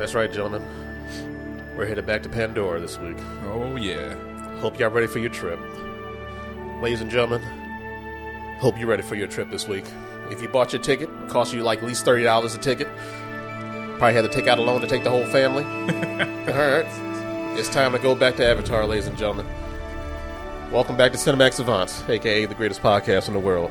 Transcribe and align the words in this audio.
That's 0.00 0.14
right, 0.14 0.32
gentlemen. 0.32 0.64
We're 1.76 1.84
headed 1.84 2.06
back 2.06 2.22
to 2.22 2.30
Pandora 2.30 2.80
this 2.80 2.98
week. 2.98 3.18
Oh 3.44 3.76
yeah. 3.76 4.14
Hope 4.60 4.78
y'all 4.78 4.88
ready 4.88 5.06
for 5.06 5.18
your 5.18 5.28
trip. 5.28 5.60
Ladies 6.80 7.02
and 7.02 7.10
gentlemen, 7.10 7.42
hope 8.60 8.78
you're 8.78 8.88
ready 8.88 9.02
for 9.02 9.14
your 9.14 9.26
trip 9.26 9.50
this 9.50 9.68
week. 9.68 9.84
If 10.30 10.40
you 10.40 10.48
bought 10.48 10.72
your 10.72 10.80
ticket, 10.80 11.10
it 11.10 11.28
cost 11.28 11.52
you 11.52 11.62
like 11.62 11.80
at 11.80 11.84
least 11.84 12.06
thirty 12.06 12.22
dollars 12.22 12.54
a 12.54 12.58
ticket. 12.58 12.88
Probably 13.98 14.14
had 14.14 14.22
to 14.22 14.30
take 14.30 14.46
out 14.46 14.58
a 14.58 14.62
loan 14.62 14.80
to 14.80 14.86
take 14.86 15.04
the 15.04 15.10
whole 15.10 15.26
family. 15.26 15.64
All 16.50 16.58
right, 16.58 17.58
it's 17.58 17.68
time 17.68 17.92
to 17.92 17.98
go 17.98 18.14
back 18.14 18.36
to 18.36 18.46
Avatar, 18.46 18.86
ladies 18.86 19.06
and 19.06 19.18
gentlemen. 19.18 19.44
Welcome 20.72 20.96
back 20.96 21.12
to 21.12 21.18
Cinemax 21.18 21.54
Savants, 21.54 22.08
aka 22.08 22.46
the 22.46 22.54
greatest 22.54 22.80
podcast 22.80 23.28
in 23.28 23.34
the 23.34 23.38
world. 23.40 23.70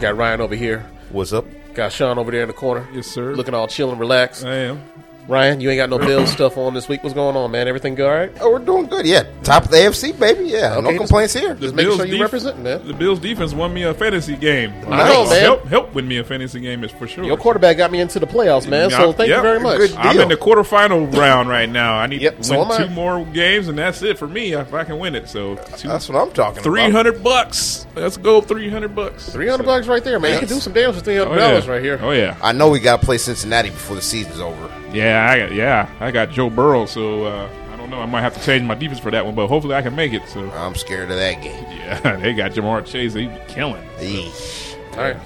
Got 0.00 0.18
Ryan 0.18 0.42
over 0.42 0.54
here. 0.54 0.84
What's 1.08 1.32
up? 1.32 1.46
Got 1.72 1.92
Sean 1.92 2.18
over 2.18 2.30
there 2.30 2.42
in 2.42 2.48
the 2.48 2.52
corner. 2.52 2.86
Yes, 2.92 3.06
sir. 3.06 3.34
Looking 3.34 3.54
all 3.54 3.68
chill 3.68 3.90
and 3.90 3.98
relaxed. 3.98 4.44
I 4.44 4.56
am. 4.56 4.82
Ryan, 5.28 5.60
you 5.60 5.70
ain't 5.70 5.76
got 5.78 5.88
no 5.88 5.98
bill 5.98 6.26
stuff 6.26 6.56
on 6.58 6.74
this 6.74 6.88
week. 6.88 7.02
What's 7.04 7.14
going 7.14 7.36
on, 7.36 7.52
man? 7.52 7.68
Everything 7.68 7.94
good, 7.94 8.06
all 8.08 8.12
right? 8.14 8.32
Oh, 8.40 8.50
we're 8.50 8.58
doing 8.58 8.86
good. 8.86 9.06
Yeah, 9.06 9.22
top 9.44 9.66
of 9.66 9.70
the 9.70 9.76
AFC, 9.76 10.18
baby. 10.18 10.46
Yeah, 10.48 10.74
Okay, 10.78 10.90
no 10.90 10.98
complaints 10.98 11.32
here. 11.32 11.54
Just 11.54 11.76
making 11.76 11.96
sure 11.96 12.04
you 12.06 12.14
def- 12.14 12.22
represent, 12.22 12.58
man. 12.60 12.84
The 12.86 12.92
Bills 12.92 13.20
defense 13.20 13.54
won 13.54 13.72
me 13.72 13.84
a 13.84 13.94
fantasy 13.94 14.34
game. 14.36 14.72
I 14.88 15.08
know, 15.08 15.24
man. 15.30 15.40
Help, 15.42 15.64
help 15.66 15.94
win 15.94 16.08
me 16.08 16.18
a 16.18 16.24
fantasy 16.24 16.58
game 16.58 16.82
is 16.82 16.90
for 16.90 17.06
sure. 17.06 17.22
Your 17.24 17.36
quarterback 17.36 17.76
got 17.76 17.92
me 17.92 18.00
into 18.00 18.18
the 18.18 18.26
playoffs, 18.26 18.68
man. 18.68 18.90
So 18.90 19.12
thank 19.12 19.30
yeah, 19.30 19.36
you 19.36 19.42
very 19.42 19.60
much. 19.60 19.78
good 19.78 19.92
I'm 19.94 20.12
deal. 20.14 20.22
in 20.22 20.28
the 20.28 20.36
quarterfinal 20.36 21.12
round 21.16 21.48
right 21.48 21.68
now. 21.68 21.94
I 21.94 22.08
need 22.08 22.20
Yep, 22.20 22.38
to 22.38 22.44
so 22.44 22.58
win 22.58 22.66
am 22.66 22.72
I. 22.72 22.78
two 22.86 22.90
more 22.90 23.24
games, 23.26 23.68
and 23.68 23.78
that's 23.78 24.02
it 24.02 24.18
for 24.18 24.26
me 24.26 24.54
if 24.54 24.74
I 24.74 24.82
can 24.82 24.98
win 24.98 25.14
it. 25.14 25.28
So 25.28 25.54
two, 25.76 25.86
That's 25.88 26.08
what 26.08 26.20
I'm 26.20 26.32
talking 26.32 26.64
three 26.64 26.82
about. 26.86 26.92
hundred 26.96 27.22
bucks. 27.22 27.86
Let's 27.94 28.16
go, 28.16 28.40
three 28.40 28.68
hundred 28.68 28.96
bucks. 28.96 29.28
Three 29.30 29.46
hundred 29.48 29.66
bucks 29.66 29.86
right 29.86 30.02
there, 30.02 30.18
man. 30.18 30.32
You 30.32 30.38
can 30.40 30.48
do 30.48 30.58
some 30.60 30.72
damage 30.72 30.96
with 30.96 31.04
three 31.04 31.16
hundred 31.16 31.36
dollars 31.38 31.66
yeah. 31.66 31.70
right 31.72 31.82
here. 31.82 32.00
Oh 32.02 32.10
yeah, 32.10 32.36
I 32.42 32.50
know 32.50 32.70
we 32.70 32.80
got 32.80 33.00
to 33.00 33.06
play 33.06 33.18
Cincinnati 33.18 33.70
before 33.70 33.94
the 33.94 34.02
season's 34.02 34.40
over. 34.40 34.68
Yeah, 34.92 35.26
I 35.30 35.38
got, 35.38 35.52
yeah. 35.52 35.88
I 36.00 36.10
got 36.10 36.30
Joe 36.30 36.50
Burrow, 36.50 36.86
so 36.86 37.24
uh, 37.24 37.48
I 37.72 37.76
don't 37.76 37.90
know. 37.90 38.00
I 38.00 38.06
might 38.06 38.22
have 38.22 38.34
to 38.38 38.44
change 38.44 38.64
my 38.64 38.74
defense 38.74 39.00
for 39.00 39.10
that 39.10 39.24
one, 39.24 39.34
but 39.34 39.46
hopefully 39.48 39.74
I 39.74 39.82
can 39.82 39.94
make 39.96 40.12
it. 40.12 40.28
So 40.28 40.50
I'm 40.52 40.74
scared 40.74 41.10
of 41.10 41.16
that 41.16 41.42
game. 41.42 41.64
yeah, 41.70 42.16
they 42.16 42.32
got 42.34 42.52
Ja'Marr 42.52 42.84
Chase. 42.86 43.14
They 43.14 43.26
be 43.26 43.38
killing. 43.48 43.82
Eesh. 43.98 44.76
All 44.92 44.98
right. 45.04 45.16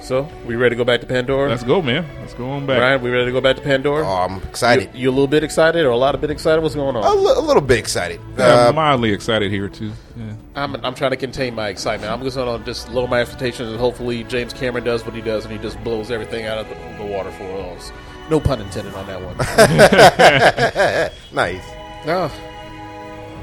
So 0.00 0.28
we 0.44 0.54
ready 0.56 0.74
to 0.74 0.76
go 0.76 0.84
back 0.84 1.00
to 1.00 1.06
Pandora? 1.06 1.48
Let's 1.48 1.62
go, 1.64 1.80
man. 1.80 2.04
Let's 2.20 2.34
go 2.34 2.50
on 2.50 2.66
back. 2.66 2.78
Ryan, 2.78 3.00
we 3.00 3.08
ready 3.08 3.24
to 3.24 3.32
go 3.32 3.40
back 3.40 3.56
to 3.56 3.62
Pandora? 3.62 4.06
Oh, 4.06 4.12
I'm 4.28 4.42
excited. 4.42 4.90
you 4.94 5.08
a 5.08 5.10
little 5.12 5.26
bit 5.26 5.42
excited 5.42 5.82
or 5.86 5.88
a 5.90 5.96
lot 5.96 6.14
of 6.14 6.20
bit 6.20 6.30
excited? 6.30 6.60
What's 6.60 6.74
going 6.74 6.94
A, 6.94 7.00
on? 7.00 7.24
li- 7.24 7.32
a 7.34 7.40
little 7.40 7.62
bit 7.62 7.78
excited. 7.78 8.20
I'm 8.36 8.68
Uh, 8.68 8.72
mildly 8.74 9.12
excited 9.14 9.50
here 9.50 9.70
too. 9.70 9.92
Yeah. 10.14 10.34
I'm, 10.56 10.76
I'm 10.84 10.94
trying 10.94 11.12
to 11.12 11.16
contain 11.16 11.54
my 11.54 11.68
excitement. 11.70 12.12
I'm 12.12 12.22
just 12.22 12.36
going 12.36 12.58
to 12.58 12.64
just 12.66 12.90
lower 12.90 13.08
my 13.08 13.22
expectations 13.22 13.70
and 13.70 13.80
hopefully 13.80 14.24
James 14.24 14.52
Cameron 14.52 14.84
does 14.84 15.06
what 15.06 15.14
he 15.14 15.22
does 15.22 15.44
and 15.46 15.52
he 15.54 15.58
just 15.58 15.82
blows 15.82 16.10
everything 16.10 16.44
out 16.44 16.58
of 16.58 16.68
the, 16.68 16.74
the 17.02 17.10
water 17.10 17.30
for 17.32 17.44
us. 17.74 17.90
No 18.30 18.40
pun 18.40 18.60
intended 18.60 18.94
on 18.94 19.06
that 19.06 19.20
one. 19.20 19.36
nice. 21.32 21.62
no. 22.06 22.30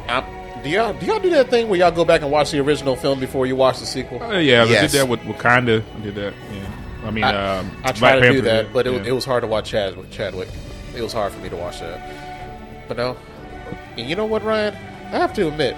I'm, 0.08 0.24
do 0.64 0.70
y'all 0.70 0.94
do 0.94 1.06
y'all 1.06 1.20
do 1.20 1.30
that 1.32 1.50
thing 1.50 1.70
where 1.70 1.80
y'all 1.80 1.92
go 1.92 2.04
back 2.06 2.22
and 2.22 2.32
watch 2.32 2.52
the 2.52 2.60
original 2.60 2.96
film 2.96 3.20
before 3.20 3.46
you 3.46 3.56
watch 3.56 3.80
the 3.80 3.86
sequel? 3.86 4.22
Uh, 4.22 4.38
yeah, 4.40 4.66
they 4.66 4.72
Yes. 4.72 4.92
did 4.92 5.00
that 5.02 5.08
with 5.08 5.20
Wakanda. 5.22 5.84
I 5.96 6.00
Did 6.02 6.16
that. 6.16 6.34
Yeah. 6.52 6.72
I 7.08 7.12
mean, 7.12 7.24
I, 7.24 7.58
um, 7.60 7.72
I 7.84 7.92
tried 7.94 8.20
to 8.20 8.32
do 8.32 8.42
that, 8.42 8.64
did. 8.66 8.74
but 8.74 8.86
it, 8.88 8.94
yeah. 8.94 9.10
it 9.10 9.12
was 9.12 9.26
hard 9.26 9.42
to 9.42 9.48
watch 9.48 9.70
Chadwick. 9.70 10.10
Chadwick. 10.12 10.50
It 10.96 11.02
was 11.02 11.14
hard 11.14 11.32
for 11.32 11.40
me 11.40 11.50
to 11.50 11.56
watch 11.56 11.80
that. 11.80 12.88
But 12.88 12.98
no, 12.98 13.18
and 13.98 14.08
you 14.10 14.16
know 14.16 14.26
what, 14.26 14.44
Ryan? 14.44 14.76
I 14.76 15.18
have 15.18 15.34
to 15.34 15.48
admit, 15.48 15.76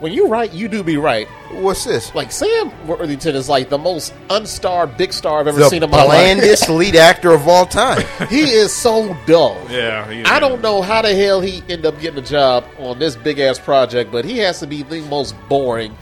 when 0.00 0.12
you 0.12 0.26
write, 0.28 0.52
you 0.52 0.66
do 0.68 0.82
be 0.82 0.96
right. 0.96 1.28
What's 1.52 1.84
this? 1.84 2.14
Like 2.14 2.32
Sam 2.32 2.72
Worthington 2.86 3.34
is 3.36 3.48
like 3.48 3.68
the 3.68 3.78
most 3.78 4.12
unstarred 4.30 4.96
big 4.96 5.12
star 5.12 5.40
I've 5.40 5.46
ever 5.46 5.58
The 5.58 5.68
seen 5.68 5.82
in 5.82 5.90
my 5.90 5.98
life. 6.02 6.06
The 6.06 6.34
blandest 6.40 6.68
lead 6.70 6.96
actor 6.96 7.32
of 7.32 7.46
all 7.46 7.66
time. 7.66 8.04
he 8.28 8.42
is 8.50 8.72
so 8.72 9.16
dull. 9.26 9.56
Yeah, 9.70 10.10
he- 10.10 10.24
I 10.24 10.40
don't 10.40 10.60
know 10.62 10.82
how 10.82 11.02
the 11.02 11.14
hell 11.14 11.40
he 11.40 11.58
ended 11.68 11.86
up 11.86 12.00
getting 12.00 12.18
a 12.18 12.26
job 12.26 12.64
on 12.78 12.98
this 12.98 13.14
big 13.16 13.38
ass 13.38 13.58
project, 13.58 14.10
but 14.10 14.24
he 14.24 14.38
has 14.38 14.58
to 14.60 14.66
be 14.66 14.82
the 14.82 15.00
most 15.02 15.34
boring. 15.48 15.96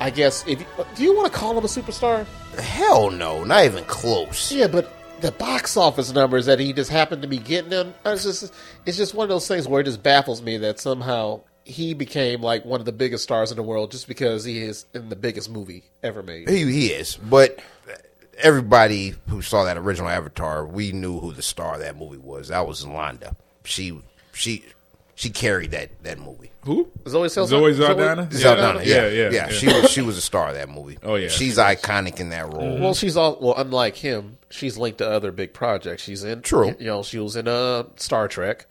I 0.00 0.10
guess 0.10 0.44
if 0.46 0.58
do 0.96 1.02
you 1.04 1.14
want 1.14 1.32
to 1.32 1.38
call 1.38 1.56
him 1.56 1.64
a 1.64 1.68
superstar? 1.68 2.26
Hell 2.58 3.10
no, 3.10 3.44
not 3.44 3.64
even 3.64 3.84
close. 3.84 4.50
Yeah, 4.50 4.66
but 4.66 4.92
the 5.20 5.30
box 5.32 5.76
office 5.76 6.12
numbers 6.12 6.46
that 6.46 6.58
he 6.58 6.72
just 6.72 6.90
happened 6.90 7.22
to 7.22 7.28
be 7.28 7.38
getting 7.38 7.70
them, 7.70 7.94
it's 8.04 8.24
just 8.24 8.52
it's 8.86 8.96
just 8.96 9.14
one 9.14 9.24
of 9.24 9.28
those 9.28 9.46
things 9.46 9.68
where 9.68 9.80
it 9.80 9.84
just 9.84 10.02
baffles 10.02 10.42
me 10.42 10.56
that 10.58 10.80
somehow 10.80 11.40
he 11.64 11.94
became 11.94 12.42
like 12.42 12.64
one 12.64 12.80
of 12.80 12.86
the 12.86 12.92
biggest 12.92 13.24
stars 13.24 13.50
in 13.50 13.56
the 13.56 13.62
world 13.62 13.90
just 13.90 14.06
because 14.06 14.44
he 14.44 14.60
is 14.62 14.84
in 14.94 15.08
the 15.08 15.16
biggest 15.16 15.50
movie 15.50 15.84
ever 16.02 16.22
made. 16.22 16.48
He, 16.48 16.70
he 16.70 16.86
is, 16.88 17.16
but 17.16 17.58
everybody 18.38 19.14
who 19.28 19.42
saw 19.42 19.64
that 19.64 19.76
original 19.78 20.10
Avatar, 20.10 20.66
we 20.66 20.92
knew 20.92 21.18
who 21.20 21.32
the 21.32 21.42
star 21.42 21.74
of 21.74 21.80
that 21.80 21.96
movie 21.96 22.18
was. 22.18 22.48
That 22.48 22.66
was 22.66 22.84
Londa. 22.84 23.34
She 23.64 23.98
she 24.32 24.64
she 25.14 25.30
carried 25.30 25.70
that 25.70 25.90
that 26.02 26.18
movie. 26.18 26.50
Who? 26.64 26.90
Zoe 27.08 27.28
Saldana? 27.28 27.60
Zoe 27.62 27.74
Saldana? 27.74 28.28
Zoe- 28.30 28.40
Saldana, 28.40 28.82
yeah, 28.84 28.94
yeah, 28.94 29.06
yeah, 29.06 29.08
yeah, 29.08 29.30
yeah. 29.30 29.48
She 29.48 29.66
was 29.66 29.90
she 29.90 30.02
was 30.02 30.18
a 30.18 30.22
star 30.22 30.48
of 30.48 30.54
that 30.54 30.68
movie. 30.68 30.98
Oh, 31.02 31.14
yeah, 31.14 31.28
she's 31.28 31.54
she 31.54 31.60
iconic 31.60 32.20
in 32.20 32.30
that 32.30 32.52
role. 32.52 32.78
Well, 32.78 32.94
she's 32.94 33.16
all 33.16 33.38
well. 33.40 33.54
Unlike 33.56 33.96
him, 33.96 34.38
she's 34.50 34.76
linked 34.76 34.98
to 34.98 35.08
other 35.10 35.32
big 35.32 35.54
projects. 35.54 36.02
She's 36.02 36.24
in 36.24 36.42
True. 36.42 36.74
You 36.78 36.86
know, 36.86 37.02
she 37.02 37.18
was 37.18 37.36
in 37.36 37.48
uh, 37.48 37.84
Star 37.96 38.28
Trek, 38.28 38.66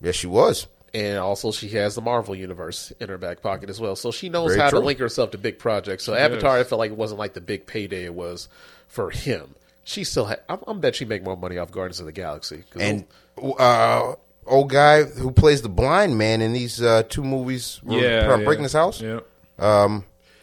Yes, 0.00 0.16
she 0.16 0.26
was. 0.26 0.66
And 0.94 1.18
also 1.18 1.52
she 1.52 1.68
has 1.70 1.94
the 1.94 2.00
Marvel 2.00 2.34
universe 2.34 2.92
in 3.00 3.08
her 3.08 3.18
back 3.18 3.42
pocket 3.42 3.70
as 3.70 3.80
well. 3.80 3.96
So 3.96 4.10
she 4.10 4.28
knows 4.28 4.50
Very 4.50 4.60
how 4.60 4.70
to 4.70 4.80
link 4.80 4.98
herself 4.98 5.30
to 5.32 5.38
big 5.38 5.58
projects. 5.58 6.04
So 6.04 6.14
Avatar, 6.14 6.58
I 6.58 6.64
felt 6.64 6.78
like 6.78 6.90
it 6.90 6.96
wasn't 6.96 7.18
like 7.18 7.34
the 7.34 7.40
big 7.40 7.66
payday 7.66 8.04
it 8.04 8.14
was 8.14 8.48
for 8.88 9.10
him. 9.10 9.54
She 9.84 10.04
still 10.04 10.26
had. 10.26 10.40
I, 10.48 10.58
I 10.66 10.72
bet 10.74 10.94
she 10.94 11.04
make 11.04 11.24
more 11.24 11.36
money 11.36 11.58
off 11.58 11.72
Guardians 11.72 12.00
of 12.00 12.06
the 12.06 12.12
Galaxy. 12.12 12.64
And 12.78 13.04
uh, 13.58 14.14
old 14.46 14.70
guy 14.70 15.02
who 15.04 15.32
plays 15.32 15.62
the 15.62 15.68
blind 15.68 16.16
man 16.18 16.40
in 16.40 16.52
these 16.52 16.80
uh, 16.80 17.02
two 17.08 17.24
movies. 17.24 17.80
Yeah, 17.84 18.28
from 18.28 18.40
yeah. 18.40 18.46
Breaking 18.46 18.62
His 18.62 18.72
House. 18.74 19.00
Yeah. 19.00 19.20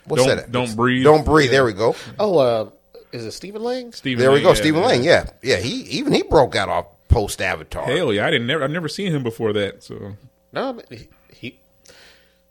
What's 0.09 0.25
Don't- 0.25 0.35
that? 0.37 0.51
Don't 0.51 0.75
Breathe. 0.75 1.03
Don't 1.03 1.23
breathe. 1.23 1.51
There 1.51 1.63
we 1.63 1.73
go. 1.73 1.95
oh, 2.19 2.37
uh, 2.39 2.69
is 3.11 3.25
it 3.25 3.31
Stephen 3.31 3.63
Lang? 3.63 3.91
Stephen 3.93 4.21
There 4.21 4.31
we 4.31 4.41
go. 4.41 4.49
yeah, 4.49 4.53
Stephen 4.55 4.81
yeah. 4.81 4.87
Lang. 4.87 5.03
Yeah, 5.03 5.29
yeah. 5.41 5.57
He 5.57 5.81
even 5.97 6.13
he 6.13 6.23
broke 6.23 6.55
out 6.55 6.69
off 6.69 6.85
post 7.07 7.41
Avatar. 7.41 7.85
Hell 7.85 8.13
yeah! 8.13 8.25
I 8.25 8.31
didn't 8.31 8.47
never. 8.47 8.63
I've 8.63 8.71
never 8.71 8.87
seen 8.87 9.11
him 9.13 9.23
before 9.23 9.53
that. 9.53 9.83
So 9.83 10.15
No, 10.51 10.79
I 10.91 10.95
he, 10.95 11.07
he 11.33 11.59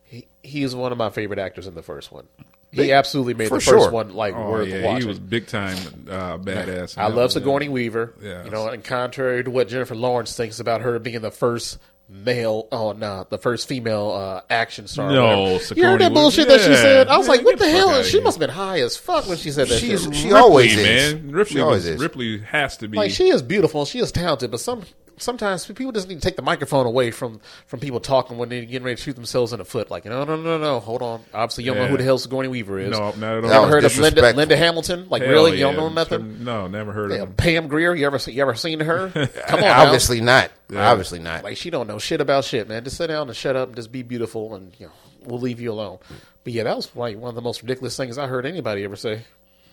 he 0.04 0.26
he 0.42 0.62
is 0.62 0.74
one 0.74 0.92
of 0.92 0.98
my 0.98 1.10
favorite 1.10 1.38
actors 1.38 1.66
in 1.66 1.74
the 1.74 1.82
first 1.82 2.10
one. 2.12 2.26
He 2.70 2.92
absolutely 2.92 3.32
made 3.34 3.48
for 3.48 3.58
the 3.58 3.64
first 3.64 3.90
one 3.90 4.14
like 4.14 4.34
oh 4.34 4.50
worth 4.50 4.68
yeah, 4.68 4.84
watching. 4.84 5.00
he 5.02 5.08
was 5.08 5.18
big 5.18 5.46
time 5.46 5.76
uh, 6.08 6.36
badass. 6.38 6.98
I 6.98 7.06
love 7.06 7.16
one, 7.16 7.28
Sigourney 7.30 7.68
Weaver. 7.70 8.14
Yeah. 8.22 8.44
You 8.44 8.50
know, 8.50 8.68
and 8.68 8.84
contrary 8.84 9.42
to 9.42 9.50
what 9.50 9.68
Jennifer 9.68 9.94
Lawrence 9.94 10.36
thinks 10.36 10.60
about 10.60 10.82
her 10.82 10.98
being 10.98 11.20
the 11.22 11.30
first 11.30 11.78
male, 12.10 12.68
oh 12.70 12.92
no, 12.92 13.26
the 13.30 13.38
first 13.38 13.68
female 13.68 14.10
uh, 14.10 14.40
action 14.50 14.86
star. 14.86 15.10
No, 15.10 15.52
whatever. 15.54 15.74
you 15.74 15.82
heard 15.84 16.00
that 16.02 16.10
Weaver- 16.10 16.14
bullshit 16.14 16.48
that 16.48 16.60
she 16.60 16.74
said? 16.74 17.08
I 17.08 17.16
was 17.16 17.26
Man, 17.26 17.38
like, 17.38 17.46
what 17.46 17.58
the 17.58 17.64
the 17.64 17.70
hell? 17.70 18.02
She 18.02 18.20
must 18.20 18.36
have 18.38 18.46
been 18.46 18.54
high 18.54 18.80
as 18.80 18.98
fuck 18.98 19.26
when 19.26 19.38
she 19.38 19.50
said 19.50 19.68
that. 19.68 19.78
She's 19.78 20.04
shit. 20.04 20.14
she 20.14 20.24
Ripley, 20.28 20.40
always 20.40 20.76
is. 20.76 21.14
man. 21.14 21.30
Ripley, 21.32 21.54
She 21.54 21.60
always 21.62 21.84
was, 21.84 21.86
is. 21.94 22.00
Ripley 22.00 22.38
has 22.40 22.76
to 22.78 22.88
be. 22.88 22.98
Like 22.98 23.10
she 23.12 23.28
is 23.30 23.40
beautiful, 23.42 23.86
she 23.86 23.98
is 23.98 24.12
talented, 24.12 24.50
but 24.50 24.60
some 24.60 24.82
sometimes 25.18 25.66
people 25.66 25.92
just 25.92 26.08
need 26.08 26.16
to 26.16 26.20
take 26.20 26.36
the 26.36 26.42
microphone 26.42 26.86
away 26.86 27.10
from 27.10 27.40
from 27.66 27.80
people 27.80 28.00
talking 28.00 28.38
when 28.38 28.48
they're 28.48 28.64
getting 28.64 28.82
ready 28.84 28.96
to 28.96 29.02
shoot 29.02 29.14
themselves 29.16 29.52
in 29.52 29.58
the 29.58 29.64
foot. 29.64 29.90
Like, 29.90 30.04
no, 30.04 30.24
no, 30.24 30.36
no, 30.36 30.58
no, 30.58 30.80
hold 30.80 31.02
on. 31.02 31.22
Obviously, 31.34 31.64
you 31.64 31.72
don't 31.74 31.82
know 31.82 31.88
who 31.88 31.96
the 31.96 32.04
hell 32.04 32.18
Sigourney 32.18 32.48
Weaver 32.48 32.78
is. 32.78 32.90
No, 32.90 33.12
not 33.12 33.22
at 33.22 33.22
all. 33.22 33.34
You 33.42 33.48
That 33.48 33.68
heard 33.68 33.84
of 33.84 33.98
Linda. 33.98 34.32
Linda 34.32 34.56
Hamilton? 34.56 35.08
Like, 35.08 35.22
Hell 35.22 35.30
really? 35.32 35.52
You 35.52 35.58
yeah. 35.58 35.72
don't 35.72 35.76
know 35.76 35.88
nothing? 35.88 36.44
No, 36.44 36.66
never 36.66 36.92
heard 36.92 37.10
of 37.12 37.16
Yeah, 37.16 37.22
him. 37.24 37.34
Pam 37.34 37.68
Grier, 37.68 37.94
you 37.94 38.06
ever 38.06 38.18
you 38.30 38.42
ever 38.42 38.54
seen 38.54 38.80
her? 38.80 39.10
Come 39.46 39.56
on, 39.56 39.60
now. 39.60 39.82
Obviously 39.84 40.20
not. 40.20 40.50
Obviously 40.74 41.18
not. 41.18 41.44
Like 41.44 41.56
she 41.56 41.70
don't 41.70 41.86
know 41.86 41.98
shit 41.98 42.20
about 42.20 42.44
shit, 42.44 42.68
man. 42.68 42.84
Just 42.84 42.96
sit 42.96 43.06
down 43.08 43.28
and 43.28 43.36
shut 43.36 43.56
up 43.56 43.68
and 43.68 43.76
just 43.76 43.90
be 43.92 44.02
beautiful, 44.02 44.54
and 44.54 44.72
you 44.78 44.86
know 44.86 44.92
we'll 45.24 45.40
leave 45.40 45.60
you 45.60 45.72
alone. 45.72 45.98
But 46.44 46.52
yeah, 46.52 46.64
that 46.64 46.76
was 46.76 46.94
like 46.94 47.16
one 47.18 47.28
of 47.28 47.34
the 47.34 47.42
most 47.42 47.62
ridiculous 47.62 47.96
things 47.96 48.18
I 48.18 48.26
heard 48.26 48.46
anybody 48.46 48.84
ever 48.84 48.96
say. 48.96 49.22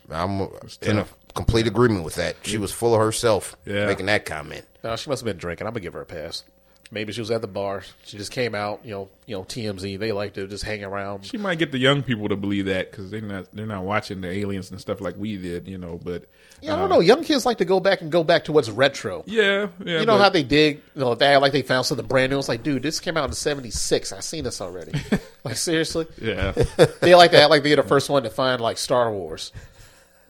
I'm 0.09 0.47
in 0.83 0.99
a 0.99 1.05
complete 1.33 1.65
agreement 1.67 2.03
with 2.05 2.15
that. 2.15 2.35
She 2.43 2.57
was 2.59 2.71
full 2.71 2.93
of 2.93 3.01
herself 3.01 3.55
Yeah. 3.65 3.87
making 3.87 4.05
that 4.05 4.25
comment. 4.25 4.63
She 4.95 5.09
must 5.09 5.21
have 5.21 5.25
been 5.25 5.37
drinking. 5.37 5.65
I'm 5.67 5.73
gonna 5.73 5.81
give 5.81 5.93
her 5.93 6.01
a 6.01 6.05
pass. 6.05 6.43
Maybe 6.91 7.11
she 7.13 7.19
was 7.19 7.31
at 7.31 7.41
the 7.41 7.47
bar. 7.47 7.81
She 8.03 8.15
just 8.17 8.31
came 8.31 8.53
out. 8.53 8.81
You 8.85 8.91
know, 8.91 9.09
you 9.25 9.35
know 9.35 9.43
TMZ. 9.43 9.97
They 9.97 10.11
like 10.11 10.35
to 10.35 10.45
just 10.47 10.63
hang 10.63 10.83
around. 10.83 11.25
She 11.25 11.37
might 11.37 11.57
get 11.57 11.71
the 11.71 11.79
young 11.79 12.03
people 12.03 12.29
to 12.29 12.35
believe 12.35 12.65
that 12.67 12.91
because 12.91 13.09
they're 13.09 13.21
not 13.21 13.47
they're 13.53 13.65
not 13.65 13.83
watching 13.83 14.21
the 14.21 14.29
aliens 14.29 14.69
and 14.69 14.79
stuff 14.79 15.01
like 15.01 15.15
we 15.17 15.35
did, 15.37 15.67
you 15.67 15.79
know. 15.79 15.99
But 16.03 16.25
Yeah, 16.61 16.73
I 16.75 16.75
don't 16.77 16.91
uh, 16.91 16.95
know. 16.95 16.99
Young 17.01 17.23
kids 17.23 17.43
like 17.43 17.57
to 17.57 17.65
go 17.65 17.79
back 17.79 18.01
and 18.01 18.11
go 18.11 18.23
back 18.23 18.45
to 18.45 18.51
what's 18.51 18.69
retro. 18.69 19.23
yeah, 19.25 19.69
yeah. 19.83 19.99
You 20.01 20.05
know 20.05 20.13
but- 20.17 20.23
how 20.25 20.29
they 20.29 20.43
dig, 20.43 20.83
you 20.93 21.01
know, 21.01 21.15
they 21.15 21.25
act 21.25 21.41
like 21.41 21.53
they 21.53 21.63
found 21.63 21.87
something 21.87 22.05
brand 22.05 22.31
new. 22.31 22.37
It's 22.37 22.47
like, 22.47 22.61
dude, 22.61 22.83
this 22.83 22.99
came 22.99 23.17
out 23.17 23.27
in 23.29 23.33
'76. 23.33 24.13
I 24.13 24.19
seen 24.19 24.43
this 24.43 24.61
already. 24.61 24.91
like 25.43 25.55
seriously, 25.57 26.05
Yeah, 26.21 26.51
they 27.01 27.15
like 27.15 27.31
to 27.31 27.41
act 27.41 27.49
like 27.49 27.63
they're 27.63 27.77
the 27.77 27.83
first 27.83 28.11
one 28.11 28.21
to 28.23 28.29
find 28.29 28.61
like 28.61 28.77
Star 28.77 29.11
Wars. 29.11 29.51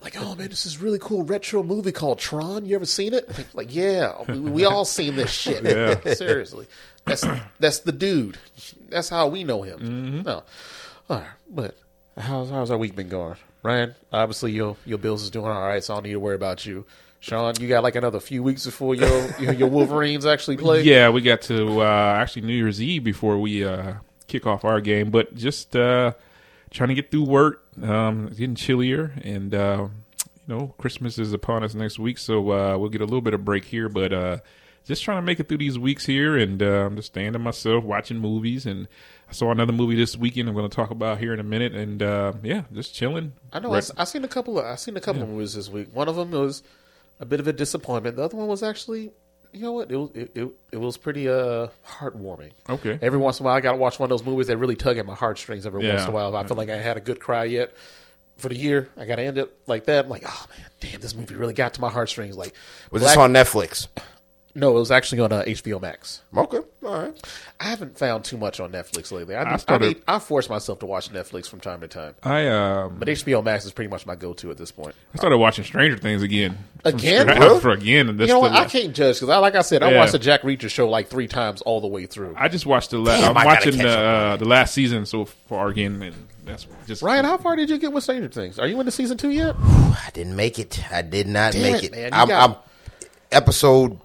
Like, 0.06 0.22
oh 0.22 0.36
man, 0.36 0.50
this 0.50 0.68
is 0.68 0.80
really 0.80 1.00
cool 1.00 1.24
retro 1.24 1.64
movie 1.64 1.92
called 1.92 2.20
Tron. 2.20 2.64
You 2.64 2.76
ever 2.76 2.86
seen 2.86 3.16
it? 3.16 3.28
Like, 3.56 3.74
yeah, 3.74 4.14
we, 4.28 4.40
we 4.40 4.64
all 4.64 4.86
seen 4.86 5.16
this 5.16 5.32
shit. 5.32 5.64
Yeah. 5.66 5.96
Seriously, 6.14 6.68
that's 7.06 7.26
that's 7.60 7.80
the 7.80 7.92
dude. 7.92 8.38
That's 8.90 9.10
how 9.10 9.30
we 9.30 9.44
know 9.44 9.64
him. 9.64 9.80
Mm-hmm. 9.80 10.22
No, 10.22 10.44
all 11.10 11.18
right, 11.18 11.28
but 11.50 11.76
how's 12.20 12.52
how's 12.52 12.70
our 12.70 12.78
week 12.78 12.96
been 12.96 13.10
going, 13.10 13.38
Ryan? 13.64 13.96
Obviously, 14.14 14.52
your 14.52 14.78
your 14.86 15.00
Bills 15.00 15.24
is 15.24 15.32
doing 15.32 15.48
all 15.48 15.60
right, 15.68 15.84
so 15.84 15.94
I 15.94 15.98
don't 15.98 16.04
need 16.04 16.12
to 16.12 16.20
worry 16.20 16.36
about 16.36 16.68
you. 16.68 16.86
Sean, 17.20 17.56
you 17.60 17.68
got 17.68 17.82
like 17.82 17.96
another 17.96 18.20
few 18.20 18.44
weeks 18.44 18.64
before 18.64 18.94
your 18.94 19.32
your, 19.40 19.54
your 19.54 19.70
Wolverines 19.70 20.28
actually 20.28 20.58
play. 20.58 20.82
Yeah, 20.84 21.10
we 21.10 21.22
got 21.22 21.42
to 21.44 21.82
uh, 21.82 22.16
actually 22.20 22.44
New 22.44 22.54
Year's 22.54 22.80
Eve 22.80 23.04
before 23.04 23.40
we 23.40 23.66
uh, 23.66 23.96
kick 24.28 24.46
off 24.46 24.66
our 24.66 24.82
game, 24.82 25.10
but 25.10 25.34
just 25.34 25.76
uh, 25.76 26.14
trying 26.76 26.90
to 26.90 26.96
get 26.96 27.10
through 27.10 27.24
work. 27.24 27.64
Um, 27.82 28.28
it's 28.28 28.38
getting 28.38 28.56
chillier, 28.56 29.14
and 29.24 29.56
uh, 29.56 29.88
you 30.48 30.56
know 30.56 30.76
Christmas 30.78 31.18
is 31.18 31.34
upon 31.34 31.64
us 31.64 31.74
next 31.74 31.98
week, 31.98 32.18
so 32.18 32.52
uh, 32.52 32.78
we'll 32.78 32.90
get 32.90 33.02
a 33.02 33.06
little 33.06 33.22
bit 33.22 33.34
of 33.34 33.44
break 33.44 33.66
here. 33.66 33.90
But 33.90 34.14
uh, 34.14 34.38
just 34.86 35.04
trying 35.04 35.18
to 35.18 35.22
make 35.22 35.40
it 35.40 35.48
through 35.48 35.58
these 35.58 35.80
weeks 35.80 36.06
here, 36.06 36.38
and 36.38 36.62
uh, 36.62 36.86
I'm 36.86 36.96
just 36.98 37.08
staying 37.08 37.34
to 37.34 37.40
myself, 37.40 37.84
watching 37.84 38.20
movies, 38.20 38.66
and 38.66 38.88
I 39.28 39.32
saw 39.32 39.52
another 39.52 39.74
movie 39.74 39.96
this 39.96 40.16
weekend. 40.16 40.50
I'm 40.50 40.56
going 40.56 40.70
to 40.70 40.76
talk 40.76 40.92
about 40.92 41.18
here 41.18 41.34
in 41.34 41.40
a 41.40 41.44
minute, 41.44 41.74
and 41.74 42.04
uh, 42.04 42.34
yeah, 42.44 42.64
just 42.74 42.94
chilling. 42.94 43.34
I 43.52 43.60
know. 43.60 43.74
I, 43.74 43.82
I 43.98 44.04
seen 44.04 44.24
a 44.24 44.28
couple 44.28 44.60
of 44.60 44.66
I 44.66 44.76
seen 44.76 44.98
a 44.98 45.02
couple 45.02 45.24
of 45.24 45.30
movies 45.30 45.56
this 45.56 45.70
week. 45.70 45.88
One 45.94 46.08
of 46.08 46.18
them 46.18 46.32
was 46.32 46.62
a 47.20 47.26
bit 47.26 47.40
of 47.40 47.48
a 47.48 47.54
disappointment. 47.54 48.18
The 48.18 48.24
other 48.24 48.38
one 48.38 48.48
was 48.48 48.62
actually, 48.62 49.12
you 49.56 49.62
know 49.64 49.72
what? 49.72 49.92
It 49.92 49.96
was 49.98 50.10
it, 50.14 50.32
it, 50.36 50.50
it 50.74 50.78
was 50.78 50.98
pretty 50.98 51.30
uh 51.30 51.68
heartwarming. 51.88 52.52
Okay. 52.70 53.00
Every 53.02 53.20
once 53.20 53.40
in 53.40 53.46
a 53.46 53.48
while, 53.48 53.56
I 53.56 53.62
got 53.62 53.72
to 53.72 53.78
watch 53.78 54.00
one 54.00 54.06
of 54.06 54.10
those 54.10 54.26
movies 54.26 54.48
that 54.48 54.58
really 54.58 54.76
tug 54.76 54.98
at 54.98 55.06
my 55.06 55.16
heartstrings. 55.16 55.66
Every 55.66 55.88
once 55.88 56.04
in 56.04 56.10
a 56.10 56.12
while, 56.12 56.30
if 56.30 56.36
I 56.36 56.48
feel 56.48 56.58
like 56.58 56.70
I 56.70 56.78
had 56.78 56.98
a 56.98 57.02
good 57.02 57.20
cry 57.20 57.46
yet 57.46 57.74
for 58.38 58.50
the 58.50 58.56
year. 58.56 58.90
I 58.98 59.06
got 59.06 59.16
to 59.16 59.24
end 59.24 59.38
it 59.38 59.52
like 59.68 59.86
that. 59.86 60.06
I'm 60.06 60.12
like, 60.12 60.24
oh 60.26 60.46
man, 60.50 60.68
damn, 60.80 61.00
this 61.02 61.16
movie 61.16 61.36
really 61.36 61.54
got 61.54 61.74
to 61.76 61.82
my 61.82 61.90
heartstrings. 61.90 62.38
Like, 62.38 62.54
Was 62.92 63.02
Black- 63.02 63.14
this 63.14 63.18
on 63.18 63.34
Netflix? 63.34 63.88
No, 64.58 64.70
it 64.72 64.80
was 64.80 64.90
actually 64.90 65.20
on 65.20 65.34
uh, 65.34 65.44
HBO 65.44 65.82
Max. 65.82 66.22
Okay, 66.36 66.60
all 66.86 67.00
right. 67.04 67.28
I 67.60 67.66
haven't 67.66 67.98
found 67.98 68.24
too 68.24 68.38
much 68.38 68.62
on 68.62 68.72
Netflix 68.72 69.12
lately. 69.12 69.36
I, 69.36 69.44
I 69.44 69.54
I, 69.54 69.58
started- 69.58 69.86
need- 69.88 70.02
I 70.08 70.18
force 70.20 70.50
myself 70.50 70.80
to 70.80 70.86
watch 70.86 71.12
Netflix 71.12 71.50
from 71.50 71.60
time 71.60 71.82
to 71.82 71.90
time, 71.90 72.16
I 72.24 72.48
um, 72.48 72.96
but 72.98 73.10
HBO 73.10 73.44
Max 73.44 73.66
is 73.66 73.74
pretty 73.74 73.90
much 73.90 74.06
my 74.06 74.16
go-to 74.16 74.52
at 74.52 74.58
this 74.58 74.72
point. 74.72 74.96
I 75.14 75.18
started 75.18 75.38
watching 75.40 75.66
Stranger 75.66 75.98
Things 75.98 76.24
again. 76.24 76.58
From 76.84 76.96
Again? 76.96 77.22
scratch- 77.28 77.40
Really? 77.40 77.60
For 77.60 77.72
again, 77.72 78.08
and 78.08 78.18
You 78.18 78.26
that's 78.28 78.30
know 78.32 78.40
what? 78.40 78.54
the- 78.54 78.60
I 78.60 78.66
can't 78.66 78.96
judge 78.96 79.18
because, 79.18 79.28
I, 79.28 79.38
like 79.40 79.56
I 79.56 79.62
said, 79.62 79.84
I 79.84 79.92
Yeah. 79.92 79.98
watched 80.00 80.14
the 80.14 80.20
Jack 80.20 80.44
Reacher 80.44 80.70
show 80.70 80.88
like 80.88 81.10
three 81.10 81.28
times 81.28 81.62
all 81.62 81.82
the 81.82 81.88
way 81.88 82.06
through. 82.06 82.34
I 82.38 82.48
just 82.48 82.66
watched 82.66 82.92
the. 82.92 82.98
La- 83.00 83.18
Damn, 83.20 83.32
I'm 83.32 83.38
I 83.38 83.44
gotta 83.44 83.48
watching 83.58 83.74
catch 83.74 83.82
the 83.84 83.90
uh, 84.00 84.36
the 84.38 84.46
last 84.46 84.74
season 84.74 85.06
so 85.06 85.26
far 85.26 85.68
again, 85.68 86.02
and 86.02 86.16
that's 86.46 86.66
just 86.88 87.02
Ryan, 87.02 87.26
how 87.26 87.38
far 87.38 87.58
did 87.58 87.70
you 87.70 87.78
get 87.78 87.92
with 87.92 88.06
Stranger 88.06 88.30
Things? 88.30 88.58
Are 88.58 88.68
you 88.68 88.80
into 88.80 88.92
season 88.92 89.18
two 89.18 89.32
yet? 89.32 89.54
I 89.60 90.10
didn't 90.14 90.38
make 90.38 90.60
it. 90.60 90.80
I 90.94 91.02
did 91.02 91.28
not 91.28 91.52
Damn 91.52 91.62
make 91.74 91.84
it, 91.84 91.88
it. 91.88 91.92
man. 91.92 92.14
You 92.14 92.20
I'm, 92.20 92.28
got- 92.30 92.50
I'm 92.52 92.56
episode 93.32 94.00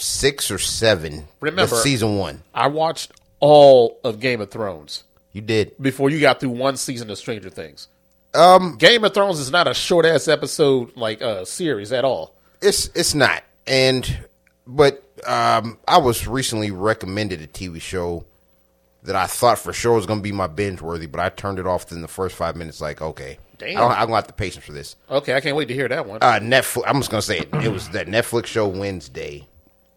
six 0.00 0.50
or 0.50 0.58
seven. 0.58 1.28
Remember- 1.40 1.74
of 1.74 1.80
season 1.82 2.16
one. 2.16 2.42
I 2.54 2.68
watched 2.68 3.12
all 3.40 3.98
of 4.04 4.20
Game 4.20 4.40
of 4.40 4.50
Thrones 4.50 5.04
You 5.32 5.40
did. 5.40 5.72
before 5.80 6.10
you 6.10 6.20
got 6.20 6.40
through 6.40 6.50
one 6.50 6.76
season 6.76 7.10
of 7.10 7.18
Stranger 7.18 7.50
Things. 7.50 7.88
Um, 8.34 8.76
Game 8.76 9.02
of 9.04 9.12
Thrones 9.14 9.38
is 9.40 9.50
not 9.50 9.66
a 9.66 9.74
short 9.74 10.06
ass 10.06 10.28
episode 10.28 10.96
like 10.96 11.20
uh, 11.22 11.44
series 11.44 11.92
at 11.92 12.04
all. 12.04 12.34
It's 12.62 12.88
it's 12.94 13.14
not. 13.14 13.42
And 13.66 14.26
but 14.66 15.02
um, 15.26 15.78
I 15.88 15.98
was 15.98 16.26
recently 16.26 16.70
recommended 16.70 17.40
a 17.40 17.46
TV 17.46 17.80
show 17.80 18.24
that 19.02 19.16
I 19.16 19.26
thought 19.26 19.58
for 19.58 19.72
sure 19.72 19.94
was 19.94 20.06
going 20.06 20.18
to 20.18 20.22
be 20.22 20.30
my 20.32 20.46
binge 20.46 20.80
worthy, 20.80 21.06
but 21.06 21.20
I 21.20 21.30
turned 21.30 21.58
it 21.58 21.66
off 21.66 21.90
in 21.90 22.02
the 22.02 22.08
first 22.08 22.36
five 22.36 22.54
minutes. 22.54 22.80
Like, 22.80 23.00
okay, 23.00 23.38
Damn. 23.58 23.76
I 23.78 23.80
don't, 23.80 23.92
I 23.92 24.00
don't 24.06 24.14
have 24.14 24.26
the 24.26 24.32
patience 24.34 24.64
for 24.64 24.72
this. 24.72 24.94
Okay, 25.10 25.34
I 25.34 25.40
can't 25.40 25.56
wait 25.56 25.68
to 25.68 25.74
hear 25.74 25.88
that 25.88 26.06
one. 26.06 26.18
Uh, 26.22 26.38
Netflix. 26.40 26.82
I'm 26.86 26.96
just 26.98 27.10
going 27.10 27.20
to 27.22 27.26
say 27.26 27.38
it. 27.38 27.48
It 27.64 27.72
was 27.72 27.88
that 27.90 28.06
Netflix 28.08 28.46
show 28.46 28.68
Wednesday, 28.68 29.46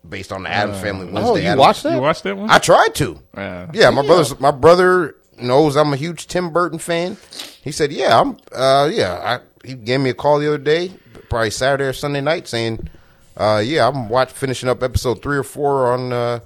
based 0.07 0.31
on 0.31 0.43
the 0.43 0.49
Addams 0.49 0.79
Family 0.81 1.05
Wednesday. 1.05 1.29
oh, 1.31 1.35
you 1.35 1.41
Addams- 1.43 1.59
watched 1.59 1.83
that? 1.83 1.93
You 1.95 2.01
watched 2.01 2.23
that 2.23 2.37
one? 2.37 2.49
I 2.49 2.57
tried 2.59 2.95
to. 2.95 3.19
Uh, 3.35 3.67
Yeah, 3.73 3.89
my 3.89 4.05
brother's 4.05 4.39
my 4.39 4.51
brother 4.51 5.15
knows 5.41 5.75
I'm 5.75 5.93
a 5.93 5.95
huge 5.95 6.27
Tim 6.27 6.51
Burton 6.51 6.79
fan. 6.79 7.17
He 7.63 7.71
said, 7.71 7.91
"Yeah, 7.91 8.19
I'm. 8.19 8.37
Uh, 8.51 8.89
yeah." 8.91 9.39
I, 9.39 9.67
he 9.67 9.75
gave 9.75 9.99
me 10.01 10.09
a 10.09 10.13
call 10.13 10.39
the 10.39 10.47
other 10.47 10.57
day, 10.57 10.91
probably 11.29 11.49
Saturday 11.49 11.85
or 11.85 11.93
Sunday 11.93 12.21
night, 12.21 12.47
saying, 12.47 12.89
uh, 13.37 13.61
"Yeah, 13.63 13.87
I'm 13.87 14.09
watch 14.09 14.31
finishing 14.31 14.67
up 14.69 14.83
episode 14.83 15.21
three 15.21 15.37
or 15.37 15.43
four 15.43 15.91
on 15.93 16.11
uh, 16.13 16.39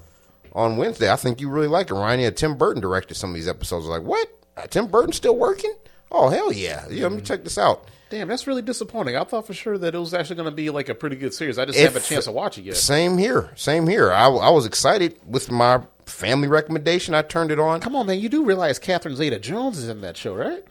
on 0.53 0.77
Wednesday. 0.77 1.11
I 1.11 1.15
think 1.15 1.41
you 1.41 1.49
really 1.49 1.67
like 1.67 1.89
it, 1.89 1.95
Ryan. 1.95 2.19
Yeah, 2.19 2.29
Tim 2.29 2.55
Burton 2.55 2.81
directed 2.81 3.15
some 3.15 3.31
of 3.31 3.35
these 3.35 3.47
episodes. 3.47 3.85
I 3.85 3.89
was 3.89 3.99
like, 3.99 4.07
what? 4.07 4.27
Uh, 4.55 4.67
Tim 4.67 4.87
Burton's 4.87 5.15
still 5.17 5.35
working? 5.35 5.73
Oh 6.11 6.29
hell 6.29 6.53
yeah! 6.53 6.85
Yeah, 6.89 7.03
let 7.07 7.11
me 7.13 7.21
check 7.21 7.43
this 7.43 7.57
out. 7.57 7.85
Damn, 8.09 8.27
that's 8.29 8.47
really 8.47 8.61
disappointing. 8.61 9.17
I 9.17 9.23
thought 9.25 9.45
for 9.47 9.53
sure 9.53 9.77
that 9.77 9.93
it 9.93 9.97
was 9.97 10.13
actually 10.13 10.37
going 10.37 10.49
to 10.49 10.55
be 10.55 10.69
like 10.69 10.87
a 10.87 10.95
pretty 10.95 11.17
good 11.17 11.33
series. 11.33 11.57
I 11.59 11.65
just 11.65 11.77
haven't 11.77 12.05
a 12.05 12.07
chance 12.07 12.25
to 12.25 12.31
watch 12.31 12.57
it 12.57 12.63
yet. 12.63 12.77
Same 12.77 13.17
here. 13.17 13.51
Same 13.55 13.85
here. 13.87 14.11
I, 14.13 14.27
I 14.29 14.49
was 14.49 14.65
excited 14.65 15.19
with 15.27 15.51
my 15.51 15.81
family 16.05 16.47
recommendation. 16.47 17.13
I 17.13 17.21
turned 17.21 17.51
it 17.51 17.59
on. 17.59 17.81
Come 17.81 17.95
on, 17.97 18.07
man. 18.07 18.19
You 18.19 18.29
do 18.29 18.45
realize 18.45 18.79
Catherine 18.79 19.15
Zeta 19.17 19.39
Jones 19.39 19.77
is 19.77 19.89
in 19.89 19.99
that 20.01 20.15
show, 20.15 20.33
right? 20.33 20.63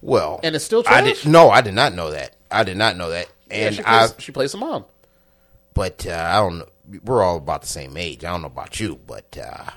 Well, 0.00 0.40
And 0.42 0.56
it's 0.56 0.64
still 0.64 0.82
I 0.86 1.02
did 1.02 1.26
no, 1.26 1.50
I 1.50 1.60
did 1.60 1.74
not 1.74 1.94
know 1.94 2.10
that. 2.10 2.34
I 2.50 2.64
did 2.64 2.76
not 2.78 2.96
know 2.96 3.10
that. 3.10 3.28
And 3.50 3.76
yeah, 3.76 3.82
she 3.82 3.86
I, 3.86 4.06
plays, 4.06 4.14
she 4.18 4.32
plays 4.32 4.52
the 4.52 4.58
mom. 4.58 4.84
but 5.74 6.06
uh, 6.06 6.12
I 6.12 6.36
don't 6.40 6.58
know. 6.58 6.66
We're 7.04 7.22
all 7.22 7.36
about 7.36 7.60
the 7.62 7.68
same 7.68 7.96
age. 7.96 8.24
I 8.24 8.30
don't 8.30 8.40
know 8.40 8.48
about 8.48 8.80
you, 8.80 8.98
but 9.06 9.38
uh, 9.40 9.70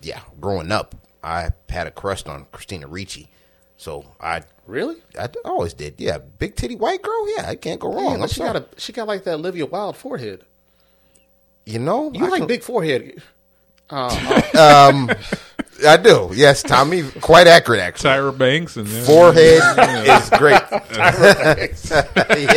yeah, 0.00 0.20
growing 0.40 0.70
up, 0.72 0.94
I 1.22 1.50
had 1.68 1.86
a 1.86 1.90
crush 1.90 2.24
on 2.26 2.46
Christina 2.52 2.86
Ricci, 2.86 3.28
so 3.76 4.04
I, 4.20 4.42
Really? 4.66 4.96
I 5.18 5.28
always 5.44 5.74
did. 5.74 5.94
Yeah, 5.98 6.18
big 6.18 6.56
titty 6.56 6.74
white 6.76 7.00
girl. 7.02 7.36
Yeah, 7.36 7.48
I 7.48 7.54
can't 7.54 7.78
go 7.80 7.92
wrong. 7.94 8.12
Yeah, 8.14 8.18
but 8.18 8.30
she 8.30 8.36
sorry. 8.40 8.52
got 8.54 8.62
a 8.76 8.80
she 8.80 8.92
got 8.92 9.06
like 9.06 9.22
that 9.24 9.34
Olivia 9.34 9.64
Wilde 9.66 9.96
forehead. 9.96 10.42
you 11.64 11.78
know, 11.78 12.10
You 12.12 12.26
I 12.26 12.28
like 12.28 12.38
can- 12.40 12.48
big 12.48 12.62
forehead? 12.62 13.22
Um, 13.88 15.10
I 15.86 15.96
do. 16.02 16.30
Yes, 16.34 16.62
Tommy, 16.64 17.04
quite 17.20 17.46
accurate. 17.46 17.78
Actually, 17.80 18.10
Tyra 18.10 18.36
Banks 18.36 18.76
and 18.76 18.88
uh, 18.88 19.02
forehead 19.02 19.62
is 20.08 20.30
great. 20.30 20.60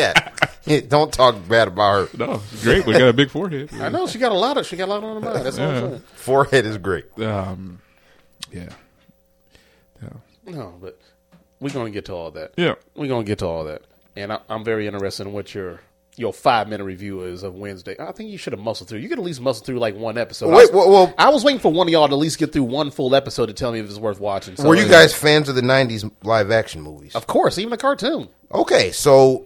yeah, 0.65 0.79
don't 0.87 1.11
talk 1.13 1.35
bad 1.47 1.67
about 1.67 2.09
her. 2.09 2.17
No, 2.17 2.41
great. 2.61 2.85
We 2.85 2.93
got 2.93 3.09
a 3.09 3.13
big 3.13 3.29
forehead. 3.29 3.69
I 3.73 3.89
know 3.89 4.07
she 4.07 4.17
got 4.19 4.31
a 4.31 4.35
lot 4.37 4.57
of 4.57 4.65
she 4.65 4.75
got 4.77 4.87
a 4.89 4.91
lot 4.93 5.03
on 5.03 5.21
her 5.21 5.29
mind. 5.29 5.45
That's 5.45 5.59
all 5.59 5.69
I'm 5.69 5.89
saying. 5.89 6.03
Forehead 6.15 6.65
is 6.65 6.77
great. 6.77 7.05
Um, 7.19 7.79
yeah, 8.51 8.69
yeah, 10.01 10.09
No, 10.47 10.73
but 10.81 10.98
we're 11.59 11.69
gonna 11.71 11.89
get 11.91 12.05
to 12.05 12.13
all 12.13 12.31
that. 12.31 12.53
yeah. 12.57 12.75
We're 12.95 13.07
gonna 13.07 13.23
get 13.23 13.39
to 13.39 13.45
all 13.47 13.63
that, 13.65 13.83
and 14.15 14.33
I, 14.33 14.39
I'm 14.49 14.63
very 14.63 14.87
interested 14.87 15.27
in 15.27 15.33
what 15.33 15.53
your 15.53 15.81
your 16.15 16.33
five 16.33 16.67
minute 16.67 16.83
review 16.83 17.21
is 17.21 17.43
of 17.43 17.55
Wednesday. 17.55 17.95
I 17.97 18.11
think 18.11 18.29
you 18.29 18.37
should 18.37 18.51
have 18.53 18.59
muscled 18.61 18.89
through. 18.89 18.99
You 18.99 19.07
could 19.07 19.19
at 19.19 19.23
least 19.25 19.39
muscle 19.39 19.65
through 19.65 19.79
like 19.79 19.95
one 19.95 20.17
episode. 20.17 20.49
I 20.49 20.55
Wait, 20.57 20.73
was, 20.73 20.85
well, 20.85 20.89
well- 20.91 21.13
I 21.17 21.29
was 21.29 21.43
waiting 21.45 21.61
for 21.61 21.71
one 21.71 21.87
of 21.87 21.91
y'all 21.93 22.07
to 22.09 22.13
at 22.13 22.17
least 22.19 22.39
get 22.39 22.51
through 22.51 22.63
one 22.63 22.91
full 22.91 23.15
episode 23.15 23.45
to 23.45 23.53
tell 23.53 23.71
me 23.71 23.79
if 23.79 23.85
it's 23.85 23.97
worth 23.97 24.19
watching. 24.19 24.55
So, 24.57 24.67
Were 24.67 24.75
you 24.75 24.87
guys 24.89 25.13
fans 25.13 25.47
of 25.47 25.55
the 25.55 25.61
'90s 25.61 26.09
live 26.23 26.51
action 26.51 26.81
movies? 26.81 27.15
Of 27.15 27.27
course, 27.27 27.57
even 27.57 27.69
the 27.71 27.77
cartoon. 27.77 28.27
Okay, 28.53 28.91
so 28.91 29.45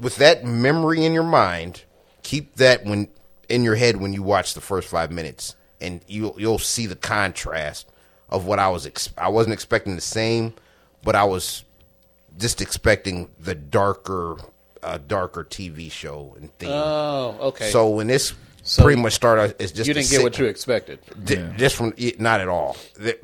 with 0.00 0.16
that 0.16 0.44
memory 0.44 1.04
in 1.04 1.12
your 1.12 1.22
mind, 1.22 1.84
keep 2.24 2.56
that 2.56 2.84
when 2.84 3.06
in 3.48 3.62
your 3.62 3.76
head 3.76 3.96
when 3.98 4.12
you 4.12 4.22
watch 4.24 4.54
the 4.54 4.60
first 4.60 4.88
five 4.88 5.12
minutes, 5.12 5.54
and 5.80 6.00
you'll 6.08 6.34
you'll 6.36 6.58
see 6.58 6.86
the 6.86 6.96
contrast 6.96 7.88
of 8.28 8.44
what 8.46 8.58
I 8.58 8.68
was. 8.70 8.86
Ex- 8.86 9.10
I 9.16 9.28
wasn't 9.28 9.52
expecting 9.52 9.94
the 9.94 10.00
same, 10.00 10.54
but 11.02 11.14
I 11.14 11.24
was 11.24 11.64
just 12.38 12.60
expecting 12.60 13.28
the 13.38 13.54
darker, 13.54 14.36
uh, 14.82 14.98
darker 15.06 15.44
TV 15.44 15.90
show 15.90 16.34
and 16.38 16.52
theme. 16.58 16.70
Oh, 16.70 17.36
okay. 17.48 17.70
So 17.70 17.90
when 17.90 18.06
this 18.06 18.32
So 18.62 18.82
pretty 18.84 19.00
much 19.02 19.12
started, 19.14 19.56
it's 19.58 19.72
just 19.72 19.88
you 19.88 19.94
didn't 19.94 20.10
get 20.10 20.22
what 20.22 20.38
you 20.38 20.46
expected. 20.46 21.00
D- 21.24 21.44
Just 21.56 21.76
from 21.76 21.92
it- 21.96 22.20
not 22.20 22.40
at 22.40 22.48
all. 22.48 22.76
The- 22.94 23.18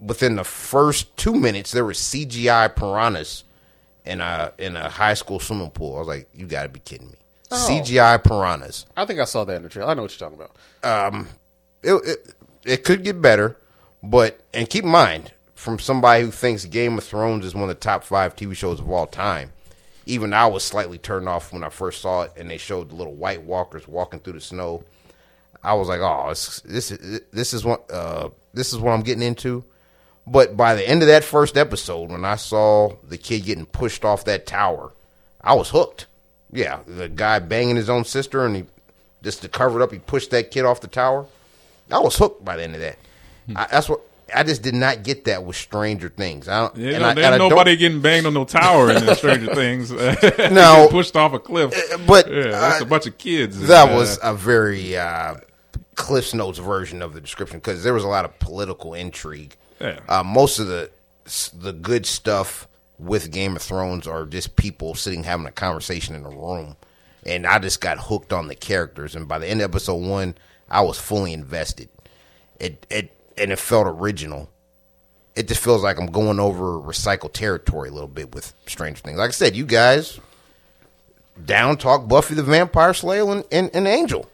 Within 0.00 0.36
the 0.36 0.44
first 0.44 1.16
two 1.16 1.34
minutes, 1.34 1.72
there 1.72 1.84
were 1.84 1.92
CGI 1.94 2.68
piranhas 2.68 3.44
in 4.04 4.20
a 4.20 4.52
in 4.58 4.76
a 4.76 4.88
high 4.90 5.14
school 5.14 5.40
swimming 5.40 5.70
pool. 5.70 5.96
I 5.96 5.98
was 6.00 6.08
like, 6.08 6.28
"You 6.34 6.46
got 6.46 6.64
to 6.64 6.68
be 6.68 6.80
kidding 6.80 7.08
me!" 7.10 7.16
Oh. 7.50 7.66
CGI 7.68 8.18
piranhas. 8.22 8.84
I 8.96 9.04
think 9.06 9.20
I 9.20 9.24
saw 9.24 9.44
that 9.44 9.56
in 9.56 9.62
the 9.62 9.68
trailer. 9.68 9.90
I 9.90 9.94
know 9.94 10.02
what 10.02 10.18
you're 10.18 10.28
talking 10.30 10.44
about. 10.44 11.26
It, 11.82 11.92
it 12.08 12.34
it 12.64 12.84
could 12.84 13.02
get 13.04 13.20
better, 13.22 13.56
but 14.02 14.40
and 14.54 14.68
keep 14.70 14.84
in 14.84 14.90
mind, 14.90 15.32
from 15.62 15.78
somebody 15.78 16.24
who 16.24 16.32
thinks 16.32 16.64
Game 16.64 16.98
of 16.98 17.04
Thrones 17.04 17.46
is 17.46 17.54
one 17.54 17.62
of 17.62 17.68
the 17.68 17.74
top 17.76 18.02
five 18.02 18.34
TV 18.34 18.56
shows 18.56 18.80
of 18.80 18.90
all 18.90 19.06
time. 19.06 19.52
Even 20.06 20.34
I 20.34 20.48
was 20.48 20.64
slightly 20.64 20.98
turned 20.98 21.28
off 21.28 21.52
when 21.52 21.62
I 21.62 21.68
first 21.68 22.02
saw 22.02 22.22
it, 22.22 22.32
and 22.36 22.50
they 22.50 22.58
showed 22.58 22.90
the 22.90 22.96
little 22.96 23.14
White 23.14 23.44
Walkers 23.44 23.86
walking 23.86 24.18
through 24.18 24.32
the 24.32 24.40
snow. 24.40 24.82
I 25.62 25.74
was 25.74 25.86
like, 25.86 26.00
"Oh, 26.00 26.26
this 26.30 26.90
is 26.90 27.20
this 27.32 27.54
is 27.54 27.64
what 27.64 27.88
uh, 27.92 28.30
this 28.52 28.72
is 28.72 28.80
what 28.80 28.90
I'm 28.90 29.02
getting 29.02 29.22
into." 29.22 29.62
But 30.26 30.56
by 30.56 30.74
the 30.74 30.86
end 30.86 31.02
of 31.02 31.08
that 31.08 31.22
first 31.22 31.56
episode, 31.56 32.10
when 32.10 32.24
I 32.24 32.34
saw 32.34 32.96
the 33.08 33.16
kid 33.16 33.44
getting 33.44 33.66
pushed 33.66 34.04
off 34.04 34.24
that 34.24 34.46
tower, 34.46 34.92
I 35.40 35.54
was 35.54 35.70
hooked. 35.70 36.06
Yeah, 36.50 36.80
the 36.88 37.08
guy 37.08 37.38
banging 37.38 37.76
his 37.76 37.88
own 37.88 38.04
sister, 38.04 38.44
and 38.44 38.56
he 38.56 38.64
just 39.22 39.42
to 39.42 39.48
cover 39.48 39.80
it 39.80 39.84
up, 39.84 39.92
he 39.92 40.00
pushed 40.00 40.32
that 40.32 40.50
kid 40.50 40.64
off 40.64 40.80
the 40.80 40.88
tower. 40.88 41.26
I 41.88 42.00
was 42.00 42.16
hooked 42.16 42.44
by 42.44 42.56
the 42.56 42.64
end 42.64 42.74
of 42.74 42.80
that. 42.80 42.98
I, 43.54 43.68
that's 43.70 43.88
what 43.88 44.00
I 44.34 44.42
just 44.42 44.62
did 44.62 44.74
not 44.74 45.02
get 45.02 45.24
that 45.26 45.44
with 45.44 45.56
Stranger 45.56 46.08
Things. 46.08 46.48
I 46.48 46.60
don't. 46.60 46.76
Yeah, 46.76 46.90
and 46.92 47.00
no, 47.16 47.22
I, 47.22 47.32
and 47.34 47.38
nobody 47.38 47.76
getting 47.76 48.00
banged 48.00 48.26
on 48.26 48.34
no 48.34 48.44
tower 48.44 48.90
in 48.90 49.14
Stranger 49.14 49.54
Things. 49.54 49.92
No. 50.52 50.88
pushed 50.90 51.16
off 51.16 51.32
a 51.32 51.38
cliff. 51.38 51.72
but, 52.06 52.30
yeah, 52.30 52.50
that's 52.50 52.80
uh, 52.80 52.84
a 52.84 52.88
bunch 52.88 53.06
of 53.06 53.18
kids. 53.18 53.66
That 53.68 53.90
Uh, 53.90 53.96
was 53.96 54.18
a 54.22 54.34
very 54.34 54.96
uh, 54.96 55.34
Cliff's 55.94 56.34
Notes 56.34 56.58
version 56.58 57.02
of 57.02 57.14
the 57.14 57.20
description 57.20 57.58
because 57.58 57.82
there 57.84 57.94
was 57.94 58.04
a 58.04 58.08
lot 58.08 58.24
of 58.24 58.38
political 58.38 58.94
intrigue. 58.94 59.56
Yeah. 59.80 59.98
Uh, 60.08 60.22
most 60.22 60.58
of 60.58 60.66
the 60.66 60.90
the 61.58 61.72
good 61.72 62.04
stuff 62.06 62.66
with 62.98 63.30
Game 63.30 63.54
of 63.56 63.62
Thrones 63.62 64.06
are 64.06 64.26
just 64.26 64.56
people 64.56 64.94
sitting 64.94 65.22
having 65.24 65.46
a 65.46 65.52
conversation 65.52 66.14
in 66.14 66.24
a 66.24 66.28
room, 66.30 66.76
and 67.24 67.46
I 67.46 67.58
just 67.58 67.80
got 67.80 67.98
hooked 67.98 68.32
on 68.32 68.48
the 68.48 68.54
characters. 68.54 69.14
And 69.14 69.26
by 69.28 69.38
the 69.38 69.46
end 69.48 69.60
of 69.60 69.70
episode 69.70 69.96
one, 70.04 70.34
I 70.70 70.80
was 70.82 70.98
fully 70.98 71.32
invested. 71.32 71.88
It 72.60 72.86
it 72.90 73.12
and 73.38 73.50
it 73.52 73.58
felt 73.58 73.86
original. 73.86 74.48
It 75.34 75.48
just 75.48 75.62
feels 75.62 75.82
like 75.82 75.98
I'm 75.98 76.06
going 76.06 76.38
over 76.40 76.78
recycled 76.78 77.32
territory 77.32 77.88
a 77.88 77.92
little 77.92 78.08
bit 78.08 78.34
with 78.34 78.52
Stranger 78.66 79.00
Things. 79.00 79.18
Like 79.18 79.28
I 79.28 79.32
said, 79.32 79.56
you 79.56 79.64
guys 79.64 80.20
down 81.44 81.76
talk 81.78 82.06
Buffy 82.08 82.34
the 82.34 82.42
Vampire 82.42 82.92
Slayer 82.94 83.24
and, 83.30 83.44
and, 83.50 83.70
and 83.74 83.86
Angel. 83.88 84.28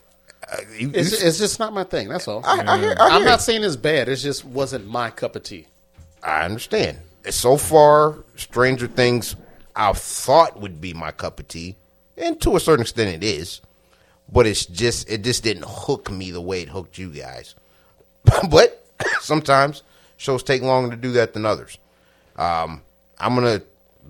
Uh, 0.50 0.57
you- 0.76 0.90
It's, 0.95 1.21
you- 1.21 1.26
it's 1.28 1.38
just 1.38 1.59
not 1.59 1.73
my 1.73 1.85
thing. 1.85 2.09
That's 2.09 2.26
all. 2.26 2.45
I, 2.45 2.64
I 2.67 2.78
hear, 2.78 2.97
I 2.99 3.09
I'm 3.17 3.25
not 3.25 3.40
saying 3.43 3.62
it's 3.62 3.76
bad. 3.76 4.09
It 4.09 4.17
just 4.17 4.45
wasn't 4.45 4.87
my 4.88 5.11
cup 5.11 5.37
of 5.37 5.43
tea. 5.45 5.67
I 6.23 6.43
understand. 6.45 6.99
So 7.31 7.57
far, 7.57 8.17
Stranger 8.37 8.87
Things 8.88 9.37
I 9.76 9.93
thought 9.93 10.59
would 10.61 10.81
be 10.81 10.95
my 10.95 11.12
cup 11.12 11.38
of 11.38 11.47
tea, 11.47 11.76
and 12.17 12.40
to 12.40 12.57
a 12.57 12.61
certain 12.61 12.83
extent 12.83 13.23
it 13.23 13.25
is. 13.26 13.61
But 14.31 14.47
it's 14.47 14.67
just 14.67 15.09
it 15.09 15.23
just 15.23 15.43
didn't 15.45 15.64
hook 15.67 16.11
me 16.11 16.31
the 16.33 16.40
way 16.40 16.62
it 16.62 16.69
hooked 16.69 16.99
you 16.99 17.11
guys. 17.11 17.55
but 18.50 18.85
sometimes 19.21 19.83
shows 20.17 20.43
take 20.43 20.62
longer 20.62 20.90
to 20.90 20.97
do 21.00 21.12
that 21.12 21.33
than 21.35 21.45
others. 21.47 21.78
Um, 22.37 22.83
I'm 23.19 23.35
gonna, 23.35 23.62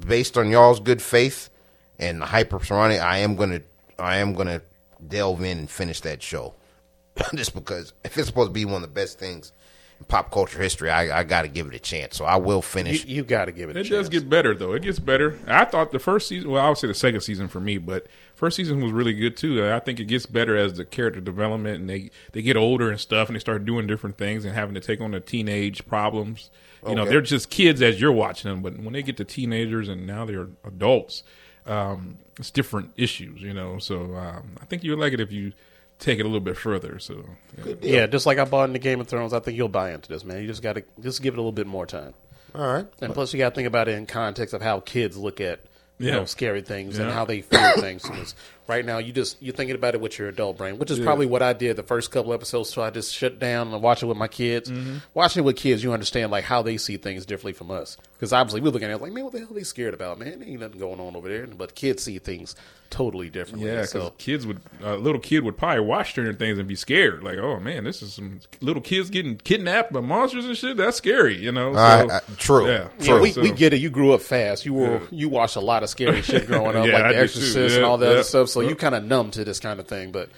based 0.07 0.37
on 0.38 0.50
y'all's 0.50 0.80
good 0.80 1.00
faith 1.02 1.50
and 1.99 2.21
the 2.21 2.26
hyper 2.26 2.62
surrounding, 2.64 3.00
I 3.00 3.18
am 3.18 3.37
gonna, 3.37 3.61
I 3.99 4.18
am 4.18 4.35
gonna 4.35 4.61
delve 5.07 5.42
in 5.42 5.59
and 5.59 5.71
finish 5.71 6.00
that 6.02 6.23
show. 6.23 6.54
Just 7.35 7.54
because 7.54 7.92
if 8.04 8.16
it's 8.18 8.28
supposed 8.28 8.49
to 8.50 8.52
be 8.52 8.64
one 8.64 8.76
of 8.76 8.83
the 8.83 8.88
best 8.88 9.18
things 9.18 9.52
in 9.99 10.04
pop 10.07 10.30
culture 10.30 10.61
history, 10.62 10.90
I, 10.90 11.21
I 11.21 11.25
got 11.25 11.42
to 11.42 11.49
give 11.49 11.66
it 11.66 11.75
a 11.75 11.78
chance. 11.78 12.16
So 12.16 12.25
I 12.25 12.37
will 12.37 12.62
finish. 12.62 13.04
you 13.04 13.25
got 13.25 13.47
to 13.47 13.52
give 13.52 13.71
it 13.71 13.76
a 13.76 13.80
It 13.80 13.85
chance. 13.85 13.90
does 13.90 14.09
get 14.09 14.28
better 14.28 14.54
though. 14.54 14.73
It 14.75 14.83
gets 14.83 14.99
better. 14.99 15.38
I 15.47 15.64
thought 15.64 15.90
the 15.90 15.99
first 15.99 16.28
season. 16.28 16.50
Well, 16.50 16.64
I 16.64 16.68
would 16.68 16.78
say 16.78 16.87
the 16.87 16.95
second 16.95 17.21
season 17.23 17.49
for 17.49 17.61
me, 17.61 17.78
but 17.78 18.07
first 18.38 18.57
season 18.57 18.80
was 18.80 18.92
really 18.92 19.12
good 19.12 19.37
too. 19.37 19.66
I 19.66 19.80
think 19.80 19.99
it 19.99 20.04
gets 20.04 20.25
better 20.26 20.57
as 20.57 20.75
the 20.75 20.85
character 20.85 21.21
development 21.21 21.80
and 21.80 21.90
they 21.90 22.11
they 22.33 22.40
get 22.40 22.57
older 22.57 22.88
and 22.88 23.00
stuff, 23.00 23.28
and 23.28 23.35
they 23.35 23.40
start 23.40 23.64
doing 23.64 23.87
different 23.87 24.16
things 24.16 24.45
and 24.45 24.54
having 24.54 24.75
to 24.75 24.80
take 24.80 25.00
on 25.00 25.11
the 25.11 25.21
teenage 25.21 25.87
problems. 25.87 26.50
You 26.87 26.95
know, 26.95 27.04
they're 27.04 27.21
just 27.21 27.50
kids 27.50 27.83
as 27.83 28.00
you're 28.00 28.12
watching 28.12 28.49
them, 28.50 28.62
but 28.62 28.78
when 28.78 28.92
they 28.92 29.02
get 29.02 29.16
to 29.16 29.25
teenagers 29.25 29.88
and 29.88 30.07
now 30.07 30.25
they're 30.25 30.47
adults, 30.64 31.25
um, 31.66 32.18
it's 32.38 32.52
different 32.52 32.92
issues. 32.97 33.42
You 33.42 33.52
know, 33.52 33.78
so 33.78 34.14
um, 34.14 34.52
I 34.62 34.64
think 34.66 34.85
you 34.85 34.92
would 34.92 35.00
like 35.00 35.12
it 35.12 35.21
if 35.21 35.33
you 35.33 35.52
take 35.99 36.21
it 36.21 36.23
a 36.23 36.28
little 36.28 36.40
bit 36.40 36.57
further. 36.57 37.00
So 37.00 37.25
yeah. 37.66 37.75
Yeah, 37.83 38.07
just 38.07 38.26
like 38.26 38.38
I 38.38 38.45
bought 38.45 38.68
into 38.68 38.78
Game 38.78 39.00
of 39.00 39.09
Thrones, 39.09 39.33
I 39.33 39.40
think 39.40 39.57
you'll 39.57 39.68
buy 39.68 39.92
into 39.92 40.09
this, 40.09 40.25
man. 40.25 40.40
You 40.40 40.47
just 40.47 40.62
got 40.62 40.75
to 40.75 40.85
just 41.00 41.21
give 41.21 41.35
it 41.35 41.38
a 41.38 41.40
little 41.40 41.50
bit 41.50 41.66
more 41.66 41.87
time. 41.87 42.14
All 42.54 42.73
right. 42.73 42.87
And 43.02 43.12
plus, 43.12 43.33
you 43.33 43.38
got 43.38 43.50
to 43.50 43.54
think 43.57 43.68
about 43.68 43.88
it 43.88 43.99
in 43.99 44.07
context 44.07 44.54
of 44.54 44.62
how 44.62 44.80
kids 44.80 45.16
look 45.16 45.40
at 45.40 45.61
you 45.98 46.08
Yeah. 46.08 46.14
know 46.16 46.24
scary 46.24 46.62
things 46.62 46.98
and 46.98 47.10
how 47.10 47.24
they 47.24 47.40
feel 47.42 47.72
things. 47.80 48.02
'Cause 48.02 48.34
right 48.68 48.84
now, 48.84 48.98
you 48.98 49.12
just 49.12 49.36
you're 49.42 49.54
thinking 49.54 49.74
about 49.76 49.94
it 49.94 50.00
with 50.00 50.18
your 50.18 50.28
adult 50.28 50.58
brain, 50.58 50.78
which 50.78 50.90
is 50.90 50.98
probably 51.00 51.26
what 51.26 51.42
I 51.42 51.52
did 51.52 51.76
the 51.76 51.82
first 51.82 52.10
couple 52.10 52.32
episodes. 52.32 52.70
So 52.70 52.82
I 52.82 52.90
just 52.90 53.14
shut 53.14 53.38
down 53.38 53.72
and 53.72 53.82
watch 53.82 54.02
it 54.02 54.06
with 54.06 54.16
my 54.16 54.28
kids. 54.28 54.70
Mm-hmm. 54.70 54.96
Watching 55.14 55.42
it 55.42 55.46
with 55.46 55.56
kids, 55.56 55.82
you 55.82 55.92
understand 55.92 56.30
like 56.30 56.44
how 56.44 56.62
they 56.62 56.76
see 56.76 56.96
things 56.98 57.26
differently 57.26 57.52
from 57.52 57.70
us. 57.70 57.96
Because 58.18 58.32
obviously, 58.32 58.60
we're 58.60 58.70
looking 58.70 58.88
at 58.90 58.96
it 58.96 59.00
like, 59.00 59.12
man, 59.12 59.22
what 59.22 59.32
the 59.32 59.38
hell 59.38 59.48
are 59.52 59.54
they 59.54 59.62
scared 59.62 59.94
about, 59.94 60.18
man? 60.18 60.40
There 60.40 60.48
ain't 60.48 60.58
nothing 60.58 60.80
going 60.80 60.98
on 60.98 61.14
over 61.14 61.28
there. 61.28 61.46
But 61.46 61.76
kids 61.76 62.02
see 62.02 62.18
things 62.18 62.56
totally 62.90 63.30
differently. 63.30 63.68
Yeah, 63.68 63.76
because 63.76 63.90
so 63.92 64.10
kids 64.18 64.44
would 64.44 64.58
a 64.82 64.96
little 64.96 65.20
kid 65.20 65.44
would 65.44 65.56
probably 65.56 65.84
watch 65.84 66.10
Stranger 66.10 66.32
Things 66.32 66.58
and 66.58 66.66
be 66.66 66.75
scared, 66.75 67.22
like, 67.22 67.38
oh 67.38 67.60
man, 67.60 67.84
this 67.84 68.02
is 68.02 68.14
some 68.14 68.40
little 68.60 68.82
kids 68.82 69.08
getting 69.08 69.37
kidnapped 69.37 69.92
by 69.92 70.00
monsters 70.00 70.46
and 70.46 70.56
shit. 70.56 70.76
That's 70.76 70.96
scary, 70.96 71.37
you 71.37 71.52
know. 71.52 71.75
So, 71.75 71.78
I- 71.78 72.16
I- 72.16 72.20
true. 72.38 72.66
Yeah, 72.66 72.88
Yeah, 72.98 73.06
true. 73.06 73.20
we, 73.22 73.30
So- 73.30 73.40
we 73.42 73.52
get 73.52 73.72
it. 73.72 73.76
You 73.80 73.88
grew 73.90 74.12
up 74.12 74.20
fast. 74.20 74.66
You 74.66 74.75
were 74.75 75.00
you 75.12 75.28
watched 75.28 75.54
a 75.54 75.60
lot 75.60 75.84
of 75.84 75.88
scary 75.88 76.22
shit 76.22 76.48
growing 76.48 76.76
up, 76.76 76.87
Yeah, 76.88 76.94
like 76.94 77.04
I 77.04 77.08
The 77.08 77.12
did 77.12 77.18
too. 77.18 77.22
Exorcist 77.38 77.76
and 77.76 77.84
all 77.84 77.98
that 77.98 78.16
yeah. 78.16 78.22
stuff. 78.22 78.48
So 78.48 78.62
you 78.62 78.75
kind 78.75 78.96
of 78.96 79.04
numb 79.04 79.30
to 79.30 79.44
this 79.44 79.60
kind 79.60 79.78
of 79.78 79.87
thing. 79.87 80.10
But 80.10 80.28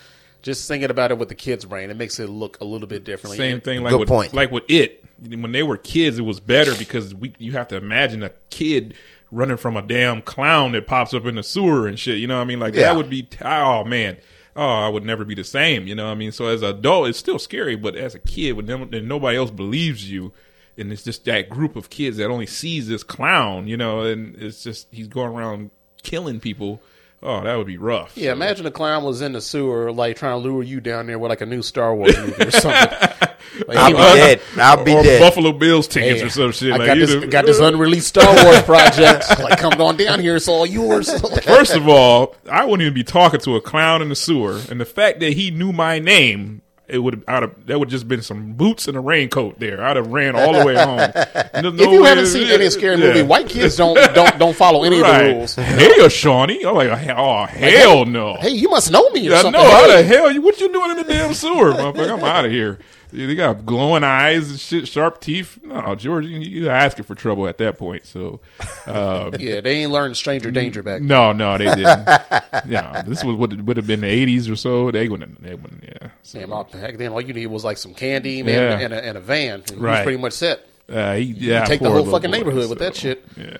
just 0.43 0.67
thinking 0.69 0.91
about 0.91 1.11
it 1.11 1.19
with 1.19 1.29
the 1.29 1.35
kids' 1.35 1.65
brain, 1.65 1.91
it 1.91 1.97
makes 1.97 2.19
it 2.19 2.29
look 2.29 2.61
a 2.61 2.65
little 2.65 2.87
bit 2.89 3.05
differently. 3.05 3.37
Same 3.37 3.61
thing, 3.61 3.83
like 3.83 3.91
Good 3.93 4.01
with, 4.01 4.09
point. 4.09 4.35
like 4.35 4.51
with 4.51 4.65
it. 4.69 5.05
When 5.29 5.53
they 5.53 5.63
were 5.63 5.77
kids, 5.77 6.19
it 6.19 6.23
was 6.23 6.41
better 6.41 6.75
because 6.77 7.15
we 7.15 7.35
you 7.39 7.53
have 7.53 7.69
to 7.69 7.77
imagine 7.77 8.23
a 8.23 8.31
kid 8.49 8.95
running 9.31 9.59
from 9.59 9.77
a 9.77 9.83
damn 9.83 10.23
clown 10.23 10.73
that 10.73 10.87
pops 10.87 11.13
up 11.15 11.27
in 11.27 11.35
the 11.35 11.43
sewer 11.43 11.87
and 11.87 11.99
shit. 11.99 12.19
You 12.19 12.27
know 12.27 12.37
what 12.37 12.43
I 12.43 12.47
mean? 12.47 12.59
Like 12.61 12.75
Yeah. 12.75 12.83
that 12.85 12.97
would 12.97 13.11
be 13.11 13.29
oh 13.45 13.85
man. 13.85 14.17
Oh, 14.57 14.63
I 14.67 14.89
would 14.89 15.05
never 15.05 15.25
be 15.25 15.35
the 15.35 15.45
same. 15.45 15.87
You 15.87 15.95
know 15.95 16.07
what 16.07 16.13
I 16.13 16.15
mean? 16.17 16.33
So 16.33 16.47
as 16.47 16.63
an 16.63 16.71
adult, 16.77 17.09
it's 17.09 17.19
still 17.19 17.39
scary, 17.39 17.77
but 17.77 17.95
as 17.95 18.15
a 18.15 18.19
kid, 18.19 18.53
when 18.53 18.67
them- 18.67 18.89
and 18.93 19.09
nobody 19.09 19.37
else 19.39 19.51
believes 19.51 20.11
you, 20.11 20.33
and 20.77 20.91
it's 20.93 21.05
just 21.05 21.25
that 21.27 21.49
group 21.49 21.77
of 21.77 21.89
kids 21.91 22.17
that 22.17 22.27
only 22.31 22.47
sees 22.47 22.89
this 22.89 23.03
clown, 23.05 23.69
you 23.69 23.77
know, 23.77 24.01
and 24.01 24.35
it's 24.37 24.63
just 24.65 24.89
he's 24.91 25.07
going 25.07 25.31
around 25.33 25.71
killing 26.03 26.41
people. 26.41 26.83
Oh, 27.23 27.43
that 27.43 27.55
would 27.57 27.67
be 27.67 27.77
rough. 27.77 28.17
yeah, 28.17 28.33
imagine 28.33 28.65
a 28.65 28.71
clown 28.71 29.05
was 29.05 29.21
in 29.21 29.33
the 29.33 29.43
sewer, 29.43 29.93
like 29.93 30.17
trying 30.17 30.41
to 30.43 30.49
lure 30.49 30.63
you 30.63 30.81
down 30.81 31.07
there 31.07 31.19
with 31.19 31.29
like 31.29 31.43
a 31.43 31.47
new 31.47 31.61
Star 31.63 31.95
Wars 31.95 32.17
movie 32.17 32.43
or 32.45 32.51
something. 32.51 32.99
Like, 33.67 33.77
I'll 33.79 33.89
be 33.91 33.95
was- 33.95 34.15
dead. 34.15 34.41
I'll 34.57 34.85
be 34.85 34.95
or 34.95 35.03
dead. 35.03 35.21
Buffalo 35.21 35.53
Bills 35.53 35.89
tickets 35.89 36.21
Hey, 36.21 36.27
or 36.27 36.31
some 36.31 36.53
shit. 36.53 36.73
I 36.73 36.77
like 36.77 36.87
got 36.87 36.95
this, 36.99 37.25
got 37.27 37.47
this 37.47 37.59
unreleased 37.59 38.07
Star 38.09 38.45
Wars 38.45 38.63
project. 38.63 39.29
like, 39.41 39.59
come 39.59 39.73
on 39.81 39.97
down 39.97 40.21
here, 40.21 40.37
it's 40.37 40.47
all 40.49 40.65
yours. 40.65 41.11
First 41.45 41.75
of 41.75 41.89
all, 41.89 42.37
I 42.51 42.65
wouldn't 42.65 42.83
even 42.83 42.95
be 42.95 43.03
talking 43.05 43.41
to 43.41 43.57
a 43.57 43.61
clown 43.61 44.03
in 44.03 44.09
the 44.09 44.15
sewer, 44.15 44.61
and 44.71 44.81
the 44.81 44.85
fact 44.85 45.21
that 45.21 45.33
he 45.33 45.51
knew 45.51 45.73
my 45.73 45.99
name, 45.99 46.63
it 46.91 46.99
would 46.99 47.25
have 47.29 47.55
that 47.67 47.79
would 47.79 47.89
just 47.89 48.07
been 48.09 48.23
some 48.23 48.53
boots 48.55 48.89
and 48.89 48.97
a 48.97 49.01
raincoat 49.01 49.59
there. 49.59 49.83
I'd 49.83 49.97
have 49.97 50.09
ran 50.09 50.37
all 50.37 50.53
the 50.53 50.65
way 50.65 50.75
home. 50.85 50.97
There's 50.99 51.75
if 51.81 51.91
you 51.91 52.03
way- 52.03 52.09
haven't 52.09 52.27
seen 52.27 52.49
any 52.49 52.69
scary 52.71 52.99
yeah. 52.99 53.07
movie, 53.07 53.23
white 53.23 53.49
kids 53.49 53.77
don't 53.77 53.97
don't 54.15 54.39
don't 54.39 54.57
follow 54.57 54.83
any 54.85 54.97
of 54.97 55.03
Right. 55.03 55.25
the 55.29 55.35
rules. 55.35 55.55
Hey, 55.55 56.09
Shawnee. 56.09 56.65
I'm 56.65 56.75
like, 56.75 56.91
oh 57.17 57.45
hell 57.47 58.05
no. 58.05 58.35
Hey, 58.35 58.51
you 58.51 58.69
must 58.69 58.91
know 58.91 59.09
me 59.11 59.29
or 59.31 59.35
I 59.35 59.43
something. 59.43 59.61
know 59.61 59.71
how 59.71 59.87
the 59.87 60.03
hell 60.03 60.31
you? 60.31 60.43
What 60.43 60.61
you 60.61 60.73
doing 60.73 60.91
in 60.93 60.97
the 60.99 61.05
damn 61.05 61.33
sewer, 61.35 61.73
motherfucker? 61.73 62.19
I'm 62.19 62.25
out 62.25 62.45
of 62.45 62.51
here. 62.51 62.79
Yeah, 63.13 63.27
They 63.27 63.35
got 63.35 63.65
glowing 63.67 64.05
eyes 64.05 64.51
and 64.51 64.59
shit, 64.61 64.87
sharp 64.89 65.21
teeth. 65.21 65.59
No, 65.63 65.95
George, 65.95 66.27
you, 66.27 66.39
you 66.41 66.69
asking 66.69 67.05
for 67.05 67.15
trouble 67.15 67.47
at 67.49 67.59
that 67.59 67.79
point. 67.79 68.07
So, 68.07 68.41
uh, 68.87 69.31
Yeah, 69.39 69.61
they 69.61 69.77
ain't 69.83 69.93
learned 69.93 70.17
stranger 70.17 70.51
danger 70.51 70.83
back. 70.83 71.01
then. 71.01 71.09
no, 71.09 71.33
no, 71.33 71.59
they 71.59 71.65
didn't. 71.67 71.85
yeah, 72.67 73.03
this 73.07 73.23
was 73.25 73.37
what 73.37 73.53
would 73.63 73.77
have 73.77 73.87
been 73.87 74.01
the 74.01 74.27
'80s 74.27 74.51
or 74.51 74.57
so. 74.57 74.91
They 74.91 75.09
wouldn't. 75.09 75.43
They 75.43 75.55
wouldn't. 75.55 75.83
Yeah. 75.85 76.09
So, 76.23 76.39
Damn, 76.41 76.53
all- 76.53 76.65
back 76.65 76.97
then 76.99 77.13
all 77.13 77.21
you 77.21 77.33
needed 77.35 77.47
was 77.49 77.65
like 77.65 77.79
some 77.79 77.95
candy, 77.95 78.43
man, 78.43 78.55
Yeah. 78.55 78.85
and, 78.85 78.95
a, 78.95 79.05
and 79.05 79.19
a 79.19 79.21
van. 79.21 79.61
And 79.61 79.71
you 79.71 79.77
was 79.77 79.83
Right. 79.83 80.03
pretty 80.05 80.19
much 80.19 80.33
set. 80.35 80.67
uh, 80.89 81.15
he, 81.17 81.23
yeah, 81.23 81.65
take 81.65 81.81
the 81.81 81.91
whole 81.91 82.05
fucking 82.07 82.31
boy, 82.31 82.37
neighborhood 82.37 82.69
with 82.71 82.79
that 82.81 82.95
shit. 82.97 83.25
Yeah. 83.37 83.57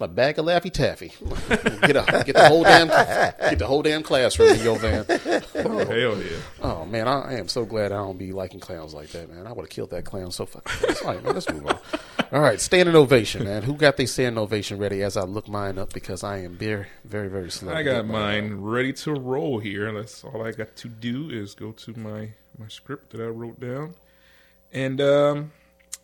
A 0.00 0.06
bag 0.06 0.38
of 0.38 0.46
Laffy 0.46 0.70
Taffy. 0.72 1.12
get 1.82 1.96
a 1.96 2.22
get 2.24 2.36
the 2.36 2.48
whole 2.48 2.62
damn 2.62 2.86
get 2.86 3.58
the 3.58 3.66
whole 3.66 3.82
damn 3.82 4.04
classroom 4.04 4.50
in 4.50 4.62
your 4.62 4.78
van. 4.78 5.04
Oh, 5.08 5.84
hell 5.84 6.22
yeah. 6.22 6.36
Oh 6.62 6.84
man, 6.84 7.08
I, 7.08 7.20
I 7.20 7.32
am 7.34 7.48
so 7.48 7.64
glad 7.64 7.90
I 7.90 7.96
don't 7.96 8.16
be 8.16 8.30
liking 8.30 8.60
clowns 8.60 8.94
like 8.94 9.08
that, 9.10 9.28
man. 9.28 9.46
I 9.46 9.52
would 9.52 9.64
have 9.64 9.70
killed 9.70 9.90
that 9.90 10.04
clown 10.04 10.30
so 10.30 10.46
fucking. 10.46 10.96
All 11.04 11.14
right, 11.14 11.24
man, 11.24 11.34
let's 11.34 11.50
move 11.50 11.66
on. 11.66 11.78
All 12.30 12.40
right, 12.40 12.60
standing 12.60 12.94
ovation, 12.94 13.42
man. 13.42 13.64
Who 13.64 13.74
got 13.74 13.96
their 13.96 14.06
standing 14.06 14.38
ovation 14.38 14.78
ready 14.78 15.02
as 15.02 15.16
I 15.16 15.22
look 15.22 15.48
mine 15.48 15.78
up 15.78 15.92
because 15.92 16.22
I 16.22 16.38
am 16.38 16.56
very, 16.56 16.86
very, 17.04 17.28
very 17.28 17.50
slow. 17.50 17.72
I 17.72 17.82
got 17.82 18.06
mine 18.06 18.60
ready 18.60 18.92
to 18.92 19.12
roll 19.14 19.58
here. 19.58 19.92
That's 19.92 20.22
all 20.22 20.46
I 20.46 20.52
got 20.52 20.76
to 20.76 20.88
do 20.88 21.28
is 21.28 21.54
go 21.56 21.72
to 21.72 21.98
my 21.98 22.30
my 22.56 22.68
script 22.68 23.10
that 23.10 23.20
I 23.20 23.26
wrote 23.26 23.58
down, 23.58 23.94
and 24.72 25.00
um, 25.00 25.52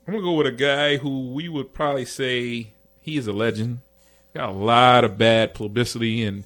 I'm 0.08 0.14
gonna 0.14 0.24
go 0.24 0.32
with 0.32 0.48
a 0.48 0.52
guy 0.52 0.96
who 0.96 1.30
we 1.30 1.48
would 1.48 1.72
probably 1.72 2.06
say 2.06 2.72
he 3.00 3.16
is 3.16 3.26
a 3.26 3.32
legend. 3.32 3.80
Got 4.34 4.48
a 4.48 4.52
lot 4.52 5.04
of 5.04 5.16
bad 5.16 5.54
publicity 5.54 6.24
and 6.24 6.44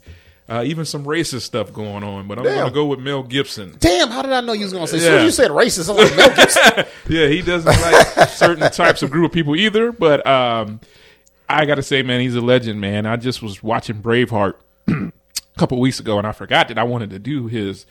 uh, 0.49 0.63
even 0.65 0.85
some 0.85 1.05
racist 1.05 1.43
stuff 1.43 1.73
going 1.73 2.03
on, 2.05 2.27
but 2.29 2.39
I'm 2.39 2.45
gonna 2.45 2.71
go 2.71 2.87
with 2.87 3.01
Mel 3.01 3.23
Gibson. 3.23 3.77
Damn, 3.81 4.09
how 4.11 4.23
did 4.23 4.33
I 4.33 4.41
know 4.41 4.53
you 4.53 4.65
was 4.65 4.73
gonna 4.73 4.87
say? 4.87 4.97
As 4.99 5.03
soon 5.03 5.13
Yeah. 5.13 5.19
as 5.21 5.25
you 5.25 5.31
said 5.31 5.51
racist, 5.51 5.89
I 5.89 5.93
was 5.93 6.11
like, 6.11 6.17
Mel 6.17 6.37
Gibson. 6.37 6.85
yeah, 7.09 7.27
he 7.29 7.43
doesn't 7.43 7.81
like 7.81 8.29
certain 8.31 8.71
types 8.71 9.03
of 9.03 9.11
group 9.11 9.27
of 9.27 9.33
people 9.33 9.57
either. 9.57 9.93
But 9.93 10.27
um, 10.27 10.81
I 11.49 11.65
got 11.67 11.75
to 11.77 11.83
say, 11.83 12.03
man, 12.03 12.21
he's 12.21 12.35
a 12.35 12.41
legend, 12.41 12.81
man. 12.81 13.05
I 13.07 13.17
just 13.17 13.43
was 13.43 13.63
watching 13.63 14.03
Braveheart 14.03 14.55
a 14.89 15.13
couple 15.59 15.81
weeks 15.81 16.01
ago, 16.01 16.17
and 16.19 16.27
I 16.27 16.33
forgot 16.33 16.69
that 16.69 16.79
I 16.79 16.83
wanted 16.85 17.11
to 17.11 17.19
do 17.19 17.47
his, 17.47 17.85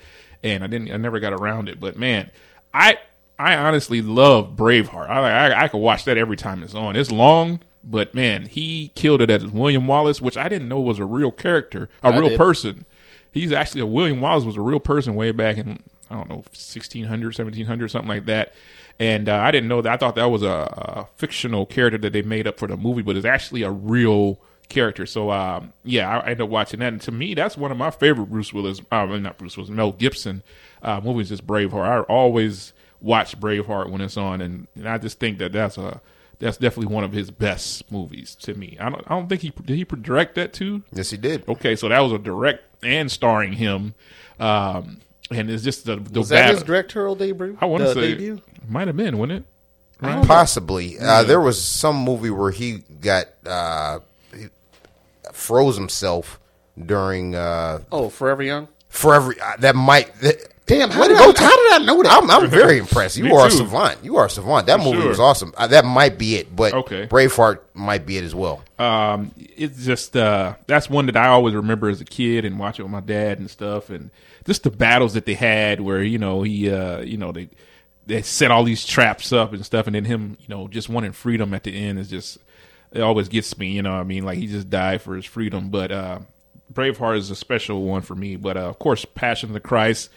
and 0.43 0.63
I 0.63 0.67
didn't. 0.67 0.91
I 0.91 0.97
never 0.97 1.19
got 1.19 1.33
around 1.33 1.69
it. 1.69 1.79
But 1.79 1.95
man, 1.97 2.29
I 2.73 2.97
I 3.37 3.55
honestly 3.55 4.01
love 4.01 4.55
Braveheart. 4.55 5.09
I 5.09 5.49
I, 5.51 5.63
I 5.63 5.67
could 5.67 5.77
watch 5.79 6.05
that 6.05 6.17
every 6.17 6.37
time 6.37 6.61
it's 6.63 6.73
on. 6.75 6.95
It's 6.95 7.11
long. 7.11 7.59
But 7.89 8.13
man, 8.13 8.47
he 8.47 8.91
killed 8.95 9.21
it 9.21 9.29
as 9.29 9.45
William 9.47 9.87
Wallace, 9.87 10.21
which 10.21 10.35
I 10.37 10.49
didn't 10.49 10.67
know 10.67 10.81
was 10.81 10.99
a 10.99 11.05
real 11.05 11.31
character, 11.31 11.89
a 12.03 12.07
I 12.07 12.17
real 12.17 12.29
did. 12.29 12.37
person. 12.37 12.85
He's 13.31 13.51
actually 13.51 13.81
a 13.81 13.85
William 13.85 14.19
Wallace 14.19 14.43
was 14.43 14.57
a 14.57 14.61
real 14.61 14.79
person 14.79 15.15
way 15.15 15.31
back 15.31 15.57
in 15.57 15.79
I 16.09 16.15
don't 16.15 16.29
know 16.29 16.35
1600, 16.35 17.27
1700, 17.27 17.87
something 17.89 18.07
like 18.07 18.25
that. 18.25 18.53
And 18.99 19.29
uh, 19.29 19.37
I 19.37 19.51
didn't 19.51 19.69
know 19.69 19.81
that. 19.81 19.93
I 19.93 19.97
thought 19.97 20.15
that 20.15 20.31
was 20.31 20.41
a, 20.41 20.47
a 20.47 21.07
fictional 21.17 21.65
character 21.65 21.97
that 21.99 22.13
they 22.13 22.21
made 22.23 22.47
up 22.47 22.57
for 22.57 22.67
the 22.67 22.77
movie, 22.77 23.03
but 23.03 23.15
it's 23.15 23.25
actually 23.25 23.63
a 23.63 23.71
real 23.71 24.39
character. 24.69 25.05
So 25.05 25.31
um, 25.31 25.73
yeah, 25.83 26.09
I, 26.09 26.17
I 26.17 26.21
ended 26.23 26.41
up 26.41 26.49
watching 26.49 26.79
that. 26.79 26.93
And 26.93 27.01
to 27.03 27.11
me, 27.11 27.33
that's 27.33 27.57
one 27.57 27.71
of 27.71 27.77
my 27.77 27.91
favorite 27.91 28.27
Bruce 28.27 28.53
Willis, 28.53 28.81
uh, 28.91 29.05
not 29.05 29.37
Bruce 29.37 29.55
Willis, 29.55 29.69
Mel 29.69 29.91
Gibson 29.91 30.43
uh, 30.81 30.99
movies. 31.01 31.31
Is 31.31 31.41
Braveheart. 31.41 31.85
I 31.85 31.99
always 32.01 32.73
watch 32.99 33.39
Braveheart 33.39 33.91
when 33.91 34.01
it's 34.01 34.17
on, 34.17 34.41
and, 34.41 34.67
and 34.75 34.89
I 34.89 34.97
just 34.97 35.19
think 35.19 35.37
that 35.37 35.51
that's 35.51 35.77
a 35.77 36.01
that's 36.39 36.57
definitely 36.57 36.93
one 36.93 37.03
of 37.03 37.11
his 37.11 37.31
best 37.31 37.91
movies 37.91 38.35
to 38.35 38.53
me. 38.53 38.77
I 38.79 38.89
don't 38.89 39.03
I 39.07 39.15
don't 39.15 39.27
think 39.27 39.41
he 39.41 39.49
did 39.49 39.75
he 39.75 39.83
direct 39.83 40.35
that 40.35 40.53
too. 40.53 40.83
Yes, 40.91 41.09
he 41.09 41.17
did. 41.17 41.47
Okay, 41.47 41.75
so 41.75 41.89
that 41.89 41.99
was 41.99 42.11
a 42.11 42.19
direct 42.19 42.63
and 42.83 43.11
starring 43.11 43.53
him. 43.53 43.95
Um, 44.39 45.01
and 45.31 45.49
it's 45.49 45.63
just 45.63 45.85
the, 45.85 45.97
the 45.97 46.19
Was 46.19 46.29
that 46.29 46.51
his 46.51 46.63
directorial 46.63 47.15
debut? 47.15 47.57
I 47.59 47.65
want 47.65 47.83
to 47.83 47.93
say 47.93 48.11
debut? 48.11 48.41
might 48.67 48.87
have 48.87 48.95
been, 48.97 49.17
wouldn't 49.17 49.45
it? 49.45 49.45
Possibly. 50.27 50.99
Uh, 50.99 51.23
there 51.23 51.41
was 51.41 51.61
some 51.61 51.95
movie 51.95 52.29
where 52.29 52.51
he 52.51 52.83
got 53.01 53.25
uh, 53.45 53.99
he 54.33 54.45
froze 55.33 55.75
himself 55.75 56.39
during 56.85 57.33
uh, 57.35 57.79
Oh, 57.91 58.09
Forever 58.09 58.43
Young. 58.43 58.67
Forever. 58.89 59.33
Uh, 59.41 59.57
that 59.57 59.75
might. 59.75 60.13
That, 60.21 60.35
Damn, 60.67 60.89
how 60.91 61.01
Way 61.01 61.07
did, 61.07 61.17
to 61.17 61.23
I, 61.23 61.31
go, 61.31 61.39
how 61.39 61.55
did 61.55 61.81
I 61.81 61.85
know 61.85 62.03
that? 62.03 62.11
I'm, 62.23 62.29
I'm 62.29 62.49
very 62.49 62.77
impressed. 62.77 63.15
You 63.17 63.23
Me 63.25 63.31
are 63.31 63.47
a 63.47 63.49
too. 63.49 63.55
savant. 63.57 64.03
You 64.03 64.17
are 64.17 64.25
a 64.25 64.29
savant. 64.29 64.67
That 64.67 64.79
For 64.79 64.85
movie 64.85 64.99
sure. 64.99 65.09
was 65.09 65.19
awesome. 65.19 65.53
Uh, 65.55 65.67
that 65.67 65.85
might 65.85 66.17
be 66.17 66.35
it, 66.35 66.53
but 66.53 66.73
Okay. 66.73 67.07
Braveheart 67.07 67.59
might 67.73 68.05
be 68.05 68.17
it 68.17 68.25
as 68.25 68.35
well. 68.35 68.63
um, 68.77 69.31
it's 69.37 69.85
just 69.85 70.15
uh, 70.17 70.55
that's 70.67 70.89
one 70.89 71.05
that 71.07 71.15
I 71.17 71.27
always 71.27 71.55
remember 71.55 71.89
as 71.89 72.01
a 72.01 72.05
kid 72.05 72.43
and 72.45 72.59
watching 72.59 72.83
with 72.83 72.91
my 72.91 72.99
dad 72.99 73.39
and 73.39 73.49
stuff, 73.49 73.89
and 73.89 74.11
just 74.45 74.63
the 74.63 74.69
battles 74.69 75.13
that 75.15 75.25
they 75.25 75.33
had 75.35 75.79
where 75.81 76.03
you 76.03 76.17
know 76.19 76.43
he, 76.43 76.69
uh, 76.71 76.99
you 76.99 77.17
know 77.17 77.31
they 77.31 77.47
they 78.05 78.21
set 78.21 78.51
all 78.51 78.63
these 78.65 78.85
traps 78.85 79.31
up 79.33 79.53
and 79.53 79.65
stuff, 79.65 79.87
and 79.87 79.95
then 79.95 80.03
him, 80.05 80.37
you 80.41 80.47
know, 80.49 80.67
just 80.67 80.89
wanting 80.89 81.11
freedom 81.13 81.53
at 81.53 81.63
the 81.63 81.73
end 81.75 81.97
is 81.97 82.09
just 82.09 82.37
it 82.91 83.01
always 83.01 83.29
gets 83.29 83.57
me. 83.57 83.69
You 83.71 83.81
know, 83.83 83.93
what 83.93 83.99
I 84.01 84.03
mean, 84.03 84.25
like 84.25 84.37
he 84.37 84.47
just 84.47 84.69
died 84.69 85.01
for 85.01 85.15
his 85.15 85.25
freedom, 85.25 85.69
but 85.69 85.91
uh, 85.93 86.19
Braveheart 86.73 87.17
is 87.17 87.31
a 87.31 87.35
special 87.37 87.83
one 87.83 88.01
for 88.01 88.15
me. 88.15 88.35
But 88.35 88.57
uh, 88.57 88.67
of 88.69 88.79
course, 88.79 89.05
Passion 89.05 89.49
of 89.49 89.53
the 89.53 89.59
Christ. 89.61 90.09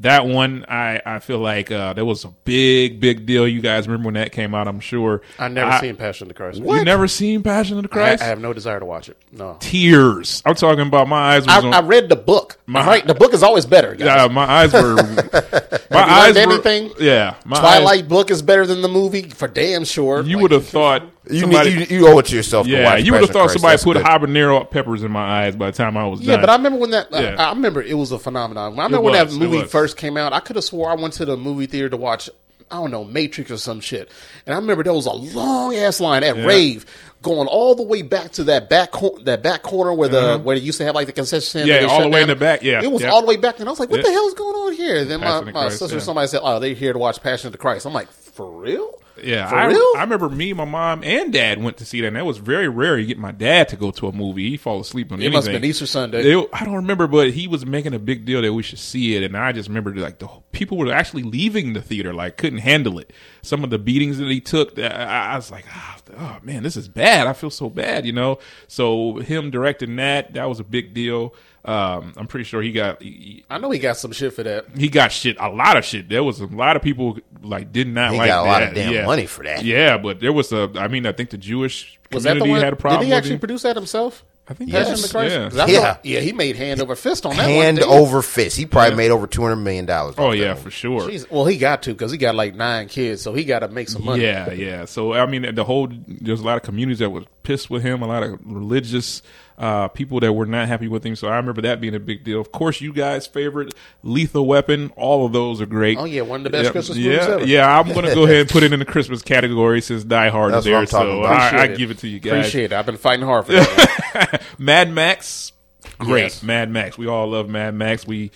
That 0.00 0.26
one, 0.26 0.66
I, 0.68 1.00
I 1.06 1.18
feel 1.20 1.38
like 1.38 1.70
uh, 1.72 1.94
that 1.94 2.04
was 2.04 2.24
a 2.26 2.28
big, 2.44 3.00
big 3.00 3.24
deal. 3.24 3.48
You 3.48 3.62
guys 3.62 3.88
remember 3.88 4.08
when 4.08 4.14
that 4.14 4.30
came 4.30 4.54
out? 4.54 4.68
I'm 4.68 4.78
sure. 4.80 5.22
I 5.38 5.48
never 5.48 5.70
I- 5.70 5.80
seen 5.80 5.96
Passion 5.96 6.24
of 6.26 6.28
the 6.28 6.34
Christ. 6.34 6.60
What? 6.60 6.76
You 6.78 6.84
never 6.84 7.08
seen 7.08 7.42
Passion 7.42 7.78
of 7.78 7.82
the 7.84 7.88
I, 7.90 7.92
Christ? 7.92 8.22
I 8.22 8.26
have 8.26 8.38
no 8.40 8.52
desire 8.52 8.78
to 8.78 8.84
watch 8.84 9.08
it. 9.08 9.16
No. 9.32 9.56
tears. 9.58 10.42
I'm 10.44 10.54
talking 10.54 10.86
about 10.86 11.08
my 11.08 11.36
eyes. 11.36 11.46
Was 11.46 11.64
I, 11.64 11.66
on, 11.68 11.72
I 11.74 11.80
read 11.80 12.10
the 12.10 12.16
book. 12.16 12.58
My- 12.66 12.86
right, 12.86 13.06
the 13.06 13.14
book 13.14 13.32
is 13.32 13.42
always 13.42 13.64
better. 13.64 13.94
Guys. 13.94 14.06
yeah, 14.06 14.28
my 14.28 14.44
eyes 14.44 14.72
were. 14.74 14.96
my 15.90 16.00
you 16.04 16.12
eyes 16.12 16.34
were. 16.34 16.40
anything? 16.42 16.92
Yeah, 17.00 17.36
my 17.46 17.58
Twilight 17.58 18.00
eyes- 18.02 18.08
book 18.08 18.30
is 18.30 18.42
better 18.42 18.66
than 18.66 18.82
the 18.82 18.88
movie 18.88 19.30
for 19.30 19.48
damn 19.48 19.84
sure. 19.86 20.20
you 20.22 20.36
Like, 20.36 20.42
would 20.42 20.50
have 20.50 20.66
thought 20.66 21.04
You, 21.28 21.40
somebody. 21.40 21.76
need, 21.76 21.90
you, 21.90 21.98
you 22.00 22.08
owe 22.08 22.18
it 22.18 22.26
to 22.26 22.36
yourself. 22.36 22.66
to 22.66 22.72
yeah, 22.72 22.84
watch 22.84 23.04
you 23.04 23.12
would 23.12 23.22
have 23.22 23.30
thought 23.30 23.48
Christ. 23.48 23.54
somebody 23.54 23.72
That's 23.72 23.84
put 23.84 23.96
good. 23.96 24.04
habanero 24.06 24.70
peppers 24.70 25.02
in 25.02 25.10
my 25.10 25.44
eyes 25.44 25.56
by 25.56 25.70
the 25.70 25.76
time 25.76 25.96
I 25.96 26.06
was 26.06 26.20
Yeah, 26.20 26.34
done. 26.34 26.42
but 26.42 26.50
I 26.50 26.56
remember 26.56 26.78
when 26.78 26.90
that. 26.90 27.08
Yeah. 27.10 27.34
I, 27.38 27.50
remember 27.50 27.82
it 27.82 27.94
was 27.94 28.12
a 28.12 28.18
phenomenon. 28.18 28.64
I 28.64 28.84
remember 28.84 29.00
when 29.00 29.14
that 29.14 29.32
movie 29.32 29.64
first 29.64 29.96
came 29.96 30.16
out. 30.16 30.32
I 30.32 30.40
could 30.40 30.56
have 30.56 30.64
swore 30.64 30.90
I 30.90 30.94
went 30.94 31.14
to 31.14 31.24
the 31.24 31.36
movie 31.36 31.66
theater 31.66 31.88
to 31.90 31.96
watch. 31.96 32.30
I 32.68 32.76
don't 32.76 32.90
know 32.90 33.04
Matrix 33.04 33.52
or 33.52 33.58
some 33.58 33.80
shit, 33.80 34.10
and 34.44 34.52
I 34.52 34.58
remember 34.58 34.82
there 34.82 34.92
was 34.92 35.06
a 35.06 35.12
long 35.12 35.76
ass 35.76 36.00
line 36.00 36.24
at 36.24 36.34
rave 36.36 36.84
going 37.22 37.46
all 37.46 37.76
the 37.76 37.84
way 37.84 38.02
back 38.02 38.32
to 38.32 38.44
that 38.44 38.68
back 38.68 38.90
cor- 38.90 39.20
that 39.22 39.40
back 39.40 39.62
corner 39.62 39.92
where 39.94 40.08
the 40.08 40.38
where 40.40 40.58
they 40.58 40.64
used 40.64 40.78
to 40.78 40.84
have 40.84 40.96
like 40.96 41.06
the 41.06 41.12
concession 41.12 41.42
stand. 41.42 41.70
Uh-huh. 41.70 41.80
Yeah, 41.82 41.86
all 41.86 41.98
the 41.98 42.04
shut 42.06 42.12
way 42.12 42.22
in 42.22 42.28
the 42.28 42.34
back, 42.34 42.64
yeah, 42.64 42.82
it 42.82 42.90
was 42.90 43.02
yeah. 43.02 43.10
all 43.10 43.20
the 43.20 43.28
way 43.28 43.36
back, 43.36 43.60
and 43.60 43.68
I 43.68 43.70
was 43.70 43.78
like, 43.78 43.88
"What 43.88 43.98
Yeah. 43.98 44.06
the 44.06 44.10
hell 44.12 44.26
is 44.26 44.34
going 44.34 44.56
on 44.56 44.72
here?" 44.72 45.04
Then 45.04 45.20
my, 45.20 45.26
Passion 45.26 45.48
of 45.48 45.54
my 45.54 45.60
Christ, 45.60 45.78
sister, 45.78 45.96
yeah. 45.98 46.02
somebody 46.02 46.26
said, 46.26 46.40
"Oh, 46.42 46.58
they're 46.58 46.74
here 46.74 46.92
to 46.92 46.98
watch 46.98 47.22
Passion 47.22 47.46
of 47.46 47.52
the 47.52 47.58
Christ." 47.58 47.86
I'm 47.86 47.92
like, 47.92 48.10
"For 48.10 48.50
real?" 48.50 48.98
Yeah, 49.22 49.48
For 49.48 49.56
I, 49.56 49.66
real? 49.66 49.92
I 49.96 50.00
remember 50.02 50.28
me, 50.28 50.52
my 50.52 50.64
mom, 50.64 51.02
and 51.02 51.32
dad 51.32 51.62
went 51.62 51.78
to 51.78 51.84
see 51.86 52.00
that, 52.02 52.08
and 52.08 52.16
that 52.16 52.26
was 52.26 52.38
very 52.38 52.68
rare. 52.68 52.98
You 52.98 53.06
get 53.06 53.18
my 53.18 53.32
dad 53.32 53.68
to 53.70 53.76
go 53.76 53.90
to 53.92 54.08
a 54.08 54.12
movie; 54.12 54.50
he 54.50 54.56
fall 54.56 54.80
asleep 54.80 55.10
on 55.12 55.18
It 55.20 55.24
anything. 55.24 55.32
must 55.34 55.46
have 55.48 55.60
been 55.60 55.68
Easter 55.68 55.86
Sunday. 55.86 56.22
They- 56.22 56.46
I 56.52 56.64
don't 56.64 56.74
remember, 56.74 57.06
but 57.06 57.30
he 57.30 57.46
was 57.48 57.64
making 57.64 57.94
a 57.94 57.98
big 57.98 58.24
deal 58.24 58.42
that 58.42 58.52
we 58.52 58.62
should 58.62 58.78
see 58.78 59.16
it, 59.16 59.22
and 59.22 59.36
I 59.36 59.52
just 59.52 59.68
remember 59.68 59.94
like 59.94 60.18
the 60.18 60.28
people 60.52 60.76
were 60.78 60.92
actually 60.92 61.22
leaving 61.22 61.72
the 61.72 61.80
theater, 61.82 62.12
like 62.12 62.36
couldn't 62.36 62.58
handle 62.60 62.98
it. 62.98 63.12
Some 63.42 63.64
of 63.64 63.70
the 63.70 63.78
beatings 63.78 64.18
that 64.18 64.28
he 64.28 64.40
took, 64.40 64.78
I, 64.78 64.86
I 64.88 65.32
I 65.32 65.36
was 65.36 65.50
like, 65.50 65.64
oh, 65.74 65.96
oh, 66.18 66.36
man, 66.42 66.62
this 66.62 66.76
is 66.76 66.88
bad. 66.88 67.26
I 67.26 67.32
feel 67.32 67.50
so 67.50 67.68
bad, 67.70 68.04
you 68.06 68.12
know. 68.12 68.38
So 68.68 69.16
him 69.18 69.50
directing 69.50 69.96
that, 69.96 70.34
that 70.34 70.48
was 70.48 70.60
a 70.60 70.64
big 70.64 70.94
deal. 70.94 71.34
Um, 71.66 72.12
I'm 72.16 72.26
pretty 72.26 72.44
sure 72.44 72.62
he 72.62 72.72
got 72.72 73.02
he, 73.02 73.44
I 73.50 73.58
know 73.58 73.70
he 73.70 73.78
got 73.78 73.96
some 73.96 74.12
shit 74.12 74.32
for 74.32 74.42
that. 74.44 74.66
he 74.76 74.88
got 74.88 75.10
shit, 75.12 75.36
a 75.40 75.48
lot 75.48 75.76
of 75.76 75.84
shit. 75.84 76.08
There 76.08 76.22
was 76.22 76.40
a 76.40 76.46
lot 76.46 76.76
of 76.76 76.82
people 76.82 77.18
like 77.42 77.72
did 77.72 77.88
not 77.88 78.12
like 78.12 78.12
that. 78.12 78.12
He 78.12 78.18
like 78.18 78.28
got 78.28 78.44
a 78.44 78.48
lot 78.48 78.62
of 78.62 78.74
damn 78.74 78.92
yeah. 78.92 79.04
money 79.06 79.26
for 79.26 79.44
that. 79.44 79.64
Yeah, 79.64 79.98
but 79.98 80.20
there 80.20 80.32
was 80.32 80.52
a. 80.52 80.70
I 80.76 80.88
mean, 80.88 81.06
I 81.06 81.12
think 81.12 81.30
the 81.30 81.38
Jewish 81.38 81.98
Was 82.12 82.22
that 82.22 82.30
community 82.30 82.48
the 82.48 82.52
one? 82.52 82.64
had 82.64 82.72
a 82.72 82.76
problem. 82.76 83.00
Did 83.02 83.06
he 83.08 83.12
actually 83.14 83.34
him. 83.34 83.40
produce 83.40 83.62
that 83.62 83.76
himself? 83.76 84.24
I 84.48 84.54
think 84.54 84.70
Passion 84.70 84.90
yes, 84.92 85.02
of 85.04 85.10
the 85.10 85.18
Christ? 85.18 85.58
I 85.58 85.66
Yeah. 85.66 85.80
thought- 85.80 86.06
yeah, 86.06 86.20
he 86.20 86.32
made 86.32 86.54
hand 86.54 86.80
over 86.80 86.94
fist 86.94 87.26
on 87.26 87.34
that 87.34 87.42
one. 87.42 87.50
Hand 87.50 87.78
didn't 87.78 87.90
over 87.90 88.22
fist. 88.22 88.56
He 88.56 88.64
probably 88.64 88.94
made 88.94 89.10
over 89.10 89.26
two 89.26 89.42
hundred 89.42 89.56
million 89.56 89.86
dollars. 89.86 90.14
Oh 90.18 90.30
yeah, 90.30 90.54
for 90.54 90.70
sure. 90.70 91.00
Jeez. 91.00 91.28
Well, 91.28 91.46
he 91.46 91.58
got 91.58 91.82
to 91.82 91.90
because 91.90 92.12
he 92.12 92.18
got 92.18 92.36
like 92.36 92.54
nine 92.54 92.86
kids, 92.86 93.22
so 93.22 93.34
he 93.34 93.42
got 93.44 93.60
to 93.60 93.68
make 93.68 93.88
some 93.88 94.04
money. 94.04 94.22
Yeah, 94.22 94.52
yeah. 94.52 94.84
So 94.84 95.14
I 95.14 95.26
mean, 95.26 95.52
the 95.52 95.64
whole 95.64 95.88
there's 96.06 96.40
a 96.40 96.44
lot 96.44 96.56
of 96.56 96.62
communities 96.62 97.00
that 97.00 97.10
were 97.10 97.24
pissed 97.46 97.70
with 97.70 97.82
him. 97.82 98.02
A 98.02 98.06
lot 98.06 98.24
of 98.24 98.40
religious 98.44 99.22
uh, 99.56 99.88
people 99.88 100.20
that 100.20 100.32
were 100.32 100.46
not 100.46 100.66
happy 100.68 100.88
with 100.88 101.06
him. 101.06 101.14
So 101.14 101.28
I 101.28 101.36
remember 101.36 101.62
that 101.62 101.80
being 101.80 101.94
a 101.94 102.00
big 102.00 102.24
deal. 102.24 102.40
Of 102.40 102.50
course, 102.52 102.80
you 102.80 102.92
guys' 102.92 103.26
favorite 103.26 103.72
Lethal 104.02 104.46
Weapon. 104.46 104.92
All 104.96 105.24
of 105.24 105.32
those 105.32 105.60
are 105.60 105.66
great. 105.66 105.96
Oh, 105.96 106.04
yeah, 106.04 106.22
one 106.22 106.40
of 106.40 106.44
the 106.44 106.50
best 106.50 106.66
yeah, 106.66 106.70
Christmas 106.72 106.98
movies 106.98 107.12
yeah, 107.14 107.34
ever. 107.34 107.46
Yeah, 107.46 107.78
I'm 107.78 107.92
gonna 107.92 108.14
go 108.14 108.24
ahead 108.24 108.38
and 108.38 108.48
put 108.48 108.64
it 108.64 108.72
in 108.72 108.80
the 108.80 108.84
Christmas 108.84 109.22
category 109.22 109.80
since 109.80 110.04
Die 110.04 110.28
Hard 110.28 110.52
That's 110.52 110.66
is 110.66 110.72
there. 110.72 110.86
So. 110.86 111.22
I, 111.22 111.62
I 111.62 111.66
give 111.68 111.90
it 111.90 111.98
to 111.98 112.08
you 112.08 112.18
guys. 112.18 112.40
Appreciate 112.40 112.64
it. 112.66 112.72
I've 112.72 112.86
been 112.86 112.96
fighting 112.96 113.24
hard 113.24 113.46
for 113.46 113.52
that. 113.52 114.42
Mad 114.58 114.90
Max. 114.90 115.52
Great, 115.98 116.22
Yes. 116.24 116.42
Mad 116.42 116.70
Max. 116.70 116.98
We 116.98 117.06
all 117.06 117.28
love 117.28 117.48
Mad 117.48 117.74
Max. 117.74 118.06
We 118.06 118.30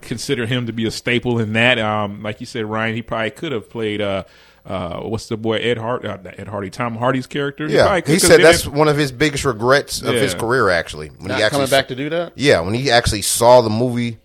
consider 0.00 0.46
him 0.46 0.66
to 0.66 0.72
be 0.72 0.86
a 0.86 0.90
staple 0.90 1.40
in 1.40 1.54
that. 1.54 1.78
Um, 1.78 2.22
like 2.22 2.40
you 2.40 2.46
said, 2.46 2.66
Ryan, 2.66 2.94
he 2.94 3.02
probably 3.02 3.30
could 3.30 3.52
have 3.52 3.68
played. 3.68 4.00
Uh, 4.00 4.24
uh, 4.66 5.00
what's 5.00 5.28
the 5.28 5.36
boy 5.36 5.56
Ed 5.56 5.78
Hart? 5.78 6.04
Uh, 6.04 6.18
Ed 6.36 6.48
Hardy, 6.48 6.70
Tom 6.70 6.96
Hardy's 6.96 7.26
character. 7.26 7.66
Yeah, 7.66 7.84
probably 7.84 8.02
could, 8.02 8.20
said 8.20 8.40
that's 8.40 8.62
didn't- 8.62 8.78
one 8.78 8.88
of 8.88 8.96
his 8.96 9.12
biggest 9.12 9.44
regrets 9.44 10.02
of 10.02 10.14
his 10.14 10.34
career. 10.34 10.68
Actually, 10.68 11.08
when 11.08 11.28
Not 11.28 11.38
he 11.38 11.44
actually 11.44 11.56
coming 11.58 11.70
back 11.70 11.88
to 11.88 11.94
do 11.94 12.10
that. 12.10 12.32
Yeah, 12.36 12.60
when 12.60 12.74
he 12.74 12.90
actually 12.90 13.22
saw 13.22 13.60
the 13.62 13.70
movie 13.70 14.18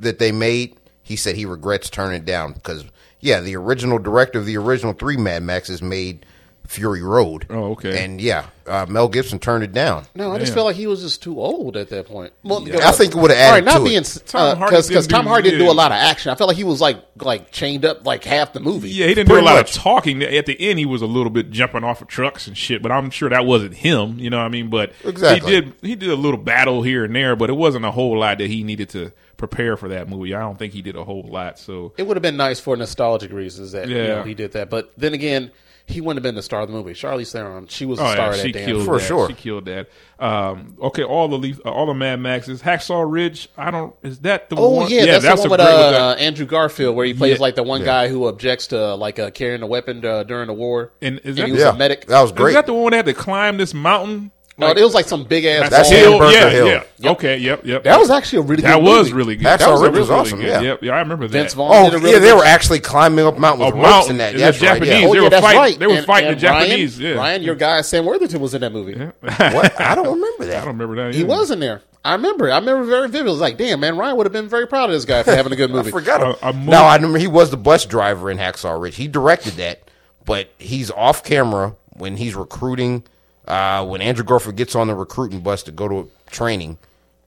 that 0.00 0.18
they 0.18 0.32
made, 0.32 0.76
he 1.02 1.16
said 1.16 1.36
he 1.36 1.46
regrets 1.46 1.88
turning 1.88 2.20
it 2.20 2.24
down 2.24 2.52
because 2.52 2.84
yeah, 3.20 3.40
the 3.40 3.56
original 3.56 3.98
director 3.98 4.38
of 4.38 4.46
the 4.46 4.56
original 4.56 4.92
three 4.92 5.16
Mad 5.16 5.42
Maxes 5.42 5.82
made 5.82 6.26
Fury 6.66 7.02
Road. 7.02 7.46
Oh, 7.50 7.72
okay. 7.72 8.04
And 8.04 8.20
yeah, 8.20 8.46
uh, 8.66 8.86
Mel 8.88 9.08
Gibson 9.08 9.38
turned 9.38 9.62
it 9.64 9.72
down. 9.72 10.04
No, 10.14 10.32
I 10.32 10.38
just 10.38 10.52
felt 10.52 10.66
like 10.66 10.76
he 10.76 10.86
was 10.86 11.00
just 11.00 11.22
too 11.22 11.38
old 11.40 11.76
at 11.76 11.88
that 11.90 12.06
point. 12.08 12.32
Well, 12.42 12.62
I 12.82 12.92
think 12.92 13.14
it 13.14 13.18
would've 13.18 13.36
All 13.36 13.42
right, 13.50 13.56
added 13.62 13.64
not 13.64 13.78
to 13.78 13.84
being 13.84 13.98
it. 13.98 14.22
Tom 14.26 14.58
Hardy 14.58 14.70
because 14.72 14.88
didn't 14.88 15.08
Tom 15.08 15.24
do- 15.24 15.28
Hardy 15.28 15.50
didn't 15.50 15.64
do 15.66 15.70
a 15.70 15.72
lot 15.72 15.92
of 15.92 15.96
action. 15.98 16.30
I 16.32 16.34
felt 16.34 16.48
like 16.48 16.56
he 16.56 16.64
was 16.64 16.80
like 16.80 16.98
like 17.20 17.50
chained 17.52 17.84
up 17.84 18.04
like 18.04 18.24
half 18.24 18.52
the 18.52 18.60
movie. 18.60 18.90
Yeah, 18.90 19.06
he 19.06 19.14
didn't 19.14 19.28
do 19.28 19.34
a 19.34 19.36
Pretty 19.36 19.46
lot 19.46 19.56
much. 19.56 19.76
of 19.76 19.82
talking. 19.82 20.22
At 20.22 20.46
the 20.46 20.60
end, 20.60 20.78
he 20.78 20.86
was 20.86 21.02
a 21.02 21.06
little 21.06 21.30
bit 21.30 21.50
jumping 21.50 21.84
off 21.84 22.02
of 22.02 22.08
trucks 22.08 22.46
and 22.46 22.56
shit. 22.56 22.82
But 22.82 22.90
I'm 22.92 23.10
sure 23.10 23.28
that 23.30 23.46
wasn't 23.46 23.74
him. 23.74 24.18
You 24.18 24.30
know 24.30 24.38
what 24.38 24.44
I 24.46 24.48
mean? 24.48 24.68
But 24.68 24.92
Exactly. 25.04 25.54
he 25.54 25.60
did 25.60 25.72
he 25.82 25.94
did 25.94 26.10
a 26.10 26.16
little 26.16 26.38
battle 26.40 26.82
here 26.82 27.04
and 27.04 27.14
there, 27.14 27.36
but 27.36 27.48
it 27.50 27.54
wasn't 27.54 27.84
a 27.84 27.90
whole 27.92 28.18
lot 28.18 28.38
that 28.38 28.48
he 28.48 28.64
needed 28.64 28.88
to 28.90 29.12
prepare 29.36 29.76
for 29.76 29.88
that 29.90 30.08
movie. 30.08 30.34
I 30.34 30.40
don't 30.40 30.58
think 30.58 30.72
he 30.72 30.80
did 30.82 30.96
a 30.96 31.04
whole 31.04 31.22
lot. 31.22 31.58
So 31.58 31.92
It 31.98 32.06
would 32.06 32.16
have 32.16 32.22
been 32.22 32.38
nice 32.38 32.58
for 32.58 32.74
nostalgic 32.76 33.30
reasons 33.32 33.72
that 33.72 33.86
you 33.88 33.96
Yeah. 33.96 34.06
know, 34.16 34.22
he 34.22 34.32
did 34.34 34.52
that. 34.52 34.70
But 34.70 34.92
then 34.96 35.12
again, 35.14 35.50
he 35.88 36.00
wouldn't 36.00 36.16
have 36.18 36.22
been 36.24 36.34
the 36.34 36.42
star 36.42 36.62
of 36.62 36.68
the 36.68 36.74
movie. 36.74 36.92
Charlize 36.94 37.30
Theron, 37.32 37.68
she 37.68 37.86
was 37.86 37.98
the 37.98 38.06
Oh 38.06 38.12
star 38.12 38.26
yeah, 38.26 38.30
of 38.30 38.36
that 38.38 38.42
she 38.42 38.52
damn. 38.52 38.66
killed 38.66 38.84
For 38.84 38.98
that. 38.98 39.04
sure. 39.06 39.28
She 39.28 39.34
killed 39.34 39.64
that. 39.66 39.88
Um, 40.18 40.76
okay, 40.82 41.04
all 41.04 41.28
the 41.28 41.36
Leaf, 41.38 41.60
uh, 41.64 41.70
all 41.70 41.86
the 41.86 41.94
Mad 41.94 42.20
Maxes. 42.20 42.62
Hacksaw 42.62 43.04
Ridge. 43.08 43.48
I 43.56 43.70
don't. 43.70 43.94
Is 44.02 44.18
that 44.20 44.48
the 44.50 44.56
Oh 44.56 44.70
one? 44.70 44.90
yeah, 44.90 45.18
that's, 45.18 45.42
the 45.42 45.48
one 45.48 45.50
with 45.50 45.60
a 45.60 45.64
uh, 45.64 45.90
with 45.90 45.94
uh, 46.00 46.16
Andrew 46.18 46.46
Garfield, 46.46 46.96
where 46.96 47.06
he 47.06 47.14
plays 47.14 47.36
Yeah. 47.36 47.42
like 47.42 47.54
the 47.54 47.62
one 47.62 47.84
guy 47.84 48.08
who 48.08 48.26
objects 48.26 48.68
to 48.68 48.94
like 48.94 49.18
uh, 49.18 49.30
carrying 49.30 49.62
a 49.62 49.66
weapon 49.66 50.04
uh, 50.04 50.22
during 50.24 50.48
the 50.48 50.54
war. 50.54 50.92
And 51.02 51.20
is 51.22 51.36
he 51.36 51.50
was 51.52 51.60
Yeah, 51.60 51.70
a 51.70 51.76
medic. 51.76 52.06
that 52.06 52.20
was 52.20 52.32
great. 52.32 52.48
Is 52.48 52.54
great. 52.54 52.54
that 52.54 52.66
the 52.66 52.74
one 52.74 52.90
that 52.92 52.96
had 52.96 53.06
to 53.06 53.14
climb 53.14 53.56
this 53.58 53.72
mountain? 53.74 54.32
No, 54.58 54.70
it 54.70 54.82
was 54.82 54.94
like 54.94 55.06
some 55.06 55.24
big 55.24 55.44
ass. 55.44 55.68
That's 55.68 55.90
wall. 55.90 55.98
him. 55.98 56.02
hill. 56.04 56.12
Hamburger 56.12 56.32
Yeah, 56.38 56.50
Hill. 56.50 56.66
yeah. 56.98 57.10
Okay. 57.10 57.36
Yep. 57.38 57.64
Yep. 57.66 57.82
That 57.84 57.98
was 57.98 58.10
actually 58.10 58.38
a 58.38 58.42
really 58.42 58.62
that 58.62 58.74
good 58.76 58.82
was 58.84 58.98
movie. 59.08 59.12
really 59.12 59.36
good. 59.36 59.46
Hacksaw 59.46 59.58
that 59.58 59.70
was 59.70 59.82
Ridge 59.82 59.90
really, 59.90 60.00
was 60.00 60.10
awesome, 60.10 60.38
good. 60.38 60.46
yeah. 60.48 60.60
Yep. 60.60 60.82
Yeah, 60.82 60.92
I 60.92 60.98
remember 61.00 61.26
that. 61.26 61.32
Vince 61.32 61.52
that. 61.52 61.56
Vaughn 61.58 61.72
Oh 61.72 61.84
did 61.90 61.94
a 61.94 61.96
oh, 61.96 62.00
really 62.00 62.12
yeah, 62.14 62.18
they 62.20 62.32
were 62.32 62.44
actually 62.44 62.80
climbing 62.80 63.26
up 63.26 63.38
mountain 63.38 63.66
with 63.66 63.74
A 63.74 63.76
ropes 63.76 63.88
mountain. 63.90 64.10
and 64.12 64.20
that. 64.20 64.32
And 64.32 64.40
That's 64.42 64.58
the 64.58 64.66
right. 64.66 64.72
Japanese, 64.82 64.88
Yeah. 65.02 65.06
Oh, 65.08 65.12
They 65.12 65.18
yeah, 65.18 65.22
were 65.24 65.30
that's 65.30 65.42
fighting- 65.44 65.60
right. 65.60 65.78
they 65.78 65.86
were 65.86 65.92
And- 65.94 66.06
fighting 66.06 66.26
the 66.28 66.32
and 66.34 66.42
Ryan- 66.42 66.60
Japanese, 66.68 66.98
yeah. 67.00 67.10
Ryan, 67.12 67.42
your 67.42 67.54
guy 67.54 67.80
Sam 67.82 68.04
Worthington 68.06 68.40
was 68.40 68.54
in 68.54 68.60
that 68.62 68.72
movie. 68.72 68.94
what? 69.20 69.80
I 69.80 69.94
don't 69.94 70.06
remember 70.14 70.44
that. 70.46 70.56
I 70.62 70.64
don't 70.64 70.78
remember 70.78 70.96
that. 70.96 71.14
He 71.14 71.22
was 71.24 71.50
in 71.50 71.60
there. 71.60 71.82
I 72.04 72.12
remember. 72.12 72.50
I 72.50 72.58
remember 72.58 72.84
very 72.84 73.08
vividly. 73.08 73.30
It 73.30 73.32
was 73.32 73.40
like, 73.40 73.58
damn, 73.58 73.80
man, 73.80 73.98
Ryan 73.98 74.16
would 74.16 74.26
have 74.26 74.32
been 74.32 74.48
very 74.48 74.66
proud 74.68 74.84
of 74.88 74.92
this 74.94 75.04
guy 75.04 75.22
for 75.24 75.34
having 75.34 75.52
a 75.52 75.56
good 75.56 75.70
I 75.72 75.74
movie. 75.74 75.90
forgot. 75.90 76.22
A- 76.22 76.26
him. 76.26 76.36
a 76.42 76.52
movie- 76.52 76.70
now 76.70 76.84
I 76.84 76.94
remember 76.96 77.18
he 77.18 77.26
was 77.26 77.50
the 77.50 77.56
bus 77.56 77.84
driver 77.84 78.30
in 78.30 78.38
Hacksaw 78.38 78.80
Ridge. 78.80 78.96
He 78.96 79.06
directed 79.08 79.54
that, 79.54 79.82
but 80.24 80.48
he's 80.58 80.90
off 80.92 81.22
camera 81.24 81.74
when 81.94 82.16
he's 82.16 82.34
recruiting. 82.34 83.02
Uh, 83.46 83.86
when 83.86 84.00
Andrew 84.00 84.24
Garfield 84.24 84.56
gets 84.56 84.74
on 84.74 84.88
the 84.88 84.94
recruiting 84.94 85.40
bus 85.40 85.62
to 85.64 85.72
go 85.72 85.88
to 85.88 86.10
training, 86.30 86.78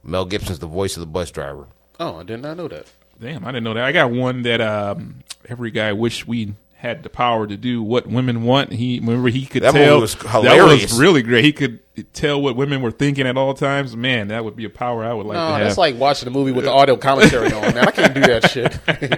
Mel 0.04 0.26
Gibson's 0.26 0.60
the 0.60 0.68
voice 0.68 0.98
of 0.98 1.02
the 1.02 1.08
bus 1.08 1.32
driver. 1.32 1.68
Oh, 2.00 2.18
I 2.20 2.24
did 2.24 2.42
not 2.42 2.58
know 2.58 2.68
that. 2.68 2.88
Damn, 3.22 3.46
I 3.46 3.52
didn't 3.52 3.64
know 3.66 3.74
that. 3.74 3.84
I 3.84 3.92
got 3.92 4.12
one 4.12 4.44
that 4.44 4.62
um, 4.62 5.24
every 5.48 5.72
guy 5.72 5.92
wish 5.94 6.26
we 6.26 6.54
had 6.76 7.04
the 7.04 7.10
power 7.10 7.46
to 7.46 7.58
do 7.58 7.84
what 7.84 8.08
women 8.08 8.44
want. 8.44 8.72
He 8.72 9.00
remember 9.00 9.30
he 9.30 9.46
could 9.46 9.62
tell. 9.64 9.74
That 9.74 9.80
movie 9.80 9.90
tell 9.90 10.00
was 10.02 10.14
hilarious. 10.14 10.82
that 10.82 10.92
was 10.92 11.00
really 11.00 11.22
great. 11.22 11.44
He 11.44 11.52
could 11.52 11.80
tell 12.04 12.42
what 12.42 12.56
women 12.56 12.82
were 12.82 12.92
thinking 12.92 13.28
at 13.28 13.38
all 13.38 13.54
times, 13.54 13.96
man, 13.96 14.30
that 14.30 14.44
would 14.44 14.56
be 14.56 14.66
a 14.66 14.70
power 14.70 15.04
I 15.04 15.14
would 15.14 15.26
like 15.26 15.36
to 15.38 15.42
have. 15.42 15.60
that's 15.60 15.78
like 15.78 15.96
watching 15.98 16.28
a 16.28 16.32
movie 16.32 16.52
with 16.52 16.66
the 16.66 16.72
audio 16.72 16.96
commentary 16.96 17.52
on. 17.52 17.62
Man, 17.62 17.78
I 17.80 17.92
can't 17.92 18.14
do 18.14 18.22
that 18.22 18.50
shit. 18.52 18.72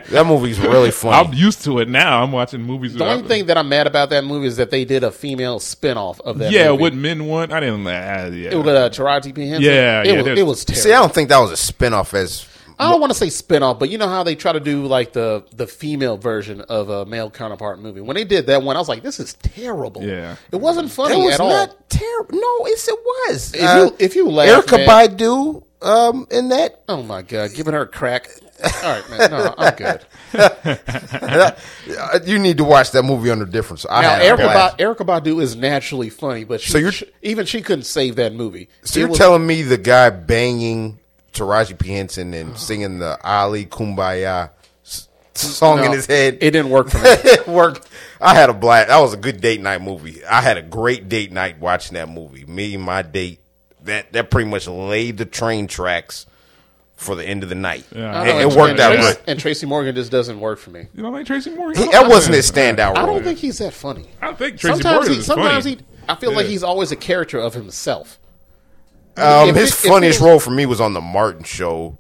That 0.10 0.26
movie's 0.26 0.60
really 0.60 0.92
funny. 0.92 1.28
I'm 1.28 1.34
used 1.34 1.64
to 1.64 1.80
it 1.80 1.90
now. 1.90 2.22
I'm 2.22 2.32
watching 2.32 2.62
movies. 2.62 2.94
The 2.94 3.06
only 3.06 3.28
thing 3.28 3.46
that 3.48 3.58
I'm 3.58 3.70
mad 3.70 3.88
about 3.88 4.10
that 4.12 4.24
movie 4.24 4.48
is 4.48 4.58
that 4.58 4.72
they 4.72 4.86
did 4.86 5.04
a 5.04 5.12
female 5.12 5.60
spinoff 5.60 6.20
of 6.22 6.40
that. 6.40 6.52
yeah, 6.52 6.70
movie. 6.70 6.82
what 6.82 6.94
men 6.94 7.26
want, 7.26 7.52
I 7.52 7.60
didn't. 7.60 7.86
Uh, 7.88 8.32
yeah, 8.34 8.52
it 8.52 8.58
was 8.58 8.68
uh, 8.68 8.90
Taraji 8.90 9.34
P 9.34 9.48
Henson. 9.48 9.64
Yeah, 9.64 10.02
it 10.02 10.08
yeah, 10.08 10.22
was, 10.22 10.40
it 10.40 10.46
was 10.46 10.66
terrible. 10.66 10.82
See, 10.82 10.94
I 10.94 11.00
don't 11.00 11.14
think 11.14 11.30
that 11.30 11.40
was 11.40 11.52
a 11.52 11.74
spinoff 11.74 12.14
as 12.14 12.48
I 12.82 12.90
don't 12.92 13.00
want 13.00 13.12
to 13.12 13.18
say 13.18 13.28
spinoff, 13.28 13.80
but 13.80 13.90
you 13.90 13.98
know 13.98 14.08
how 14.10 14.24
they 14.24 14.36
try 14.36 14.52
to 14.52 14.60
do 14.60 14.86
like 14.86 15.14
the 15.14 15.44
the 15.56 15.68
female 15.68 16.18
version 16.18 16.62
of 16.62 16.90
a 16.90 17.06
male 17.06 17.30
counterpart 17.30 17.80
movie. 17.80 18.02
When 18.02 18.16
they 18.16 18.24
did 18.26 18.48
that 18.48 18.64
one, 18.64 18.76
I 18.76 18.80
was 18.80 18.90
like, 18.90 19.04
this 19.04 19.20
is 19.20 19.34
terrible. 19.36 20.04
Yeah. 20.04 20.36
it 20.52 20.58
wasn't 20.58 20.92
funny 20.92 21.22
it 21.22 21.24
was 21.26 21.34
at 21.36 21.40
all. 21.42 21.50
not 21.50 21.90
terrible. 21.90 22.36
No, 22.40 22.68
yes, 22.68 22.88
it 22.88 23.00
was. 23.00 23.54
If 23.54 23.62
you- 23.62 23.96
if 24.00 24.16
you 24.16 24.30
laugh, 24.30 24.66
Erykah 24.66 24.86
man- 24.86 25.10
Badu, 25.18 25.64
um, 25.82 26.28
in 26.32 26.50
that, 26.50 26.82
Oh 26.90 27.04
my 27.04 27.22
god, 27.22 27.54
giving 27.54 27.74
her 27.74 27.82
a 27.82 27.88
crack. 27.88 28.30
All 28.64 28.70
right, 28.84 29.10
man. 29.10 29.32
No, 29.32 29.56
I'm 29.58 29.76
good. 29.84 30.02
uh, 31.14 31.52
you 32.26 32.38
need 32.40 32.58
to 32.58 32.64
watch 32.64 32.92
that 32.92 33.04
movie 33.04 33.30
under 33.32 33.46
different. 33.46 33.84
I 33.90 34.02
Now, 34.02 34.10
had 34.16 34.22
Erykah, 34.22 34.38
blast. 34.38 34.78
ba- 34.78 34.84
Erykah 34.84 35.06
Badu 35.24 35.42
is 35.42 35.56
naturally 35.56 36.10
funny, 36.10 36.44
but 36.44 36.62
she, 36.62 36.72
So 36.72 36.78
you're- 36.78 36.92
she- 36.92 37.08
even 37.24 37.46
she 37.46 37.62
couldn't 37.62 37.86
save 37.86 38.16
that 38.18 38.34
movie. 38.34 38.70
So 38.84 38.98
It 38.98 39.00
you're 39.02 39.10
was- 39.10 39.18
telling 39.18 39.46
me 39.48 39.62
the 39.64 39.78
guy 39.78 40.10
banging 40.12 41.00
Taraji 41.34 41.78
P 41.78 41.90
Henson 41.90 42.34
and 42.34 42.52
oh. 42.52 42.56
singing 42.56 43.00
the 43.00 43.18
Ali 43.24 43.66
Kumbaya 43.66 44.52
s- 44.86 45.08
song 45.34 45.78
no, 45.78 45.84
in 45.86 45.92
his 45.94 46.06
head? 46.06 46.36
It 46.42 46.52
didn't 46.52 46.70
work 46.70 46.90
for 46.90 46.98
me. 46.98 47.04
it 47.06 47.48
worked. 47.48 47.88
I 48.20 48.36
had 48.36 48.50
a 48.50 48.54
blast. 48.54 48.90
That 48.90 49.00
was 49.00 49.14
a 49.14 49.18
good 49.18 49.42
date 49.42 49.62
night 49.62 49.82
movie. 49.82 50.24
I 50.26 50.42
had 50.42 50.58
a 50.58 50.62
great 50.62 51.10
date 51.10 51.32
night 51.32 51.60
watching 51.60 51.96
that 51.96 52.10
movie. 52.10 52.46
Me 52.46 52.76
and 52.76 52.84
my 52.84 53.02
date. 53.02 53.40
That 53.84 54.14
that 54.14 54.30
pretty 54.30 54.50
much 54.50 54.68
laid 54.68 55.18
the 55.18 55.26
train 55.26 55.66
tracks 55.66 56.28
for 57.02 57.16
the 57.16 57.26
end 57.26 57.42
of 57.42 57.50
the 57.50 57.56
night. 57.56 57.84
Yeah. 57.92 58.22
It, 58.22 58.26
don't 58.26 58.36
know, 58.36 58.40
it 58.40 58.44
and- 58.44 58.56
worked 58.56 58.80
out 58.80 58.96
Tracy. 58.96 59.20
And 59.28 59.40
Tracy 59.40 59.66
Morgan 59.66 59.96
just 59.96 60.12
doesn't 60.12 60.40
work 60.40 60.60
for 60.60 60.70
me. 60.70 60.86
You 60.94 61.02
know, 61.02 61.10
like 61.10 61.26
Tracy 61.26 61.50
Morgan. 61.50 61.82
He, 61.82 61.90
that 61.92 62.08
wasn't 62.08 62.36
his 62.36 62.50
standout 62.52 62.98
I 62.98 63.06
don't 63.06 63.24
think 63.24 63.40
he's 63.40 63.58
that 63.58 63.74
funny. 63.74 64.08
I 64.22 64.34
think 64.34 64.60
Tracy 64.60 64.82
sometimes 64.82 64.94
Morgan 64.94 65.14
he, 65.14 65.20
is 65.20 65.26
sometimes 65.26 65.64
funny. 65.64 65.76
he, 65.78 65.86
I 66.08 66.16
feel 66.16 66.34
like 66.34 66.46
he's 66.46 66.64
always 66.64 66.92
a 66.92 66.96
character 66.96 67.40
of 67.40 67.54
himself. 67.54 68.20
Um, 69.18 69.50
if 69.50 69.56
his 69.56 69.70
it- 69.72 69.86
if 69.86 69.92
funniest 69.92 70.22
it 70.22 70.24
role 70.24 70.40
for 70.40 70.52
me 70.52 70.66
was 70.66 70.80
on 70.82 70.94
the 70.94 71.02
Martin 71.02 71.44
Show, 71.44 71.98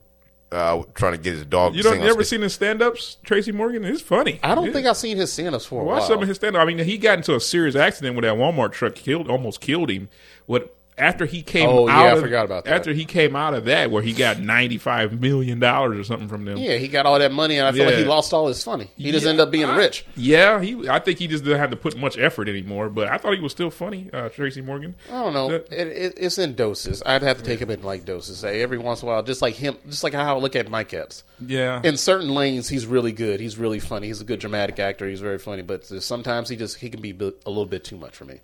uh, 0.51 0.83
trying 0.95 1.13
to 1.13 1.17
get 1.17 1.33
his 1.33 1.45
dog. 1.45 1.73
You 1.75 1.81
to 1.81 1.83
don't 1.89 1.93
sing 1.93 2.01
you 2.01 2.07
on 2.09 2.13
ever 2.13 2.23
seen 2.23 2.41
his 2.41 2.53
stand 2.53 2.81
ups? 2.81 3.17
Tracy 3.25 3.51
Morgan 3.51 3.85
is 3.85 4.01
funny. 4.01 4.39
I 4.43 4.53
don't 4.55 4.65
Yeah. 4.67 4.73
think 4.73 4.87
I've 4.87 4.97
seen 4.97 5.15
his 5.17 5.31
stand-ups 5.31 5.65
for 5.65 5.81
a 5.81 5.83
Watch 5.85 5.99
while. 6.01 6.07
some 6.09 6.21
of 6.21 6.27
his 6.27 6.37
stand 6.37 6.55
up. 6.57 6.61
I 6.61 6.65
mean, 6.65 6.79
he 6.79 6.97
got 6.97 7.17
into 7.19 7.35
a 7.35 7.39
serious 7.39 7.75
accident 7.75 8.15
with 8.15 8.23
that 8.25 8.35
Walmart 8.35 8.73
truck, 8.73 8.95
killed 8.95 9.29
almost 9.29 9.61
killed 9.61 9.89
him. 9.89 10.09
What 10.47 10.75
after 10.97 11.25
he 11.25 11.41
came 11.41 11.67
Oh, 11.69 11.87
yeah, 11.87 11.93
out 11.99 12.05
I 12.07 12.11
of, 12.11 12.19
forgot 12.21 12.45
about 12.45 12.65
that. 12.65 12.73
After 12.73 12.93
he 12.93 13.05
came 13.05 13.35
out 13.35 13.53
of 13.53 13.65
that, 13.65 13.89
where 13.91 14.03
he 14.03 14.13
got 14.13 14.39
ninety 14.39 14.77
five 14.77 15.19
million 15.19 15.59
dollars 15.59 15.97
or 15.99 16.03
something 16.03 16.27
from 16.27 16.45
them. 16.45 16.57
yeah, 16.57 16.75
he 16.75 16.87
got 16.87 17.05
all 17.05 17.17
that 17.17 17.31
money, 17.31 17.57
and 17.57 17.67
I 17.67 17.71
feel 17.71 17.85
like 17.85 17.95
he 17.95 18.03
lost 18.05 18.33
all 18.33 18.47
his 18.47 18.63
funny. 18.63 18.91
He 18.97 19.11
just 19.11 19.25
ended 19.25 19.39
up 19.41 19.51
being 19.51 19.65
I- 19.65 19.77
rich. 19.77 20.05
Yeah, 20.15 20.61
he. 20.61 20.87
I 20.87 20.99
think 20.99 21.19
he 21.19 21.27
just 21.27 21.43
didn't 21.43 21.59
have 21.59 21.71
to 21.71 21.75
put 21.77 21.97
much 21.97 22.17
effort 22.17 22.47
anymore. 22.49 22.89
But 22.89 23.07
I 23.07 23.17
thought 23.17 23.33
he 23.33 23.39
was 23.41 23.51
still 23.51 23.69
funny, 23.71 24.09
uh, 24.13 24.29
Tracy 24.29 24.61
Morgan. 24.61 24.95
I 25.09 25.13
don't 25.23 25.33
know. 25.33 25.49
That- 25.49 25.71
It, 25.71 25.87
it, 25.87 26.13
it's 26.17 26.37
in 26.37 26.55
doses. 26.55 27.01
I'd 27.05 27.21
have 27.23 27.37
to 27.37 27.43
take 27.43 27.59
him 27.59 27.69
in 27.71 27.81
like 27.83 28.05
doses. 28.05 28.37
Say 28.37 28.61
every 28.61 28.77
once 28.77 29.01
in 29.01 29.07
a 29.07 29.11
while, 29.11 29.23
just 29.23 29.41
like 29.41 29.55
him, 29.55 29.77
just 29.89 30.03
like 30.03 30.13
how 30.13 30.35
I 30.35 30.39
look 30.39 30.55
at 30.55 30.69
Mike 30.69 30.93
Epps. 30.93 31.23
Yeah, 31.45 31.81
In 31.83 31.97
certain 31.97 32.29
lanes, 32.29 32.69
he's 32.69 32.85
really 32.85 33.11
good. 33.11 33.39
He's 33.39 33.57
really 33.57 33.79
funny. 33.79 34.07
He's 34.07 34.21
a 34.21 34.23
good 34.25 34.39
dramatic 34.39 34.77
actor. 34.79 35.07
He's 35.09 35.21
very 35.21 35.39
funny. 35.39 35.63
But 35.63 35.85
sometimes 35.85 36.49
he 36.49 36.55
just 36.55 36.77
he 36.77 36.89
can 36.89 37.01
be 37.01 37.11
a 37.11 37.49
little 37.49 37.65
bit 37.65 37.83
too 37.83 37.97
much 37.97 38.15
for 38.15 38.25
me. 38.25 38.41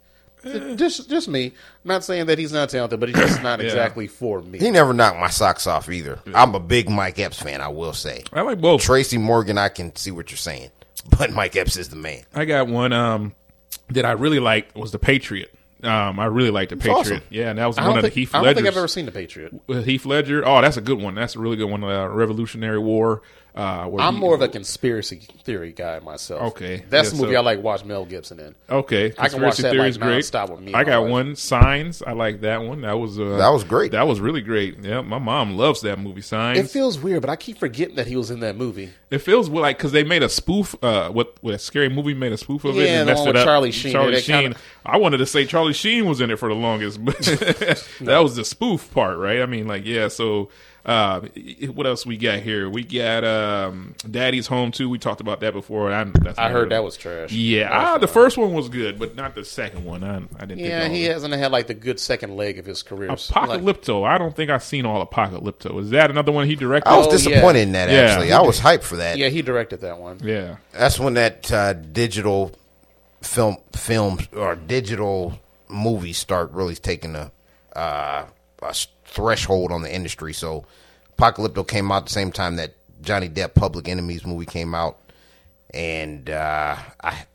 Just 0.76 1.10
just 1.10 1.28
me. 1.28 1.46
I'm 1.48 1.54
not 1.88 2.04
saying 2.04 2.28
that 2.28 2.38
he's 2.38 2.52
not 2.52 2.70
talented, 2.70 3.00
but 3.00 3.10
he's 3.10 3.18
just 3.18 3.42
not 3.44 3.60
Yeah. 3.62 3.66
exactly 3.66 4.08
for 4.08 4.42
me. 4.42 4.60
He 4.60 4.72
never 4.72 4.94
knocked 4.94 5.20
my 5.20 5.30
socks 5.30 5.68
off 5.68 5.90
either. 5.90 6.20
I'm 6.34 6.56
a 6.56 6.60
big 6.60 6.90
Mike 6.90 7.20
Epps 7.20 7.42
fan. 7.42 7.62
I 7.62 7.68
will 7.70 7.94
say. 7.94 8.24
I 8.34 8.42
like 8.42 8.60
both. 8.62 8.82
Tracy 8.82 9.18
Morgan, 9.18 9.58
I 9.58 9.70
can 9.70 9.96
see 9.96 10.12
what 10.12 10.32
you're 10.32 10.38
saying, 10.38 10.70
but 11.18 11.32
Mike 11.32 11.56
Epps 11.56 11.78
is 11.78 11.90
the 11.90 11.96
man. 11.96 12.24
I 12.34 12.46
got 12.46 12.68
one 12.68 12.94
um, 12.94 13.36
that 13.90 14.06
I 14.06 14.12
really 14.12 14.40
liked 14.40 14.76
was 14.76 14.92
the 14.92 15.00
Patriot. 15.00 15.54
Um, 15.84 16.20
I 16.20 16.26
really 16.26 16.50
liked 16.50 16.72
the 16.72 16.76
That's 16.76 16.88
Patriot. 16.88 17.18
awesome. 17.18 17.28
Yeah, 17.30 17.50
and 17.52 17.60
that 17.60 17.68
was 17.68 17.78
one 17.78 17.86
don't, 17.86 17.98
of 17.98 18.02
the 18.02 18.10
think, 18.10 18.16
Heath 18.16 18.34
I 18.34 18.44
don't 18.44 18.56
think 18.56 18.66
I've 18.68 18.78
ever 18.78 18.88
seen 18.88 19.06
The 19.06 19.12
Patriot. 19.12 19.54
Heath 19.68 20.08
Ledger. 20.08 20.44
Oh, 20.44 20.60
that's 20.60 20.76
a 20.78 20.82
good 20.82 21.00
one. 21.00 21.14
That's 21.14 21.36
a 21.36 21.40
really 21.40 21.56
good 21.56 21.70
one. 21.70 21.84
Uh, 21.84 22.08
Revolutionary 22.08 22.80
War. 22.80 23.22
Uh, 23.58 23.88
where 23.88 24.04
I'm 24.06 24.14
he- 24.14 24.20
more 24.20 24.36
of 24.36 24.42
a 24.42 24.48
conspiracy 24.48 25.22
theory 25.44 25.72
guy 25.74 26.00
myself. 26.00 26.42
Okay. 26.54 26.84
that's 26.90 27.08
Yeah, 27.12 27.16
the 27.18 27.22
movie 27.24 27.34
so- 27.34 27.40
I 27.40 27.44
like 27.44 27.64
watch 27.64 27.84
Mel 27.84 28.06
Gibson 28.06 28.40
in. 28.40 28.54
Okay, 28.70 29.14
I 29.18 29.30
can 29.30 29.42
watch 29.42 29.56
Conspiracy 29.58 29.62
that, 29.64 29.70
Theory 29.72 29.82
like, 29.84 29.90
is 29.90 29.98
great. 29.98 30.26
Stop 30.26 30.50
with 30.52 30.60
me 30.62 30.74
I 30.76 30.84
got 30.84 30.98
always. 30.98 31.12
one. 31.12 31.36
Signs. 31.36 32.02
I 32.04 32.12
like 32.12 32.42
that 32.42 32.62
one. 32.64 32.82
That 32.82 33.00
was 33.00 33.20
uh, 33.20 33.38
That 33.38 33.50
was 33.50 33.64
great. 33.64 33.94
That 33.94 34.06
was 34.08 34.20
really 34.20 34.42
great. 34.42 34.78
Yeah, 34.84 35.02
my 35.02 35.18
mom 35.20 35.58
loves 35.58 35.82
that 35.82 35.98
movie. 36.00 36.22
Signs. 36.22 36.60
It 36.60 36.70
feels 36.70 37.00
weird, 37.00 37.22
but 37.22 37.30
I 37.32 37.36
keep 37.36 37.58
forgetting 37.58 37.96
that 37.96 38.06
he 38.08 38.16
was 38.16 38.30
in 38.30 38.42
that 38.42 38.56
movie. 38.58 38.92
It 39.10 39.20
feels 39.20 39.50
well, 39.50 39.62
like 39.64 39.78
because 39.78 39.92
they 39.92 40.04
made 40.04 40.22
a 40.22 40.30
spoof. 40.30 40.76
Uh, 40.84 41.10
what 41.10 41.36
what 41.42 41.54
a 41.56 41.60
scary 41.60 41.90
movie 41.90 42.14
made 42.14 42.34
a 42.34 42.38
spoof 42.38 42.64
of 42.66 42.78
it 42.78 42.84
Yeah, 42.84 43.00
and 43.00 43.10
the 43.10 43.14
messed 43.14 43.20
one 43.22 43.30
it 43.30 43.32
with 43.34 43.42
up. 43.42 43.46
Charlie 43.46 43.72
Sheen. 43.72 43.92
Charlie 43.92 44.12
They 44.16 44.22
Sheen. 44.22 44.42
kinda- 44.42 44.58
I 44.86 44.98
wanted 44.98 45.18
to 45.18 45.26
say 45.26 45.46
Charlie 45.46 45.74
Sheen 45.74 46.06
was 46.06 46.22
in 46.22 46.30
it 46.30 46.38
for 46.38 46.48
the 46.50 46.56
longest, 46.56 47.04
but 47.04 47.18
that 48.02 48.20
was 48.20 48.36
the 48.36 48.46
spoof 48.46 48.94
part, 48.94 49.18
right? 49.18 49.42
I 49.42 49.46
mean, 49.46 49.68
like 49.68 49.86
yeah. 49.86 50.08
So 50.10 50.50
uh, 50.88 51.20
what 51.74 51.86
else 51.86 52.06
we 52.06 52.16
got 52.16 52.40
here? 52.40 52.70
We 52.70 52.84
got 52.84 53.24
um, 53.26 53.94
Daddy's 54.10 54.48
Home 54.48 54.72
too. 54.72 54.90
We 54.90 54.98
talked 54.98 55.20
about 55.22 55.42
that 55.42 55.52
before. 55.54 55.92
I, 55.92 56.06
that's 56.06 56.40
I 56.40 56.50
heard 56.50 56.56
really- 56.60 56.70
that 56.70 56.84
was 56.84 56.96
trash. 56.96 57.32
Yeah, 57.34 57.68
That 57.70 57.76
was 57.78 57.88
ah, 57.88 57.98
the 57.98 58.08
first 58.08 58.38
one 58.38 58.54
was 58.54 58.70
good, 58.70 58.98
but 58.98 59.16
not 59.16 59.36
the 59.36 59.44
second 59.44 59.84
one. 59.84 60.04
I, 60.04 60.22
I 60.40 60.46
didn't. 60.46 60.60
Yeah, 60.60 60.84
think 60.84 60.94
he 60.96 61.06
of 61.08 61.14
hasn't 61.14 61.34
had 61.34 61.52
like 61.52 61.68
the 61.68 61.74
good 61.74 62.00
second 62.00 62.38
leg 62.38 62.58
of 62.58 62.66
his 62.66 62.84
career. 62.84 63.10
Like, 63.10 63.20
Apocalypto. 63.20 64.08
I 64.08 64.18
don't 64.18 64.34
think 64.36 64.50
I've 64.50 64.64
seen 64.64 64.86
all 64.86 65.06
Apocalypto. 65.06 65.80
Is 65.82 65.90
that 65.90 66.10
another 66.10 66.32
one 66.32 66.48
he 66.48 66.56
directed? 66.56 66.90
I 66.90 66.98
was 66.98 67.08
Oh, 67.08 67.12
disappointed 67.12 67.60
yeah. 67.60 67.64
in 67.64 67.72
that. 67.74 67.90
Yeah. 67.90 67.98
Actually, 68.00 68.32
I 68.32 68.42
was 68.42 68.60
hyped 68.60 68.84
for 68.84 68.96
that. 68.96 69.18
yeah, 69.18 69.28
he 69.28 69.42
directed 69.42 69.82
that 69.82 70.00
one. 70.00 70.20
yeah. 70.24 70.56
That's 70.72 70.98
when 71.00 71.16
that 71.16 71.52
uh, 71.52 71.74
digital 71.74 72.54
film 73.22 73.58
films 73.76 74.28
or 74.34 74.56
digital 74.56 75.40
movies 75.68 76.18
start 76.18 76.52
really 76.52 76.76
taking 76.76 77.16
a, 77.16 77.32
uh, 77.76 78.26
a 78.62 78.68
s- 78.70 78.88
threshold 79.08 79.72
on 79.72 79.82
the 79.82 79.94
industry. 79.94 80.34
So, 80.34 80.66
Apocalypto 81.18 81.68
came 81.68 81.92
out 81.92 82.06
the 82.06 82.12
same 82.12 82.32
time 82.32 82.58
that 82.58 82.76
Johnny 83.02 83.30
Depp 83.30 83.56
Public 83.56 83.88
Enemies 83.88 84.26
movie 84.26 84.46
came 84.46 84.76
out, 84.76 85.00
and 85.74 86.30
uh, 86.30 86.76
I, 87.04 87.26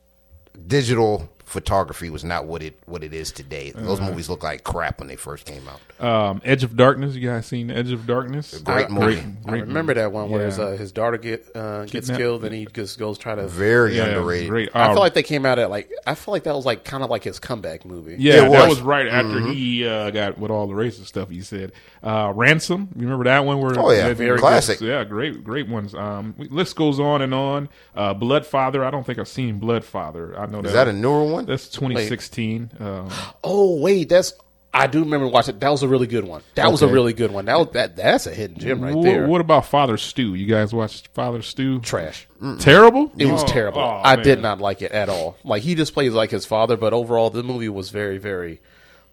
digital 0.67 1.29
photography 1.45 2.09
was 2.09 2.25
not 2.25 2.47
what 2.47 2.63
it 2.63 2.79
what 2.87 3.05
it 3.05 3.13
is 3.13 3.33
today. 3.33 3.73
Those 3.73 4.01
movies 4.01 4.29
look 4.29 4.43
like 4.43 4.65
crap 4.65 4.99
when 5.01 5.09
they 5.09 5.17
first 5.17 5.47
came 5.47 5.67
out. 5.69 5.81
Um, 6.01 6.41
Edge 6.45 6.65
of 6.65 6.77
Darkness. 6.77 7.15
You 7.15 7.29
guys 7.29 7.47
seen 7.47 7.71
Edge 7.71 7.93
of 7.93 8.07
Darkness? 8.07 8.59
Great 8.61 8.87
I- 8.87 8.89
movie. 8.89 9.23
I 9.47 9.53
remember 9.53 9.95
that 9.95 10.11
one 10.13 10.31
where 10.31 10.47
his, 10.47 10.59
uh, 10.59 10.71
his 10.73 10.91
daughter 10.93 11.17
get 11.17 11.47
uh, 11.55 11.81
gets 11.83 11.93
Kidnapped. 12.09 12.19
killed 12.19 12.45
and 12.45 12.55
he 12.55 12.67
just 12.73 12.99
goes 12.99 13.19
try 13.19 13.35
to. 13.35 13.47
Very 13.47 13.97
Yeah, 13.97 14.07
underrated. 14.07 14.49
Great. 14.49 14.71
I 14.75 14.89
feel 14.93 14.99
like 15.01 15.15
they 15.15 15.23
came 15.23 15.47
out 15.47 15.59
at 15.59 15.71
like 15.71 15.91
I 16.07 16.15
feel 16.17 16.33
like 16.33 16.43
that 16.45 16.55
was 16.55 16.67
like 16.67 16.85
kind 16.85 17.05
of 17.05 17.11
like 17.11 17.23
his 17.25 17.39
comeback 17.39 17.85
movie. 17.85 18.17
Yeah, 18.19 18.47
It 18.47 18.51
that 18.51 18.69
was. 18.69 18.69
was 18.69 18.81
right 18.81 19.07
after 19.07 19.29
Mm-hmm. 19.41 19.51
he 19.53 19.87
uh, 19.87 20.11
got 20.11 20.39
with 20.39 20.51
all 20.51 20.67
the 20.67 20.75
racist 20.75 21.07
stuff 21.07 21.31
he 21.31 21.41
said. 21.43 21.73
Uh, 22.03 22.33
Ransom, 22.35 22.89
you 22.97 23.03
remember 23.03 23.25
that 23.25 23.45
one? 23.45 23.61
Where 23.61 23.79
Oh, 23.79 23.91
yeah. 23.93 24.13
Very 24.15 24.39
classic. 24.39 24.81
Yeah, 24.81 25.05
great, 25.05 25.45
great 25.45 25.69
ones. 25.69 25.95
Um, 25.95 26.35
list 26.39 26.75
goes 26.77 26.99
on 26.99 27.23
and 27.23 27.33
on. 27.33 27.69
Uh, 27.95 28.13
Bloodfather, 28.15 28.85
I 28.85 28.91
don't 28.91 29.05
think 29.07 29.19
I've 29.21 29.29
seen 29.29 29.59
Blood 29.61 29.85
Father. 29.85 30.37
I 30.39 30.47
know 30.47 30.61
Is 30.61 30.73
that 30.73 30.89
a 30.89 30.93
newer 30.93 31.25
one? 31.25 31.47
that's 31.47 31.69
2016. 31.69 32.71
Um, 32.81 33.09
Oh 33.45 33.77
wait, 33.81 34.09
that's 34.09 34.33
I 34.75 34.87
do 34.87 35.01
remember 35.01 35.27
watching. 35.29 35.59
That 35.59 35.69
was 35.69 35.83
a 35.83 35.89
really 35.89 36.07
good 36.07 36.25
one. 36.25 36.43
That 36.55 36.71
was 36.73 36.81
a 36.81 36.89
really 36.89 37.13
good 37.13 37.31
one. 37.31 37.45
That 37.45 37.59
was, 37.59 37.69
that 37.73 37.95
that's 37.97 38.27
a 38.27 38.33
hidden 38.33 38.59
gem 38.59 38.81
right 38.81 38.95
wh- 38.95 39.03
there. 39.03 39.27
What 39.27 39.43
about 39.43 39.67
Father 39.67 39.99
Stu? 39.99 40.35
You 40.35 40.47
guys 40.47 40.73
watched 40.73 41.09
Father 41.09 41.43
Stu? 41.43 41.81
Trash. 41.81 42.27
Terrible. 42.59 43.13
It 43.19 43.27
was 43.27 43.43
Oh, 43.43 43.47
terrible. 43.47 43.81
oh, 43.83 44.01
I 44.03 44.17
man. 44.17 44.25
did 44.25 44.41
not 44.41 44.61
like 44.61 44.81
it 44.81 44.93
at 44.93 45.11
all. 45.11 45.37
Like 45.45 45.63
he 45.63 45.75
just 45.75 45.93
plays 45.93 46.13
like 46.15 46.31
his 46.31 46.47
father, 46.47 46.79
but 46.79 46.95
overall 46.95 47.29
the 47.29 47.43
movie 47.43 47.69
was 47.69 47.91
very, 47.91 48.17
very 48.17 48.61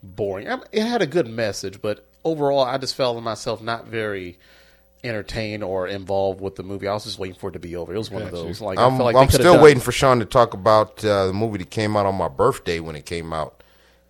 boring. 0.02 0.48
I 0.48 0.56
mean, 0.56 0.66
it 0.72 0.84
had 0.84 1.02
a 1.02 1.08
good 1.08 1.28
message, 1.28 1.82
but 1.82 2.06
overall 2.24 2.62
I 2.62 2.78
just 2.78 2.96
felt 2.96 3.22
myself 3.22 3.62
not 3.62 3.86
very 3.88 4.38
entertained 5.04 5.64
or 5.64 5.88
involved 5.88 6.42
with 6.42 6.56
the 6.56 6.64
movie. 6.64 6.88
I 6.88 6.94
was 6.94 7.06
just 7.06 7.20
waiting 7.20 7.38
for 7.38 7.50
it 7.50 7.54
to 7.54 7.60
be 7.60 7.76
over. 7.76 7.94
It 7.94 7.98
was 7.98 8.12
one 8.12 8.22
of 8.22 8.32
those. 8.32 8.62
Like 8.62 8.78
I 8.78 8.86
I'm, 8.86 8.98
feel 8.98 9.06
like 9.06 9.16
I'm 9.16 9.30
still 9.30 9.62
waiting 9.62 9.82
for 9.82 9.92
Sean 9.92 10.20
to 10.20 10.26
talk 10.26 10.54
about 10.54 11.04
uh, 11.06 11.28
the 11.28 11.34
movie 11.34 11.58
that 11.60 11.70
came 11.70 11.96
out 11.96 12.06
on 12.06 12.16
my 12.16 12.28
birthday 12.30 12.80
when 12.80 12.96
it 12.96 13.06
came 13.06 13.32
out. 13.34 13.59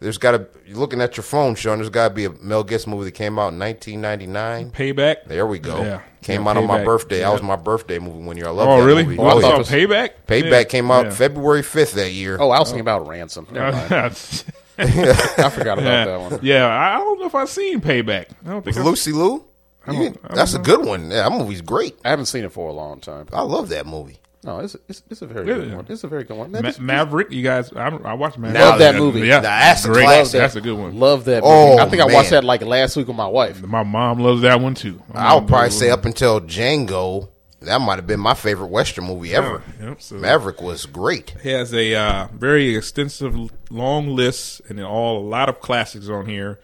There's 0.01 0.17
got 0.17 0.31
to 0.31 0.47
you're 0.65 0.77
looking 0.77 1.01
at 1.01 1.17
your 1.17 1.25
phone, 1.25 1.55
Sean. 1.55 1.79
There's 1.79 1.89
got 1.89 2.07
to 2.09 2.13
be 2.13 2.25
a 2.25 2.29
Mel 2.29 2.63
Gibson 2.63 2.91
movie 2.91 3.05
that 3.05 3.11
came 3.11 3.37
out 3.37 3.51
in 3.53 3.59
1999. 3.59 4.71
Payback. 4.71 5.25
There 5.25 5.45
we 5.45 5.59
go. 5.59 5.81
Yeah. 5.81 6.01
Came 6.21 6.43
Yeah, 6.45 6.49
out 6.51 6.57
on 6.57 6.67
my 6.67 6.79
Payback. 6.79 6.85
birthday. 6.85 7.19
That 7.19 7.33
was 7.33 7.41
my 7.41 7.55
birthday 7.57 7.99
movie 7.99 8.23
one 8.23 8.37
year. 8.37 8.47
I 8.47 8.51
love 8.51 8.69
Oh, 8.69 8.79
that 8.79 8.85
really? 8.85 9.03
movie. 9.03 9.17
Oh, 9.19 9.23
Oh, 9.23 9.27
I 9.27 9.33
yeah. 9.35 9.41
saw 9.41 9.55
it 9.55 9.57
was- 9.59 9.69
Payback. 9.69 10.09
Payback 10.27 10.51
Yeah. 10.51 10.63
came 10.65 10.89
out 10.91 11.05
Yeah. 11.07 11.11
February 11.11 11.63
5th 11.63 11.93
that 11.93 12.11
year. 12.11 12.37
Oh, 12.39 12.49
I 12.49 12.59
was 12.59 12.69
thinking 12.69 12.81
about 12.81 13.07
ransom. 13.07 13.47
Never. 13.51 13.75
I 14.77 15.49
forgot 15.49 15.79
about 15.79 15.83
yeah. 15.83 16.05
that 16.05 16.21
one. 16.21 16.39
Yeah, 16.41 16.65
I 16.65 16.95
I 16.95 16.97
don't 16.99 17.19
know 17.19 17.25
if 17.25 17.35
I've 17.35 17.49
seen 17.49 17.81
Payback. 17.81 18.27
I 18.45 18.49
don't 18.51 18.63
think 18.63 18.67
With 18.67 18.77
I've 18.79 18.85
Lucy 18.85 19.11
Liu? 19.11 19.29
don't- 19.29 19.45
I 19.87 19.91
don't 19.93 20.35
that's 20.35 20.53
a 20.53 20.59
good 20.59 20.85
one. 20.85 21.09
Yeah, 21.09 21.23
that 21.27 21.31
movie's 21.31 21.61
great. 21.61 21.97
I 22.05 22.09
haven't 22.09 22.25
seen 22.27 22.43
it 22.45 22.51
for 22.51 22.69
a 22.69 22.73
long 22.73 22.99
time. 22.99 23.27
I 23.33 23.41
love 23.41 23.69
that 23.69 23.85
movie. 23.87 24.18
No, 24.43 24.59
it's 24.59 24.75
it's, 24.87 25.03
it's 25.09 25.21
a 25.21 25.27
very 25.27 25.45
Yeah, 25.47 25.55
good 25.55 25.67
yeah. 25.69 25.75
one. 25.75 25.85
It's 25.89 26.03
a 26.03 26.07
very 26.07 26.23
good 26.23 26.37
one. 26.37 26.51
Man, 26.51 26.61
Ma- 26.63 26.69
this- 26.69 26.79
Maverick, 26.79 27.29
you 27.31 27.43
guys, 27.43 27.73
I, 27.73 27.87
I 27.89 28.13
watched 28.13 28.37
Maverick. 28.37 28.61
Love 28.61 28.79
that 28.79 28.93
that- 28.93 28.97
movie. 28.97 29.21
Yeah, 29.27 29.41
that's 29.41 29.83
a 29.83 29.89
great. 29.89 30.05
classic. 30.05 30.39
That's 30.39 30.55
a 30.55 30.61
good 30.61 30.77
one. 30.77 30.97
Love 30.97 31.25
that. 31.25 31.43
Movie. 31.43 31.53
Oh, 31.53 31.77
I 31.77 31.89
think 31.89 32.01
I 32.01 32.05
watched 32.05 32.29
that 32.29 32.43
like 32.45 32.61
last 32.61 32.95
week 32.95 33.07
with 33.07 33.17
my 33.17 33.27
wife. 33.27 33.61
My 33.63 33.83
mom 33.83 34.19
loves 34.19 34.41
that 34.43 34.61
one 34.61 34.75
too. 34.75 35.01
I'll 35.13 35.39
mom 35.41 35.47
probably 35.47 35.65
loves- 35.65 35.77
say 35.79 35.89
up 35.89 36.05
until 36.05 36.39
Django, 36.39 37.27
that 37.61 37.81
might 37.81 37.97
have 37.97 38.07
been 38.07 38.21
my 38.21 38.33
favorite 38.33 38.67
Western 38.67 39.03
movie 39.07 39.35
ever. 39.35 39.61
Yep, 39.81 40.01
so- 40.01 40.15
Maverick 40.15 40.61
was 40.61 40.85
great. 40.85 41.35
He 41.43 41.49
has 41.49 41.73
a 41.73 41.93
uh, 41.95 42.27
very 42.33 42.77
extensive, 42.77 43.35
long 43.69 44.15
list, 44.15 44.61
and 44.69 44.81
all 44.81 45.17
a 45.19 45.25
lot 45.27 45.49
of 45.49 45.59
classics 45.59 46.07
on 46.07 46.27
here. 46.27 46.59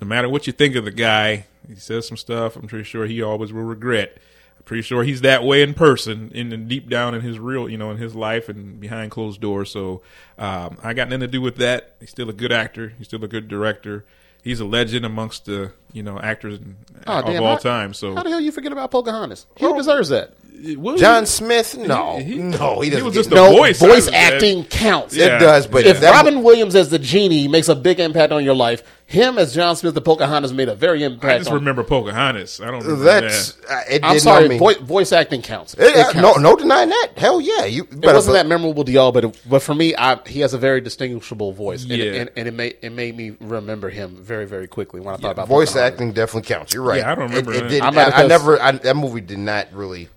No 0.00 0.06
matter 0.06 0.30
what 0.30 0.46
you 0.46 0.54
think 0.54 0.76
of 0.76 0.86
the 0.86 0.90
guy, 0.92 1.44
he 1.68 1.74
says 1.74 2.08
some 2.08 2.16
stuff. 2.16 2.56
I'm 2.56 2.68
pretty 2.68 2.84
sure 2.84 3.04
he 3.04 3.20
always 3.20 3.52
will 3.52 3.64
regret. 3.64 4.16
Pretty 4.64 4.82
sure 4.82 5.02
he's 5.02 5.22
that 5.22 5.44
way 5.44 5.62
in 5.62 5.72
person, 5.72 6.30
in 6.34 6.52
and 6.52 6.68
deep 6.68 6.90
down 6.90 7.14
in 7.14 7.22
his 7.22 7.38
real, 7.38 7.68
you 7.70 7.78
know, 7.78 7.90
in 7.90 7.96
his 7.96 8.14
life 8.14 8.48
and 8.50 8.78
behind 8.78 9.10
closed 9.10 9.40
doors. 9.40 9.70
So 9.70 10.02
um, 10.38 10.76
I 10.82 10.92
got 10.92 11.08
nothing 11.08 11.20
to 11.20 11.26
do 11.26 11.40
with 11.40 11.56
that. 11.56 11.94
He's 12.00 12.10
still 12.10 12.28
a 12.28 12.34
good 12.34 12.52
actor. 12.52 12.92
He's 12.98 13.06
still 13.06 13.24
a 13.24 13.28
good 13.28 13.48
director. 13.48 14.04
He's 14.42 14.60
a 14.60 14.64
legend 14.66 15.04
amongst 15.06 15.46
the 15.46 15.72
you 15.92 16.02
know 16.02 16.18
actors 16.20 16.58
Oh, 17.06 17.18
of 17.20 17.24
damn, 17.26 17.42
all 17.42 17.52
how- 17.54 17.56
time. 17.56 17.94
So 17.94 18.14
How 18.14 18.22
the 18.22 18.30
hell 18.30 18.40
you 18.40 18.52
forget 18.52 18.70
about 18.72 18.90
Pocahontas? 18.90 19.46
He 19.56 19.64
Oh. 19.66 19.76
deserves 19.76 20.10
that. 20.10 20.34
It 20.60 20.78
was- 20.78 21.00
John 21.00 21.24
Smith, 21.26 21.76
no, 21.76 22.16
He- 22.18 22.24
he- 22.24 22.34
no, 22.38 22.80
he 22.80 22.86
he 22.86 22.90
doesn't. 22.90 23.04
was 23.06 23.14
get- 23.14 23.20
just 23.20 23.32
a 23.32 23.34
No, 23.36 23.50
voice, 23.52 23.78
voice, 23.78 24.08
I- 24.08 24.14
acting 24.16 24.64
counts. 24.64 25.14
Yeah. 25.14 25.36
It 25.36 25.38
does, 25.40 25.66
but 25.66 25.86
If 25.86 26.00
that- 26.00 26.10
Robin 26.12 26.42
Williams 26.42 26.74
as 26.74 26.88
the 26.90 26.98
genie 26.98 27.46
makes 27.48 27.68
a 27.68 27.76
big 27.76 28.00
impact 28.00 28.32
on 28.32 28.44
your 28.44 28.54
life, 28.54 28.82
him 29.06 29.38
as 29.38 29.54
John 29.54 29.74
Smith 29.76 29.94
the 29.94 30.00
Pocahontas 30.02 30.52
made 30.52 30.68
a 30.68 30.74
very 30.74 31.02
impact. 31.04 31.32
I 31.32 31.38
just 31.38 31.48
on, 31.50 31.54
remember 31.56 31.82
Pocahontas. 31.84 32.60
I 32.60 32.66
don't. 32.70 32.80
Remember 32.82 33.04
that's 33.04 33.52
that. 33.52 33.70
uh, 33.70 33.80
it 33.94 34.00
I'm 34.04 34.18
sorry, 34.18 34.48
not 34.48 34.58
voice, 34.58 34.76
voice 34.78 35.12
acting 35.12 35.40
counts. 35.42 35.74
It- 35.74 35.94
It 35.96 36.16
uh, 36.16 36.20
no, 36.20 36.34
no 36.34 36.56
denying 36.56 36.88
that. 36.90 37.08
Hell 37.16 37.40
yeah, 37.40 37.64
you. 37.64 37.86
It 37.90 38.04
wasn't 38.04 38.34
that 38.34 38.46
memorable 38.46 38.84
to 38.84 38.90
y'all, 38.92 39.12
but 39.12 39.24
it, 39.24 39.38
but 39.48 39.62
for 39.62 39.74
me, 39.74 39.94
I, 39.96 40.18
he 40.26 40.40
has 40.40 40.52
a 40.54 40.58
very 40.58 40.80
distinguishable 40.80 41.52
voice, 41.52 41.82
and, 41.84 41.92
Yeah. 41.92 42.12
and, 42.14 42.30
and 42.36 42.48
it 42.48 42.54
made 42.54 42.74
it 42.82 42.90
made 42.92 43.16
me 43.16 43.32
remember 43.40 43.88
him 43.90 44.16
very 44.20 44.44
very 44.46 44.66
quickly 44.66 45.00
when 45.00 45.14
I 45.14 45.18
thought 45.18 45.30
about 45.32 45.48
voice 45.48 45.70
Pocahontas. 45.70 45.92
acting 45.94 46.12
definitely 46.12 46.48
counts. 46.48 46.74
You're 46.74 46.82
right. 46.82 46.98
Yeah, 46.98 47.12
I 47.12 47.14
don't 47.14 47.28
remember 47.30 47.52
It, 47.52 47.56
it 47.56 47.60
that. 47.62 47.68
did, 47.70 47.82
I'm 47.82 47.96
I, 47.98 48.10
I 48.24 48.26
never. 48.26 48.60
I, 48.60 48.72
that 48.72 48.96
movie 48.96 49.20
did 49.22 49.38
not 49.38 49.68
really 49.72 50.08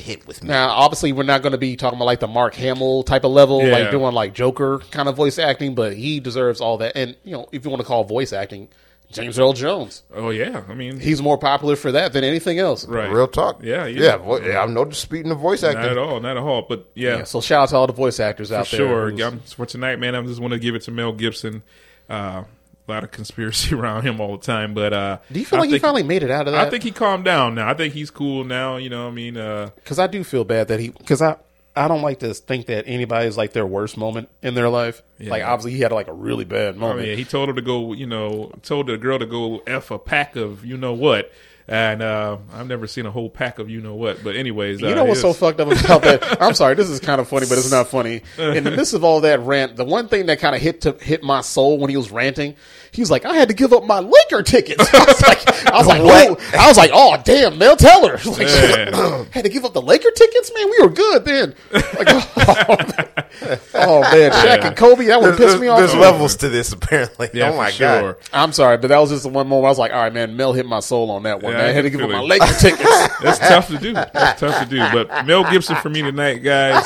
hit 0.00 0.26
with 0.26 0.42
me. 0.42 0.48
Now, 0.48 0.70
obviously, 0.70 1.12
we're 1.12 1.22
not 1.22 1.42
going 1.42 1.52
to 1.52 1.58
be 1.58 1.76
talking 1.76 1.96
about 1.98 2.06
like 2.06 2.20
the 2.20 2.26
Mark 2.28 2.54
Hamill 2.54 3.02
type 3.04 3.24
of 3.24 3.30
level, 3.32 3.62
Yeah. 3.64 3.72
like 3.78 3.90
doing 3.90 4.12
like 4.14 4.34
Joker 4.34 4.80
kind 4.90 5.08
of 5.08 5.16
voice 5.16 5.38
acting, 5.38 5.74
but 5.74 5.94
he 5.94 6.20
deserves 6.20 6.60
all 6.60 6.78
that. 6.78 6.92
And 6.96 7.16
you 7.24 7.32
know, 7.32 7.46
if 7.52 7.64
you 7.64 7.70
want 7.70 7.80
to 7.82 7.86
call 7.86 8.04
voice 8.04 8.32
acting, 8.32 8.68
James 9.12 9.40
Earl 9.40 9.54
Jones, 9.54 10.04
Oh 10.14 10.30
yeah, 10.30 10.62
I 10.68 10.74
mean, 10.74 11.00
he's 11.00 11.20
more 11.20 11.36
popular 11.36 11.74
for 11.74 11.90
that 11.90 12.12
than 12.12 12.22
anything 12.22 12.60
else. 12.60 12.86
right. 12.86 13.10
Real 13.10 13.26
talk. 13.26 13.60
Yeah, 13.60 13.84
yeah. 13.86 14.00
yeah. 14.02 14.16
vo- 14.18 14.40
yeah, 14.40 14.62
I'm 14.62 14.72
no 14.72 14.84
disputing 14.84 15.30
the 15.30 15.34
voice 15.34 15.62
Not 15.62 15.74
acting. 15.74 15.90
at 15.90 15.98
all, 15.98 16.20
not 16.20 16.36
at 16.36 16.42
all. 16.42 16.62
But 16.68 16.88
yeah, 16.94 17.16
Yeah, 17.18 17.24
so 17.24 17.40
shout 17.40 17.62
out 17.64 17.68
to 17.70 17.76
all 17.76 17.86
the 17.88 17.92
voice 17.92 18.20
actors 18.20 18.52
out 18.52 18.68
there. 18.68 18.78
sure. 18.78 19.10
who's- 19.10 19.52
for 19.52 19.66
tonight, 19.66 19.98
man, 19.98 20.14
I 20.14 20.22
just 20.22 20.40
want 20.40 20.52
to 20.52 20.60
give 20.60 20.76
it 20.76 20.82
to 20.82 20.92
Mel 20.92 21.12
Gibson. 21.12 21.64
Uh, 22.08 22.44
a 22.90 22.94
lot 22.94 23.04
of 23.04 23.10
conspiracy 23.10 23.74
around 23.76 24.02
him 24.02 24.20
all 24.20 24.36
the 24.36 24.44
time, 24.44 24.74
but 24.74 24.92
uh, 24.92 25.18
Do 25.30 25.38
you 25.38 25.46
feel 25.46 25.58
I 25.58 25.62
like 25.62 25.70
he 25.70 25.78
finally 25.78 26.02
made 26.02 26.22
it 26.22 26.30
out 26.30 26.46
of 26.46 26.52
that? 26.52 26.66
I 26.66 26.70
think 26.70 26.82
he 26.82 26.90
calmed 26.90 27.24
down 27.24 27.54
now. 27.54 27.68
I 27.68 27.74
think 27.74 27.94
he's 27.94 28.10
cool 28.10 28.44
now. 28.44 28.76
You 28.76 28.88
know, 28.90 29.04
what 29.04 29.12
I 29.12 29.14
mean, 29.14 29.36
uh, 29.36 29.70
because 29.76 29.98
I 29.98 30.06
do 30.06 30.24
feel 30.24 30.44
bad 30.44 30.68
that 30.68 30.80
he 30.80 30.88
because 30.90 31.22
I 31.22 31.36
I 31.76 31.86
don't 31.88 32.02
like 32.02 32.18
to 32.20 32.34
think 32.34 32.66
that 32.66 32.84
anybody's 32.88 33.36
like 33.36 33.52
their 33.52 33.66
worst 33.66 33.96
moment 33.96 34.28
in 34.42 34.54
their 34.54 34.68
life. 34.68 35.02
Like 35.20 35.44
obviously 35.44 35.72
he 35.72 35.80
had 35.80 35.92
like 35.92 36.08
a 36.08 36.12
really 36.12 36.44
bad 36.44 36.74
I 36.74 36.78
moment. 36.78 37.06
mean, 37.08 37.16
he 37.16 37.24
told 37.24 37.48
her 37.48 37.54
to 37.54 37.62
go. 37.62 37.92
You 37.92 38.06
know, 38.06 38.52
told 38.62 38.88
the 38.88 38.98
girl 38.98 39.18
to 39.18 39.26
go 39.26 39.62
f 39.66 39.90
a 39.90 39.98
pack 39.98 40.36
of 40.36 40.64
you 40.64 40.76
know 40.76 40.92
what. 40.92 41.30
And 41.68 42.02
uh, 42.02 42.38
I've 42.52 42.66
never 42.66 42.88
seen 42.88 43.06
a 43.06 43.12
whole 43.12 43.30
pack 43.30 43.60
of 43.60 43.70
you 43.70 43.80
know 43.80 43.94
what. 43.94 44.24
But 44.24 44.34
anyways, 44.34 44.80
You 44.80 44.88
uh, 44.88 44.94
know 44.94 45.04
what's 45.04 45.20
so 45.20 45.32
fucked 45.32 45.60
up 45.60 45.68
about 45.68 46.02
that? 46.02 46.42
I'm 46.42 46.54
sorry, 46.54 46.74
this 46.74 46.88
is 46.90 46.98
kind 46.98 47.20
of 47.20 47.28
funny, 47.28 47.46
but 47.48 47.58
it's 47.58 47.70
not 47.70 47.86
funny. 47.86 48.22
In 48.38 48.64
the 48.64 48.72
midst 48.72 48.92
of 48.92 49.04
all 49.04 49.20
that 49.20 49.38
rant, 49.42 49.76
the 49.76 49.84
one 49.84 50.08
thing 50.08 50.26
that 50.26 50.40
kind 50.40 50.56
of 50.56 50.60
hit 50.60 50.80
to 50.80 50.92
hit 51.00 51.22
my 51.22 51.42
soul 51.42 51.78
when 51.78 51.88
he 51.88 51.96
was 51.96 52.10
ranting, 52.10 52.56
he 52.92 53.02
was 53.02 53.10
like, 53.10 53.24
"I 53.24 53.34
had 53.34 53.48
to 53.48 53.54
give 53.54 53.72
up 53.72 53.84
my 53.84 54.00
Laker 54.00 54.42
tickets." 54.42 54.86
I 54.94 55.04
was 55.04 55.22
like, 55.22 55.66
"I 55.66 55.76
was 55.78 55.86
like, 55.86 56.02
What? 56.02 56.40
oh, 56.40 56.58
I 56.58 56.68
was 56.68 56.76
like, 56.76 56.90
oh 56.92 57.16
damn, 57.24 57.58
Mel 57.58 57.76
Teller, 57.76 58.18
like, 58.26 58.48
Yeah. 58.48 59.24
had 59.30 59.44
to 59.44 59.50
give 59.50 59.64
up 59.64 59.72
the 59.72 59.82
Laker 59.82 60.10
tickets, 60.10 60.52
man. 60.54 60.70
We 60.70 60.82
were 60.82 60.90
good 60.90 61.24
then." 61.24 61.54
Like, 61.72 62.08
oh, 62.08 62.76
man. 62.78 63.60
Oh, 63.74 64.00
man, 64.02 64.32
Shaq 64.32 64.64
and 64.64 64.76
Kobe, 64.76 65.06
that 65.06 65.20
would 65.20 65.36
There's, 65.36 65.52
piss 65.52 65.60
me 65.60 65.68
off. 65.68 65.78
there's 65.78 65.94
levels 65.94 66.36
to 66.36 66.48
this, 66.48 66.72
apparently. 66.72 67.30
Yeah, 67.32 67.50
oh 67.50 67.56
my 67.56 67.70
for 67.70 67.78
god. 67.78 68.16
I'm 68.32 68.52
sorry, 68.52 68.76
but 68.76 68.88
that 68.88 68.98
was 68.98 69.10
just 69.10 69.22
the 69.22 69.28
one 69.28 69.48
moment 69.48 69.66
I 69.66 69.68
was 69.68 69.78
like, 69.78 69.92
all 69.92 70.02
right, 70.02 70.12
man, 70.12 70.36
Mel 70.36 70.52
hit 70.52 70.66
my 70.66 70.80
soul 70.80 71.10
on 71.10 71.22
that 71.24 71.42
one. 71.42 71.52
Yeah, 71.52 71.58
man. 71.58 71.66
I 71.66 71.70
I 71.70 71.72
had 71.72 71.82
to 71.82 71.90
give 71.90 72.00
up 72.00 72.10
my. 72.10 72.20
Laker 72.20 72.46
tickets. 72.58 73.18
That's 73.22 73.38
tough 73.38 73.68
to 73.68 73.78
do. 73.78 73.92
That's 73.92 74.40
tough 74.40 74.62
to 74.62 74.68
do. 74.68 74.78
But 74.92 75.26
Mel 75.26 75.48
Gibson 75.50 75.76
for 75.76 75.88
me 75.90 76.02
tonight, 76.02 76.38
guys. 76.38 76.84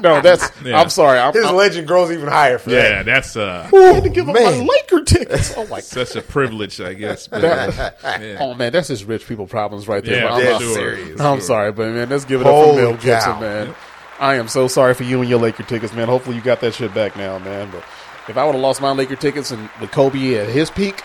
No, 0.00 0.20
that's. 0.20 0.50
Yeah. 0.64 0.80
I'm 0.80 0.88
sorry. 0.88 1.18
I'm, 1.18 1.32
His 1.32 1.44
I'm, 1.44 1.54
legend 1.54 1.86
grows 1.86 2.10
even 2.10 2.28
higher 2.28 2.58
for 2.58 2.70
that. 2.70 2.90
Yeah, 2.90 3.02
that's 3.02 3.36
uh, 3.36 3.68
I 3.72 3.76
had 3.76 4.04
to 4.04 4.10
give 4.10 4.28
up 4.28 4.34
my 4.34 4.40
man. 4.40 4.66
Laker 4.92 5.04
tickets. 5.04 5.54
Oh 5.56 5.66
my 5.66 5.80
such 5.80 6.16
a 6.16 6.22
privilege, 6.22 6.80
I 6.80 6.94
guess. 6.94 7.28
But, 7.28 7.42
That- 7.42 7.96
yeah. 8.22 8.36
Oh 8.40 8.54
man, 8.54 8.72
that's 8.72 8.88
just 8.88 9.06
rich 9.06 9.26
people 9.26 9.46
problems 9.46 9.88
right 9.88 10.04
there. 10.04 10.24
Yeah, 10.24 10.32
I'm, 10.34 10.40
for 10.44 10.50
not- 10.50 10.60
sure, 10.62 10.74
serious. 10.74 11.20
I'm 11.20 11.38
sure. 11.38 11.46
sorry, 11.46 11.72
but 11.72 11.92
man, 11.92 12.08
let's 12.08 12.24
give 12.24 12.40
it 12.40 12.46
up 12.46 12.52
Holy 12.52 12.76
for 12.76 12.82
Mel 12.82 12.92
Gibson, 12.94 13.32
cow. 13.32 13.40
man. 13.40 13.74
I 14.20 14.34
am 14.36 14.46
so 14.48 14.68
sorry 14.68 14.94
for 14.94 15.02
you 15.04 15.20
and 15.20 15.28
your 15.28 15.40
Laker 15.40 15.64
tickets, 15.64 15.92
man. 15.94 16.06
Hopefully 16.08 16.36
you 16.36 16.42
got 16.42 16.60
that 16.60 16.74
shit 16.74 16.94
back 16.94 17.16
now, 17.16 17.38
man. 17.40 17.70
But 17.72 17.82
if 18.28 18.36
I 18.36 18.44
would 18.44 18.52
have 18.52 18.60
lost 18.62 18.80
my 18.80 18.92
Laker 18.92 19.16
tickets 19.16 19.50
and 19.50 19.68
with 19.80 19.90
Kobe 19.90 20.36
at 20.36 20.48
his 20.48 20.70
peak, 20.70 21.02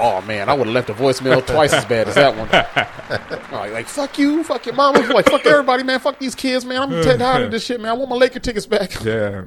oh 0.00 0.20
man, 0.22 0.48
I 0.48 0.54
would 0.54 0.66
have 0.66 0.74
left 0.74 0.90
a 0.90 0.94
voicemail 0.94 1.46
twice 1.46 1.72
as 1.72 1.84
bad 1.84 2.08
as 2.08 2.16
that 2.16 2.36
one. 2.36 2.48
like, 3.52 3.72
like, 3.72 3.86
fuck 3.86 4.18
you, 4.18 4.42
fuck 4.42 4.66
your 4.66 4.74
mama, 4.74 4.98
like 5.12 5.26
fuck 5.26 5.46
everybody, 5.46 5.84
man. 5.84 6.00
Fuck 6.00 6.18
these 6.18 6.34
kids, 6.34 6.64
man. 6.64 6.82
I'm 6.82 7.02
tired 7.18 7.44
of 7.44 7.50
this 7.52 7.64
shit, 7.64 7.80
man. 7.80 7.90
I 7.90 7.94
want 7.94 8.10
my 8.10 8.16
Laker 8.16 8.40
tickets 8.40 8.66
back. 8.66 9.02
yeah, 9.04 9.44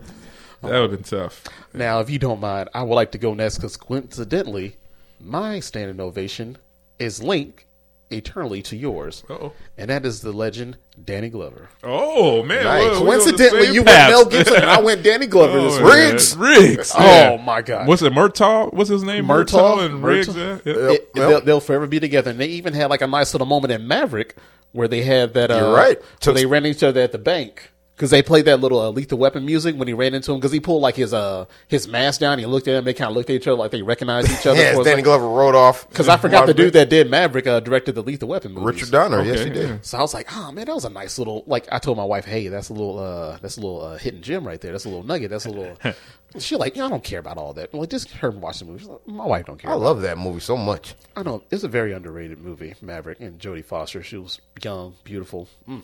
that 0.61 0.71
would 0.71 0.91
have 0.91 0.91
been 0.91 1.03
tough. 1.03 1.43
Now, 1.73 1.99
if 1.99 2.09
you 2.09 2.19
don't 2.19 2.39
mind, 2.39 2.69
I 2.73 2.83
would 2.83 2.95
like 2.95 3.11
to 3.13 3.17
go 3.17 3.33
next 3.33 3.55
because 3.57 3.77
coincidentally, 3.77 4.75
my 5.19 5.59
standing 5.59 5.99
ovation 5.99 6.57
is 6.99 7.21
linked 7.23 7.65
eternally 8.11 8.59
to 8.63 8.75
yours, 8.75 9.23
Uh-oh. 9.29 9.53
and 9.77 9.89
that 9.91 10.03
is 10.03 10.21
the 10.21 10.31
legend 10.31 10.75
Danny 11.05 11.29
Glover. 11.29 11.69
Oh 11.83 12.41
man! 12.43 12.63
Nice. 12.63 12.81
well, 12.81 12.89
we 12.89 12.97
on 12.97 13.03
the 13.03 13.11
Coincidentally, 13.11 13.67
you 13.73 13.83
path. 13.83 14.09
went 14.09 14.09
Mel 14.09 14.25
Gibson, 14.39 14.55
and 14.61 14.65
I 14.71 14.81
went 14.81 15.03
Danny 15.03 15.27
Glover 15.27 15.59
Oh. 15.61 15.83
Riggs. 15.83 16.35
Riggs. 16.35 16.91
Oh 16.97 17.37
my 17.37 17.61
god! 17.61 17.87
What's 17.87 18.01
it? 18.01 18.11
Murtaugh? 18.11 18.73
What's 18.73 18.89
his 18.89 19.03
name? 19.03 19.25
Murtaugh? 19.27 19.77
Murtaugh 19.77 19.85
and 19.85 20.03
Riggs. 20.03 20.27
Murtaugh? 20.29 20.65
Yeah. 20.65 20.91
It- 20.93 21.13
they'll, 21.13 21.41
they'll 21.41 21.59
forever 21.61 21.85
be 21.87 21.99
together. 21.99 22.31
And 22.31 22.39
they 22.39 22.47
even 22.47 22.73
had 22.73 22.89
like 22.89 23.01
a 23.01 23.07
nice 23.07 23.33
little 23.33 23.47
moment 23.47 23.71
in 23.71 23.87
Maverick 23.87 24.35
where 24.71 24.87
they 24.87 25.03
had 25.03 25.33
that. 25.35 25.51
Uh, 25.51 25.57
You're 25.57 25.73
right. 25.75 26.01
So 26.21 26.31
they 26.33 26.45
ran 26.47 26.65
each 26.65 26.81
other 26.83 27.01
at 27.01 27.11
the 27.11 27.17
bank 27.19 27.69
because 27.99 28.11
they 28.11 28.21
played 28.21 28.45
that 28.45 28.61
little 28.61 28.79
uh, 28.79 28.89
lethal 28.91 29.17
weapon 29.17 29.45
music 29.45 29.75
when 29.75 29.85
he 29.85 29.93
ran 29.93 30.13
into 30.13 30.31
him 30.31 30.37
because 30.39 30.53
he 30.53 30.61
pulled 30.61 30.81
like 30.81 30.95
his 30.95 31.13
uh 31.13 31.45
his 31.67 31.85
mask 31.85 32.21
down. 32.21 32.33
And 32.33 32.39
he 32.39 32.45
looked 32.45 32.69
at 32.69 32.75
him. 32.75 32.85
They 32.85 32.93
kind 32.93 33.09
of 33.09 33.17
looked 33.17 33.29
at 33.29 33.35
each 33.35 33.45
other 33.45 33.57
like 33.57 33.71
they 33.71 33.81
recognized 33.81 34.31
each 34.31 34.47
other. 34.47 34.57
Yeah, 34.57 34.73
for 34.75 34.81
a 34.81 34.83
Danny 34.85 34.91
second. 34.91 35.03
Glover 35.03 35.27
rode 35.27 35.55
off. 35.55 35.85
Because 35.99 36.07
I 36.07 36.15
forgot 36.15 36.45
the 36.45 36.53
dude 36.53 36.73
that 36.73 36.89
did 36.89 37.09
Maverick 37.09 37.45
uh, 37.45 37.59
directed 37.59 37.93
the 37.93 38.01
Lethal 38.03 38.29
Weapon 38.29 38.53
movies. 38.53 38.65
Richard 38.81 38.91
Donner. 38.91 39.21
yes, 39.21 39.39
Okay, 39.39 39.49
he 39.49 39.49
did. 39.49 39.85
So 39.85 39.97
I 39.97 40.01
was 40.01 40.13
like, 40.13 40.27
oh 40.33 40.51
man, 40.53 40.65
that 40.65 40.73
was 40.73 40.85
a 40.85 40.89
nice 40.89 41.19
little. 41.19 41.43
Like 41.45 41.67
I 41.73 41.79
told 41.79 41.97
my 41.97 42.05
wife, 42.05 42.23
hey, 42.23 42.47
that's 42.47 42.69
a 42.69 42.73
little, 42.73 42.99
uh, 42.99 43.37
that's 43.41 43.57
a 43.57 43.59
little 43.59 43.81
uh, 43.81 43.97
hidden 43.97 44.21
gem 44.21 44.47
right 44.47 44.61
there. 44.61 44.71
That's 44.71 44.85
a 44.85 44.89
little 44.89 45.03
nugget. 45.05 45.29
That's 45.29 45.45
a 45.45 45.49
little. 45.49 45.77
she 46.39 46.55
like, 46.55 46.77
yeah, 46.77 46.85
I 46.85 46.89
don't 46.89 47.03
care 47.03 47.19
about 47.19 47.37
all 47.37 47.53
that. 47.55 47.73
Like 47.73 47.89
just 47.89 48.11
her 48.11 48.29
watch 48.31 48.59
the 48.59 48.65
movie. 48.65 48.85
Like, 48.85 49.05
my 49.07 49.25
wife 49.25 49.45
don't 49.47 49.59
care. 49.59 49.71
I 49.71 49.73
about 49.73 49.83
love 49.83 50.01
that 50.03 50.17
movie 50.17 50.39
so 50.39 50.55
much. 50.55 50.95
I 51.17 51.23
know 51.23 51.43
it's 51.51 51.63
a 51.63 51.67
very 51.67 51.91
underrated 51.91 52.39
movie, 52.39 52.75
Maverick 52.81 53.19
and 53.19 53.39
Jodie 53.39 53.65
Foster. 53.65 54.01
She 54.03 54.15
was 54.17 54.39
young, 54.63 54.95
beautiful. 55.03 55.49
Mm. 55.67 55.83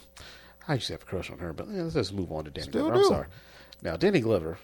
I 0.68 0.76
used 0.76 0.88
to 0.88 0.94
have 0.94 1.04
a 1.04 1.06
crush 1.06 1.30
on 1.32 1.40
her, 1.40 1.54
but 1.54 1.68
let's 1.70 1.94
just 1.94 2.14
move 2.14 2.32
on 2.32 2.46
to 2.46 2.52
Danny 2.52 2.68
Still 2.68 2.86
Glover. 2.86 3.00
I'm 3.00 3.06
sorry. 3.06 3.28
Now, 3.82 3.98
Danny 3.98 4.20
Glover. 4.20 4.58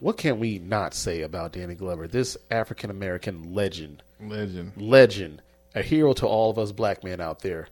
What 0.00 0.18
can 0.18 0.38
we 0.38 0.58
not 0.58 0.92
say 0.92 1.22
about 1.22 1.52
Danny 1.52 1.74
Glover? 1.74 2.06
This 2.06 2.36
African 2.50 2.90
American 2.90 3.54
legend 3.54 4.02
Legend. 4.20 4.72
legend, 4.76 5.40
a 5.74 5.82
hero 5.82 6.12
to 6.14 6.26
all 6.26 6.50
of 6.50 6.58
us 6.58 6.72
black 6.72 7.02
men 7.02 7.20
out 7.20 7.40
there. 7.40 7.68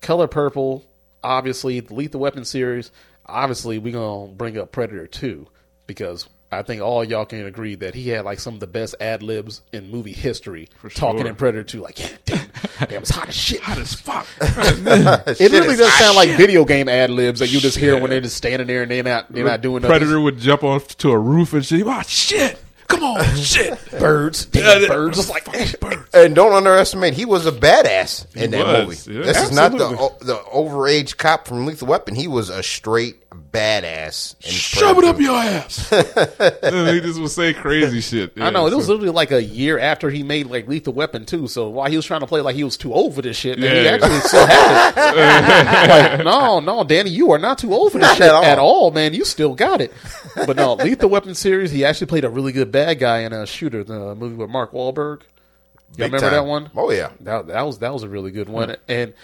Color 0.00 0.28
Purple, 0.28 0.84
obviously, 1.22 1.80
the 1.80 1.94
Lethal 1.94 2.20
Weapon 2.20 2.44
series. 2.44 2.92
Obviously, 3.26 3.78
we're 3.78 3.92
gonna 3.92 4.32
bring 4.32 4.56
up 4.58 4.70
Predator 4.70 5.06
two 5.06 5.48
because 5.86 6.28
I 6.58 6.62
think 6.62 6.82
all 6.82 7.04
y'all 7.04 7.24
can 7.26 7.44
agree 7.46 7.74
that 7.76 7.94
he 7.94 8.08
had 8.10 8.24
like 8.24 8.40
some 8.40 8.54
of 8.54 8.60
the 8.60 8.66
best 8.66 8.94
ad 9.00 9.22
libs 9.22 9.62
in 9.72 9.90
movie 9.90 10.12
history. 10.12 10.68
talking 10.94 11.20
sure. 11.20 11.28
in 11.28 11.34
Predator 11.36 11.64
two, 11.64 11.80
like 11.80 11.98
yeah, 11.98 12.08
damn, 12.24 12.46
damn, 12.88 13.02
it's 13.02 13.10
hot 13.10 13.28
as 13.28 13.34
shit. 13.36 13.60
Hot 13.60 13.78
as 13.78 13.94
fuck. 13.94 14.26
It 14.40 15.50
really 15.52 15.76
does 15.76 15.92
sound 15.94 16.16
like 16.16 16.30
video 16.30 16.64
game 16.64 16.88
ad 16.88 17.10
libs 17.10 17.40
that 17.40 17.48
you 17.48 17.60
just 17.60 17.76
hear 17.78 17.98
when 18.00 18.10
they're 18.10 18.20
just 18.20 18.36
standing 18.36 18.66
there 18.66 18.82
and 18.82 18.90
they're 18.90 19.02
not 19.02 19.32
they're 19.32 19.44
not 19.44 19.60
doing 19.60 19.82
nothing. 19.82 19.90
Predator 19.98 20.20
would 20.20 20.38
jump 20.38 20.62
off 20.62 20.96
to 20.98 21.10
a 21.10 21.18
roof 21.18 21.52
and 21.52 21.64
say, 21.64 21.82
"Oh 21.84 22.02
shit! 22.02 22.58
Come 22.88 23.02
on, 23.02 23.24
shit!" 23.36 23.78
birds, 23.98 24.46
damn 24.46 24.82
Yeah, 24.82 24.88
birds, 24.88 25.16
just 25.16 25.30
like 25.30 25.44
birds. 25.80 26.08
And 26.12 26.34
don't 26.34 26.52
underestimate, 26.52 27.14
he 27.14 27.24
was 27.24 27.46
a 27.46 27.52
badass 27.52 28.26
in 28.36 28.40
He 28.42 28.46
that 28.58 28.86
was, 28.86 29.06
movie. 29.08 29.18
yeah. 29.20 29.24
This 29.26 29.42
is 29.42 29.52
not 29.52 29.72
the 29.76 29.84
Absolutely. 29.88 30.04
o- 30.04 30.24
the 30.24 30.36
overage 30.50 31.16
cop 31.16 31.48
from 31.48 31.66
Lethal 31.66 31.88
Weapon. 31.88 32.14
He 32.14 32.28
was 32.28 32.50
a 32.50 32.62
straight 32.62 33.16
badass. 33.34 34.34
in 34.44 34.50
Shove 34.50 34.98
it 34.98 35.04
up 35.04 35.18
your 35.20 35.36
ass. 35.36 35.90
And 35.92 36.88
he 36.94 37.00
just 37.00 37.20
would 37.20 37.30
say 37.30 37.52
crazy 37.52 38.00
shit. 38.00 38.32
I 38.36 38.50
know 38.50 38.66
it 38.66 38.70
Yeah, 38.70 38.76
was 38.76 38.86
so- 38.86 38.92
literally 38.92 39.12
like 39.12 39.30
a 39.32 39.42
year 39.42 39.78
after 39.78 40.10
he 40.10 40.22
made 40.22 40.46
like 40.46 40.66
Lethal 40.68 40.92
Weapon 40.92 41.24
too. 41.26 41.46
So 41.48 41.68
while 41.68 41.90
he 41.90 41.96
was 41.96 42.06
trying 42.06 42.20
to 42.20 42.26
play 42.26 42.40
like 42.40 42.56
he 42.56 42.64
was 42.64 42.76
too 42.76 42.92
old 42.94 43.14
for 43.14 43.22
this 43.22 43.36
shit, 43.36 43.58
man, 43.58 43.74
he 43.76 43.84
Yeah. 43.84 43.90
actually 43.92 44.20
still 44.20 44.46
had 44.46 44.92
it. 44.96 46.16
like, 46.16 46.24
no, 46.24 46.60
no, 46.60 46.84
Danny, 46.84 47.10
you 47.10 47.30
are 47.32 47.38
not 47.38 47.58
too 47.58 47.72
old 47.74 47.92
for 47.92 47.98
this 47.98 48.08
Not 48.08 48.16
shit 48.16 48.26
at 48.26 48.34
all. 48.34 48.44
at 48.44 48.58
all, 48.58 48.90
man. 48.90 49.14
You 49.14 49.24
still 49.24 49.54
got 49.54 49.80
it. 49.80 49.92
But 50.34 50.56
no, 50.56 50.74
Lethal 50.74 51.10
Weapon 51.10 51.34
series, 51.34 51.70
he 51.70 51.84
actually 51.84 52.08
played 52.08 52.24
a 52.24 52.30
really 52.30 52.52
good 52.52 52.70
bad 52.72 52.98
guy 52.98 53.20
in 53.20 53.32
a 53.32 53.46
Shooter, 53.46 53.84
the 53.84 54.14
movie 54.14 54.36
with 54.36 54.50
Mark 54.50 54.72
Wahlberg. 54.72 55.20
You 55.22 55.98
Big 55.98 56.04
remember 56.12 56.18
time. 56.20 56.32
that 56.32 56.46
one? 56.46 56.70
Oh 56.74 56.90
yeah. 56.90 57.10
That 57.20 57.46
that 57.48 57.62
was 57.62 57.78
that 57.78 57.92
was 57.92 58.02
a 58.02 58.08
really 58.08 58.32
good 58.32 58.48
one, 58.48 58.74
and 58.88 59.14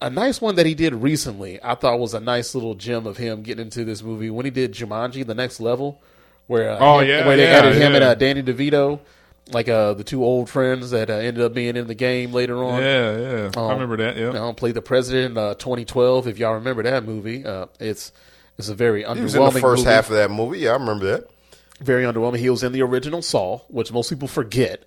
a 0.00 0.10
nice 0.10 0.40
one 0.40 0.54
that 0.56 0.66
he 0.66 0.74
did 0.74 0.94
recently. 0.94 1.58
I 1.62 1.74
thought 1.74 1.98
was 1.98 2.14
a 2.14 2.20
nice 2.20 2.54
little 2.54 2.74
gem 2.74 3.06
of 3.06 3.16
him 3.16 3.42
getting 3.42 3.64
into 3.66 3.84
this 3.84 4.02
movie 4.02 4.30
when 4.30 4.44
he 4.44 4.50
did 4.50 4.72
Jumanji: 4.72 5.26
The 5.26 5.34
Next 5.34 5.60
Level, 5.60 6.00
where 6.46 6.70
uh, 6.70 6.78
Oh, 6.80 6.98
him- 7.00 7.08
yeah, 7.08 7.26
where 7.26 7.36
they 7.36 7.44
yeah, 7.50 7.58
added 7.58 7.74
him 7.74 7.94
and 7.94 8.04
uh, 8.04 8.14
Danny 8.14 8.42
DeVito, 8.42 9.00
like 9.52 9.68
uh, 9.68 9.94
the 9.94 10.04
two 10.04 10.22
old 10.24 10.48
friends 10.48 10.90
that 10.90 11.10
uh, 11.10 11.14
ended 11.14 11.42
up 11.42 11.54
being 11.54 11.76
in 11.76 11.86
the 11.86 11.94
game 11.94 12.32
later 12.32 12.62
on. 12.62 12.82
Yeah, 12.82 13.16
yeah. 13.18 13.50
Um, 13.56 13.68
I 13.70 13.72
remember 13.72 13.96
that. 13.98 14.16
Yeah. 14.16 14.26
You 14.28 14.32
know, 14.34 14.52
played 14.52 14.74
the 14.74 14.82
president 14.82 15.32
in 15.32 15.38
uh, 15.38 15.54
2012. 15.54 16.28
If 16.28 16.38
y'all 16.38 16.54
remember 16.54 16.82
that 16.84 17.04
movie, 17.04 17.44
uh, 17.44 17.66
it's 17.80 18.12
it's 18.58 18.68
a 18.68 18.74
very 18.74 19.02
underwhelming. 19.04 19.16
He 19.16 19.22
was 19.22 19.34
in 19.34 19.44
the 19.44 19.50
first 19.52 19.80
movie. 19.84 19.94
half 19.94 20.10
of 20.10 20.16
that 20.16 20.30
movie. 20.30 20.58
Yeah, 20.60 20.70
I 20.70 20.74
remember 20.74 21.06
that. 21.06 21.30
Very 21.80 22.02
underwhelming. 22.04 22.38
He 22.38 22.50
was 22.50 22.62
in 22.64 22.72
the 22.72 22.82
original 22.82 23.22
Saw, 23.22 23.58
which 23.68 23.92
most 23.92 24.10
people 24.10 24.26
forget 24.28 24.84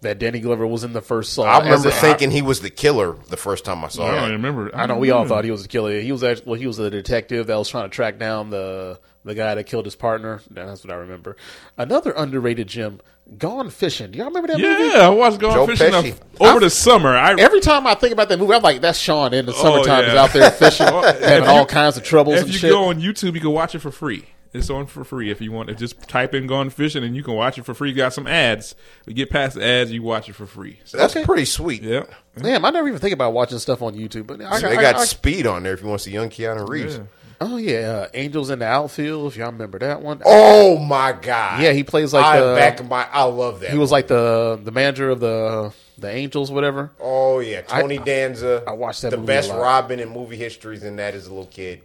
that 0.00 0.18
Danny 0.18 0.38
Glover 0.40 0.66
was 0.66 0.84
in 0.84 0.92
the 0.92 1.00
first 1.00 1.32
Saw. 1.32 1.42
I 1.44 1.58
remember 1.58 1.88
a- 1.88 1.92
thinking 1.92 2.30
he 2.30 2.42
was 2.42 2.60
the 2.60 2.70
killer 2.70 3.16
the 3.28 3.36
first 3.36 3.64
time 3.64 3.84
I 3.84 3.88
saw 3.88 4.06
I 4.06 4.12
it. 4.16 4.20
don't 4.20 4.30
remember. 4.32 4.74
I 4.74 4.86
know 4.86 4.96
we 4.96 5.10
all 5.10 5.26
thought 5.26 5.44
he 5.44 5.50
was 5.50 5.62
the 5.62 5.68
killer. 5.68 6.00
He 6.00 6.12
was 6.12 6.22
actually 6.22 6.46
well, 6.46 6.60
he 6.60 6.66
was 6.66 6.76
the 6.76 6.90
detective 6.90 7.48
that 7.48 7.56
was 7.56 7.68
trying 7.68 7.84
to 7.90 7.94
track 7.94 8.18
down 8.18 8.50
the 8.50 9.00
the 9.24 9.34
guy 9.34 9.54
that 9.56 9.64
killed 9.64 9.84
his 9.84 9.96
partner. 9.96 10.40
That's 10.50 10.84
what 10.84 10.92
I 10.92 10.96
remember. 10.96 11.36
Another 11.76 12.12
underrated 12.12 12.68
gem, 12.68 13.00
Gone 13.36 13.68
Fishing. 13.70 14.12
Do 14.12 14.18
y'all 14.18 14.28
remember 14.28 14.48
that 14.48 14.58
movie? 14.60 14.84
Yeah, 14.96 15.06
I 15.06 15.08
watched 15.10 15.38
Gone 15.40 15.52
Joe 15.52 15.66
Fishing 15.66 15.90
Pesci. 15.90 16.16
over 16.40 16.60
the 16.60 16.70
summer. 16.70 17.14
I 17.16 17.34
Every 17.38 17.60
time 17.60 17.86
I 17.86 17.94
think 17.94 18.12
about 18.12 18.28
that 18.30 18.38
movie, 18.38 18.54
I'm 18.54 18.62
like, 18.62 18.80
that's 18.80 18.98
Sean 18.98 19.34
in 19.34 19.44
the 19.46 19.52
oh, 19.52 19.62
summertime. 19.62 20.04
yeah. 20.04 20.10
Is 20.10 20.14
out 20.14 20.32
there 20.32 20.50
fishing, 20.50 20.86
having 20.86 21.42
if 21.42 21.48
all 21.48 21.66
kinds 21.66 21.96
of 21.96 22.04
troubles 22.04 22.36
if 22.36 22.46
you 22.46 22.52
shit. 22.54 22.70
go 22.70 22.84
on 22.84 23.00
YouTube, 23.00 23.34
you 23.34 23.40
can 23.40 23.50
watch 23.50 23.74
it 23.74 23.80
for 23.80 23.90
free. 23.90 24.24
It's 24.54 24.70
on 24.70 24.86
for 24.86 25.04
free 25.04 25.30
if 25.30 25.40
you 25.40 25.52
want 25.52 25.68
to. 25.68 25.74
Just 25.74 26.00
type 26.08 26.34
in 26.34 26.46
"Gone 26.46 26.70
Fishing" 26.70 27.04
and 27.04 27.14
you 27.14 27.22
can 27.22 27.34
watch 27.34 27.58
it 27.58 27.64
for 27.64 27.74
free. 27.74 27.90
You 27.90 27.94
got 27.96 28.14
some 28.14 28.26
ads. 28.26 28.74
You 29.06 29.12
get 29.14 29.28
past 29.30 29.56
the 29.56 29.64
ads, 29.64 29.92
you 29.92 30.02
watch 30.02 30.28
it 30.28 30.34
for 30.34 30.46
free. 30.46 30.80
So, 30.84 30.96
That's 30.96 31.14
Okay. 31.14 31.24
pretty 31.26 31.44
sweet. 31.44 31.82
yeah, 31.82 32.04
Damn, 32.36 32.64
I 32.64 32.70
never 32.70 32.88
even 32.88 32.98
think 33.00 33.12
about 33.12 33.32
watching 33.34 33.58
stuff 33.58 33.82
on 33.82 33.94
YouTube. 33.94 34.26
But 34.26 34.40
I, 34.40 34.58
They 34.60 34.76
I- 34.76 34.80
got 34.80 34.96
I- 34.96 35.04
speed 35.04 35.46
on 35.46 35.62
there 35.64 35.74
if 35.74 35.82
you 35.82 35.88
want 35.88 36.00
to 36.00 36.04
see 36.04 36.12
young 36.12 36.30
Keanu 36.30 36.66
Reeves. 36.68 36.96
Yeah. 36.96 37.02
oh 37.42 37.56
yeah, 37.58 37.78
uh, 37.78 38.08
Angels 38.14 38.48
in 38.50 38.60
the 38.60 38.64
Outfield. 38.66 39.26
If 39.32 39.36
y'all 39.36 39.52
remember 39.52 39.78
that 39.80 40.00
one. 40.02 40.22
Oh 40.24 40.78
my 40.78 41.12
god! 41.12 41.60
Yeah, 41.62 41.72
he 41.72 41.84
plays 41.84 42.14
like 42.14 42.24
I 42.24 42.40
the- 42.40 42.54
back 42.56 42.80
of 42.80 42.88
my. 42.88 43.06
I 43.12 43.24
love 43.24 43.60
that. 43.60 43.70
He 43.70 43.76
was 43.78 43.92
like 43.92 44.08
the 44.08 44.58
the 44.64 44.70
manager 44.72 45.10
of 45.10 45.20
the 45.20 45.72
the 45.98 46.08
Angels, 46.10 46.50
whatever. 46.50 46.90
Oh 47.00 47.40
yeah, 47.40 47.60
Tony 47.62 47.98
Danza. 47.98 48.62
I 48.66 48.72
watched 48.72 49.02
that 49.02 49.10
The 49.10 49.16
movie 49.18 49.26
best 49.26 49.50
a 49.50 49.54
lot. 49.54 49.60
Robin 49.62 50.00
in 50.00 50.08
movie 50.08 50.36
histories, 50.36 50.82
and 50.84 50.98
that 51.00 51.14
is 51.14 51.26
a 51.26 51.30
little 51.30 51.46
kid. 51.46 51.82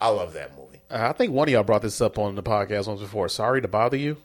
I 0.00 0.08
love 0.08 0.32
that 0.34 0.56
movie. 0.56 0.80
Uh, 0.90 1.08
I 1.08 1.12
think 1.12 1.32
one 1.32 1.48
of 1.48 1.52
y'all 1.52 1.62
brought 1.62 1.82
this 1.82 2.00
up 2.00 2.18
on 2.18 2.34
the 2.34 2.42
podcast 2.42 2.88
once 2.88 3.00
before. 3.00 3.28
Sorry 3.28 3.60
to 3.62 3.68
bother 3.68 3.96
you. 3.96 4.16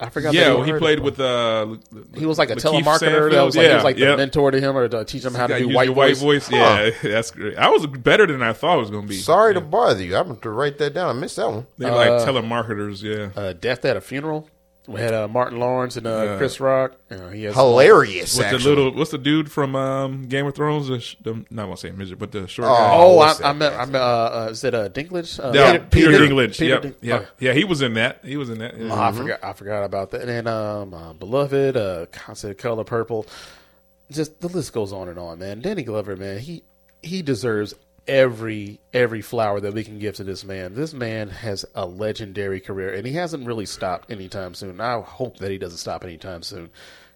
I 0.00 0.08
forgot. 0.08 0.34
yeah. 0.34 0.48
you 0.50 0.54
well, 0.56 0.62
he 0.64 0.72
played 0.72 0.98
with. 1.00 1.20
Uh, 1.20 1.76
He 2.16 2.26
was 2.26 2.36
like 2.36 2.50
a 2.50 2.56
Lakeith 2.56 2.82
telemarketer 2.82 3.30
that 3.30 3.42
was 3.42 3.54
Stanfield. 3.54 3.54
like, 3.54 3.54
he 3.54 3.62
yeah, 3.62 3.74
was 3.76 3.84
like 3.84 3.96
the 3.96 4.02
yep. 4.02 4.16
mentor 4.18 4.50
to 4.50 4.60
him 4.60 4.76
or 4.76 4.88
to 4.88 5.04
teach 5.04 5.24
him 5.24 5.34
how 5.34 5.46
to 5.46 5.52
Got 5.54 5.58
do 5.60 5.66
use 5.66 5.74
white 5.76 5.90
voice. 5.90 6.20
voice. 6.20 6.50
Yeah, 6.50 6.90
that's 7.02 7.30
great. 7.30 7.56
I 7.56 7.68
was 7.68 7.86
better 7.86 8.26
than 8.26 8.42
I 8.42 8.52
thought 8.54 8.76
it 8.78 8.80
was 8.80 8.90
going 8.90 9.04
to 9.04 9.08
be. 9.08 9.16
Sorry 9.16 9.54
to 9.54 9.60
bother 9.60 10.02
you. 10.02 10.16
I'm 10.16 10.26
going 10.28 10.40
to 10.40 10.50
write 10.50 10.78
that 10.78 10.94
down. 10.94 11.08
I 11.16 11.18
missed 11.18 11.36
that 11.36 11.48
one. 11.48 11.66
They 11.78 11.88
like 11.90 12.08
telemarketers. 12.26 13.02
Yeah. 13.02 13.40
Uh, 13.40 13.52
Death 13.52 13.84
at 13.84 13.96
a 13.96 14.00
Funeral. 14.00 14.48
We 14.86 15.00
had 15.00 15.14
uh, 15.14 15.28
Martin 15.28 15.58
Lawrence 15.58 15.96
and 15.96 16.06
uh, 16.06 16.22
Yeah. 16.24 16.36
Chris 16.36 16.60
Rock. 16.60 16.92
You 17.10 17.16
know, 17.16 17.28
he 17.30 17.44
has 17.44 17.54
Hilarious. 17.54 18.36
What's 18.36 18.50
the 18.50 18.56
actually. 18.56 18.74
little? 18.76 18.94
What's 18.94 19.10
the 19.12 19.16
dude 19.18 19.50
from 19.50 19.74
um, 19.74 20.26
Game 20.28 20.46
of 20.46 20.54
Thrones? 20.54 20.88
The, 20.88 21.00
sh- 21.00 21.16
the, 21.22 21.36
not 21.50 21.64
gonna 21.64 21.76
say 21.78 21.90
midget, 21.90 22.18
but 22.18 22.32
the 22.32 22.46
short 22.46 22.68
Oh, 22.68 22.74
guy. 22.74 22.90
Oh, 22.92 23.18
I, 23.18 23.28
I 23.30 23.32
that 23.32 23.56
meant. 23.56 23.60
guy's 23.74 23.88
I 23.88 23.90
meant. 23.92 23.96
Uh, 24.04 24.06
uh, 24.06 24.48
is 24.50 24.62
it 24.64 24.74
uh, 24.74 24.88
Dinklage? 24.90 25.42
Uh, 25.42 25.52
Yeah, 25.54 25.78
Peter, 25.78 26.10
Peter- 26.10 26.18
Dinklage. 26.26 26.58
Peter 26.58 26.64
yep. 26.66 26.82
Din- 26.82 26.94
yeah, 27.00 27.20
oh. 27.22 27.26
yeah. 27.38 27.52
He 27.54 27.64
was 27.64 27.80
in 27.80 27.94
that. 27.94 28.20
He 28.24 28.36
was 28.36 28.50
in 28.50 28.58
that. 28.58 28.76
Yeah. 28.76 28.92
Oh, 28.92 29.00
I 29.00 29.12
forgot. 29.12 29.42
I 29.42 29.52
forgot 29.54 29.84
about 29.84 30.10
that. 30.10 30.20
And 30.20 30.28
then, 30.28 30.46
um, 30.46 30.92
uh, 30.92 31.12
beloved, 31.14 31.76
uh, 31.78 32.04
concept 32.12 32.60
color 32.60 32.84
purple. 32.84 33.26
Just 34.10 34.38
the 34.42 34.48
list 34.48 34.74
goes 34.74 34.92
on 34.92 35.08
and 35.08 35.18
on, 35.18 35.38
man. 35.38 35.60
Danny 35.62 35.82
Glover, 35.82 36.14
man, 36.14 36.38
he 36.38 36.62
he 37.02 37.22
deserves 37.22 37.72
every 38.06 38.80
every 38.92 39.22
flower 39.22 39.60
that 39.60 39.72
we 39.74 39.84
can 39.84 39.98
give 39.98 40.16
to 40.16 40.24
this 40.24 40.44
man. 40.44 40.74
This 40.74 40.92
man 40.92 41.28
has 41.28 41.64
a 41.74 41.86
legendary 41.86 42.60
career, 42.60 42.92
and 42.94 43.06
he 43.06 43.14
hasn't 43.14 43.46
really 43.46 43.66
stopped 43.66 44.10
anytime 44.10 44.54
soon. 44.54 44.80
I 44.80 45.00
hope 45.00 45.38
that 45.38 45.50
he 45.50 45.58
doesn't 45.58 45.78
stop 45.78 46.04
anytime 46.04 46.42
soon. 46.42 46.70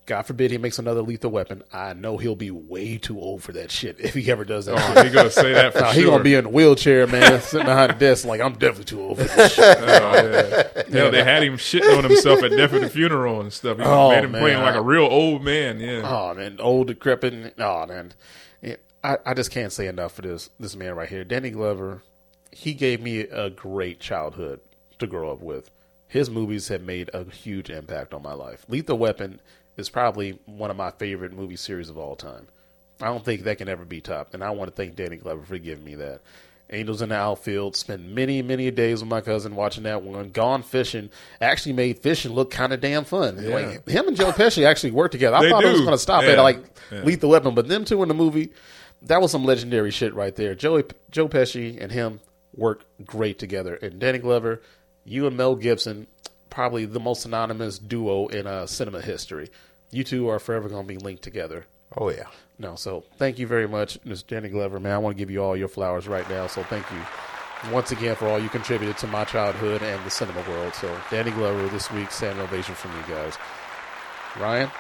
God 0.07 0.23
forbid 0.23 0.51
he 0.51 0.57
makes 0.57 0.79
another 0.79 1.03
lethal 1.03 1.31
weapon. 1.31 1.63
I 1.71 1.93
know 1.93 2.17
he'll 2.17 2.35
be 2.35 2.51
way 2.51 2.97
too 2.97 3.21
old 3.21 3.43
for 3.43 3.53
that 3.53 3.71
shit 3.71 4.01
if 4.01 4.15
he 4.15 4.31
ever 4.31 4.43
does 4.43 4.65
that. 4.65 4.77
Oh, 4.97 5.03
he 5.05 5.11
gonna 5.11 5.31
say 5.31 5.53
that 5.53 5.75
for 5.75 5.81
Nah, 5.81 5.87
sure. 5.93 6.03
he 6.03 6.09
gonna 6.09 6.25
be 6.25 6.35
in 6.35 6.47
a 6.47 6.49
wheelchair, 6.49 7.07
man, 7.07 7.43
sitting 7.43 7.67
behind 7.67 7.93
a 7.93 7.95
desk. 7.95 8.25
Like 8.25 8.41
I'm 8.41 8.55
definitely 8.55 8.85
too 8.87 9.03
old 9.03 9.19
for 9.19 9.25
this 9.25 9.53
shit. 9.55 9.77
Oh, 9.79 9.83
yeah. 9.85 10.83
yeah, 10.89 11.11
they 11.11 11.23
had 11.23 11.43
him 11.43 11.59
shitting 11.59 11.95
on 11.99 12.05
himself 12.05 12.43
at 12.43 12.53
Death 12.53 12.73
at 12.73 12.81
the 12.81 12.89
funeral 12.89 13.43
and 13.43 13.53
stuff. 13.53 13.77
He 13.77 13.83
Oh, 13.85 14.09
made 14.09 14.25
him 14.25 14.33
man. 14.33 14.41
playing 14.41 14.63
like 14.63 14.77
a 14.77 14.81
real 14.83 15.05
old 15.05 15.45
man. 15.45 15.79
Yeah. 15.79 16.01
Oh 16.07 16.33
man, 16.35 16.57
old 16.59 16.87
decrepit. 16.87 17.55
Oh 17.59 17.85
man, 17.87 18.15
I, 19.09 19.17
I 19.27 19.35
just 19.35 19.51
can't 19.51 19.73
say 19.73 19.87
enough 19.87 20.13
for 20.13 20.23
this 20.23 20.51
this 20.61 20.77
man 20.77 20.95
right 20.95 21.09
here, 21.09 21.25
Danny 21.25 21.51
Glover. 21.51 22.03
He 22.53 22.75
gave 22.75 23.01
me 23.01 23.21
a 23.21 23.51
great 23.51 24.01
childhood 24.01 24.61
to 24.99 25.07
grow 25.07 25.31
up 25.33 25.41
with. 25.41 25.71
His 26.09 26.31
movies 26.31 26.69
have 26.69 26.83
made 26.83 27.11
a 27.13 27.25
huge 27.25 27.71
impact 27.71 28.15
on 28.15 28.23
my 28.23 28.33
life. 28.33 28.65
Lethal 28.69 28.99
Weapon 28.99 29.41
is 29.77 29.89
probably 29.91 30.39
one 30.47 30.71
of 30.71 30.77
my 30.77 30.91
favorite 30.91 31.33
movie 31.33 31.57
series 31.57 31.89
of 31.91 31.99
all 31.99 32.17
time. 32.17 32.47
I 33.01 33.07
don't 33.07 33.25
think 33.25 33.43
that 33.45 33.59
can 33.59 33.69
ever 33.69 33.85
be 33.85 34.01
topped, 34.01 34.35
and 34.35 34.43
I 34.43 34.51
want 34.51 34.71
to 34.71 34.77
thank 34.77 34.97
Danny 34.97 35.17
Glover 35.17 35.43
for 35.45 35.59
giving 35.59 35.85
me 35.85 35.95
that. 35.97 36.21
Angels 36.71 37.01
in 37.01 37.09
the 37.11 37.15
Outfield. 37.15 37.77
Spent 37.77 38.03
many, 38.05 38.43
many 38.43 38.71
days 38.71 39.01
with 39.01 39.09
my 39.09 39.21
cousin 39.23 39.55
watching 39.57 39.85
that 39.85 40.03
one. 40.03 40.31
Gone 40.33 40.63
Fishing 40.63 41.09
actually 41.41 41.73
made 41.73 41.99
fishing 42.01 42.33
look 42.33 42.51
kind 42.51 42.75
of 42.75 42.81
damn 42.83 43.05
fun. 43.05 43.37
Like, 43.51 43.89
him 43.89 44.07
and 44.09 44.15
Joe 44.17 44.33
Pesci 44.33 44.67
actually 44.67 44.91
worked 44.91 45.13
together. 45.13 45.37
I 45.37 45.43
They 45.45 45.51
thought 45.51 45.65
it 45.65 45.73
was 45.73 45.81
going 45.81 45.93
to 45.93 45.99
stop 45.99 46.25
Yeah. 46.25 46.31
at 46.33 46.39
like 46.41 46.63
Yeah. 46.93 47.05
Lethal 47.05 47.31
Weapon, 47.31 47.55
but 47.55 47.69
them 47.69 47.85
two 47.87 48.03
in 48.03 48.09
the 48.09 48.15
movie, 48.15 48.51
that 49.03 49.21
was 49.21 49.31
some 49.31 49.45
legendary 49.45 49.91
shit 49.91 50.15
right 50.15 50.35
there. 50.35 50.55
Joey, 50.55 50.85
Joe 51.11 51.29
Pesci 51.29 51.81
and 51.81 51.93
him 51.93 52.21
work 52.55 52.85
great 53.05 53.39
together. 53.39 53.75
And 53.77 53.99
Danny 53.99 54.19
Glover, 54.19 54.61
you 55.05 55.27
and 55.27 55.37
Mel 55.37 55.55
Gibson, 55.55 56.07
probably 56.51 56.85
the 56.85 57.01
most 57.01 57.23
synonymous 57.23 57.79
duo 57.79 58.27
in 58.29 58.47
uh, 58.47 58.67
cinema 58.67 59.01
history. 59.01 59.49
You 59.91 60.05
two 60.05 60.29
are 60.29 60.39
forever 60.39 60.69
going 60.69 60.87
to 60.87 60.89
be 60.89 60.99
linked 60.99 61.23
together. 61.23 61.67
Oh 61.97 62.11
yeah. 62.11 62.27
No, 62.59 62.75
so 62.75 63.05
thank 63.19 63.39
you 63.39 63.47
very 63.47 63.69
much, 63.69 64.03
Mr. 64.03 64.27
Danny 64.27 64.49
Glover, 64.49 64.81
man. 64.81 64.93
I 64.93 64.99
want 64.99 65.17
to 65.17 65.19
give 65.19 65.31
you 65.31 65.43
all 65.43 65.57
your 65.57 65.69
flowers 65.69 66.09
right 66.09 66.29
now. 66.29 66.49
So 66.49 66.63
thank 66.65 66.85
you 66.91 66.99
once 67.73 67.93
again 67.93 68.17
for 68.17 68.27
all 68.27 68.39
you 68.39 68.49
contributed 68.49 68.99
to 68.99 69.07
my 69.07 69.25
childhood 69.25 69.83
and 69.83 70.05
the 70.05 70.11
cinema 70.11 70.43
world. 70.49 70.75
So 70.75 70.95
Danny 71.11 71.31
Glover 71.31 71.69
this 71.69 71.91
week, 71.93 72.11
standing 72.11 72.43
ovation 72.43 72.75
from 72.75 72.91
you 72.97 73.03
guys. 73.15 73.37
Ryan, 74.39 74.71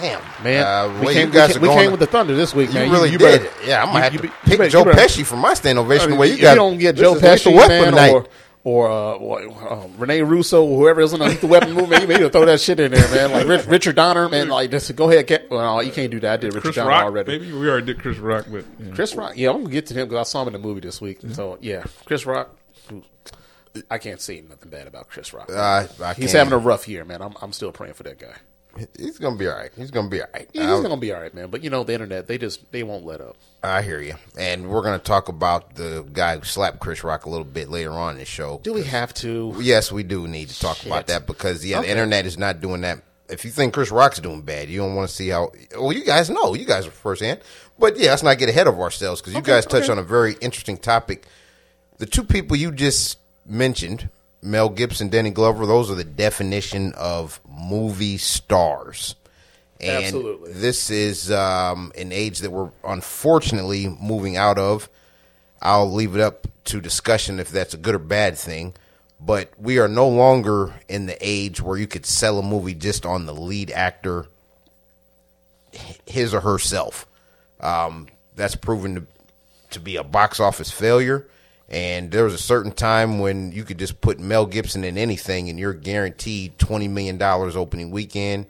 Damn, 0.00 0.20
man, 0.44 0.64
Uh, 0.64 1.00
we, 1.00 1.12
came, 1.12 1.26
you 1.28 1.32
guys 1.34 1.48
we, 1.48 1.54
are 1.54 1.58
came, 1.58 1.60
we 1.62 1.66
going. 1.68 1.78
came 1.80 1.90
with 1.90 2.00
the 2.00 2.06
thunder 2.06 2.34
this 2.36 2.54
week, 2.54 2.68
you 2.68 2.74
man. 2.74 2.90
really 2.92 3.10
you 3.10 3.18
did. 3.18 3.42
better- 3.42 3.66
yeah, 3.66 3.82
I'm 3.82 3.88
gonna 3.88 4.04
have 4.04 4.12
you 4.12 4.18
to 4.20 4.28
be- 4.28 4.32
pick 4.44 4.58
better- 4.58 4.70
Joe 4.70 4.84
better- 4.84 4.96
Pesci 5.00 5.24
for 5.24 5.36
my 5.36 5.54
stand 5.54 5.78
ovation. 5.78 6.10
the 6.10 6.16
way 6.16 6.28
you 6.30 6.40
got. 6.40 6.50
you 6.50 6.56
don't 6.56 6.78
get 6.78 6.94
Joe 6.96 7.14
is 7.16 7.22
Lethal 7.22 7.52
Pesci, 7.52 7.56
Weapon 7.56 7.80
man, 7.82 7.94
night. 7.94 8.12
or 8.12 8.26
or 8.64 8.90
uh, 8.90 9.18
what, 9.18 9.44
um, 9.72 9.94
Rene 9.98 10.20
Russo, 10.22 10.66
whoever 10.66 11.00
is 11.00 11.12
in 11.12 11.20
the 11.20 11.26
Lethal 11.26 11.48
Weapon 11.48 11.72
movie, 11.72 11.96
you 12.00 12.06
need 12.06 12.18
to 12.18 12.28
throw 12.28 12.44
that 12.44 12.60
shit 12.60 12.78
in 12.78 12.92
there, 12.92 13.08
man. 13.14 13.32
Like 13.32 13.46
Rich, 13.48 13.66
Richard 13.66 13.96
Donner, 13.96 14.28
man. 14.28 14.48
Like 14.48 14.70
just 14.70 14.94
go 14.94 15.10
ahead, 15.10 15.26
get. 15.26 15.50
Well, 15.50 15.82
you 15.82 15.90
can't 15.90 16.10
do 16.10 16.20
that. 16.20 16.32
I 16.34 16.36
did 16.36 16.48
Richard 16.48 16.62
Chris 16.62 16.76
Donner 16.76 16.90
Rock. 16.90 17.04
already. 17.04 17.38
Maybe 17.38 17.52
we 17.52 17.68
already 17.68 17.86
did 17.86 18.00
Chris 18.00 18.18
Rock, 18.18 18.46
but 18.50 18.64
yeah. 18.78 18.94
Chris 18.94 19.14
Rock, 19.16 19.32
yeah, 19.36 19.50
I'm 19.50 19.62
gonna 19.62 19.70
get 19.70 19.86
to 19.86 19.94
him 19.94 20.06
because 20.08 20.28
I 20.28 20.30
saw 20.30 20.42
him 20.42 20.48
in 20.48 20.52
the 20.52 20.58
movie 20.60 20.80
this 20.80 21.00
week. 21.00 21.18
So 21.32 21.56
yeah, 21.60 21.84
Chris 22.04 22.26
Rock. 22.26 22.54
I 23.90 23.98
can't 23.98 24.20
say 24.20 24.40
nothing 24.48 24.70
bad 24.70 24.86
about 24.86 25.08
Chris 25.08 25.32
Rock. 25.32 25.50
Uh, 25.50 25.86
I 26.02 26.14
He's 26.14 26.32
can't- 26.32 26.38
having 26.38 26.52
a 26.52 26.58
rough 26.58 26.88
year, 26.88 27.04
man. 27.04 27.22
I'm 27.22 27.34
I'm 27.40 27.52
still 27.52 27.70
praying 27.72 27.94
for 27.94 28.02
that 28.04 28.18
guy. 28.18 28.34
He's 28.98 29.18
gonna 29.18 29.36
be 29.36 29.46
all 29.48 29.56
right. 29.56 29.70
He's 29.76 29.90
gonna 29.90 30.08
be 30.08 30.20
all 30.20 30.28
right. 30.34 30.48
Yeah, 30.52 30.70
he's 30.72 30.82
gonna 30.82 30.96
be 30.96 31.12
all 31.12 31.20
right, 31.20 31.32
man. 31.34 31.48
But 31.50 31.62
you 31.64 31.70
know, 31.70 31.84
the 31.84 31.92
internet, 31.94 32.26
they 32.26 32.38
just 32.38 32.70
they 32.72 32.82
won't 32.82 33.04
let 33.04 33.20
up. 33.20 33.36
I 33.62 33.82
hear 33.82 34.00
you. 34.00 34.14
And 34.38 34.68
we're 34.68 34.82
going 34.82 34.96
to 34.98 35.04
talk 35.04 35.28
about 35.28 35.74
the 35.74 36.06
guy 36.12 36.36
who 36.38 36.44
slapped 36.44 36.78
Chris 36.78 37.02
Rock 37.02 37.26
a 37.26 37.28
little 37.28 37.44
bit 37.44 37.68
later 37.68 37.90
on 37.90 38.12
in 38.12 38.18
the 38.18 38.24
show. 38.24 38.60
Do 38.62 38.72
we 38.72 38.84
have 38.84 39.12
to? 39.14 39.52
Yes, 39.60 39.90
we 39.90 40.04
do 40.04 40.28
need 40.28 40.48
to 40.50 40.60
talk 40.60 40.76
Shit. 40.76 40.86
about 40.86 41.08
that 41.08 41.26
because 41.26 41.66
yeah, 41.66 41.78
Okay. 41.78 41.86
the 41.88 41.90
internet 41.92 42.24
is 42.24 42.38
not 42.38 42.60
doing 42.60 42.82
that. 42.82 43.02
If 43.28 43.44
you 43.44 43.50
think 43.50 43.74
Chris 43.74 43.90
Rock's 43.90 44.20
doing 44.20 44.42
bad, 44.42 44.68
you 44.68 44.78
don't 44.78 44.94
want 44.94 45.08
to 45.08 45.14
see 45.14 45.28
how. 45.28 45.50
Well, 45.76 45.92
you 45.92 46.04
guys 46.04 46.30
know, 46.30 46.54
you 46.54 46.66
guys 46.66 46.86
are 46.86 46.92
firsthand. 46.92 47.40
But 47.80 47.98
yeah, 47.98 48.10
let's 48.10 48.22
not 48.22 48.38
get 48.38 48.48
ahead 48.48 48.68
of 48.68 48.78
ourselves 48.78 49.20
because 49.20 49.32
you 49.34 49.40
Okay, 49.40 49.52
guys 49.52 49.66
touched 49.66 49.84
okay. 49.90 49.92
on 49.92 49.98
a 49.98 50.02
very 50.04 50.34
interesting 50.40 50.76
topic. 50.78 51.26
The 51.98 52.06
two 52.06 52.22
people 52.22 52.56
you 52.56 52.70
just 52.70 53.18
mentioned, 53.44 54.08
Mel 54.40 54.68
Gibson, 54.68 55.08
Danny 55.08 55.30
Glover, 55.30 55.66
those 55.66 55.90
are 55.90 55.94
the 55.96 56.04
definition 56.04 56.92
of 56.96 57.40
movie 57.58 58.18
stars. 58.18 59.14
And 59.80 60.04
Absolutely. 60.04 60.52
this 60.54 60.90
is 60.90 61.30
um, 61.30 61.92
an 61.96 62.10
age 62.12 62.40
that 62.40 62.50
we're 62.50 62.70
unfortunately 62.84 63.88
moving 63.88 64.36
out 64.36 64.58
of. 64.58 64.88
I'll 65.62 65.92
leave 65.92 66.14
it 66.14 66.20
up 66.20 66.46
to 66.64 66.80
discussion 66.80 67.38
if 67.38 67.50
that's 67.50 67.74
a 67.74 67.78
good 67.78 67.94
or 67.94 68.00
bad 68.00 68.36
thing. 68.36 68.74
But 69.20 69.52
we 69.58 69.78
are 69.78 69.88
no 69.88 70.08
longer 70.08 70.74
in 70.88 71.06
the 71.06 71.16
age 71.20 71.60
where 71.60 71.76
you 71.76 71.86
could 71.86 72.06
sell 72.06 72.38
a 72.38 72.42
movie 72.42 72.74
just 72.74 73.04
on 73.04 73.26
the 73.26 73.34
lead 73.34 73.70
actor, 73.70 74.26
his 76.06 76.32
or 76.34 76.40
herself. 76.40 77.06
Um, 77.60 78.06
that's 78.36 78.54
proven 78.54 78.94
to 78.94 79.06
to 79.70 79.80
be 79.80 79.96
a 79.96 80.04
box 80.04 80.40
office 80.40 80.70
failure. 80.70 81.26
And 81.68 82.10
there 82.10 82.24
was 82.24 82.32
a 82.32 82.38
certain 82.38 82.72
time 82.72 83.18
when 83.18 83.52
you 83.52 83.62
could 83.64 83.78
just 83.78 84.00
put 84.00 84.18
Mel 84.18 84.46
Gibson 84.46 84.84
in 84.84 84.96
anything, 84.96 85.50
and 85.50 85.58
you're 85.58 85.74
guaranteed 85.74 86.58
twenty 86.58 86.88
million 86.88 87.18
dollars 87.18 87.56
opening 87.56 87.90
weekend, 87.90 88.46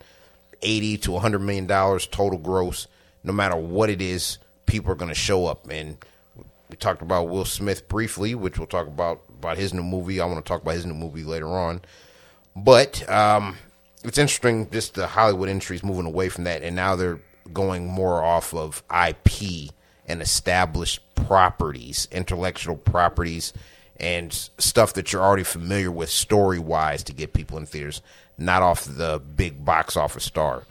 eighty 0.63 0.97
to 0.99 1.19
hundred 1.19 1.41
million 1.41 1.67
dollars 1.67 2.07
total 2.07 2.39
gross. 2.39 2.87
No 3.25 3.33
matter 3.33 3.57
what 3.57 3.91
it 3.91 4.01
is, 4.01 4.39
people 4.67 4.93
are 4.93 4.97
going 4.97 5.09
to 5.09 5.17
show 5.17 5.47
up. 5.47 5.69
And 5.69 5.99
we 6.71 6.77
talked 6.77 7.03
about 7.03 7.29
Will 7.29 7.45
Smith 7.45 7.89
briefly, 7.89 8.37
which 8.37 8.57
we'll 8.57 8.69
talk 8.69 8.87
about 8.87 9.23
about 9.39 9.59
his 9.59 9.75
new 9.75 9.83
movie. 9.83 10.21
I 10.21 10.27
want 10.27 10.45
to 10.45 10.49
talk 10.49 10.63
about 10.63 10.75
his 10.75 10.87
new 10.87 10.95
movie 10.95 11.25
later 11.25 11.49
on. 11.49 11.81
But 12.55 13.09
um, 13.11 13.57
it's 14.05 14.19
interesting, 14.19 14.71
just 14.71 14.95
the 14.95 15.09
Hollywood 15.09 15.49
industry 15.49 15.77
is 15.77 15.83
moving 15.83 16.07
away 16.07 16.29
from 16.29 16.45
that, 16.45 16.63
and 16.63 16.77
now 16.77 16.95
they're 16.95 17.21
going 17.53 17.87
more 17.87 18.23
off 18.23 18.55
of 18.55 18.83
IP 18.91 19.71
and 20.09 20.23
established 20.23 21.01
properties, 21.15 22.09
intellectual 22.11 22.77
properties, 22.77 23.53
and 24.01 24.33
stuff 24.59 24.95
that 24.95 25.13
you're 25.13 25.23
already 25.23 25.45
familiar 25.45 25.91
with 25.91 26.09
story 26.09 26.59
wise 26.59 27.03
to 27.05 27.13
get 27.13 27.33
people 27.33 27.59
in 27.59 27.67
theaters, 27.67 28.01
not 28.39 28.63
off 28.63 28.85
the 28.85 29.21
big 29.37 29.65
box 29.65 29.97
office 29.97 30.25
star. 30.25 30.65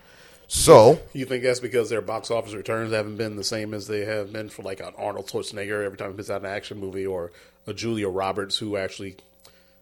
So 0.48 1.02
You 1.14 1.26
think 1.26 1.44
that's 1.44 1.60
because 1.60 1.90
their 1.90 2.02
box 2.02 2.32
office 2.32 2.54
returns 2.54 2.94
haven't 2.94 3.18
been 3.18 3.36
the 3.36 3.44
same 3.44 3.74
as 3.74 3.88
they 3.88 4.06
have 4.06 4.32
been 4.32 4.48
for 4.48 4.64
like 4.64 4.80
an 4.80 4.94
Arnold 4.98 5.28
Schwarzenegger 5.28 5.84
every 5.86 5.98
time 5.98 6.12
he 6.12 6.18
puts 6.18 6.30
out 6.30 6.42
an 6.42 6.48
action 6.48 6.80
movie, 6.80 7.06
or 7.06 7.32
a 7.68 7.74
Julia 7.74 8.08
Roberts 8.08 8.58
who 8.58 8.78
actually 8.78 9.18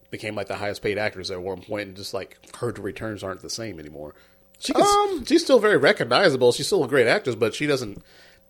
became 0.09 0.33
like 0.33 0.47
the 0.47 0.55
highest 0.55 0.81
paid 0.81 0.97
actors 0.97 1.29
at 1.29 1.39
one 1.41 1.61
point, 1.61 1.89
and 1.89 1.97
just 1.97 2.13
like 2.13 2.39
her 2.57 2.71
returns 2.71 3.23
aren't 3.23 3.41
the 3.41 3.49
same 3.49 3.79
anymore. 3.79 4.15
She 4.57 4.73
can, 4.73 4.81
Um, 4.81 5.25
she's 5.25 5.43
still 5.43 5.59
very 5.59 5.77
recognizable. 5.77 6.51
She's 6.51 6.65
still 6.65 6.83
a 6.83 6.87
great 6.87 7.07
actress, 7.07 7.35
but 7.35 7.53
she 7.53 7.67
doesn't 7.67 8.01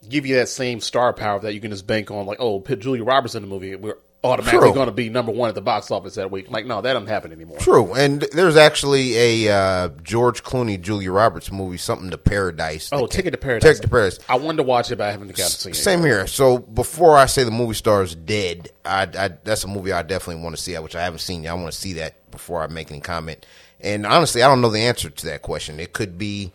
give 0.09 0.25
you 0.25 0.35
that 0.35 0.49
same 0.49 0.79
star 0.79 1.13
power 1.13 1.39
that 1.39 1.53
you 1.53 1.61
can 1.61 1.71
just 1.71 1.87
bank 1.87 2.11
on. 2.11 2.25
Like, 2.25 2.39
oh, 2.39 2.59
put 2.59 2.79
Julia 2.79 3.03
Roberts 3.03 3.35
in 3.35 3.41
the 3.41 3.47
movie, 3.47 3.75
we're 3.75 3.97
automatically 4.23 4.71
going 4.73 4.87
to 4.87 4.91
be 4.91 5.09
number 5.09 5.31
one 5.31 5.49
at 5.49 5.55
the 5.55 5.61
box 5.61 5.91
office 5.91 6.15
that 6.15 6.31
week. 6.31 6.49
Like, 6.49 6.65
no, 6.65 6.81
that 6.81 6.93
doesn't 6.93 7.07
happen 7.07 7.31
anymore. 7.31 7.59
True, 7.59 7.93
and 7.93 8.21
there's 8.33 8.57
actually 8.57 9.45
a 9.45 9.55
uh, 9.55 9.89
George 10.03 10.43
Clooney, 10.43 10.81
Julia 10.81 11.11
Roberts 11.11 11.51
movie, 11.51 11.77
something 11.77 12.09
to 12.11 12.17
Paradise. 12.17 12.89
Oh, 12.91 13.07
Ticket 13.07 13.33
to 13.33 13.37
Paradise. 13.37 13.69
Ticket 13.69 13.83
to 13.83 13.87
Paradise. 13.87 14.19
I 14.27 14.37
wanted 14.37 14.57
to 14.57 14.63
watch 14.63 14.91
it, 14.91 14.97
but 14.97 15.07
I 15.07 15.11
haven't 15.11 15.27
gotten 15.29 15.45
to 15.45 15.51
see 15.51 15.69
it. 15.69 15.75
Same 15.75 16.01
here. 16.01 16.27
So 16.27 16.57
before 16.57 17.17
I 17.17 17.27
say 17.27 17.43
the 17.43 17.51
movie 17.51 17.75
star 17.75 18.03
is 18.03 18.15
dead, 18.15 18.69
I, 18.83 19.03
I 19.03 19.27
that's 19.43 19.63
a 19.63 19.67
movie 19.67 19.91
I 19.91 20.01
definitely 20.01 20.43
want 20.43 20.55
to 20.55 20.61
see, 20.61 20.77
which 20.79 20.95
I 20.95 21.03
haven't 21.03 21.19
seen 21.19 21.43
yet. 21.43 21.51
I 21.51 21.53
want 21.53 21.71
to 21.71 21.77
see 21.77 21.93
that 21.93 22.31
before 22.31 22.63
I 22.63 22.67
make 22.67 22.91
any 22.91 23.01
comment. 23.01 23.45
And 23.79 24.05
honestly, 24.05 24.41
I 24.41 24.47
don't 24.47 24.61
know 24.61 24.69
the 24.69 24.79
answer 24.79 25.09
to 25.09 25.25
that 25.27 25.43
question. 25.43 25.79
It 25.79 25.93
could 25.93 26.17
be 26.17 26.51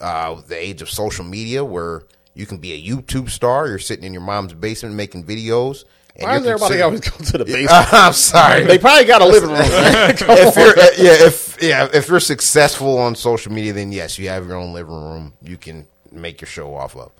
uh, 0.00 0.40
the 0.46 0.56
age 0.56 0.80
of 0.80 0.88
social 0.88 1.24
media, 1.24 1.62
where 1.64 2.02
you 2.40 2.46
can 2.46 2.58
be 2.58 2.72
a 2.72 2.82
YouTube 2.82 3.28
star. 3.28 3.68
You're 3.68 3.78
sitting 3.78 4.04
in 4.04 4.12
your 4.14 4.22
mom's 4.22 4.54
basement 4.54 4.94
making 4.94 5.24
videos. 5.24 5.84
And 6.16 6.24
Why 6.24 6.38
does 6.38 6.46
everybody 6.46 6.80
always 6.80 7.00
go 7.08 7.24
to 7.24 7.38
the 7.38 7.44
basement? 7.44 7.70
I'm 7.92 8.12
sorry. 8.14 8.64
they 8.64 8.78
probably 8.78 9.04
got 9.04 9.22
a 9.22 9.26
living 9.26 9.50
room. 9.50 9.60
if 9.62 10.56
you're 10.56 10.78
uh, 10.78 10.86
yeah 10.98 11.26
if 11.26 11.62
yeah 11.62 11.88
if 11.92 12.08
you're 12.08 12.18
successful 12.20 12.98
on 12.98 13.14
social 13.14 13.52
media 13.52 13.72
then 13.72 13.92
yes 13.92 14.18
you 14.18 14.28
have 14.28 14.46
your 14.46 14.56
own 14.56 14.72
living 14.72 14.94
room 14.94 15.34
you 15.42 15.56
can 15.56 15.86
make 16.10 16.40
your 16.40 16.48
show 16.48 16.74
off 16.74 16.96
of 16.96 17.12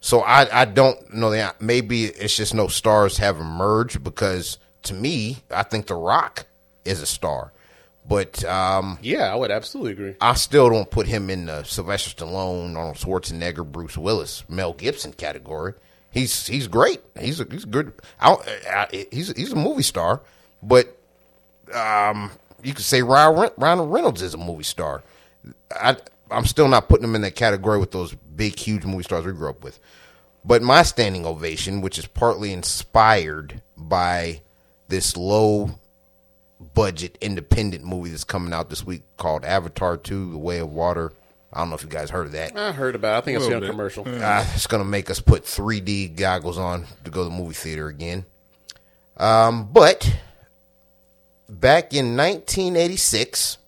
so 0.00 0.20
i 0.20 0.62
i 0.62 0.64
don't 0.64 1.12
know 1.12 1.30
that 1.30 1.60
maybe 1.60 2.04
it's 2.04 2.36
just 2.36 2.54
no 2.54 2.68
stars 2.68 3.18
have 3.18 3.38
emerged 3.38 4.02
because 4.02 4.58
to 4.84 4.94
me 4.94 5.38
i 5.50 5.62
think 5.62 5.86
the 5.86 5.94
rock 5.94 6.46
is 6.84 7.02
a 7.02 7.06
star 7.06 7.52
but 8.08 8.42
um 8.44 8.98
yeah, 9.02 9.32
I 9.32 9.36
would 9.36 9.50
absolutely 9.50 9.92
agree. 9.92 10.14
I 10.20 10.34
still 10.34 10.70
don't 10.70 10.90
put 10.90 11.06
him 11.06 11.30
in 11.30 11.46
the 11.46 11.62
Sylvester 11.64 12.24
Stallone, 12.24 12.76
Arnold 12.76 12.96
Schwarzenegger, 12.96 13.70
Bruce 13.70 13.98
Willis, 13.98 14.44
Mel 14.48 14.72
Gibson 14.72 15.12
category. 15.12 15.74
He's 16.10 16.46
he's 16.46 16.66
great. 16.66 17.00
He's 17.20 17.40
a, 17.40 17.46
he's 17.50 17.64
good. 17.66 17.92
I, 18.20 18.36
I, 18.68 19.06
he's 19.12 19.36
he's 19.36 19.52
a 19.52 19.56
movie 19.56 19.82
star, 19.82 20.22
but 20.62 20.96
um, 21.74 22.30
you 22.62 22.72
could 22.74 22.84
say 22.84 23.02
Ryan, 23.02 23.50
Ryan 23.58 23.80
Reynolds 23.82 24.22
is 24.22 24.34
a 24.34 24.38
movie 24.38 24.64
star. 24.64 25.02
I 25.70 25.96
I'm 26.30 26.46
still 26.46 26.68
not 26.68 26.88
putting 26.88 27.04
him 27.04 27.14
in 27.14 27.22
that 27.22 27.36
category 27.36 27.78
with 27.78 27.92
those 27.92 28.14
big, 28.14 28.58
huge 28.58 28.84
movie 28.84 29.02
stars 29.02 29.24
we 29.24 29.32
grew 29.32 29.50
up 29.50 29.62
with. 29.62 29.78
But 30.44 30.62
my 30.62 30.82
standing 30.82 31.26
ovation, 31.26 31.80
which 31.80 31.98
is 31.98 32.06
partly 32.06 32.52
inspired 32.52 33.60
by 33.76 34.40
this 34.88 35.16
low 35.16 35.78
budget 36.74 37.16
independent 37.20 37.84
movie 37.84 38.10
that's 38.10 38.24
coming 38.24 38.52
out 38.52 38.70
this 38.70 38.84
week 38.84 39.02
called 39.16 39.44
Avatar 39.44 39.96
2 39.96 40.32
The 40.32 40.38
Way 40.38 40.58
of 40.58 40.70
Water. 40.72 41.12
I 41.52 41.60
don't 41.60 41.70
know 41.70 41.76
if 41.76 41.82
you 41.82 41.88
guys 41.88 42.10
heard 42.10 42.26
of 42.26 42.32
that. 42.32 42.56
I 42.56 42.72
heard 42.72 42.94
about. 42.94 43.14
it. 43.14 43.18
I 43.18 43.20
think 43.22 43.38
I've 43.38 43.44
seen 43.44 43.62
a 43.62 43.66
commercial. 43.66 44.06
Uh, 44.06 44.44
it's 44.54 44.66
going 44.66 44.82
to 44.82 44.88
make 44.88 45.08
us 45.10 45.20
put 45.20 45.44
3D 45.44 46.14
goggles 46.16 46.58
on 46.58 46.84
to 47.04 47.10
go 47.10 47.24
to 47.24 47.30
the 47.30 47.34
movie 47.36 47.54
theater 47.54 47.88
again. 47.88 48.26
Um, 49.16 49.68
but 49.72 50.14
back 51.48 51.94
in 51.94 52.16
1986, 52.16 53.58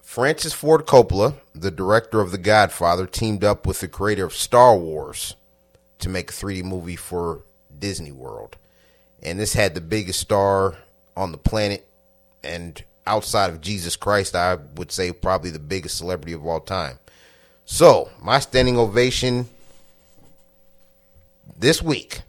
Francis 0.00 0.52
Ford 0.52 0.86
Coppola, 0.86 1.34
the 1.54 1.70
director 1.70 2.20
of 2.20 2.30
The 2.32 2.38
Godfather, 2.38 3.06
teamed 3.06 3.44
up 3.44 3.66
with 3.66 3.80
the 3.80 3.88
creator 3.88 4.24
of 4.24 4.32
Star 4.34 4.76
Wars 4.76 5.36
to 5.98 6.08
make 6.08 6.30
a 6.30 6.34
3D 6.34 6.64
movie 6.64 6.96
for 6.96 7.42
Disney 7.78 8.12
World. 8.12 8.56
And 9.22 9.38
this 9.38 9.52
had 9.52 9.74
the 9.74 9.80
biggest 9.80 10.20
star 10.20 10.76
on 11.18 11.32
the 11.32 11.38
planet 11.38 11.86
and 12.44 12.82
outside 13.06 13.50
of 13.50 13.60
Jesus 13.60 13.96
Christ, 13.96 14.36
I 14.36 14.54
would 14.76 14.92
say 14.92 15.12
probably 15.12 15.50
the 15.50 15.58
biggest 15.58 15.98
celebrity 15.98 16.32
of 16.32 16.46
all 16.46 16.60
time. 16.60 16.98
So, 17.66 18.10
my 18.22 18.38
standing 18.38 18.78
ovation 18.78 19.48
this 21.58 21.82
week, 21.82 22.22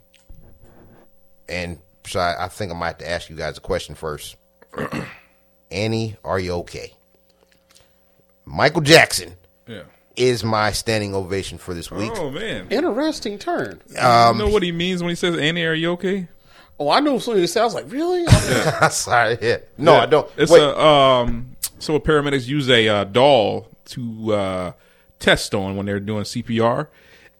and 1.48 1.78
so 2.06 2.20
I, 2.20 2.44
I 2.44 2.48
think 2.48 2.72
I 2.72 2.74
might 2.74 2.86
have 2.88 2.98
to 2.98 3.08
ask 3.10 3.30
you 3.30 3.36
guys 3.36 3.56
a 3.56 3.60
question 3.60 3.94
first. 3.94 4.36
Annie, 5.70 6.16
are 6.24 6.38
you 6.40 6.52
okay? 6.54 6.92
Michael 8.44 8.80
Jackson 8.82 9.34
Yeah. 9.66 9.82
is 10.16 10.42
my 10.42 10.72
standing 10.72 11.14
ovation 11.14 11.58
for 11.58 11.72
this 11.74 11.90
week. 11.90 12.10
Oh 12.16 12.30
man. 12.30 12.66
Interesting 12.70 13.38
turn. 13.38 13.80
Um, 13.98 14.38
you 14.40 14.44
know 14.46 14.50
what 14.52 14.62
he 14.62 14.72
means 14.72 15.02
when 15.02 15.10
he 15.10 15.14
says 15.14 15.36
Annie, 15.38 15.64
are 15.64 15.74
you 15.74 15.92
okay? 15.92 16.26
Oh, 16.80 16.88
I 16.90 17.00
know 17.00 17.18
something 17.18 17.46
sounds 17.46 17.74
like 17.74 17.84
really. 17.92 18.24
Sorry, 18.90 19.36
yeah. 19.42 19.58
No, 19.78 19.92
Yeah. 19.92 20.00
I 20.02 20.06
don't. 20.06 20.30
It's 20.36 20.50
Wait, 20.50 20.62
a 20.62 20.80
um. 20.80 21.46
So 21.78 21.98
paramedics 22.00 22.46
use 22.48 22.68
a 22.70 22.88
uh, 22.88 23.04
doll 23.04 23.68
to 23.86 24.32
uh, 24.34 24.72
test 25.18 25.54
on 25.54 25.76
when 25.76 25.86
they're 25.86 26.00
doing 26.00 26.24
CPR, 26.24 26.88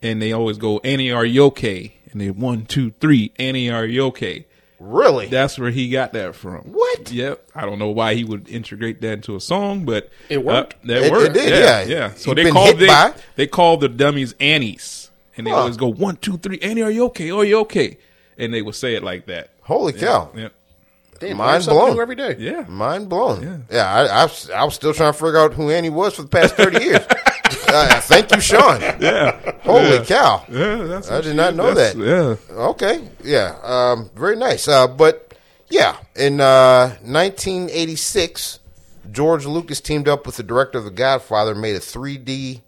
and 0.03 0.21
they 0.21 0.33
always 0.33 0.59
go, 0.59 0.79
"Annie, 0.85 1.11
are 1.11 1.25
you 1.25 1.45
okay?" 1.47 1.95
And 2.13 2.21
they 2.21 2.31
one, 2.31 2.67
two, 2.67 2.91
three, 3.01 3.33
"Annie, 3.39 3.71
are 3.71 3.87
you 3.87 4.05
okay?" 4.07 4.47
really? 4.79 5.27
That's 5.27 5.59
where 5.59 5.71
he 5.71 5.91
got 5.91 6.15
that 6.15 6.35
from. 6.35 6.61
What? 6.63 7.13
Yep. 7.13 7.51
I 7.55 7.67
don't 7.67 7.79
know 7.79 7.91
why 7.91 8.15
he 8.15 8.25
would 8.25 8.49
integrate 8.49 9.03
that 9.03 9.13
into 9.13 9.37
a 9.37 9.41
song, 9.41 9.85
but 9.85 10.09
It 10.31 10.43
worked. 10.43 10.73
Uh, 10.73 10.77
that 10.87 10.97
It- 10.97 11.05
it 11.05 11.13
worked. 11.13 11.35
did, 11.35 11.51
yeah, 11.51 11.83
yeah. 11.83 11.85
yeah. 11.87 12.15
So 12.15 12.31
You've 12.31 12.37
they 12.37 12.45
been 12.45 12.55
call 12.55 12.65
hit 12.67 12.79
they, 12.79 12.87
by- 12.87 13.13
they 13.37 13.47
call 13.47 13.77
the 13.77 13.91
dummies 13.91 14.35
Annies, 14.41 15.11
and 15.37 15.47
they 15.47 15.51
Huh. 15.51 15.59
always 15.59 15.77
go 15.77 15.89
one, 15.89 16.17
two, 16.17 16.39
three. 16.39 16.59
Annie, 16.61 16.81
are 16.83 16.91
you 16.91 17.05
okay? 17.07 17.31
Are 17.31 17.45
you 17.45 17.59
okay? 17.61 17.99
And 18.41 18.53
they 18.55 18.63
would 18.63 18.75
say 18.75 18.95
it 18.95 19.03
like 19.03 19.27
that. 19.27 19.51
Holy 19.63 19.93
cow. 19.93 20.31
Yeah. 20.35 20.49
Damn, 21.21 21.37
Mind 21.37 21.65
blown. 21.67 22.01
every 22.01 22.17
day. 22.17 22.37
Yeah. 22.39 22.65
Mind 22.67 23.11
blown. 23.11 23.67
Yeah, 23.71 23.93
I, 23.93 24.07
I, 24.07 24.23
was, 24.25 24.51
I 24.51 24.65
was 24.65 24.75
still 24.75 24.95
trying 24.95 25.13
to 25.13 25.19
figure 25.19 25.39
out 25.39 25.53
who 25.53 25.69
Annie 25.71 25.91
was 25.91 26.15
for 26.15 26.23
the 26.23 26.29
past 26.29 26.55
30 26.55 26.81
years. 26.83 27.05
uh, 27.69 28.01
thank 28.05 28.35
you, 28.35 28.41
Sean. 28.41 28.81
Yeah. 29.01 29.39
Holy 29.63 29.97
yeah. 29.97 30.05
cow. 30.05 30.45
Yeah, 30.51 30.77
that's 30.85 31.11
I 31.11 31.21
did 31.21 31.37
not 31.37 31.55
know 31.55 31.75
that. 31.75 31.95
Yeah. 31.97 32.37
Okay. 32.55 33.07
Yeah. 33.23 33.59
Um, 33.63 34.11
very 34.15 34.37
nice. 34.37 34.67
Uh, 34.67 34.87
but 34.89 35.35
yeah, 35.69 35.97
in 36.17 36.41
uh, 36.41 36.97
1986, 37.03 38.61
George 39.11 39.45
Lucas 39.47 39.81
teamed 39.81 40.09
up 40.09 40.25
with 40.25 40.37
the 40.37 40.43
director 40.43 40.79
of 40.79 40.85
The 40.85 40.91
Godfather, 40.91 41.53
and 41.53 41.61
made 41.61 41.77
a 41.77 41.81
3D 41.81 42.61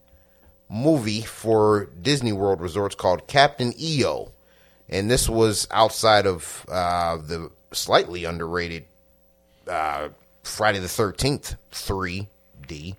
movie 0.68 1.22
for 1.22 1.86
Disney 2.00 2.32
World 2.32 2.60
resorts 2.60 2.94
called 2.94 3.26
Captain 3.26 3.72
EO. 3.80 4.31
And 4.92 5.10
this 5.10 5.26
was 5.26 5.66
outside 5.70 6.26
of 6.26 6.66
uh, 6.68 7.16
the 7.16 7.50
slightly 7.72 8.26
underrated 8.26 8.84
uh, 9.66 10.10
Friday 10.42 10.80
the 10.80 10.86
13th 10.86 11.56
3D. 11.72 12.96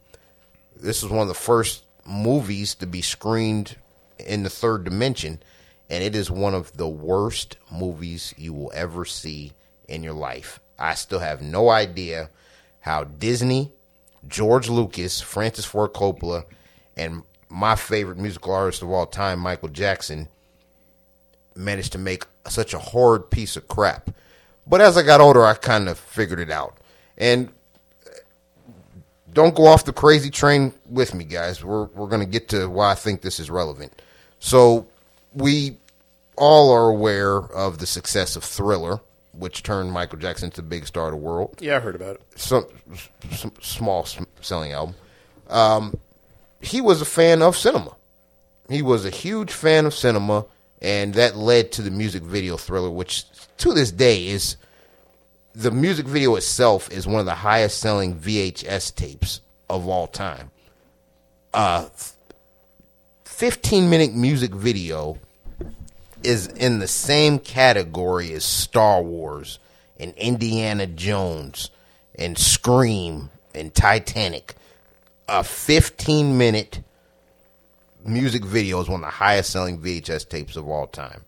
This 0.75 1.03
was 1.03 1.11
one 1.11 1.21
of 1.21 1.27
the 1.27 1.35
first 1.35 1.83
movies 2.03 2.73
to 2.75 2.87
be 2.87 3.03
screened 3.03 3.75
in 4.17 4.41
the 4.41 4.49
third 4.49 4.85
dimension, 4.85 5.39
and 5.87 6.03
it 6.03 6.15
is 6.15 6.31
one 6.31 6.55
of 6.55 6.75
the 6.75 6.87
worst 6.87 7.57
movies 7.71 8.33
you 8.39 8.53
will 8.53 8.71
ever 8.73 9.05
see 9.05 9.53
in 9.87 10.03
your 10.03 10.13
life. 10.13 10.59
I 10.79 10.95
still 10.95 11.19
have 11.19 11.43
no 11.43 11.69
idea 11.69 12.31
how 12.79 13.03
Disney, 13.03 13.71
George 14.27 14.67
Lucas, 14.67 15.21
Francis 15.21 15.65
Ford 15.65 15.93
Coppola, 15.93 16.45
and 16.97 17.21
my 17.49 17.75
favorite 17.75 18.17
musical 18.17 18.51
artist 18.51 18.81
of 18.81 18.89
all 18.89 19.05
time, 19.05 19.39
Michael 19.39 19.69
Jackson, 19.69 20.27
managed 21.55 21.91
to 21.93 21.97
make 21.97 22.25
such 22.47 22.73
a 22.73 22.79
horrid 22.79 23.29
piece 23.29 23.55
of 23.55 23.67
crap. 23.67 24.09
But 24.65 24.81
as 24.81 24.97
I 24.97 25.03
got 25.03 25.21
older, 25.21 25.43
I 25.43 25.55
kind 25.55 25.89
of 25.89 25.97
figured 25.99 26.39
it 26.39 26.49
out. 26.49 26.77
And 27.17 27.49
don't 29.33 29.55
go 29.55 29.65
off 29.65 29.85
the 29.85 29.93
crazy 29.93 30.29
train 30.29 30.73
with 30.89 31.13
me, 31.13 31.23
guys. 31.23 31.63
We're 31.63 31.85
we're 31.85 32.07
going 32.07 32.21
to 32.21 32.27
get 32.27 32.49
to 32.49 32.67
why 32.69 32.91
I 32.91 32.95
think 32.95 33.21
this 33.21 33.39
is 33.39 33.49
relevant. 33.49 34.01
So 34.39 34.87
we 35.33 35.77
all 36.37 36.71
are 36.71 36.89
aware 36.89 37.37
of 37.37 37.79
the 37.79 37.85
success 37.85 38.35
of 38.35 38.43
Thriller, 38.43 38.99
which 39.33 39.63
turned 39.63 39.91
Michael 39.91 40.19
Jackson 40.19 40.47
into 40.47 40.61
the 40.61 40.67
biggest 40.67 40.93
star 40.93 41.05
of 41.05 41.11
the 41.11 41.17
world. 41.17 41.57
Yeah, 41.59 41.77
I 41.77 41.79
heard 41.79 41.95
about 41.95 42.15
it. 42.15 42.21
Some, 42.35 42.65
some 43.31 43.53
small 43.61 44.07
selling 44.41 44.71
album. 44.71 44.95
Um, 45.49 45.97
he 46.61 46.81
was 46.81 47.01
a 47.01 47.05
fan 47.05 47.41
of 47.41 47.57
cinema. 47.57 47.95
He 48.69 48.81
was 48.81 49.05
a 49.05 49.09
huge 49.09 49.51
fan 49.51 49.85
of 49.85 49.93
cinema, 49.93 50.45
and 50.83 51.13
that 51.13 51.37
led 51.37 51.71
to 51.71 51.81
the 51.81 51.89
music 51.89 52.23
video 52.23 52.57
Thriller, 52.57 52.91
which 52.91 53.25
to 53.57 53.73
this 53.73 53.91
day 53.91 54.27
is 54.27 54.57
the 55.55 55.71
music 55.71 56.05
video 56.05 56.35
itself 56.35 56.91
is 56.91 57.07
one 57.07 57.19
of 57.19 57.25
the 57.25 57.35
highest 57.35 57.79
selling 57.79 58.19
VHS 58.19 58.93
tapes 58.93 59.41
of 59.69 59.87
all 59.87 60.07
time. 60.07 60.51
Uh, 61.53 61.87
15 63.23 63.89
minute 63.89 64.13
music 64.13 64.53
video 64.53 65.17
is 66.23 66.47
in 66.47 66.79
the 66.79 66.87
same 66.87 67.39
category 67.39 68.33
as 68.33 68.43
Star 68.43 69.01
Wars 69.01 69.59
and 69.99 70.13
Indiana 70.15 70.87
Jones 70.87 71.69
and 72.15 72.37
Scream 72.37 73.29
and 73.53 73.73
Titanic. 73.73 74.55
A 75.27 75.43
15 75.43 76.37
minute 76.37 76.83
music 78.05 78.43
video 78.43 78.81
is 78.81 78.89
one 78.89 79.01
of 79.01 79.07
the 79.07 79.11
highest 79.11 79.51
selling 79.51 79.79
VHS 79.79 80.27
tapes 80.27 80.55
of 80.55 80.67
all 80.67 80.87
time. 80.87 81.23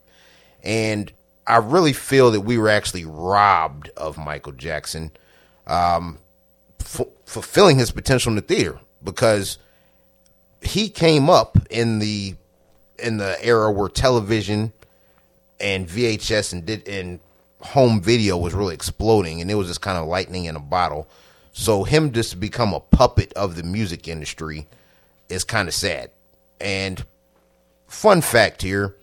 And 0.63 1.11
I 1.47 1.57
really 1.57 1.93
feel 1.93 2.31
that 2.31 2.41
we 2.41 2.57
were 2.57 2.69
actually 2.69 3.05
robbed 3.05 3.89
of 3.97 4.17
Michael 4.17 4.53
Jackson 4.53 5.11
um, 5.67 6.19
f- 6.81 7.07
fulfilling 7.25 7.77
his 7.77 7.91
potential 7.91 8.31
in 8.31 8.35
the 8.35 8.41
theater 8.41 8.79
because 9.03 9.57
he 10.61 10.89
came 10.89 11.29
up 11.29 11.57
in 11.69 11.99
the 11.99 12.35
in 12.97 13.17
the 13.17 13.37
era 13.45 13.71
where 13.71 13.89
television 13.89 14.71
and 15.59 15.87
VHS 15.87 16.53
and 16.53 16.65
did 16.65 16.87
and 16.87 17.19
home 17.61 18.01
video 18.01 18.37
was 18.37 18.53
really 18.53 18.73
exploding, 18.73 19.41
and 19.41 19.49
it 19.49 19.55
was 19.55 19.67
just 19.67 19.81
kind 19.81 19.97
of 19.97 20.07
lightning 20.07 20.45
in 20.45 20.55
a 20.55 20.59
bottle. 20.59 21.07
So 21.51 21.83
him 21.83 22.11
just 22.11 22.39
become 22.39 22.73
a 22.73 22.79
puppet 22.79 23.31
of 23.33 23.55
the 23.55 23.63
music 23.63 24.07
industry 24.07 24.67
is 25.29 25.43
kind 25.43 25.67
of 25.67 25.73
sad. 25.73 26.11
And 26.59 27.03
fun 27.87 28.21
fact 28.21 28.61
here, 28.61 28.95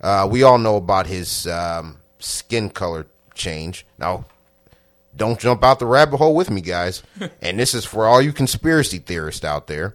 uh, 0.00 0.28
we 0.30 0.42
all 0.42 0.58
know 0.58 0.76
about 0.76 1.06
his 1.06 1.46
um, 1.46 1.98
skin 2.18 2.70
color 2.70 3.06
change. 3.34 3.86
Now, 3.98 4.24
don't 5.16 5.38
jump 5.38 5.64
out 5.64 5.78
the 5.78 5.86
rabbit 5.86 6.18
hole 6.18 6.34
with 6.34 6.50
me, 6.50 6.60
guys. 6.60 7.02
and 7.42 7.58
this 7.58 7.74
is 7.74 7.84
for 7.84 8.06
all 8.06 8.22
you 8.22 8.32
conspiracy 8.32 8.98
theorists 8.98 9.44
out 9.44 9.66
there. 9.66 9.94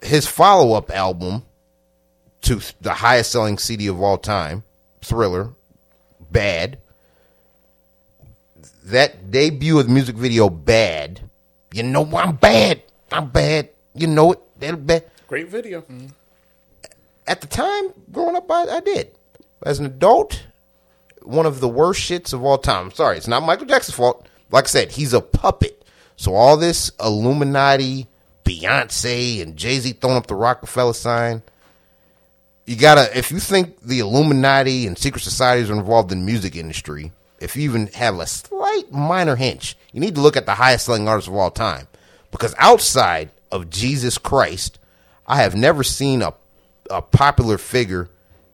His 0.00 0.26
follow 0.26 0.74
up 0.74 0.90
album 0.90 1.44
to 2.42 2.60
the 2.80 2.94
highest 2.94 3.30
selling 3.30 3.56
CD 3.56 3.86
of 3.86 4.00
all 4.02 4.18
time, 4.18 4.64
Thriller, 5.00 5.50
Bad. 6.30 6.78
That 8.84 9.30
debut 9.30 9.78
of 9.78 9.86
the 9.86 9.92
music 9.92 10.16
video, 10.16 10.48
Bad. 10.48 11.20
You 11.72 11.84
know 11.84 12.04
I'm 12.16 12.36
bad. 12.36 12.82
I'm 13.10 13.30
bad. 13.30 13.70
You 13.94 14.06
know 14.06 14.32
it. 14.32 14.41
That. 14.62 15.08
Great 15.26 15.48
video. 15.48 15.80
Mm-hmm. 15.82 16.06
At 17.26 17.40
the 17.40 17.46
time, 17.46 17.92
growing 18.10 18.36
up, 18.36 18.50
I, 18.50 18.64
I 18.64 18.80
did. 18.80 19.10
As 19.64 19.78
an 19.78 19.86
adult, 19.86 20.44
one 21.22 21.46
of 21.46 21.60
the 21.60 21.68
worst 21.68 22.00
shits 22.00 22.32
of 22.32 22.44
all 22.44 22.58
time. 22.58 22.86
I'm 22.86 22.92
sorry, 22.92 23.16
it's 23.16 23.28
not 23.28 23.42
Michael 23.42 23.66
Jackson's 23.66 23.96
fault. 23.96 24.26
Like 24.50 24.64
I 24.64 24.68
said, 24.68 24.92
he's 24.92 25.12
a 25.12 25.20
puppet. 25.20 25.84
So 26.16 26.34
all 26.34 26.56
this 26.56 26.90
Illuminati, 27.00 28.06
Beyonce, 28.44 29.42
and 29.42 29.56
Jay 29.56 29.78
Z 29.78 29.92
throwing 29.94 30.16
up 30.16 30.26
the 30.26 30.34
Rockefeller 30.34 30.92
sign, 30.92 31.42
you 32.66 32.76
gotta 32.76 33.16
if 33.16 33.30
you 33.32 33.38
think 33.38 33.80
the 33.80 34.00
Illuminati 34.00 34.86
and 34.86 34.96
secret 34.96 35.22
societies 35.22 35.70
are 35.70 35.74
involved 35.74 36.12
in 36.12 36.20
the 36.20 36.26
music 36.26 36.54
industry, 36.54 37.12
if 37.40 37.56
you 37.56 37.62
even 37.62 37.88
have 37.88 38.18
a 38.18 38.26
slight 38.26 38.92
minor 38.92 39.36
hinge, 39.36 39.76
you 39.92 40.00
need 40.00 40.14
to 40.14 40.20
look 40.20 40.36
at 40.36 40.46
the 40.46 40.54
highest 40.54 40.86
selling 40.86 41.08
artists 41.08 41.28
of 41.28 41.34
all 41.34 41.50
time. 41.50 41.88
Because 42.30 42.54
outside 42.58 43.30
of 43.52 43.70
Jesus 43.70 44.18
Christ, 44.18 44.78
I 45.26 45.36
have 45.36 45.54
never 45.54 45.84
seen 45.84 46.22
a 46.22 46.34
a 46.90 47.00
popular 47.00 47.56
figure 47.58 48.10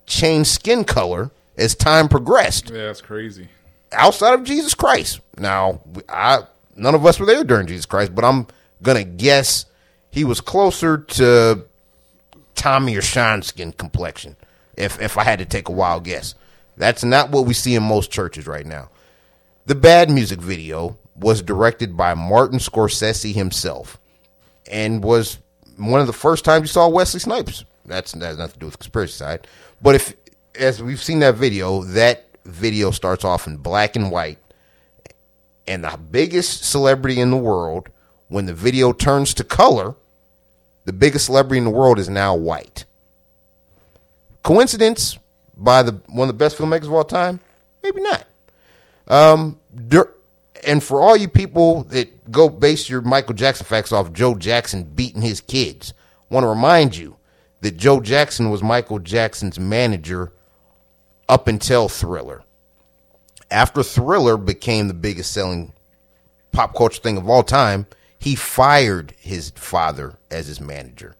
change 0.07 0.47
skin 0.49 0.85
color 0.85 1.31
as 1.57 1.75
time 1.75 2.09
progressed 2.09 2.71
Yeah, 2.71 2.87
that's 2.87 3.01
crazy. 3.01 3.49
outside 3.91 4.35
of 4.35 4.45
Jesus 4.45 4.75
Christ. 4.75 5.21
Now, 5.39 5.81
I 6.09 6.41
none 6.77 6.95
of 6.95 7.07
us 7.07 7.19
were 7.19 7.27
there 7.27 7.43
during 7.43 7.67
Jesus 7.67 7.87
Christ, 7.87 8.15
but 8.15 8.25
I'm 8.25 8.47
gonna 8.83 9.05
guess 9.05 9.65
he 10.11 10.25
was 10.25 10.41
closer 10.41 10.99
to 10.99 11.65
Tommy 12.55 12.97
or 12.97 13.03
Sean 13.03 13.43
skin 13.43 13.73
complexion. 13.73 14.37
If 14.77 15.01
if 15.01 15.17
I 15.19 15.25
had 15.25 15.39
to 15.41 15.45
take 15.47 15.69
a 15.69 15.73
wild 15.73 16.05
guess, 16.05 16.35
that's 16.77 17.03
not 17.03 17.31
what 17.31 17.47
we 17.47 17.55
see 17.55 17.75
in 17.75 17.83
most 17.83 18.11
churches 18.11 18.47
right 18.47 18.67
now. 18.67 18.91
The 19.67 19.75
bad 19.75 20.11
music 20.11 20.41
video 20.41 20.97
was 21.17 21.43
directed 21.43 21.97
by 21.97 22.15
Martin 22.15 22.59
Scorsese 22.59 23.35
himself, 23.35 23.99
and 24.69 25.03
was 25.03 25.39
one 25.77 26.01
of 26.01 26.07
the 26.07 26.13
first 26.13 26.45
times 26.45 26.63
you 26.63 26.69
saw 26.69 26.89
Wesley 26.89 27.21
Snipes. 27.21 27.65
That's 27.85 28.13
that 28.13 28.25
has 28.25 28.39
nothing 28.39 28.55
to 28.55 28.59
do 28.59 28.67
with 28.67 28.79
conspiracy 28.79 29.13
side, 29.13 29.47
but 29.81 29.95
if 29.95 30.15
as 30.55 30.83
we've 30.83 31.03
seen 31.03 31.21
that 31.21 31.37
video, 31.37 31.83
that 31.85 32.27
video 32.45 32.91
starts 32.91 33.25
off 33.25 33.47
in 33.47 33.57
black 33.57 33.97
and 33.97 34.11
white, 34.11 34.39
and 35.67 35.85
the 35.85 35.99
biggest 36.11 36.65
celebrity 36.65 37.21
in 37.21 37.31
the 37.31 37.37
world, 37.37 37.89
when 38.29 38.47
the 38.47 38.55
video 38.55 38.93
turns 38.93 39.35
to 39.35 39.45
color, 39.45 39.95
the 40.85 40.93
biggest 40.93 41.27
celebrity 41.27 41.59
in 41.59 41.65
the 41.65 41.71
world 41.71 41.99
is 41.99 42.09
now 42.09 42.35
white. 42.35 42.85
Coincidence 44.43 45.19
by 45.57 45.83
the 45.83 45.93
one 46.07 46.29
of 46.29 46.35
the 46.35 46.39
best 46.39 46.57
filmmakers 46.57 46.85
of 46.85 46.93
all 46.93 47.05
time? 47.05 47.41
Maybe 47.83 48.01
not. 48.01 48.27
Um, 49.07 49.59
dur- 49.89 50.13
and 50.65 50.83
for 50.83 51.01
all 51.01 51.17
you 51.17 51.29
people 51.29 51.85
that 51.85 52.31
go 52.31 52.49
base 52.49 52.89
your 52.89 53.01
Michael 53.01 53.35
Jackson 53.35 53.67
facts 53.67 53.93
off 53.93 54.13
Joe 54.13 54.35
Jackson 54.35 54.85
beating 54.85 55.23
his 55.23 55.41
kids, 55.41 55.95
want 56.31 56.45
to 56.45 56.49
remind 56.49 56.97
you 56.97 57.17
that 57.61 57.77
Joe 57.77 58.01
Jackson 58.01 58.51
was 58.51 58.63
Michael 58.63 58.99
Jackson's 58.99 59.59
manager 59.59 60.33
up 61.29 61.49
until 61.49 61.89
Thriller. 61.89 62.43
After 63.51 63.83
Thriller 63.83 64.37
became 64.37 64.89
the 64.89 64.95
biggest 64.95 65.33
selling 65.33 65.73
pop 66.53 66.75
culture 66.75 67.01
thing 67.01 67.17
of 67.17 67.29
all 67.29 67.43
time, 67.43 67.87
he 68.19 68.35
fired 68.35 69.15
his 69.19 69.51
father 69.51 70.17
as 70.31 70.47
his 70.47 70.61
manager. 70.61 71.17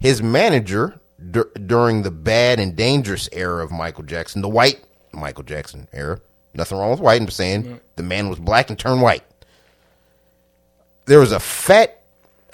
His 0.00 0.22
manager 0.22 1.00
dur- 1.30 1.50
during 1.66 2.02
the 2.02 2.10
bad 2.10 2.58
and 2.58 2.76
dangerous 2.76 3.28
era 3.32 3.64
of 3.64 3.70
Michael 3.70 4.04
Jackson, 4.04 4.42
the 4.42 4.48
white 4.48 4.80
Michael 5.12 5.44
Jackson 5.44 5.88
era, 5.92 6.20
nothing 6.54 6.78
wrong 6.78 6.90
with 6.90 7.00
white, 7.00 7.20
I'm 7.20 7.28
saying 7.30 7.80
the 7.96 8.02
man 8.02 8.28
was 8.28 8.38
black 8.38 8.70
and 8.70 8.78
turned 8.78 9.02
white. 9.02 9.24
There 11.06 11.18
was 11.20 11.32
a 11.32 11.40
fat 11.40 12.00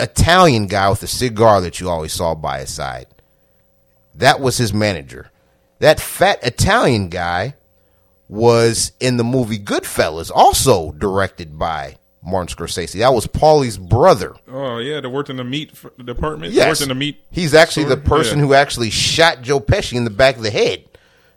Italian 0.00 0.66
guy 0.66 0.88
with 0.90 1.02
a 1.02 1.06
cigar 1.08 1.60
that 1.60 1.80
you 1.80 1.88
always 1.88 2.12
saw 2.12 2.34
by 2.34 2.60
his 2.60 2.72
side. 2.72 3.06
That 4.14 4.40
was 4.40 4.56
his 4.58 4.72
manager. 4.72 5.30
That 5.80 6.00
fat 6.00 6.42
Italian 6.42 7.08
guy 7.08 7.54
was 8.28 8.92
in 9.00 9.16
the 9.16 9.24
movie 9.24 9.58
Goodfellas, 9.58 10.30
also 10.34 10.92
directed 10.92 11.58
by 11.58 11.96
Martin 12.22 12.54
Scorsese. 12.54 12.98
That 12.98 13.14
was 13.14 13.26
Paulie's 13.26 13.78
brother. 13.78 14.34
Oh 14.50 14.78
yeah, 14.78 15.00
they 15.00 15.08
worked 15.08 15.30
in 15.30 15.36
the 15.36 15.44
meat 15.44 15.72
department. 16.04 16.52
Yes, 16.52 16.68
worked 16.68 16.80
in 16.82 16.88
the 16.88 16.94
meat. 16.94 17.22
He's 17.30 17.54
actually 17.54 17.84
the 17.86 17.96
person 17.96 18.38
Yeah. 18.38 18.44
who 18.46 18.54
actually 18.54 18.90
shot 18.90 19.42
Joe 19.42 19.60
Pesci 19.60 19.94
in 19.94 20.04
the 20.04 20.10
back 20.10 20.36
of 20.36 20.42
the 20.42 20.50
head 20.50 20.84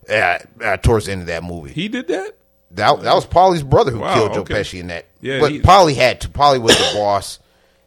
uh, 0.09 0.39
uh, 0.64 0.78
towards 0.78 1.05
the 1.05 1.12
end 1.14 1.22
of 1.22 1.28
that 1.28 1.43
movie. 1.43 1.72
He 1.72 1.88
did 1.88 2.07
that. 2.07 2.36
That 2.76 3.01
that 3.01 3.13
was 3.15 3.26
Paulie's 3.26 3.63
brother 3.63 3.91
who 3.91 3.99
Wow, 3.99 4.13
killed 4.13 4.34
Joe 4.34 4.39
okay. 4.41 4.53
Pesci 4.55 4.80
in 4.80 4.88
that. 4.88 5.05
Yeah, 5.19 5.39
but 5.39 5.51
he- 5.51 5.61
Paulie 5.61 5.95
had 5.95 6.22
to. 6.22 6.30
Polly 6.30 6.59
was 6.59 6.78
the 6.78 6.91
boss. 6.95 7.39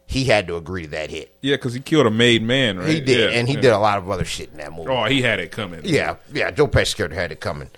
He 0.07 0.25
had 0.25 0.45
to 0.47 0.55
agree 0.55 0.83
to 0.83 0.89
that 0.89 1.09
hit. 1.09 1.35
Yeah, 1.41 1.55
because 1.55 1.73
he 1.73 1.79
killed 1.79 2.05
a 2.05 2.11
made 2.11 2.43
man. 2.43 2.77
Right? 2.77 2.89
He 2.89 3.01
did, 3.01 3.31
Yeah, 3.31 3.39
and 3.39 3.47
he 3.47 3.55
yeah. 3.55 3.61
did 3.61 3.71
a 3.73 3.79
lot 3.79 3.97
of 3.97 4.09
other 4.09 4.23
shit 4.25 4.51
in 4.51 4.57
that 4.57 4.71
movie. 4.71 4.89
Oh, 4.91 5.05
he 5.05 5.23
had 5.23 5.39
it 5.39 5.51
coming. 5.51 5.81
Yeah, 5.83 6.17
yeah. 6.31 6.51
Joe 6.51 6.67
Pesci 6.67 6.95
character 6.95 7.15
had 7.15 7.31
it 7.31 7.39
coming. 7.39 7.71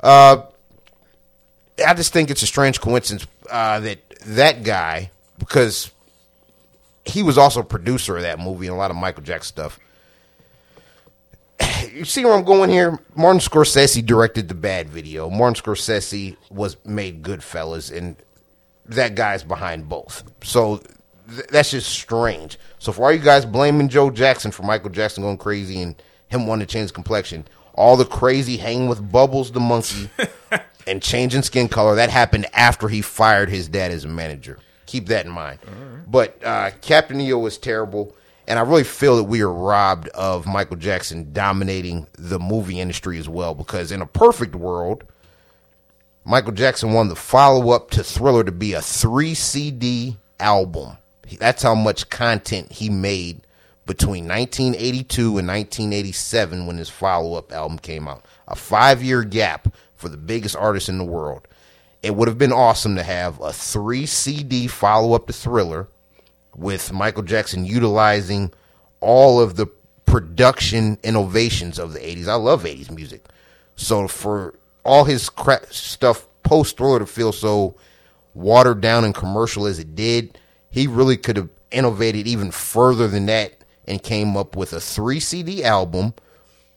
Uh, 0.00 0.42
I 1.84 1.94
just 1.94 2.12
think 2.12 2.30
it's 2.30 2.42
a 2.42 2.46
strange 2.46 2.80
coincidence 2.80 3.26
uh, 3.50 3.80
that 3.80 3.98
that 4.26 4.62
guy, 4.62 5.10
because 5.38 5.90
he 7.04 7.24
was 7.24 7.36
also 7.36 7.60
a 7.60 7.64
producer 7.64 8.16
of 8.16 8.22
that 8.22 8.38
movie 8.38 8.68
and 8.68 8.74
a 8.76 8.78
lot 8.78 8.92
of 8.92 8.96
Michael 8.96 9.24
Jackson 9.24 9.48
stuff. 9.48 9.80
You 11.92 12.04
see 12.04 12.24
where 12.24 12.34
I'm 12.34 12.44
going 12.44 12.70
here? 12.70 12.98
Martin 13.14 13.40
Scorsese 13.40 14.04
directed 14.04 14.48
the 14.48 14.54
bad 14.54 14.88
video. 14.88 15.28
Martin 15.28 15.62
Scorsese 15.62 16.36
was 16.50 16.76
made 16.86 17.22
Goodfellas, 17.22 17.94
and 17.94 18.16
that 18.86 19.14
guy's 19.14 19.44
behind 19.44 19.88
both. 19.88 20.24
So 20.42 20.78
th- 21.28 21.46
that's 21.48 21.70
just 21.70 21.90
strange. 21.90 22.58
So 22.78 22.92
for 22.92 23.04
all 23.04 23.12
you 23.12 23.18
guys 23.18 23.44
blaming 23.44 23.88
Joe 23.88 24.10
Jackson 24.10 24.50
for 24.50 24.62
Michael 24.62 24.90
Jackson 24.90 25.22
going 25.22 25.36
crazy 25.36 25.82
and 25.82 25.94
him 26.28 26.46
wanting 26.46 26.66
to 26.66 26.72
change 26.72 26.92
complexion, 26.92 27.46
all 27.74 27.96
the 27.96 28.04
crazy 28.04 28.56
hanging 28.56 28.88
with 28.88 29.12
Bubbles 29.12 29.52
the 29.52 29.60
monkey 29.60 30.08
and 30.86 31.02
changing 31.02 31.42
skin 31.42 31.68
color 31.68 31.94
that 31.96 32.10
happened 32.10 32.46
after 32.54 32.88
he 32.88 33.02
fired 33.02 33.48
his 33.50 33.68
dad 33.68 33.90
as 33.90 34.04
a 34.04 34.08
manager. 34.08 34.58
Keep 34.86 35.06
that 35.06 35.26
in 35.26 35.32
mind. 35.32 35.58
But 36.06 36.42
uh, 36.44 36.70
Captain 36.80 37.20
EO 37.20 37.38
was 37.38 37.56
terrible, 37.58 38.14
and 38.52 38.58
I 38.58 38.62
really 38.64 38.84
feel 38.84 39.16
that 39.16 39.24
we 39.24 39.40
are 39.40 39.50
robbed 39.50 40.08
of 40.08 40.44
Michael 40.44 40.76
Jackson 40.76 41.32
dominating 41.32 42.06
the 42.18 42.38
movie 42.38 42.80
industry 42.80 43.16
as 43.16 43.26
well. 43.26 43.54
Because 43.54 43.90
in 43.90 44.02
a 44.02 44.06
perfect 44.06 44.54
world, 44.54 45.04
Michael 46.26 46.52
Jackson 46.52 46.92
wanted 46.92 47.12
the 47.12 47.16
follow 47.16 47.70
up 47.70 47.88
to 47.92 48.04
Thriller 48.04 48.44
to 48.44 48.52
be 48.52 48.74
a 48.74 48.82
three 48.82 49.32
CD 49.32 50.18
album. 50.38 50.98
That's 51.38 51.62
how 51.62 51.74
much 51.74 52.10
content 52.10 52.70
he 52.70 52.90
made 52.90 53.40
between 53.86 54.28
1982 54.28 55.38
and 55.38 55.48
1987 55.48 56.66
when 56.66 56.76
his 56.76 56.90
follow 56.90 57.38
up 57.38 57.52
album 57.52 57.78
came 57.78 58.06
out. 58.06 58.22
A 58.48 58.54
five 58.54 59.02
year 59.02 59.24
gap 59.24 59.74
for 59.94 60.10
the 60.10 60.18
biggest 60.18 60.56
artist 60.56 60.90
in 60.90 60.98
the 60.98 61.04
world. 61.04 61.48
It 62.02 62.16
would 62.16 62.28
have 62.28 62.36
been 62.36 62.52
awesome 62.52 62.96
to 62.96 63.02
have 63.02 63.40
a 63.40 63.50
three 63.50 64.04
CD 64.04 64.66
follow 64.66 65.14
up 65.14 65.26
to 65.28 65.32
Thriller 65.32 65.88
with 66.54 66.92
Michael 66.92 67.22
Jackson 67.22 67.64
utilizing 67.64 68.52
all 69.00 69.40
of 69.40 69.56
the 69.56 69.66
production 70.06 70.98
innovations 71.02 71.78
of 71.78 71.92
the 71.92 71.98
80s. 71.98 72.28
I 72.28 72.34
love 72.34 72.64
80s 72.64 72.90
music. 72.90 73.24
So 73.76 74.06
for 74.08 74.54
all 74.84 75.04
his 75.04 75.28
crap 75.28 75.66
stuff 75.72 76.26
post 76.42 76.76
Thriller 76.76 76.98
to 76.98 77.06
feel 77.06 77.32
so 77.32 77.74
watered 78.34 78.80
down 78.80 79.04
and 79.04 79.14
commercial 79.14 79.66
as 79.66 79.78
it 79.78 79.94
did, 79.94 80.38
he 80.70 80.86
really 80.86 81.16
could 81.16 81.36
have 81.36 81.48
innovated 81.70 82.26
even 82.26 82.50
further 82.50 83.08
than 83.08 83.26
that 83.26 83.54
and 83.86 84.02
came 84.02 84.36
up 84.36 84.56
with 84.56 84.72
a 84.72 84.80
three 84.80 85.20
CD 85.20 85.64
album 85.64 86.14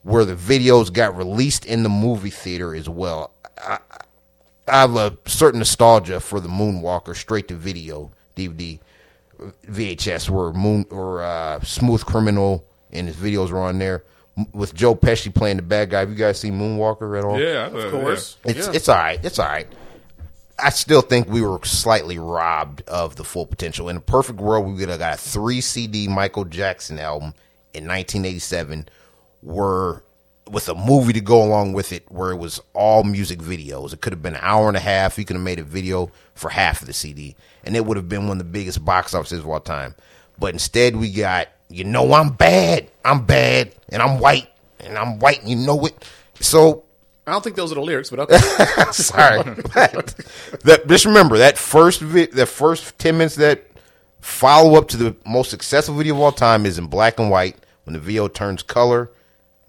where 0.04 0.26
the 0.26 0.36
videos 0.36 0.92
got 0.92 1.18
released 1.18 1.66
in 1.66 1.84
the 1.84 1.90
movie 1.90 2.30
theater 2.30 2.76
as 2.76 2.88
well. 2.88 3.32
I, 3.58 3.80
I 4.68 4.82
have 4.82 4.96
a 4.96 5.18
certain 5.26 5.60
nostalgia 5.60 6.20
for 6.20 6.40
the 6.40 6.48
Moonwalker 6.50 7.16
straight 7.16 7.48
to 7.50 7.56
video 7.56 8.12
DVD 8.36 8.80
VHS 9.68 10.30
where 10.30 10.52
Moon 10.54 10.86
or 10.90 11.24
uh, 11.24 11.60
Smooth 11.62 12.06
Criminal 12.06 12.66
and 12.92 13.08
his 13.08 13.16
videos 13.16 13.52
were 13.52 13.62
on 13.62 13.80
there 13.80 14.04
with 14.54 14.74
Joe 14.74 14.96
Pesci 14.96 15.34
playing 15.34 15.58
the 15.58 15.64
bad 15.64 15.90
guy. 15.90 16.00
Have 16.00 16.10
you 16.10 16.16
guys 16.16 16.40
seen 16.40 16.60
Moonwalker 16.60 17.18
at 17.18 17.24
all? 17.24 17.40
Yeah, 17.40 17.68
Of 17.68 17.92
course. 17.92 18.38
It's 18.44 18.68
Yeah. 18.68 18.74
it's 18.74 18.90
all 18.90 18.96
right. 18.98 19.24
It's 19.24 19.40
all 19.40 19.48
right. 19.48 19.68
I 20.58 20.70
still 20.70 21.02
think 21.02 21.28
we 21.28 21.42
were 21.42 21.60
slightly 21.64 22.18
robbed 22.18 22.82
of 22.88 23.18
the 23.18 23.24
full 23.26 23.46
potential. 23.46 23.90
In 23.90 23.98
a 23.98 24.02
perfect 24.02 24.40
world, 24.40 24.66
we 24.66 24.74
would 24.74 24.90
have 24.90 25.00
got 25.00 25.16
a 25.16 25.18
three 25.18 25.60
CD 25.62 26.08
Michael 26.08 26.46
Jackson 26.46 26.98
album 26.98 27.34
in 27.74 27.86
1987, 27.88 28.88
where 29.42 30.02
with 30.50 30.70
a 30.70 30.76
movie 30.76 31.14
to 31.14 31.22
go 31.22 31.44
along 31.44 31.74
with 31.74 31.92
it, 31.92 32.10
where 32.12 32.32
it 32.32 32.38
was 32.38 32.62
all 32.74 33.04
music 33.04 33.40
videos. 33.40 33.94
It 33.94 34.02
could 34.02 34.14
have 34.14 34.22
been 34.22 34.36
an 34.36 34.42
hour 34.44 34.68
and 34.68 34.78
a 34.78 34.82
half. 34.82 35.18
You 35.18 35.26
could 35.26 35.36
have 35.36 35.44
made 35.44 35.60
a 35.60 35.64
video 35.64 36.12
for 36.36 36.50
half 36.50 36.82
of 36.82 36.88
the 36.88 36.94
CD, 36.94 37.36
and 37.64 37.76
it 37.76 37.86
would 37.86 37.98
have 37.98 38.10
been 38.10 38.28
one 38.28 38.40
of 38.40 38.46
the 38.46 38.52
biggest 38.52 38.84
box 38.86 39.14
offices 39.14 39.40
of 39.40 39.48
all 39.48 39.60
time. 39.60 39.96
But 40.38 40.54
instead, 40.54 40.96
we 40.96 41.12
got 41.12 41.48
you 41.70 41.84
know 41.84 42.14
I'm 42.14 42.30
bad, 42.30 42.92
I'm 43.04 43.26
bad, 43.26 43.74
and 43.90 44.02
I'm 44.02 44.20
white, 44.20 44.50
and 44.80 44.98
I'm 44.98 45.20
white, 45.20 45.42
and 45.42 45.50
you 45.50 45.56
know 45.56 45.86
it. 45.86 46.06
So 46.40 46.84
I 47.26 47.32
don't 47.32 47.44
think 47.44 47.56
those 47.56 47.72
are 47.72 47.76
the 47.76 47.82
lyrics, 47.82 48.10
but 48.10 48.20
okay. 48.20 48.38
Sorry, 48.92 49.42
but 49.44 50.16
that, 50.64 50.84
just 50.88 51.06
remember 51.06 51.40
that 51.40 51.58
first 51.58 52.02
vi- 52.02 52.28
the 52.28 52.46
first 52.46 52.98
ten 53.00 53.18
minutes 53.18 53.36
that 53.36 53.66
follow 54.22 54.78
up 54.78 54.88
to 54.90 54.98
the 54.98 55.16
most 55.26 55.50
successful 55.50 55.96
video 55.96 56.16
of 56.16 56.22
all 56.22 56.32
time 56.32 56.66
is 56.66 56.78
in 56.78 56.88
black 56.88 57.20
and 57.20 57.30
white. 57.32 57.56
When 57.86 57.94
the 57.94 58.00
video 58.00 58.28
turns 58.28 58.64
color, 58.64 59.12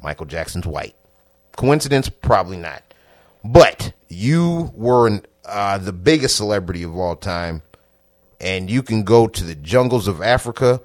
Michael 0.06 0.26
Jackson's 0.26 0.68
white. 0.68 0.94
Coincidence? 1.56 2.08
Probably 2.08 2.56
not. 2.56 2.80
But 3.44 3.92
you 4.08 4.70
were 4.72 5.20
uh, 5.44 5.78
the 5.78 5.92
biggest 5.92 6.36
celebrity 6.36 6.84
of 6.84 6.96
all 6.96 7.16
time, 7.16 7.62
and 8.40 8.70
you 8.70 8.84
can 8.84 9.02
go 9.02 9.26
to 9.26 9.42
the 9.42 9.56
jungles 9.56 10.06
of 10.06 10.22
Africa. 10.22 10.80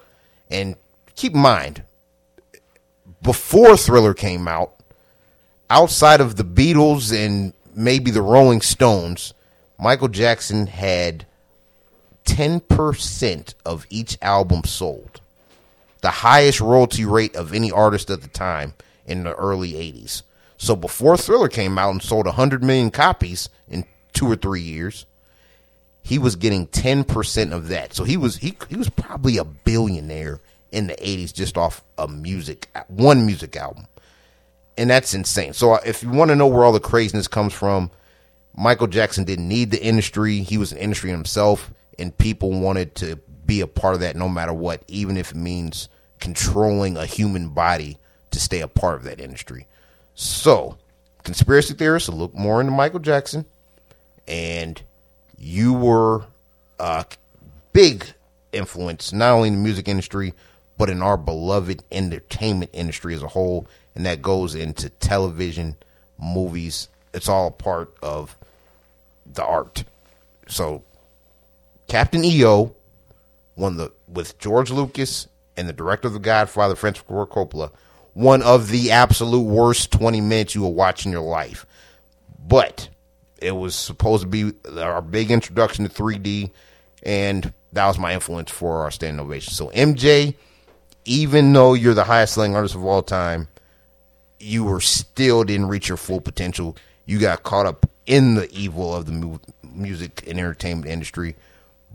And 0.50 0.76
keep 1.14 1.36
in 1.36 1.40
mind, 1.40 1.84
before 3.22 3.78
Thriller 3.78 4.16
came 4.16 4.48
out, 4.48 4.74
outside 5.70 6.20
of 6.20 6.36
the 6.36 6.44
Beatles 6.44 7.16
and 7.16 7.54
maybe 7.76 8.10
the 8.10 8.24
Rolling 8.24 8.62
Stones, 8.62 9.36
Michael 9.78 10.08
Jackson 10.08 10.66
had 10.66 11.28
10% 12.26 13.54
of 13.68 13.86
each 13.92 14.18
album 14.20 14.64
sold. 14.64 15.22
The 16.02 16.10
highest 16.10 16.60
royalty 16.60 17.06
rate 17.06 17.36
of 17.36 17.54
any 17.54 17.72
artist 17.72 18.10
at 18.10 18.24
the 18.24 18.28
time 18.28 18.74
in 19.06 19.24
the 19.24 19.34
early 19.36 19.74
80s. 19.74 20.24
So 20.58 20.76
before 20.76 21.18
Thriller 21.18 21.50
came 21.50 21.78
out 21.78 21.92
and 21.92 22.02
sold 22.02 22.26
100 22.26 22.64
million 22.64 22.92
copies 22.92 23.50
in 23.68 23.86
2 24.14 24.32
or 24.32 24.36
3 24.36 24.62
years, 24.62 25.06
he 26.04 26.18
was 26.20 26.36
getting 26.36 26.68
10% 26.68 27.52
of 27.52 27.68
that. 27.70 27.94
So 27.94 28.04
he 28.04 28.18
was 28.18 28.38
he 28.38 28.58
he 28.70 28.76
was 28.76 28.90
probably 28.90 29.38
a 29.38 29.44
billionaire 29.44 30.40
in 30.72 30.88
the 30.88 30.96
80s 30.96 31.34
just 31.34 31.58
off 31.58 31.84
a 31.98 32.08
music 32.08 32.70
one 32.88 33.26
music 33.26 33.56
album 33.58 33.88
and 34.78 34.90
that's 34.90 35.14
insane. 35.14 35.54
So 35.54 35.76
if 35.76 36.04
you 36.04 36.10
want 36.10 36.30
to 36.30 36.36
know 36.36 36.48
where 36.48 36.64
all 36.64 36.72
the 36.72 36.80
craziness 36.80 37.28
comes 37.28 37.54
from, 37.54 37.92
Michael 38.56 38.88
Jackson 38.88 39.24
didn't 39.24 39.48
need 39.48 39.72
the 39.72 39.84
industry. 39.84 40.40
He 40.40 40.58
was 40.58 40.72
an 40.72 40.78
industry 40.78 41.12
himself, 41.12 41.72
and 42.00 42.18
people 42.18 42.52
wanted 42.52 42.96
to 42.96 43.18
be 43.46 43.62
a 43.62 43.68
part 43.68 43.96
of 43.96 44.00
that 44.02 44.16
no 44.16 44.30
matter 44.30 44.54
what, 44.54 44.84
even 44.88 45.18
if 45.18 45.32
it 45.32 45.38
means 45.38 45.90
controlling 46.20 46.98
a 46.98 47.06
human 47.06 47.50
body 47.50 47.98
to 48.32 48.40
stay 48.40 48.62
a 48.62 48.68
part 48.68 48.96
of 48.96 49.04
that 49.04 49.20
industry. 49.20 49.68
So, 50.16 50.78
conspiracy 51.24 51.74
theorists 51.74 52.10
look 52.10 52.34
more 52.34 52.60
into 52.60 52.72
Michael 52.72 53.00
Jackson, 53.00 53.46
and 54.28 54.82
you 55.38 55.74
were 55.74 56.26
a 56.80 57.06
big 57.74 58.06
influence 58.52 59.14
not 59.14 59.32
only 59.32 59.48
in 59.48 59.56
the 59.56 59.62
music 59.62 59.88
industry 59.88 60.34
but 60.78 60.90
in 60.90 61.02
our 61.02 61.18
beloved 61.18 61.84
entertainment 61.92 62.70
industry 62.74 63.14
as 63.14 63.24
a 63.24 63.28
whole 63.28 63.66
and 63.96 64.06
that 64.06 64.22
goes 64.22 64.56
into 64.56 64.90
television 64.90 65.76
movies 66.18 66.90
it's 67.14 67.30
all 67.30 67.50
part 67.50 67.94
of 68.02 68.36
the 69.34 69.44
art 69.44 69.84
so 70.48 70.84
captain 71.88 72.24
eo 72.26 72.74
one 73.56 73.78
the 73.78 73.92
with 74.08 74.38
george 74.38 74.70
lucas 74.70 75.28
and 75.56 75.68
the 75.70 75.74
director 75.74 76.08
of 76.08 76.14
the 76.14 76.20
godfather 76.20 76.76
francis 76.76 77.04
ford 77.04 77.30
coppola 77.30 77.72
one 78.14 78.42
of 78.42 78.70
the 78.70 78.92
absolute 78.92 79.44
worst 79.44 79.92
20 79.92 80.22
minutes 80.22 80.56
you 80.56 80.62
will 80.62 80.74
watch 80.74 81.06
in 81.06 81.12
your 81.12 81.22
life 81.22 81.66
but 82.48 82.90
it 83.42 83.52
was 83.52 83.76
supposed 83.76 84.24
to 84.24 84.28
be 84.28 84.54
our 84.78 85.02
big 85.02 85.32
introduction 85.32 85.88
to 85.88 85.92
3D, 85.92 86.52
and 87.04 87.54
that 87.74 87.88
was 87.88 87.98
my 87.98 88.14
influence 88.14 88.52
for 88.52 88.82
our 88.82 88.92
standing 88.92 89.20
ovation. 89.20 89.54
So 89.54 89.70
MJ, 89.70 90.36
even 91.06 91.52
though 91.52 91.74
you're 91.74 91.96
the 91.96 92.04
highest 92.04 92.36
selling 92.36 92.56
artist 92.56 92.76
of 92.76 92.86
all 92.86 93.02
time, 93.02 93.48
you 94.40 94.64
were 94.64 94.82
still 94.82 95.44
didn't 95.44 95.68
reach 95.68 95.88
your 95.88 95.98
full 95.98 96.22
potential. 96.22 96.78
You 97.06 97.20
got 97.20 97.44
caught 97.44 97.66
up 97.66 97.90
in 98.06 98.36
the 98.36 98.50
evil 98.52 98.94
of 98.96 99.06
the 99.06 99.12
mu- 99.12 99.40
music 99.64 100.24
and 100.28 100.38
entertainment 100.38 100.92
industry, 100.92 101.36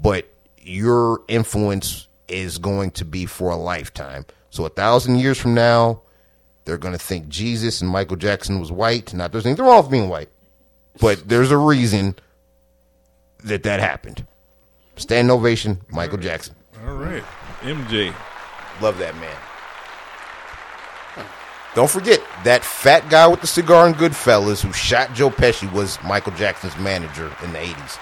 but 0.01 0.27
your 0.59 1.21
influence 1.29 2.09
is 2.29 2.59
going 2.59 2.91
to 2.93 3.05
be 3.05 3.27
for 3.27 3.51
a 3.51 3.57
lifetime. 3.57 4.27
So 4.51 4.65
a 4.65 4.69
thousand 4.69 5.19
years 5.19 5.39
from 5.39 5.55
now, 5.55 6.01
they're 6.67 6.77
going 6.77 6.93
to 6.93 6.99
think 6.99 7.29
Jesus 7.29 7.81
and 7.81 7.89
Michael 7.89 8.17
Jackson 8.17 8.61
was 8.61 8.71
white. 8.71 9.15
Not 9.15 9.33
there's 9.33 9.47
anything 9.47 9.65
wrong 9.65 9.83
with 9.83 9.91
being 9.91 10.09
white, 10.09 10.29
but 11.01 11.27
there's 11.27 11.51
a 11.51 11.57
reason 11.57 12.17
that 13.45 13.63
that 13.63 13.81
happened. 13.81 14.27
Stand 14.97 15.31
ovation, 15.31 15.81
Michael 15.91 16.19
Jackson. 16.19 16.55
All 16.85 16.97
right. 16.97 17.23
MJ. 17.61 18.15
Love 18.83 18.99
that 18.99 19.15
man. 19.17 19.37
Don't 21.75 21.91
forget 21.91 22.23
that 22.45 22.65
fat 22.65 23.09
guy 23.11 23.27
with 23.27 23.43
the 23.43 23.47
cigar 23.47 23.87
in 23.87 23.95
Goodfellas 23.95 24.63
who 24.63 24.73
shot 24.73 25.15
Joe 25.15 25.31
Pesci 25.31 25.71
was 25.73 26.03
Michael 26.03 26.33
Jackson's 26.33 26.77
manager 26.79 27.31
in 27.45 27.53
the 27.53 27.59
80s. 27.59 27.99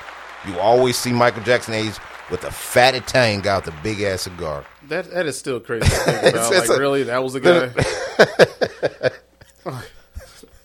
You 0.47 0.59
always 0.59 0.97
see 0.97 1.13
Michael 1.13 1.43
Jackson 1.43 1.75
in 1.75 1.87
the 1.87 1.91
80s 1.93 2.01
with 2.31 2.45
a 2.45 2.51
fat 2.51 2.95
Italian 2.95 3.41
guy 3.41 3.57
with 3.57 3.67
a 3.69 3.75
big 3.83 4.01
ass 4.03 4.23
cigar. 4.23 4.65
that 4.89 5.11
that 5.13 5.27
is 5.27 5.39
still 5.39 5.61
crazy 5.61 5.89
to 5.89 5.91
think 5.91 6.19
about. 6.21 6.27
It's- 6.27 6.51
it's 6.53 6.69
like, 6.69 6.79
a- 6.79 6.81
really, 6.81 7.03
that 7.05 7.23
was 7.23 7.35
a 7.35 7.41
guy. 7.41 7.67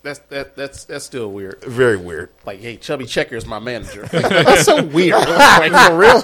that's 0.02 0.20
that 0.30 0.56
that's 0.56 0.86
that's 0.86 1.06
still 1.06 1.32
weird. 1.32 1.62
Very 1.64 1.98
weird. 1.98 2.30
Like, 2.46 2.60
hey, 2.60 2.78
Chubby 2.78 3.06
Checker 3.06 3.36
is 3.36 3.46
my 3.46 3.60
manager. 3.60 4.04
that's 4.12 4.64
so 4.66 4.84
weird. 4.84 5.16
like, 5.20 5.72
for 5.74 5.98
real. 5.98 6.24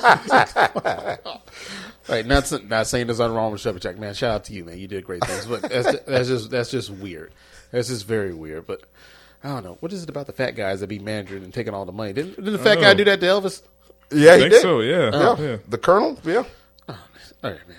Right, 2.08 2.26
not 2.26 2.52
not 2.70 2.88
saying 2.88 3.08
there's 3.08 3.20
nothing 3.20 3.36
wrong 3.36 3.52
with 3.52 3.62
Chubby 3.62 3.80
Checker, 3.80 4.00
man. 4.00 4.14
Shout 4.14 4.32
out 4.32 4.44
to 4.46 4.54
you, 4.54 4.64
man. 4.64 4.78
You 4.78 4.88
did 4.88 5.04
great 5.06 5.24
things, 5.26 5.46
but 5.48 5.64
that's 5.64 6.00
that's 6.06 6.28
just 6.30 6.50
that's 6.52 6.72
just 6.72 6.90
weird. 6.90 7.34
That's 7.72 7.88
just 7.90 8.06
very 8.06 8.34
weird. 8.34 8.66
But 8.68 8.82
I 9.44 9.50
don't 9.50 9.64
know 9.64 9.78
what 9.80 9.92
is 9.92 10.04
it 10.04 10.10
about 10.10 10.28
the 10.28 10.34
fat 10.34 10.52
guys 10.52 10.80
that 10.80 10.88
be 10.88 11.00
managing 11.00 11.44
and 11.44 11.54
taking 11.54 11.74
all 11.74 11.86
the 11.86 11.92
money. 11.92 12.14
Didn't, 12.14 12.36
didn't 12.36 12.54
the 12.54 12.60
fat 12.60 12.78
Oh. 12.78 12.82
guy 12.82 12.94
do 12.94 13.04
that 13.06 13.20
to 13.20 13.26
Elvis? 13.26 13.62
Yeah, 14.12 14.32
I 14.32 14.36
he 14.36 14.40
think 14.42 14.54
did. 14.54 14.62
so, 14.62 14.82
yeah. 14.82 15.10
Yeah. 15.12 15.36
yeah. 15.40 15.58
The 15.68 15.78
Colonel, 15.78 16.18
yeah. 16.24 16.44
All 16.88 16.96
right, 17.52 17.68
man. 17.68 17.78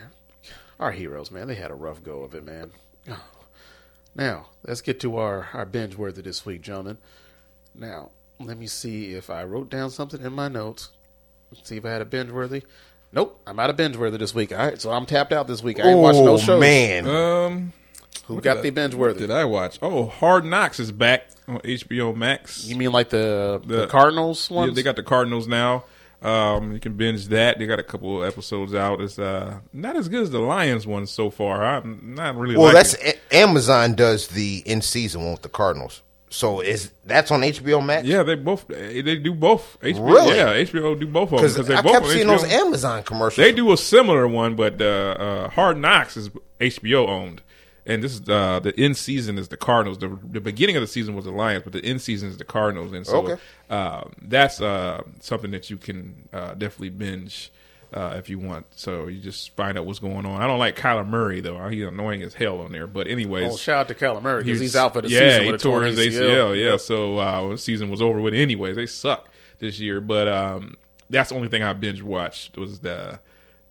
Our 0.78 0.92
heroes, 0.92 1.30
man. 1.30 1.48
They 1.48 1.54
had 1.54 1.70
a 1.70 1.74
rough 1.74 2.02
go 2.02 2.22
of 2.22 2.34
it, 2.34 2.44
man. 2.44 2.70
Oh. 3.10 3.22
Now, 4.14 4.46
let's 4.66 4.80
get 4.80 5.00
to 5.00 5.16
our, 5.18 5.48
our 5.52 5.64
binge 5.64 5.96
worthy 5.96 6.22
this 6.22 6.44
week, 6.46 6.62
gentlemen. 6.62 6.98
Now, 7.74 8.10
let 8.40 8.56
me 8.58 8.66
see 8.66 9.12
if 9.14 9.30
I 9.30 9.44
wrote 9.44 9.70
down 9.70 9.90
something 9.90 10.22
in 10.22 10.32
my 10.32 10.48
notes. 10.48 10.90
Let's 11.52 11.68
see 11.68 11.76
if 11.76 11.84
I 11.84 11.90
had 11.90 12.02
a 12.02 12.06
binge 12.06 12.30
worthy. 12.30 12.62
Nope, 13.12 13.40
I'm 13.46 13.58
out 13.58 13.70
of 13.70 13.76
binge 13.76 13.96
worthy 13.96 14.18
this 14.18 14.34
week. 14.34 14.52
All 14.52 14.58
right, 14.58 14.80
so 14.80 14.90
I'm 14.90 15.06
tapped 15.06 15.32
out 15.32 15.46
this 15.46 15.62
week. 15.62 15.80
I 15.80 15.88
ain't 15.90 15.98
watching 16.00 16.24
no 16.24 16.32
Oh 16.34 16.38
shows. 16.38 16.60
man, 16.60 17.06
Um, 17.08 17.72
Who 18.26 18.40
got 18.40 18.62
the 18.62 18.70
binge 18.70 18.94
worthy? 18.94 19.20
did 19.20 19.30
I 19.30 19.44
watch? 19.44 19.78
Oh, 19.80 20.06
Hard 20.06 20.44
Knocks 20.44 20.80
is 20.80 20.92
back 20.92 21.28
on 21.48 21.58
HBO 21.60 22.14
Max. 22.14 22.64
You 22.66 22.76
mean 22.76 22.92
like 22.92 23.10
the, 23.10 23.60
the, 23.64 23.76
The- 23.82 23.86
Cardinals 23.86 24.50
Yeah, 24.50 24.56
ones? 24.56 24.74
they 24.74 24.82
got 24.82 24.96
the 24.96 25.02
Cardinals 25.02 25.46
now. 25.46 25.84
Um, 26.26 26.72
you 26.72 26.80
can 26.80 26.94
binge 26.94 27.28
that. 27.28 27.58
They 27.58 27.66
got 27.66 27.78
a 27.78 27.82
couple 27.84 28.22
of 28.22 28.28
episodes 28.28 28.74
out. 28.74 29.00
It's 29.00 29.18
uh 29.18 29.60
not 29.72 29.96
as 29.96 30.08
good 30.08 30.22
as 30.22 30.30
the 30.30 30.40
Lions 30.40 30.86
one 30.86 31.06
so 31.06 31.30
far. 31.30 31.64
I'm 31.64 32.14
not 32.14 32.36
really. 32.36 32.56
well, 32.56 32.72
that's 32.72 32.94
it. 32.94 33.20
Amazon 33.30 33.94
does 33.94 34.28
the 34.28 34.62
in 34.66 34.82
season 34.82 35.22
one 35.22 35.32
with 35.32 35.42
the 35.42 35.48
Cardinals. 35.48 36.02
So 36.28 36.60
is 36.60 36.90
that's 37.04 37.30
on 37.30 37.42
HBO 37.42 37.84
Max? 37.84 38.04
yeah. 38.06 38.24
They 38.24 38.34
both 38.34 38.66
they 38.66 39.00
do 39.16 39.32
both. 39.32 39.78
HBO, 39.80 40.06
Really? 40.12 40.36
Yeah, 40.36 40.54
HBO 40.54 40.98
do 40.98 41.06
both 41.06 41.32
of 41.32 41.40
them 41.40 41.48
because 41.50 41.70
I 41.70 41.80
both 41.80 41.92
kept 41.92 42.06
seeing 42.06 42.26
HBO. 42.26 42.40
those 42.40 42.44
Amazon 42.52 43.02
commercials. 43.04 43.36
They 43.46 43.52
do 43.52 43.72
a 43.72 43.76
similar 43.76 44.26
one, 44.26 44.56
but 44.56 44.82
uh, 44.82 44.84
uh, 44.84 45.48
Hard 45.50 45.78
Knocks 45.78 46.16
is 46.16 46.30
HBO 46.60 47.08
owned, 47.08 47.42
and 47.86 48.02
this 48.02 48.12
is 48.14 48.28
uh, 48.28 48.60
the 48.60 48.78
end 48.78 48.96
season 48.96 49.38
is 49.38 49.48
the 49.48 49.56
Cardinals. 49.56 49.98
The, 49.98 50.08
the 50.30 50.40
beginning 50.40 50.76
of 50.76 50.80
the 50.82 50.86
season 50.86 51.14
was 51.14 51.24
the 51.24 51.30
Lions, 51.30 51.62
but 51.64 51.72
the 51.72 51.84
end 51.84 52.00
season 52.02 52.28
is 52.28 52.36
the 52.36 52.44
Cardinals, 52.44 52.92
and 52.92 53.06
so 53.06 53.18
Okay. 53.18 53.40
uh, 53.70 54.04
that's 54.22 54.60
uh, 54.60 55.02
something 55.20 55.50
that 55.52 55.70
you 55.70 55.76
can 55.76 56.28
uh, 56.32 56.54
definitely 56.54 56.90
binge. 56.90 57.52
Uh, 57.94 58.16
if 58.18 58.28
you 58.28 58.36
want, 58.36 58.66
so 58.74 59.06
you 59.06 59.20
just 59.20 59.54
find 59.54 59.78
out 59.78 59.86
what's 59.86 60.00
going 60.00 60.26
on. 60.26 60.42
I 60.42 60.46
don't 60.48 60.58
like 60.58 60.76
Kyler 60.76 61.06
Murray 61.06 61.40
though; 61.40 61.68
he's 61.68 61.84
annoying 61.86 62.20
as 62.22 62.34
hell 62.34 62.60
on 62.60 62.72
there. 62.72 62.88
But 62.88 63.06
anyways, 63.06 63.52
Oh, 63.52 63.56
shout 63.56 63.78
out 63.78 63.88
to 63.88 63.94
Kyler 63.94 64.20
Murray 64.20 64.42
because 64.42 64.54
was- 64.58 64.60
he's 64.72 64.76
out 64.76 64.92
for 64.92 65.02
the 65.02 65.08
yeah, 65.08 65.20
season 65.20 65.44
he 65.44 65.52
with 65.52 65.62
tore 65.62 65.82
his 65.84 65.96
ACL. 65.96 66.20
ACL. 66.52 66.60
Yeah, 66.70 66.76
so 66.78 67.18
uh, 67.18 67.48
the 67.50 67.56
season 67.58 67.88
was 67.88 68.02
over 68.02 68.20
with. 68.20 68.34
Anyways, 68.34 68.74
they 68.74 68.86
suck 68.86 69.28
this 69.60 69.78
year. 69.78 70.00
But 70.00 70.26
um, 70.26 70.74
that's 71.08 71.28
the 71.30 71.36
only 71.36 71.46
thing 71.48 71.62
I 71.62 71.72
binge 71.74 72.02
watched 72.02 72.58
was 72.58 72.80
the 72.80 73.20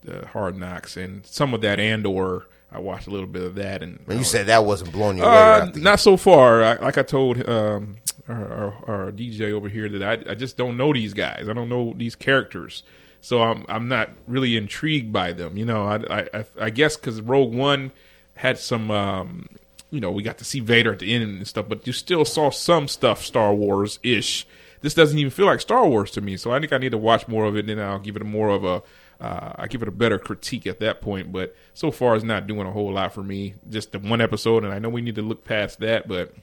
the 0.06 0.26
Hard 0.28 0.56
Knocks 0.58 0.96
and 0.96 1.26
some 1.26 1.54
of 1.54 1.60
that 1.62 1.80
and 1.82 2.06
Andor. 2.06 2.48
I 2.76 2.80
watched 2.80 3.08
a 3.08 3.10
little 3.12 3.28
bit 3.28 3.44
of 3.44 3.56
that, 3.56 3.82
and 3.84 4.00
And 4.08 4.18
you 4.20 4.24
said 4.24 4.48
that 4.48 4.66
wasn't 4.66 4.92
blowing 4.92 5.18
you 5.18 5.24
away. 5.24 5.34
uh, 5.36 5.66
you- 5.74 5.82
not 5.82 6.00
so 6.00 6.18
far. 6.18 6.64
I, 6.64 6.76
like 6.76 6.98
I 6.98 7.04
told 7.04 7.48
um, 7.50 7.96
our, 8.28 8.48
our, 8.88 9.06
our 9.06 9.12
DJ 9.12 9.52
over 9.52 9.70
here 9.70 9.88
that 9.90 10.04
I, 10.04 10.32
I 10.32 10.36
just 10.36 10.58
don't 10.58 10.78
know 10.78 10.94
these 10.94 11.14
guys. 11.14 11.48
I 11.50 11.54
don't 11.54 11.70
know 11.70 11.94
these 11.96 12.16
characters, 12.16 12.84
so 13.22 13.42
I'm 13.42 13.66
I'm 13.70 13.88
not 13.88 14.10
really 14.28 14.56
intrigued 14.58 15.12
by 15.14 15.32
them. 15.32 15.58
You 15.58 15.66
know, 15.66 15.84
I 15.86 16.26
I, 16.34 16.46
I 16.60 16.70
guess 16.70 16.96
because 16.98 17.22
Rogue 17.22 17.54
One 17.54 17.92
had 18.36 18.58
some. 18.60 18.92
Um, 18.92 19.48
you 19.92 20.02
know, 20.02 20.12
we 20.12 20.24
got 20.24 20.38
to 20.40 20.44
see 20.44 20.60
Vader 20.60 20.92
at 20.92 21.00
the 21.00 21.14
end 21.14 21.24
and 21.24 21.48
stuff, 21.48 21.68
but 21.70 21.88
you 21.88 21.94
still 21.94 22.26
saw 22.26 22.50
some 22.50 22.88
stuff 22.90 23.24
Star 23.24 23.54
Wars 23.54 23.98
ish. 24.04 24.46
This 24.82 24.94
doesn't 24.94 25.18
even 25.18 25.32
feel 25.32 25.46
like 25.46 25.62
Star 25.62 25.88
Wars 25.88 26.12
to 26.12 26.22
me, 26.22 26.36
so 26.36 26.52
I 26.52 26.60
think 26.60 26.74
I 26.74 26.78
need 26.80 26.92
to 26.92 26.98
watch 26.98 27.28
more 27.30 27.46
of 27.46 27.56
it. 27.56 27.60
And 27.62 27.70
then 27.70 27.80
I'll 27.80 28.00
give 28.00 28.16
it 28.18 28.22
a 28.22 28.26
more 28.26 28.50
of 28.50 28.66
a, 28.66 28.84
uh, 29.20 29.54
I 29.56 29.68
give 29.68 29.82
it 29.82 29.88
a 29.88 29.92
better 29.92 30.20
critique 30.20 30.68
at 30.68 30.80
that 30.80 31.02
point. 31.02 31.32
But 31.32 31.56
so 31.74 31.92
far, 31.92 32.16
it's 32.16 32.24
not 32.26 32.48
doing 32.48 32.68
a 32.68 32.72
whole 32.72 32.92
lot 32.94 33.14
for 33.14 33.24
me. 33.24 33.56
Just 33.70 33.92
the 33.92 34.00
one 34.00 34.22
episode, 34.22 34.64
and 34.64 34.74
I 34.74 34.80
know 34.80 34.90
we 34.90 35.02
need 35.02 35.16
to 35.16 35.22
look 35.22 35.44
past 35.46 35.80
that, 35.80 36.08
but 36.08 36.34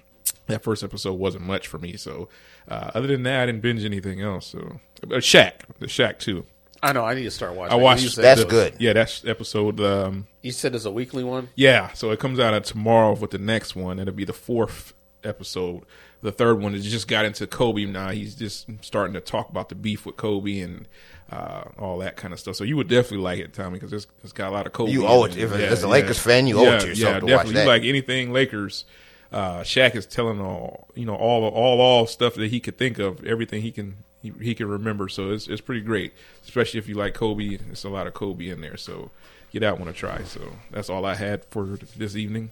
that 0.47 0.63
first 0.63 0.83
episode 0.83 1.15
wasn't 1.15 1.45
much 1.45 1.69
for 1.69 1.79
me. 1.79 1.97
So 1.97 2.29
uh, 2.69 2.91
other 2.95 3.07
than 3.09 3.23
that, 3.25 3.43
I 3.43 3.47
didn't 3.47 3.61
binge 3.63 3.85
anything 3.85 4.21
else. 4.21 4.47
So 4.47 4.81
uh, 5.05 5.07
Shaq, 5.17 5.53
the 5.79 5.87
Shaq 5.87 6.19
too. 6.19 6.47
I 6.85 6.93
know. 6.93 7.05
I 7.05 7.15
need 7.15 7.23
to 7.25 7.31
start 7.31 7.55
watching. 7.55 7.73
I 7.73 7.77
watched 7.77 8.03
You 8.03 8.09
said, 8.09 8.25
That's 8.25 8.43
the- 8.43 8.49
good. 8.51 8.75
Yeah, 8.81 8.93
that's 8.93 9.25
episode. 9.25 9.79
Um, 9.81 10.27
You 10.43 10.51
said 10.51 10.75
it's 10.75 10.85
a 10.85 10.91
weekly 10.91 11.23
one. 11.23 11.49
yeah, 11.55 11.93
so 11.93 12.11
it 12.11 12.19
comes 12.19 12.41
out 12.41 12.55
of 12.55 12.65
tomorrow 12.65 13.15
with 13.15 13.31
the 13.31 13.39
next 13.39 13.77
one. 13.77 14.01
It'll 14.01 14.13
be 14.13 14.25
the 14.25 14.33
fourth 14.33 14.93
episode. 15.23 15.85
The 16.23 16.33
third 16.33 16.61
one 16.61 16.75
is 16.75 16.85
just 16.91 17.07
got 17.09 17.25
into 17.25 17.47
Kobe 17.47 17.85
now. 17.85 18.11
He's 18.11 18.35
just 18.35 18.67
starting 18.81 19.15
to 19.15 19.21
talk 19.21 19.49
about 19.49 19.69
the 19.69 19.75
beef 19.77 20.05
with 20.07 20.17
Kobe 20.17 20.59
and 20.61 20.89
uh, 21.33 21.65
all 21.79 21.99
that 21.99 22.17
kind 22.17 22.35
of 22.35 22.41
stuff. 22.41 22.57
So 22.57 22.65
you 22.65 22.77
would 22.77 22.89
definitely 22.89 23.25
like 23.25 23.39
it, 23.39 23.55
Tommy, 23.55 23.79
because 23.79 23.93
it's, 23.93 24.07
it's 24.23 24.33
got 24.33 24.49
a 24.49 24.51
lot 24.51 24.67
of 24.67 24.73
Kobe. 24.73 24.93
You 24.93 25.07
owe 25.07 25.25
it. 25.25 25.37
If 25.37 25.53
as 25.53 25.83
a 25.83 25.89
Lakers 25.89 26.19
fan, 26.19 26.47
you 26.47 26.59
owe 26.59 26.75
it 26.75 26.81
to 26.81 26.89
yourself 26.89 27.21
to 27.21 27.27
watch 27.27 27.31
definitely. 27.31 27.63
You 27.63 27.69
like 27.69 27.83
anything 27.85 28.33
Lakers. 28.33 28.85
Uh, 29.33 29.61
Shaq 29.61 29.95
is 29.95 30.05
telling 30.05 30.41
all 30.43 30.89
you 30.95 31.07
know 31.07 31.15
all 31.15 31.45
all 31.45 31.81
all 31.81 32.07
stuff 32.07 32.35
that 32.35 32.51
he 32.51 32.61
could 32.61 32.77
think 32.77 32.99
of, 32.99 33.25
everything 33.25 33.63
he 33.63 33.73
can 33.73 33.97
he, 34.23 34.31
he 34.41 34.55
can 34.55 34.69
remember. 34.69 35.09
So 35.09 35.31
it's 35.31 35.49
it's 35.49 35.63
pretty 35.63 35.81
great, 35.81 36.13
especially 36.45 36.79
if 36.79 36.89
you 36.89 36.97
like 36.97 37.15
Kobe. 37.15 37.59
It's 37.71 37.85
a 37.85 37.89
lot 37.89 38.07
of 38.07 38.13
Kobe 38.13 38.49
in 38.49 38.61
there. 38.61 38.77
So 38.77 39.11
get 39.51 39.61
that 39.61 39.79
one 39.79 39.89
a 39.89 39.93
try. 39.95 40.23
So 40.25 40.41
that's 40.71 40.91
all 40.91 41.07
I 41.07 41.15
had 41.15 41.45
for 41.47 41.79
this 41.97 42.15
evening. 42.15 42.51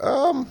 Um 0.00 0.50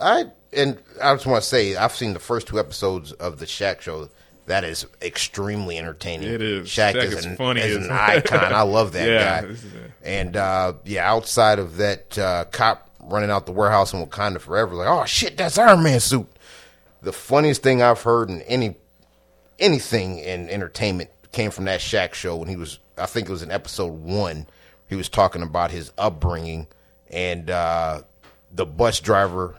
I 0.00 0.26
and 0.52 0.78
I 1.02 1.14
just 1.14 1.26
want 1.26 1.42
to 1.42 1.48
say 1.48 1.74
I've 1.74 1.94
seen 1.96 2.12
the 2.12 2.20
first 2.20 2.46
two 2.46 2.60
episodes 2.60 3.10
of 3.12 3.40
the 3.40 3.46
Shaq 3.46 3.80
show. 3.80 4.08
That 4.48 4.64
is 4.64 4.86
extremely 5.00 5.78
entertaining. 5.78 6.28
It 6.28 6.42
is. 6.42 6.68
Shaq, 6.68 6.94
Shaq 6.94 7.04
is, 7.04 7.14
is 7.14 7.24
an, 7.26 7.36
funny 7.36 7.60
is 7.60 7.76
an 7.86 7.90
icon. 7.92 8.52
I 8.52 8.62
love 8.62 8.92
that 8.92 9.08
Yeah, 9.08 9.42
guy. 9.42 9.54
And 10.02 10.36
uh, 10.36 10.72
yeah, 10.84 11.10
outside 11.10 11.58
of 11.58 11.76
that 11.76 12.18
uh, 12.18 12.44
cop 12.50 12.90
running 13.00 13.30
out 13.30 13.46
the 13.46 13.52
warehouse 13.52 13.92
in 13.92 14.04
Wakanda 14.04 14.40
forever, 14.40 14.74
like 14.74 14.88
oh 14.88 15.04
shit, 15.04 15.36
that's 15.36 15.58
Iron 15.58 15.82
Man 15.82 16.00
suit. 16.00 16.26
The 17.02 17.12
funniest 17.12 17.62
thing 17.62 17.80
I've 17.82 18.02
heard 18.02 18.30
in 18.30 18.42
any 18.42 18.74
anything 19.58 20.18
in 20.18 20.48
entertainment 20.48 21.10
came 21.32 21.50
from 21.50 21.64
that 21.66 21.80
Shaq 21.80 22.14
show 22.14 22.36
when 22.36 22.48
he 22.48 22.56
was 22.56 22.78
I 22.96 23.06
think 23.06 23.28
it 23.28 23.32
was 23.32 23.42
in 23.42 23.50
episode 23.50 23.92
one. 23.92 24.46
He 24.88 24.94
was 24.96 25.08
talking 25.08 25.42
about 25.42 25.70
his 25.70 25.92
upbringing 25.98 26.66
and 27.10 27.50
uh, 27.50 28.00
the 28.52 28.64
bus 28.64 29.00
driver 29.00 29.56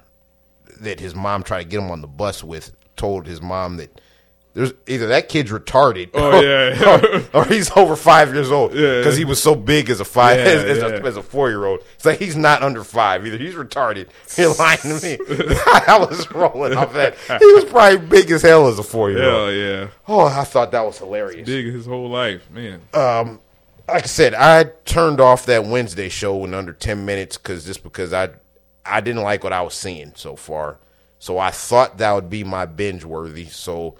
that 0.81 0.99
his 0.99 1.13
mom 1.13 1.43
tried 1.43 1.63
to 1.63 1.69
get 1.69 1.79
him 1.79 1.91
on 1.91 2.01
the 2.01 2.07
bus 2.07 2.43
with 2.43 2.71
told 2.95 3.27
his 3.27 3.41
mom 3.41 3.77
that 3.77 4.01
there's 4.55 4.73
either 4.87 5.07
that 5.07 5.29
kid's 5.29 5.51
retarded 5.51 6.09
Oh, 6.15 6.41
yeah. 6.41 7.29
or, 7.33 7.41
or 7.41 7.45
he's 7.45 7.69
over 7.77 7.95
five 7.95 8.33
years 8.33 8.51
old 8.51 8.73
Yeah. 8.73 8.97
because 8.97 9.15
he 9.15 9.23
was 9.23 9.41
so 9.41 9.53
big 9.55 9.89
as 9.89 9.99
a 9.99 10.05
five 10.05 10.37
Yeah, 10.37 10.45
as, 10.45 10.63
as 10.63 10.83
a, 10.83 11.03
as 11.05 11.17
a 11.17 11.23
four 11.23 11.49
year 11.49 11.65
old. 11.65 11.81
It's 11.95 12.05
like 12.05 12.17
he's 12.19 12.35
not 12.35 12.63
under 12.63 12.83
five 12.83 13.25
either. 13.27 13.37
He's 13.37 13.53
retarded. 13.53 14.07
You're 14.37 14.53
lying 14.55 14.79
to 14.79 14.99
me. 15.01 15.17
I 15.87 15.97
was 15.99 16.29
rolling 16.31 16.73
off 16.75 16.93
that. 16.93 17.15
He 17.39 17.45
was 17.53 17.65
probably 17.65 17.99
big 17.99 18.31
as 18.31 18.41
hell 18.41 18.67
as 18.67 18.79
a 18.79 18.83
four 18.83 19.11
year 19.11 19.23
old. 19.23 19.53
yeah, 19.53 19.87
Oh, 20.07 20.25
I 20.25 20.43
thought 20.43 20.71
that 20.71 20.85
was 20.85 20.97
hilarious. 20.97 21.45
big 21.45 21.67
his 21.67 21.85
whole 21.85 22.09
life, 22.09 22.49
man. 22.49 22.81
Um, 22.93 23.39
like 23.87 24.03
I 24.03 24.07
said, 24.07 24.33
I 24.33 24.65
turned 24.85 25.19
off 25.21 25.45
that 25.45 25.65
Wednesday 25.65 26.09
show 26.09 26.43
in 26.45 26.53
under 26.53 26.73
ten 26.73 27.05
minutes 27.05 27.37
because 27.37 27.65
just 27.65 27.83
because 27.83 28.13
I 28.13 28.29
I 28.85 29.01
didn't 29.01 29.23
like 29.23 29.43
what 29.43 29.53
I 29.53 29.61
was 29.61 29.73
seeing 29.75 30.13
so 30.15 30.35
far. 30.35 30.77
So 31.19 31.37
I 31.37 31.51
thought 31.51 31.97
that 31.99 32.11
would 32.13 32.29
be 32.29 32.43
my 32.43 32.65
binge 32.65 33.03
worthy. 33.05 33.45
So 33.45 33.95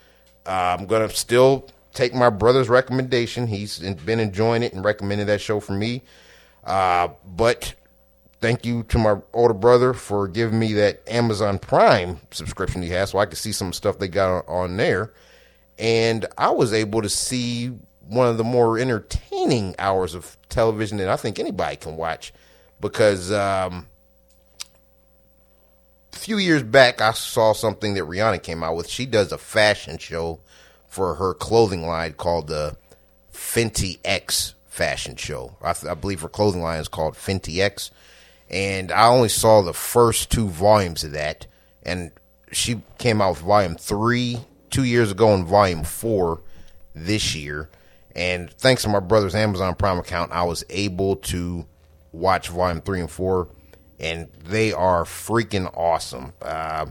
uh, 0.50 0.78
I'm 0.80 0.88
gonna 0.88 1.10
still 1.10 1.70
take 1.93 2.14
my 2.14 2.30
brother's 2.30 2.70
recommendation. 2.70 3.45
He's 3.45 3.80
been 3.80 4.20
enjoying 4.20 4.64
it 4.64 4.74
and 4.74 4.84
recommended 4.84 5.28
that 5.28 5.41
show 5.41 5.60
for 5.60 5.74
me. 5.74 6.02
Uh, 6.64 7.10
but 7.36 7.76
thank 8.41 8.66
you 8.66 8.84
to 8.84 8.97
my 8.97 9.18
older 9.34 9.54
brother 9.54 9.93
for 9.93 10.28
giving 10.28 10.58
me 10.58 10.74
that 10.74 11.08
Amazon 11.08 11.60
Prime 11.60 12.20
subscription 12.32 12.82
he 12.82 12.89
has, 12.89 13.12
so 13.12 13.20
I 13.20 13.28
could 13.28 13.38
see 13.38 13.52
some 13.52 13.74
stuff 13.74 14.00
they 14.00 14.08
got 14.08 14.45
on, 14.47 14.64
on 14.64 14.78
there. 14.78 15.14
And 15.78 16.26
I 16.38 16.50
was 16.50 16.74
able 16.74 17.04
to 17.04 17.10
see 17.10 17.68
one 18.08 18.28
of 18.28 18.38
the 18.38 18.43
more 18.43 18.80
entertaining 18.80 19.76
hours 19.78 20.16
of 20.16 20.36
television 20.50 20.97
that 20.97 21.10
I 21.10 21.16
think 21.16 21.38
anybody 21.38 21.76
can 21.76 21.95
watch 21.95 22.34
because 22.82 23.32
um, 23.32 23.86
few 26.12 26.38
years 26.38 26.64
back 26.64 27.01
I 27.01 27.12
saw 27.12 27.53
something 27.53 27.93
that 27.93 28.03
Rihanna 28.03 28.41
came 28.43 28.64
out 28.64 28.76
with. 28.76 28.89
She 28.89 29.05
does 29.05 29.32
a 29.32 29.38
fashion 29.38 29.97
show 29.97 30.39
for 30.88 31.16
her 31.16 31.34
clothing 31.34 31.86
line 31.86 32.14
called 32.14 32.47
the 32.47 32.76
Fenty 33.34 33.99
X 34.03 34.55
fashion 34.68 35.16
show. 35.16 35.55
I, 35.62 35.74
I 35.89 35.93
believe 35.93 36.22
her 36.22 36.30
clothing 36.30 36.62
line 36.62 36.80
is 36.80 36.88
called 36.88 37.16
Fenty 37.16 37.60
X. 37.60 37.91
And 38.49 38.91
I 38.91 39.07
only 39.07 39.30
saw 39.30 39.62
the 39.62 39.74
first 39.74 40.32
two 40.32 40.47
volumes 40.47 41.03
of 41.03 41.12
that. 41.12 41.45
And 41.84 42.12
she 42.51 42.82
came 42.97 43.22
out 43.22 43.32
with 43.32 43.39
volume 43.39 43.76
three 43.76 44.39
two 44.70 44.84
years 44.84 45.12
ago 45.12 45.34
and 45.34 45.45
volume 45.45 45.84
four 45.84 46.41
this 46.95 47.36
year. 47.36 47.70
And 48.16 48.51
thanks 48.51 48.84
to 48.84 48.89
my 48.89 48.99
brother's 48.99 49.36
Amazon 49.36 49.76
Prime 49.76 49.99
account, 49.99 50.32
I 50.32 50.43
was 50.43 50.64
able 50.70 51.18
to 51.18 51.66
watch 52.12 52.49
volume 52.49 52.82
three 52.82 52.99
and 52.99 53.10
four. 53.10 53.47
And 54.00 54.30
they 54.45 54.72
are 54.72 55.04
freaking 55.04 55.72
awesome. 55.76 56.34
Uh, 56.41 56.88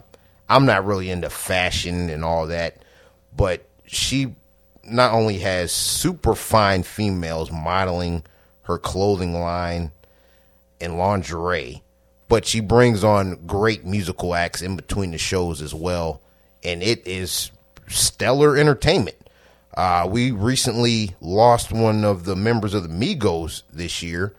I'm 0.49 0.67
not 0.67 0.85
really 0.85 1.11
into 1.11 1.31
fashion 1.31 2.11
and 2.11 2.25
all 2.25 2.47
that, 2.49 2.83
but 3.37 3.67
she 3.87 4.35
not 4.85 5.13
only 5.13 5.39
has 5.39 5.73
super 5.73 6.35
fine 6.35 6.83
females 6.83 7.51
modeling 7.51 8.23
her 8.63 8.79
clothing 8.79 9.35
line 9.35 9.93
and 10.81 10.99
lingerie, 10.99 11.83
but 12.29 12.47
she 12.47 12.61
brings 12.61 13.03
on 13.03 13.47
great 13.47 13.85
musical 13.85 14.35
acts 14.35 14.63
in 14.63 14.77
between 14.77 15.11
the 15.11 15.19
shows 15.19 15.63
as 15.63 15.75
well. 15.75 16.21
And 16.63 16.83
it 16.83 17.07
is 17.07 17.51
stellar 17.89 18.57
entertainment. 18.57 19.17
Uh, 19.75 20.07
we 20.11 20.31
recently 20.31 21.15
lost 21.21 21.73
one 21.73 22.05
of 22.05 22.25
the 22.25 22.37
members 22.37 22.75
of 22.75 22.83
the 22.83 22.89
Migos 22.89 23.63
this 23.73 24.03
year, 24.03 24.35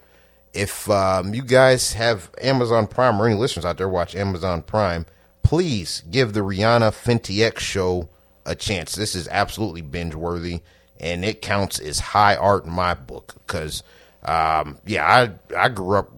if 0.53 0.89
um, 0.89 1.33
you 1.33 1.43
guys 1.43 1.93
have 1.93 2.29
Amazon 2.41 2.87
Prime 2.87 3.21
or 3.21 3.27
any 3.27 3.35
listeners 3.35 3.65
out 3.65 3.77
there 3.77 3.89
watch 3.89 4.15
Amazon 4.15 4.61
Prime, 4.61 5.05
please 5.43 6.03
give 6.09 6.33
the 6.33 6.41
Rihanna 6.41 6.91
Fenty 6.91 7.43
X 7.43 7.63
show 7.63 8.09
a 8.45 8.55
chance. 8.55 8.95
This 8.95 9.15
is 9.15 9.27
absolutely 9.29 9.81
binge 9.81 10.15
worthy, 10.15 10.61
and 10.99 11.23
it 11.23 11.41
counts 11.41 11.79
as 11.79 11.99
high 11.99 12.35
art 12.35 12.65
in 12.65 12.71
my 12.71 12.93
book. 12.93 13.35
Because, 13.45 13.83
um, 14.23 14.77
yeah, 14.85 15.05
I 15.05 15.31
I 15.55 15.69
grew 15.69 15.97
up 15.97 16.09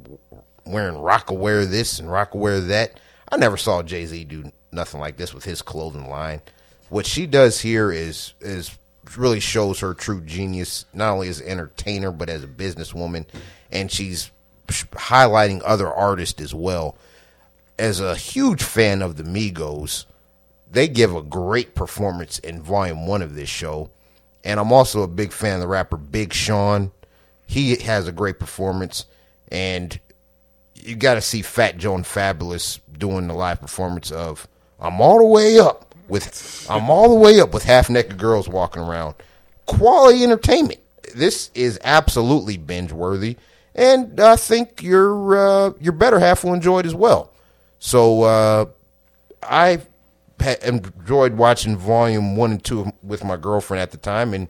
wearing 0.65 0.95
Rocawear 0.95 1.69
this 1.69 1.99
and 1.99 2.09
Rocawear 2.09 2.67
that. 2.67 2.99
I 3.31 3.37
never 3.37 3.57
saw 3.57 3.81
Jay 3.81 4.05
Z 4.05 4.25
do 4.25 4.51
nothing 4.71 4.99
like 4.99 5.17
this 5.17 5.33
with 5.33 5.43
his 5.45 5.61
clothing 5.61 6.09
line. 6.09 6.41
What 6.89 7.05
she 7.05 7.25
does 7.25 7.59
here 7.61 7.91
is 7.91 8.33
is 8.41 8.77
really 9.17 9.39
shows 9.39 9.79
her 9.79 9.93
true 9.93 10.21
genius, 10.21 10.85
not 10.93 11.13
only 11.13 11.27
as 11.27 11.39
an 11.39 11.47
entertainer 11.47 12.11
but 12.11 12.29
as 12.29 12.43
a 12.43 12.47
businesswoman, 12.47 13.25
and 13.71 13.91
she's 13.91 14.31
highlighting 14.67 15.61
other 15.65 15.87
artists 15.87 16.41
as 16.41 16.53
well. 16.53 16.95
As 17.77 17.99
a 17.99 18.15
huge 18.15 18.63
fan 18.63 19.01
of 19.01 19.17
the 19.17 19.23
Migos, 19.23 20.05
they 20.71 20.87
give 20.87 21.15
a 21.15 21.21
great 21.21 21.75
performance 21.75 22.39
in 22.39 22.61
volume 22.61 23.07
one 23.07 23.21
of 23.21 23.35
this 23.35 23.49
show. 23.49 23.89
And 24.43 24.59
I'm 24.59 24.71
also 24.71 25.03
a 25.03 25.07
big 25.07 25.31
fan 25.31 25.55
of 25.55 25.61
the 25.61 25.67
rapper 25.67 25.97
Big 25.97 26.33
Sean. 26.33 26.91
He 27.47 27.75
has 27.77 28.07
a 28.07 28.11
great 28.11 28.39
performance. 28.39 29.05
And 29.51 29.99
you 30.75 30.95
got 30.95 31.15
to 31.15 31.21
see 31.21 31.41
Fat 31.41 31.77
Joe 31.77 31.95
and 31.95 32.05
Fabolous 32.05 32.79
doing 32.97 33.27
the 33.27 33.33
live 33.33 33.61
performance 33.61 34.11
of 34.11 34.47
I'm 34.79 35.01
all 35.01 35.17
the 35.19 35.25
way 35.25 35.59
up 35.59 35.93
with 36.07 36.65
I'm 36.69 36.89
all 36.89 37.09
the 37.09 37.15
way 37.15 37.39
up 37.39 37.53
with 37.53 37.63
half 37.63 37.89
naked 37.89 38.17
girls 38.17 38.47
walking 38.47 38.81
around. 38.81 39.15
Quality 39.65 40.23
entertainment. 40.23 40.79
This 41.15 41.51
is 41.53 41.79
absolutely 41.83 42.57
binge 42.57 42.91
worthy, 42.91 43.37
and 43.75 44.19
I 44.19 44.35
think 44.35 44.81
your 44.83 45.37
uh, 45.37 45.73
your 45.79 45.93
better 45.93 46.19
half 46.19 46.43
will 46.43 46.53
enjoy 46.53 46.79
it 46.79 46.85
as 46.85 46.95
well. 46.95 47.31
So 47.79 48.23
uh, 48.23 48.65
I 49.43 49.81
enjoyed 50.63 51.33
watching 51.33 51.77
volume 51.77 52.35
one 52.35 52.51
and 52.51 52.63
two 52.63 52.91
with 53.03 53.23
my 53.23 53.37
girlfriend 53.37 53.81
at 53.81 53.91
the 53.91 53.97
time, 53.97 54.33
and 54.33 54.47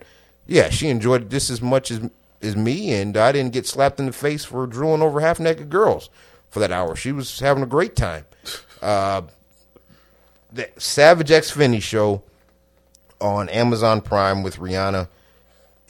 yeah, 0.48 0.70
she 0.70 0.90
enjoyed 0.90 1.30
this 1.30 1.50
as 1.50 1.62
much 1.62 1.92
as 1.92 2.10
as 2.42 2.56
me, 2.56 2.94
and 2.94 3.16
I 3.16 3.32
didn't 3.32 3.54
get 3.54 3.68
slapped 3.68 4.00
in 4.00 4.08
the 4.08 4.14
face 4.14 4.44
for 4.44 4.66
drooling 4.66 5.02
over 5.02 5.20
half 5.20 5.40
naked 5.40 5.70
girls 5.70 6.10
for 6.50 6.60
that 6.60 6.72
hour. 6.72 6.96
She 6.96 7.12
was 7.12 7.40
having 7.40 7.64
a 7.64 7.68
great 7.68 7.96
time. 7.96 8.26
Uh, 8.82 9.22
the 10.52 10.70
Savage 10.78 11.32
X 11.32 11.56
Fenty 11.56 11.82
show 11.82 12.24
on 13.22 13.48
Amazon 13.50 14.02
Prime 14.02 14.44
with 14.44 14.58
Rihanna 14.58 15.08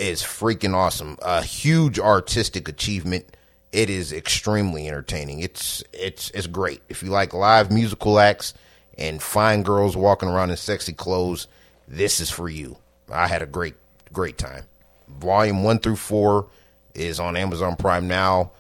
is 0.01 0.23
freaking 0.23 0.73
awesome. 0.73 1.15
A 1.21 1.43
huge 1.43 1.99
artistic 1.99 2.67
achievement. 2.67 3.37
It 3.71 3.89
is 3.89 4.11
extremely 4.11 4.87
entertaining. 4.87 5.39
It's 5.39 5.83
it's 5.93 6.31
it's 6.31 6.47
great. 6.47 6.81
If 6.89 7.03
you 7.03 7.09
like 7.09 7.33
live 7.33 7.71
musical 7.71 8.19
acts 8.19 8.53
and 8.97 9.21
fine 9.21 9.61
girls 9.61 9.95
walking 9.95 10.27
around 10.27 10.49
in 10.49 10.57
sexy 10.57 10.91
clothes, 10.91 11.47
this 11.87 12.19
is 12.19 12.31
for 12.31 12.49
you. 12.49 12.77
I 13.11 13.27
had 13.27 13.43
a 13.43 13.45
great 13.45 13.75
great 14.11 14.37
time. 14.37 14.65
Volume 15.07 15.63
1 15.63 15.79
through 15.79 15.97
4 15.97 16.47
is 16.95 17.19
on 17.19 17.37
Amazon 17.37 17.75
Prime 17.75 18.07
now. 18.07 18.51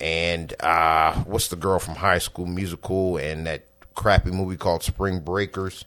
And 0.00 0.54
uh 0.60 1.14
what's 1.24 1.48
the 1.48 1.56
girl 1.56 1.80
from 1.80 1.96
High 1.96 2.18
School 2.18 2.46
Musical 2.46 3.16
and 3.16 3.46
that 3.46 3.64
crappy 3.94 4.30
movie 4.30 4.56
called 4.56 4.84
Spring 4.84 5.18
Breakers? 5.20 5.84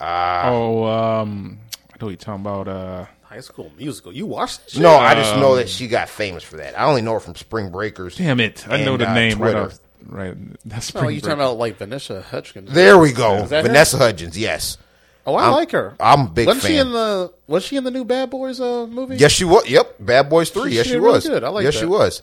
Uh, 0.00 0.42
oh, 0.46 0.84
um, 0.84 1.60
I 1.92 1.96
know 2.00 2.08
you're 2.08 2.16
talking 2.16 2.40
about. 2.40 2.66
Uh, 2.66 3.06
High 3.32 3.40
School 3.40 3.72
Musical. 3.78 4.12
You 4.12 4.26
watched 4.26 4.74
that? 4.74 4.80
No, 4.80 4.90
I 4.90 5.14
just 5.14 5.36
know 5.36 5.56
that 5.56 5.70
she 5.70 5.88
got 5.88 6.10
famous 6.10 6.44
for 6.44 6.58
that. 6.58 6.78
I 6.78 6.84
only 6.84 7.00
know 7.00 7.14
her 7.14 7.20
from 7.20 7.34
Spring 7.34 7.70
Breakers. 7.70 8.16
Damn 8.16 8.40
it! 8.40 8.68
I 8.68 8.84
know 8.84 8.98
the 8.98 9.10
uh, 9.10 9.14
name 9.14 9.38
Twitter. 9.38 9.58
right 9.58 9.66
off. 9.66 9.78
Right, 10.04 10.36
that's 10.66 10.94
no. 10.94 11.08
You 11.08 11.20
talking 11.20 11.34
about 11.34 11.56
like 11.56 11.78
Vanessa 11.78 12.20
Hudgens? 12.20 12.70
There 12.72 12.98
we 12.98 13.12
go, 13.12 13.44
Vanessa 13.44 13.96
her? 13.96 14.04
Hudgens. 14.04 14.36
Yes. 14.36 14.76
Oh, 15.24 15.34
I 15.34 15.46
I'm, 15.46 15.52
like 15.52 15.70
her. 15.70 15.94
I'm 15.98 16.26
a 16.26 16.28
big 16.28 16.46
Wasn't 16.46 16.62
fan. 16.62 16.72
she 16.72 16.78
in 16.78 16.92
the 16.92 17.32
Was 17.46 17.64
she 17.64 17.76
in 17.76 17.84
the 17.84 17.90
new 17.90 18.04
Bad 18.04 18.28
Boys 18.28 18.60
uh, 18.60 18.86
movie? 18.86 19.16
Yes, 19.16 19.32
she 19.32 19.44
was. 19.44 19.66
Yep, 19.66 19.94
Bad 20.00 20.28
Boys 20.28 20.50
Three. 20.50 20.72
She, 20.72 20.76
yes, 20.76 20.86
she, 20.86 20.92
she 20.92 20.98
was. 20.98 21.24
Really 21.24 21.36
good. 21.36 21.44
I 21.44 21.48
like. 21.48 21.64
Yes, 21.64 21.74
that. 21.74 21.80
she 21.80 21.86
was. 21.86 22.22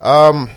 Um, 0.00 0.50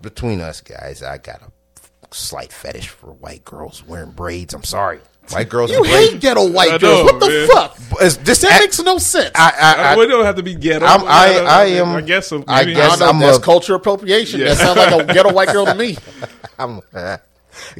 between 0.00 0.40
us 0.40 0.62
guys, 0.62 1.02
I 1.02 1.18
got 1.18 1.42
a 1.42 2.14
slight 2.14 2.54
fetish 2.54 2.88
for 2.88 3.12
white 3.12 3.44
girls 3.44 3.84
wearing 3.86 4.12
braids. 4.12 4.54
I'm 4.54 4.64
sorry. 4.64 5.00
White 5.32 5.48
girls. 5.48 5.70
You 5.70 5.82
hate 5.84 6.10
braids. 6.10 6.22
ghetto 6.22 6.50
white 6.50 6.80
girls. 6.80 7.04
what 7.04 7.20
the 7.20 7.28
man. 7.28 7.48
fuck? 7.48 8.02
Is 8.02 8.18
this, 8.18 8.40
that 8.40 8.52
I, 8.52 8.58
makes 8.60 8.80
no 8.80 8.98
sense. 8.98 9.30
I, 9.34 9.52
I, 9.60 9.92
I, 9.92 9.96
we 9.96 10.06
don't 10.06 10.24
have 10.24 10.36
to 10.36 10.42
be 10.42 10.54
ghetto. 10.54 10.84
I'm, 10.84 11.02
I, 11.04 11.44
I, 11.46 11.64
am. 11.66 11.88
I 11.88 12.00
guess. 12.00 12.32
Maybe. 12.32 12.44
I 12.48 12.64
guess 12.64 13.00
I'm 13.00 13.18
that's 13.18 13.38
a, 13.38 13.40
culture 13.40 13.74
appropriation. 13.74 14.40
Yeah. 14.40 14.54
That 14.54 14.56
sounds 14.56 14.76
like 14.76 15.10
a 15.10 15.12
ghetto 15.14 15.32
white 15.32 15.48
girl 15.48 15.66
to 15.66 15.74
me. 15.74 15.96
I'm, 16.58 16.80
I 16.92 17.18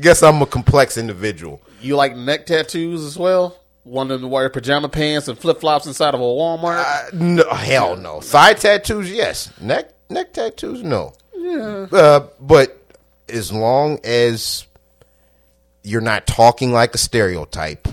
guess 0.01 0.23
I'm 0.23 0.43
a 0.43 0.47
complex 0.47 0.97
individual. 0.97 1.61
You 1.81 1.97
like 1.97 2.17
neck 2.17 2.47
tattoos 2.47 3.05
as 3.05 3.19
well? 3.19 3.57
One 3.85 4.11
of 4.11 4.21
them 4.21 4.31
wear 4.31 4.51
pajama 4.51 4.89
pants 4.89 5.29
and 5.29 5.39
flip 5.39 5.61
flops 5.61 5.87
inside 5.87 6.15
of 6.15 6.21
a 6.21 6.25
Walmart? 6.25 6.85
Uh, 6.85 7.11
no, 7.15 7.49
hell 7.51 7.97
no. 7.97 8.21
Thigh 8.21 8.55
tattoos, 8.55 9.11
yes. 9.11 9.53
Neck 9.61 9.93
neck 10.11 10.33
tattoos, 10.33 10.83
no. 10.83 11.15
Yeah. 11.35 11.87
Uh, 11.91 12.27
but 12.39 12.77
as 13.29 13.53
long 13.53 13.99
as 14.05 14.67
you're 15.91 16.01
not 16.01 16.27
talking 16.27 16.73
like 16.73 16.95
a 16.95 16.99
stereotype, 16.99 17.89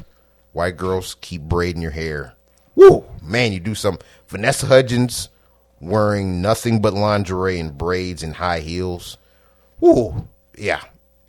white 0.54 0.78
girls 0.78 1.16
keep 1.22 1.42
braiding 1.42 1.82
your 1.82 1.92
hair. 1.92 2.34
Woo, 2.76 3.06
man, 3.22 3.54
you 3.54 3.60
do 3.60 3.76
some. 3.76 3.98
Vanessa 4.28 4.68
Hudgens 4.68 5.30
wearing 5.80 6.42
nothing 6.42 6.82
but 6.82 6.94
lingerie 6.94 7.60
and 7.60 7.78
braids 7.78 8.24
and 8.24 8.36
high 8.36 8.60
heels. 8.60 9.18
Woo, 9.80 10.28
yeah, 10.58 10.82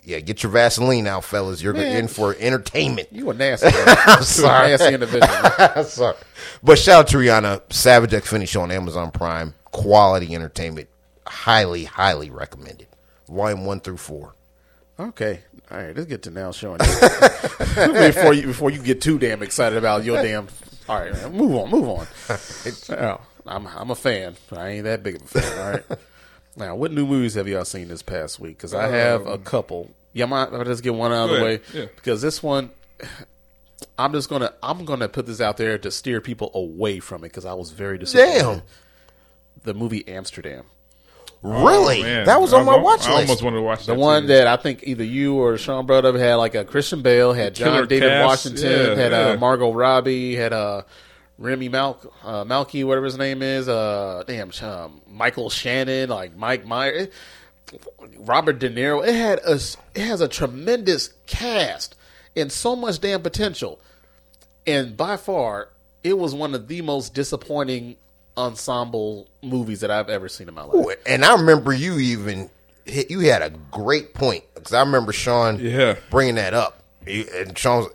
yeah. 0.04 0.20
Get 0.20 0.42
your 0.42 0.52
Vaseline 0.52 1.06
out, 1.06 1.24
fellas. 1.24 1.62
You're 1.62 1.74
man, 1.74 1.96
in 1.96 2.08
for 2.08 2.36
entertainment. 2.38 3.08
You 3.10 3.30
a 3.30 3.34
nasty. 3.34 3.68
I'm 3.72 4.22
sorry, 4.22 4.68
nasty 4.68 4.94
individual. 4.94 5.84
sorry, 5.84 6.16
but 6.62 6.78
shout 6.78 7.00
out 7.00 7.08
to 7.08 7.16
Rihanna. 7.16 7.72
Savage 7.72 8.12
X 8.12 8.30
Fenty 8.30 8.60
on 8.60 8.70
Amazon 8.70 9.10
Prime. 9.10 9.54
Quality 9.70 10.34
entertainment. 10.34 10.88
Highly, 11.26 11.84
highly 11.84 12.30
recommended 12.30 12.88
volume 13.28 13.64
one 13.64 13.80
through 13.80 13.98
four. 13.98 14.34
Okay, 15.00 15.40
all 15.70 15.78
right. 15.78 15.94
Let's 15.94 16.08
get 16.08 16.22
to 16.24 16.30
now 16.30 16.50
showing 16.50 16.78
before 17.58 18.34
you 18.34 18.46
before 18.48 18.70
you 18.70 18.82
get 18.82 19.00
too 19.00 19.18
damn 19.18 19.42
excited 19.42 19.78
about 19.78 20.02
your 20.02 20.20
damn. 20.20 20.48
All 20.88 21.00
right, 21.00 21.12
man, 21.12 21.32
move 21.32 21.54
on, 21.54 21.70
move 21.70 21.88
on. 21.88 22.06
oh, 22.98 23.20
I'm 23.46 23.66
I'm 23.68 23.90
a 23.90 23.94
fan. 23.94 24.36
I 24.50 24.70
ain't 24.70 24.84
that 24.84 25.04
big 25.04 25.16
of 25.16 25.22
a 25.22 25.40
fan. 25.40 25.58
All 25.58 25.70
right. 25.72 26.00
now, 26.56 26.74
what 26.74 26.92
new 26.92 27.06
movies 27.06 27.34
have 27.34 27.46
y'all 27.46 27.64
seen 27.64 27.86
this 27.88 28.02
past 28.02 28.40
week? 28.40 28.56
Because 28.56 28.74
I 28.74 28.88
have 28.88 29.26
um, 29.26 29.34
a 29.34 29.38
couple. 29.38 29.90
Yeah, 30.14 30.24
I 30.24 30.28
might 30.28 30.64
just 30.64 30.82
get 30.82 30.94
one 30.94 31.12
out 31.12 31.30
of 31.30 31.36
the 31.36 31.44
way 31.44 31.60
yeah. 31.72 31.86
because 31.94 32.20
this 32.20 32.42
one. 32.42 32.70
I'm 33.96 34.12
just 34.12 34.28
gonna 34.28 34.52
I'm 34.60 34.84
gonna 34.84 35.08
put 35.08 35.26
this 35.26 35.40
out 35.40 35.56
there 35.56 35.78
to 35.78 35.90
steer 35.92 36.20
people 36.20 36.50
away 36.52 36.98
from 36.98 37.22
it 37.22 37.28
because 37.28 37.44
I 37.44 37.54
was 37.54 37.70
very 37.70 37.98
disappointed. 37.98 38.40
Damn. 38.40 38.62
The 39.62 39.74
movie 39.74 40.06
Amsterdam. 40.08 40.64
Really? 41.42 42.02
Oh, 42.02 42.24
that 42.24 42.40
was 42.40 42.52
on 42.52 42.66
my 42.66 42.76
watch 42.76 43.00
list. 43.00 43.10
I 43.10 43.20
almost 43.20 43.42
wanted 43.42 43.56
to 43.56 43.62
watch 43.62 43.86
the 43.86 43.94
one 43.94 44.22
too. 44.22 44.28
that 44.28 44.46
I 44.48 44.56
think 44.56 44.82
either 44.84 45.04
you 45.04 45.36
or 45.36 45.56
Sean 45.56 45.86
brought 45.86 46.04
up 46.04 46.16
had 46.16 46.34
like 46.34 46.54
a 46.56 46.64
Christian 46.64 47.00
Bale, 47.02 47.32
had 47.32 47.54
John 47.54 47.86
David 47.86 48.08
cast. 48.08 48.26
Washington, 48.26 48.70
yeah, 48.70 48.94
had 48.96 49.12
uh, 49.12 49.16
yeah. 49.16 49.28
Uh, 49.30 49.36
Margot 49.36 49.72
Robbie, 49.72 50.34
had 50.34 50.52
uh, 50.52 50.82
Remy 51.38 51.68
Mal- 51.68 52.00
uh, 52.24 52.44
Malky, 52.44 52.84
whatever 52.84 53.06
his 53.06 53.16
name 53.18 53.42
is. 53.42 53.68
Uh, 53.68 54.24
damn, 54.26 54.50
um, 54.62 55.00
Michael 55.08 55.48
Shannon, 55.48 56.08
like 56.08 56.36
Mike 56.36 56.66
Myers, 56.66 57.08
Robert 58.18 58.58
De 58.58 58.68
Niro. 58.68 59.06
It 59.06 59.14
had 59.14 59.38
a 59.46 59.54
it 59.94 60.02
has 60.04 60.20
a 60.20 60.26
tremendous 60.28 61.10
cast 61.26 61.94
and 62.34 62.50
so 62.50 62.74
much 62.74 63.00
damn 63.00 63.22
potential, 63.22 63.78
and 64.66 64.96
by 64.96 65.16
far 65.16 65.68
it 66.02 66.18
was 66.18 66.34
one 66.34 66.54
of 66.54 66.66
the 66.66 66.82
most 66.82 67.14
disappointing 67.14 67.96
ensemble 68.38 69.28
movies 69.42 69.80
that 69.80 69.90
I've 69.90 70.08
ever 70.08 70.28
seen 70.28 70.48
in 70.48 70.54
my 70.54 70.62
life. 70.62 70.74
Ooh, 70.74 70.92
and 71.06 71.24
I 71.24 71.34
remember 71.34 71.72
you 71.72 71.98
even 71.98 72.48
you 72.86 73.20
had 73.20 73.42
a 73.42 73.50
great 73.70 74.14
point 74.14 74.44
because 74.54 74.72
I 74.72 74.80
remember 74.80 75.12
Sean 75.12 75.58
yeah. 75.60 75.96
bringing 76.10 76.36
that 76.36 76.54
up. 76.54 76.82
And 77.06 77.56
Sean's 77.56 77.88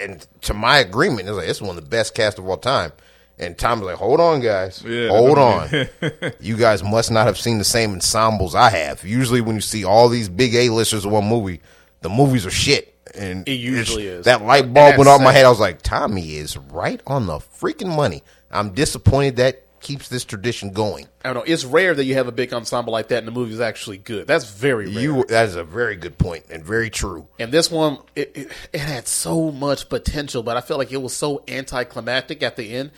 and 0.00 0.26
to 0.42 0.54
my 0.54 0.78
agreement, 0.78 1.28
it's 1.28 1.36
like 1.36 1.48
it's 1.48 1.60
one 1.60 1.70
of 1.70 1.76
the 1.76 1.88
best 1.88 2.14
cast 2.14 2.38
of 2.38 2.48
all 2.48 2.56
time. 2.56 2.92
And 3.38 3.58
Tom 3.58 3.80
was 3.80 3.86
like, 3.86 3.96
"Hold 3.96 4.20
on, 4.20 4.40
guys, 4.40 4.84
yeah, 4.86 5.08
hold 5.08 5.38
on. 5.38 5.68
you 6.40 6.56
guys 6.56 6.82
must 6.82 7.10
not 7.10 7.26
have 7.26 7.38
seen 7.38 7.58
the 7.58 7.64
same 7.64 7.92
ensembles 7.92 8.54
I 8.54 8.70
have. 8.70 9.04
Usually, 9.04 9.40
when 9.40 9.56
you 9.56 9.60
see 9.60 9.84
all 9.84 10.08
these 10.08 10.28
big 10.28 10.54
A 10.54 10.68
listers 10.70 11.04
in 11.04 11.10
one 11.10 11.26
movie, 11.26 11.60
the 12.00 12.08
movies 12.08 12.46
are 12.46 12.50
shit." 12.50 12.94
And 13.14 13.46
it 13.48 13.54
usually 13.54 14.06
is. 14.06 14.24
That 14.24 14.42
light 14.42 14.72
bulb 14.72 14.96
went 14.96 15.08
off 15.08 15.20
my 15.20 15.32
head. 15.32 15.44
I 15.44 15.50
was 15.50 15.60
like, 15.60 15.82
Tommy 15.82 16.36
is 16.36 16.56
right 16.56 17.00
on 17.06 17.26
the 17.26 17.38
freaking 17.38 17.94
money. 17.94 18.22
I'm 18.50 18.72
disappointed 18.72 19.36
that 19.36 19.64
keeps 19.82 20.08
this 20.08 20.24
tradition 20.24 20.72
going. 20.72 21.06
I 21.24 21.32
don't 21.32 21.34
know. 21.46 21.52
It's 21.52 21.64
rare 21.64 21.94
that 21.94 22.04
you 22.04 22.14
have 22.14 22.28
a 22.28 22.32
big 22.32 22.52
ensemble 22.54 22.92
like 22.92 23.08
that 23.08 23.18
and 23.18 23.26
the 23.26 23.32
movie 23.32 23.52
is 23.52 23.60
actually 23.60 23.98
good. 23.98 24.26
That's 24.26 24.50
very 24.50 24.86
rare. 24.86 25.00
You 25.02 25.24
that 25.28 25.48
is 25.48 25.56
a 25.56 25.64
very 25.64 25.96
good 25.96 26.16
point 26.16 26.46
and 26.50 26.64
very 26.64 26.88
true. 26.88 27.26
And 27.38 27.52
this 27.52 27.70
one, 27.70 27.98
it, 28.16 28.32
it, 28.34 28.52
it 28.72 28.80
had 28.80 29.06
so 29.06 29.50
much 29.50 29.88
potential, 29.88 30.42
but 30.42 30.56
I 30.56 30.60
felt 30.60 30.78
like 30.78 30.92
it 30.92 31.02
was 31.02 31.14
so 31.14 31.42
anticlimactic 31.48 32.42
at 32.42 32.56
the 32.56 32.72
end. 32.72 32.92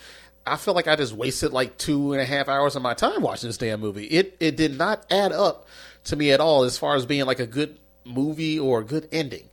I 0.47 0.57
feel 0.57 0.75
like 0.75 0.87
I 0.87 0.95
just 0.95 1.13
wasted 1.13 1.51
like 1.51 1.77
two 1.77 2.13
and 2.13 2.21
a 2.21 2.25
half 2.25 2.47
hours 2.47 2.75
of 2.75 2.83
my 2.83 2.93
time 2.93 3.21
watching 3.21 3.49
this 3.49 3.57
damn 3.57 3.79
movie. 3.79 4.05
It 4.05 4.37
it 4.39 4.55
did 4.55 4.77
not 4.77 5.05
add 5.09 5.31
up 5.31 5.67
to 6.05 6.15
me 6.15 6.31
at 6.31 6.39
all 6.39 6.63
as 6.63 6.77
far 6.77 6.95
as 6.95 7.05
being 7.05 7.25
like 7.25 7.39
a 7.39 7.47
good 7.47 7.79
movie 8.05 8.59
or 8.59 8.79
a 8.79 8.83
good 8.83 9.09
ending. 9.11 9.49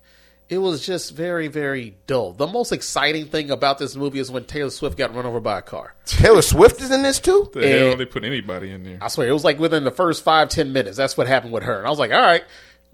It 0.53 0.59
was 0.59 0.85
just 0.85 1.17
very, 1.17 1.49
very 1.49 1.97
dull. 2.07 2.35
The 2.35 2.47
most 2.47 2.73
exciting 2.73 3.25
thing 3.25 3.51
about 3.51 3.79
this 3.79 3.97
movie 3.97 4.19
is 4.19 4.31
when 4.31 4.45
Taylor 4.45 4.69
Swift 4.69 4.99
got 4.99 5.15
run 5.15 5.25
over 5.25 5.41
by 5.41 5.61
a 5.61 5.63
car. 5.63 5.95
Taylor 6.05 6.43
Swift 6.43 6.83
is 6.83 6.91
in 6.91 7.03
this 7.03 7.21
too. 7.21 7.51
The 7.55 7.67
hell 7.67 7.97
they 7.97 8.05
put 8.05 8.23
anybody 8.23 8.71
in 8.71 8.85
there? 8.85 8.99
I 9.01 9.09
swear, 9.09 9.27
it 9.27 9.33
was 9.33 9.45
like 9.45 9.59
within 9.59 9.85
the 9.85 9.91
first 9.91 10.23
five, 10.23 10.51
ten 10.51 10.75
minutes. 10.75 10.99
That's 10.99 11.17
what 11.17 11.27
happened 11.27 11.55
with 11.55 11.63
her. 11.63 11.79
And 11.79 11.87
I 11.87 11.89
was 11.89 11.99
like, 11.99 12.13
all 12.13 12.21
right, 12.21 12.45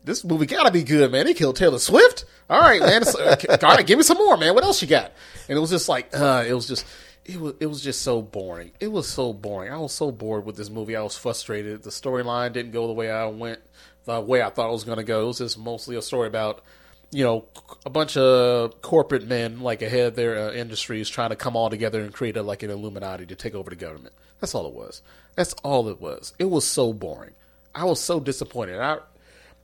this 0.05 0.25
movie 0.25 0.47
gotta 0.47 0.71
be 0.71 0.85
good, 0.85 1.11
man. 1.11 1.27
They 1.27 1.35
killed 1.35 1.57
Taylor 1.57 1.81
Swift. 1.81 2.27
All 2.49 2.61
right, 2.61 2.81
man. 2.81 3.03
Uh, 3.03 3.35
all 3.51 3.75
right, 3.75 3.85
give 3.85 3.99
me 3.99 4.05
some 4.05 4.19
more, 4.19 4.37
man. 4.37 4.55
What 4.55 4.63
else 4.63 4.81
you 4.81 4.87
got? 4.87 5.11
And 5.49 5.59
it 5.59 5.61
was 5.61 5.71
just 5.71 5.89
like, 5.89 6.17
uh, 6.17 6.45
it 6.47 6.55
was 6.55 6.69
just, 6.69 6.87
it 7.25 7.41
was, 7.41 7.55
it 7.59 7.67
was 7.67 7.83
just 7.83 8.03
so 8.03 8.23
boring. 8.23 8.71
It 8.79 8.93
was 8.93 9.09
so 9.09 9.33
boring. 9.33 9.73
I 9.73 9.79
was 9.79 9.93
so 9.93 10.13
bored 10.13 10.47
with 10.47 10.55
this 10.55 10.71
movie. 10.71 10.95
I 10.95 11.03
was 11.03 11.19
frustrated. 11.19 11.83
The 11.83 11.91
storyline 11.91 12.53
didn't 12.53 12.71
go 12.71 12.87
the 12.87 12.93
way 12.93 13.11
I 13.11 13.27
went, 13.27 13.59
the 14.05 14.21
way 14.21 14.43
I 14.43 14.51
thought 14.51 14.69
it 14.69 14.73
was 14.73 14.85
gonna 14.85 15.03
go. 15.03 15.23
It 15.23 15.27
was 15.27 15.39
just 15.39 15.59
mostly 15.59 15.97
a 15.97 16.03
story 16.03 16.29
about, 16.29 16.63
you 17.11 17.25
know, 17.25 17.47
a 17.87 17.91
bunch 17.91 18.17
of 18.17 18.81
corporate 18.83 19.27
men 19.27 19.61
like 19.61 19.83
ahead 19.83 20.09
of 20.09 20.15
their 20.17 20.49
uh, 20.49 20.53
industries 20.53 21.09
trying 21.09 21.31
to 21.31 21.37
come 21.37 21.57
all 21.57 21.71
together 21.71 22.01
and 22.01 22.13
create 22.13 22.37
a, 22.37 22.43
like 22.43 22.63
an 22.63 22.71
Illuminati 22.71 23.27
to 23.27 23.35
take 23.35 23.55
over 23.55 23.71
the 23.71 23.77
government. 23.77 24.15
That's 24.41 24.55
all 24.55 24.67
it 24.67 24.75
was. 24.75 25.03
That's 25.35 25.55
all 25.65 25.89
it 25.89 26.01
was. 26.01 26.35
It 26.39 26.47
was 26.47 26.67
so 26.67 26.93
boring. 26.93 27.33
I 27.75 27.85
was 27.85 28.01
so 28.01 28.21
disappointed. 28.21 28.79
I, 28.79 28.99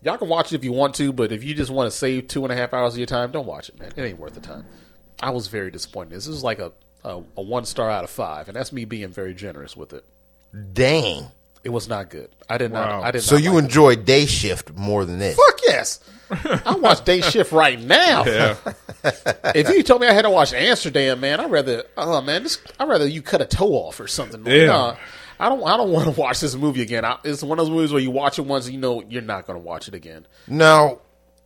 y'all 0.03 0.17
can 0.19 0.29
watch 0.29 0.53
it 0.53 0.57
if 0.57 0.65
you 0.65 0.73
want 0.73 0.95
to, 0.97 1.13
but 1.13 1.33
if 1.33 1.45
you 1.45 1.55
just 1.55 1.71
want 1.71 1.91
to 1.91 1.97
save 1.97 2.29
two 2.29 2.45
and 2.45 2.53
a 2.53 2.57
half 2.57 2.73
hours 2.73 2.95
of 2.95 2.99
your 2.99 3.07
time, 3.07 3.31
don't 3.31 3.47
watch 3.47 3.69
it, 3.69 3.79
man. 3.79 3.93
It 3.97 4.03
ain't 4.03 4.19
worth 4.19 4.35
the 4.35 4.41
time. 4.41 4.65
I 5.23 5.31
was 5.31 5.49
very 5.49 5.71
disappointed. 5.71 6.15
This 6.15 6.27
is 6.27 6.43
like 6.43 6.59
a, 6.59 6.73
a, 7.05 7.23
a 7.37 7.43
one 7.43 7.65
star 7.65 7.91
out 7.91 8.05
of 8.05 8.11
five, 8.11 8.49
and 8.49 8.57
that's 8.57 8.73
me 8.73 8.85
being 8.85 9.09
very 9.09 9.35
generous 9.35 9.77
with 9.77 9.93
it. 9.93 10.05
Dang. 10.73 11.27
It 11.65 11.71
was 11.71 11.89
not 11.89 12.11
good. 12.11 12.29
I 12.49 12.59
did 12.59 12.71
Wow. 12.73 12.85
not. 13.01 13.05
I 13.05 13.11
did 13.11 13.19
not 13.19 13.25
So 13.25 13.35
not 13.37 13.45
you 13.45 13.51
like 13.55 13.59
it. 13.59 13.65
enjoy 13.65 13.97
day 13.97 14.27
shift 14.27 14.75
more 14.77 15.05
than 15.05 15.19
this? 15.19 15.37
Fuck 15.37 15.61
yes. 15.67 16.01
I 16.65 16.77
watch 16.77 17.05
day 17.05 17.21
shift 17.21 17.53
right 17.53 17.81
now. 17.81 18.25
Yeah, 18.27 18.57
If 19.55 19.69
you 19.69 19.83
told 19.83 20.01
me 20.01 20.07
I 20.07 20.13
had 20.13 20.23
to 20.23 20.31
watch 20.31 20.53
Amsterdam, 20.53 21.21
man, 21.21 21.41
I'd 21.41 21.51
rather. 21.51 21.85
Oh 21.97 22.21
man, 22.23 22.43
this, 22.43 22.59
I'd 22.79 22.89
rather 22.89 23.07
you 23.07 23.23
cut 23.23 23.41
a 23.41 23.45
toe 23.47 23.73
off 23.73 24.01
or 24.01 24.07
something. 24.07 24.45
Yeah. 24.47 24.67
Nah, 24.67 24.97
I 25.39 25.49
don't. 25.49 25.63
I 25.65 25.77
don't 25.77 25.91
want 25.93 26.13
to 26.15 26.21
watch 26.21 26.41
this 26.41 26.55
movie 26.55 26.83
again. 26.83 27.05
I, 27.05 27.19
it's 27.25 27.43
one 27.43 27.59
of 27.59 27.67
those 27.67 27.75
movies 27.75 27.93
where 27.93 28.01
you 28.01 28.11
watch 28.11 28.39
it 28.39 28.43
once, 28.43 28.65
and 28.67 28.75
you 28.75 28.81
know 28.81 29.03
you're 29.09 29.21
not 29.23 29.47
going 29.47 29.59
to 29.59 29.65
watch 29.65 29.89
it 29.89 29.95
again. 29.95 30.27
Now, 30.49 31.01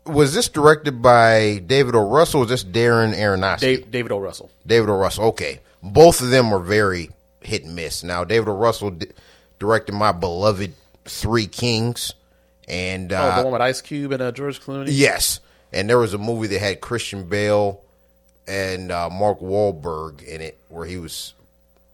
was 0.07 0.35
this 0.35 0.49
directed 0.49 1.03
by 1.03 1.59
David 1.67 1.95
O. 1.97 2.09
Russell 2.09 2.41
or 2.41 2.45
was 2.45 2.51
this 2.51 2.65
Darren 2.65 3.15
Aronofsky? 3.17 3.61
Dave, 3.61 3.91
David 3.91 4.13
O. 4.13 4.19
Russell. 4.19 4.51
David 4.67 4.89
O. 4.91 4.97
Russell. 4.97 5.25
Okay, 5.27 5.61
both 5.83 6.21
of 6.23 6.31
them 6.31 6.51
were 6.51 6.61
very 6.61 7.11
hit 7.41 7.65
and 7.65 7.75
miss. 7.75 8.05
Now, 8.05 8.23
David 8.25 8.49
O. 8.49 8.53
Russell 8.57 8.91
di- 8.93 9.07
directed 9.59 9.93
my 9.93 10.13
beloved 10.13 10.73
Three 11.05 11.47
Kings, 11.47 12.13
and 12.69 13.13
Oh, 13.13 13.17
uh, 13.17 13.37
the 13.39 13.43
one 13.45 13.53
with 13.53 13.63
Ice 13.63 13.81
Cube 13.81 14.13
and 14.13 14.23
uh, 14.23 14.33
George 14.33 14.61
Clooney. 14.61 14.89
yes, 14.91 15.41
and 15.73 15.89
there 15.89 15.99
was 15.99 16.15
a 16.15 16.19
movie 16.19 16.47
that 16.49 16.61
had 16.61 16.81
Christian 16.81 17.25
Bale 17.29 17.81
and 18.47 18.91
uh, 18.93 19.09
Mark 19.11 19.41
Wahlberg 19.41 20.23
in 20.23 20.41
it, 20.41 20.59
where 20.69 20.87
he 20.87 20.97
was. 20.99 21.35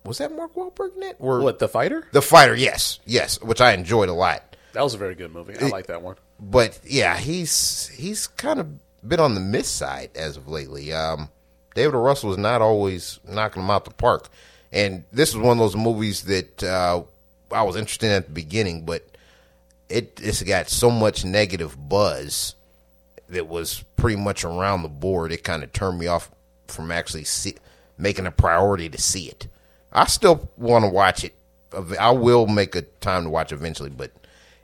Was 0.05 0.19
that 0.19 0.35
Mark 0.37 0.55
Wahlberg 0.55 0.97
in 0.97 1.03
it? 1.05 1.17
Or 1.19 1.41
What 1.41 1.59
the 1.59 1.69
fighter? 1.69 2.07
the 2.13 2.21
fighter? 2.23 2.55
Yes, 2.55 2.99
yes, 3.07 3.41
which 3.41 3.61
I 3.61 3.73
enjoyed 3.73 4.09
a 4.09 4.13
lot. 4.13 4.43
That 4.73 4.83
was 4.83 4.95
a 4.95 4.99
very 4.99 5.15
good 5.15 5.33
movie. 5.33 5.55
I 5.59 5.69
like 5.69 5.87
that 5.87 6.03
one. 6.03 6.17
but 6.41 6.79
yeah, 6.85 7.17
he's 7.17 7.89
he's 7.89 8.27
kind 8.27 8.59
of 8.61 8.69
been 9.09 9.21
on 9.21 9.35
the 9.35 9.41
miss 9.41 9.69
side 9.69 10.11
as 10.17 10.37
of 10.37 10.49
lately. 10.49 10.93
Um, 10.93 11.29
David 11.75 11.95
Russell 11.97 12.33
is 12.33 12.39
not 12.39 12.61
always 12.63 13.19
knocking 13.29 13.63
him 13.63 13.71
out 13.71 13.85
the 13.85 13.93
park, 13.93 14.29
and 14.73 15.05
this 15.13 15.35
was 15.35 15.43
one 15.45 15.57
of 15.57 15.59
those 15.59 15.77
movies 15.77 16.23
that 16.25 16.63
uh, 16.63 17.03
I 17.55 17.63
was 17.63 17.77
interested 17.77 18.07
in 18.07 18.13
at 18.13 18.27
the 18.27 18.33
beginning, 18.33 18.85
but 18.85 19.05
it 19.89 20.21
it's 20.23 20.43
got 20.43 20.69
so 20.69 20.91
much 20.91 21.25
negative 21.25 21.77
buzz 21.89 22.55
that 23.29 23.49
was 23.49 23.85
pretty 23.97 24.21
much 24.21 24.45
around 24.45 24.83
the 24.83 24.89
board. 24.89 25.33
It 25.33 25.45
kind 25.45 25.63
of 25.63 25.73
turned 25.73 25.99
me 25.99 26.07
off 26.07 26.31
from 26.67 26.91
actually 26.91 27.25
see, 27.25 27.57
making 27.97 28.27
a 28.27 28.31
priority 28.31 28.89
to 28.89 29.01
see 29.01 29.27
it. 29.27 29.49
I 29.93 30.07
still 30.07 30.51
want 30.57 30.85
to 30.85 30.91
watch 30.91 31.25
it. 31.25 31.35
I 31.99 32.11
will 32.11 32.47
make 32.47 32.75
a 32.75 32.83
time 32.83 33.25
to 33.25 33.31
watch 33.31 33.53
eventually, 33.53 33.91
but 33.91 34.13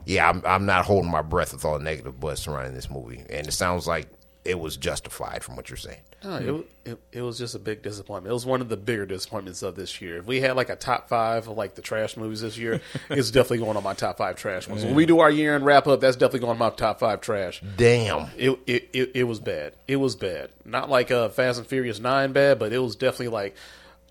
yeah, 0.05 0.29
I'm, 0.29 0.41
I'm 0.45 0.65
not 0.65 0.85
holding 0.85 1.11
my 1.11 1.21
breath 1.21 1.53
with 1.53 1.65
all 1.65 1.77
the 1.77 1.83
negative 1.83 2.19
buzz 2.19 2.39
surrounding 2.39 2.73
this 2.73 2.89
movie, 2.89 3.23
and 3.29 3.47
it 3.47 3.51
sounds 3.51 3.87
like 3.87 4.07
it 4.43 4.59
was 4.59 4.77
justified 4.77 5.43
from 5.43 5.55
what 5.55 5.69
you're 5.69 5.77
saying. 5.77 6.01
No, 6.23 6.35
it, 6.35 6.91
it 6.91 6.99
it 7.11 7.21
was 7.21 7.37
just 7.37 7.55
a 7.55 7.59
big 7.59 7.81
disappointment. 7.81 8.31
It 8.31 8.33
was 8.33 8.45
one 8.45 8.61
of 8.61 8.69
the 8.69 8.77
bigger 8.77 9.05
disappointments 9.05 9.63
of 9.63 9.75
this 9.75 10.01
year. 10.01 10.17
If 10.17 10.25
we 10.25 10.41
had 10.41 10.55
like 10.55 10.69
a 10.69 10.75
top 10.75 11.09
five 11.09 11.47
of 11.47 11.57
like 11.57 11.75
the 11.75 11.81
trash 11.81 12.15
movies 12.17 12.41
this 12.41 12.57
year, 12.57 12.81
it's 13.09 13.31
definitely 13.31 13.59
going 13.59 13.77
on 13.77 13.83
my 13.83 13.93
top 13.93 14.17
five 14.17 14.35
trash 14.35 14.67
ones. 14.67 14.83
When 14.83 14.95
we 14.95 15.05
do 15.05 15.19
our 15.19 15.31
year 15.31 15.55
end 15.55 15.65
wrap 15.65 15.87
up, 15.87 15.99
that's 15.99 16.15
definitely 16.15 16.41
going 16.41 16.51
on 16.51 16.57
my 16.59 16.69
top 16.69 16.99
five 16.99 17.21
trash. 17.21 17.61
Damn. 17.75 18.29
It, 18.37 18.57
it 18.67 18.89
it 18.93 19.11
it 19.15 19.23
was 19.23 19.39
bad. 19.39 19.73
It 19.87 19.97
was 19.97 20.15
bad. 20.15 20.49
Not 20.65 20.89
like 20.89 21.11
uh, 21.11 21.29
Fast 21.29 21.59
and 21.59 21.67
Furious 21.67 21.99
Nine 21.99 22.33
bad, 22.33 22.59
but 22.59 22.73
it 22.73 22.79
was 22.79 22.95
definitely 22.95 23.29
like 23.29 23.55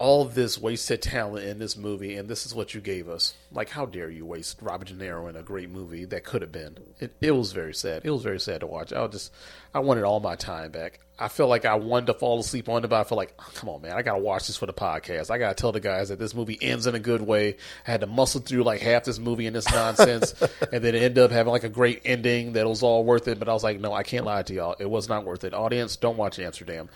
all 0.01 0.25
this 0.25 0.59
wasted 0.59 1.03
talent 1.03 1.47
in 1.47 1.59
this 1.59 1.77
movie, 1.77 2.17
and 2.17 2.27
this 2.27 2.47
is 2.47 2.55
what 2.55 2.73
you 2.73 2.81
gave 2.81 3.07
us. 3.07 3.35
Like, 3.53 3.69
how 3.69 3.85
dare 3.85 4.09
you 4.09 4.25
waste 4.25 4.63
Robert 4.63 4.89
De 4.89 4.95
Niro 4.95 5.29
in 5.29 5.37
a 5.37 5.43
great 5.43 5.69
movie 5.69 6.07
that 6.07 6.25
could 6.25 6.41
have 6.41 6.51
been? 6.51 6.79
It 6.99 7.13
it 7.21 7.33
was 7.33 7.53
very 7.53 7.75
sad. 7.75 8.01
It 8.03 8.11
was 8.11 8.23
very 8.23 8.41
sad 8.41 8.61
to 8.61 8.67
watch. 8.67 8.95
I 8.95 9.07
just 9.09 9.31
I 9.75 9.81
wanted 9.81 10.05
all 10.05 10.19
my 10.19 10.37
time 10.37 10.71
back. 10.71 11.01
I 11.19 11.29
feel 11.29 11.49
like 11.49 11.67
I 11.67 11.75
wanted 11.75 12.07
to 12.07 12.15
fall 12.15 12.41
asleep 12.41 12.71
on 12.71 12.83
it, 12.83 12.89
but 12.89 12.99
I 12.99 13.05
feel 13.05 13.19
like, 13.19 13.35
oh, 13.39 13.51
come 13.55 13.69
on, 13.69 13.83
man, 13.83 13.93
I 13.93 14.01
gotta 14.01 14.23
watch 14.23 14.47
this 14.47 14.57
for 14.57 14.65
the 14.65 14.73
podcast. 14.73 15.31
I 15.31 15.37
gotta 15.37 15.55
tell 15.55 15.71
the 15.71 15.81
guys 15.81 16.09
that 16.09 16.19
this 16.19 16.35
movie 16.35 16.57
ends 16.63 16.87
in 16.87 16.95
a 16.95 16.99
good 16.99 17.21
way. 17.21 17.59
I 17.87 17.91
had 17.91 18.01
to 18.01 18.07
muscle 18.07 18.41
through 18.41 18.63
like 18.63 18.81
half 18.81 19.05
this 19.05 19.19
movie 19.19 19.47
and 19.47 19.55
this 19.55 19.71
nonsense, 19.71 20.35
and 20.73 20.83
then 20.83 20.95
end 20.95 21.19
up 21.19 21.31
having 21.31 21.53
like 21.53 21.65
a 21.65 21.69
great 21.69 22.01
ending 22.07 22.55
that 22.55 22.67
was 22.67 22.83
all 22.83 23.05
worth 23.05 23.29
it. 23.29 23.39
But 23.39 23.51
I 23.51 23.53
was 23.53 23.63
like, 23.63 23.79
no, 23.79 23.93
I 23.93 24.03
can't 24.03 24.25
lie 24.25 24.45
to 24.45 24.55
y'all. 24.55 24.77
It 24.79 24.89
was 24.89 25.11
not 25.11 25.27
worth 25.27 25.45
it. 25.45 25.53
Audience, 25.53 25.97
don't 25.97 26.17
watch 26.17 26.39
Amsterdam. 26.39 26.89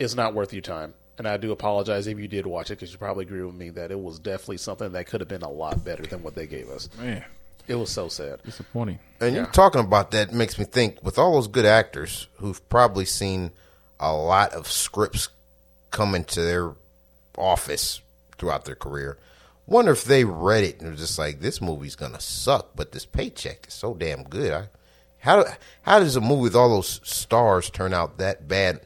It's 0.00 0.16
not 0.16 0.34
worth 0.34 0.52
your 0.52 0.62
time. 0.62 0.94
And 1.18 1.28
I 1.28 1.36
do 1.36 1.52
apologize 1.52 2.06
if 2.06 2.18
you 2.18 2.26
did 2.28 2.46
watch 2.46 2.70
it 2.70 2.76
because 2.76 2.92
you 2.92 2.98
probably 2.98 3.24
agree 3.24 3.42
with 3.42 3.54
me 3.54 3.70
that 3.70 3.90
it 3.90 4.00
was 4.00 4.18
definitely 4.18 4.56
something 4.56 4.92
that 4.92 5.06
could 5.06 5.20
have 5.20 5.28
been 5.28 5.42
a 5.42 5.50
lot 5.50 5.84
better 5.84 6.02
than 6.04 6.22
what 6.22 6.34
they 6.34 6.46
gave 6.46 6.68
us. 6.70 6.88
man, 6.98 7.24
It 7.68 7.74
was 7.76 7.90
so 7.90 8.08
sad. 8.08 8.42
disappointing. 8.44 8.98
And 9.20 9.34
you 9.34 9.42
Yeah. 9.42 9.46
talking 9.52 9.80
about 9.80 10.10
that 10.12 10.32
makes 10.32 10.58
me 10.58 10.64
think 10.64 10.98
with 11.02 11.18
all 11.18 11.34
those 11.34 11.48
good 11.48 11.66
actors 11.66 12.26
who've 12.36 12.66
probably 12.68 13.04
seen 13.04 13.50
a 14.00 14.12
lot 14.12 14.52
of 14.52 14.70
scripts 14.70 15.28
come 15.90 16.14
into 16.14 16.40
their 16.42 16.72
office 17.36 18.00
throughout 18.38 18.64
their 18.64 18.74
career. 18.74 19.18
Wonder 19.66 19.92
if 19.92 20.04
they 20.04 20.24
read 20.24 20.64
it 20.64 20.80
and 20.80 20.90
were 20.90 20.96
just 20.96 21.18
like, 21.18 21.40
"This 21.40 21.60
movie's 21.60 21.94
gonna 21.94 22.20
suck," 22.20 22.70
but 22.74 22.90
this 22.92 23.06
paycheck 23.06 23.68
is 23.68 23.74
so 23.74 23.94
damn 23.94 24.24
good. 24.24 24.52
I, 24.52 24.68
how 25.20 25.44
how 25.82 26.00
does 26.00 26.16
a 26.16 26.20
movie 26.20 26.42
with 26.42 26.56
all 26.56 26.68
those 26.70 27.00
stars 27.04 27.70
turn 27.70 27.94
out 27.94 28.18
that 28.18 28.48
bad 28.48 28.80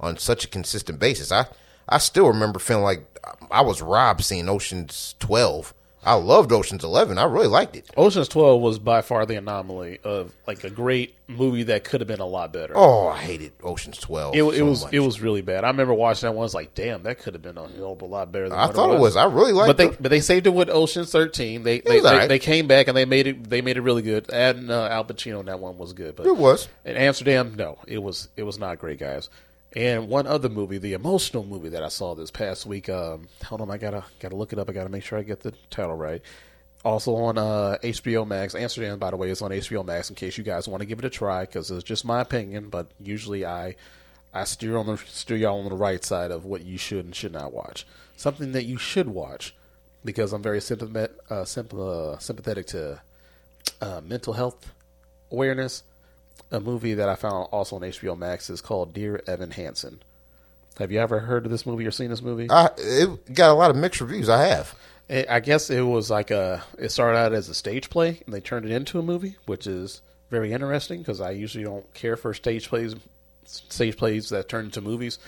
on 0.00 0.16
such 0.16 0.44
a 0.44 0.48
consistent 0.48 0.98
basis? 0.98 1.30
I 1.30 1.46
I 1.94 1.98
still 1.98 2.28
remember 2.28 2.58
feeling 2.58 2.84
like 2.84 3.04
I 3.50 3.60
was 3.62 3.82
robbed 3.82 4.24
seeing 4.24 4.48
Ocean's 4.48 5.14
Twelve. 5.18 5.74
I 6.04 6.14
loved 6.14 6.50
Ocean's 6.50 6.82
Eleven. 6.82 7.16
I 7.16 7.22
really 7.24 7.46
liked 7.46 7.76
it. 7.76 7.88
Ocean's 7.96 8.26
12 8.26 8.60
was 8.60 8.80
by 8.80 9.02
far 9.02 9.24
the 9.24 9.36
anomaly 9.36 10.00
of 10.02 10.32
like 10.48 10.64
a 10.64 10.70
great 10.70 11.14
movie 11.28 11.62
that 11.62 11.84
could 11.84 12.00
have 12.00 12.08
been 12.08 12.18
a 12.18 12.26
lot 12.26 12.52
better. 12.52 12.72
Oh, 12.76 13.06
I 13.06 13.18
hated 13.18 13.52
Ocean's 13.62 13.98
Twelve. 13.98 14.34
It, 14.34 14.42
it 14.42 14.56
so 14.56 14.64
was 14.64 14.82
much. 14.82 14.92
it 14.94 14.98
was 14.98 15.20
really 15.20 15.42
bad. 15.42 15.62
I 15.62 15.68
remember 15.68 15.94
watching 15.94 16.26
that 16.26 16.32
one. 16.32 16.42
I 16.42 16.46
was 16.46 16.54
like, 16.54 16.74
damn, 16.74 17.04
that 17.04 17.20
could 17.20 17.34
have 17.34 17.42
been 17.42 17.56
a 17.56 17.68
hell 17.68 17.92
of 17.92 18.02
a 18.02 18.06
lot 18.06 18.32
better. 18.32 18.48
than 18.48 18.58
I 18.58 18.66
thought 18.66 18.92
it 18.92 18.98
was. 18.98 19.14
I 19.14 19.26
really 19.26 19.52
liked 19.52 19.68
but 19.68 19.76
they 19.76 19.86
it. 19.90 20.02
but 20.02 20.08
they 20.08 20.20
saved 20.20 20.48
it 20.48 20.54
with 20.54 20.68
Ocean's 20.70 21.12
Thirteen. 21.12 21.62
They 21.62 21.78
they, 21.82 22.00
alright. 22.00 22.28
they 22.28 22.40
came 22.40 22.66
back 22.66 22.88
and 22.88 22.96
they 22.96 23.04
made 23.04 23.28
it 23.28 23.48
they 23.48 23.60
made 23.62 23.76
it 23.76 23.82
really 23.82 24.02
good. 24.02 24.28
And 24.32 24.72
uh, 24.72 24.88
Al 24.88 25.04
Pacino 25.04 25.38
in 25.38 25.46
that 25.46 25.60
one 25.60 25.78
was 25.78 25.92
good. 25.92 26.16
But 26.16 26.26
It 26.26 26.36
was. 26.36 26.68
in 26.84 26.96
Amsterdam, 26.96 27.54
no, 27.54 27.78
it 27.86 28.02
was 28.02 28.28
it 28.36 28.42
was 28.42 28.58
not 28.58 28.80
great, 28.80 28.98
guys. 28.98 29.30
And 29.74 30.08
one 30.08 30.26
other 30.26 30.48
movie, 30.48 30.78
the 30.78 30.92
emotional 30.92 31.44
movie 31.44 31.70
that 31.70 31.82
I 31.82 31.88
saw 31.88 32.14
this 32.14 32.30
past 32.30 32.66
week. 32.66 32.88
Um, 32.88 33.28
hold 33.44 33.60
on, 33.62 33.70
I 33.70 33.78
gotta 33.78 34.04
gotta 34.20 34.36
look 34.36 34.52
it 34.52 34.58
up. 34.58 34.68
I 34.68 34.72
gotta 34.72 34.90
make 34.90 35.02
sure 35.02 35.18
I 35.18 35.22
get 35.22 35.40
the 35.40 35.52
title 35.70 35.94
right. 35.94 36.20
Also 36.84 37.14
on 37.14 37.38
uh, 37.38 37.78
HBO 37.82 38.26
Max. 38.26 38.54
Amsterdam, 38.54 38.98
by 38.98 39.10
the 39.10 39.16
way, 39.16 39.30
is 39.30 39.40
on 39.40 39.50
HBO 39.50 39.84
Max. 39.84 40.10
In 40.10 40.16
case 40.16 40.36
you 40.36 40.44
guys 40.44 40.68
want 40.68 40.80
to 40.80 40.86
give 40.86 40.98
it 40.98 41.04
a 41.04 41.10
try, 41.10 41.42
because 41.42 41.70
it's 41.70 41.84
just 41.84 42.04
my 42.04 42.20
opinion. 42.20 42.68
But 42.68 42.88
usually, 43.00 43.46
I 43.46 43.76
I 44.34 44.44
steer 44.44 44.76
on 44.76 44.86
the 44.86 44.96
steer 44.96 45.36
y'all 45.36 45.60
on 45.60 45.68
the 45.68 45.76
right 45.76 46.04
side 46.04 46.30
of 46.30 46.44
what 46.44 46.64
you 46.64 46.76
should 46.76 47.04
and 47.04 47.14
should 47.14 47.32
not 47.32 47.52
watch. 47.52 47.86
Something 48.16 48.52
that 48.52 48.64
you 48.64 48.76
should 48.76 49.08
watch, 49.08 49.54
because 50.04 50.32
I'm 50.32 50.42
very 50.42 50.60
sympathetic, 50.60 51.16
uh, 51.30 51.42
uh, 51.42 52.18
sympathetic 52.18 52.66
to 52.68 53.00
uh, 53.80 54.00
mental 54.04 54.34
health 54.34 54.72
awareness. 55.30 55.82
A 56.52 56.60
movie 56.60 56.94
that 56.94 57.08
I 57.08 57.14
found 57.16 57.48
also 57.50 57.76
on 57.76 57.82
HBO 57.82 58.16
Max 58.16 58.50
is 58.50 58.60
called 58.60 58.92
Dear 58.92 59.22
Evan 59.26 59.50
Hansen. 59.52 60.02
Have 60.78 60.92
you 60.92 61.00
ever 61.00 61.20
heard 61.20 61.44
of 61.46 61.50
this 61.50 61.66
movie 61.66 61.86
or 61.86 61.90
seen 61.90 62.10
this 62.10 62.22
movie? 62.22 62.46
I 62.50 62.68
it 62.76 63.34
got 63.34 63.50
a 63.50 63.54
lot 63.54 63.70
of 63.70 63.76
mixed 63.76 64.00
reviews. 64.00 64.28
I 64.28 64.46
have. 64.46 64.74
I 65.10 65.26
I 65.28 65.40
guess 65.40 65.70
it 65.70 65.80
was 65.80 66.10
like 66.10 66.30
a. 66.30 66.62
It 66.78 66.90
started 66.90 67.18
out 67.18 67.32
as 67.32 67.48
a 67.48 67.54
stage 67.54 67.90
play, 67.90 68.20
and 68.24 68.34
they 68.34 68.40
turned 68.40 68.66
it 68.66 68.70
into 68.70 68.98
a 68.98 69.02
movie, 69.02 69.36
which 69.46 69.66
is 69.66 70.02
very 70.30 70.52
interesting 70.52 70.98
because 71.00 71.20
I 71.20 71.30
usually 71.30 71.64
don't 71.64 71.92
care 71.94 72.16
for 72.16 72.32
stage 72.34 72.68
plays, 72.68 72.94
stage 73.44 73.96
plays 73.96 74.28
that 74.30 74.48
turn 74.48 74.66
into 74.66 74.80
movies. 74.80 75.18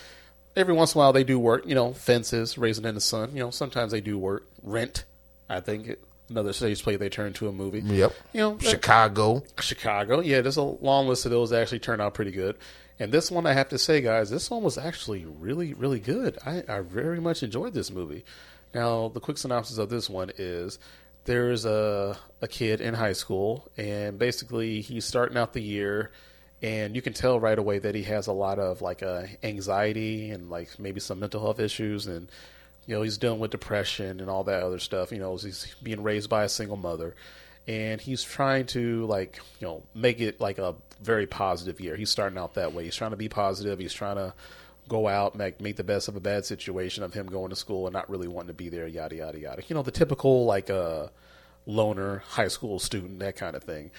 every 0.57 0.73
once 0.75 0.95
in 0.95 0.99
a 0.99 1.01
while 1.01 1.13
they 1.13 1.25
do 1.25 1.39
work. 1.39 1.67
You 1.67 1.75
know, 1.75 1.93
fences, 1.95 2.57
Raisin 2.59 2.87
in 2.87 2.95
the 2.95 3.01
sun. 3.01 3.31
You 3.33 3.41
know, 3.41 3.51
sometimes 3.51 3.93
they 3.93 4.01
do 4.01 4.19
work. 4.19 4.47
Rent, 4.63 5.05
I 5.49 5.61
think 5.61 5.89
it, 5.89 6.03
another 6.29 6.53
stage 6.53 6.83
play 6.83 6.97
they 6.97 7.09
turned 7.09 7.35
to 7.37 7.49
a 7.49 7.53
movie. 7.53 7.81
Yep. 7.81 8.15
You 8.33 8.41
know, 8.41 8.55
that- 8.57 8.69
Chicago. 8.69 9.43
Chicago. 9.61 10.21
Yeah, 10.21 10.41
there's 10.41 10.57
a 10.57 10.63
long 10.63 11.09
list 11.09 11.25
of 11.25 11.31
those 11.31 11.51
that 11.51 11.61
actually 11.63 11.81
turned 11.81 12.01
out 12.03 12.15
pretty 12.15 12.33
good. 12.33 12.57
And 12.99 13.11
this 13.11 13.31
one, 13.31 13.45
I 13.45 13.53
have 13.55 13.71
to 13.71 13.79
say, 13.79 14.01
guys, 14.01 14.31
this 14.31 14.49
one 14.51 14.63
was 14.63 14.79
actually 14.79 15.25
really, 15.25 15.75
really 15.75 15.99
good. 15.99 16.39
I, 16.47 16.63
I 16.69 16.81
very 16.81 17.21
much 17.21 17.43
enjoyed 17.43 17.75
this 17.75 17.91
movie. 17.91 18.25
Now, 18.73 19.09
the 19.09 19.21
quick 19.21 19.37
synopsis 19.39 19.79
of 19.79 19.89
this 19.91 20.09
one 20.09 20.31
is 20.39 20.79
there's 21.25 21.65
a, 21.65 22.17
a 22.41 22.47
kid 22.49 22.81
in 22.81 22.95
high 22.95 23.13
school, 23.15 23.69
and 23.77 24.19
basically 24.19 24.81
he's 24.81 25.05
starting 25.05 25.37
out 25.37 25.55
the 25.55 25.61
year, 25.63 26.13
and 26.63 26.95
you 26.95 27.03
can 27.03 27.13
tell 27.15 27.41
right 27.41 27.59
away 27.59 27.79
that 27.81 27.95
he 27.97 28.05
has 28.05 28.27
a 28.29 28.33
lot 28.33 28.59
of 28.59 28.81
like 28.81 29.03
uh, 29.03 29.25
anxiety 29.43 30.31
and 30.31 30.49
like 30.51 30.79
maybe 30.79 31.01
some 31.01 31.19
mental 31.19 31.41
health 31.41 31.59
issues, 31.61 32.07
and 32.07 32.29
you 32.87 32.95
know 32.95 33.03
he's 33.03 33.19
dealing 33.19 33.41
with 33.41 33.51
depression 33.51 34.21
and 34.21 34.29
all 34.29 34.45
that 34.45 34.63
other 34.63 34.79
stuff. 34.79 35.13
You 35.13 35.19
know, 35.19 35.37
he's 35.37 35.75
being 35.83 36.03
raised 36.03 36.29
by 36.29 36.45
a 36.45 36.49
single 36.49 36.77
mother 36.77 37.15
and 37.67 38.01
he's 38.01 38.23
trying 38.23 38.67
to 38.67 39.07
like 39.07 39.41
you 39.61 39.67
know 39.67 39.83
make 39.95 40.21
it 40.21 40.41
like 40.41 40.59
a 40.59 40.75
very 41.03 41.27
positive 41.27 41.81
year. 41.81 41.97
He's 41.97 42.11
starting 42.11 42.39
out 42.39 42.55
that 42.55 42.73
way. 42.73 42.85
He's 42.85 42.97
trying 42.97 43.13
to 43.13 43.17
be 43.17 43.29
positive. 43.29 43.79
He's 43.79 43.93
trying 43.93 44.17
to 44.17 44.35
go 44.89 45.09
out 45.09 45.35
make 45.35 45.61
make 45.61 45.77
the 45.77 45.85
best 45.85 46.09
of 46.09 46.17
a 46.17 46.21
bad 46.21 46.45
situation 46.45 47.03
of 47.03 47.15
him 47.15 47.27
going 47.27 47.51
to 47.51 47.57
school 47.57 47.87
and 47.87 47.95
not 47.95 48.09
really 48.11 48.29
wanting 48.29 48.49
to 48.49 48.55
be 48.55 48.69
there. 48.69 48.87
Yada 48.87 49.17
yada 49.17 49.39
yada. 49.39 49.63
You 49.67 49.75
know 49.75 49.83
the 49.83 49.91
typical 49.91 50.45
like 50.45 50.71
uh, 50.71 51.09
loner 51.67 52.19
high 52.29 52.49
school 52.49 52.79
student 52.79 53.19
that 53.21 53.37
kind 53.37 53.57
of 53.57 53.63
thing. 53.63 53.91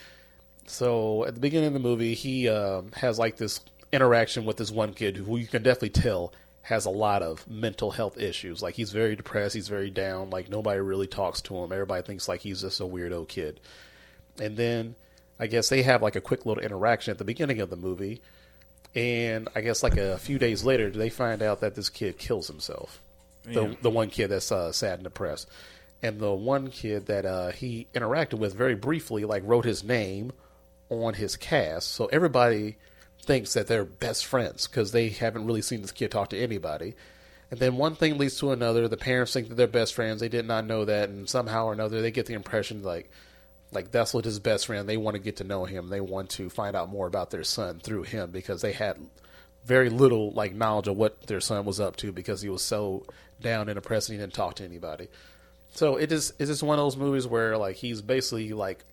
So 0.67 1.25
at 1.25 1.35
the 1.35 1.39
beginning 1.39 1.67
of 1.67 1.73
the 1.73 1.79
movie, 1.79 2.13
he 2.13 2.49
um, 2.49 2.91
has 2.95 3.19
like 3.19 3.37
this 3.37 3.61
interaction 3.91 4.45
with 4.45 4.57
this 4.57 4.71
one 4.71 4.93
kid 4.93 5.15
who 5.15 5.37
you 5.37 5.47
can 5.47 5.63
definitely 5.63 5.89
tell 5.89 6.33
has 6.65 6.85
a 6.85 6.89
lot 6.89 7.21
of 7.21 7.47
mental 7.47 7.91
health 7.91 8.17
issues. 8.17 8.59
Like 8.59 8.73
he's 8.73 8.91
very 8.91 9.15
depressed, 9.15 9.53
he's 9.53 9.67
very 9.67 9.91
down. 9.91 10.31
Like 10.31 10.49
nobody 10.49 10.79
really 10.79 11.05
talks 11.05 11.41
to 11.41 11.55
him. 11.57 11.71
Everybody 11.71 12.01
thinks 12.01 12.27
like 12.27 12.41
he's 12.41 12.61
just 12.61 12.79
a 12.79 12.85
weirdo 12.85 13.27
kid. 13.27 13.59
And 14.39 14.57
then 14.57 14.95
I 15.39 15.45
guess 15.45 15.69
they 15.69 15.83
have 15.83 16.01
like 16.01 16.15
a 16.15 16.21
quick 16.21 16.43
little 16.43 16.63
interaction 16.63 17.11
at 17.11 17.19
the 17.19 17.23
beginning 17.23 17.61
of 17.61 17.69
the 17.69 17.75
movie. 17.75 18.19
And 18.95 19.47
I 19.53 19.61
guess 19.61 19.83
like 19.83 19.97
a 19.97 20.17
few 20.17 20.39
days 20.39 20.63
later, 20.63 20.89
they 20.89 21.09
find 21.09 21.43
out 21.43 21.61
that 21.61 21.75
this 21.75 21.89
kid 21.89 22.17
kills 22.17 22.47
himself. 22.47 22.99
The 23.43 23.77
the 23.83 23.91
one 23.91 24.09
kid 24.09 24.29
that's 24.29 24.51
uh, 24.51 24.71
sad 24.71 24.95
and 24.95 25.03
depressed, 25.03 25.47
and 26.01 26.19
the 26.19 26.33
one 26.33 26.71
kid 26.71 27.05
that 27.05 27.27
uh, 27.27 27.51
he 27.51 27.85
interacted 27.93 28.39
with 28.39 28.55
very 28.55 28.73
briefly, 28.73 29.23
like 29.23 29.43
wrote 29.45 29.65
his 29.65 29.83
name 29.83 30.31
on 30.89 31.13
his 31.13 31.35
cast. 31.35 31.91
So 31.91 32.07
everybody 32.07 32.77
thinks 33.25 33.53
that 33.53 33.67
they're 33.67 33.85
best 33.85 34.25
friends 34.25 34.67
because 34.67 34.91
they 34.91 35.09
haven't 35.09 35.45
really 35.45 35.61
seen 35.61 35.81
this 35.81 35.91
kid 35.91 36.11
talk 36.11 36.29
to 36.29 36.39
anybody. 36.39 36.95
And 37.51 37.59
then 37.59 37.77
one 37.77 37.95
thing 37.95 38.17
leads 38.17 38.39
to 38.39 38.51
another. 38.51 38.87
The 38.87 38.97
parents 38.97 39.33
think 39.33 39.49
that 39.49 39.55
they're 39.55 39.67
best 39.67 39.93
friends. 39.93 40.19
They 40.19 40.29
did 40.29 40.47
not 40.47 40.65
know 40.65 40.85
that, 40.85 41.09
and 41.09 41.29
somehow 41.29 41.65
or 41.65 41.73
another, 41.73 42.01
they 42.01 42.11
get 42.11 42.25
the 42.25 42.33
impression 42.33 42.83
like, 42.83 43.09
like 43.71 43.91
that's 43.91 44.13
what 44.13 44.25
his 44.25 44.39
best 44.39 44.65
friend. 44.65 44.87
They 44.87 44.97
want 44.97 45.15
to 45.15 45.21
get 45.21 45.37
to 45.37 45.43
know 45.43 45.65
him. 45.65 45.89
They 45.89 46.01
want 46.01 46.29
to 46.31 46.49
find 46.49 46.75
out 46.75 46.89
more 46.89 47.07
about 47.07 47.31
their 47.31 47.43
son 47.43 47.79
through 47.79 48.03
him 48.03 48.31
because 48.31 48.61
they 48.61 48.71
had 48.71 48.97
very 49.65 49.89
little 49.89 50.31
like 50.31 50.53
knowledge 50.53 50.87
of 50.87 50.95
what 50.95 51.27
their 51.27 51.41
son 51.41 51.65
was 51.65 51.79
up 51.79 51.95
to 51.97 52.11
because 52.11 52.41
he 52.41 52.49
was 52.49 52.61
so 52.61 53.05
down 53.41 53.67
and 53.67 53.75
depressed 53.75 54.09
and 54.09 54.17
he 54.17 54.23
didn't 54.23 54.33
talk 54.33 54.55
to 54.55 54.63
anybody. 54.63 55.07
So 55.71 55.97
it 55.97 56.11
is 56.11 56.33
it's 56.39 56.49
just 56.49 56.63
one 56.63 56.79
of 56.79 56.85
those 56.85 56.97
movies 56.97 57.27
where 57.27 57.57
like 57.57 57.75
he's 57.75 58.01
basically 58.01 58.53
like 58.53 58.85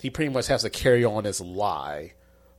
he 0.00 0.10
pretty 0.10 0.30
much 0.30 0.48
has 0.48 0.62
to 0.62 0.70
carry 0.70 1.04
on 1.04 1.24
this 1.24 1.40
lie 1.40 2.12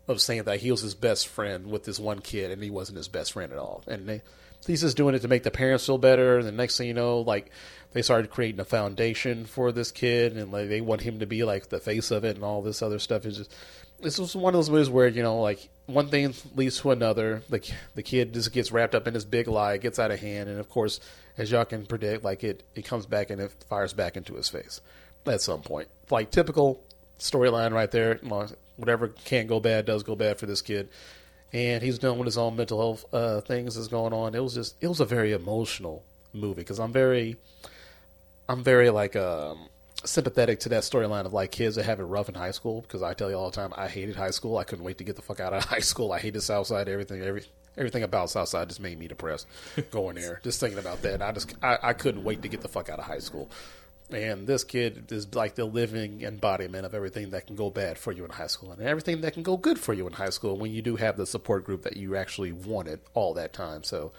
of 0.07 0.21
saying 0.21 0.43
that 0.43 0.59
he 0.59 0.71
was 0.71 0.81
his 0.81 0.95
best 0.95 1.27
friend 1.27 1.67
with 1.67 1.83
this 1.83 1.99
one 1.99 2.19
kid 2.19 2.51
and 2.51 2.61
he 2.61 2.69
wasn't 2.69 2.97
his 2.97 3.07
best 3.07 3.33
friend 3.33 3.51
at 3.51 3.57
all. 3.57 3.83
And 3.87 4.07
they, 4.07 4.21
he's 4.67 4.81
just 4.81 4.97
doing 4.97 5.15
it 5.15 5.21
to 5.23 5.27
make 5.27 5.43
the 5.43 5.51
parents 5.51 5.85
feel 5.85 5.97
better. 5.97 6.37
And 6.37 6.47
the 6.47 6.51
next 6.51 6.77
thing 6.77 6.87
you 6.87 6.93
know, 6.93 7.19
like 7.21 7.51
they 7.93 8.01
started 8.01 8.29
creating 8.29 8.59
a 8.59 8.65
foundation 8.65 9.45
for 9.45 9.71
this 9.71 9.91
kid 9.91 10.35
and 10.35 10.51
like 10.51 10.69
they 10.69 10.81
want 10.81 11.01
him 11.01 11.19
to 11.19 11.25
be 11.25 11.43
like 11.43 11.69
the 11.69 11.79
face 11.79 12.11
of 12.11 12.23
it 12.23 12.35
and 12.35 12.43
all 12.43 12.61
this 12.61 12.81
other 12.81 12.99
stuff. 12.99 13.25
Is 13.25 13.37
just 13.37 13.55
this 14.01 14.19
was 14.19 14.35
one 14.35 14.53
of 14.53 14.59
those 14.59 14.69
movies 14.69 14.89
where 14.89 15.07
you 15.07 15.23
know 15.23 15.39
like 15.39 15.69
one 15.85 16.09
thing 16.09 16.33
leads 16.55 16.79
to 16.81 16.91
another. 16.91 17.41
The 17.49 17.61
the 17.95 18.03
kid 18.03 18.33
just 18.33 18.51
gets 18.51 18.71
wrapped 18.71 18.95
up 18.95 19.07
in 19.07 19.13
this 19.13 19.25
big 19.25 19.47
lie, 19.47 19.77
gets 19.77 19.97
out 19.97 20.11
of 20.11 20.19
hand, 20.19 20.49
and 20.49 20.59
of 20.59 20.69
course, 20.69 20.99
as 21.37 21.51
y'all 21.51 21.65
can 21.65 21.85
predict, 21.85 22.23
like 22.23 22.43
it 22.43 22.63
it 22.75 22.85
comes 22.85 23.05
back 23.05 23.29
and 23.29 23.41
it 23.41 23.51
fires 23.69 23.93
back 23.93 24.17
into 24.17 24.35
his 24.35 24.49
face 24.49 24.81
at 25.25 25.41
some 25.41 25.61
point. 25.61 25.87
Like 26.09 26.31
typical 26.31 26.83
storyline 27.17 27.71
right 27.71 27.89
there. 27.89 28.19
Whatever 28.77 29.09
can't 29.09 29.47
go 29.47 29.59
bad 29.59 29.85
does 29.85 30.03
go 30.03 30.15
bad 30.15 30.37
for 30.37 30.45
this 30.45 30.61
kid, 30.61 30.89
and 31.53 31.81
he's 31.81 31.97
dealing 31.97 32.19
with 32.19 32.25
his 32.25 32.37
own 32.37 32.55
mental 32.55 32.79
health 32.79 33.05
uh, 33.13 33.41
things 33.41 33.75
that's 33.75 33.87
going 33.87 34.13
on. 34.13 34.35
It 34.35 34.43
was 34.43 34.53
just 34.53 34.75
it 34.81 34.87
was 34.87 34.99
a 34.99 35.05
very 35.05 35.31
emotional 35.31 36.03
movie 36.33 36.61
because 36.61 36.79
I'm 36.79 36.91
very 36.91 37.37
I'm 38.47 38.63
very 38.63 38.89
like 38.89 39.15
um, 39.15 39.69
sympathetic 40.03 40.59
to 40.61 40.69
that 40.69 40.83
storyline 40.83 41.25
of 41.25 41.33
like 41.33 41.51
kids 41.51 41.75
that 41.75 41.85
have 41.85 41.99
it 41.99 42.03
rough 42.03 42.29
in 42.29 42.35
high 42.35 42.51
school 42.51 42.81
because 42.81 43.01
I 43.01 43.13
tell 43.13 43.29
you 43.29 43.37
all 43.37 43.49
the 43.49 43.55
time 43.55 43.73
I 43.75 43.87
hated 43.87 44.15
high 44.15 44.31
school. 44.31 44.57
I 44.57 44.63
couldn't 44.63 44.85
wait 44.85 44.97
to 44.99 45.03
get 45.03 45.15
the 45.15 45.21
fuck 45.21 45.39
out 45.39 45.53
of 45.53 45.63
high 45.65 45.79
school. 45.79 46.11
I 46.11 46.19
hated 46.19 46.41
Southside. 46.41 46.87
Everything, 46.87 47.21
every 47.21 47.43
everything 47.77 48.03
about 48.03 48.29
Southside 48.29 48.69
just 48.69 48.79
made 48.81 48.99
me 48.99 49.07
depressed. 49.07 49.47
going 49.91 50.15
there, 50.15 50.39
just 50.43 50.59
thinking 50.59 50.79
about 50.79 51.01
that, 51.01 51.21
I 51.21 51.31
just 51.31 51.55
I, 51.61 51.77
I 51.81 51.93
couldn't 51.93 52.23
wait 52.23 52.41
to 52.43 52.47
get 52.47 52.61
the 52.61 52.67
fuck 52.67 52.89
out 52.89 52.99
of 52.99 53.05
high 53.05 53.19
school. 53.19 53.49
And 54.11 54.45
this 54.45 54.63
kid 54.63 55.11
is 55.11 55.33
like 55.33 55.55
the 55.55 55.65
living 55.65 56.21
embodiment 56.21 56.85
of 56.85 56.93
everything 56.93 57.31
that 57.31 57.47
can 57.47 57.55
go 57.55 57.71
bad 57.71 57.97
for 57.97 58.11
you 58.11 58.23
in 58.23 58.29
high 58.29 58.47
school 58.47 58.71
and 58.71 58.81
everything 58.81 59.21
that 59.21 59.33
can 59.33 59.41
go 59.41 59.57
good 59.57 59.79
for 59.79 59.93
you 59.93 60.05
in 60.05 60.13
high 60.13 60.29
school 60.29 60.57
when 60.57 60.71
you 60.71 60.83
do 60.83 60.95
have 60.95 61.17
the 61.17 61.25
support 61.25 61.63
group 61.63 61.81
that 61.83 61.97
you 61.97 62.15
actually 62.15 62.51
wanted 62.51 62.99
all 63.15 63.33
that 63.33 63.51
time. 63.51 63.83
So 63.83 64.11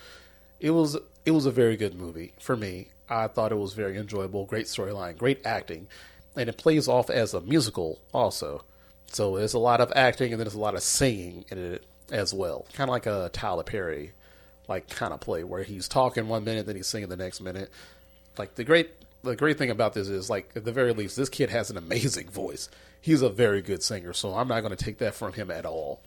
it 0.59 0.71
was 0.71 0.97
it 1.25 1.31
was 1.31 1.47
a 1.47 1.53
very 1.53 1.77
good 1.77 1.95
movie 1.95 2.33
for 2.41 2.57
me. 2.57 2.89
I 3.09 3.29
thought 3.29 3.53
it 3.53 3.57
was 3.57 3.75
very 3.75 3.97
enjoyable, 3.97 4.45
great 4.45 4.67
storyline, 4.67 5.17
great 5.17 5.47
acting, 5.47 5.87
and 6.35 6.49
it 6.49 6.59
plays 6.59 6.89
off 6.89 7.09
as 7.09 7.33
a 7.33 7.41
musical 7.41 8.01
also. 8.13 8.65
So 9.07 9.37
there's 9.37 9.55
a 9.55 9.61
lot 9.61 9.81
of 9.81 9.93
acting 9.95 10.33
and 10.33 10.41
then 10.41 10.47
there's 10.47 10.55
a 10.55 10.61
lot 10.61 10.75
of 10.75 10.83
singing 10.83 11.45
in 11.49 11.75
it 11.75 11.87
as 12.11 12.35
well, 12.35 12.67
kind 12.73 12.91
of 12.91 12.93
like 12.93 13.07
a 13.07 13.31
Tyler 13.33 13.63
Perry 13.63 14.13
like 14.69 14.89
kind 14.89 15.13
of 15.13 15.21
play 15.21 15.45
where 15.45 15.63
he's 15.63 15.89
talking 15.89 16.29
one 16.29 16.45
minute 16.45 16.67
then 16.67 16.77
he's 16.77 16.87
singing 16.87 17.09
the 17.09 17.17
next 17.17 17.41
minute. 17.41 17.71
Like 18.37 18.55
the 18.55 18.65
great 18.65 18.91
the 19.23 19.37
great 19.37 19.59
thing 19.59 19.71
about 19.71 19.95
this 19.95 20.09
is 20.09 20.31
like 20.31 20.51
at 20.55 20.65
the 20.65 20.73
very 20.73 20.93
least 20.93 21.17
this 21.17 21.29
kid 21.29 21.51
has 21.51 21.71
an 21.71 21.77
amazing 21.77 22.29
voice. 22.29 22.69
He's 23.01 23.23
a 23.23 23.29
very 23.29 23.63
good 23.63 23.83
singer, 23.83 24.13
so 24.13 24.35
I'm 24.35 24.49
not 24.49 24.61
going 24.61 24.75
to 24.77 24.85
take 24.85 24.99
that 24.99 25.15
from 25.15 25.33
him 25.33 25.51
at 25.51 25.65
all. 25.65 26.01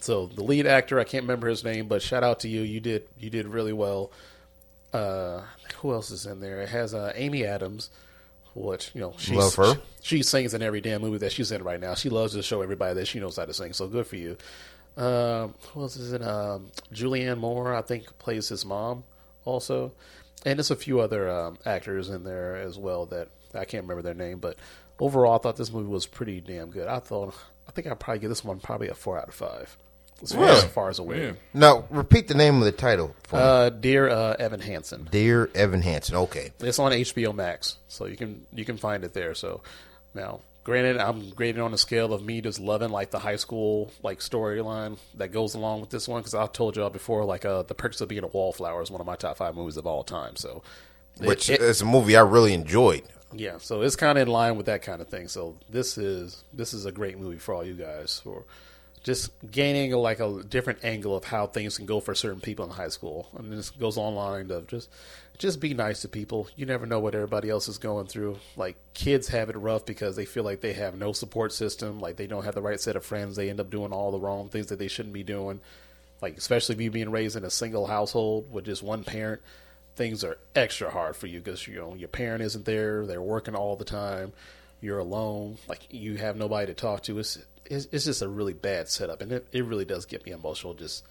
So 0.00 0.26
the 0.26 0.42
lead 0.42 0.66
actor, 0.66 0.98
I 0.98 1.04
can't 1.04 1.24
remember 1.24 1.48
his 1.48 1.64
name, 1.64 1.86
but 1.86 2.00
shout 2.00 2.24
out 2.24 2.40
to 2.40 2.48
you. 2.48 2.62
You 2.62 2.80
did 2.80 3.06
you 3.18 3.30
did 3.30 3.46
really 3.46 3.72
well. 3.72 4.10
Uh, 4.92 5.42
who 5.76 5.92
else 5.92 6.10
is 6.10 6.26
in 6.26 6.40
there? 6.40 6.62
It 6.62 6.70
has 6.70 6.94
uh, 6.94 7.12
Amy 7.14 7.44
Adams, 7.44 7.90
which 8.54 8.90
you 8.94 9.00
know 9.02 9.14
she's, 9.18 9.36
Love 9.36 9.54
her. 9.56 9.74
She, 10.02 10.16
she 10.16 10.22
sings 10.22 10.54
in 10.54 10.62
every 10.62 10.80
damn 10.80 11.02
movie 11.02 11.18
that 11.18 11.32
she's 11.32 11.52
in 11.52 11.62
right 11.62 11.78
now. 11.80 11.94
She 11.94 12.08
loves 12.08 12.32
to 12.32 12.42
show 12.42 12.62
everybody 12.62 12.94
that 12.94 13.06
she 13.06 13.20
knows 13.20 13.36
how 13.36 13.44
to 13.44 13.54
sing. 13.54 13.72
So 13.72 13.86
good 13.86 14.06
for 14.06 14.16
you. 14.16 14.36
Um, 14.96 15.54
who 15.72 15.82
else 15.82 15.96
is 15.96 16.12
in? 16.12 16.22
Um, 16.22 16.70
Julianne 16.92 17.38
Moore, 17.38 17.74
I 17.74 17.82
think, 17.82 18.18
plays 18.18 18.48
his 18.48 18.64
mom 18.64 19.04
also, 19.44 19.92
and 20.44 20.58
there's 20.58 20.70
a 20.70 20.76
few 20.76 21.00
other 21.00 21.30
um, 21.30 21.58
actors 21.66 22.08
in 22.08 22.24
there 22.24 22.56
as 22.56 22.78
well 22.78 23.06
that 23.06 23.28
I 23.54 23.64
can't 23.64 23.84
remember 23.84 24.02
their 24.02 24.14
name. 24.14 24.38
But 24.38 24.56
overall, 24.98 25.34
I 25.34 25.38
thought 25.38 25.56
this 25.56 25.72
movie 25.72 25.88
was 25.88 26.06
pretty 26.06 26.40
damn 26.40 26.70
good. 26.70 26.88
I 26.88 26.98
thought 26.98 27.34
I 27.68 27.72
think 27.72 27.86
I'd 27.86 28.00
probably 28.00 28.20
give 28.20 28.30
this 28.30 28.44
one 28.44 28.58
probably 28.60 28.88
a 28.88 28.94
four 28.94 29.18
out 29.18 29.28
of 29.28 29.34
five. 29.34 29.76
As 30.22 30.32
far, 30.32 30.42
Really? 30.44 30.56
as, 30.58 30.64
far 30.64 30.88
as 30.90 30.98
a 30.98 31.02
win. 31.02 31.18
Yeah. 31.18 31.32
Now, 31.54 31.84
repeat 31.88 32.28
the 32.28 32.34
name 32.34 32.56
of 32.58 32.64
the 32.64 32.72
title 32.72 33.14
for 33.22 33.36
me. 33.36 33.42
Uh, 33.42 33.70
dear 33.70 34.08
uh, 34.10 34.36
Evan 34.38 34.60
Hansen. 34.60 35.08
Dear 35.10 35.48
Evan 35.54 35.80
Hansen. 35.80 36.14
Okay. 36.16 36.50
It's 36.60 36.78
on 36.78 36.92
HBO 36.92 37.34
Max, 37.34 37.78
so 37.88 38.04
you 38.04 38.18
can 38.18 38.44
you 38.52 38.66
can 38.66 38.76
find 38.76 39.02
it 39.04 39.14
there. 39.14 39.34
So 39.34 39.62
now, 40.14 40.40
granted, 40.64 40.98
I'm 40.98 41.30
graded 41.30 41.60
on 41.60 41.72
a 41.74 41.78
scale 41.78 42.12
of 42.12 42.22
me 42.24 42.40
just 42.40 42.60
loving 42.60 42.90
like 42.90 43.10
the 43.10 43.18
high 43.18 43.36
school 43.36 43.90
like 44.02 44.20
storyline 44.20 44.98
that 45.16 45.28
goes 45.32 45.54
along 45.54 45.80
with 45.80 45.90
this 45.90 46.06
one 46.08 46.20
because 46.20 46.34
I 46.34 46.46
told 46.46 46.76
y'all 46.76 46.90
before 46.90 47.24
like 47.24 47.44
uh, 47.44 47.62
the 47.62 47.74
Perks 47.74 48.00
of 48.00 48.08
Being 48.08 48.24
a 48.24 48.28
Wallflower 48.28 48.82
is 48.82 48.90
one 48.90 49.00
of 49.00 49.06
my 49.06 49.16
top 49.16 49.36
five 49.36 49.54
movies 49.54 49.76
of 49.76 49.86
all 49.86 50.04
time. 50.04 50.36
So 50.36 50.62
Which 51.18 51.48
it- 51.50 51.60
is 51.60 51.80
a 51.82 51.86
movie 51.86 52.16
I 52.16 52.22
really 52.22 52.52
enjoyed. 52.54 53.02
yeah, 53.32 53.58
so 53.58 53.82
it's 53.82 53.96
kind 53.96 54.18
of 54.18 54.22
in 54.26 54.32
line 54.32 54.56
with 54.56 54.66
that 54.66 54.82
kind 54.82 55.00
of 55.00 55.08
thing. 55.08 55.28
So 55.28 55.56
this 55.68 55.96
is 55.98 56.44
this 56.52 56.72
is 56.74 56.84
a 56.86 56.92
great 56.92 57.18
movie 57.18 57.38
for 57.38 57.54
all 57.54 57.64
you 57.64 57.74
guys 57.74 58.20
for 58.22 58.44
just 59.02 59.30
gaining 59.50 59.92
like 59.92 60.20
a 60.20 60.42
different 60.42 60.80
angle 60.84 61.16
of 61.16 61.24
how 61.24 61.46
things 61.46 61.78
can 61.78 61.86
go 61.86 62.00
for 62.00 62.14
certain 62.14 62.40
people 62.40 62.66
in 62.66 62.70
high 62.70 62.88
school. 62.88 63.28
And 63.38 63.50
this 63.50 63.70
goes 63.70 63.96
online 63.96 64.50
of 64.50 64.66
just 64.66 64.90
just 65.40 65.58
be 65.58 65.72
nice 65.72 66.02
to 66.02 66.08
people. 66.08 66.48
You 66.54 66.66
never 66.66 66.84
know 66.84 67.00
what 67.00 67.14
everybody 67.14 67.48
else 67.48 67.66
is 67.66 67.78
going 67.78 68.06
through. 68.06 68.38
Like 68.56 68.76
kids 68.92 69.28
have 69.28 69.48
it 69.48 69.56
rough 69.56 69.86
because 69.86 70.14
they 70.14 70.26
feel 70.26 70.44
like 70.44 70.60
they 70.60 70.74
have 70.74 70.94
no 70.94 71.12
support 71.12 71.52
system, 71.54 71.98
like 71.98 72.16
they 72.16 72.26
don't 72.26 72.44
have 72.44 72.54
the 72.54 72.60
right 72.60 72.78
set 72.78 72.94
of 72.94 73.06
friends. 73.06 73.36
They 73.36 73.48
end 73.48 73.58
up 73.58 73.70
doing 73.70 73.90
all 73.90 74.10
the 74.10 74.20
wrong 74.20 74.50
things 74.50 74.66
that 74.66 74.78
they 74.78 74.86
shouldn't 74.86 75.14
be 75.14 75.22
doing. 75.22 75.60
Like 76.20 76.36
especially 76.36 76.74
if 76.74 76.80
you 76.82 76.90
being 76.90 77.10
raised 77.10 77.36
in 77.36 77.44
a 77.44 77.50
single 77.50 77.86
household 77.86 78.52
with 78.52 78.66
just 78.66 78.82
one 78.82 79.02
parent 79.02 79.40
things 79.96 80.22
are 80.22 80.38
extra 80.54 80.90
hard 80.90 81.16
for 81.16 81.26
you 81.26 81.40
because 81.40 81.66
you 81.66 81.76
know 81.76 81.94
your 81.94 82.08
parent 82.08 82.42
isn't 82.42 82.64
there 82.64 83.04
they're 83.04 83.20
working 83.20 83.54
all 83.54 83.76
the 83.76 83.84
time 83.84 84.32
you're 84.80 84.98
alone 84.98 85.58
like 85.68 85.80
you 85.90 86.16
have 86.16 86.36
nobody 86.36 86.66
to 86.66 86.74
talk 86.74 87.02
to 87.02 87.18
it's 87.18 87.38
it's, 87.66 87.86
it's 87.92 88.04
just 88.04 88.22
a 88.22 88.28
really 88.28 88.54
bad 88.54 88.88
setup 88.88 89.20
and 89.20 89.32
it, 89.32 89.46
it 89.52 89.64
really 89.64 89.84
does 89.84 90.06
get 90.06 90.24
me 90.24 90.32
emotional 90.32 90.74
just 90.74 91.04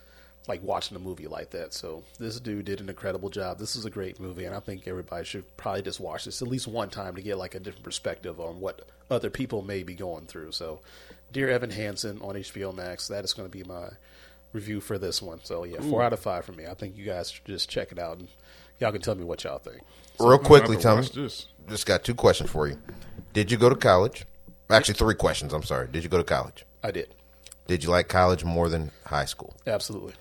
like 0.50 0.62
watching 0.64 0.98
a 0.98 1.00
movie 1.00 1.28
like 1.28 1.52
that. 1.52 1.74
So 1.74 2.04
this 2.20 2.40
dude 2.40 2.66
did 2.66 2.82
an 2.82 2.90
incredible 2.90 3.30
job. 3.30 3.58
This 3.60 3.76
is 3.78 3.86
a 3.86 3.90
great 3.90 4.20
movie, 4.20 4.44
and 4.44 4.54
I 4.56 4.60
think 4.60 4.88
everybody 4.88 5.24
should 5.24 5.46
probably 5.56 5.84
just 5.84 6.02
watch 6.02 6.26
this 6.26 6.42
at 6.42 6.48
least 6.50 6.68
one 6.68 6.90
time 6.90 7.16
to 7.16 7.22
get 7.22 7.38
like 7.38 7.56
a 7.56 7.60
different 7.60 7.84
perspective 7.86 8.40
on 8.42 8.60
what 8.60 8.82
other 9.10 9.30
people 9.30 9.62
may 9.62 9.84
be 9.84 9.94
going 9.94 10.26
through. 10.26 10.52
So, 10.52 10.82
Dear 11.32 11.50
Evan 11.50 11.70
Hansen 11.70 12.20
on 12.22 12.36
HBO 12.36 12.76
Max. 12.76 13.08
That 13.08 13.24
is 13.24 13.34
going 13.34 13.50
to 13.50 13.58
be 13.58 13.64
my 13.64 13.90
review 14.52 14.82
for 14.82 14.98
this 14.98 15.22
one. 15.22 15.40
So 15.44 15.64
yeah, 15.64 15.80
four 15.82 16.02
out 16.02 16.14
of 16.14 16.20
five 16.20 16.44
for 16.46 16.52
me. 16.54 16.66
I 16.66 16.74
think 16.74 16.98
you 16.98 17.06
guys 17.06 17.32
should 17.32 17.46
just 17.46 17.70
check 17.70 17.92
it 17.92 18.00
out 18.00 18.18
and 18.18 18.28
y'all 18.80 18.92
can 18.92 19.02
tell 19.02 19.16
me 19.16 19.24
what 19.24 19.44
y'all 19.44 19.60
think. 19.60 19.82
Real 20.20 20.40
quickly, 20.40 20.76
I 20.78 20.82
have 20.82 21.06
to 21.06 21.12
Tommy, 21.14 21.24
this. 21.24 21.46
just 21.70 21.86
got 21.86 22.04
two 22.04 22.16
questions 22.16 22.50
for 22.50 22.68
you. 22.68 22.78
Did 23.34 23.52
you 23.52 23.58
go 23.58 23.70
to 23.70 23.76
college? 23.76 24.26
Actually, 24.70 24.96
three 24.96 25.16
questions. 25.16 25.54
I'm 25.54 25.64
sorry. 25.64 25.88
Did 25.92 26.04
you 26.04 26.10
go 26.10 26.18
to 26.18 26.24
college? 26.24 26.66
I 26.84 26.92
did 26.92 27.14
Did 27.68 27.84
you 27.84 27.90
like 27.92 28.08
college 28.08 28.44
more 28.44 28.70
than 28.70 28.92
high 29.06 29.26
school? 29.26 29.56
absolutely. 29.68 30.14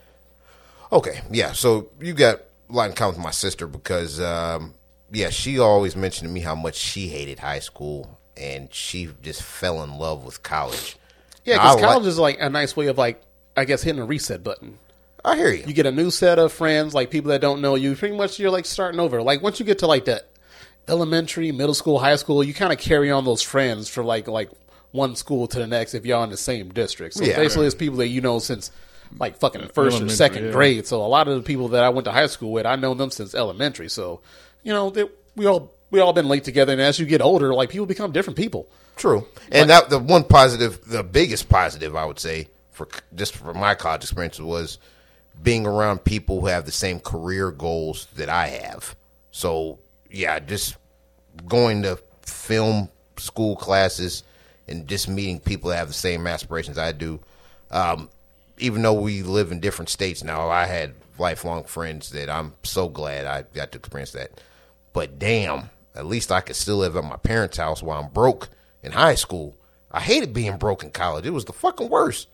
Okay, 0.93 1.20
yeah. 1.31 1.52
So 1.52 1.89
you 2.01 2.15
got 2.15 2.40
a 2.70 2.73
lot 2.73 2.90
in 2.90 2.97
common 2.97 3.16
with 3.16 3.24
my 3.24 3.31
sister 3.31 3.66
because, 3.66 4.20
um, 4.20 4.74
yeah, 5.12 5.31
she 5.31 5.59
always 5.59 5.97
mentioned 5.97 6.28
to 6.28 6.32
me 6.32 6.40
how 6.40 6.55
much 6.55 6.77
she 6.77 7.09
hated 7.09 7.39
high 7.39 7.59
school 7.60 8.19
and 8.36 8.73
she 8.73 9.09
just 9.23 9.43
fell 9.43 9.82
in 9.82 9.98
love 9.98 10.24
with 10.24 10.43
college. 10.43 10.97
Yeah, 11.44 11.55
because 11.56 11.77
like- 11.77 11.85
college 11.85 12.06
is 12.06 12.19
like 12.19 12.39
a 12.40 12.48
nice 12.51 12.77
way 12.77 12.86
of 12.89 12.98
like 12.98 13.23
I 13.56 13.65
guess 13.65 13.82
hitting 13.82 14.01
a 14.01 14.05
reset 14.05 14.44
button. 14.44 14.78
I 15.24 15.36
hear 15.36 15.51
you. 15.51 15.65
You 15.66 15.74
get 15.74 15.85
a 15.86 15.90
new 15.93 16.10
set 16.12 16.39
of 16.39 16.52
friends, 16.52 16.94
like 16.94 17.10
people 17.10 17.31
that 17.31 17.40
don't 17.40 17.60
know 17.60 17.74
you. 17.74 17.97
Pretty 17.97 18.16
much, 18.16 18.39
you're 18.39 18.52
like 18.52 18.65
starting 18.66 19.01
over. 19.01 19.20
Like 19.20 19.43
once 19.43 19.59
you 19.59 19.66
get 19.66 19.81
to 19.81 19.86
like 19.89 20.05
that 20.05 20.28
elementary, 20.86 21.52
middle 21.52 21.74
school, 21.74 21.98
high 21.98 22.16
school, 22.16 22.43
you 22.44 22.55
kind 22.55 22.73
of 22.73 22.78
carry 22.78 23.10
on 23.10 23.24
those 23.24 23.43
friends 23.43 23.89
for 23.89 24.05
like 24.05 24.28
like 24.28 24.51
one 24.93 25.16
school 25.16 25.47
to 25.48 25.59
the 25.59 25.66
next 25.66 25.94
if 25.94 26.06
y'all 26.06 26.23
in 26.24 26.31
the 26.31 26.36
same 26.36 26.69
district. 26.70 27.15
So 27.16 27.24
Yeah. 27.24 27.36
basically, 27.36 27.66
it's 27.66 27.74
people 27.74 27.98
that 27.98 28.09
you 28.09 28.20
know 28.20 28.39
since 28.39 28.70
like 29.18 29.39
fucking 29.39 29.68
first 29.68 30.01
or 30.01 30.09
second 30.09 30.47
yeah. 30.47 30.52
grade. 30.52 30.86
So 30.86 31.05
a 31.05 31.06
lot 31.06 31.28
of 31.28 31.36
the 31.36 31.43
people 31.43 31.68
that 31.68 31.85
I 31.85 31.89
went 31.89 32.05
to 32.06 32.12
high 32.12 32.26
school 32.26 32.52
with, 32.52 32.66
I 32.66 32.76
know 32.76 32.94
them 32.94 33.10
since 33.10 33.35
elementary. 33.35 33.89
So 33.89 34.20
you 34.62 34.72
know, 34.72 34.90
they, 34.90 35.05
we 35.36 35.47
all 35.47 35.72
we 35.90 36.01
all 36.01 36.12
been 36.12 36.28
linked 36.28 36.44
together. 36.44 36.72
And 36.72 36.80
as 36.80 36.98
you 36.98 37.06
get 37.06 37.20
older, 37.20 37.55
like 37.55 37.70
people 37.70 37.86
become 37.86 38.12
different 38.12 38.36
people. 38.36 38.68
True. 38.97 39.26
And 39.52 39.70
that 39.70 39.90
the 39.90 39.98
one 39.98 40.24
positive, 40.24 40.85
the 40.85 41.02
biggest 41.02 41.48
positive, 41.48 41.94
I 41.94 42.05
would 42.05 42.18
say, 42.18 42.48
for 42.72 42.89
just 43.14 43.36
for 43.36 43.55
my 43.55 43.74
college 43.74 44.02
experience 44.02 44.40
was 44.40 44.78
being 45.43 45.66
around 45.66 46.05
people 46.05 46.40
who 46.40 46.47
have 46.47 46.66
the 46.66 46.72
same 46.72 47.01
career 47.01 47.51
goals 47.51 48.06
that 48.16 48.28
I 48.28 48.48
have. 48.48 48.97
So 49.30 49.78
yeah, 50.10 50.39
just 50.40 50.76
going 51.47 51.82
to 51.82 51.98
film 52.22 52.89
school 53.16 53.56
classes 53.56 54.24
and 54.66 54.86
just 54.86 55.09
meeting 55.09 55.40
people 55.40 55.70
that 55.70 55.76
have 55.76 55.89
the 55.89 55.94
same 55.94 56.26
aspirations 56.26 56.76
I 56.76 56.93
do. 56.93 57.20
Um, 57.70 58.09
even 58.60 58.82
though 58.82 58.94
we 58.94 59.22
live 59.22 59.52
in 59.52 59.60
different 59.60 59.89
states 59.89 60.22
now, 60.22 60.48
I 60.48 60.66
had 60.66 60.94
lifelong 61.18 61.64
friends 61.64 62.10
that 62.10 62.30
I'm 62.30 62.55
so 62.62 62.89
glad 62.89 63.26
I 63.26 63.43
got 63.55 63.72
to 63.72 63.78
experience 63.78 64.12
that. 64.12 64.40
But 64.93 65.18
damn, 65.18 65.70
at 65.94 66.06
least 66.06 66.32
I 66.32 66.40
could 66.40 66.56
still 66.56 66.78
live 66.78 66.97
at 66.97 67.05
my 67.05 67.16
parents' 67.16 67.56
house 67.56 67.82
while 67.82 68.01
I'm 68.01 68.10
broke 68.10 68.48
in 68.82 68.93
high 68.93 69.14
school. 69.14 69.56
I 69.90 70.01
hated 70.01 70.32
being 70.32 70.59
broke 70.59 70.82
in 70.82 70.90
college. 70.90 71.26
It 71.26 71.30
was 71.30 71.44
the 71.44 71.52
fucking 71.52 71.89
worst. 71.89 72.28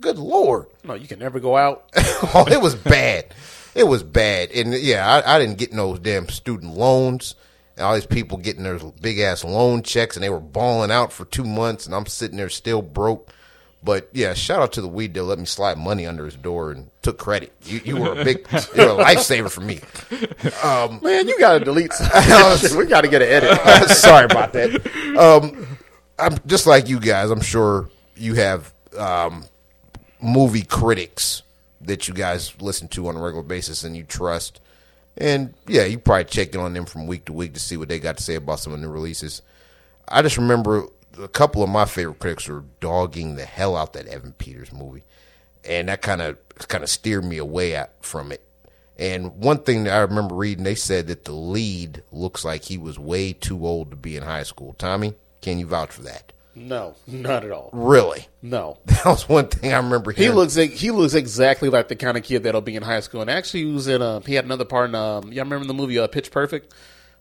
Good 0.00 0.18
lord. 0.18 0.66
No, 0.84 0.94
you 0.94 1.06
can 1.06 1.18
never 1.18 1.40
go 1.40 1.56
out. 1.56 1.90
oh, 1.96 2.46
it 2.50 2.60
was 2.60 2.74
bad. 2.74 3.34
It 3.74 3.84
was 3.84 4.02
bad. 4.02 4.50
And 4.50 4.74
yeah, 4.74 5.06
I, 5.06 5.36
I 5.36 5.38
didn't 5.38 5.58
get 5.58 5.72
no 5.72 5.96
damn 5.96 6.28
student 6.28 6.74
loans. 6.74 7.34
And 7.76 7.84
all 7.84 7.94
these 7.94 8.06
people 8.06 8.38
getting 8.38 8.62
their 8.62 8.78
big 8.78 9.18
ass 9.18 9.44
loan 9.44 9.82
checks 9.82 10.16
and 10.16 10.22
they 10.22 10.30
were 10.30 10.40
balling 10.40 10.90
out 10.90 11.12
for 11.12 11.26
two 11.26 11.44
months 11.44 11.86
and 11.86 11.94
I'm 11.94 12.06
sitting 12.06 12.38
there 12.38 12.48
still 12.48 12.82
broke. 12.82 13.30
But 13.86 14.08
yeah, 14.12 14.34
shout 14.34 14.60
out 14.60 14.72
to 14.72 14.80
the 14.80 14.88
weed 14.88 15.12
deal. 15.12 15.26
Let 15.26 15.38
me 15.38 15.44
slide 15.44 15.78
money 15.78 16.06
under 16.06 16.24
his 16.24 16.34
door 16.34 16.72
and 16.72 16.90
took 17.02 17.18
credit. 17.18 17.52
You, 17.62 17.80
you 17.84 17.96
were 17.96 18.20
a 18.20 18.24
big, 18.24 18.38
you 18.74 18.82
were 18.82 19.00
a 19.00 19.04
lifesaver 19.04 19.48
for 19.48 19.60
me. 19.60 19.78
Man, 21.04 21.28
you 21.28 21.38
gotta 21.38 21.64
delete. 21.64 21.92
Some. 21.92 22.08
we 22.78 22.86
gotta 22.86 23.06
get 23.06 23.22
an 23.22 23.28
edit. 23.28 23.88
Sorry 23.90 24.24
about 24.24 24.52
that. 24.54 24.84
Um, 25.16 25.78
I'm 26.18 26.36
just 26.46 26.66
like 26.66 26.88
you 26.88 26.98
guys. 26.98 27.30
I'm 27.30 27.40
sure 27.40 27.88
you 28.16 28.34
have 28.34 28.74
um, 28.98 29.44
movie 30.20 30.64
critics 30.64 31.44
that 31.82 32.08
you 32.08 32.14
guys 32.14 32.60
listen 32.60 32.88
to 32.88 33.06
on 33.06 33.16
a 33.16 33.22
regular 33.22 33.44
basis 33.44 33.84
and 33.84 33.96
you 33.96 34.02
trust. 34.02 34.60
And 35.16 35.54
yeah, 35.68 35.84
you 35.84 36.00
probably 36.00 36.24
check 36.24 36.56
in 36.56 36.60
on 36.60 36.74
them 36.74 36.86
from 36.86 37.06
week 37.06 37.26
to 37.26 37.32
week 37.32 37.54
to 37.54 37.60
see 37.60 37.76
what 37.76 37.88
they 37.88 38.00
got 38.00 38.16
to 38.16 38.22
say 38.24 38.34
about 38.34 38.58
some 38.58 38.72
of 38.72 38.80
the 38.80 38.86
new 38.86 38.92
releases. 38.92 39.42
I 40.08 40.22
just 40.22 40.38
remember 40.38 40.88
a 41.18 41.28
couple 41.28 41.62
of 41.62 41.68
my 41.68 41.84
favorite 41.84 42.18
critics 42.18 42.48
were 42.48 42.64
dogging 42.80 43.36
the 43.36 43.44
hell 43.44 43.76
out 43.76 43.92
that 43.94 44.06
Evan 44.06 44.32
Peters 44.32 44.72
movie, 44.72 45.04
and 45.64 45.88
that 45.88 46.02
kind 46.02 46.22
of 46.22 46.38
kind 46.68 46.84
of 46.84 46.90
steered 46.90 47.24
me 47.24 47.38
away 47.38 47.74
at, 47.74 47.92
from 48.04 48.32
it. 48.32 48.42
And 48.98 49.36
one 49.36 49.58
thing 49.58 49.84
that 49.84 49.94
I 49.94 50.00
remember 50.00 50.34
reading, 50.34 50.64
they 50.64 50.74
said 50.74 51.08
that 51.08 51.24
the 51.24 51.32
lead 51.32 52.02
looks 52.10 52.44
like 52.44 52.64
he 52.64 52.78
was 52.78 52.98
way 52.98 53.32
too 53.32 53.66
old 53.66 53.90
to 53.90 53.96
be 53.96 54.16
in 54.16 54.22
high 54.22 54.42
school. 54.42 54.74
Tommy, 54.78 55.14
can 55.42 55.58
you 55.58 55.66
vouch 55.66 55.90
for 55.90 56.02
that? 56.02 56.32
No, 56.54 56.94
not 57.06 57.44
at 57.44 57.50
all. 57.50 57.68
Really? 57.72 58.28
No. 58.40 58.78
That 58.86 59.04
was 59.04 59.28
one 59.28 59.46
thing 59.46 59.72
I 59.72 59.76
remember 59.76 60.10
He 60.10 60.30
looks 60.30 60.56
like, 60.56 60.70
he 60.70 60.90
looks 60.90 61.14
exactly 61.14 61.68
like 61.68 61.88
the 61.88 61.96
kind 61.96 62.16
of 62.16 62.24
kid 62.24 62.44
that'll 62.44 62.62
be 62.62 62.74
in 62.74 62.82
high 62.82 63.00
school. 63.00 63.20
And 63.20 63.30
actually, 63.30 63.64
he 63.64 63.72
was 63.72 63.86
in 63.86 64.00
uh, 64.00 64.20
he 64.20 64.34
had 64.34 64.46
another 64.46 64.64
part 64.64 64.88
in 64.88 64.94
um, 64.94 65.30
y'all 65.32 65.44
remember 65.44 65.66
the 65.66 65.74
movie 65.74 65.98
uh, 65.98 66.06
Pitch 66.06 66.30
Perfect 66.30 66.72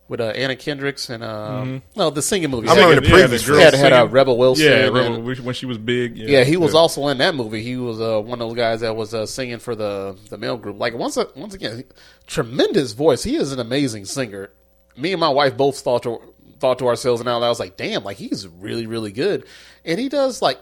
with 0.07 0.21
uh, 0.21 0.25
Anna 0.25 0.55
Kendricks 0.55 1.09
and 1.09 1.23
um, 1.23 1.81
no 1.95 2.09
the 2.09 2.21
singing 2.21 2.51
movie. 2.51 2.67
I 2.67 2.73
remember 2.75 3.01
the 3.01 3.07
Yeah, 3.07 3.13
previous 3.13 3.47
girl 3.47 3.59
had 3.59 3.73
had 3.73 3.93
uh. 3.93 4.07
Rebel 4.07 4.37
Wilson. 4.37 4.65
Yeah, 4.65 4.85
and- 4.87 4.93
Rebel, 4.95 5.21
when 5.43 5.53
she 5.55 5.65
was 5.65 5.77
big. 5.77 6.17
Yeah, 6.17 6.39
Yeah, 6.39 6.43
he 6.43 6.57
was 6.57 6.75
also 6.75 7.07
in 7.07 7.17
that 7.19 7.33
movie. 7.35 7.63
He 7.63 7.75
was 7.77 7.99
uh, 7.99 8.19
one 8.21 8.41
of 8.41 8.47
those 8.49 8.55
guys 8.55 8.81
that 8.81 8.95
was 8.95 9.13
uh, 9.13 9.25
singing 9.25 9.59
for 9.59 9.75
the 9.75 10.15
the 10.29 10.37
male 10.37 10.57
group. 10.57 10.79
Like 10.79 10.93
once 10.93 11.17
once 11.35 11.53
again, 11.53 11.83
tremendous 12.27 12.93
voice. 12.93 13.23
He 13.23 13.35
is 13.35 13.51
an 13.51 13.59
amazing 13.59 14.05
singer. 14.05 14.51
Me 14.97 15.11
and 15.11 15.19
my 15.19 15.29
wife 15.29 15.57
both 15.57 15.79
thought 15.79 16.03
to 16.03 16.21
thought 16.59 16.79
to 16.79 16.87
ourselves, 16.87 17.19
and 17.21 17.25
now 17.25 17.41
I 17.41 17.49
was 17.49 17.59
like, 17.59 17.75
damn, 17.77 18.03
like 18.03 18.17
he's 18.17 18.47
really 18.47 18.87
really 18.87 19.11
good. 19.11 19.45
And 19.83 19.99
he 19.99 20.09
does 20.09 20.41
like. 20.41 20.59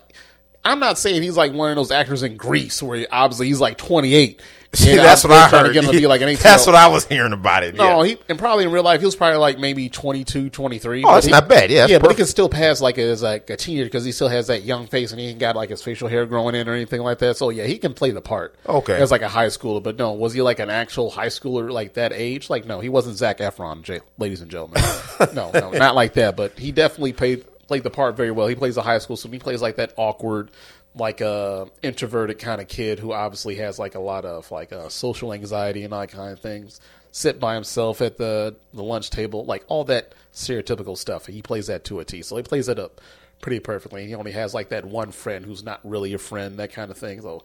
I'm 0.65 0.80
not 0.80 0.98
saying 0.98 1.22
he's 1.24 1.36
like 1.36 1.52
one 1.52 1.72
of 1.72 1.76
those 1.76 1.91
actors 1.91 2.24
in 2.24 2.38
Grease 2.38 2.82
where 2.82 2.99
he, 2.99 3.07
obviously 3.07 3.48
he's 3.48 3.60
like 3.60 3.78
28. 3.78 4.41
See, 4.76 4.95
that's 4.95 5.24
what 5.24 5.34
I 5.34 5.48
heard. 5.48 5.68
To 5.68 5.74
get 5.74 5.84
him 5.84 5.91
to 5.91 5.98
be 6.00 6.08
like 6.08 6.22
an 6.22 6.30
18 6.30 6.41
that's 6.41 6.66
what 6.66 6.76
I 6.76 6.88
was 6.88 7.06
hearing 7.06 7.32
about 7.32 7.64
it. 7.64 7.76
no, 7.76 8.02
yeah. 8.02 8.16
he 8.16 8.18
and 8.28 8.40
probably 8.40 8.66
in 8.66 8.72
real 8.72 8.82
life 8.84 9.02
he 9.02 9.06
was 9.06 9.16
probably 9.16 9.38
like 9.38 9.60
maybe 9.60 9.88
22, 9.88 10.50
23. 10.50 11.04
Oh, 11.04 11.14
that's 11.14 11.28
he- 11.28 11.32
not 11.32 11.48
bad. 11.48 11.70
Yeah, 11.70 11.86
yeah, 11.88 12.00
but 12.00 12.10
he 12.10 12.16
can 12.18 12.26
still 12.26 12.50
pass 12.50 12.82
like 12.82 12.98
as 12.98 13.22
like 13.22 13.50
a 13.52 13.56
teenager 13.56 13.86
because 13.86 14.04
he 14.04 14.12
still 14.12 14.30
has 14.30 14.48
that 14.48 14.64
young 14.64 14.88
face 14.88 15.12
and 15.12 15.20
he 15.22 15.28
ain't 15.28 15.40
got 15.40 15.56
like 15.56 15.70
his 15.70 15.82
facial 15.84 16.08
hair 16.08 16.26
growing 16.26 16.56
in 16.56 16.68
or 16.68 16.74
anything 16.74 17.02
like 17.02 17.20
that. 17.20 17.38
So 17.38 17.50
yeah, 17.50 17.66
he 17.66 17.78
can 17.78 17.94
play 17.94 18.12
the 18.12 18.22
part. 18.22 18.56
Okay. 18.68 19.00
as 19.00 19.12
like 19.12 19.22
a 19.22 19.30
high 19.30 19.48
schooler. 19.48 19.84
But 19.84 19.98
no, 19.98 20.14
was 20.14 20.34
he 20.34 20.41
like 20.41 20.60
an 20.60 20.70
actual 20.72 21.12
high 21.12 21.28
schooler 21.28 21.72
like 21.72 21.94
that 21.94 22.12
age? 22.12 22.50
Like 22.50 22.66
no, 22.66 22.80
he 22.80 22.90
wasn't 22.90 23.18
Zac 23.18 23.38
Efron, 23.38 23.84
J- 23.84 24.02
ladies 24.18 24.41
and 24.41 24.50
gentlemen. 24.50 24.82
no, 25.36 25.52
no, 25.54 25.72
not 25.72 25.94
like 25.95 26.14
that. 26.14 26.36
But 26.36 26.58
he 26.58 26.72
definitely 26.72 27.14
played 27.14 27.45
played 27.68 27.84
the 27.84 27.90
part 27.90 28.18
very 28.18 28.32
well. 28.32 28.48
He 28.48 28.56
plays 28.56 28.76
a 28.78 28.82
high 28.82 28.98
school, 28.98 29.18
so 29.18 29.30
he 29.30 29.40
plays 29.40 29.62
like 29.62 29.76
that 29.78 29.94
awkward. 29.98 30.50
Like 30.95 31.22
a 31.22 31.68
introverted 31.82 32.38
kind 32.40 32.61
of 32.61 32.68
kid 32.68 32.99
who 32.99 33.14
obviously 33.14 33.56
has 33.56 33.80
like 33.80 33.95
a 33.95 33.99
lot 33.99 34.26
of 34.26 34.52
like 34.52 34.72
uh, 34.72 34.90
social 34.90 35.34
anxiety 35.34 35.84
and 35.84 35.94
all 35.94 36.06
kind 36.06 36.32
of 36.32 36.40
things. 36.40 36.80
Sit 37.11 37.40
by 37.40 37.56
himself 37.56 38.02
at 38.02 38.18
the 38.18 38.56
the 38.74 38.84
lunch 38.84 39.10
table, 39.10 39.45
like 39.45 39.64
all 39.68 39.84
that 39.86 40.14
stereotypical 40.34 40.98
stuff. 40.98 41.26
He 41.26 41.41
plays 41.41 41.68
that 41.68 41.84
to 41.86 41.99
a 41.99 42.06
T. 42.06 42.22
So 42.22 42.38
he 42.38 42.44
plays 42.44 42.68
it 42.68 42.80
up 42.80 43.02
pretty 43.41 43.60
perfectly. 43.60 44.07
He 44.07 44.15
only 44.15 44.32
has 44.32 44.53
like 44.53 44.70
that 44.70 44.86
one 44.86 45.11
friend 45.11 45.45
who's 45.45 45.64
not 45.64 45.80
really 45.84 46.14
a 46.14 46.18
friend, 46.18 46.57
that 46.57 46.74
kind 46.74 46.90
of 46.91 46.98
thing. 46.98 47.22
So 47.22 47.44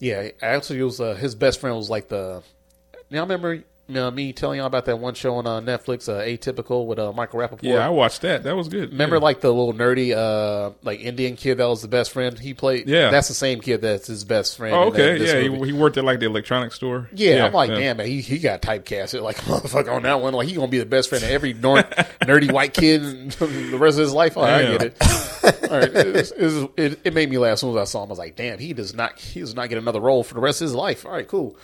yeah, 0.00 0.30
actually, 0.42 0.82
was 0.82 1.00
uh, 1.00 1.14
his 1.14 1.34
best 1.34 1.60
friend 1.60 1.76
was 1.76 1.90
like 1.90 2.08
the. 2.08 2.42
Now 3.10 3.22
remember 3.22 3.62
know, 3.94 4.10
me 4.10 4.32
telling 4.32 4.58
y'all 4.58 4.66
about 4.66 4.84
that 4.86 4.98
one 4.98 5.14
show 5.14 5.34
on 5.36 5.46
uh, 5.46 5.60
Netflix, 5.60 6.08
uh, 6.08 6.20
Atypical 6.22 6.86
with 6.86 6.98
uh, 6.98 7.12
Michael 7.12 7.40
Rapaport. 7.40 7.60
Yeah, 7.62 7.84
I 7.86 7.88
watched 7.88 8.20
that. 8.22 8.42
That 8.44 8.54
was 8.56 8.68
good. 8.68 8.90
Remember, 8.92 9.16
yeah. 9.16 9.22
like 9.22 9.40
the 9.40 9.50
little 9.52 9.72
nerdy, 9.72 10.14
uh, 10.16 10.72
like 10.82 11.00
Indian 11.00 11.36
kid 11.36 11.56
that 11.56 11.66
was 11.66 11.82
the 11.82 11.88
best 11.88 12.12
friend. 12.12 12.38
He 12.38 12.54
played. 12.54 12.88
Yeah. 12.88 13.10
that's 13.10 13.28
the 13.28 13.34
same 13.34 13.60
kid 13.60 13.80
that's 13.80 14.06
his 14.06 14.24
best 14.24 14.56
friend. 14.56 14.74
Oh, 14.74 14.90
that- 14.90 15.00
okay. 15.20 15.24
Yeah, 15.24 15.48
he, 15.56 15.66
he 15.66 15.72
worked 15.72 15.96
at 15.96 16.04
like 16.04 16.20
the 16.20 16.26
electronics 16.26 16.74
store. 16.74 17.08
Yeah, 17.12 17.46
I'm 17.46 17.52
like, 17.52 17.70
yeah. 17.70 17.78
damn, 17.78 17.96
man, 17.98 18.06
he, 18.06 18.20
he 18.20 18.38
got 18.38 18.62
typecasted 18.62 19.22
like 19.22 19.36
motherfucker 19.38 19.92
on 19.94 20.02
that 20.02 20.20
one. 20.20 20.34
Like 20.34 20.48
he 20.48 20.54
gonna 20.54 20.68
be 20.68 20.78
the 20.78 20.86
best 20.86 21.08
friend 21.08 21.24
of 21.24 21.30
every 21.30 21.54
nor- 21.54 21.78
nerdy 22.22 22.52
white 22.52 22.74
kid 22.74 23.02
the 23.32 23.78
rest 23.78 23.98
of 23.98 24.02
his 24.02 24.12
life. 24.12 24.36
Oh, 24.36 24.42
I 24.42 24.62
get 24.76 24.82
it. 24.82 24.96
All 25.70 25.78
right, 25.78 25.94
it, 25.94 26.14
was- 26.14 26.32
it, 26.32 26.44
was- 26.44 26.68
it, 26.76 27.00
it 27.04 27.14
made 27.14 27.30
me 27.30 27.38
laugh 27.38 27.54
as 27.54 27.60
soon 27.60 27.70
as 27.70 27.76
I 27.76 27.84
saw 27.84 28.02
him. 28.02 28.08
I 28.08 28.10
was 28.10 28.18
like, 28.18 28.36
damn, 28.36 28.58
he 28.58 28.72
does 28.72 28.94
not 28.94 29.18
he 29.18 29.40
does 29.40 29.54
not 29.54 29.68
get 29.68 29.78
another 29.78 30.00
role 30.00 30.22
for 30.24 30.34
the 30.34 30.40
rest 30.40 30.60
of 30.60 30.66
his 30.66 30.74
life. 30.74 31.06
All 31.06 31.12
right, 31.12 31.26
cool. 31.26 31.56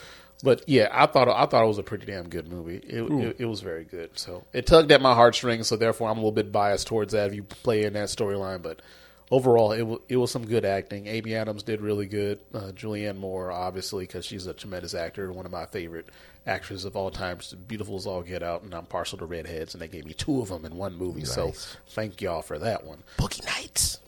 But 0.43 0.63
yeah, 0.67 0.89
I 0.93 1.07
thought 1.07 1.29
I 1.29 1.47
thought 1.47 1.65
it 1.65 1.69
was 1.69 1.79
a 1.79 1.83
pretty 1.83 2.07
damn 2.07 2.29
good 2.29 2.49
movie. 2.49 2.77
It, 2.77 3.03
it, 3.03 3.37
it 3.41 3.45
was 3.47 3.61
very 3.61 3.85
good. 3.85 4.11
So 4.19 4.45
it 4.53 4.67
tugged 4.67 4.93
at 4.93 5.01
my 5.01 5.15
heartstrings. 5.15 5.69
So 5.69 5.77
therefore, 5.77 6.11
I'm 6.11 6.19
a 6.19 6.21
little 6.21 6.33
bit 6.33 6.53
biased 6.53 6.87
towards 6.87 7.13
that 7.13 7.29
if 7.29 7.35
you 7.35 7.43
play 7.45 7.85
in 7.85 7.95
that 7.95 8.09
storyline. 8.09 8.61
But 8.61 8.83
overall, 9.31 9.73
it 9.73 9.83
was 9.83 10.01
it 10.09 10.17
was 10.17 10.31
some 10.31 10.45
good 10.45 10.65
acting. 10.65 11.07
Amy 11.07 11.35
Adams 11.35 11.63
did 11.63 11.81
really 11.81 12.07
good. 12.07 12.41
Uh, 12.53 12.73
Julianne 12.75 13.17
Moore, 13.17 13.53
obviously, 13.53 14.05
because 14.05 14.27
she's 14.27 14.47
a 14.47 14.53
tremendous 14.55 14.95
actor, 14.95 15.33
one 15.33 15.47
of 15.47 15.53
my 15.53 15.67
favorite 15.67 16.09
actresses 16.47 16.85
of 16.85 16.97
all 16.97 17.11
time. 17.11 17.39
She's 17.39 17.55
beautiful 17.55 17.97
as 17.97 18.07
all 18.07 18.23
get 18.23 18.43
out, 18.43 18.63
and 18.63 18.75
I'm 18.75 18.87
partial 18.87 19.19
to 19.19 19.27
redheads, 19.27 19.75
and 19.75 19.81
they 19.81 19.89
gave 19.89 20.05
me 20.05 20.13
two 20.13 20.41
of 20.41 20.49
them 20.49 20.65
in 20.65 20.77
one 20.77 20.95
movie. 20.95 21.25
So 21.25 21.53
thank 21.89 22.21
y'all 22.21 22.43
for 22.43 22.59
that 22.59 22.85
one. 22.85 23.03
Boogie 23.19 23.45
Nights. 23.47 24.01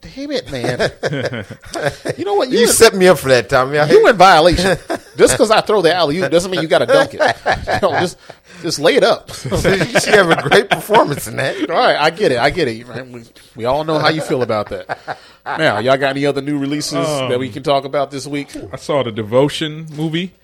Damn 0.00 0.30
it, 0.32 0.50
man! 0.52 0.92
you 2.18 2.24
know 2.26 2.34
what? 2.34 2.50
You, 2.50 2.58
You 2.58 2.64
in, 2.66 2.72
set 2.72 2.94
me 2.94 3.08
up 3.08 3.18
for 3.18 3.28
that, 3.28 3.48
Tommy. 3.48 3.78
I 3.78 3.88
you 3.88 4.06
in 4.06 4.16
violation. 4.16 4.76
Just 5.16 5.32
because 5.34 5.50
I 5.50 5.62
throw 5.62 5.80
the 5.80 5.94
alley 5.94 6.18
oop 6.18 6.30
doesn't 6.30 6.50
mean 6.50 6.60
you 6.60 6.68
got 6.68 6.80
to 6.80 6.86
dunk 6.86 7.14
it. 7.14 7.20
You 7.20 7.80
know, 7.88 8.00
just 8.00 8.18
just 8.62 8.80
lay 8.80 8.96
it 8.96 9.04
up. 9.04 9.32
she 9.32 10.10
have 10.10 10.28
a 10.28 10.42
great 10.48 10.68
performance 10.68 11.28
in 11.28 11.36
that. 11.36 11.70
All 11.70 11.76
right, 11.76 11.96
I 11.96 12.10
get 12.10 12.32
it. 12.32 12.38
I 12.38 12.50
get 12.50 12.66
it. 12.68 12.86
Right? 12.86 13.06
We, 13.06 13.22
we 13.54 13.64
all 13.64 13.84
know 13.84 13.98
how 13.98 14.08
you 14.08 14.20
feel 14.20 14.42
about 14.42 14.70
that. 14.70 15.18
Now, 15.46 15.78
y'all 15.78 15.96
got 15.96 16.10
any 16.10 16.26
other 16.26 16.42
new 16.42 16.58
releases 16.58 17.06
that 17.06 17.38
we 17.38 17.48
can 17.48 17.62
talk 17.62 17.84
about 17.84 18.10
this 18.10 18.26
week? 18.26 18.56
I 18.72 18.76
saw 18.76 19.02
the 19.04 19.12
Devotion 19.12 19.86
movie. 19.94 20.34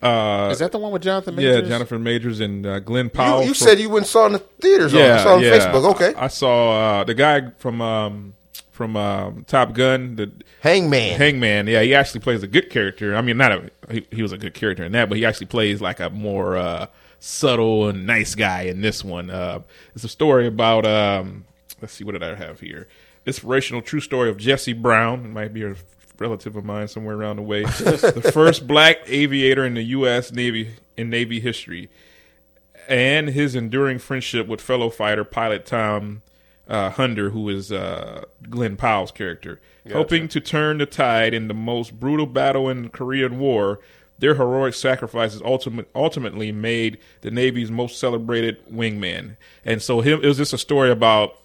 Uh, 0.00 0.48
Is 0.52 0.58
that 0.58 0.72
the 0.72 0.78
one 0.78 0.92
with 0.92 1.02
Jonathan 1.02 1.36
Majors? 1.36 1.62
yeah, 1.62 1.68
Jonathan 1.68 2.02
Majors 2.02 2.40
and 2.40 2.66
uh, 2.66 2.80
Glen 2.80 3.08
Powell. 3.08 3.42
You, 3.42 3.48
you 3.48 3.54
from- 3.54 3.66
said 3.68 3.78
you 3.80 3.88
went 3.88 4.04
and 4.04 4.06
saw 4.08 4.24
it 4.24 4.26
in 4.26 4.32
the 4.32 4.38
theaters. 4.40 4.92
yeah, 4.92 5.04
on, 5.04 5.10
I 5.10 5.22
saw 5.22 5.32
it 5.32 5.36
on 5.36 5.42
yeah. 5.42 5.50
Facebook. 5.58 5.90
Okay, 5.94 6.14
I 6.14 6.26
saw 6.28 6.72
uh, 7.00 7.04
the 7.04 7.14
guy 7.14 7.50
from 7.58 7.80
um, 7.80 8.34
from 8.82 8.96
um, 8.96 9.44
Top 9.44 9.74
Gun, 9.74 10.16
the 10.16 10.32
Hangman. 10.60 11.16
Hangman. 11.16 11.68
Yeah, 11.68 11.82
he 11.82 11.94
actually 11.94 12.18
plays 12.18 12.42
a 12.42 12.48
good 12.48 12.68
character. 12.68 13.14
I 13.14 13.22
mean, 13.22 13.36
not 13.36 13.52
a 13.52 13.70
he, 13.88 14.04
he 14.10 14.22
was 14.22 14.32
a 14.32 14.38
good 14.38 14.54
character 14.54 14.82
in 14.82 14.90
that, 14.90 15.08
but 15.08 15.18
he 15.18 15.24
actually 15.24 15.46
plays 15.46 15.80
like 15.80 16.00
a 16.00 16.10
more 16.10 16.56
uh, 16.56 16.86
subtle 17.20 17.88
and 17.88 18.08
nice 18.08 18.34
guy 18.34 18.62
in 18.62 18.80
this 18.80 19.04
one. 19.04 19.30
Uh, 19.30 19.60
it's 19.94 20.02
a 20.02 20.08
story 20.08 20.48
about 20.48 20.84
um, 20.84 21.44
let's 21.80 21.92
see, 21.92 22.02
what 22.02 22.10
did 22.10 22.24
I 22.24 22.34
have 22.34 22.58
here? 22.58 22.88
Inspirational 23.24 23.82
true 23.82 24.00
story 24.00 24.28
of 24.28 24.36
Jesse 24.36 24.72
Brown. 24.72 25.26
It 25.26 25.28
might 25.28 25.54
be 25.54 25.62
a 25.62 25.76
relative 26.18 26.56
of 26.56 26.64
mine 26.64 26.88
somewhere 26.88 27.14
around 27.14 27.36
the 27.36 27.42
way. 27.42 27.62
the 27.62 28.30
first 28.34 28.66
black 28.66 28.96
aviator 29.06 29.64
in 29.64 29.74
the 29.74 29.84
U.S. 29.84 30.32
Navy 30.32 30.74
in 30.96 31.08
Navy 31.08 31.38
history 31.38 31.88
and 32.88 33.28
his 33.28 33.54
enduring 33.54 34.00
friendship 34.00 34.48
with 34.48 34.60
fellow 34.60 34.90
fighter 34.90 35.22
pilot 35.22 35.66
Tom 35.66 36.22
uh, 36.68 36.90
Hudner, 36.90 37.32
who 37.32 37.48
is 37.48 37.72
uh, 37.72 38.24
Glen 38.48 38.76
Powell's 38.76 39.10
character. 39.10 39.60
Hoping 39.90 40.28
to 40.28 40.40
turn 40.40 40.78
the 40.78 40.86
tide 40.86 41.34
in 41.34 41.48
the 41.48 41.54
most 41.54 41.98
brutal 41.98 42.26
battle 42.26 42.68
in 42.68 42.84
the 42.84 42.88
Korean 42.88 43.38
War, 43.38 43.80
their 44.18 44.36
heroic 44.36 44.74
sacrifices 44.74 45.42
ultimate, 45.44 45.88
ultimately 45.94 46.52
made 46.52 46.98
the 47.22 47.30
Navy's 47.32 47.70
most 47.70 47.98
celebrated 47.98 48.64
wingman. 48.72 49.36
And 49.64 49.82
so 49.82 50.00
him, 50.00 50.20
it 50.22 50.26
was 50.26 50.36
just 50.36 50.52
a 50.52 50.58
story 50.58 50.90
about 50.90 51.36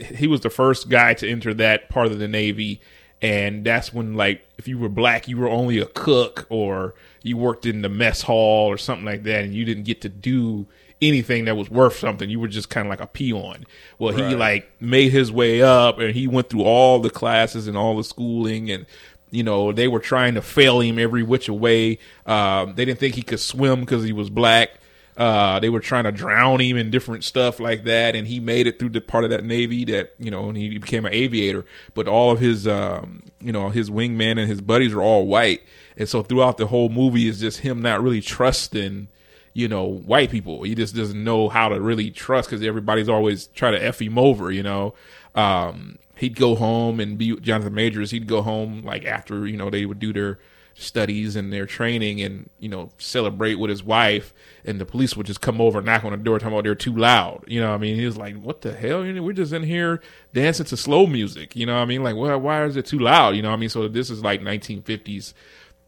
he 0.00 0.26
was 0.26 0.40
the 0.40 0.50
first 0.50 0.88
guy 0.88 1.14
to 1.14 1.28
enter 1.30 1.54
that 1.54 1.88
part 1.88 2.08
of 2.08 2.18
the 2.18 2.26
Navy. 2.26 2.80
And 3.22 3.64
that's 3.64 3.94
when, 3.94 4.14
like, 4.14 4.44
if 4.58 4.66
you 4.66 4.76
were 4.76 4.88
black, 4.88 5.28
you 5.28 5.38
were 5.38 5.48
only 5.48 5.78
a 5.78 5.86
cook 5.86 6.46
or 6.50 6.94
you 7.22 7.36
worked 7.36 7.64
in 7.64 7.82
the 7.82 7.88
mess 7.88 8.22
hall 8.22 8.66
or 8.66 8.76
something 8.76 9.06
like 9.06 9.22
that, 9.22 9.44
and 9.44 9.54
you 9.54 9.64
didn't 9.64 9.84
get 9.84 10.00
to 10.02 10.08
do 10.08 10.66
anything 11.02 11.44
that 11.46 11.56
was 11.56 11.70
worth 11.70 11.96
something. 11.96 12.28
You 12.28 12.40
were 12.40 12.48
just 12.48 12.70
kind 12.70 12.86
of 12.86 12.90
like 12.90 13.00
a 13.00 13.06
peon. 13.06 13.64
Well, 13.98 14.14
he 14.14 14.34
like 14.34 14.70
made 14.80 15.12
his 15.12 15.30
way 15.30 15.62
up, 15.62 15.98
and 15.98 16.14
he 16.14 16.26
went 16.26 16.50
through 16.50 16.62
all 16.62 17.00
the 17.00 17.10
classes 17.10 17.68
and 17.68 17.76
all 17.76 17.96
the 17.96 18.04
schooling, 18.04 18.70
and 18.70 18.86
you 19.30 19.42
know 19.42 19.72
they 19.72 19.88
were 19.88 20.00
trying 20.00 20.34
to 20.34 20.42
fail 20.42 20.80
him 20.80 20.98
every 20.98 21.22
which 21.22 21.48
way. 21.48 21.98
Um, 22.26 22.74
they 22.74 22.84
didn't 22.84 23.00
think 23.00 23.14
he 23.14 23.22
could 23.22 23.40
swim 23.40 23.80
because 23.80 24.04
he 24.04 24.12
was 24.12 24.30
black. 24.30 24.70
Uh, 25.16 25.60
they 25.60 25.68
were 25.68 25.80
trying 25.80 26.04
to 26.04 26.12
drown 26.12 26.60
him 26.60 26.76
in 26.76 26.90
different 26.90 27.22
stuff 27.22 27.60
like 27.60 27.84
that, 27.84 28.16
and 28.16 28.26
he 28.26 28.40
made 28.40 28.66
it 28.66 28.78
through 28.80 28.88
the 28.88 29.00
part 29.00 29.22
of 29.22 29.30
that 29.30 29.44
navy 29.44 29.84
that 29.84 30.12
you 30.18 30.30
know, 30.30 30.48
and 30.48 30.56
he 30.56 30.78
became 30.78 31.06
an 31.06 31.12
aviator. 31.12 31.64
But 31.94 32.08
all 32.08 32.32
of 32.32 32.40
his, 32.40 32.66
um, 32.66 33.22
you 33.40 33.52
know, 33.52 33.68
his 33.68 33.90
wingman 33.90 34.38
and 34.38 34.48
his 34.48 34.60
buddies 34.60 34.92
are 34.92 35.02
all 35.02 35.26
white, 35.26 35.62
and 35.96 36.08
so 36.08 36.22
throughout 36.22 36.56
the 36.56 36.66
whole 36.66 36.88
movie 36.88 37.28
is 37.28 37.38
just 37.38 37.60
him 37.60 37.80
not 37.80 38.02
really 38.02 38.20
trusting, 38.20 39.08
you 39.54 39.68
know, 39.68 39.84
white 39.84 40.30
people. 40.30 40.64
He 40.64 40.74
just 40.74 40.94
doesn't 40.94 41.22
know 41.22 41.48
how 41.48 41.68
to 41.68 41.80
really 41.80 42.10
trust 42.10 42.50
because 42.50 42.64
everybody's 42.66 43.08
always 43.08 43.46
trying 43.48 43.72
to 43.74 43.82
f 43.82 44.00
him 44.00 44.18
over, 44.18 44.50
you 44.50 44.62
know. 44.62 44.94
Um, 45.34 45.98
he'd 46.16 46.36
go 46.36 46.54
home 46.56 47.00
and 47.00 47.16
be 47.16 47.36
Jonathan 47.40 47.74
Majors. 47.74 48.10
He'd 48.10 48.26
go 48.26 48.42
home 48.42 48.82
like 48.82 49.04
after 49.04 49.46
you 49.46 49.56
know 49.56 49.70
they 49.70 49.86
would 49.86 50.00
do 50.00 50.12
their 50.12 50.38
studies 50.76 51.36
and 51.36 51.52
their 51.52 51.66
training 51.66 52.20
and 52.20 52.50
you 52.58 52.68
know 52.68 52.90
celebrate 52.98 53.54
with 53.54 53.70
his 53.70 53.84
wife 53.84 54.34
and 54.64 54.80
the 54.80 54.84
police 54.84 55.16
would 55.16 55.24
just 55.24 55.40
come 55.40 55.60
over 55.60 55.80
knock 55.80 56.04
on 56.04 56.10
the 56.10 56.16
door 56.16 56.36
talking 56.36 56.52
about 56.52 56.64
they're 56.64 56.74
too 56.74 56.96
loud. 56.96 57.44
You 57.46 57.60
know 57.60 57.72
i 57.72 57.78
mean? 57.78 57.94
He 57.94 58.04
was 58.04 58.16
like 58.16 58.36
what 58.40 58.62
the 58.62 58.74
hell? 58.74 59.02
We're 59.02 59.32
just 59.32 59.52
in 59.52 59.62
here 59.62 60.00
dancing 60.32 60.66
to 60.66 60.76
slow 60.76 61.06
music. 61.06 61.54
You 61.54 61.66
know 61.66 61.76
i 61.76 61.84
mean? 61.84 62.02
Like 62.02 62.16
why, 62.16 62.34
why 62.34 62.64
is 62.64 62.76
it 62.76 62.86
too 62.86 62.98
loud? 62.98 63.36
You 63.36 63.42
know 63.42 63.52
i 63.52 63.56
mean? 63.56 63.68
So 63.68 63.86
this 63.86 64.10
is 64.10 64.22
like 64.22 64.40
1950s 64.40 65.32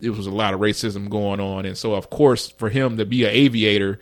it 0.00 0.10
was 0.10 0.26
a 0.26 0.30
lot 0.30 0.54
of 0.54 0.60
racism 0.60 1.08
going 1.08 1.40
on 1.40 1.64
and 1.64 1.76
so 1.76 1.94
of 1.94 2.10
course 2.10 2.50
for 2.50 2.68
him 2.68 2.96
to 2.96 3.04
be 3.04 3.24
an 3.24 3.30
aviator 3.30 3.98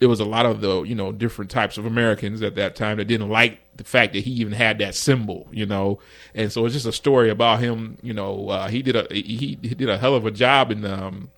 it 0.00 0.06
was 0.06 0.18
a 0.18 0.24
lot 0.24 0.46
of 0.46 0.60
the 0.62 0.82
you 0.82 0.94
know 0.94 1.12
different 1.12 1.50
types 1.50 1.76
of 1.76 1.84
Americans 1.84 2.42
at 2.42 2.54
that 2.54 2.74
time 2.74 2.96
that 2.96 3.04
didn't 3.04 3.28
like 3.28 3.60
the 3.76 3.84
fact 3.84 4.14
that 4.14 4.24
he 4.24 4.30
even 4.32 4.52
had 4.52 4.78
that 4.78 4.94
symbol, 4.94 5.46
you 5.52 5.66
know, 5.66 6.00
and 6.34 6.50
so 6.50 6.64
it's 6.64 6.74
just 6.74 6.86
a 6.86 6.92
story 6.92 7.30
about 7.30 7.60
him. 7.60 7.98
You 8.02 8.14
know, 8.14 8.48
uh, 8.48 8.68
he 8.68 8.82
did 8.82 8.96
a 8.96 9.06
he, 9.10 9.58
he 9.60 9.74
did 9.74 9.88
a 9.88 9.98
hell 9.98 10.14
of 10.14 10.24
a 10.24 10.30
job 10.30 10.70
in 10.70 10.84
um, 10.86 11.30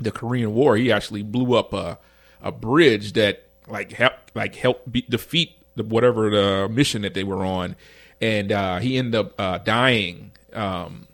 the 0.00 0.10
Korean 0.10 0.54
War. 0.54 0.76
He 0.76 0.90
actually 0.90 1.22
blew 1.22 1.54
up 1.54 1.72
a 1.74 1.98
a 2.40 2.50
bridge 2.50 3.12
that 3.12 3.44
like 3.68 3.92
helped 3.92 4.34
like 4.34 4.54
helped 4.54 4.90
be, 4.90 5.02
defeat 5.02 5.52
the, 5.76 5.82
whatever 5.84 6.30
the 6.30 6.68
mission 6.70 7.02
that 7.02 7.12
they 7.12 7.24
were 7.24 7.44
on, 7.44 7.76
and 8.20 8.50
uh, 8.50 8.78
he 8.78 8.96
ended 8.96 9.14
up 9.14 9.38
uh, 9.38 9.58
dying 9.58 10.32
um, 10.54 11.06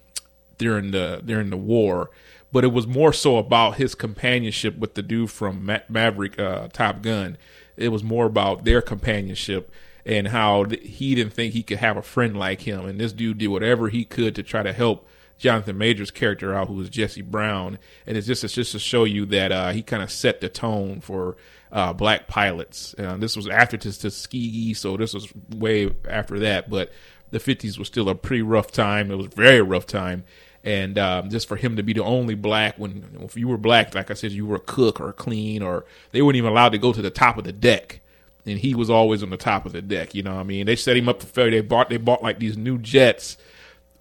during 0.62 0.92
the 0.92 1.20
during 1.24 1.50
the 1.50 1.56
war 1.56 2.10
but 2.52 2.64
it 2.64 2.72
was 2.72 2.86
more 2.86 3.12
so 3.12 3.38
about 3.38 3.76
his 3.76 3.94
companionship 3.94 4.76
with 4.76 4.94
the 4.94 5.02
dude 5.02 5.30
from 5.30 5.64
Ma- 5.64 5.78
Maverick 5.88 6.38
uh, 6.38 6.68
Top 6.68 7.00
Gun. 7.00 7.38
It 7.76 7.88
was 7.88 8.04
more 8.04 8.26
about 8.26 8.64
their 8.64 8.82
companionship 8.82 9.72
and 10.04 10.28
how 10.28 10.64
th- 10.64 10.82
he 10.86 11.14
didn't 11.14 11.32
think 11.32 11.54
he 11.54 11.62
could 11.62 11.78
have 11.78 11.96
a 11.96 12.02
friend 12.02 12.38
like 12.38 12.60
him. 12.60 12.84
And 12.84 13.00
this 13.00 13.14
dude 13.14 13.38
did 13.38 13.48
whatever 13.48 13.88
he 13.88 14.04
could 14.04 14.34
to 14.34 14.42
try 14.42 14.62
to 14.62 14.72
help 14.74 15.08
Jonathan 15.38 15.78
Majors' 15.78 16.10
character 16.10 16.54
out, 16.54 16.68
who 16.68 16.74
was 16.74 16.90
Jesse 16.90 17.22
Brown. 17.22 17.78
And 18.06 18.18
it's 18.18 18.26
just 18.26 18.44
it's 18.44 18.52
just 18.52 18.72
to 18.72 18.78
show 18.78 19.04
you 19.04 19.24
that 19.26 19.50
uh, 19.50 19.70
he 19.70 19.82
kind 19.82 20.02
of 20.02 20.12
set 20.12 20.42
the 20.42 20.50
tone 20.50 21.00
for 21.00 21.38
uh, 21.72 21.94
black 21.94 22.28
pilots. 22.28 22.94
Uh, 22.98 23.16
this 23.16 23.34
was 23.34 23.48
after 23.48 23.78
Tus- 23.78 23.96
Tuskegee, 23.96 24.74
so 24.74 24.98
this 24.98 25.14
was 25.14 25.32
way 25.48 25.90
after 26.06 26.38
that. 26.40 26.68
But 26.68 26.92
the 27.30 27.38
50s 27.38 27.78
was 27.78 27.88
still 27.88 28.10
a 28.10 28.14
pretty 28.14 28.42
rough 28.42 28.70
time. 28.70 29.10
It 29.10 29.16
was 29.16 29.26
a 29.26 29.30
very 29.30 29.62
rough 29.62 29.86
time 29.86 30.24
and 30.64 30.98
um, 30.98 31.28
just 31.28 31.48
for 31.48 31.56
him 31.56 31.76
to 31.76 31.82
be 31.82 31.92
the 31.92 32.04
only 32.04 32.34
black 32.34 32.78
when 32.78 33.04
if 33.20 33.36
you 33.36 33.48
were 33.48 33.56
black 33.56 33.94
like 33.94 34.10
i 34.10 34.14
said 34.14 34.30
you 34.32 34.46
were 34.46 34.56
a 34.56 34.60
cook 34.60 35.00
or 35.00 35.12
clean 35.12 35.62
or 35.62 35.84
they 36.12 36.22
weren't 36.22 36.36
even 36.36 36.50
allowed 36.50 36.70
to 36.70 36.78
go 36.78 36.92
to 36.92 37.02
the 37.02 37.10
top 37.10 37.38
of 37.38 37.44
the 37.44 37.52
deck. 37.52 38.00
And 38.44 38.58
he 38.58 38.74
was 38.74 38.90
always 38.90 39.22
on 39.22 39.30
the 39.30 39.36
top 39.36 39.66
of 39.66 39.72
the 39.72 39.82
deck 39.82 40.14
you 40.14 40.22
know 40.22 40.34
what 40.34 40.40
i 40.40 40.44
mean? 40.44 40.66
They 40.66 40.76
set 40.76 40.96
him 40.96 41.08
up 41.08 41.20
for 41.20 41.26
failure. 41.26 41.50
They 41.50 41.60
bought 41.60 41.90
they 41.90 41.96
bought 41.96 42.22
like 42.22 42.38
these 42.38 42.56
new 42.56 42.78
jets 42.78 43.36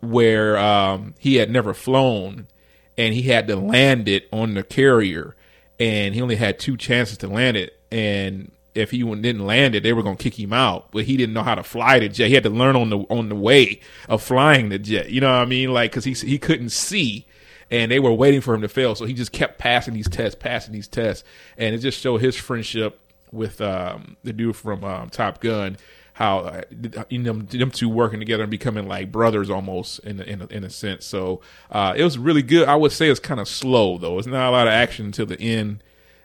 where 0.01 0.57
um, 0.57 1.13
he 1.19 1.35
had 1.35 1.49
never 1.49 1.73
flown 1.73 2.47
and 2.97 3.13
he 3.13 3.23
had 3.23 3.47
to 3.47 3.55
land 3.55 4.07
it 4.07 4.27
on 4.31 4.53
the 4.53 4.63
carrier. 4.63 5.35
And 5.79 6.13
he 6.13 6.21
only 6.21 6.35
had 6.35 6.59
two 6.59 6.77
chances 6.77 7.17
to 7.19 7.27
land 7.27 7.57
it. 7.57 7.79
And 7.91 8.51
if 8.73 8.91
he 8.91 9.03
didn't 9.03 9.45
land 9.45 9.75
it, 9.75 9.83
they 9.83 9.93
were 9.93 10.03
gonna 10.03 10.15
kick 10.15 10.39
him 10.39 10.53
out. 10.53 10.91
But 10.91 11.05
he 11.05 11.17
didn't 11.17 11.33
know 11.33 11.43
how 11.43 11.55
to 11.55 11.63
fly 11.63 11.99
the 11.99 12.09
jet. 12.09 12.27
He 12.27 12.33
had 12.33 12.43
to 12.43 12.49
learn 12.49 12.75
on 12.75 12.89
the 12.89 12.99
on 13.09 13.29
the 13.29 13.35
way 13.35 13.81
of 14.07 14.23
flying 14.23 14.69
the 14.69 14.79
jet. 14.79 15.09
You 15.09 15.21
know 15.21 15.27
what 15.27 15.41
I 15.41 15.45
mean? 15.45 15.73
Like 15.73 15.91
because 15.91 16.05
he 16.05 16.13
he 16.13 16.37
couldn't 16.37 16.69
see, 16.69 17.25
and 17.69 17.91
they 17.91 17.99
were 17.99 18.13
waiting 18.13 18.41
for 18.41 18.53
him 18.53 18.61
to 18.61 18.69
fail. 18.69 18.95
So 18.95 19.05
he 19.05 19.13
just 19.13 19.31
kept 19.31 19.59
passing 19.59 19.93
these 19.93 20.09
tests, 20.09 20.37
passing 20.39 20.73
these 20.73 20.87
tests, 20.87 21.23
and 21.57 21.75
it 21.75 21.79
just 21.79 21.99
showed 21.99 22.21
his 22.21 22.35
friendship 22.35 22.99
with 23.31 23.61
um, 23.61 24.17
the 24.23 24.33
dude 24.33 24.55
from 24.55 24.83
um, 24.83 25.09
Top 25.09 25.41
Gun. 25.41 25.77
How 26.13 26.39
uh, 26.39 26.61
you 27.09 27.19
know, 27.19 27.33
them 27.33 27.71
two 27.71 27.89
working 27.89 28.19
together 28.19 28.43
and 28.43 28.51
becoming 28.51 28.87
like 28.87 29.11
brothers 29.11 29.49
almost 29.49 29.99
in 29.99 30.19
a, 30.19 30.23
in 30.23 30.41
a, 30.41 30.47
in 30.47 30.63
a 30.63 30.69
sense. 30.69 31.05
So 31.05 31.41
uh, 31.71 31.93
it 31.95 32.03
was 32.03 32.17
really 32.17 32.43
good. 32.43 32.67
I 32.67 32.75
would 32.75 32.91
say 32.91 33.09
it's 33.09 33.19
kind 33.19 33.39
of 33.39 33.47
slow 33.47 33.97
though. 33.97 34.19
It's 34.19 34.27
not 34.27 34.49
a 34.49 34.51
lot 34.51 34.67
of 34.67 34.73
action 34.73 35.07
until 35.07 35.25
the 35.25 35.39
end 35.39 35.81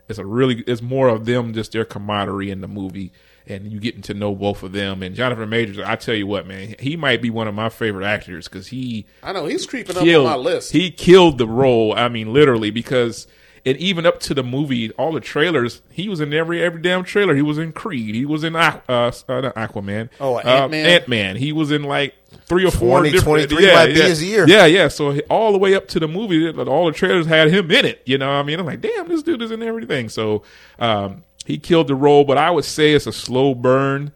it's 0.09 0.19
a 0.19 0.27
really 0.27 0.63
it's 0.67 0.83
more 0.83 1.09
of 1.09 1.25
them 1.25 1.53
just 1.53 1.73
their 1.73 1.85
camaraderie 1.85 2.51
in 2.51 2.61
the 2.61 2.69
movie 2.69 3.13
and 3.49 3.71
you 3.71 3.79
getting 3.79 4.03
to 4.03 4.13
know 4.13 4.35
both 4.35 4.63
of 4.63 4.73
them. 4.73 5.03
And 5.03 5.15
jonathan 5.15 5.49
majors 5.49 5.79
i 5.79 5.97
tell 5.97 6.15
you 6.15 6.27
what 6.27 6.47
man 6.47 6.75
he 6.79 6.97
might 6.97 7.23
be 7.23 7.31
one 7.31 7.49
of 7.49 7.55
my 7.55 7.69
favorite 7.69 8.07
actors 8.07 8.49
because 8.49 8.69
he 8.69 9.07
I 9.23 9.33
know 9.33 9.47
he's 9.47 9.67
creeping 9.67 9.97
killed 9.97 10.27
up 10.27 10.33
on 10.33 10.39
my 10.45 10.51
list. 10.51 10.73
he 10.73 10.91
killed 10.91 11.39
the 11.39 11.47
role 11.47 11.95
i 11.95 12.09
mean 12.09 12.33
literally 12.33 12.71
because 12.71 13.27
and 13.67 13.77
even 13.79 14.07
up 14.07 14.21
to 14.21 14.33
the 14.33 14.45
movie 14.45 14.93
all 14.93 15.13
the 15.13 15.21
trailers 15.21 15.83
he 15.91 16.09
was 16.09 16.21
in 16.21 16.33
every 16.33 16.63
every 16.63 16.81
damn 16.81 17.03
trailer. 17.05 17.35
He 17.35 17.43
was 17.43 17.59
in 17.59 17.73
creed. 17.73 18.15
He 18.15 18.25
was 18.25 18.45
in 18.45 18.55
uh, 18.55 18.81
uh 18.89 19.11
aquaman. 19.11 20.09
Oh, 20.21 20.37
uh, 20.37 20.43
Ant-Man? 20.43 20.87
ant-man. 20.87 21.37
He 21.37 21.53
was 21.53 21.71
in 21.73 21.83
like 21.83 22.15
three 22.45 22.65
or 22.65 22.71
four 22.71 23.03
2023 23.03 23.47
different, 23.47 23.67
yeah, 23.67 23.75
might 23.75 23.87
be 23.87 24.01
yeah. 24.01 24.07
his 24.07 24.23
year. 24.23 24.49
Yeah, 24.49 24.67
yeah. 24.67 24.89
So 24.89 25.19
all 25.31 25.53
the 25.53 25.59
way 25.59 25.75
up 25.75 25.89
to 25.89 26.01
the 26.01 26.09
movie, 26.09 26.49
all 26.49 26.87
the 26.87 26.93
trailers 26.93 27.27
had 27.27 27.49
him 27.51 27.71
in 27.71 27.85
it. 27.85 28.03
You 28.05 28.19
know, 28.19 28.27
what 28.27 28.35
I 28.35 28.43
mean, 28.43 28.61
I'm 28.61 28.67
like, 28.67 28.81
damn, 28.81 29.09
this 29.09 29.23
dude 29.23 29.43
is 29.43 29.51
in 29.51 29.63
everything. 29.63 30.09
So 30.09 30.43
um, 30.79 31.25
he 31.45 31.59
killed 31.59 31.89
the 31.89 31.95
role, 31.95 32.25
but 32.25 32.39
I 32.39 32.51
would 32.51 32.65
say 32.65 32.93
it's 32.93 33.07
a 33.07 33.13
slow 33.13 33.55
burn. 33.55 34.13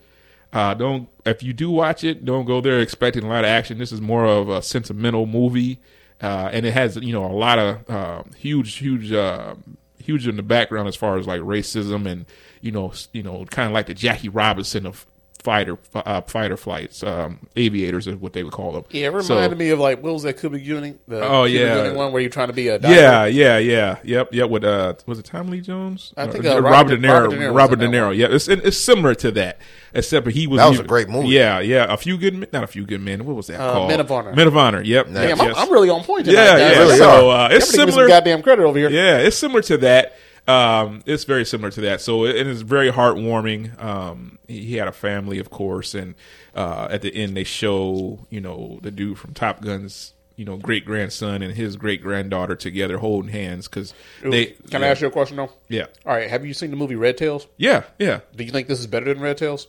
Uh, 0.53 0.75
don't 0.75 1.09
if 1.25 1.43
you 1.43 1.53
do 1.53 1.71
watch 1.71 2.03
it, 2.05 2.25
don't 2.25 2.45
go 2.45 2.61
there 2.61 2.81
expecting 2.81 3.25
a 3.25 3.29
lot 3.29 3.45
of 3.45 3.51
action. 3.51 3.79
This 3.79 3.93
is 3.93 4.01
more 4.01 4.25
of 4.25 4.49
a 4.49 4.63
sentimental 4.63 5.27
movie, 5.27 5.79
uh, 6.21 6.51
and 6.53 6.67
it 6.67 6.73
has 6.73 6.97
you 6.97 7.13
know 7.13 7.25
a 7.25 7.33
lot 7.33 7.59
of 7.59 7.91
uh, 7.91 8.23
huge, 8.37 8.77
huge, 8.77 9.13
uh, 9.13 9.55
huge 10.03 10.27
in 10.27 10.37
the 10.37 10.43
background 10.43 10.89
as 10.89 10.97
far 10.97 11.19
as 11.19 11.27
like 11.27 11.41
racism 11.41 12.07
and 12.07 12.27
you 12.61 12.71
know, 12.71 12.93
you 13.13 13.23
know, 13.23 13.45
kind 13.47 13.67
of 13.67 13.73
like 13.73 13.87
the 13.87 13.95
Jackie 13.95 14.29
Robinson 14.29 14.87
of 14.87 15.07
fighter 15.43 15.79
uh, 15.95 16.21
fighter 16.23 16.57
flights, 16.57 17.03
um, 17.03 17.39
aviators 17.57 18.07
is 18.07 18.17
what 18.17 18.33
they 18.35 18.43
would 18.43 18.53
call 18.53 18.73
them. 18.73 18.85
Yeah, 18.91 19.09
it 19.09 19.23
So- 19.23 19.35
reminded 19.35 19.59
me 19.59 19.71
of 19.71 19.79
like 19.79 20.03
what 20.03 20.13
was 20.13 20.23
that 20.25 20.35
Cuba 20.39 20.59
Gooding? 20.59 20.99
The 21.09 21.23
Oh, 21.27 21.47
Cuba 21.47 21.65
yeah. 21.65 21.75
Gooding 21.75 21.95
one 21.97 22.13
where 22.13 22.21
you're 22.21 22.31
trying 22.31 22.49
to 22.49 22.53
be 22.53 22.69
a 22.69 22.79
diver? 22.79 22.95
Yeah, 22.95 23.25
yeah, 23.27 23.59
yeah, 23.59 23.99
yep, 24.05 24.29
yep. 24.35 24.51
With 24.51 24.65
uh, 24.65 24.95
was 25.07 25.19
it 25.19 25.25
Tom 25.25 25.49
Lee 25.49 25.61
Jones? 25.61 26.13
I 26.17 26.27
think, 26.27 26.45
Uh, 26.45 26.57
uh, 26.57 26.61
Robert, 26.61 26.71
Robert- 26.71 26.97
De 27.01 27.09
Niro. 27.09 27.13
Robert 27.13 27.31
De 27.31 27.37
Niro 27.37 27.55
Robert 27.57 27.77
De 27.79 27.89
Niro. 27.89 28.17
Yeah, 28.17 28.27
it's 28.31 28.49
it's 28.49 28.77
similar 28.77 29.15
to 29.17 29.31
that, 29.33 29.59
except 29.95 30.29
he 30.29 30.47
was 30.47 30.59
That 30.59 30.69
was 30.69 30.81
a 30.81 30.85
great 30.85 31.09
movie. 31.09 31.29
Yeah, 31.29 31.61
yeah. 31.61 31.87
A 31.93 31.97
few 31.97 32.19
good, 32.19 32.35
men, 32.35 32.49
not 32.53 32.65
a 32.65 32.67
few 32.69 32.85
good 32.85 33.01
men. 33.01 33.25
What 33.25 33.37
was 33.37 33.47
that 33.47 33.61
Uh, 33.61 33.73
called? 33.73 33.89
Men 33.89 34.01
of 34.01 34.13
Honor. 34.13 34.33
Men 34.35 34.47
of 34.47 34.57
Honor. 34.57 34.83
Yep. 34.83 35.09
Nice. 35.09 35.29
Damn, 35.39 35.41
I'm. 35.41 35.55
I'm 35.55 35.71
really 35.73 35.89
on 35.91 36.05
point 36.05 36.27
tonight. 36.27 36.43
Yeah, 36.43 36.59
guys. 36.59 36.77
yeah. 36.77 36.79
Really 36.83 36.97
so 36.99 37.31
uh, 37.31 37.49
it's 37.51 37.55
Everybody 37.55 37.55
give 37.55 37.61
me 37.61 37.61
some 37.61 37.89
similar. 37.91 38.09
goddamn 38.09 38.43
credit 38.43 38.63
over 38.65 38.79
here. 38.79 38.91
Yeah, 38.91 39.19
it's 39.19 39.37
similar 39.37 39.63
to 39.63 39.77
that. 39.79 40.17
Um, 40.49 41.03
it's 41.07 41.25
very 41.25 41.45
similar 41.45 41.71
to 41.71 41.81
that. 41.83 42.01
So 42.01 42.25
it, 42.25 42.37
it 42.37 42.47
is 42.47 42.63
very 42.63 42.91
heartwarming. 42.91 43.81
Um, 43.83 44.39
he, 44.49 44.65
he 44.65 44.77
had 44.77 44.89
a 44.89 44.93
family, 44.93 45.39
of 45.39 45.51
course, 45.51 45.95
and 45.95 46.15
uh, 46.55 46.89
at 46.91 47.03
the 47.03 47.15
end 47.15 47.37
they 47.37 47.45
show 47.45 48.21
you 48.31 48.41
know 48.41 48.79
the 48.83 48.91
dude 48.91 49.19
from 49.19 49.35
Top 49.35 49.63
Gun's 49.63 50.15
you 50.37 50.45
know 50.45 50.57
great 50.57 50.85
grandson 50.87 51.43
and 51.43 51.55
his 51.55 51.77
great 51.77 52.03
granddaughter 52.03 52.57
together 52.57 52.99
holding 52.99 53.31
hands 53.31 53.69
because 53.69 53.95
they. 54.23 54.47
Can 54.47 54.81
yeah, 54.81 54.89
I 54.89 54.91
ask 54.91 55.01
you 55.03 55.09
a 55.09 55.11
question 55.11 55.37
though? 55.37 55.51
Yeah, 55.69 55.87
All 56.07 56.15
right, 56.15 56.29
have 56.31 56.45
you 56.47 56.55
seen 56.55 56.71
the 56.71 56.77
movie 56.77 56.97
Red 56.97 57.17
Tails? 57.19 57.47
yeah, 57.57 57.85
yeah. 57.99 58.21
Do 58.35 58.45
you 58.45 58.51
think 58.51 58.67
this 58.67 58.81
is 58.81 58.87
better 58.87 59.13
than 59.13 59.23
Red 59.23 59.37
Tails? 59.39 59.69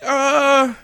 Uh, 0.00 0.74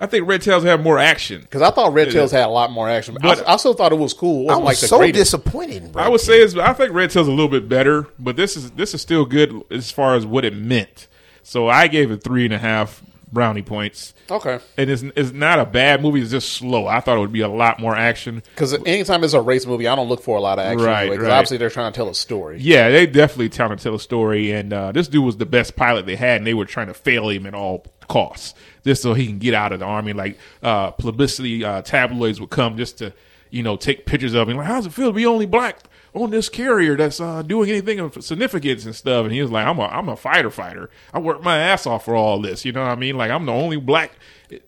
I 0.00 0.06
think 0.06 0.28
Red 0.28 0.42
Tails 0.42 0.62
had 0.64 0.80
more 0.82 0.98
action. 0.98 1.40
Because 1.40 1.62
I 1.62 1.70
thought 1.70 1.92
Red 1.92 2.10
Tails 2.10 2.30
had 2.30 2.44
a 2.44 2.48
lot 2.50 2.70
more 2.70 2.88
action. 2.88 3.16
But- 3.20 3.46
I, 3.48 3.54
I 3.54 3.56
still 3.56 3.74
thought 3.74 3.92
it 3.92 3.98
was 3.98 4.14
cool. 4.14 4.42
It 4.48 4.52
I 4.52 4.56
wasn't 4.56 4.64
was 4.64 4.82
like 4.82 4.88
so 4.88 4.98
greatest. 4.98 5.24
disappointed. 5.32 5.82
in 5.84 5.92
Brad 5.92 6.06
I 6.06 6.08
would 6.08 6.18
Pitt. 6.20 6.26
say 6.26 6.40
it's, 6.40 6.54
I 6.56 6.72
think 6.72 6.92
Red 6.92 7.10
Tail's 7.10 7.26
a 7.28 7.32
little 7.32 7.48
bit 7.48 7.68
better, 7.68 8.06
but 8.18 8.36
this 8.36 8.56
is 8.56 8.70
this 8.72 8.94
is 8.94 9.00
still 9.02 9.24
good 9.24 9.52
as 9.70 9.90
far 9.90 10.14
as 10.14 10.24
what 10.26 10.44
it 10.44 10.54
meant. 10.54 11.08
So 11.42 11.68
I 11.68 11.88
gave 11.88 12.10
it 12.10 12.22
three 12.22 12.44
and 12.44 12.52
a 12.54 12.58
half 12.58 13.02
brownie 13.32 13.62
points. 13.62 14.14
Okay. 14.30 14.58
And 14.76 14.88
it's, 14.90 15.02
it's 15.02 15.32
not 15.32 15.58
a 15.58 15.64
bad 15.66 16.00
movie. 16.02 16.20
It's 16.20 16.30
just 16.30 16.50
slow. 16.52 16.86
I 16.86 17.00
thought 17.00 17.16
it 17.16 17.20
would 17.20 17.32
be 17.32 17.40
a 17.40 17.48
lot 17.48 17.78
more 17.80 17.94
action. 17.96 18.42
Because 18.54 18.72
anytime 18.84 19.24
it's 19.24 19.32
a 19.34 19.40
race 19.40 19.66
movie, 19.66 19.86
I 19.88 19.94
don't 19.96 20.08
look 20.08 20.22
for 20.22 20.36
a 20.36 20.40
lot 20.40 20.58
of 20.58 20.64
action. 20.66 20.86
Right, 20.86 21.10
Because 21.10 21.24
right. 21.24 21.32
obviously 21.32 21.56
they're 21.56 21.70
trying 21.70 21.92
to 21.92 21.96
tell 21.96 22.08
a 22.08 22.14
story. 22.14 22.58
Yeah, 22.60 22.90
they 22.90 23.06
definitely 23.06 23.48
trying 23.50 23.76
to 23.76 23.82
tell 23.82 23.94
a 23.94 24.00
story. 24.00 24.52
And 24.52 24.72
uh, 24.72 24.92
this 24.92 25.08
dude 25.08 25.24
was 25.24 25.36
the 25.38 25.46
best 25.46 25.76
pilot 25.76 26.04
they 26.06 26.16
had, 26.16 26.38
and 26.38 26.46
they 26.46 26.54
were 26.54 26.64
trying 26.66 26.86
to 26.88 26.94
fail 26.94 27.28
him 27.30 27.46
at 27.46 27.54
all 27.54 27.84
costs, 28.08 28.54
just 28.88 29.02
so 29.02 29.12
he 29.14 29.26
can 29.26 29.38
get 29.38 29.52
out 29.54 29.72
of 29.72 29.80
the 29.80 29.84
army. 29.84 30.12
Like 30.14 30.38
uh, 30.62 30.90
publicity 30.92 31.62
uh, 31.64 31.82
tabloids 31.82 32.40
would 32.40 32.50
come 32.50 32.76
just 32.78 32.98
to, 32.98 33.12
you 33.50 33.62
know, 33.62 33.76
take 33.76 34.06
pictures 34.06 34.34
of 34.34 34.48
him. 34.48 34.56
Like, 34.56 34.66
how's 34.66 34.86
it 34.86 34.92
feel 34.92 35.08
to 35.10 35.12
be 35.12 35.26
only 35.26 35.46
black 35.46 35.80
on 36.14 36.30
this 36.30 36.48
carrier 36.48 36.96
that's 36.96 37.20
uh, 37.20 37.42
doing 37.42 37.68
anything 37.70 38.00
of 38.00 38.24
significance 38.24 38.86
and 38.86 38.94
stuff? 38.96 39.24
And 39.24 39.32
he 39.34 39.42
was 39.42 39.50
like, 39.50 39.66
I'm 39.66 39.78
a 39.78 39.84
I'm 39.84 40.08
a 40.08 40.16
fighter 40.16 40.50
fighter. 40.50 40.88
I 41.12 41.18
worked 41.18 41.44
my 41.44 41.58
ass 41.58 41.86
off 41.86 42.06
for 42.06 42.14
all 42.16 42.40
this. 42.40 42.64
You 42.64 42.72
know 42.72 42.82
what 42.82 42.90
I 42.90 42.96
mean? 42.96 43.16
Like 43.16 43.30
I'm 43.30 43.44
the 43.46 43.52
only 43.52 43.76
black, 43.76 44.12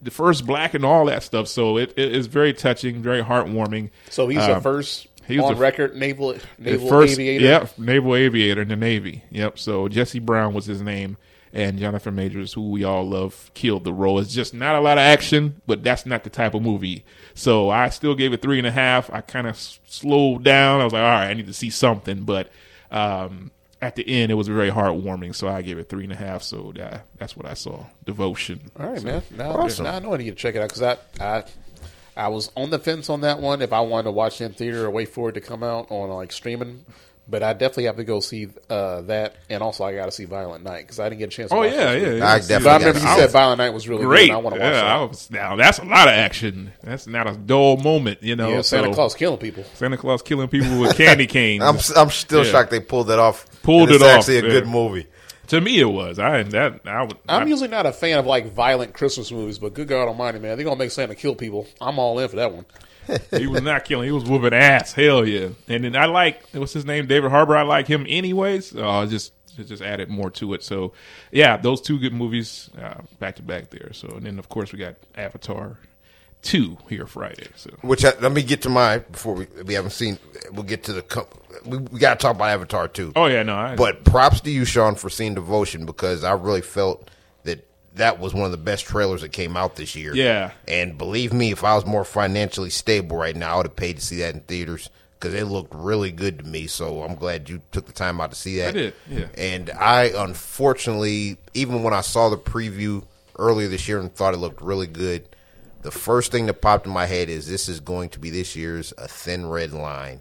the 0.03 0.11
first 0.11 0.47
black, 0.47 0.75
and 0.75 0.85
all 0.85 1.07
that 1.07 1.23
stuff. 1.23 1.49
So 1.49 1.79
it, 1.79 1.95
it 1.97 2.15
is 2.15 2.27
very 2.27 2.53
touching, 2.53 3.03
very 3.03 3.23
heartwarming. 3.23 3.91
So 4.11 4.29
he's 4.29 4.39
Uh, 4.41 4.55
the 4.57 4.61
first 4.61 5.09
he 5.27 5.37
was 5.39 5.47
on 5.47 5.55
the- 5.55 5.61
record 5.61 5.97
naval 5.97 6.37
naval 6.59 6.89
first, 6.89 7.15
aviator. 7.19 7.45
Yep, 7.45 7.79
naval 7.79 8.15
aviator 8.17 8.63
in 8.63 8.69
the 8.69 8.77
Navy. 8.77 9.23
Yep. 9.31 9.59
So 9.59 9.89
Jesse 9.89 10.19
Brown 10.19 10.53
was 10.55 10.67
his 10.67 10.83
name, 10.83 11.17
and 11.53 11.79
Jonathan 11.79 12.15
Majors, 12.15 12.53
who 12.53 12.71
we 12.71 12.85
all 12.85 13.09
love, 13.09 13.51
killed 13.55 13.85
the 13.85 13.93
role. 13.93 14.19
It's 14.19 14.33
just 14.33 14.55
not 14.55 14.77
a 14.77 14.81
lot 14.81 14.99
of 14.99 15.03
action, 15.03 15.61
but 15.67 15.83
that's 15.83 16.07
not 16.07 16.25
the 16.25 16.31
type 16.31 16.55
of 16.55 16.63
movie. 16.63 17.05
So 17.35 17.71
I 17.71 17.89
still 17.89 18.15
gave 18.15 18.33
it 18.33 18.43
three 18.43 18.59
and 18.59 18.67
a 18.67 18.71
half. 18.73 19.11
I 19.13 19.21
kind 19.21 19.47
of 19.47 19.55
s- 19.55 19.81
slowed 19.87 20.45
down. 20.45 20.81
I 20.81 20.85
was 20.85 20.93
like, 20.93 21.03
all 21.03 21.09
right, 21.09 21.27
I 21.29 21.35
need 21.35 21.47
to 21.47 21.53
see 21.55 21.71
something, 21.71 22.23
but. 22.23 22.51
Um, 22.91 23.51
at 23.83 23.97
the 23.97 24.07
end, 24.07 24.31
it 24.31 24.35
was 24.35 24.47
very 24.47 24.71
heartwarming, 24.71 25.35
so 25.35 25.49
I 25.49 25.63
gave 25.63 25.79
it 25.79 25.89
three 25.89 26.05
and 26.05 26.13
a 26.13 26.17
half. 26.17 26.43
So 26.43 26.71
that, 26.77 27.07
that's 27.17 27.35
what 27.35 27.47
I 27.47 27.55
saw. 27.55 27.87
Devotion. 28.05 28.61
All 28.79 28.91
right, 28.91 29.03
man. 29.03 29.23
Now, 29.31 29.53
Awesome. 29.53 29.85
now 29.85 29.95
I 29.95 29.99
know 30.01 30.13
I 30.13 30.19
need 30.19 30.29
to 30.29 30.35
check 30.35 30.55
it 30.55 30.59
out 30.61 30.69
because 30.69 30.83
I, 30.83 30.97
I 31.19 31.45
I 32.15 32.29
was 32.29 32.51
on 32.59 32.69
the 32.69 32.79
fence 32.79 33.09
on 33.09 33.23
that 33.23 33.41
one 33.41 33.63
if 33.63 33.73
I 33.73 33.81
wanted 33.81 34.03
to 34.05 34.11
watch 34.11 34.43
it 34.43 34.45
in 34.45 34.53
theater 34.53 34.85
or 34.85 34.91
wait 34.91 35.09
for 35.09 35.31
it 35.31 35.33
to 35.33 35.41
come 35.41 35.63
out 35.63 35.91
on 35.91 36.11
like 36.11 36.31
streaming. 36.31 36.85
But 37.31 37.45
I 37.45 37.53
definitely 37.53 37.85
have 37.85 37.97
to 37.97 38.03
go 38.05 38.19
see 38.19 38.49
uh, 38.69 39.03
that, 39.03 39.37
and 39.49 39.63
also 39.63 39.85
I 39.85 39.95
got 39.95 40.07
to 40.07 40.11
see 40.11 40.25
Violent 40.25 40.65
Night 40.65 40.81
because 40.83 40.99
I 40.99 41.09
didn't 41.09 41.21
get 41.21 41.29
a 41.29 41.31
chance. 41.31 41.51
to 41.51 41.55
Oh 41.57 41.61
watch 41.61 41.73
yeah, 41.73 41.93
yeah. 41.93 42.11
yeah. 42.15 42.27
I 42.27 42.39
definitely 42.41 42.65
But 42.65 42.67
I 42.71 42.77
remember 42.79 42.99
you 42.99 43.07
see 43.07 43.15
said 43.15 43.25
it. 43.29 43.31
Violent 43.31 43.59
Night 43.59 43.71
was 43.71 43.89
really 43.89 44.05
great. 44.05 44.27
good. 44.27 44.31
and 44.31 44.39
I 44.39 44.41
want 44.41 44.57
to 44.57 44.61
watch 44.61 44.73
yeah, 44.73 44.95
I 44.97 44.99
that. 44.99 45.09
was, 45.09 45.31
now 45.31 45.55
that's 45.57 45.79
a 45.79 45.85
lot 45.85 46.09
of 46.09 46.15
action. 46.15 46.73
That's 46.83 47.07
not 47.07 47.29
a 47.29 47.37
dull 47.37 47.77
moment, 47.77 48.23
you 48.23 48.35
know. 48.35 48.49
yeah, 48.51 48.61
Santa 48.63 48.89
so- 48.89 48.95
Claus 48.95 49.15
killing 49.15 49.39
people. 49.39 49.63
Santa 49.75 49.97
Claus 49.97 50.23
killing 50.23 50.49
people 50.49 50.81
with 50.81 50.97
candy 50.97 51.27
canes. 51.29 51.63
I'm 51.63 51.77
I'm 51.97 52.11
still 52.11 52.45
Yeah. 52.45 52.51
shocked 52.51 52.71
they 52.73 52.81
pulled 52.81 53.07
that 53.07 53.21
off. 53.21 53.47
Pulled 53.63 53.91
it's 53.91 54.03
it 54.03 54.05
off, 54.05 54.19
Actually, 54.19 54.39
a 54.39 54.43
yeah. 54.43 54.49
good 54.49 54.67
movie. 54.67 55.07
to 55.49 55.61
me, 55.61 55.79
it 55.79 55.85
was. 55.85 56.19
I 56.19 56.43
that 56.43 56.81
I 56.85 57.03
would. 57.05 57.17
I'm 57.29 57.45
I, 57.45 57.47
usually 57.47 57.69
not 57.69 57.87
a 57.87 57.93
fan 57.93 58.19
of 58.19 58.27
like 58.27 58.53
violent 58.53 58.93
Christmas 58.95 59.31
movies, 59.31 59.59
but 59.61 59.73
good 59.75 59.87
God 59.87 60.09
Almighty, 60.09 60.41
man, 60.41 60.57
they're 60.57 60.65
gonna 60.65 60.77
make 60.77 60.91
Santa 60.91 61.15
kill 61.15 61.37
people. 61.37 61.69
I'm 61.81 61.99
all 62.01 62.19
in 62.19 62.29
for 62.29 62.37
that 62.37 62.53
one. 62.53 62.67
He 63.31 63.47
was 63.47 63.63
not 63.63 63.85
killing. 63.85 64.07
He 64.07 64.13
was 64.13 64.25
whooping 64.25 64.53
ass. 64.55 64.93
Hell 64.93 65.27
yeah. 65.27 65.49
And 65.69 65.85
then 65.85 65.97
I 65.97 66.07
like 66.07 66.43
what's 66.53 66.73
his 66.73 66.85
name, 66.85 67.07
David 67.07 67.31
Harbour. 67.31 67.57
I 67.57 67.63
like 67.63 67.87
him 67.87 68.07
anyways. 68.09 68.75
Uh, 68.75 69.07
just 69.09 69.33
it 69.59 69.65
just 69.65 69.83
added 69.83 70.09
more 70.09 70.31
to 70.31 70.55
it. 70.55 70.63
So 70.63 70.93
yeah, 71.31 71.57
those 71.57 71.81
two 71.81 71.99
good 71.99 72.13
movies 72.13 72.71
uh, 72.81 73.03
back 73.19 73.37
to 73.37 73.43
back 73.43 73.71
there. 73.71 73.93
So 73.93 74.09
and 74.09 74.25
then 74.27 74.39
of 74.39 74.49
course 74.49 74.73
we 74.73 74.79
got 74.79 74.97
Avatar 75.17 75.79
two 76.43 76.79
here 76.89 77.07
Friday. 77.07 77.49
So 77.57 77.71
Which 77.83 78.05
I, 78.05 78.19
let 78.21 78.33
me 78.33 78.43
get 78.43 78.63
to 78.63 78.69
my 78.69 78.99
before 78.99 79.35
we 79.35 79.47
we 79.65 79.75
haven't 79.75 79.91
seen. 79.91 80.19
We'll 80.53 80.63
get 80.63 80.85
to 80.85 80.93
the. 80.93 81.27
We, 81.65 81.79
we 81.79 81.99
got 81.99 82.19
to 82.19 82.23
talk 82.23 82.37
about 82.37 82.49
Avatar 82.49 82.89
too. 82.89 83.13
oh 83.17 83.27
yeah, 83.27 83.43
no, 83.43 83.55
I, 83.55 83.77
But 83.77 84.05
props 84.05 84.41
to 84.43 84.51
you, 84.51 84.65
Sean, 84.65 84.95
for 84.95 85.11
seeing 85.11 85.35
Devotion 85.35 85.85
because 85.85 86.25
I 86.25 86.33
really 86.33 86.63
felt 86.63 87.11
that 87.95 88.19
was 88.19 88.33
one 88.33 88.45
of 88.45 88.51
the 88.51 88.57
best 88.57 88.87
trailers 88.87 89.23
that 89.23 89.33
came 89.33 89.57
out 89.57 89.77
this 89.77 89.95
year. 89.97 90.15
Yeah. 90.15 90.53
And 90.69 90.97
believe 90.97 91.33
me, 91.33 91.53
if 91.53 91.65
I 91.65 91.75
was 91.75 91.85
more 91.85 92.05
financially 92.05 92.71
stable 92.71 93.17
right 93.17 93.37
now, 93.37 93.55
I 93.55 93.57
would 93.59 93.67
have 93.67 93.77
paid 93.77 93.97
to 93.97 94.03
see 94.03 94.19
that 94.19 94.35
in 94.35 94.41
theaters 94.41 94.91
because 95.19 95.35
it 95.35 95.45
looked 95.45 95.75
really 95.75 96.13
good 96.13 96.39
to 96.39 96.45
me. 96.47 96.67
So 96.67 97.03
I'm 97.03 97.15
glad 97.15 97.49
you 97.49 97.61
took 97.73 97.87
the 97.87 97.93
time 97.93 98.21
out 98.21 98.31
to 98.31 98.37
see 98.37 98.59
that. 98.59 98.69
I 98.69 98.73
did, 98.73 98.95
yeah. 99.09 99.27
And 99.37 99.71
I 99.71 100.13
unfortunately, 100.17 101.37
even 101.53 101.83
when 101.83 101.93
I 101.93 102.01
saw 102.01 102.29
the 102.29 102.39
preview 102.39 103.05
earlier 103.39 103.69
this 103.69 103.89
year 103.89 103.99
and 103.99 104.15
thought 104.15 104.35
it 104.35 104.39
looked 104.39 104.63
really 104.63 104.87
good, 104.87 105.29
the 105.83 105.91
first 105.91 106.31
thing 106.31 106.47
that 106.47 106.61
popped 106.61 106.87
in 106.87 106.93
my 106.93 107.07
head 107.07 107.29
is 107.29 107.49
this 107.49 107.69
is 107.69 107.81
going 107.81 108.11
to 108.11 108.19
be 108.19 108.31
this 108.31 108.55
year's 108.55 108.93
A 108.99 109.09
Thin 109.09 109.47
Red 109.47 109.73
Line 109.73 110.21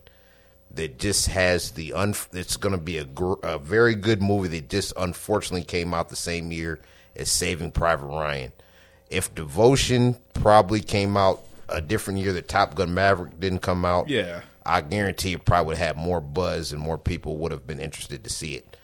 that 0.71 0.99
just 0.99 1.27
has 1.27 1.71
the 1.71 1.93
un. 1.93 2.13
It's 2.33 2.57
going 2.57 2.75
to 2.75 2.81
be 2.81 2.97
a 2.97 3.05
gr- 3.05 3.41
a 3.43 3.57
very 3.57 3.95
good 3.95 4.21
movie 4.21 4.47
that 4.49 4.69
just 4.69 4.93
unfortunately 4.97 5.63
came 5.63 5.93
out 5.93 6.09
the 6.09 6.15
same 6.15 6.51
year 6.51 6.79
as 7.15 7.29
Saving 7.31 7.71
Private 7.71 8.07
Ryan. 8.07 8.51
If 9.09 9.33
Devotion 9.33 10.17
probably 10.33 10.81
came 10.81 11.17
out 11.17 11.43
a 11.67 11.81
different 11.81 12.19
year 12.19 12.33
that 12.33 12.47
Top 12.47 12.75
Gun 12.75 12.93
Maverick 12.93 13.39
didn't 13.39 13.59
come 13.59 13.85
out, 13.85 14.09
Yeah. 14.09 14.41
I 14.65 14.81
guarantee 14.81 15.33
it 15.33 15.45
probably 15.45 15.69
would 15.69 15.77
have 15.77 15.97
more 15.97 16.21
buzz 16.21 16.71
and 16.73 16.81
more 16.81 16.97
people 16.97 17.37
would 17.37 17.51
have 17.51 17.65
been 17.65 17.79
interested 17.79 18.23
to 18.23 18.29
see 18.29 18.53
it. 18.55 18.77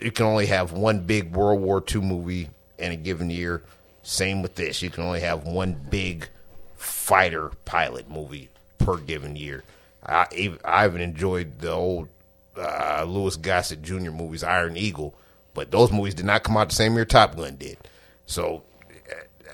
You 0.00 0.10
can 0.10 0.26
only 0.26 0.46
have 0.46 0.72
one 0.72 1.00
big 1.00 1.34
World 1.36 1.60
War 1.60 1.82
II 1.94 2.00
movie 2.00 2.50
in 2.78 2.90
a 2.92 2.96
given 2.96 3.30
year. 3.30 3.62
Same 4.02 4.42
with 4.42 4.56
this. 4.56 4.82
You 4.82 4.90
can 4.90 5.04
only 5.04 5.20
have 5.20 5.44
one 5.44 5.74
big 5.90 6.28
fighter 6.76 7.50
pilot 7.64 8.10
movie 8.10 8.48
per 8.78 8.96
given 8.96 9.36
year. 9.36 9.62
I 10.04 10.26
even, 10.34 10.58
I 10.64 10.86
even 10.86 11.00
enjoyed 11.00 11.58
the 11.60 11.70
old 11.72 12.08
uh, 12.56 13.04
Louis 13.06 13.36
Gossett 13.36 13.82
Jr. 13.82 14.10
movies, 14.10 14.42
Iron 14.42 14.76
Eagle, 14.76 15.14
but 15.58 15.72
those 15.72 15.90
movies 15.90 16.14
did 16.14 16.24
not 16.24 16.44
come 16.44 16.56
out 16.56 16.68
the 16.68 16.74
same 16.76 16.94
year 16.94 17.04
Top 17.04 17.34
Gun 17.34 17.56
did. 17.56 17.78
So 18.26 18.62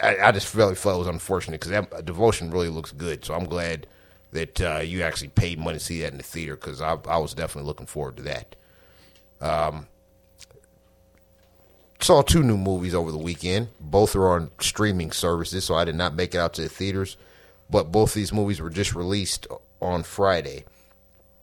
I, 0.02 0.18
I 0.18 0.32
just 0.32 0.54
really 0.54 0.74
felt 0.74 0.96
it 0.96 0.98
was 0.98 1.08
unfortunate 1.08 1.62
because 1.62 1.70
that 1.70 2.04
Devotion 2.04 2.50
really 2.50 2.68
looks 2.68 2.92
good. 2.92 3.24
So 3.24 3.32
I'm 3.32 3.46
glad 3.46 3.86
that 4.32 4.60
uh, 4.60 4.80
you 4.80 5.00
actually 5.00 5.28
paid 5.28 5.58
money 5.58 5.78
to 5.78 5.82
see 5.82 6.02
that 6.02 6.12
in 6.12 6.18
the 6.18 6.22
theater 6.22 6.56
because 6.56 6.82
I, 6.82 6.98
I 7.08 7.16
was 7.16 7.32
definitely 7.32 7.68
looking 7.68 7.86
forward 7.86 8.18
to 8.18 8.22
that. 8.24 8.54
Um, 9.40 9.86
saw 12.00 12.20
two 12.20 12.42
new 12.42 12.58
movies 12.58 12.94
over 12.94 13.10
the 13.10 13.16
weekend. 13.16 13.68
Both 13.80 14.14
are 14.14 14.28
on 14.28 14.50
streaming 14.60 15.10
services, 15.10 15.64
so 15.64 15.74
I 15.74 15.86
did 15.86 15.94
not 15.94 16.14
make 16.14 16.34
it 16.34 16.38
out 16.38 16.52
to 16.54 16.62
the 16.62 16.68
theaters. 16.68 17.16
But 17.70 17.90
both 17.90 18.12
these 18.12 18.30
movies 18.30 18.60
were 18.60 18.68
just 18.68 18.94
released 18.94 19.46
on 19.80 20.02
Friday. 20.02 20.66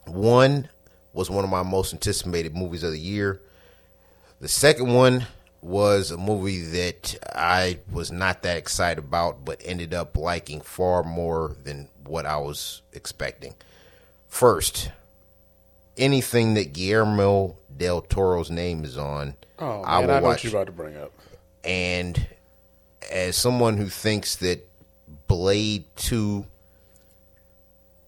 One 0.06 0.70
was 1.14 1.32
one 1.32 1.44
of 1.44 1.50
my 1.50 1.64
most 1.64 1.94
anticipated 1.94 2.56
movies 2.56 2.84
of 2.84 2.92
the 2.92 3.00
year. 3.00 3.42
The 4.42 4.48
second 4.48 4.92
one 4.94 5.28
was 5.62 6.10
a 6.10 6.18
movie 6.18 6.62
that 6.64 7.16
I 7.36 7.78
was 7.92 8.12
not 8.12 8.42
that 8.42 8.58
excited 8.58 8.98
about, 8.98 9.46
but 9.46 9.62
ended 9.64 9.94
up 9.94 10.18
liking 10.18 10.62
far 10.62 11.04
more 11.04 11.56
than 11.64 11.90
what 12.06 12.26
I 12.26 12.38
was 12.38 12.82
expecting. 12.92 13.54
First, 14.28 14.90
anything 15.96 16.56
that 16.56 16.74
Guillermo 16.74 17.56
del 17.78 18.02
Toro's 18.02 18.50
name 18.50 18.84
is 18.84 18.98
on, 18.98 19.36
Oh 19.60 19.84
I 19.84 20.00
man, 20.00 20.08
will 20.08 20.16
I, 20.16 20.20
know 20.20 20.26
watch. 20.26 20.38
what 20.38 20.44
you're 20.44 20.54
about 20.54 20.66
to 20.66 20.72
bring 20.72 20.98
up. 20.98 21.12
And 21.64 22.26
as 23.12 23.36
someone 23.36 23.78
who 23.78 23.90
thinks 23.90 24.38
that 24.38 24.68
Blade 25.28 25.84
Two, 25.96 26.48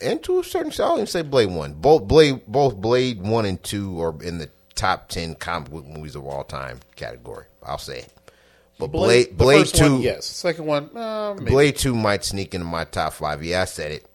and 0.01 0.23
to 0.23 0.39
a 0.39 0.43
certain 0.43 0.69
extent, 0.69 0.89
I'll 0.89 0.95
even 0.95 1.05
say 1.05 1.21
Blade 1.21 1.51
One, 1.51 1.73
both 1.73 2.07
Blade, 2.07 2.41
both 2.47 2.75
Blade 2.75 3.21
One 3.21 3.45
and 3.45 3.61
Two 3.61 4.01
are 4.01 4.19
in 4.23 4.39
the 4.39 4.49
top 4.75 5.09
ten 5.09 5.35
comic 5.35 5.69
book 5.71 5.85
movies 5.85 6.15
of 6.15 6.25
all 6.25 6.43
time 6.43 6.79
category. 6.95 7.45
I'll 7.63 7.77
say 7.77 7.99
it. 7.99 8.13
But 8.79 8.87
Blade, 8.87 9.37
Blade, 9.37 9.63
Blade 9.63 9.67
Two, 9.67 9.93
one, 9.93 10.01
yes. 10.01 10.25
Second 10.25 10.65
one, 10.65 10.89
uh. 10.95 11.35
Blade 11.35 11.75
Two 11.75 11.95
might 11.95 12.23
sneak 12.23 12.53
into 12.53 12.65
my 12.65 12.83
top 12.85 13.13
five. 13.13 13.43
Yeah, 13.43 13.61
I 13.61 13.65
said 13.65 13.91
it. 13.91 14.05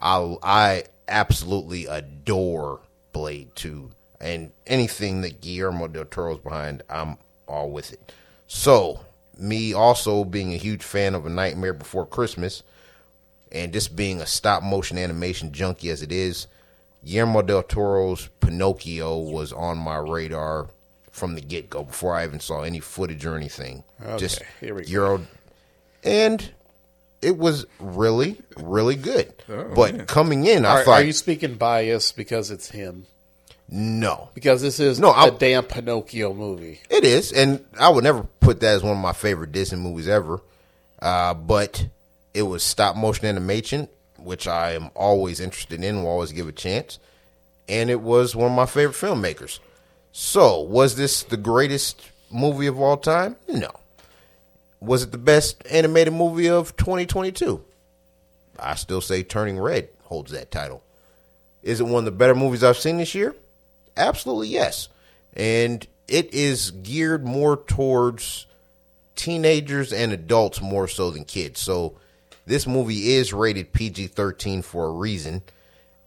I 0.00 0.36
I 0.42 0.84
absolutely 1.08 1.86
adore 1.86 2.80
Blade 3.12 3.54
Two, 3.54 3.90
and 4.20 4.50
anything 4.66 5.20
that 5.20 5.40
Guillermo 5.40 5.88
del 5.88 6.06
Toro's 6.06 6.38
behind, 6.38 6.82
I'm 6.88 7.16
all 7.46 7.70
with 7.70 7.92
it. 7.92 8.12
So, 8.46 9.00
me 9.38 9.74
also 9.74 10.24
being 10.24 10.54
a 10.54 10.58
huge 10.58 10.82
fan 10.82 11.14
of 11.14 11.26
A 11.26 11.30
Nightmare 11.30 11.74
Before 11.74 12.06
Christmas, 12.06 12.62
and 13.52 13.72
just 13.72 13.94
being 13.94 14.20
a 14.20 14.26
stop 14.26 14.62
motion 14.62 14.96
animation 14.96 15.52
junkie 15.52 15.90
as 15.90 16.02
it 16.02 16.10
is, 16.10 16.46
Guillermo 17.04 17.42
del 17.42 17.62
Toro's 17.62 18.28
Pinocchio 18.40 19.18
was 19.18 19.52
on 19.52 19.78
my 19.78 19.96
radar 19.96 20.68
from 21.10 21.34
the 21.34 21.40
get 21.40 21.68
go 21.68 21.84
before 21.84 22.14
I 22.14 22.24
even 22.24 22.40
saw 22.40 22.62
any 22.62 22.80
footage 22.80 23.26
or 23.26 23.36
anything. 23.36 23.84
Okay, 24.02 24.16
Just 24.18 24.42
here 24.60 24.74
we 24.74 24.84
go. 24.84 24.88
Euro, 24.90 25.26
and 26.04 26.50
it 27.20 27.36
was 27.36 27.66
really, 27.78 28.40
really 28.56 28.96
good. 28.96 29.32
Oh, 29.48 29.72
but 29.74 29.94
man. 29.96 30.06
coming 30.06 30.46
in, 30.46 30.64
I 30.64 30.70
Are, 30.80 30.84
thought 30.84 31.00
are 31.02 31.04
you 31.04 31.12
speaking 31.12 31.54
bias 31.56 32.12
because 32.12 32.50
it's 32.50 32.70
him? 32.70 33.06
no, 33.68 34.28
Because 34.34 34.60
this 34.62 34.78
is 34.80 34.98
No, 35.00 35.08
a 35.10 35.12
I'll- 35.12 35.30
damn 35.30 35.64
Pinocchio 35.64 36.34
movie. 36.34 36.80
It 36.90 37.04
is, 37.04 37.32
and 37.32 37.64
I 37.78 37.88
would 37.88 38.04
never 38.04 38.22
put 38.40 38.60
that 38.60 38.74
as 38.74 38.82
one 38.82 38.92
of 38.96 38.98
my 39.02 39.12
favorite 39.12 39.52
Disney 39.52 39.78
movies 39.78 40.08
ever. 40.08 40.40
Uh, 41.00 41.34
but 41.34 41.86
it 42.34 42.42
was 42.42 42.62
stop 42.62 42.96
motion 42.96 43.26
animation, 43.26 43.88
which 44.24 44.46
I 44.46 44.72
am 44.72 44.90
always 44.94 45.40
interested 45.40 45.82
in, 45.82 46.02
will 46.02 46.10
always 46.10 46.32
give 46.32 46.48
a 46.48 46.52
chance. 46.52 46.98
And 47.68 47.90
it 47.90 48.00
was 48.00 48.34
one 48.34 48.50
of 48.50 48.56
my 48.56 48.66
favorite 48.66 48.96
filmmakers. 48.96 49.58
So, 50.12 50.60
was 50.60 50.96
this 50.96 51.22
the 51.22 51.36
greatest 51.36 52.10
movie 52.30 52.66
of 52.66 52.80
all 52.80 52.96
time? 52.96 53.36
No. 53.48 53.70
Was 54.80 55.04
it 55.04 55.12
the 55.12 55.18
best 55.18 55.62
animated 55.70 56.12
movie 56.12 56.48
of 56.48 56.76
2022? 56.76 57.62
I 58.58 58.74
still 58.74 59.00
say 59.00 59.22
Turning 59.22 59.58
Red 59.58 59.88
holds 60.04 60.32
that 60.32 60.50
title. 60.50 60.82
Is 61.62 61.80
it 61.80 61.84
one 61.84 62.00
of 62.00 62.04
the 62.04 62.10
better 62.10 62.34
movies 62.34 62.64
I've 62.64 62.76
seen 62.76 62.98
this 62.98 63.14
year? 63.14 63.34
Absolutely 63.96 64.48
yes. 64.48 64.88
And 65.34 65.86
it 66.08 66.34
is 66.34 66.72
geared 66.72 67.24
more 67.24 67.56
towards 67.56 68.46
teenagers 69.14 69.92
and 69.92 70.12
adults 70.12 70.60
more 70.60 70.88
so 70.88 71.10
than 71.10 71.24
kids. 71.24 71.60
So 71.60 71.96
this 72.46 72.66
movie 72.66 73.12
is 73.12 73.32
rated 73.32 73.72
PG 73.72 74.08
13 74.08 74.62
for 74.62 74.86
a 74.86 74.92
reason. 74.92 75.42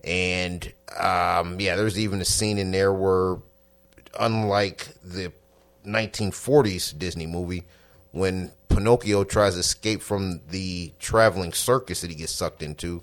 And 0.03 0.71
um, 0.97 1.59
yeah, 1.59 1.75
there's 1.75 1.99
even 1.99 2.21
a 2.21 2.25
scene 2.25 2.57
in 2.57 2.71
there 2.71 2.93
where, 2.93 3.37
unlike 4.19 4.87
the 5.03 5.31
1940s 5.85 6.97
Disney 6.97 7.25
movie, 7.25 7.63
when 8.11 8.51
Pinocchio 8.69 9.23
tries 9.23 9.53
to 9.53 9.61
escape 9.61 10.01
from 10.01 10.41
the 10.49 10.93
traveling 10.99 11.53
circus 11.53 12.01
that 12.01 12.09
he 12.09 12.15
gets 12.15 12.31
sucked 12.31 12.61
into, 12.61 13.01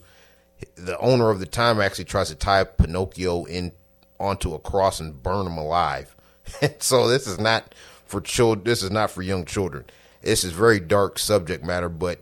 the 0.76 0.98
owner 0.98 1.30
of 1.30 1.40
the 1.40 1.46
time 1.46 1.80
actually 1.80 2.04
tries 2.04 2.28
to 2.28 2.34
tie 2.34 2.64
Pinocchio 2.64 3.44
in 3.44 3.72
onto 4.20 4.54
a 4.54 4.58
cross 4.58 5.00
and 5.00 5.22
burn 5.22 5.46
him 5.46 5.58
alive. 5.58 6.14
so 6.78 7.08
this 7.08 7.26
is 7.26 7.38
not 7.38 7.74
for 8.04 8.20
children. 8.20 8.64
This 8.64 8.82
is 8.82 8.90
not 8.90 9.10
for 9.10 9.22
young 9.22 9.44
children. 9.44 9.84
This 10.20 10.44
is 10.44 10.52
very 10.52 10.78
dark 10.78 11.18
subject 11.18 11.64
matter, 11.64 11.88
but 11.88 12.20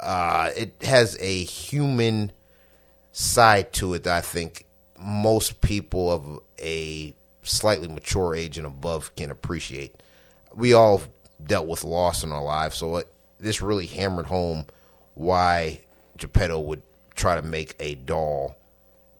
uh, 0.00 0.50
it 0.56 0.74
has 0.82 1.16
a 1.20 1.44
human 1.44 2.32
side 3.12 3.72
to 3.74 3.94
it 3.94 4.04
that 4.04 4.16
I 4.16 4.20
think 4.20 4.66
most 4.98 5.60
people 5.60 6.10
of 6.10 6.40
a 6.58 7.14
slightly 7.42 7.88
mature 7.88 8.34
age 8.34 8.58
and 8.58 8.66
above 8.66 9.14
can 9.16 9.30
appreciate. 9.30 9.94
We 10.54 10.72
all 10.72 11.02
dealt 11.44 11.66
with 11.66 11.84
loss 11.84 12.24
in 12.24 12.32
our 12.32 12.42
lives, 12.42 12.76
so 12.76 12.96
it, 12.96 13.08
this 13.38 13.60
really 13.60 13.86
hammered 13.86 14.26
home 14.26 14.66
why 15.14 15.80
Geppetto 16.16 16.58
would 16.60 16.82
try 17.14 17.36
to 17.36 17.42
make 17.42 17.76
a 17.78 17.94
doll 17.94 18.56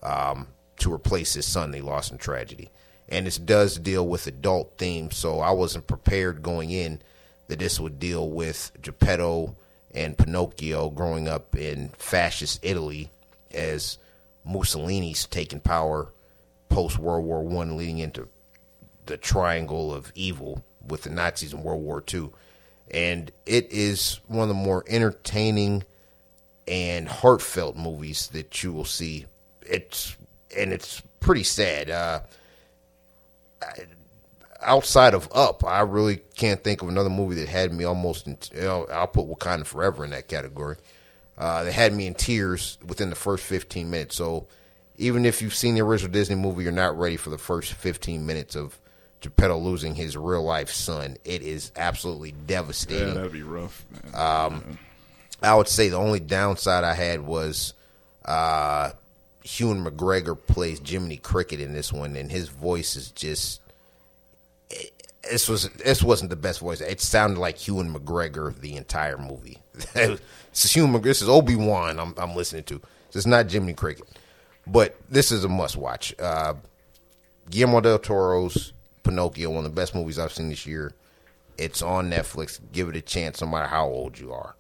um, 0.02 0.48
to 0.78 0.92
replace 0.92 1.34
his 1.34 1.46
son 1.46 1.70
they 1.70 1.80
lost 1.80 2.12
in 2.12 2.18
tragedy. 2.18 2.70
And 3.09 3.26
this 3.26 3.38
does 3.38 3.78
deal 3.78 4.06
with 4.06 4.26
adult 4.26 4.76
themes, 4.78 5.16
so 5.16 5.40
I 5.40 5.51
wasn't 5.51 5.86
prepared 5.86 6.42
going 6.42 6.70
in 6.70 7.01
that 7.48 7.59
this 7.59 7.78
would 7.78 8.01
deal 8.01 8.30
with 8.30 8.72
Geppetto 8.80 9.55
and 9.94 10.18
Pinocchio 10.18 10.90
growing 10.90 11.28
up 11.28 11.54
in 11.56 11.90
fascist 11.96 12.60
Italy 12.62 13.10
as 13.52 13.98
Mussolini's 14.44 15.26
taking 15.26 15.60
power 15.60 16.08
post 16.68 16.98
World 16.98 17.24
War 17.24 17.42
One, 17.42 17.76
leading 17.76 17.98
into 17.98 18.28
the 19.06 19.16
triangle 19.16 19.94
of 19.94 20.12
evil 20.14 20.64
with 20.86 21.02
the 21.02 21.10
Nazis 21.10 21.52
in 21.52 21.62
World 21.62 21.82
War 21.82 22.00
Two. 22.00 22.32
And 22.90 23.30
it 23.46 23.70
is 23.70 24.20
one 24.26 24.42
of 24.42 24.48
the 24.48 24.54
more 24.54 24.84
entertaining 24.88 25.84
and 26.66 27.08
heartfelt 27.08 27.76
movies 27.76 28.28
that 28.28 28.62
you 28.62 28.72
will 28.72 28.84
see. 28.84 29.26
It's 29.62 30.16
and 30.56 30.72
it's 30.72 31.00
pretty 31.20 31.42
sad. 31.44 31.90
Uh, 31.90 32.20
I- 33.62 33.86
outside 34.65 35.15
of 35.15 35.28
Up, 35.32 35.65
I 35.65 35.81
really 35.81 36.16
can't 36.36 36.62
think 36.62 36.82
of 36.82 36.89
another 36.89 37.11
movie 37.11 37.36
that 37.36 37.49
had 37.49 37.73
me 37.73 37.85
almost. 37.85 38.27
In, 38.27 38.36
you 38.55 38.62
know, 38.62 38.86
I'll 38.93 39.07
put 39.07 39.27
Wakanda 39.28 39.66
Forever 39.66 40.05
in 40.05 40.11
that 40.11 40.28
category. 40.28 40.77
Uh, 41.36 41.65
that 41.65 41.73
had 41.73 41.93
me 41.93 42.07
in 42.07 42.15
tears 42.15 42.78
within 42.86 43.11
the 43.11 43.16
first 43.16 43.45
15 43.45 43.91
minutes. 43.91 44.15
So 44.16 44.47
even 44.99 45.24
if 45.24 45.43
you've 45.43 45.55
seen 45.55 45.74
the 45.74 45.81
original 45.82 46.12
Disney 46.12 46.36
movie, 46.36 46.62
you're 46.62 46.73
not 46.73 46.97
ready 46.97 47.16
for 47.16 47.31
the 47.31 47.39
first 47.39 47.73
15 47.73 48.24
minutes 48.24 48.55
of 48.55 48.78
Geppetto 49.20 49.59
losing 49.59 49.97
his 49.97 50.16
real 50.16 50.45
life 50.45 50.70
son. 50.70 51.16
It 51.24 51.43
is 51.43 51.73
absolutely 51.77 52.31
Yeah, 52.31 52.36
devastating. 52.47 53.15
that'd 53.15 53.32
be 53.32 53.43
rough. 53.43 53.85
Man. 54.12 54.15
Um, 54.15 54.78
I 55.43 55.55
would 55.57 55.66
say 55.69 55.89
the 55.89 55.97
only 55.97 56.20
downside 56.20 56.85
I 56.85 56.95
had 56.95 57.23
was 57.23 57.74
uh, 58.24 58.91
Ewan 59.43 59.85
McGregor 59.85 60.39
plays 60.47 60.81
Jiminy 60.85 61.16
Cricket 61.16 61.61
in 61.61 61.73
this 61.73 61.93
one, 61.93 62.15
and 62.16 62.31
his 62.31 62.49
voice 62.49 62.95
is 62.97 63.11
just. 63.11 63.61
This 65.30 65.48
was 65.48 65.68
this 65.70 66.02
wasn't 66.02 66.30
the 66.30 66.36
best 66.36 66.60
voice. 66.60 66.80
It 66.80 67.01
sounded 67.01 67.38
like 67.38 67.66
Ewan 67.66 67.94
McGregor 67.94 68.59
the 68.59 68.76
entire 68.76 69.18
movie. 69.18 69.59
this 69.94 70.20
is 70.52 70.76
Ewan 70.76 70.92
McGregor. 70.92 71.05
This 71.05 71.22
is 71.22 71.28
Obi 71.28 71.56
Wan. 71.56 71.98
I'm 71.98 72.14
I'm 72.16 72.34
listening 72.34 72.64
to. 72.64 72.80
This 73.09 73.20
is 73.20 73.26
not 73.26 73.51
Jiminy 73.51 73.74
Cricket, 73.74 74.09
but 74.66 74.96
this 75.09 75.30
is 75.30 75.44
a 75.44 75.48
must 75.48 75.76
watch. 75.76 76.14
Uh, 76.18 76.55
Guillermo 77.51 77.80
del 77.80 77.98
Toro's 77.98 78.72
Pinocchio, 79.05 79.51
one 79.51 79.64
of 79.64 79.74
the 79.74 79.80
best 79.80 79.94
movies 79.94 80.18
I've 80.18 80.32
seen 80.32 80.48
this 80.48 80.66
year. 80.66 80.92
It's 81.56 81.82
on 81.82 82.10
Netflix. 82.10 82.59
Give 82.72 82.88
it 82.88 82.96
a 82.96 83.01
chance, 83.01 83.40
no 83.40 83.46
matter 83.46 83.68
how 83.68 83.86
old 83.86 84.18
you 84.18 84.32
are. 84.32 84.56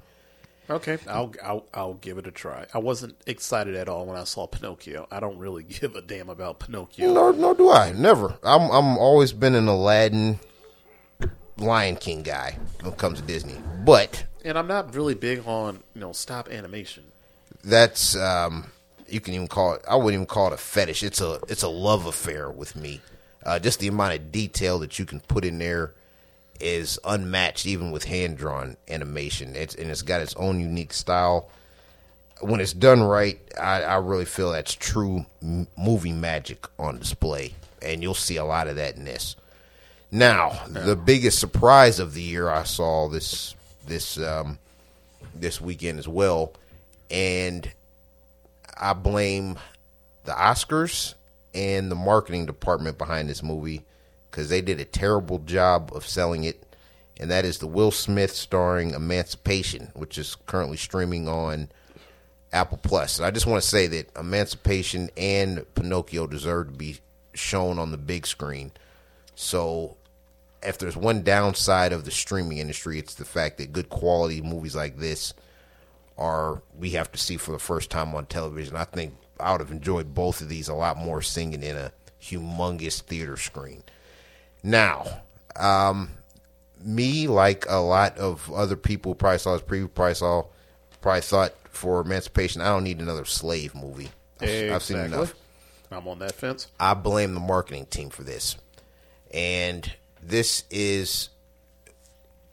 Okay, 0.70 0.96
I'll, 1.08 1.34
I'll 1.42 1.66
I'll 1.74 1.94
give 1.94 2.16
it 2.16 2.26
a 2.26 2.30
try. 2.30 2.66
I 2.72 2.78
wasn't 2.78 3.16
excited 3.26 3.74
at 3.74 3.88
all 3.88 4.06
when 4.06 4.16
I 4.16 4.24
saw 4.24 4.46
Pinocchio. 4.46 5.06
I 5.10 5.20
don't 5.20 5.38
really 5.38 5.62
give 5.80 5.94
a 5.94 6.00
damn 6.00 6.30
about 6.30 6.60
Pinocchio. 6.60 7.12
Nor, 7.12 7.32
nor 7.34 7.54
do 7.54 7.70
I. 7.70 7.92
Never. 7.92 8.38
I'm 8.42 8.70
I'm 8.70 8.96
always 8.96 9.32
been 9.32 9.54
an 9.54 9.68
Aladdin, 9.68 10.38
Lion 11.56 11.96
King 11.96 12.22
guy 12.22 12.58
when 12.80 12.92
it 12.92 12.98
comes 12.98 13.20
to 13.20 13.26
Disney. 13.26 13.56
But 13.84 14.24
And 14.44 14.58
I'm 14.58 14.66
not 14.66 14.94
really 14.94 15.14
big 15.14 15.46
on, 15.46 15.82
you 15.94 16.00
know, 16.00 16.12
stop 16.12 16.48
animation. 16.48 17.04
that's 17.62 18.16
um, 18.16 18.70
you 19.08 19.20
can 19.20 19.34
even 19.34 19.48
call 19.48 19.74
it. 19.74 19.82
I 19.88 19.96
wouldn't 19.96 20.14
even 20.14 20.26
call 20.26 20.48
it 20.48 20.52
a 20.52 20.56
fetish. 20.58 21.02
It's 21.02 21.20
a 21.20 21.40
it's 21.48 21.62
a 21.62 21.68
love 21.68 22.06
affair 22.06 22.50
with 22.50 22.74
me. 22.76 23.00
Uh, 23.44 23.58
just 23.58 23.78
the 23.78 23.88
amount 23.88 24.14
of 24.14 24.32
detail 24.32 24.78
that 24.78 24.98
you 24.98 25.04
can 25.04 25.20
put 25.20 25.44
in 25.44 25.58
there 25.58 25.92
is 26.60 26.98
unmatched, 27.04 27.66
even 27.66 27.90
with 27.90 28.04
hand 28.04 28.38
drawn 28.38 28.76
animation. 28.88 29.54
It's 29.54 29.74
and 29.74 29.90
it's 29.90 30.02
got 30.02 30.20
its 30.22 30.34
own 30.36 30.60
unique 30.60 30.92
style. 30.92 31.50
When 32.40 32.60
it's 32.60 32.72
done 32.72 33.02
right, 33.02 33.38
I, 33.58 33.82
I 33.82 33.96
really 33.96 34.24
feel 34.24 34.50
that's 34.52 34.74
true 34.74 35.24
m- 35.42 35.66
movie 35.78 36.12
magic 36.12 36.66
on 36.78 36.98
display, 36.98 37.54
and 37.80 38.02
you'll 38.02 38.14
see 38.14 38.36
a 38.36 38.44
lot 38.44 38.66
of 38.66 38.76
that 38.76 38.96
in 38.96 39.04
this. 39.04 39.36
Now, 40.10 40.64
the 40.68 40.96
biggest 40.96 41.38
surprise 41.38 41.98
of 41.98 42.14
the 42.14 42.22
year 42.22 42.48
I 42.48 42.64
saw 42.64 43.08
this 43.08 43.54
this 43.86 44.18
um, 44.18 44.58
this 45.34 45.60
weekend 45.60 45.98
as 45.98 46.08
well, 46.08 46.52
and 47.10 47.70
I 48.78 48.92
blame 48.92 49.58
the 50.24 50.32
Oscars 50.32 51.14
and 51.54 51.90
the 51.90 51.96
marketing 51.96 52.46
department 52.46 52.98
behind 52.98 53.28
this 53.28 53.42
movie 53.42 53.84
because 54.30 54.48
they 54.48 54.60
did 54.60 54.80
a 54.80 54.84
terrible 54.84 55.38
job 55.38 55.92
of 55.94 56.06
selling 56.06 56.44
it, 56.44 56.62
and 57.18 57.30
that 57.30 57.44
is 57.44 57.58
the 57.58 57.66
Will 57.66 57.90
Smith 57.90 58.32
starring 58.32 58.94
Emancipation, 58.94 59.90
which 59.94 60.18
is 60.18 60.36
currently 60.46 60.76
streaming 60.76 61.28
on 61.28 61.68
Apple 62.52 62.78
Plus. 62.82 63.18
And 63.18 63.26
I 63.26 63.30
just 63.30 63.46
want 63.46 63.62
to 63.62 63.68
say 63.68 63.86
that 63.86 64.16
Emancipation 64.16 65.10
and 65.16 65.64
Pinocchio 65.74 66.26
deserve 66.26 66.68
to 66.68 66.72
be 66.72 66.98
shown 67.34 67.78
on 67.78 67.90
the 67.90 67.96
big 67.96 68.26
screen. 68.26 68.72
So, 69.34 69.96
if 70.62 70.78
there's 70.78 70.96
one 70.96 71.22
downside 71.22 71.92
of 71.92 72.04
the 72.04 72.10
streaming 72.10 72.58
industry, 72.58 72.98
it's 72.98 73.14
the 73.14 73.24
fact 73.24 73.58
that 73.58 73.72
good 73.72 73.88
quality 73.90 74.40
movies 74.40 74.74
like 74.74 74.98
this 74.98 75.34
are 76.16 76.62
we 76.78 76.90
have 76.90 77.10
to 77.12 77.18
see 77.18 77.36
for 77.36 77.52
the 77.52 77.58
first 77.58 77.90
time 77.90 78.14
on 78.14 78.26
television. 78.26 78.76
I 78.76 78.84
think 78.84 79.14
I 79.40 79.52
would 79.52 79.60
have 79.60 79.72
enjoyed 79.72 80.14
both 80.14 80.40
of 80.40 80.48
these 80.48 80.68
a 80.68 80.74
lot 80.74 80.96
more 80.96 81.22
singing 81.22 81.62
in 81.62 81.76
a 81.76 81.92
humongous 82.22 83.00
theater 83.02 83.36
screen. 83.36 83.82
Now, 84.62 85.22
um, 85.56 86.10
me, 86.80 87.26
like 87.26 87.66
a 87.68 87.76
lot 87.76 88.16
of 88.18 88.50
other 88.52 88.76
people, 88.76 89.14
probably 89.14 89.38
saw 89.38 89.52
his 89.54 89.62
preview, 89.62 89.92
probably 89.92 90.14
saw, 90.14 90.44
probably 91.00 91.20
thought 91.20 91.54
for 91.70 92.00
Emancipation, 92.00 92.62
I 92.62 92.66
don't 92.66 92.84
need 92.84 93.00
another 93.00 93.24
slave 93.24 93.74
movie. 93.74 94.10
I've, 94.40 94.72
I've 94.72 94.82
seen 94.82 94.98
enough. 94.98 95.34
I'm 95.90 96.08
on 96.08 96.18
that 96.20 96.34
fence. 96.34 96.68
I 96.80 96.94
blame 96.94 97.34
the 97.34 97.40
marketing 97.40 97.86
team 97.86 98.10
for 98.10 98.22
this. 98.22 98.56
And 99.34 99.92
this 100.22 100.62
is 100.70 101.28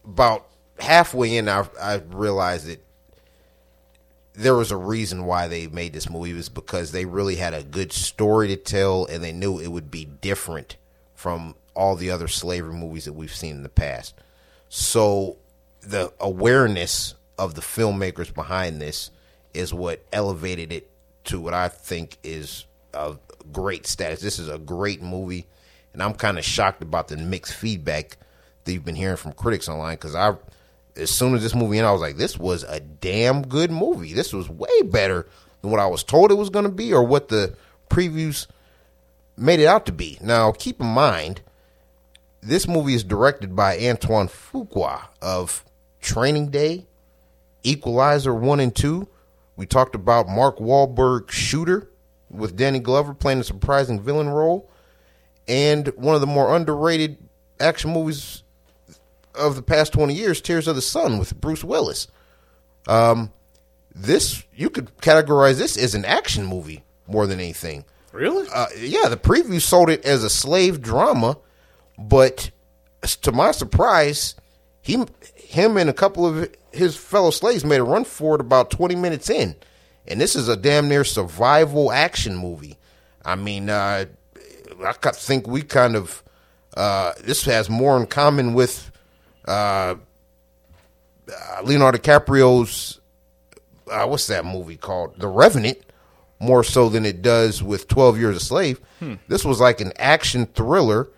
about 0.04 0.48
halfway 0.80 1.38
in, 1.38 1.48
I, 1.48 1.68
I 1.80 2.02
realized 2.10 2.68
that 2.68 2.84
there 4.34 4.56
was 4.56 4.72
a 4.72 4.78
reason 4.78 5.26
why 5.26 5.48
they 5.48 5.68
made 5.68 5.94
this 5.94 6.10
movie. 6.10 6.32
It 6.32 6.36
was 6.36 6.50
because 6.50 6.92
they 6.92 7.06
really 7.06 7.36
had 7.36 7.54
a 7.54 7.64
good 7.64 7.94
story 7.94 8.48
to 8.48 8.58
tell 8.58 9.06
and 9.06 9.24
they 9.24 9.32
knew 9.32 9.60
it 9.60 9.68
would 9.68 9.92
be 9.92 10.06
different 10.06 10.78
from 11.14 11.56
all 11.76 11.96
the 11.96 12.10
other 12.10 12.28
slavery 12.28 12.74
movies 12.74 13.06
that 13.06 13.14
we've 13.14 13.36
seen 13.36 13.58
in 13.58 13.64
the 13.64 13.70
past. 13.70 14.16
So 14.70 15.38
the 15.82 16.12
awareness 16.20 17.14
of 17.38 17.56
the 17.56 17.62
filmmakers 17.62 18.34
behind 18.34 18.82
this 18.82 19.12
is 19.54 19.74
what 19.74 20.04
elevated 20.12 20.72
it 20.72 20.90
to 21.26 21.40
what 21.40 21.54
I 21.54 21.68
think 21.68 22.18
is 22.24 22.66
a 22.94 23.18
great 23.52 23.86
status. 23.86 24.22
This 24.22 24.40
is 24.40 24.50
a 24.50 24.58
great 24.58 25.02
movie, 25.02 25.48
and 25.94 26.02
I'm 26.02 26.14
kind 26.14 26.38
of 26.38 26.46
shocked 26.46 26.82
about 26.82 27.08
the 27.08 27.18
mixed 27.18 27.54
feedback 27.54 28.18
that 28.64 28.74
you've 28.74 28.86
been 28.86 28.96
hearing 28.96 29.18
from 29.18 29.34
critics 29.34 29.68
online 29.68 29.96
because 29.96 30.16
I, 30.16 30.36
as 30.96 31.10
soon 31.10 31.36
as 31.36 31.42
this 31.42 31.56
movie 31.56 31.78
ended, 31.78 31.90
I 31.90 31.94
was 31.94 32.02
like, 32.02 32.18
this 32.18 32.38
was 32.38 32.64
a 32.64 32.80
damn 32.80 33.42
good 33.42 33.72
movie. 33.72 34.14
This 34.14 34.34
was 34.34 34.50
way 34.50 34.82
better 34.84 35.28
than 35.62 35.72
what 35.72 35.80
I 35.80 35.88
was 35.88 36.04
told 36.04 36.32
it 36.32 36.36
was 36.36 36.50
going 36.50 36.66
to 36.66 36.72
be 36.72 36.94
or 36.94 37.04
what 37.04 37.28
the 37.28 37.56
previews 37.90 38.48
made 39.38 39.60
it 39.60 39.68
out 39.68 39.86
to 39.88 39.92
be. 39.92 40.18
Now, 40.22 40.52
keep 40.52 40.80
in 40.80 40.88
mind, 40.88 41.42
this 42.42 42.68
movie 42.68 42.94
is 42.94 43.04
directed 43.04 43.56
by 43.56 43.78
Antoine 43.80 44.28
Fuqua 44.28 45.08
of 45.22 45.66
Training 46.02 46.50
Day, 46.50 46.86
Equalizer 47.64 48.34
1 48.34 48.60
and 48.60 48.76
2. 48.76 49.08
We 49.56 49.66
talked 49.66 49.96
about 49.96 50.28
Mark 50.28 50.58
Wahlberg 50.58 51.30
Shooter 51.30 51.90
with 52.30 52.56
Danny 52.56 52.80
Glover 52.80 53.14
playing 53.14 53.42
a 53.42 53.44
surprising 53.44 54.00
villain 54.00 54.30
role. 54.30 54.71
And 55.48 55.88
one 55.96 56.16
of 56.16 56.22
the 56.22 56.28
more 56.28 56.56
underrated 56.56 57.18
action 57.60 57.92
movies 57.92 58.44
of 59.36 59.56
the 59.56 59.62
past 59.62 59.94
20 59.94 60.14
years, 60.14 60.42
Tears 60.42 60.68
of 60.68 60.76
the 60.76 60.82
Sun 60.82 61.18
with 61.18 61.40
Bruce 61.40 61.64
Willis. 61.64 62.08
Um, 62.88 63.32
this, 63.94 64.44
you 64.56 64.70
could 64.70 64.96
categorize 64.98 65.58
this 65.58 65.78
as 65.78 65.96
an 65.96 66.06
action 66.06 66.46
movie 66.46 66.84
more 67.08 67.28
than 67.28 67.40
anything. 67.40 67.86
Really? 68.12 68.48
Uh, 68.54 68.68
yeah, 68.78 69.08
the 69.08 69.18
preview 69.18 69.62
sold 69.62 69.90
it 69.90 70.06
as 70.06 70.24
a 70.24 70.30
slave 70.30 70.82
drama, 70.82 71.38
but 71.98 72.52
to 73.22 73.32
my 73.32 73.52
surprise, 73.52 74.36
he, 74.82 75.06
him, 75.36 75.78
and 75.78 75.90
a 75.90 75.94
couple 75.94 76.26
of 76.26 76.50
his 76.72 76.96
fellow 76.96 77.32
slaves 77.32 77.64
made 77.64 77.80
a 77.80 77.84
run 77.84 78.04
for 78.04 78.36
it 78.36 78.42
about 78.42 78.70
twenty 78.70 78.96
minutes 78.96 79.30
in, 79.30 79.56
and 80.08 80.20
this 80.20 80.36
is 80.36 80.50
a 80.50 80.58
damn 80.58 80.90
near 80.90 81.06
survival 81.06 81.92
action 81.92 82.36
movie. 82.36 82.78
I 83.24 83.36
mean, 83.36 83.70
uh, 83.70 84.06
I 84.84 84.94
think 84.94 85.48
we 85.48 85.62
kind 85.62 85.96
of 85.96 86.24
uh, 86.76 87.14
this 87.22 87.44
has 87.46 87.70
more 87.70 87.98
in 88.00 88.08
common 88.08 88.54
with 88.54 88.92
uh, 89.46 89.96
uh, 91.32 91.62
Leonardo 91.64 91.98
DiCaprio's 91.98 93.00
uh, 93.90 94.06
what's 94.08 94.28
that 94.28 94.46
movie 94.46 94.78
called, 94.78 95.20
The 95.20 95.28
Revenant, 95.28 95.78
more 96.40 96.64
so 96.64 96.88
than 96.90 97.06
it 97.06 97.22
does 97.22 97.62
with 97.62 97.88
Twelve 97.88 98.18
Years 98.18 98.38
a 98.38 98.40
Slave. 98.40 98.80
This 99.28 99.44
was 99.44 99.60
like 99.60 99.82
an 99.82 99.94
action 99.98 100.46
thriller, 100.46 101.10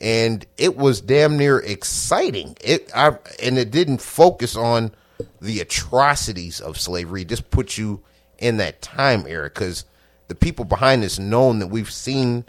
and 0.00 0.46
it 0.56 0.76
was 0.76 1.00
damn 1.00 1.36
near 1.36 1.58
exciting. 1.58 2.56
It 2.60 2.90
I 2.94 3.18
and 3.42 3.58
it 3.58 3.70
didn't 3.72 4.00
focus 4.00 4.56
on 4.56 4.92
the 5.40 5.60
atrocities 5.60 6.60
of 6.60 6.78
slavery. 6.78 7.22
It 7.22 7.28
just 7.28 7.50
put 7.50 7.76
you 7.76 8.00
in 8.38 8.58
that 8.58 8.80
time 8.80 9.26
era 9.26 9.48
because 9.48 9.84
the 10.28 10.34
people 10.36 10.64
behind 10.64 11.02
this 11.02 11.18
known 11.18 11.58
that 11.58 11.66
we've 11.66 11.90
seen 11.90 12.44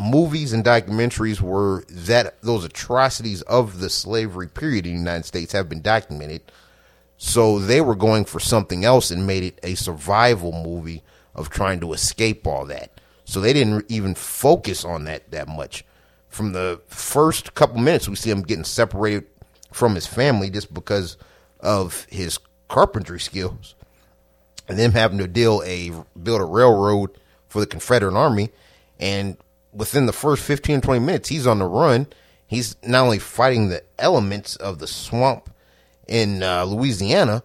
movies 0.00 0.52
and 0.52 0.64
documentaries 0.64 1.40
where 1.40 1.84
that 1.88 2.40
those 2.42 2.64
atrocities 2.64 3.42
of 3.42 3.80
the 3.80 3.90
slavery 3.90 4.48
period 4.48 4.86
in 4.86 4.92
the 4.92 4.98
United 4.98 5.26
States 5.26 5.52
have 5.52 5.68
been 5.68 5.82
documented. 5.82 6.42
So 7.18 7.58
they 7.58 7.80
were 7.80 7.94
going 7.94 8.24
for 8.24 8.40
something 8.40 8.84
else 8.84 9.10
and 9.10 9.26
made 9.26 9.42
it 9.42 9.60
a 9.62 9.74
survival 9.74 10.52
movie 10.52 11.02
of 11.34 11.50
trying 11.50 11.80
to 11.80 11.92
escape 11.92 12.46
all 12.46 12.64
that. 12.66 12.90
So 13.24 13.40
they 13.40 13.52
didn't 13.52 13.84
even 13.88 14.14
focus 14.14 14.84
on 14.84 15.04
that 15.04 15.30
that 15.30 15.46
much. 15.46 15.84
From 16.28 16.52
the 16.52 16.80
first 16.88 17.54
couple 17.54 17.78
minutes, 17.78 18.08
we 18.08 18.16
see 18.16 18.30
him 18.30 18.42
getting 18.42 18.64
separated 18.64 19.26
from 19.72 19.94
his 19.94 20.06
family 20.06 20.50
just 20.50 20.72
because 20.72 21.16
of 21.60 22.06
his 22.10 22.38
carpentry 22.68 23.20
skills, 23.20 23.74
and 24.68 24.78
them 24.78 24.92
having 24.92 25.18
to 25.18 25.28
deal 25.28 25.62
a 25.66 25.92
build 26.20 26.40
a 26.40 26.44
railroad 26.44 27.10
for 27.48 27.60
the 27.60 27.66
Confederate 27.66 28.14
Army. 28.14 28.50
And 28.98 29.36
within 29.72 30.06
the 30.06 30.12
first 30.12 30.42
15 30.42 30.80
20 30.80 31.00
minutes, 31.00 31.28
he's 31.28 31.46
on 31.46 31.58
the 31.58 31.66
run. 31.66 32.06
He's 32.46 32.76
not 32.82 33.04
only 33.04 33.18
fighting 33.18 33.68
the 33.68 33.82
elements 33.98 34.56
of 34.56 34.78
the 34.78 34.86
swamp 34.86 35.50
in 36.08 36.42
uh, 36.42 36.64
Louisiana, 36.64 37.44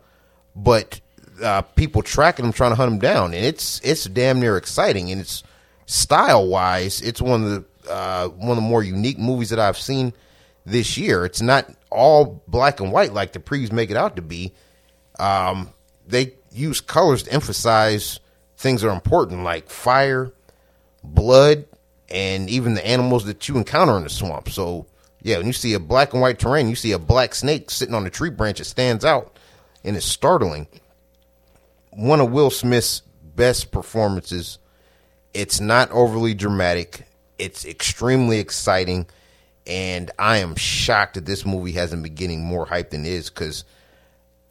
but 0.56 0.99
uh, 1.43 1.61
people 1.61 2.02
tracking 2.02 2.45
him, 2.45 2.53
trying 2.53 2.72
to 2.72 2.76
hunt 2.76 2.91
him 2.91 2.99
down, 2.99 3.34
and 3.34 3.45
it's 3.45 3.80
it's 3.84 4.06
damn 4.06 4.39
near 4.39 4.57
exciting. 4.57 5.11
And 5.11 5.22
it's 5.22 5.43
style 5.85 6.47
wise, 6.47 7.02
it's 7.02 7.22
one 7.22 7.43
of 7.43 7.49
the 7.49 7.91
uh, 7.91 8.27
one 8.30 8.52
of 8.52 8.56
the 8.56 8.61
more 8.61 8.84
unique 8.84 9.19
movies 9.19 9.49
that 9.49 9.60
I've 9.60 9.77
seen 9.77 10.14
this 10.65 10.97
year. 10.97 11.26
It's 11.26 11.41
not 11.41 11.69
all 11.91 12.43
black 12.47 12.80
and 12.80 12.91
white 12.91 13.14
like 13.14 13.34
the 13.34 13.39
previews 13.39 13.72
make 13.72 13.91
it 13.91 13.97
out 13.97 14.15
to 14.15 14.22
be. 14.22 14.53
Um, 15.19 15.69
they 16.07 16.34
use 16.52 16.81
colors 16.81 17.23
to 17.23 17.34
emphasize 17.34 18.19
things 18.57 18.81
that 18.81 18.89
are 18.89 18.93
important, 18.93 19.43
like 19.43 19.69
fire, 19.69 20.31
blood, 21.03 21.65
and 22.10 22.49
even 22.49 22.73
the 22.73 22.86
animals 22.86 23.26
that 23.26 23.48
you 23.48 23.57
encounter 23.57 23.98
in 23.98 24.03
the 24.03 24.10
swamp. 24.10 24.49
So, 24.49 24.86
yeah, 25.22 25.38
when 25.38 25.48
you 25.48 25.53
see 25.53 25.73
a 25.73 25.80
black 25.80 26.14
and 26.14 26.22
white 26.22 26.40
terrain, 26.40 26.69
you 26.69 26.76
see 26.76 26.91
a 26.91 26.99
black 26.99 27.34
snake 27.36 27.72
sitting 27.72 27.95
on 27.95 28.06
a 28.06 28.10
tree 28.10 28.30
branch, 28.30 28.60
it 28.60 28.65
stands 28.65 29.03
out 29.03 29.38
and 29.84 29.95
it's 29.95 30.06
startling. 30.06 30.68
One 31.91 32.19
of 32.19 32.32
Will 32.32 32.49
Smith's 32.49 33.02
best 33.36 33.72
performances. 33.72 34.60
It's 35.34 35.60
not 35.60 35.91
overly 35.91 36.34
dramatic, 36.34 37.06
it's 37.38 37.65
extremely 37.65 38.40
exciting, 38.40 39.07
and 39.68 40.11
I 40.18 40.38
am 40.38 40.56
shocked 40.56 41.15
that 41.15 41.26
this 41.26 41.45
movie 41.45 41.73
hasn't 41.73 42.03
been 42.03 42.15
getting 42.15 42.44
more 42.44 42.65
hype 42.65 42.91
than 42.91 43.06
it 43.06 43.11
is 43.11 43.30
because. 43.30 43.65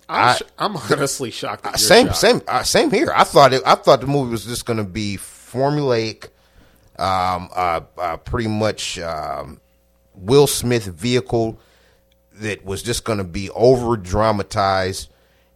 I'm, 0.07 0.37
sh- 0.37 0.43
I'm 0.59 0.77
honestly 0.77 1.31
shocked. 1.31 1.79
Same 1.79 2.09
shocked. 2.09 2.19
same 2.19 2.43
uh, 2.47 2.63
same 2.63 2.91
here. 2.91 3.11
I 3.15 3.25
thought 3.25 3.55
it, 3.55 3.63
I 3.65 3.75
thought 3.75 4.03
the 4.03 4.07
movie 4.07 4.33
was 4.33 4.45
just 4.45 4.67
going 4.67 4.77
to 4.77 4.85
be 4.85 5.17
formulaic, 5.17 6.29
um, 6.99 7.49
uh, 7.55 7.81
uh, 7.99 8.17
pretty 8.19 8.49
much 8.49 8.99
um, 8.99 9.61
Will 10.15 10.47
Smith 10.47 10.87
vehicle 10.87 11.59
that 12.35 12.65
was 12.65 12.83
just 12.83 13.05
going 13.05 13.19
to 13.19 13.25
be 13.25 13.51
over 13.51 13.97
dramatized, 13.97 15.11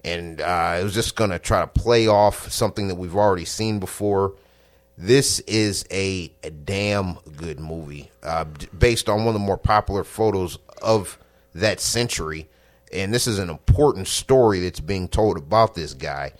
and 0.04 0.40
uh, 0.40 0.78
it 0.80 0.84
was 0.84 0.94
just 0.94 1.16
going 1.16 1.30
to 1.30 1.38
try 1.38 1.60
to 1.60 1.66
play 1.66 2.06
off 2.06 2.50
something 2.50 2.88
that 2.88 2.94
we've 2.94 3.16
already 3.16 3.44
seen 3.44 3.78
before. 3.78 4.34
This 4.96 5.38
is 5.40 5.84
a, 5.92 6.32
a 6.42 6.50
damn 6.50 7.18
good 7.36 7.60
movie, 7.60 8.10
uh, 8.22 8.44
based 8.76 9.08
on 9.08 9.18
one 9.18 9.28
of 9.28 9.34
the 9.34 9.46
more 9.46 9.58
popular 9.58 10.02
photos 10.02 10.58
of 10.82 11.18
that 11.54 11.80
century. 11.80 12.48
And 12.92 13.12
this 13.12 13.26
is 13.26 13.38
an 13.38 13.50
important 13.50 14.08
story 14.08 14.60
that's 14.60 14.80
being 14.80 15.08
told 15.08 15.36
about 15.36 15.74
this 15.74 15.94
guy. 15.94 16.32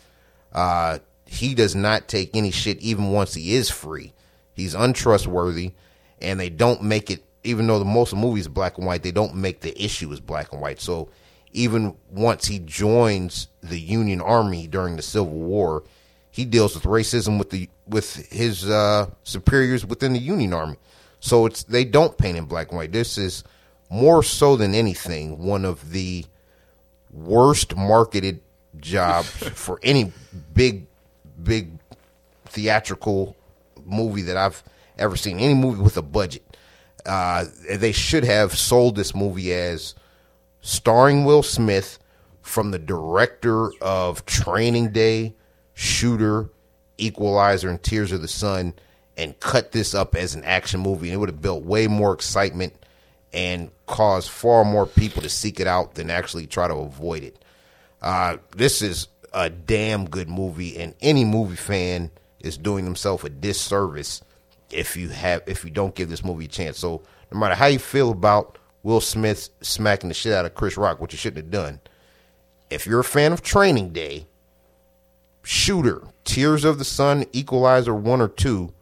Uh, 0.52 0.98
he 1.26 1.54
does 1.54 1.74
not 1.74 2.08
take 2.08 2.34
any 2.34 2.50
shit, 2.50 2.80
even 2.80 3.12
once 3.12 3.34
he 3.34 3.54
is 3.54 3.70
free. 3.70 4.12
He's 4.58 4.74
untrustworthy, 4.74 5.72
and 6.20 6.38
they 6.38 6.50
don't 6.50 6.82
make 6.82 7.10
it. 7.10 7.24
Even 7.44 7.66
though 7.66 7.78
the 7.78 7.84
most 7.84 8.12
of 8.12 8.18
the 8.18 8.26
movies 8.26 8.46
are 8.46 8.50
black 8.50 8.78
and 8.78 8.86
white, 8.86 9.02
they 9.02 9.12
don't 9.12 9.34
make 9.34 9.60
the 9.60 9.82
issue 9.82 10.12
as 10.12 10.20
black 10.20 10.52
and 10.52 10.60
white. 10.60 10.80
So 10.80 11.08
even 11.52 11.96
once 12.10 12.46
he 12.46 12.58
joins 12.58 13.48
the 13.62 13.78
Union 13.78 14.20
Army 14.20 14.66
during 14.66 14.96
the 14.96 15.02
Civil 15.02 15.32
War, 15.32 15.84
he 16.30 16.44
deals 16.44 16.74
with 16.74 16.84
racism 16.84 17.38
with 17.38 17.50
the 17.50 17.68
with 17.86 18.16
his 18.30 18.68
uh, 18.68 19.10
superiors 19.22 19.86
within 19.86 20.12
the 20.12 20.18
Union 20.18 20.52
Army. 20.52 20.76
So 21.20 21.46
it's 21.46 21.62
they 21.64 21.84
don't 21.84 22.16
paint 22.18 22.36
in 22.36 22.44
black 22.44 22.68
and 22.68 22.76
white. 22.76 22.92
This 22.92 23.18
is 23.18 23.44
more 23.90 24.22
so 24.22 24.56
than 24.56 24.74
anything 24.74 25.38
one 25.38 25.64
of 25.64 25.90
the 25.90 26.24
worst 27.10 27.76
marketed 27.76 28.40
jobs 28.78 29.28
for 29.54 29.80
any 29.82 30.12
big 30.52 30.86
big 31.42 31.70
theatrical 32.46 33.36
movie 33.88 34.22
that 34.22 34.36
I've 34.36 34.62
ever 34.98 35.16
seen. 35.16 35.38
Any 35.38 35.54
movie 35.54 35.82
with 35.82 35.96
a 35.96 36.02
budget. 36.02 36.44
Uh, 37.06 37.46
they 37.70 37.92
should 37.92 38.24
have 38.24 38.56
sold 38.56 38.96
this 38.96 39.14
movie 39.14 39.52
as 39.52 39.94
starring 40.60 41.24
Will 41.24 41.42
Smith 41.42 41.98
from 42.42 42.70
the 42.70 42.78
director 42.78 43.72
of 43.80 44.26
Training 44.26 44.92
Day, 44.92 45.34
Shooter, 45.74 46.50
Equalizer, 46.98 47.68
and 47.68 47.82
Tears 47.82 48.12
of 48.12 48.22
the 48.22 48.28
Sun, 48.28 48.74
and 49.16 49.38
cut 49.40 49.72
this 49.72 49.94
up 49.94 50.14
as 50.14 50.34
an 50.34 50.44
action 50.44 50.80
movie. 50.80 51.08
And 51.08 51.14
it 51.14 51.18
would 51.18 51.28
have 51.28 51.42
built 51.42 51.64
way 51.64 51.86
more 51.86 52.12
excitement 52.12 52.74
and 53.32 53.70
cause 53.86 54.26
far 54.26 54.64
more 54.64 54.86
people 54.86 55.22
to 55.22 55.28
seek 55.28 55.60
it 55.60 55.66
out 55.66 55.94
than 55.94 56.10
actually 56.10 56.46
try 56.46 56.68
to 56.68 56.74
avoid 56.74 57.22
it. 57.22 57.44
Uh, 58.00 58.38
this 58.56 58.80
is 58.80 59.08
a 59.32 59.50
damn 59.50 60.08
good 60.08 60.28
movie, 60.28 60.78
and 60.78 60.94
any 61.00 61.24
movie 61.24 61.56
fan 61.56 62.10
is 62.40 62.56
doing 62.56 62.84
themselves 62.84 63.24
a 63.24 63.28
disservice 63.28 64.22
if 64.70 64.96
you 64.96 65.08
have 65.08 65.42
if 65.46 65.64
you 65.64 65.70
don't 65.70 65.94
give 65.94 66.08
this 66.08 66.24
movie 66.24 66.44
a 66.44 66.48
chance. 66.48 66.78
So 66.78 67.02
no 67.32 67.38
matter 67.38 67.54
how 67.54 67.66
you 67.66 67.78
feel 67.78 68.10
about 68.10 68.58
Will 68.82 69.00
Smith 69.00 69.50
smacking 69.60 70.08
the 70.08 70.14
shit 70.14 70.32
out 70.32 70.44
of 70.44 70.54
Chris 70.54 70.76
Rock, 70.76 71.00
which 71.00 71.12
you 71.12 71.18
shouldn't 71.18 71.44
have 71.44 71.50
done, 71.50 71.80
if 72.70 72.86
you're 72.86 73.00
a 73.00 73.04
fan 73.04 73.32
of 73.32 73.42
Training 73.42 73.92
Day, 73.92 74.26
Shooter, 75.42 76.02
Tears 76.24 76.64
of 76.64 76.78
the 76.78 76.84
Sun, 76.84 77.24
Equalizer 77.32 77.94
one 77.94 78.20
or 78.20 78.28
two, 78.28 78.72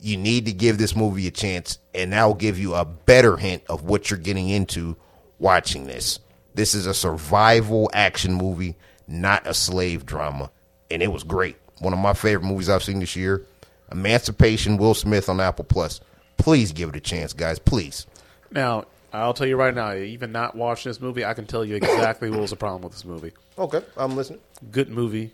you 0.00 0.16
need 0.16 0.46
to 0.46 0.52
give 0.52 0.78
this 0.78 0.96
movie 0.96 1.26
a 1.26 1.30
chance, 1.30 1.78
and 1.94 2.12
that 2.12 2.24
will 2.24 2.34
give 2.34 2.58
you 2.58 2.74
a 2.74 2.84
better 2.84 3.36
hint 3.36 3.62
of 3.68 3.84
what 3.84 4.10
you're 4.10 4.18
getting 4.18 4.48
into 4.48 4.96
watching 5.38 5.86
this. 5.86 6.20
This 6.54 6.74
is 6.74 6.86
a 6.86 6.94
survival 6.94 7.90
action 7.92 8.34
movie, 8.34 8.76
not 9.08 9.46
a 9.46 9.54
slave 9.54 10.06
drama, 10.06 10.50
and 10.90 11.02
it 11.02 11.12
was 11.12 11.24
great. 11.24 11.56
One 11.84 11.92
of 11.92 11.98
my 11.98 12.14
favorite 12.14 12.48
movies 12.48 12.70
I've 12.70 12.82
seen 12.82 12.98
this 13.00 13.14
year. 13.14 13.44
Emancipation, 13.92 14.78
Will 14.78 14.94
Smith 14.94 15.28
on 15.28 15.38
Apple 15.38 15.66
Plus. 15.66 16.00
Please 16.38 16.72
give 16.72 16.88
it 16.88 16.96
a 16.96 17.00
chance, 17.00 17.34
guys. 17.34 17.58
Please. 17.58 18.06
Now, 18.50 18.86
I'll 19.12 19.34
tell 19.34 19.46
you 19.46 19.56
right 19.56 19.74
now, 19.74 19.94
even 19.94 20.32
not 20.32 20.56
watching 20.56 20.88
this 20.88 21.00
movie, 21.00 21.26
I 21.26 21.34
can 21.34 21.46
tell 21.46 21.62
you 21.62 21.76
exactly 21.76 22.30
what 22.30 22.40
was 22.40 22.50
the 22.50 22.56
problem 22.56 22.82
with 22.82 22.92
this 22.92 23.04
movie. 23.04 23.32
Okay, 23.58 23.82
I'm 23.98 24.16
listening. 24.16 24.40
Good 24.72 24.88
movie, 24.88 25.32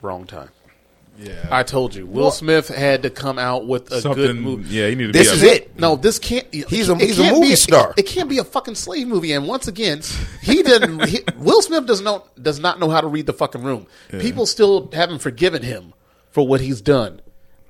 wrong 0.00 0.26
time. 0.26 0.48
Yeah. 1.22 1.48
I 1.50 1.62
told 1.64 1.94
you, 1.94 2.06
Will 2.06 2.30
Smith 2.30 2.68
had 2.68 3.02
to 3.02 3.10
come 3.10 3.38
out 3.38 3.66
with 3.66 3.92
a 3.92 4.00
Something. 4.00 4.24
good 4.24 4.36
movie. 4.36 4.74
Yeah, 4.74 4.88
he 4.88 4.94
needed 4.94 5.12
to 5.12 5.12
be. 5.12 5.18
This 5.18 5.30
be 5.30 5.36
is 5.36 5.42
a- 5.42 5.56
it. 5.56 5.78
No, 5.78 5.96
this 5.96 6.18
can't. 6.18 6.46
He's 6.52 6.88
a- 6.88 6.92
it 6.94 7.00
he's 7.00 7.18
a 7.18 7.22
can't 7.24 7.36
movie 7.36 7.48
be 7.48 7.56
star. 7.56 7.92
It, 7.98 8.04
can't 8.06 8.28
be 8.30 8.38
a 8.38 8.44
fucking 8.44 8.74
slave 8.76 9.06
movie. 9.06 9.32
And 9.32 9.46
once 9.46 9.68
again, 9.68 10.00
he 10.40 10.62
doesn't. 10.62 11.06
he, 11.08 11.20
Will 11.36 11.60
Smith 11.60 11.84
does 11.86 12.00
not 12.00 12.42
does 12.42 12.58
not 12.58 12.80
know 12.80 12.88
how 12.88 13.00
to 13.02 13.06
read 13.06 13.26
the 13.26 13.32
fucking 13.34 13.62
room. 13.62 13.86
People 14.10 14.46
still 14.46 14.88
haven't 14.94 15.18
forgiven 15.18 15.62
him 15.62 15.92
for 16.30 16.46
what 16.46 16.60
he's 16.62 16.80
done. 16.80 17.20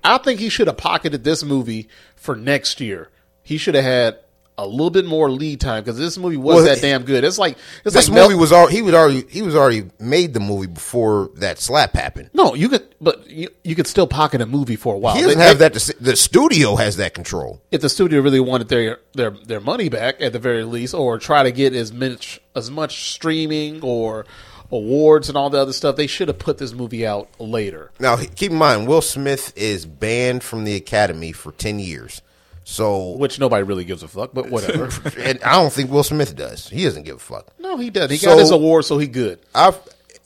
I 0.05 0.19
think 0.19 0.39
he 0.41 0.49
should 0.49 0.67
have 0.69 0.77
pocketed 0.77 1.25
this 1.25 1.43
movie 1.43 1.89
for 2.17 2.37
next 2.37 2.81
year. 2.81 3.11
He 3.43 3.59
should 3.59 3.75
have 3.75 3.85
had 3.85 4.19
a 4.63 4.67
little 4.67 4.91
bit 4.91 5.05
more 5.07 5.31
lead 5.31 5.61
time 5.61 5.83
because 5.83 5.97
this 5.99 6.19
movie 6.19 6.37
was 6.37 6.57
Well, 6.57 6.65
that 6.65 6.81
damn 6.81 7.03
good. 7.05 7.25
It's 7.25 7.39
like 7.39 7.57
it's 7.85 7.95
This 7.95 8.09
like 8.09 8.15
Mel- 8.15 8.29
movie 8.29 8.39
was 8.39 8.53
already 8.53 8.77
he 8.77 8.83
was 8.83 8.95
already 8.95 9.25
he 9.29 9.43
was 9.43 9.55
already 9.57 9.85
made 9.99 10.35
the 10.35 10.41
movie 10.41 10.67
before 10.67 11.31
that 11.37 11.59
slap 11.59 11.95
happened. 11.95 12.31
no. 12.35 12.55
You 12.55 12.69
could, 12.69 12.95
but 13.01 13.29
you, 13.29 13.49
you 13.65 13.75
could 13.75 13.87
still 13.87 14.07
pocket 14.07 14.41
a 14.41 14.47
movie 14.47 14.77
for 14.77 14.95
a 14.95 14.99
while. 14.99 15.15
He 15.15 15.23
doesn't 15.23 15.39
They- 15.39 15.45
have 15.45 15.59
they- 15.59 15.69
that. 15.71 15.79
To, 15.81 15.97
the 16.03 16.17
studio 16.17 16.77
has 16.77 16.97
that 16.97 17.15
control. 17.15 17.61
if 17.71 17.81
the 17.81 17.89
studio 17.89 18.21
really 18.21 18.41
wanted 18.41 18.69
their 18.69 18.99
their 19.15 19.31
their 19.31 19.61
money 19.61 19.89
back 19.89 20.21
at 20.21 20.33
the 20.33 20.39
very 20.39 20.65
least, 20.65 20.95
or 20.95 21.19
try 21.19 21.43
to 21.43 21.51
get 21.53 21.75
as 21.75 21.93
much 21.93 22.41
as 22.55 22.71
much 22.71 23.13
streaming 23.13 23.81
or 23.83 24.27
awards 24.73 25.29
and 25.29 25.37
all 25.37 25.51
the 25.51 25.59
other 25.59 25.73
stuff, 25.73 25.97
they 25.97 26.07
should 26.07 26.29
have 26.29 26.39
put 26.39 26.59
this 26.59 26.73
movie 26.73 27.05
out 27.07 27.29
later. 27.41 27.91
Now, 27.99 28.17
keep 28.17 28.53
in 28.53 28.57
mind, 28.59 28.87
Will 28.87 29.03
Smith 29.03 29.53
is 29.57 29.85
banned 29.87 30.45
from 30.45 30.65
the 30.65 30.77
Academy 30.77 31.33
for 31.33 31.53
ten 31.53 31.79
years. 31.79 32.23
So, 32.65 33.17
Which 33.17 33.39
nobody 33.41 33.63
really 33.65 33.85
gives 33.85 34.03
a 34.03 34.09
fuck, 34.09 34.31
but 34.33 34.49
whatever. 34.51 34.85
and 35.19 35.43
I 35.43 35.55
don't 35.55 35.73
think 35.73 35.91
Will 35.91 36.03
Smith 36.05 36.37
does. 36.37 36.69
He 36.69 36.85
doesn't 36.85 37.03
give 37.05 37.17
a 37.17 37.19
fuck. 37.19 37.49
no, 37.59 37.77
he 37.79 37.91
does. 37.91 38.11
He 38.11 38.17
So- 38.17 38.31
got 38.31 38.39
his 38.39 38.51
award, 38.51 38.85
so 38.85 38.99
he 38.99 39.07
good. 39.07 39.41
I, 39.55 39.73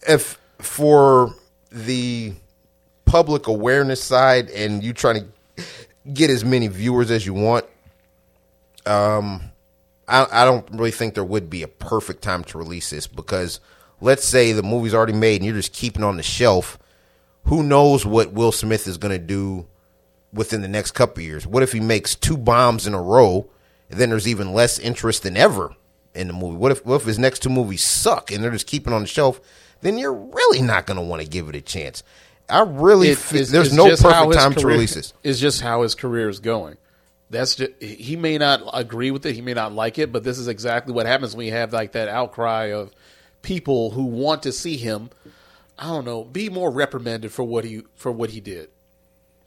if 0.08 0.38
for 0.58 1.34
the 1.70 2.32
public 3.06 3.46
awareness 3.46 4.02
side, 4.02 4.50
and 4.50 4.82
you 4.82 4.92
trying 4.92 5.24
to 5.56 5.64
get 6.12 6.28
as 6.30 6.44
many 6.44 6.68
viewers 6.68 7.10
as 7.10 7.24
you 7.24 7.32
want, 7.34 7.64
um, 8.86 9.42
I, 10.06 10.26
I 10.30 10.44
don't 10.44 10.68
really 10.72 10.90
think 10.90 11.14
there 11.14 11.24
would 11.24 11.48
be 11.48 11.62
a 11.62 11.68
perfect 11.68 12.22
time 12.22 12.44
to 12.44 12.58
release 12.58 12.90
this 12.90 13.06
because 13.06 13.60
let's 14.00 14.24
say 14.24 14.52
the 14.52 14.62
movie's 14.62 14.92
already 14.94 15.14
made 15.14 15.36
and 15.36 15.46
you're 15.46 15.54
just 15.54 15.72
keeping 15.72 16.02
it 16.02 16.06
on 16.06 16.16
the 16.16 16.22
shelf. 16.22 16.78
Who 17.44 17.62
knows 17.62 18.04
what 18.04 18.32
Will 18.32 18.52
Smith 18.52 18.86
is 18.86 18.98
going 18.98 19.12
to 19.18 19.24
do 19.24 19.66
within 20.34 20.60
the 20.60 20.68
next 20.68 20.90
couple 20.92 21.20
of 21.22 21.24
years? 21.26 21.46
What 21.46 21.62
if 21.62 21.72
he 21.72 21.80
makes 21.80 22.14
two 22.14 22.36
bombs 22.36 22.86
in 22.86 22.92
a 22.94 23.00
row 23.00 23.48
and 23.90 23.98
then 23.98 24.10
there's 24.10 24.28
even 24.28 24.52
less 24.52 24.78
interest 24.78 25.22
than 25.22 25.36
ever 25.36 25.74
in 26.14 26.26
the 26.26 26.32
movie? 26.34 26.56
What 26.56 26.72
if 26.72 26.84
what 26.84 26.96
if 26.96 27.04
his 27.06 27.18
next 27.18 27.40
two 27.42 27.48
movies 27.50 27.82
suck 27.82 28.30
and 28.30 28.42
they're 28.42 28.50
just 28.50 28.66
keeping 28.66 28.92
on 28.92 29.00
the 29.02 29.06
shelf? 29.06 29.40
Then 29.80 29.98
you're 29.98 30.12
really 30.14 30.62
not 30.62 30.86
going 30.86 30.96
to 30.96 31.02
want 31.02 31.22
to 31.22 31.28
give 31.28 31.48
it 31.48 31.54
a 31.56 31.60
chance. 31.60 32.02
I 32.48 32.60
really 32.62 33.08
It- 33.10 33.18
feel, 33.18 33.36
it's- 33.40 33.50
there's 33.50 33.66
it's 33.68 33.76
no 33.76 33.88
perfect 33.88 34.34
time 34.34 34.54
to 34.54 34.66
release 34.66 34.94
this. 34.94 35.12
It's 35.22 35.38
just 35.40 35.60
how 35.60 35.82
his 35.82 35.94
career 35.94 36.28
is 36.28 36.40
going. 36.40 36.76
That's 37.30 37.54
just, 37.56 37.72
he 37.82 38.16
may 38.16 38.36
not 38.38 38.62
agree 38.74 39.10
with 39.10 39.24
it, 39.26 39.34
he 39.34 39.40
may 39.40 39.54
not 39.54 39.72
like 39.72 39.98
it, 39.98 40.12
but 40.12 40.24
this 40.24 40.38
is 40.38 40.46
exactly 40.46 40.92
what 40.94 41.06
happens 41.06 41.34
when 41.34 41.46
you 41.46 41.52
have 41.52 41.72
like 41.72 41.92
that 41.92 42.08
outcry 42.08 42.66
of 42.66 42.92
people 43.42 43.90
who 43.90 44.04
want 44.04 44.42
to 44.44 44.52
see 44.52 44.76
him. 44.76 45.10
I 45.78 45.86
don't 45.88 46.04
know, 46.04 46.22
be 46.24 46.48
more 46.50 46.70
reprimanded 46.70 47.32
for 47.32 47.42
what 47.42 47.64
he 47.64 47.82
for 47.96 48.12
what 48.12 48.30
he 48.30 48.40
did. 48.40 48.68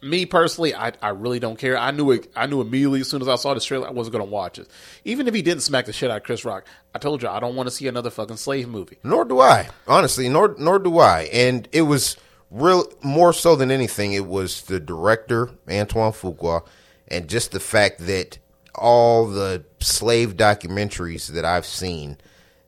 Me 0.02 0.26
personally, 0.28 0.76
I, 0.76 0.94
I 1.02 1.10
really 1.10 1.40
don't 1.40 1.58
care. 1.58 1.76
I 1.78 1.92
knew 1.92 2.12
it. 2.12 2.32
I 2.36 2.46
knew 2.46 2.62
immediately 2.62 3.02
as 3.02 3.10
soon 3.10 3.22
as 3.22 3.28
I 3.28 3.36
saw 3.36 3.54
this 3.54 3.66
trailer, 3.66 3.88
I 3.88 3.92
wasn't 3.92 4.14
going 4.14 4.26
to 4.26 4.32
watch 4.32 4.60
it. 4.60 4.68
Even 5.06 5.28
if 5.28 5.34
he 5.34 5.42
didn't 5.42 5.64
smack 5.64 5.86
the 5.86 5.94
shit 5.94 6.12
out 6.12 6.18
of 6.18 6.24
Chris 6.24 6.46
Rock, 6.46 6.66
I 6.94 7.00
told 7.00 7.24
you 7.24 7.30
I 7.30 7.40
don't 7.40 7.56
want 7.56 7.68
to 7.68 7.76
see 7.76 7.88
another 7.88 8.12
fucking 8.12 8.38
slave 8.38 8.68
movie. 8.68 9.00
Nor 9.04 9.26
do 9.26 9.40
I, 9.40 9.70
honestly. 9.88 10.30
Nor 10.30 10.56
nor 10.60 10.78
do 10.78 11.00
I. 11.00 11.24
And 11.34 11.68
it 11.72 11.84
was 11.84 12.16
real 12.52 12.86
more 13.02 13.34
so 13.34 13.56
than 13.56 13.72
anything. 13.72 14.14
It 14.14 14.28
was 14.28 14.62
the 14.64 14.80
director 14.80 15.50
Antoine 15.70 16.12
Fuqua, 16.12 16.66
and 17.08 17.28
just 17.28 17.52
the 17.52 17.60
fact 17.60 18.06
that 18.06 18.38
all 18.76 19.28
the 19.28 19.64
slave 19.80 20.38
documentaries 20.38 21.28
that 21.34 21.46
I've 21.46 21.66
seen, 21.66 22.18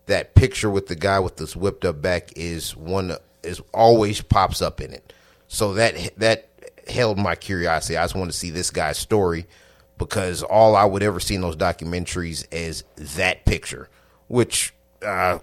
that 0.08 0.34
picture 0.34 0.70
with 0.70 0.88
the 0.88 0.96
guy 0.96 1.20
with 1.20 1.38
this 1.38 1.56
whipped 1.56 1.86
up 1.86 2.02
back 2.02 2.32
is 2.36 2.76
one 2.76 3.16
is 3.44 3.62
always 3.74 4.22
pops 4.22 4.62
up 4.62 4.82
in 4.82 4.94
it. 4.94 5.14
So 5.48 5.74
that 5.76 5.96
that 6.18 6.49
held 6.90 7.18
my 7.18 7.36
curiosity. 7.36 7.98
I 7.98 8.04
just 8.04 8.16
want 8.16 8.32
to 8.32 8.38
see 8.38 8.50
this 8.50 8.72
guy's 8.72 8.98
story 8.98 9.46
because 9.98 10.44
all 10.44 10.76
I 10.76 10.86
would 10.86 11.04
ever 11.04 11.20
see 11.20 11.36
in 11.36 11.42
those 11.42 11.56
documentaries 11.56 12.46
is 12.52 12.84
that 12.96 13.46
picture, 13.46 13.90
which 14.28 14.74
uh, 15.06 15.40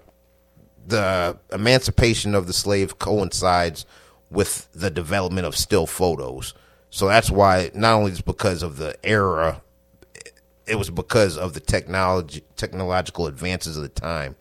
the 0.86 1.38
emancipation 1.52 2.34
of 2.34 2.46
the 2.46 2.52
slave 2.52 2.98
coincides 2.98 3.84
with 4.30 4.68
the 4.72 4.90
development 4.90 5.46
of 5.46 5.56
still 5.56 5.86
photos. 5.86 6.54
So 6.90 7.06
that's 7.08 7.30
why 7.30 7.70
not 7.74 7.94
only 7.94 8.12
is 8.12 8.20
because 8.20 8.62
of 8.62 8.76
the 8.78 8.96
era, 9.04 9.62
it 10.66 10.76
was 10.76 10.90
because 10.90 11.36
of 11.36 11.54
the 11.54 11.60
technology 11.60 12.42
technological 12.56 13.26
advances 13.26 13.76
of 13.76 13.82
the 13.82 13.88
time 13.88 14.36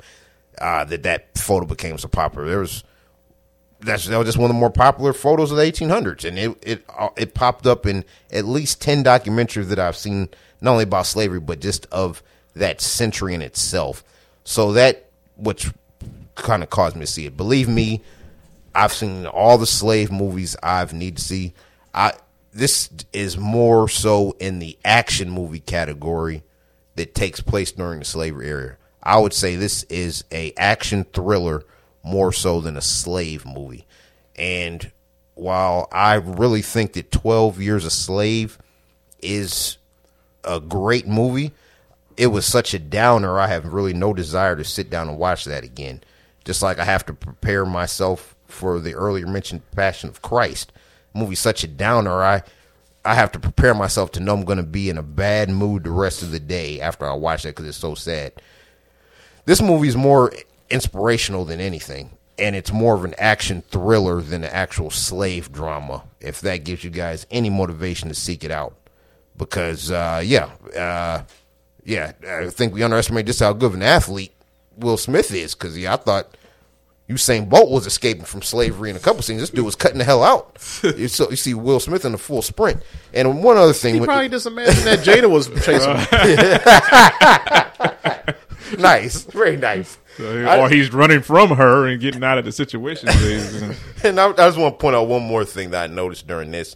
uh, 0.59 0.85
that 0.85 1.03
that 1.03 1.37
photo 1.37 1.65
became 1.65 1.97
so 1.97 2.07
popular. 2.07 2.47
There 2.47 2.59
was 2.59 2.83
that's 3.85 4.05
that 4.05 4.17
was 4.17 4.27
just 4.27 4.37
one 4.37 4.49
of 4.49 4.55
the 4.55 4.59
more 4.59 4.69
popular 4.69 5.13
photos 5.13 5.51
of 5.51 5.57
the 5.57 5.63
1800s, 5.63 6.25
and 6.25 6.37
it 6.37 6.57
it 6.61 6.85
uh, 6.97 7.09
it 7.15 7.33
popped 7.33 7.65
up 7.65 7.85
in 7.85 8.03
at 8.31 8.45
least 8.45 8.81
ten 8.81 9.03
documentaries 9.03 9.69
that 9.69 9.79
I've 9.79 9.97
seen, 9.97 10.29
not 10.61 10.71
only 10.71 10.83
about 10.83 11.05
slavery 11.05 11.39
but 11.39 11.59
just 11.59 11.85
of 11.91 12.21
that 12.55 12.81
century 12.81 13.33
in 13.33 13.41
itself. 13.41 14.03
So 14.43 14.73
that 14.73 15.09
which 15.37 15.71
kind 16.35 16.63
of 16.63 16.69
caused 16.69 16.95
me 16.95 17.01
to 17.01 17.11
see 17.11 17.25
it. 17.25 17.37
Believe 17.37 17.69
me, 17.69 18.01
I've 18.73 18.93
seen 18.93 19.25
all 19.25 19.57
the 19.57 19.65
slave 19.65 20.11
movies 20.11 20.55
I've 20.61 20.93
need 20.93 21.17
to 21.17 21.23
see. 21.23 21.53
I 21.93 22.13
this 22.53 22.89
is 23.11 23.37
more 23.37 23.87
so 23.89 24.35
in 24.39 24.59
the 24.59 24.77
action 24.85 25.29
movie 25.29 25.59
category 25.59 26.43
that 26.95 27.13
takes 27.13 27.41
place 27.41 27.71
during 27.71 27.99
the 27.99 28.05
slavery 28.05 28.47
era. 28.47 28.77
I 29.03 29.17
would 29.17 29.33
say 29.33 29.55
this 29.55 29.83
is 29.83 30.23
a 30.31 30.53
action 30.57 31.05
thriller 31.13 31.63
more 32.05 32.31
so 32.31 32.61
than 32.61 32.77
a 32.77 32.81
slave 32.81 33.45
movie. 33.45 33.85
And 34.35 34.91
while 35.33 35.87
I 35.91 36.15
really 36.15 36.61
think 36.61 36.93
that 36.93 37.11
12 37.11 37.59
Years 37.59 37.83
a 37.83 37.89
Slave 37.89 38.59
is 39.21 39.77
a 40.43 40.59
great 40.59 41.07
movie, 41.07 41.51
it 42.15 42.27
was 42.27 42.45
such 42.45 42.73
a 42.73 42.79
downer. 42.79 43.39
I 43.39 43.47
have 43.47 43.65
really 43.65 43.93
no 43.93 44.13
desire 44.13 44.55
to 44.55 44.63
sit 44.63 44.89
down 44.89 45.09
and 45.09 45.17
watch 45.17 45.45
that 45.45 45.63
again. 45.63 46.01
Just 46.45 46.61
like 46.61 46.77
I 46.77 46.85
have 46.85 47.05
to 47.07 47.13
prepare 47.13 47.65
myself 47.65 48.35
for 48.47 48.79
the 48.79 48.93
earlier 48.93 49.25
mentioned 49.25 49.69
Passion 49.71 50.09
of 50.09 50.21
Christ. 50.21 50.71
movie's 51.13 51.39
such 51.39 51.63
a 51.63 51.67
downer. 51.67 52.21
I 52.21 52.43
I 53.03 53.15
have 53.15 53.31
to 53.33 53.39
prepare 53.39 53.73
myself 53.73 54.11
to 54.13 54.19
know 54.19 54.33
I'm 54.33 54.45
going 54.45 54.57
to 54.57 54.63
be 54.63 54.89
in 54.89 54.97
a 54.97 55.03
bad 55.03 55.49
mood 55.49 55.83
the 55.83 55.91
rest 55.91 56.23
of 56.23 56.31
the 56.31 56.39
day 56.39 56.81
after 56.81 57.07
I 57.07 57.13
watch 57.13 57.43
that 57.43 57.49
because 57.49 57.67
it's 57.67 57.77
so 57.77 57.93
sad. 57.93 58.33
This 59.45 59.61
movie 59.61 59.87
is 59.87 59.95
more 59.95 60.31
inspirational 60.69 61.45
than 61.45 61.59
anything, 61.59 62.17
and 62.37 62.55
it's 62.55 62.71
more 62.71 62.95
of 62.95 63.05
an 63.05 63.15
action 63.17 63.61
thriller 63.69 64.21
than 64.21 64.43
an 64.43 64.51
actual 64.51 64.89
slave 64.89 65.51
drama. 65.51 66.03
If 66.19 66.41
that 66.41 66.63
gives 66.63 66.83
you 66.83 66.89
guys 66.89 67.25
any 67.31 67.49
motivation 67.49 68.09
to 68.09 68.15
seek 68.15 68.43
it 68.43 68.51
out, 68.51 68.75
because 69.37 69.91
uh, 69.91 70.21
yeah, 70.23 70.51
uh, 70.77 71.23
yeah, 71.83 72.13
I 72.27 72.49
think 72.49 72.73
we 72.73 72.83
underestimate 72.83 73.25
just 73.25 73.39
how 73.39 73.53
good 73.53 73.67
of 73.67 73.73
an 73.75 73.83
athlete 73.83 74.33
Will 74.77 74.97
Smith 74.97 75.31
is. 75.33 75.53
Because 75.55 75.77
yeah, 75.77 75.93
I 75.93 75.97
thought 75.97 76.35
Usain 77.09 77.47
Bolt 77.47 77.69
was 77.69 77.85
escaping 77.85 78.25
from 78.25 78.41
slavery 78.41 78.89
in 78.89 78.95
a 78.95 78.99
couple 78.99 79.21
scenes. 79.21 79.41
This 79.41 79.51
dude 79.51 79.63
was 79.63 79.75
cutting 79.75 79.99
the 79.99 80.03
hell 80.03 80.23
out. 80.23 80.57
you, 80.83 81.07
so, 81.07 81.29
you 81.29 81.35
see 81.35 81.53
Will 81.53 81.79
Smith 81.79 82.03
in 82.03 82.15
a 82.15 82.17
full 82.17 82.41
sprint. 82.41 82.81
And 83.13 83.43
one 83.43 83.57
other 83.57 83.73
thing, 83.73 83.95
He 83.95 84.01
probably 84.01 84.29
just 84.29 84.47
imagined 84.47 84.87
that 84.87 84.99
Jada 84.99 85.29
was 85.29 85.47
chasing 85.65 85.95
him. 88.25 88.34
nice, 88.79 89.23
very 89.23 89.57
nice. 89.57 89.97
or 90.19 90.69
he's 90.69 90.93
running 90.93 91.21
from 91.21 91.49
her 91.49 91.87
and 91.87 91.99
getting 92.01 92.23
out 92.23 92.37
of 92.37 92.45
the 92.45 92.51
situation. 92.51 93.09
And 94.03 94.19
I, 94.19 94.29
I 94.29 94.33
just 94.33 94.57
want 94.59 94.75
to 94.75 94.77
point 94.81 94.95
out 94.95 95.07
one 95.07 95.23
more 95.23 95.43
thing 95.45 95.71
that 95.71 95.89
I 95.89 95.93
noticed 95.93 96.27
during 96.27 96.51
this. 96.51 96.75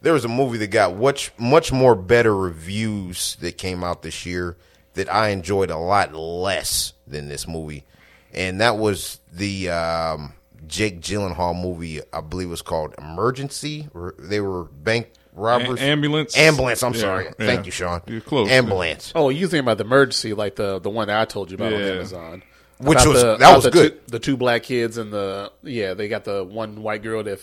There 0.00 0.12
was 0.12 0.24
a 0.24 0.28
movie 0.28 0.58
that 0.58 0.68
got 0.68 0.96
much 0.96 1.32
much 1.38 1.72
more 1.72 1.96
better 1.96 2.36
reviews 2.36 3.36
that 3.40 3.58
came 3.58 3.82
out 3.82 4.02
this 4.02 4.24
year 4.24 4.56
that 4.94 5.12
I 5.12 5.30
enjoyed 5.30 5.70
a 5.70 5.76
lot 5.76 6.14
less 6.14 6.92
than 7.06 7.28
this 7.28 7.48
movie, 7.48 7.84
and 8.32 8.60
that 8.60 8.78
was 8.78 9.18
the 9.32 9.70
um, 9.70 10.34
Jake 10.68 11.00
Gyllenhaal 11.00 11.60
movie. 11.60 12.00
I 12.12 12.20
believe 12.20 12.46
it 12.46 12.50
was 12.50 12.62
called 12.62 12.94
Emergency. 12.96 13.88
They 14.20 14.40
were 14.40 14.64
bank 14.64 15.10
robbers. 15.38 15.80
A- 15.80 15.84
ambulance? 15.84 16.36
Ambulance. 16.36 16.82
I'm 16.82 16.94
Yeah, 16.94 17.00
sorry. 17.00 17.24
yeah. 17.26 17.46
Thank 17.46 17.66
you, 17.66 17.72
Sean. 17.72 18.02
You're 18.06 18.20
close. 18.20 18.50
Ambulance. 18.50 19.12
Oh, 19.14 19.28
you 19.30 19.48
think 19.48 19.62
about 19.62 19.78
the 19.78 19.84
emergency, 19.84 20.34
like 20.34 20.56
the 20.56 20.78
the 20.78 20.90
one 20.90 21.08
that 21.08 21.20
I 21.20 21.24
told 21.24 21.50
you 21.50 21.54
about 21.56 21.72
on 21.72 21.80
Amazon, 21.80 22.42
Which 22.78 22.98
About 22.98 23.08
was- 23.08 23.22
the, 23.22 23.36
that 23.38 23.54
was 23.54 23.64
the 23.64 23.70
good. 23.70 23.92
Two, 24.06 24.10
the 24.12 24.18
two 24.18 24.36
black 24.36 24.62
kids 24.64 24.98
and 24.98 25.12
the 25.12 25.50
yeah, 25.62 25.94
they 25.94 26.08
got 26.08 26.24
the 26.24 26.44
one 26.44 26.82
white 26.82 27.02
girl 27.02 27.22
that 27.24 27.40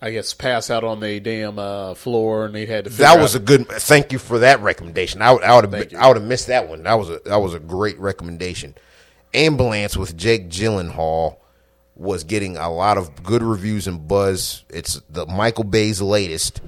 I 0.00 0.12
guess 0.12 0.32
passed 0.34 0.70
out 0.70 0.84
on 0.84 1.00
the 1.00 1.18
damn 1.18 1.58
uh, 1.58 1.94
floor, 1.94 2.44
and 2.46 2.54
they 2.54 2.66
had 2.66 2.84
to. 2.84 2.90
That 2.90 3.18
was 3.20 3.34
a 3.34 3.40
good. 3.40 3.66
Thank 3.68 4.12
you 4.12 4.18
for 4.20 4.38
that 4.38 4.60
recommendation. 4.62 5.20
I 5.22 5.32
would, 5.32 5.42
I 5.42 5.56
would 5.56 5.64
have. 5.72 5.94
I 5.98 6.06
would 6.06 6.16
have 6.18 6.26
missed 6.26 6.46
that 6.46 6.68
one. 6.68 6.84
That 6.84 6.94
was 6.94 7.10
a, 7.10 7.18
that 7.24 7.38
was 7.38 7.54
a 7.54 7.58
great 7.58 7.98
recommendation. 7.98 8.76
Ambulance 9.34 9.96
with 9.96 10.16
Jake 10.16 10.48
Gyllenhaal 10.48 11.36
was 11.96 12.22
getting 12.22 12.56
a 12.56 12.70
lot 12.72 12.96
of 12.96 13.22
good 13.24 13.42
reviews 13.42 13.88
and 13.88 14.06
buzz. 14.06 14.64
It's 14.70 15.02
the 15.10 15.26
Michael 15.26 15.64
Bay's 15.64 16.00
latest, 16.00 16.60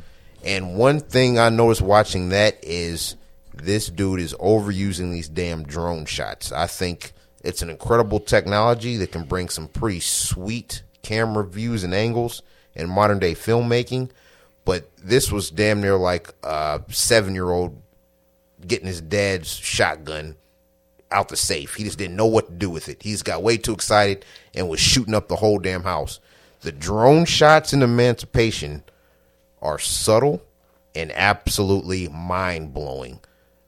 and 0.45 0.77
one 0.77 1.01
thing 1.01 1.39
I 1.39 1.49
noticed 1.49 1.83
watching 1.83 2.31
that 2.31 2.59
is 2.63 3.17
this 3.55 3.89
dude 3.89 4.21
is 4.21 4.35
overusing 4.35 5.13
these 5.13 5.29
damn 5.29 5.65
drone 5.65 6.07
shots. 6.07 6.53
I 6.53 6.67
think 6.67 7.13
it's 7.43 7.63
an 7.63 7.71
incredible 7.71 8.21
technology 8.21 8.97
that 8.99 9.13
can 9.13 9.25
bring 9.25 9.49
some 9.49 9.69
pretty 9.69 10.01
sweet 10.01 10.83
camera 11.03 11.45
views 11.45 11.85
and 11.85 11.95
angles 11.95 12.43
in 12.75 12.89
modern 12.89 13.19
day 13.19 13.35
filmmaking. 13.35 14.11
But 14.65 14.91
this 14.97 15.33
was 15.33 15.51
damn 15.51 15.81
near 15.81 15.97
like 15.97 16.33
a 16.43 16.83
seven 16.89 17.35
year 17.35 17.51
old 17.51 17.81
getting 18.67 18.87
his 18.87 19.01
dad's 19.01 19.55
shotgun 19.55 20.37
out 21.11 21.29
the 21.29 21.37
safe. 21.37 21.75
He 21.75 21.85
just 21.85 21.99
didn't 21.99 22.17
know 22.17 22.27
what 22.27 22.47
to 22.47 22.53
do 22.53 22.71
with 22.71 22.89
it. 22.89 23.03
He's 23.03 23.23
got 23.23 23.43
way 23.43 23.57
too 23.57 23.73
excited 23.73 24.25
and 24.55 24.69
was 24.69 24.81
shooting 24.81 25.15
up 25.15 25.29
the 25.29 25.37
whole 25.37 25.59
damn 25.59 25.83
house. 25.83 26.21
The 26.61 26.73
drone 26.73 27.25
shots 27.25 27.73
in 27.73 27.83
Emancipation 27.83 28.85
are 29.63 29.79
subtle 29.79 30.43
and 30.95 31.13
absolutely 31.13 32.09
mind 32.09 32.75
blowing. 32.75 33.21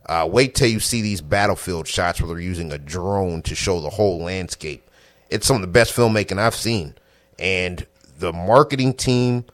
Uh, 0.07 0.29
wait 0.31 0.55
till 0.55 0.69
you 0.69 0.81
see 0.81 1.01
these 1.01 1.21
battlefield 1.21 1.87
shots 1.87 2.21
where 2.21 2.29
they're 2.29 2.41
using 2.41 2.73
a 2.73 2.79
drone 2.79 3.43
to 3.43 3.55
show 3.55 3.81
the 3.81 3.91
whole 3.91 4.19
landscape. 4.19 4.89
It's 5.31 5.47
some 5.47 5.57
of 5.57 5.63
the 5.63 5.69
best 5.69 5.95
filmmaking 5.95 6.39
I've 6.39 6.55
seen. 6.55 6.95
And 7.39 7.87
the 8.19 8.33
marketing 8.33 8.95
team 8.95 9.45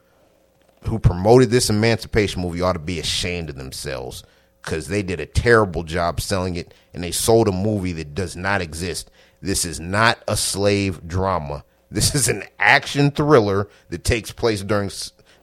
who 0.84 0.98
promoted 0.98 1.50
this 1.50 1.70
Emancipation 1.70 2.42
movie 2.42 2.62
ought 2.62 2.72
to 2.74 2.78
be 2.78 2.98
ashamed 2.98 3.50
of 3.50 3.56
themselves 3.56 4.22
because 4.62 4.88
they 4.88 5.02
did 5.02 5.20
a 5.20 5.26
terrible 5.26 5.82
job 5.82 6.20
selling 6.20 6.56
it 6.56 6.74
and 6.94 7.02
they 7.02 7.10
sold 7.10 7.48
a 7.48 7.52
movie 7.52 7.92
that 7.92 8.14
does 8.14 8.36
not 8.36 8.60
exist. 8.60 9.10
This 9.40 9.64
is 9.64 9.78
not 9.80 10.22
a 10.26 10.36
slave 10.36 11.06
drama. 11.06 11.64
This 11.90 12.14
is 12.14 12.28
an 12.28 12.42
action 12.58 13.10
thriller 13.10 13.68
that 13.88 14.04
takes 14.04 14.30
place 14.30 14.62
during 14.62 14.90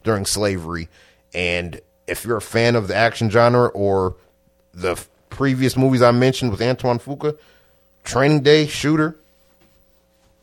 during 0.06 0.24
slavery. 0.24 0.88
And 1.34 1.80
if 2.06 2.24
you're 2.24 2.38
a 2.38 2.42
fan 2.42 2.76
of 2.76 2.88
the 2.88 2.94
action 2.94 3.28
genre 3.28 3.66
or 3.68 4.16
the 4.72 4.92
f- 4.92 5.08
previous 5.28 5.76
movies 5.76 6.00
I 6.00 6.12
mentioned 6.12 6.50
with 6.50 6.62
Antoine 6.62 6.98
Fuqua, 6.98 7.36
Training 8.04 8.40
Day, 8.40 8.66
Shooter, 8.66 9.16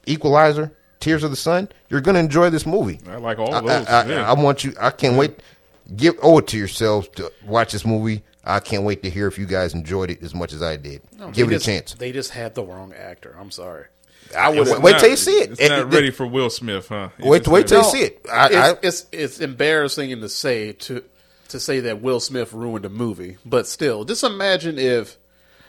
Equalizer, 0.06 0.72
Tears 1.00 1.24
of 1.24 1.32
the 1.32 1.38
Sun, 1.38 1.70
you're 1.90 2.02
going 2.02 2.16
to 2.16 2.20
enjoy 2.20 2.50
this 2.50 2.66
movie. 2.66 3.00
I 3.10 3.16
like 3.16 3.40
all 3.40 3.54
I, 3.54 3.62
those. 3.62 3.88
I, 3.88 4.02
I, 4.02 4.06
yeah. 4.06 4.30
I 4.30 4.34
want 4.34 4.64
you. 4.64 4.74
I 4.80 4.92
can't 4.92 5.18
wait. 5.18 5.40
Give 5.96 6.16
owe 6.22 6.38
it 6.38 6.48
to 6.48 6.58
yourselves 6.58 7.08
to 7.16 7.32
watch 7.46 7.72
this 7.72 7.86
movie. 7.86 8.24
I 8.46 8.60
can't 8.60 8.84
wait 8.84 9.04
to 9.04 9.10
hear 9.10 9.28
if 9.28 9.38
you 9.38 9.46
guys 9.46 9.74
enjoyed 9.74 10.12
it 10.12 10.22
as 10.22 10.36
much 10.36 10.52
as 10.54 10.62
I 10.62 10.76
did. 10.76 11.02
Give 11.32 11.48
They 11.48 11.56
it 11.56 11.62
a 11.62 11.66
chance. 11.66 11.94
They 11.94 12.12
just 12.12 12.32
had 12.32 12.56
the 12.56 12.64
wrong 12.64 12.94
actor. 12.94 13.36
I'm 13.40 13.52
sorry. 13.52 13.86
I 14.36 14.50
would 14.50 14.68
It's 14.68 14.80
wait 14.80 14.92
not- 14.94 15.00
till 15.02 15.10
you 15.10 15.16
see 15.18 15.38
it. 15.40 15.52
It's 15.52 15.60
It- 15.62 15.70
not 15.70 15.80
it- 15.80 15.86
ready 15.86 16.12
for 16.12 16.26
Will 16.28 16.50
Smith, 16.50 16.88
huh? 16.90 17.10
Wait- 17.20 17.48
wait 17.48 17.68
till 17.68 17.84
you 17.84 17.90
see 17.90 18.02
it. 18.04 18.26
I- 18.32 18.50
I- 18.54 18.70
it's, 18.82 18.82
it's 18.84 19.08
it's 19.12 19.40
embarrassing 19.40 20.20
to 20.20 20.30
say 20.30 20.72
to 20.74 21.04
to 21.50 21.60
say 21.60 21.82
that 21.82 22.02
Will 22.02 22.20
Smith 22.20 22.52
ruined 22.54 22.86
a 22.86 22.90
movie, 22.90 23.38
but 23.46 23.68
still, 23.68 24.06
just 24.06 24.24
imagine 24.24 24.80
if 24.80 25.18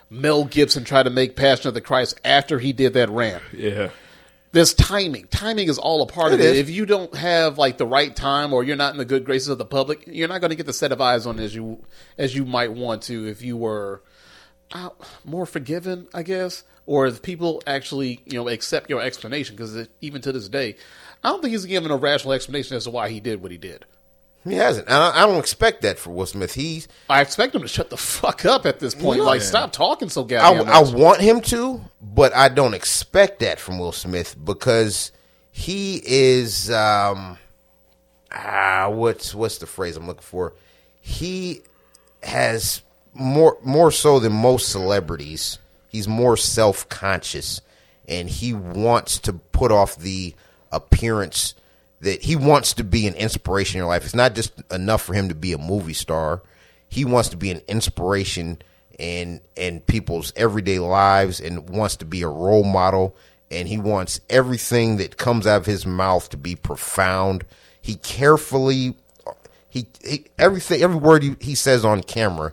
Mel 0.09 0.45
Gibson 0.45 0.83
tried 0.83 1.03
to 1.03 1.09
make 1.09 1.35
Passion 1.35 1.67
of 1.67 1.73
the 1.73 1.81
Christ 1.81 2.19
after 2.25 2.59
he 2.59 2.73
did 2.73 2.93
that 2.93 3.09
rant. 3.09 3.43
Yeah. 3.55 3.89
This 4.51 4.73
timing. 4.73 5.27
Timing 5.31 5.67
is 5.67 5.77
all 5.77 6.01
a 6.01 6.05
part 6.05 6.31
of 6.31 6.39
It 6.39 6.45
it. 6.45 6.55
is. 6.55 6.59
If 6.59 6.69
you 6.69 6.85
don't 6.85 7.13
have 7.15 7.57
like 7.57 7.77
the 7.77 7.85
right 7.85 8.15
time, 8.15 8.53
or 8.53 8.63
you're 8.63 8.77
not 8.77 8.93
in 8.93 8.97
the 8.97 9.03
good 9.05 9.25
graces 9.25 9.49
of 9.49 9.57
the 9.57 9.65
public, 9.65 10.03
you're 10.07 10.29
not 10.29 10.39
going 10.39 10.49
to 10.51 10.55
get 10.55 10.65
the 10.65 10.71
set 10.73 10.91
of 10.93 11.01
eyes 11.01 11.25
on 11.25 11.39
as 11.39 11.53
you 11.53 11.83
as 12.17 12.33
you 12.35 12.45
might 12.45 12.71
want 12.71 13.01
to 13.03 13.27
if 13.27 13.41
you 13.41 13.57
were 13.57 14.01
uh, 14.71 14.89
more 15.25 15.45
forgiven, 15.45 16.07
I 16.13 16.23
guess, 16.23 16.63
or 16.85 17.07
if 17.07 17.21
people 17.21 17.61
actually 17.65 18.21
you 18.25 18.37
know 18.37 18.47
accept 18.47 18.89
your 18.89 19.01
explanation. 19.01 19.55
Because 19.55 19.87
even 20.01 20.21
to 20.21 20.31
this 20.31 20.49
day, 20.49 20.75
I 21.23 21.29
don't 21.29 21.41
think 21.41 21.51
he's 21.51 21.65
given 21.65 21.91
a 21.91 21.97
rational 21.97 22.33
explanation 22.33 22.77
as 22.77 22.85
to 22.85 22.91
why 22.91 23.09
he 23.09 23.19
did 23.19 23.41
what 23.41 23.51
he 23.51 23.57
did. 23.57 23.85
He 24.47 24.53
hasn't. 24.53 24.87
And 24.87 24.95
I, 24.95 25.23
I 25.23 25.25
don't 25.25 25.39
expect 25.39 25.81
that 25.81 25.97
for 25.97 26.11
Will 26.11 26.27
Smith. 26.27 26.53
He's. 26.53 26.87
I 27.09 27.21
expect 27.21 27.55
him 27.55 27.63
to 27.63 27.67
shut 27.67 27.89
the 27.89 27.97
fuck 27.97 28.45
up 28.45 28.65
at 28.67 28.79
this 28.79 28.93
point. 28.93 29.19
Yeah. 29.19 29.25
Like, 29.25 29.41
stop 29.41 29.71
talking 29.71 30.09
so 30.09 30.23
I, 30.23 30.27
goddamn 30.27 30.69
I 30.69 30.81
much. 30.81 30.93
want 30.93 31.21
him 31.21 31.41
to, 31.41 31.81
but 32.01 32.33
I 32.35 32.49
don't 32.49 32.75
expect 32.75 33.39
that 33.39 33.59
from 33.59 33.79
Will 33.79 33.91
Smith 33.91 34.35
because 34.43 35.11
he 35.51 35.99
is. 36.05 36.69
Um, 36.69 37.39
ah, 38.31 38.89
what's 38.89 39.33
what's 39.33 39.57
the 39.57 39.65
phrase 39.65 39.97
I'm 39.97 40.05
looking 40.05 40.21
for? 40.21 40.53
He 41.01 41.61
has 42.21 42.83
more 43.15 43.57
more 43.63 43.91
so 43.91 44.19
than 44.19 44.33
most 44.33 44.69
celebrities. 44.69 45.57
He's 45.95 46.09
more 46.09 46.35
self 46.35 46.89
conscious, 46.89 47.61
and 48.05 48.29
he 48.29 48.51
wants 48.51 49.17
to 49.19 49.31
put 49.31 49.71
off 49.71 49.95
the 49.95 50.35
appearance 50.69 51.55
that 52.01 52.21
he 52.21 52.35
wants 52.35 52.73
to 52.73 52.83
be 52.83 53.07
an 53.07 53.13
inspiration 53.13 53.77
in 53.77 53.83
your 53.83 53.87
life. 53.87 54.03
It's 54.03 54.13
not 54.13 54.35
just 54.35 54.51
enough 54.73 55.01
for 55.01 55.13
him 55.13 55.29
to 55.29 55.35
be 55.35 55.53
a 55.53 55.57
movie 55.57 55.93
star. 55.93 56.41
He 56.89 57.05
wants 57.05 57.29
to 57.29 57.37
be 57.37 57.49
an 57.49 57.61
inspiration 57.69 58.57
in 58.99 59.39
in 59.55 59.79
people's 59.79 60.33
everyday 60.35 60.79
lives 60.79 61.39
and 61.39 61.69
wants 61.69 61.95
to 61.97 62.05
be 62.05 62.23
a 62.23 62.27
role 62.27 62.65
model 62.65 63.15
and 63.49 63.69
he 63.69 63.77
wants 63.77 64.19
everything 64.29 64.97
that 64.97 65.15
comes 65.15 65.47
out 65.47 65.61
of 65.61 65.65
his 65.65 65.85
mouth 65.85 66.27
to 66.29 66.35
be 66.35 66.57
profound. 66.57 67.45
He 67.81 67.95
carefully 67.95 68.97
he, 69.69 69.87
he 70.03 70.25
everything 70.37 70.81
every 70.81 70.97
word 70.97 71.23
he, 71.23 71.37
he 71.39 71.55
says 71.55 71.85
on 71.85 72.03
camera 72.03 72.51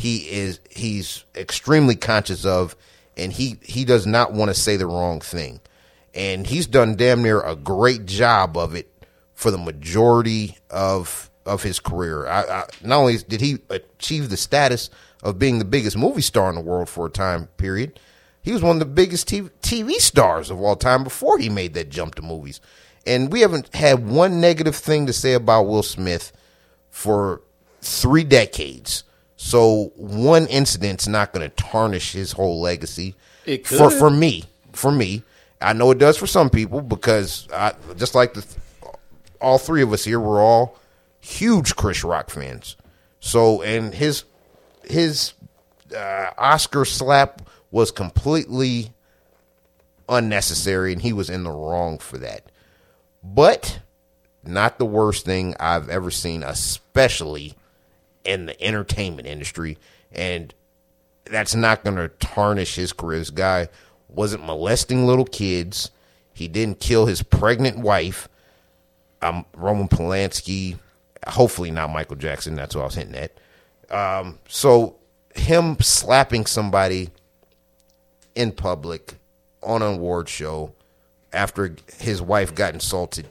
he 0.00 0.30
is 0.30 0.60
he's 0.70 1.24
extremely 1.34 1.96
conscious 1.96 2.44
of 2.44 2.76
and 3.16 3.32
he 3.32 3.58
he 3.62 3.84
does 3.84 4.06
not 4.06 4.32
want 4.32 4.50
to 4.50 4.54
say 4.54 4.76
the 4.76 4.86
wrong 4.86 5.20
thing. 5.20 5.60
And 6.12 6.46
he's 6.46 6.66
done 6.66 6.96
damn 6.96 7.22
near 7.22 7.40
a 7.40 7.54
great 7.54 8.06
job 8.06 8.56
of 8.56 8.74
it 8.74 8.90
for 9.34 9.50
the 9.50 9.58
majority 9.58 10.58
of 10.70 11.30
of 11.46 11.62
his 11.62 11.80
career. 11.80 12.26
I, 12.26 12.42
I, 12.42 12.64
not 12.82 12.98
only 13.00 13.18
did 13.18 13.40
he 13.40 13.58
achieve 13.68 14.28
the 14.28 14.36
status 14.36 14.90
of 15.22 15.38
being 15.38 15.58
the 15.58 15.64
biggest 15.64 15.96
movie 15.96 16.22
star 16.22 16.48
in 16.48 16.54
the 16.54 16.60
world 16.60 16.88
for 16.88 17.06
a 17.06 17.10
time 17.10 17.46
period 17.56 17.98
he 18.42 18.52
was 18.52 18.62
one 18.62 18.76
of 18.76 18.80
the 18.80 18.86
biggest 18.86 19.28
TV, 19.28 19.50
TV 19.62 19.92
stars 19.94 20.50
of 20.50 20.60
all 20.60 20.76
time 20.76 21.04
before 21.04 21.38
he 21.38 21.48
made 21.48 21.74
that 21.74 21.90
jump 21.90 22.14
to 22.16 22.22
movies. 22.22 22.60
And 23.06 23.32
we 23.32 23.40
haven't 23.40 23.74
had 23.74 24.06
one 24.08 24.40
negative 24.40 24.76
thing 24.76 25.06
to 25.06 25.12
say 25.12 25.34
about 25.34 25.64
Will 25.64 25.82
Smith 25.82 26.32
for 26.90 27.42
three 27.80 28.24
decades. 28.24 29.04
So 29.42 29.90
one 29.96 30.46
incident's 30.48 31.08
not 31.08 31.32
going 31.32 31.48
to 31.48 31.56
tarnish 31.56 32.12
his 32.12 32.32
whole 32.32 32.60
legacy. 32.60 33.14
It 33.46 33.66
for 33.66 33.88
could. 33.88 33.98
for 33.98 34.10
me, 34.10 34.44
for 34.72 34.92
me, 34.92 35.22
I 35.62 35.72
know 35.72 35.90
it 35.92 35.98
does 35.98 36.18
for 36.18 36.26
some 36.26 36.50
people 36.50 36.82
because 36.82 37.48
I 37.50 37.72
just 37.96 38.14
like 38.14 38.34
the 38.34 38.44
all 39.40 39.56
three 39.56 39.80
of 39.80 39.94
us 39.94 40.04
here. 40.04 40.20
We're 40.20 40.42
all 40.42 40.78
huge 41.20 41.74
Chris 41.74 42.04
Rock 42.04 42.28
fans. 42.28 42.76
So 43.20 43.62
and 43.62 43.94
his 43.94 44.24
his 44.84 45.32
uh, 45.96 46.32
Oscar 46.36 46.84
slap 46.84 47.40
was 47.70 47.90
completely 47.90 48.92
unnecessary, 50.06 50.92
and 50.92 51.00
he 51.00 51.14
was 51.14 51.30
in 51.30 51.44
the 51.44 51.50
wrong 51.50 51.96
for 51.98 52.18
that. 52.18 52.52
But 53.24 53.80
not 54.44 54.78
the 54.78 54.84
worst 54.84 55.24
thing 55.24 55.56
I've 55.58 55.88
ever 55.88 56.10
seen, 56.10 56.42
especially 56.42 57.56
in 58.24 58.46
the 58.46 58.62
entertainment 58.62 59.26
industry. 59.26 59.78
And 60.12 60.54
that's 61.24 61.54
not 61.54 61.84
going 61.84 61.96
to 61.96 62.08
tarnish 62.08 62.74
his 62.74 62.92
career. 62.92 63.18
This 63.18 63.30
guy 63.30 63.68
wasn't 64.08 64.44
molesting 64.44 65.06
little 65.06 65.24
kids. 65.24 65.90
He 66.32 66.48
didn't 66.48 66.80
kill 66.80 67.06
his 67.06 67.22
pregnant 67.22 67.78
wife. 67.78 68.28
Um, 69.22 69.44
Roman 69.54 69.88
Polanski, 69.88 70.78
hopefully 71.26 71.70
not 71.70 71.90
Michael 71.90 72.16
Jackson. 72.16 72.54
That's 72.54 72.74
what 72.74 72.82
I 72.82 72.84
was 72.86 72.94
hinting 72.94 73.16
at. 73.16 73.38
Um, 73.94 74.38
so 74.48 74.96
him 75.34 75.76
slapping 75.80 76.46
somebody 76.46 77.10
in 78.34 78.52
public 78.52 79.14
on 79.62 79.82
an 79.82 79.94
award 79.94 80.28
show 80.28 80.72
after 81.32 81.76
his 81.98 82.22
wife 82.22 82.54
got 82.54 82.74
insulted, 82.74 83.28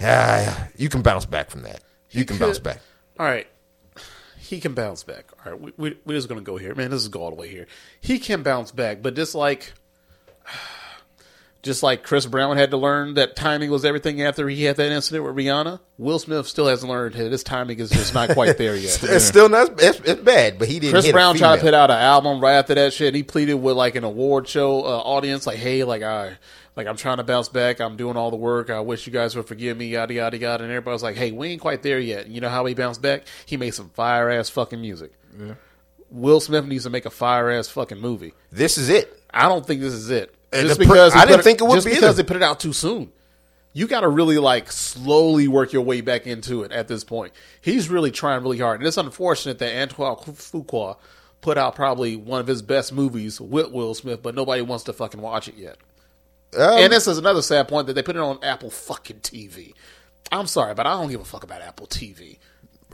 ah, 0.00 0.68
you 0.76 0.88
can 0.88 1.02
bounce 1.02 1.26
back 1.26 1.50
from 1.50 1.62
that. 1.62 1.82
You 2.10 2.24
can 2.24 2.38
bounce 2.38 2.58
back. 2.58 2.80
All 3.18 3.26
right. 3.26 3.46
He 4.50 4.58
can 4.58 4.74
bounce 4.74 5.04
back. 5.04 5.26
All 5.46 5.52
right. 5.52 5.60
We, 5.60 5.72
we, 5.76 5.96
we're 6.04 6.16
just 6.16 6.28
going 6.28 6.40
to 6.40 6.44
go 6.44 6.56
here. 6.56 6.74
Man, 6.74 6.90
this 6.90 7.02
is 7.02 7.08
go 7.08 7.22
all 7.22 7.30
the 7.30 7.36
way 7.36 7.46
here. 7.48 7.68
He 8.00 8.18
can 8.18 8.42
bounce 8.42 8.72
back, 8.72 9.00
but 9.00 9.14
just 9.14 9.34
like. 9.36 9.72
Just 11.62 11.82
like 11.82 12.04
Chris 12.04 12.24
Brown 12.24 12.56
had 12.56 12.70
to 12.70 12.78
learn 12.78 13.14
that 13.14 13.36
timing 13.36 13.70
was 13.70 13.84
everything 13.84 14.22
after 14.22 14.48
he 14.48 14.64
had 14.64 14.76
that 14.76 14.90
incident 14.90 15.26
with 15.26 15.36
Rihanna, 15.36 15.78
Will 15.98 16.18
Smith 16.18 16.46
still 16.46 16.66
hasn't 16.66 16.90
learned 16.90 17.16
that 17.16 17.30
his 17.30 17.44
timing 17.44 17.78
is 17.80 17.90
just 17.90 18.14
not 18.14 18.30
quite 18.30 18.56
there 18.56 18.74
yet. 18.74 18.98
It's 19.02 19.26
still 19.26 19.50
not. 19.50 19.72
It's, 19.78 20.00
it's 20.00 20.22
bad, 20.22 20.58
but 20.58 20.68
he 20.68 20.80
didn't. 20.80 20.94
Chris 20.94 21.12
Brown 21.12 21.36
tried 21.36 21.56
to 21.56 21.60
put 21.60 21.74
out 21.74 21.90
an 21.90 21.98
album 21.98 22.40
right 22.40 22.54
after 22.54 22.74
that 22.76 22.94
shit. 22.94 23.14
He 23.14 23.22
pleaded 23.22 23.56
with 23.56 23.76
like 23.76 23.94
an 23.94 24.04
award 24.04 24.48
show 24.48 24.82
uh, 24.86 25.00
audience, 25.00 25.46
like, 25.46 25.58
"Hey, 25.58 25.84
like 25.84 26.02
I, 26.02 26.38
like 26.76 26.86
I'm 26.86 26.96
trying 26.96 27.16
to 27.18 27.24
bounce 27.24 27.48
back. 27.48 27.80
I'm 27.80 27.96
doing 27.96 28.16
all 28.16 28.30
the 28.30 28.36
work. 28.36 28.70
I 28.70 28.80
wish 28.80 29.06
you 29.06 29.12
guys 29.12 29.34
would 29.36 29.46
forgive 29.46 29.76
me." 29.76 29.86
Yada 29.88 30.14
yada 30.14 30.38
yada. 30.38 30.64
And 30.64 30.72
everybody 30.72 30.92
was 30.94 31.02
like, 31.02 31.16
"Hey, 31.16 31.32
we 31.32 31.48
ain't 31.48 31.60
quite 31.60 31.82
there 31.82 31.98
yet." 31.98 32.26
And 32.26 32.34
you 32.34 32.40
know 32.40 32.48
how 32.48 32.64
he 32.66 32.74
bounced 32.74 33.02
back? 33.02 33.24
He 33.46 33.56
made 33.56 33.74
some 33.74 33.90
fire 33.90 34.30
ass 34.30 34.48
fucking 34.50 34.80
music. 34.80 35.12
Will 36.10 36.40
Smith 36.40 36.64
needs 36.66 36.84
to 36.84 36.90
make 36.90 37.06
a 37.06 37.10
fire 37.10 37.50
ass 37.50 37.68
fucking 37.68 37.98
movie. 38.00 38.34
This 38.50 38.78
is 38.78 38.88
it. 38.88 39.16
I 39.32 39.48
don't 39.48 39.64
think 39.64 39.80
this 39.80 39.92
is 39.94 40.10
it. 40.10 40.34
And 40.52 40.66
Just 40.66 40.80
pr- 40.80 40.86
because 40.86 41.14
he 41.14 41.20
I 41.20 41.24
didn't 41.24 41.38
put 41.38 41.44
think 41.44 41.60
it 41.60 41.64
would 41.64 41.74
just 41.76 41.86
be 41.86 41.92
because 41.92 42.04
either. 42.14 42.22
they 42.22 42.26
put 42.26 42.36
it 42.36 42.42
out 42.42 42.58
too 42.58 42.72
soon. 42.72 43.12
You 43.72 43.86
got 43.86 44.00
to 44.00 44.08
really 44.08 44.38
like 44.38 44.72
slowly 44.72 45.46
work 45.46 45.72
your 45.72 45.82
way 45.82 46.00
back 46.00 46.26
into 46.26 46.64
it 46.64 46.72
at 46.72 46.88
this 46.88 47.04
point. 47.04 47.32
He's 47.60 47.88
really 47.88 48.10
trying 48.10 48.42
really 48.42 48.58
hard, 48.58 48.80
and 48.80 48.88
it's 48.88 48.96
unfortunate 48.96 49.60
that 49.60 49.80
Antoine 49.80 50.16
Fuqua 50.16 50.96
put 51.40 51.56
out 51.56 51.76
probably 51.76 52.16
one 52.16 52.40
of 52.40 52.48
his 52.48 52.62
best 52.62 52.92
movies 52.92 53.40
with 53.40 53.70
Will 53.70 53.94
Smith, 53.94 54.22
but 54.24 54.34
nobody 54.34 54.62
wants 54.62 54.82
to 54.84 54.92
fucking 54.92 55.20
watch 55.20 55.46
it 55.46 55.56
yet. 55.56 55.76
Um, 56.56 56.78
and 56.78 56.92
this 56.92 57.06
is 57.06 57.18
another 57.18 57.42
sad 57.42 57.68
point 57.68 57.86
that 57.86 57.94
they 57.94 58.02
put 58.02 58.16
it 58.16 58.22
on 58.22 58.38
Apple 58.42 58.70
fucking 58.70 59.20
TV. 59.20 59.72
I'm 60.32 60.46
sorry, 60.46 60.74
but 60.74 60.86
I 60.86 60.92
don't 60.92 61.10
give 61.10 61.20
a 61.20 61.24
fuck 61.24 61.44
about 61.44 61.62
Apple 61.62 61.86
TV. 61.86 62.38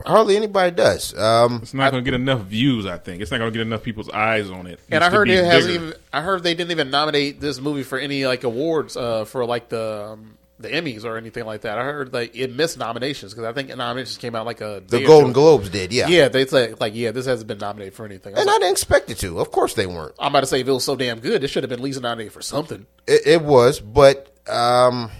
hardly 0.05 0.35
anybody 0.35 0.75
does. 0.75 1.17
Um, 1.17 1.59
It's 1.61 1.73
not 1.73 1.91
going 1.91 2.03
to 2.03 2.11
get 2.11 2.19
enough 2.19 2.41
views. 2.41 2.85
I 2.85 2.97
think 2.97 3.21
it's 3.21 3.31
not 3.31 3.37
going 3.37 3.51
to 3.51 3.57
get 3.57 3.65
enough 3.65 3.83
people's 3.83 4.09
eyes 4.09 4.49
on 4.49 4.67
it. 4.67 4.79
And 4.91 5.03
I 5.03 5.09
heard 5.09 5.27
be 5.27 5.33
it 5.33 5.45
hasn't 5.45 5.73
even. 5.73 5.93
I 6.13 6.21
heard 6.21 6.43
they 6.43 6.53
didn't 6.53 6.71
even 6.71 6.89
nominate 6.89 7.39
this 7.39 7.59
movie 7.59 7.83
for 7.83 7.97
any 7.97 8.25
like 8.25 8.43
awards 8.43 8.95
uh, 8.97 9.25
for 9.25 9.45
like 9.45 9.69
the 9.69 10.09
um, 10.13 10.36
the 10.59 10.69
Emmys 10.69 11.05
or 11.05 11.17
anything 11.17 11.45
like 11.45 11.61
that. 11.61 11.77
I 11.77 11.83
heard 11.83 12.13
like 12.13 12.35
it 12.35 12.53
missed 12.55 12.77
nominations 12.79 13.33
because 13.33 13.45
I 13.45 13.53
think 13.53 13.69
nominations 13.75 14.17
came 14.17 14.35
out 14.35 14.45
like 14.45 14.61
a 14.61 14.81
the 14.85 15.03
Golden 15.05 15.31
Globes 15.33 15.69
did, 15.69 15.93
yeah. 15.93 16.07
Yeah, 16.07 16.29
they 16.29 16.45
say 16.45 16.73
like 16.79 16.95
yeah, 16.95 17.11
this 17.11 17.25
hasn't 17.25 17.47
been 17.47 17.59
nominated 17.59 17.93
for 17.93 18.05
anything. 18.05 18.35
I 18.35 18.41
And 18.41 18.49
I 18.49 18.53
didn't 18.53 18.71
expect 18.71 19.09
it 19.11 19.19
to. 19.19 19.39
Of 19.39 19.51
course 19.51 19.75
they 19.75 19.85
weren't. 19.85 20.15
I'm 20.19 20.31
about 20.31 20.41
to 20.41 20.47
say 20.47 20.59
if 20.61 20.67
it 20.67 20.71
was 20.71 20.83
so 20.83 20.95
damn 20.95 21.19
good, 21.19 21.43
it 21.43 21.47
should 21.49 21.63
have 21.63 21.69
been 21.69 21.79
at 21.79 21.83
least 21.83 22.01
nominated 22.01 22.33
for 22.33 22.41
something. 22.41 22.85
It, 23.05 23.21
it 23.27 23.41
was, 23.41 23.79
but 23.79 24.33
um, 24.49 25.11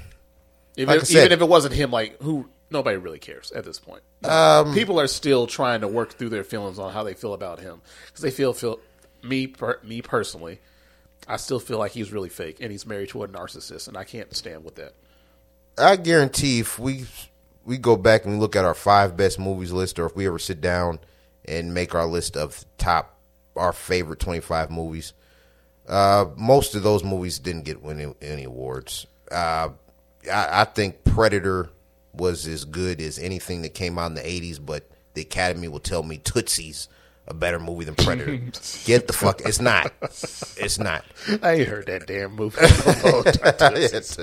Even, 0.76 0.93
Like 0.93 1.01
if, 1.03 1.07
said- 1.07 1.19
even 1.19 1.31
if 1.34 1.41
it 1.41 1.49
wasn't 1.49 1.76
him, 1.76 1.91
like 1.91 2.19
who 2.22 2.49
nobody 2.72 2.97
really 2.97 3.19
cares 3.19 3.51
at 3.51 3.64
this 3.64 3.80
point. 3.80 4.01
Um, 4.23 4.73
People 4.73 4.99
are 4.99 5.07
still 5.07 5.45
trying 5.47 5.81
to 5.81 5.88
work 5.88 6.14
through 6.14 6.30
their 6.30 6.43
feelings 6.43 6.80
on 6.80 6.91
how 6.91 7.03
they 7.03 7.14
feel 7.14 7.34
about 7.34 7.59
him 7.59 7.81
because 8.07 8.22
they 8.22 8.31
feel 8.31 8.53
feel 8.53 8.80
me 9.22 9.45
per, 9.47 9.80
me 9.84 10.01
personally. 10.01 10.59
I 11.27 11.38
still 11.38 11.59
feel 11.59 11.77
like 11.77 11.91
he's 11.91 12.11
really 12.11 12.30
fake 12.30 12.57
and 12.61 12.72
he's 12.72 12.85
married 12.88 13.09
to 13.09 13.22
a 13.23 13.27
narcissist, 13.27 13.88
and 13.88 13.95
I 13.97 14.03
can't 14.05 14.34
stand 14.35 14.64
with 14.64 14.76
that. 14.76 14.93
I 15.78 15.95
guarantee 15.95 16.60
if 16.60 16.80
we 16.80 17.06
we 17.66 17.78
go 17.78 17.95
back 17.95 18.26
and 18.26 18.34
we 18.34 18.40
look 18.40 18.56
at 18.56 18.66
our 18.66 18.74
five 18.74 19.18
best 19.18 19.40
movies 19.40 19.72
list, 19.72 19.99
or 19.99 20.06
if 20.06 20.16
we 20.16 20.26
ever 20.28 20.40
sit 20.40 20.62
down 20.62 20.99
and 21.45 21.74
make 21.74 21.94
our 21.94 22.06
list 22.06 22.38
of 22.38 22.66
top 22.78 23.20
our 23.56 23.74
favorite 23.74 24.20
twenty 24.20 24.40
five 24.40 24.72
movies, 24.72 25.14
uh, 25.88 26.26
most 26.36 26.76
of 26.76 26.84
those 26.84 27.04
movies 27.04 27.40
didn't 27.40 27.64
get 27.64 27.78
any, 27.84 28.14
any 28.22 28.44
awards. 28.45 29.06
Uh, 29.32 29.70
I, 30.32 30.62
I 30.62 30.64
think 30.66 31.04
Predator 31.04 31.70
was 32.14 32.48
as 32.48 32.66
good 32.66 33.02
as 33.02 33.20
anything 33.20 33.62
that 33.62 33.74
came 33.74 33.99
out 33.99 34.08
in 34.08 34.16
the 34.16 34.28
eighties, 34.28 34.60
but 34.60 34.90
the 35.14 35.22
Academy 35.22 35.68
will 35.68 35.80
tell 35.80 36.04
me 36.04 36.18
Tootsie's 36.18 36.88
a 37.28 37.34
better 37.34 37.60
movie 37.60 37.86
than 37.86 37.95
Predator. 37.95 38.38
Get 38.86 39.08
the 39.08 39.14
fuck! 39.14 39.41
It's 39.41 39.60
not. 39.60 39.91
It's 40.02 40.80
not. 40.80 41.04
I 41.44 41.54
ain't 41.54 41.68
heard 41.68 41.88
that 41.88 42.08
damn 42.08 42.34
movie. 42.34 42.58
it's 42.62 44.18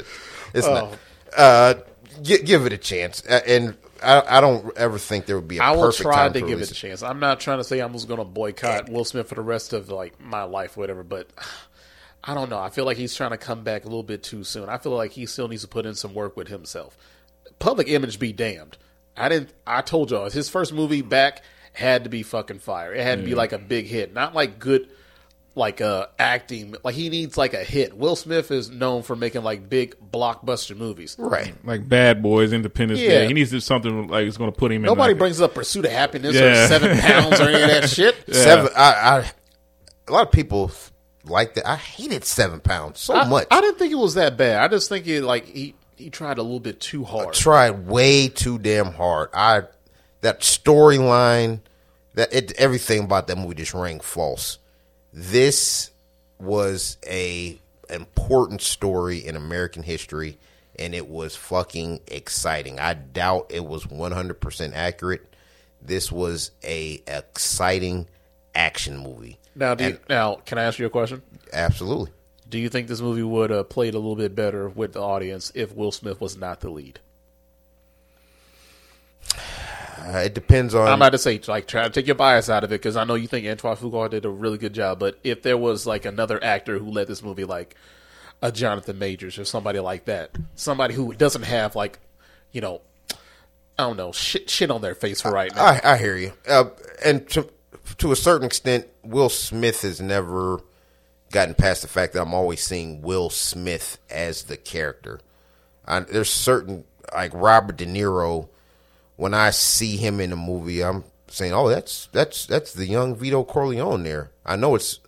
it's 0.54 0.66
not. 0.66 0.98
Uh, 1.36 1.74
gi- 2.22 2.42
give 2.42 2.66
it 2.66 2.72
a 2.72 2.78
chance, 2.78 3.22
Uh, 3.28 3.40
and 3.46 3.76
I, 4.02 4.38
I 4.38 4.40
don't 4.40 4.76
ever 4.76 4.98
think 4.98 5.26
there 5.26 5.36
would 5.36 5.48
be 5.48 5.58
a 5.58 5.62
I 5.62 5.70
will 5.72 5.92
try 5.92 6.28
to 6.28 6.40
give 6.40 6.60
it 6.60 6.70
a 6.70 6.74
chance. 6.74 7.02
I'm 7.02 7.20
not 7.20 7.40
trying 7.40 7.58
to 7.58 7.64
say 7.64 7.80
I'm 7.80 7.92
just 7.92 8.06
going 8.08 8.18
to 8.18 8.24
boycott 8.24 8.88
Will 8.90 9.04
Smith 9.04 9.28
for 9.28 9.34
the 9.34 9.40
rest 9.42 9.72
of 9.72 9.88
like 9.88 10.20
my 10.20 10.42
life, 10.44 10.76
or 10.76 10.80
whatever. 10.80 11.02
But 11.02 11.28
I 12.24 12.34
don't 12.34 12.48
know. 12.50 12.58
I 12.58 12.70
feel 12.70 12.84
like 12.84 12.96
he's 12.96 13.14
trying 13.14 13.30
to 13.32 13.36
come 13.38 13.64
back 13.64 13.84
a 13.84 13.88
little 13.88 14.02
bit 14.02 14.22
too 14.22 14.44
soon. 14.44 14.68
I 14.68 14.78
feel 14.78 14.92
like 14.92 15.12
he 15.12 15.26
still 15.26 15.48
needs 15.48 15.62
to 15.62 15.68
put 15.68 15.86
in 15.86 15.94
some 15.94 16.14
work 16.14 16.36
with 16.36 16.48
himself. 16.48 16.96
Public 17.58 17.88
image 17.88 18.18
be 18.18 18.32
damned. 18.32 18.76
I 19.16 19.28
didn't. 19.28 19.52
I 19.66 19.80
told 19.82 20.10
y'all 20.10 20.28
his 20.30 20.48
first 20.48 20.72
movie 20.72 21.02
back 21.02 21.42
had 21.72 22.04
to 22.04 22.10
be 22.10 22.22
fucking 22.22 22.58
fire. 22.60 22.92
It 22.94 23.02
had 23.02 23.18
to 23.20 23.24
be 23.24 23.34
like 23.34 23.52
a 23.52 23.58
big 23.58 23.86
hit, 23.86 24.12
not 24.14 24.34
like 24.34 24.58
good. 24.58 24.88
Like 25.56 25.80
uh 25.80 26.06
acting, 26.18 26.74
like 26.82 26.96
he 26.96 27.08
needs 27.10 27.36
like 27.38 27.54
a 27.54 27.62
hit. 27.62 27.96
Will 27.96 28.16
Smith 28.16 28.50
is 28.50 28.70
known 28.70 29.02
for 29.04 29.14
making 29.14 29.44
like 29.44 29.68
big 29.68 29.94
blockbuster 30.10 30.76
movies. 30.76 31.14
Right. 31.16 31.54
like 31.64 31.88
Bad 31.88 32.22
Boys, 32.24 32.52
Independence 32.52 32.98
Yeah. 33.00 33.08
Day. 33.20 33.26
He 33.28 33.34
needs 33.34 33.50
to 33.50 33.56
do 33.56 33.60
something 33.60 34.08
like 34.08 34.26
it's 34.26 34.36
going 34.36 34.50
to 34.52 34.58
put 34.58 34.72
him 34.72 34.78
in. 34.78 34.86
Nobody 34.86 35.12
like, 35.12 35.18
brings 35.18 35.40
up 35.40 35.54
Pursuit 35.54 35.84
of 35.84 35.92
Happiness 35.92 36.34
Yeah. 36.34 36.64
or 36.64 36.66
Seven 36.66 36.98
Pounds 36.98 37.40
or 37.40 37.44
any 37.48 37.62
of 37.62 37.68
that 37.68 37.88
shit. 37.90 38.16
Seven. 38.34 38.68
I, 38.76 38.82
I. 38.92 39.30
A 40.08 40.12
lot 40.12 40.26
of 40.26 40.32
people 40.32 40.72
like 41.24 41.54
that. 41.54 41.68
I 41.68 41.76
hated 41.76 42.24
Seven 42.24 42.58
Pounds 42.58 42.98
so 42.98 43.14
I, 43.14 43.28
much. 43.28 43.46
I 43.50 43.60
didn't 43.60 43.78
think 43.78 43.92
it 43.92 43.96
was 43.96 44.14
that 44.14 44.36
bad. 44.36 44.60
I 44.60 44.66
just 44.66 44.88
think 44.88 45.06
it 45.06 45.22
like 45.22 45.46
he 45.46 45.76
he 45.96 46.10
tried 46.10 46.38
a 46.38 46.42
little 46.42 46.58
bit 46.58 46.80
too 46.80 47.04
hard. 47.04 47.34
He 47.34 47.40
tried 47.40 47.86
way 47.86 48.26
too 48.26 48.58
damn 48.58 48.86
hard. 48.92 49.30
I 49.32 49.62
that 50.22 50.40
storyline, 50.40 51.60
that 52.14 52.32
it, 52.34 52.52
everything 52.58 53.04
about 53.04 53.28
that 53.28 53.38
movie 53.38 53.54
just 53.54 53.72
rang 53.72 54.00
false. 54.00 54.58
This 55.16 55.92
was 56.40 56.98
a 57.06 57.56
important 57.88 58.60
story 58.60 59.18
in 59.18 59.36
American 59.36 59.84
history, 59.84 60.38
and 60.76 60.92
it 60.92 61.08
was 61.08 61.36
fucking 61.36 62.00
exciting. 62.08 62.80
I 62.80 62.94
doubt 62.94 63.46
it 63.50 63.64
was 63.64 63.86
one 63.86 64.10
hundred 64.10 64.40
percent 64.40 64.74
accurate. 64.74 65.24
This 65.80 66.10
was 66.10 66.50
a 66.64 67.00
exciting 67.06 68.08
action 68.56 68.98
movie. 68.98 69.38
now, 69.54 69.76
do 69.76 69.84
you, 69.84 69.98
now 70.08 70.34
can 70.44 70.58
I 70.58 70.64
ask 70.64 70.80
you 70.80 70.86
a 70.86 70.90
question? 70.90 71.22
Absolutely. 71.52 72.10
Do 72.48 72.58
you 72.58 72.68
think 72.68 72.88
this 72.88 73.00
movie 73.00 73.22
would 73.22 73.50
have 73.50 73.68
played 73.68 73.94
a 73.94 73.98
little 73.98 74.16
bit 74.16 74.34
better 74.34 74.68
with 74.68 74.94
the 74.94 75.00
audience 75.00 75.52
if 75.54 75.72
Will 75.76 75.92
Smith 75.92 76.20
was 76.20 76.36
not 76.36 76.58
the 76.60 76.70
lead? 76.70 76.98
Uh, 80.04 80.18
it 80.18 80.34
depends 80.34 80.74
on. 80.74 80.86
I'm 80.86 80.98
about 80.98 81.12
to 81.12 81.18
say, 81.18 81.40
like, 81.48 81.66
try 81.66 81.84
to 81.84 81.90
take 81.90 82.06
your 82.06 82.14
bias 82.14 82.50
out 82.50 82.62
of 82.62 82.72
it 82.72 82.80
because 82.80 82.96
I 82.96 83.04
know 83.04 83.14
you 83.14 83.26
think 83.26 83.46
Antoine 83.46 83.76
Fuqua 83.76 84.10
did 84.10 84.24
a 84.24 84.30
really 84.30 84.58
good 84.58 84.74
job. 84.74 84.98
But 84.98 85.18
if 85.24 85.42
there 85.42 85.56
was 85.56 85.86
like 85.86 86.04
another 86.04 86.42
actor 86.42 86.78
who 86.78 86.90
led 86.90 87.06
this 87.06 87.22
movie, 87.22 87.44
like 87.44 87.74
a 88.42 88.52
Jonathan 88.52 88.98
Majors 88.98 89.38
or 89.38 89.44
somebody 89.44 89.80
like 89.80 90.04
that, 90.04 90.36
somebody 90.56 90.94
who 90.94 91.14
doesn't 91.14 91.44
have 91.44 91.74
like, 91.74 91.98
you 92.52 92.60
know, 92.60 92.82
I 93.78 93.84
don't 93.84 93.96
know, 93.96 94.12
shit, 94.12 94.50
shit 94.50 94.70
on 94.70 94.82
their 94.82 94.94
face 94.94 95.22
for 95.22 95.32
right 95.32 95.54
now. 95.54 95.64
I, 95.64 95.80
I 95.82 95.96
hear 95.96 96.16
you. 96.16 96.32
Uh, 96.46 96.66
and 97.04 97.26
to 97.30 97.48
to 97.98 98.12
a 98.12 98.16
certain 98.16 98.46
extent, 98.46 98.86
Will 99.02 99.28
Smith 99.28 99.82
has 99.82 100.00
never 100.00 100.60
gotten 101.30 101.54
past 101.54 101.82
the 101.82 101.88
fact 101.88 102.12
that 102.12 102.22
I'm 102.22 102.34
always 102.34 102.62
seeing 102.62 103.02
Will 103.02 103.30
Smith 103.30 103.98
as 104.10 104.44
the 104.44 104.56
character. 104.56 105.20
I, 105.86 106.00
there's 106.00 106.30
certain 106.30 106.84
like 107.12 107.32
Robert 107.34 107.76
De 107.76 107.86
Niro. 107.86 108.48
When 109.16 109.32
I 109.34 109.50
see 109.50 109.96
him 109.96 110.20
in 110.20 110.32
a 110.32 110.36
movie, 110.36 110.82
I'm 110.82 111.04
saying, 111.28 111.52
"Oh, 111.52 111.68
that's 111.68 112.08
that's 112.12 112.46
that's 112.46 112.72
the 112.72 112.86
young 112.86 113.14
Vito 113.14 113.44
Corleone." 113.44 114.02
There, 114.02 114.30
I 114.44 114.56
know 114.56 114.74
it's 114.74 114.98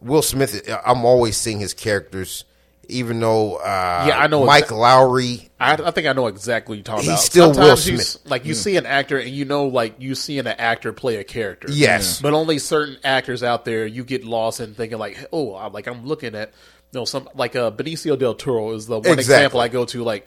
Will 0.00 0.22
Smith. 0.22 0.68
I'm 0.84 1.04
always 1.04 1.36
seeing 1.36 1.60
his 1.60 1.72
characters, 1.72 2.44
even 2.88 3.20
though 3.20 3.54
uh, 3.56 4.04
Yeah, 4.08 4.18
I 4.18 4.26
know 4.26 4.44
Mike 4.44 4.64
exact- 4.64 4.80
Lowrey. 4.80 5.48
I, 5.60 5.74
I 5.74 5.90
think 5.92 6.08
I 6.08 6.12
know 6.12 6.26
exactly 6.26 6.72
what 6.72 6.76
you're 6.78 6.82
talking 6.96 7.02
He's 7.04 7.10
about. 7.12 7.20
still 7.20 7.46
Will 7.48 7.54
Sometimes 7.54 7.88
you 7.88 7.96
Smith. 7.98 8.22
s- 8.24 8.30
Like 8.30 8.44
you 8.46 8.54
see 8.54 8.76
an 8.76 8.84
actor 8.86 9.16
and 9.18 9.30
you 9.30 9.44
know, 9.44 9.66
like 9.68 9.94
you 10.00 10.14
see 10.16 10.38
an 10.40 10.46
actor 10.48 10.92
play 10.92 11.16
a 11.16 11.24
character. 11.24 11.68
Yes. 11.70 12.20
but 12.20 12.34
only 12.34 12.58
certain 12.58 12.96
actors 13.04 13.42
out 13.44 13.64
there 13.64 13.86
you 13.86 14.02
get 14.04 14.24
lost 14.24 14.58
in 14.60 14.74
thinking 14.74 14.98
like, 14.98 15.24
oh, 15.32 15.54
I'm, 15.54 15.72
like 15.72 15.86
I'm 15.86 16.04
looking 16.04 16.34
at, 16.34 16.48
you 16.92 16.98
know, 17.00 17.04
some 17.04 17.28
like 17.36 17.54
uh, 17.56 17.70
Benicio 17.70 18.18
del 18.18 18.34
Toro 18.34 18.72
is 18.72 18.86
the 18.86 18.98
one 18.98 19.18
Exactly. 19.18 19.20
example 19.20 19.60
I 19.60 19.68
go 19.68 19.84
to. 19.86 20.02
Like, 20.02 20.26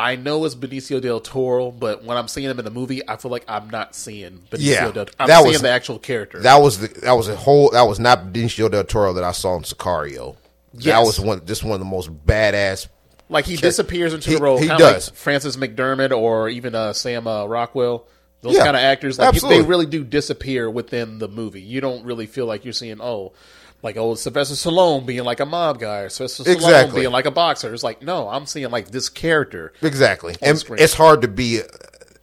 I 0.00 0.16
know 0.16 0.44
it's 0.46 0.54
Benicio 0.54 1.00
del 1.00 1.20
Toro, 1.20 1.70
but 1.70 2.02
when 2.04 2.16
I'm 2.16 2.26
seeing 2.28 2.48
him 2.48 2.58
in 2.58 2.64
the 2.64 2.70
movie, 2.70 3.06
I 3.06 3.16
feel 3.16 3.30
like 3.30 3.44
I'm 3.46 3.68
not 3.68 3.94
seeing 3.94 4.38
Benicio 4.50 4.58
Yeah, 4.60 4.90
del. 4.90 5.06
I'm 5.18 5.26
that 5.28 5.38
seeing 5.42 5.52
was- 5.52 5.62
the 5.62 5.68
actual 5.70 5.98
character. 5.98 6.40
That 6.40 6.56
was 6.62 6.78
the 6.78 6.88
that 7.02 7.12
was 7.12 7.28
a 7.28 7.36
whole 7.36 7.70
that 7.70 7.82
was 7.82 8.00
not 8.00 8.32
Benicio 8.32 8.70
del 8.70 8.84
Toro 8.84 9.12
that 9.12 9.24
I 9.24 9.32
saw 9.32 9.56
in 9.56 9.62
Sicario. 9.62 10.36
That 10.74 11.00
was 11.00 11.20
one 11.20 11.44
just 11.44 11.62
one 11.64 11.72
of 11.74 11.80
the 11.80 11.84
most 11.84 12.10
badass. 12.26 12.88
Like 13.28 13.44
he 13.44 13.56
disappears 13.56 14.14
into 14.14 14.30
He- 14.30 14.36
the 14.36 14.42
role, 14.42 14.58
he 14.58 14.64
of 14.64 14.70
like 14.70 14.78
does. 14.94 15.10
Frances 15.10 15.56
McDormand 15.56 16.16
or 16.16 16.48
even 16.48 16.74
uh, 16.74 16.92
Sam 16.92 17.26
uh, 17.26 17.44
Rockwell. 17.46 18.06
Those 18.42 18.54
Yeah, 18.54 18.64
kind 18.64 18.74
of 18.76 18.80
actors, 18.82 19.18
like 19.18 19.28
absolutely. 19.28 19.62
they 19.62 19.68
really 19.68 19.84
do 19.86 20.02
disappear 20.02 20.70
within 20.70 21.18
the 21.18 21.28
movie. 21.28 21.60
You 21.60 21.82
don't 21.82 22.04
really 22.06 22.24
feel 22.24 22.46
like 22.46 22.64
you're 22.64 22.72
seeing 22.72 22.98
oh, 23.02 23.32
like 23.82 23.96
oh 23.96 24.14
Sylvester 24.14 24.54
Stallone 24.54 25.06
being 25.06 25.24
like 25.24 25.40
a 25.40 25.46
mob 25.46 25.78
guy, 25.80 26.00
or 26.00 26.08
Sylvester 26.08 26.44
Stallone 26.44 26.54
Exactly. 26.54 27.00
being 27.00 27.12
like 27.12 27.26
a 27.26 27.30
boxer. 27.30 27.72
It's 27.72 27.82
like 27.82 28.02
no, 28.02 28.28
I'm 28.28 28.46
seeing 28.46 28.70
like 28.70 28.90
this 28.90 29.08
character. 29.08 29.72
Exactly, 29.82 30.36
and 30.42 30.58
screen. 30.58 30.82
it's 30.82 30.94
hard 30.94 31.22
to 31.22 31.28
be 31.28 31.60
uh, 31.60 31.64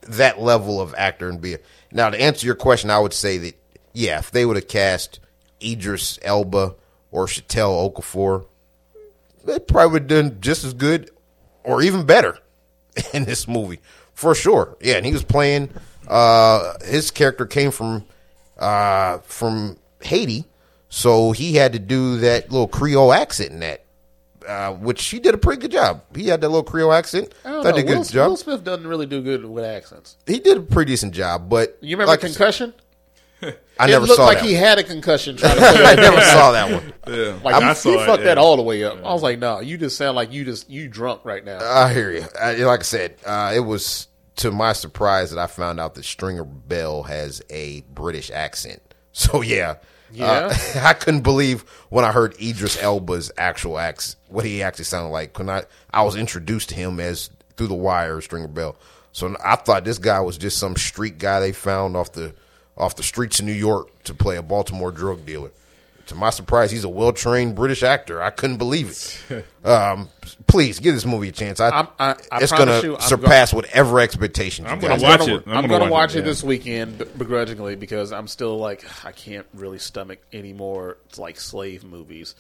that 0.09 0.39
level 0.39 0.79
of 0.81 0.93
actor 0.97 1.29
and 1.29 1.41
be. 1.41 1.55
A, 1.55 1.59
now 1.91 2.09
to 2.09 2.19
answer 2.21 2.45
your 2.45 2.55
question, 2.55 2.89
I 2.89 2.99
would 2.99 3.13
say 3.13 3.38
that 3.39 3.55
yeah, 3.93 4.19
if 4.19 4.31
they 4.31 4.45
would 4.45 4.55
have 4.57 4.67
cast 4.67 5.19
Idris 5.61 6.19
Elba 6.21 6.75
or 7.11 7.25
Chiwetel 7.25 7.93
Ejiofor, 7.93 8.45
they 9.45 9.59
probably 9.59 9.93
would 9.93 10.11
have 10.11 10.25
done 10.29 10.38
just 10.41 10.63
as 10.63 10.73
good 10.73 11.09
or 11.63 11.81
even 11.81 12.05
better 12.05 12.38
in 13.13 13.25
this 13.25 13.47
movie 13.47 13.79
for 14.13 14.35
sure. 14.35 14.77
Yeah, 14.81 14.95
and 14.95 15.05
he 15.05 15.13
was 15.13 15.23
playing. 15.23 15.69
Uh, 16.07 16.73
his 16.85 17.11
character 17.11 17.45
came 17.45 17.71
from 17.71 18.05
uh, 18.57 19.19
from 19.19 19.77
Haiti, 20.01 20.45
so 20.89 21.31
he 21.31 21.55
had 21.55 21.73
to 21.73 21.80
do 21.80 22.18
that 22.18 22.51
little 22.51 22.68
Creole 22.68 23.14
accent 23.14 23.51
in 23.51 23.59
that. 23.61 23.84
Uh, 24.47 24.72
which 24.76 25.03
he 25.07 25.19
did 25.19 25.34
a 25.34 25.38
pretty 25.38 25.59
good 25.61 25.72
job. 25.72 26.01
He 26.15 26.30
had 26.30 26.39
that 26.39 26.47
little 26.47 26.64
Creole 26.64 26.93
accent. 26.93 27.34
I 27.43 27.49
don't 27.49 27.64
Thought 27.64 27.72
know. 27.72 27.76
did 27.76 27.84
a 27.84 27.88
good 27.89 27.97
Will, 27.97 28.03
job. 28.05 28.30
Will 28.30 28.38
Smith 28.38 28.64
doesn't 28.64 28.88
really 28.88 29.05
do 29.05 29.22
good 29.22 29.43
with 29.43 29.65
accents. 29.65 30.15
He 30.26 30.39
did 30.39 30.55
a 30.57 30.61
pretty 30.61 30.93
decent 30.93 31.14
job, 31.14 31.49
but 31.49 31.77
You 31.81 31.97
remember 31.97 32.11
like, 32.11 32.22
concussion? 32.22 32.73
I 33.41 33.47
it 33.49 33.91
never 33.91 34.05
looked 34.05 34.15
saw 34.18 34.26
like 34.26 34.39
that. 34.39 34.45
he 34.47 34.53
one. 34.55 34.64
had 34.64 34.80
a 34.80 34.84
concussion 34.84 35.35
trying 35.35 35.55
to 35.55 35.59
play 35.61 35.84
I 35.84 35.95
never 35.95 36.22
saw 36.22 36.51
that 36.53 36.72
one. 36.72 36.93
Yeah, 37.14 37.38
Like 37.43 37.55
I 37.55 37.69
you, 37.69 37.76
saw 37.76 37.89
you 37.91 37.99
it, 37.99 38.05
fucked 38.05 38.23
that 38.23 38.38
all 38.38 38.55
the 38.55 38.64
way 38.64 38.84
up. 38.85 38.97
I 38.99 39.11
was 39.14 39.22
like, 39.22 39.38
no, 39.38 39.59
you 39.59 39.77
just 39.77 39.97
sound 39.97 40.15
like 40.15 40.31
you 40.31 40.45
just 40.45 40.69
you 40.69 40.88
drunk 40.88 41.26
right 41.26 41.43
now. 41.43 41.59
I 41.61 41.93
hear 41.93 42.11
you. 42.14 42.23
I, 42.41 42.53
like 42.55 42.80
I 42.80 42.84
said, 42.84 43.18
uh, 43.26 43.51
it 43.53 43.59
was 43.59 44.07
to 44.38 44.51
my 44.51 44.72
surprise 44.73 45.30
that 45.31 45.39
I 45.39 45.47
found 45.47 45.80
out 45.81 45.93
that 45.95 46.05
Stringer 46.05 46.45
Bell 46.45 47.03
has 47.03 47.41
a 47.49 47.81
British 47.93 48.31
accent. 48.31 48.81
So 49.11 49.41
yeah, 49.41 49.76
Yeah? 50.11 50.25
Uh, 50.25 50.55
I 50.84 50.93
couldn't 50.93 51.21
believe 51.21 51.61
when 51.89 52.05
I 52.05 52.11
heard 52.11 52.39
Idris 52.41 52.81
Elba's 52.81 53.31
actual 53.38 53.77
accent, 53.77 54.17
what 54.29 54.45
he 54.45 54.63
actually 54.63 54.85
sounded 54.85 55.09
like. 55.09 55.38
When 55.38 55.49
I 55.49 55.63
I 55.91 56.03
was 56.03 56.15
introduced 56.15 56.69
to 56.69 56.75
him 56.75 56.99
as 56.99 57.29
through 57.55 57.67
the 57.67 57.73
wire, 57.75 58.21
Stringer 58.21 58.47
Bell. 58.47 58.75
So 59.11 59.35
I 59.43 59.55
thought 59.55 59.84
this 59.84 59.97
guy 59.97 60.19
was 60.19 60.38
just 60.38 60.57
some 60.57 60.75
street 60.75 61.17
guy 61.17 61.39
they 61.39 61.51
found 61.51 61.95
off 61.97 62.11
the 62.11 62.34
off 62.77 62.95
the 62.95 63.03
streets 63.03 63.39
of 63.39 63.45
New 63.45 63.53
York 63.53 64.03
to 64.03 64.13
play 64.13 64.38
a 64.38 64.43
Baltimore 64.43 64.91
drug 64.91 65.25
dealer. 65.25 65.51
To 66.07 66.15
my 66.15 66.29
surprise, 66.29 66.71
he's 66.71 66.84
a 66.85 66.89
well 66.89 67.11
trained 67.11 67.55
British 67.55 67.84
actor. 67.84 68.21
I 68.23 68.29
couldn't 68.29 68.57
believe 68.57 68.89
it. 69.29 69.45
um, 69.67 70.07
please 70.47 70.79
give 70.79 70.93
this 70.95 71.05
movie 71.05 71.29
a 71.29 71.31
chance. 71.34 71.59
I, 71.59 71.69
I'm- 71.69 71.88
I- 71.99 72.15
I 72.31 72.39
it's 72.39 72.51
promise 72.51 72.81
going 72.81 72.84
you, 72.84 72.95
to 72.97 73.01
I'm 73.03 73.07
surpass 73.09 73.53
whatever 73.53 73.99
expectations 73.99 74.67
I'm 74.69 74.77
you 74.77 74.88
gonna 74.88 74.93
guys 74.95 75.03
watch 75.03 75.19
have. 75.27 75.29
it. 75.41 75.43
I'm, 75.47 75.51
I'm 75.57 75.61
gonna 75.67 75.67
gonna 75.79 75.84
watch 75.91 76.11
watch 76.11 76.15
it 76.15 76.19
it, 76.19 76.25
this 76.25 76.43
weekend 76.43 76.97
b- 76.99 77.05
begrudgingly 77.17 77.75
because 77.75 78.11
I'm 78.13 78.27
still 78.27 78.57
like 78.57 78.85
I 79.05 79.11
can't 79.11 79.45
really 79.53 79.79
stomach 79.79 80.19
any 80.31 80.53
more 80.53 80.97
like 81.17 81.39
slave 81.39 81.84
movies. 81.84 82.35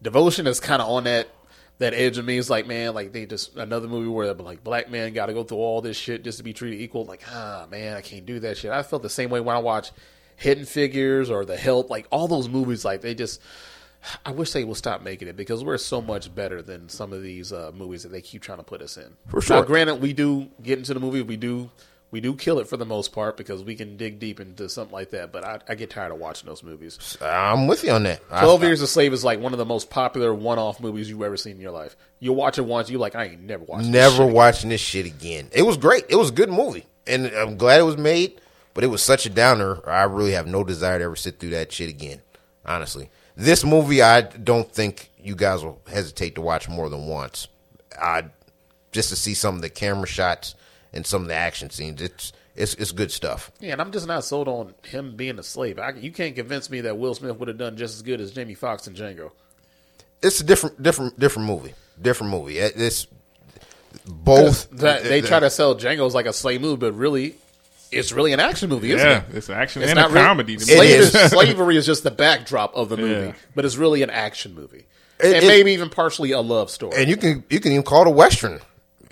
Devotion 0.00 0.46
is 0.46 0.60
kind 0.60 0.80
of 0.80 0.88
on 0.88 1.04
that 1.04 1.28
that 1.78 1.94
edge 1.94 2.18
of 2.18 2.24
me. 2.24 2.38
It's 2.38 2.48
like 2.50 2.66
man, 2.68 2.94
like 2.94 3.12
they 3.12 3.26
just 3.26 3.56
another 3.56 3.88
movie 3.88 4.08
where 4.08 4.32
like 4.34 4.62
black 4.62 4.90
man 4.90 5.12
got 5.12 5.26
to 5.26 5.32
go 5.32 5.42
through 5.42 5.58
all 5.58 5.80
this 5.80 5.96
shit 5.96 6.22
just 6.22 6.38
to 6.38 6.44
be 6.44 6.52
treated 6.52 6.80
equal. 6.80 7.04
Like 7.04 7.22
ah 7.32 7.66
man, 7.68 7.96
I 7.96 8.00
can't 8.00 8.26
do 8.26 8.38
that 8.40 8.56
shit. 8.58 8.70
I 8.70 8.84
felt 8.84 9.02
the 9.02 9.10
same 9.10 9.30
way 9.30 9.40
when 9.40 9.56
I 9.56 9.58
watch 9.58 9.90
Hidden 10.38 10.64
Figures 10.64 11.30
or 11.30 11.44
The 11.44 11.56
Help. 11.56 11.90
Like 11.90 12.06
all 12.10 12.28
those 12.28 12.48
movies, 12.48 12.84
like 12.84 13.02
they 13.02 13.14
just. 13.14 13.40
I 14.24 14.30
wish 14.30 14.52
they 14.52 14.62
would 14.62 14.76
stop 14.76 15.02
making 15.02 15.26
it 15.26 15.36
because 15.36 15.64
we're 15.64 15.76
so 15.76 16.00
much 16.00 16.32
better 16.32 16.62
than 16.62 16.88
some 16.88 17.12
of 17.12 17.20
these 17.20 17.52
uh, 17.52 17.72
movies 17.74 18.04
that 18.04 18.10
they 18.10 18.20
keep 18.20 18.42
trying 18.42 18.58
to 18.58 18.64
put 18.64 18.80
us 18.80 18.96
in. 18.96 19.16
For 19.26 19.40
sure. 19.40 19.56
Now, 19.56 19.62
granted, 19.62 19.96
we 19.96 20.12
do 20.12 20.48
get 20.62 20.78
into 20.78 20.94
the 20.94 21.00
movie. 21.00 21.20
We 21.20 21.36
do 21.36 21.68
we 22.12 22.20
do 22.20 22.34
kill 22.36 22.60
it 22.60 22.68
for 22.68 22.76
the 22.76 22.86
most 22.86 23.12
part 23.12 23.36
because 23.36 23.64
we 23.64 23.74
can 23.74 23.96
dig 23.96 24.20
deep 24.20 24.38
into 24.38 24.68
something 24.68 24.92
like 24.94 25.10
that. 25.10 25.32
But 25.32 25.44
I, 25.44 25.58
I 25.68 25.74
get 25.74 25.90
tired 25.90 26.12
of 26.12 26.18
watching 26.20 26.48
those 26.48 26.62
movies. 26.62 27.18
I'm 27.20 27.66
with 27.66 27.82
you 27.82 27.90
on 27.90 28.04
that. 28.04 28.22
I- 28.30 28.40
Twelve 28.42 28.62
Years 28.62 28.80
a 28.82 28.86
Slave 28.86 29.12
is 29.12 29.24
like 29.24 29.40
one 29.40 29.52
of 29.52 29.58
the 29.58 29.64
most 29.66 29.90
popular 29.90 30.32
one-off 30.32 30.78
movies 30.78 31.10
you've 31.10 31.20
ever 31.20 31.36
seen 31.36 31.56
in 31.56 31.60
your 31.60 31.72
life. 31.72 31.96
You'll 32.20 32.36
watch 32.36 32.56
it 32.58 32.62
once, 32.62 32.88
you're 32.88 33.00
like, 33.00 33.16
I 33.16 33.24
ain't 33.24 33.42
never 33.42 33.64
watched. 33.64 33.82
this 33.82 33.92
never 33.92 34.24
shit. 34.26 34.32
watching 34.32 34.70
this 34.70 34.80
shit 34.80 35.06
again. 35.06 35.48
It 35.52 35.62
was 35.62 35.76
great. 35.76 36.04
It 36.08 36.16
was 36.16 36.30
a 36.30 36.32
good 36.32 36.50
movie, 36.50 36.86
and 37.08 37.26
I'm 37.26 37.56
glad 37.56 37.80
it 37.80 37.84
was 37.84 37.96
made. 37.98 38.40
But 38.78 38.84
it 38.84 38.90
was 38.90 39.02
such 39.02 39.26
a 39.26 39.28
downer. 39.28 39.80
I 39.90 40.04
really 40.04 40.30
have 40.34 40.46
no 40.46 40.62
desire 40.62 41.00
to 41.00 41.04
ever 41.06 41.16
sit 41.16 41.40
through 41.40 41.50
that 41.50 41.72
shit 41.72 41.90
again. 41.90 42.22
Honestly, 42.64 43.10
this 43.34 43.64
movie 43.64 44.02
I 44.02 44.20
don't 44.20 44.72
think 44.72 45.10
you 45.20 45.34
guys 45.34 45.64
will 45.64 45.82
hesitate 45.90 46.36
to 46.36 46.40
watch 46.42 46.68
more 46.68 46.88
than 46.88 47.08
once. 47.08 47.48
I 48.00 48.26
just 48.92 49.08
to 49.08 49.16
see 49.16 49.34
some 49.34 49.56
of 49.56 49.62
the 49.62 49.68
camera 49.68 50.06
shots 50.06 50.54
and 50.92 51.04
some 51.04 51.22
of 51.22 51.28
the 51.28 51.34
action 51.34 51.70
scenes. 51.70 52.00
It's 52.00 52.32
it's 52.54 52.74
it's 52.74 52.92
good 52.92 53.10
stuff. 53.10 53.50
Yeah, 53.58 53.72
and 53.72 53.80
I'm 53.80 53.90
just 53.90 54.06
not 54.06 54.22
sold 54.22 54.46
on 54.46 54.74
him 54.86 55.16
being 55.16 55.40
a 55.40 55.42
slave. 55.42 55.80
I, 55.80 55.90
you 55.94 56.12
can't 56.12 56.36
convince 56.36 56.70
me 56.70 56.82
that 56.82 56.96
Will 56.96 57.16
Smith 57.16 57.36
would 57.36 57.48
have 57.48 57.58
done 57.58 57.76
just 57.76 57.96
as 57.96 58.02
good 58.02 58.20
as 58.20 58.30
Jamie 58.30 58.54
Foxx 58.54 58.86
and 58.86 58.96
Django. 58.96 59.32
It's 60.22 60.40
a 60.40 60.44
different 60.44 60.80
different 60.80 61.18
different 61.18 61.48
movie. 61.48 61.74
Different 62.00 62.30
movie. 62.30 62.58
It's 62.58 63.08
both. 64.06 64.70
That, 64.70 65.02
they 65.02 65.20
try 65.20 65.40
to 65.40 65.50
sell 65.50 65.74
Django 65.74 66.06
as 66.06 66.14
like 66.14 66.26
a 66.26 66.32
slave 66.32 66.60
movie, 66.60 66.76
but 66.76 66.92
really, 66.92 67.34
it's 67.92 68.12
really 68.12 68.32
an 68.32 68.40
action 68.40 68.68
movie, 68.68 68.92
isn't 68.92 69.06
Yeah, 69.06 69.18
it? 69.30 69.34
it's 69.36 69.50
action 69.50 69.82
It's 69.82 69.90
and 69.90 69.98
a 69.98 70.02
not 70.02 70.10
really- 70.12 70.26
comedy. 70.26 70.56
to 70.56 70.66
me. 70.66 70.72
Is. 70.92 71.14
is- 71.14 71.30
slavery 71.30 71.76
is 71.76 71.86
just 71.86 72.02
the 72.04 72.10
backdrop 72.10 72.74
of 72.74 72.88
the 72.88 72.96
movie, 72.96 73.26
Yeah. 73.28 73.32
but 73.54 73.64
it's 73.64 73.76
really 73.76 74.02
an 74.02 74.10
action 74.10 74.54
movie, 74.54 74.86
It- 75.20 75.34
and 75.34 75.44
it- 75.44 75.48
maybe 75.48 75.72
even 75.72 75.88
partially 75.90 76.32
a 76.32 76.40
love 76.40 76.70
story. 76.70 76.96
and 76.96 77.08
you 77.08 77.16
can 77.16 77.44
you 77.50 77.60
can 77.60 77.72
even 77.72 77.82
call 77.84 78.02
it 78.02 78.08
a 78.08 78.10
western. 78.10 78.60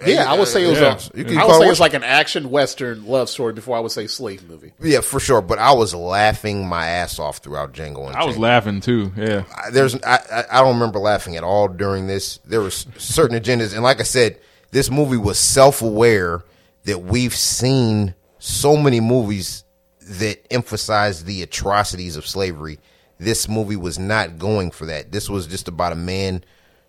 yeah, 0.06 0.30
I 0.30 0.38
would 0.38 0.46
say 0.46 0.62
it 0.62 0.68
was 0.68 0.78
Yeah. 0.78 0.98
a. 1.14 1.18
You 1.18 1.24
can 1.24 1.38
I 1.38 1.44
would 1.46 1.52
it 1.52 1.54
say 1.54 1.58
what- 1.60 1.70
it's 1.70 1.80
like 1.80 1.94
an 1.94 2.04
action 2.04 2.50
western 2.50 3.06
love 3.06 3.30
story 3.30 3.54
before 3.54 3.78
I 3.78 3.80
would 3.80 3.92
say 3.92 4.06
slave 4.06 4.46
movie. 4.46 4.74
Yeah, 4.78 5.00
for 5.00 5.18
sure. 5.18 5.40
But 5.40 5.58
I 5.58 5.72
was 5.72 5.94
laughing 5.94 6.66
my 6.68 6.86
ass 6.86 7.18
off 7.18 7.38
throughout 7.38 7.72
Django. 7.72 8.06
And 8.08 8.14
I 8.14 8.24
was 8.24 8.36
laughing 8.36 8.82
too. 8.82 9.10
Yeah, 9.16 9.44
I- 9.56 9.70
There's 9.70 9.94
I, 10.02 10.18
I 10.30 10.44
I 10.50 10.60
don't 10.60 10.74
remember 10.74 10.98
laughing 10.98 11.36
at 11.36 11.44
all 11.44 11.66
during 11.68 12.08
this. 12.08 12.40
There 12.44 12.60
was 12.60 12.84
certain 12.98 13.40
agendas, 13.40 13.72
and 13.72 13.82
like 13.82 14.00
I 14.00 14.02
said, 14.02 14.36
this 14.70 14.90
movie 14.90 15.16
was 15.16 15.38
self 15.38 15.80
aware 15.80 16.42
that 16.84 17.02
we've 17.02 17.34
seen 17.34 18.14
so 18.46 18.76
many 18.76 19.00
movies 19.00 19.64
that 20.00 20.40
emphasize 20.52 21.24
the 21.24 21.42
atrocities 21.42 22.16
of 22.16 22.24
slavery. 22.24 22.78
This 23.18 23.48
movie 23.48 23.74
was 23.74 23.98
not 23.98 24.38
going 24.38 24.70
for 24.70 24.86
that. 24.86 25.10
This 25.10 25.28
was 25.28 25.48
just 25.48 25.66
about 25.66 25.92
a 25.92 25.96
man 25.96 26.44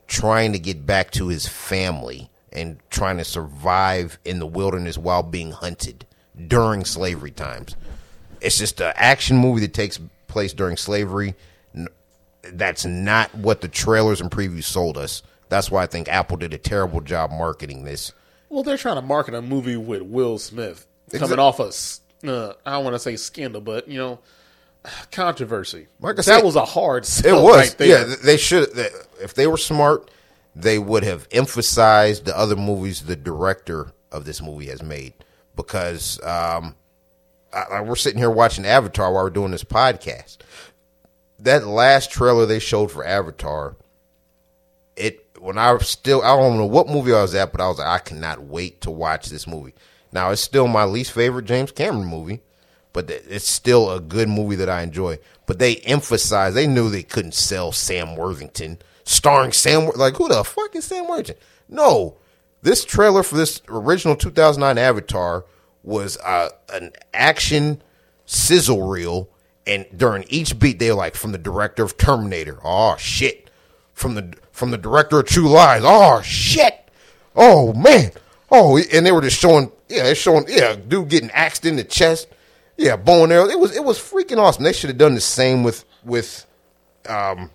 trying 0.08 0.54
to 0.54 0.60
get 0.60 0.86
back 0.86 1.10
to 1.12 1.30
his 1.30 1.48
family 1.48 2.30
and 2.52 2.78
trying 2.92 3.18
to 3.18 3.24
survive 3.24 4.20
in 4.24 4.38
the 4.38 4.46
wilderness 4.46 5.00
while 5.00 5.24
being 5.24 5.52
hunted 5.52 6.06
during 6.48 6.86
slavery 6.86 7.32
times. 7.32 7.76
It's 8.40 8.60
just 8.60 8.80
an 8.80 8.94
action 8.96 9.38
movie 9.38 9.62
that 9.62 9.74
takes 9.74 10.00
place 10.28 10.54
during 10.54 10.78
slavery. 10.78 11.34
That's 12.44 12.86
not 12.86 13.34
what 13.34 13.62
the 13.62 13.68
trailers 13.68 14.22
and 14.22 14.30
previews 14.30 14.66
sold 14.66 14.96
us. 14.96 15.24
That's 15.50 15.72
why 15.72 15.82
I 15.84 15.88
think 15.88 16.08
Apple 16.08 16.38
did 16.38 16.54
a 16.54 16.60
terrible 16.60 17.02
job 17.02 17.32
marketing 17.32 17.84
this. 17.84 18.14
Well, 18.50 18.62
they're 18.62 18.78
trying 18.78 18.98
to 18.98 19.02
market 19.02 19.34
a 19.34 19.42
movie 19.42 19.76
with 19.76 20.04
Will 20.04 20.38
Smith 20.38 20.86
coming 21.14 21.40
off 21.40 21.60
a, 21.60 21.68
s- 21.68 22.02
uh, 22.26 22.54
I 22.66 22.72
don't 22.72 22.84
want 22.84 22.96
to 22.96 23.00
say 23.00 23.16
scandal, 23.16 23.62
but 23.62 23.88
you 23.88 23.98
know, 23.98 24.20
controversy. 25.12 25.88
Like 26.00 26.14
I 26.14 26.16
that 26.18 26.24
said, 26.24 26.44
was 26.44 26.56
a 26.56 26.66
hard 26.66 27.04
It 27.04 27.34
was, 27.34 27.56
right 27.70 27.78
there. 27.78 28.08
yeah. 28.10 28.16
They 28.24 28.38
should, 28.38 28.74
they- 28.74 28.90
if 29.22 29.34
they 29.34 29.48
were 29.48 29.58
smart, 29.58 30.12
they 30.56 30.80
would 30.80 31.04
have 31.04 31.28
emphasized 31.32 32.26
the 32.26 32.38
other 32.38 32.56
movies 32.56 33.02
the 33.04 33.16
director 33.16 33.92
of 34.12 34.26
this 34.26 34.42
movie 34.42 34.68
has 34.68 34.82
made. 34.84 35.14
Because 35.56 36.20
um, 36.24 36.76
I, 37.54 37.64
I- 37.74 37.82
we're 37.82 37.96
sitting 37.96 38.20
here 38.20 38.30
watching 38.32 38.66
Avatar 38.66 39.12
while 39.12 39.24
we're 39.24 39.30
doing 39.30 39.52
this 39.52 39.64
podcast. 39.64 40.38
That 41.40 41.68
last 41.68 42.12
trailer 42.12 42.46
they 42.48 42.58
showed 42.60 42.92
for 42.92 43.06
Avatar, 43.06 43.76
it 44.96 45.24
when 45.40 45.58
I 45.60 45.72
was 45.74 45.88
still 45.88 46.24
I 46.24 46.36
don't 46.36 46.58
know 46.58 46.66
what 46.66 46.88
movie 46.90 47.14
I 47.14 47.22
was 47.22 47.36
at, 47.36 47.52
but 47.52 47.62
I 47.62 47.68
was 47.68 47.78
like, 47.78 47.88
I 47.88 48.00
cannot 48.00 48.42
wait 48.42 48.82
to 48.82 48.90
watch 48.92 49.28
this 49.28 49.46
movie. 49.46 49.76
Now 50.18 50.32
it's 50.32 50.42
still 50.42 50.68
my 50.68 50.84
least 50.84 51.12
favorite 51.12 51.46
James 51.46 51.72
Cameron 51.72 52.08
movie, 52.08 52.42
but 52.92 53.08
it's 53.08 53.48
still 53.48 53.92
a 53.92 54.00
good 54.00 54.28
movie 54.28 54.56
that 54.56 54.68
I 54.68 54.82
enjoy. 54.82 55.20
But 55.46 55.60
they 55.60 55.76
emphasized 55.76 56.56
they 56.56 56.66
knew 56.66 56.90
they 56.90 57.04
couldn't 57.04 57.36
sell 57.36 57.72
Sam 57.72 58.16
Worthington 58.16 58.80
starring 59.04 59.52
Sam. 59.52 59.92
Like 59.96 60.16
who 60.16 60.28
the 60.28 60.44
fuck 60.44 60.76
is 60.76 60.86
Sam 60.86 61.08
Worthington? 61.08 61.36
No, 61.70 62.18
this 62.64 62.84
trailer 62.84 63.22
for 63.22 63.36
this 63.36 63.62
original 63.70 64.16
2009 64.16 64.84
Avatar 64.84 65.46
was 65.84 66.18
uh, 66.18 66.50
an 66.74 66.94
action 67.14 67.84
sizzle 68.26 68.88
reel, 68.88 69.30
and 69.68 69.86
during 69.96 70.26
each 70.30 70.58
beat 70.58 70.80
they 70.80 70.90
were 70.90 70.98
like 70.98 71.14
from 71.14 71.32
the 71.32 71.38
director 71.38 71.84
of 71.84 71.96
Terminator. 71.96 72.58
Oh 72.64 72.96
shit! 72.98 73.52
From 73.94 74.16
the 74.16 74.34
from 74.52 74.72
the 74.72 74.80
director 74.80 75.20
of 75.20 75.28
True 75.28 75.48
Lies. 75.48 75.84
Oh 75.86 76.24
shit! 76.24 76.90
Oh 77.36 77.72
man! 77.74 78.14
Oh, 78.50 78.80
and 78.80 79.06
they 79.06 79.12
were 79.12 79.22
just 79.22 79.40
showing. 79.40 79.72
Yeah, 79.90 80.04
they're 80.04 80.16
showing. 80.16 80.46
Yeah, 80.48 80.76
dude 80.76 81.10
getting 81.10 81.32
axed 81.32 81.66
in 81.66 81.76
the 81.76 81.84
chest. 81.84 82.28
Yeah, 82.78 82.96
bow 82.96 83.24
and 83.24 83.34
arrow. 83.34 83.48
It 83.48 83.60
was 83.60 83.76
it 83.76 83.84
was 83.84 83.98
freaking 83.98 84.38
awesome. 84.38 84.64
They 84.64 84.74
should 84.74 84.90
have 84.90 84.98
done 84.98 85.16
the 85.16 85.22
same 85.22 85.64
with 85.64 85.84
with 86.04 86.46
um, 87.08 87.50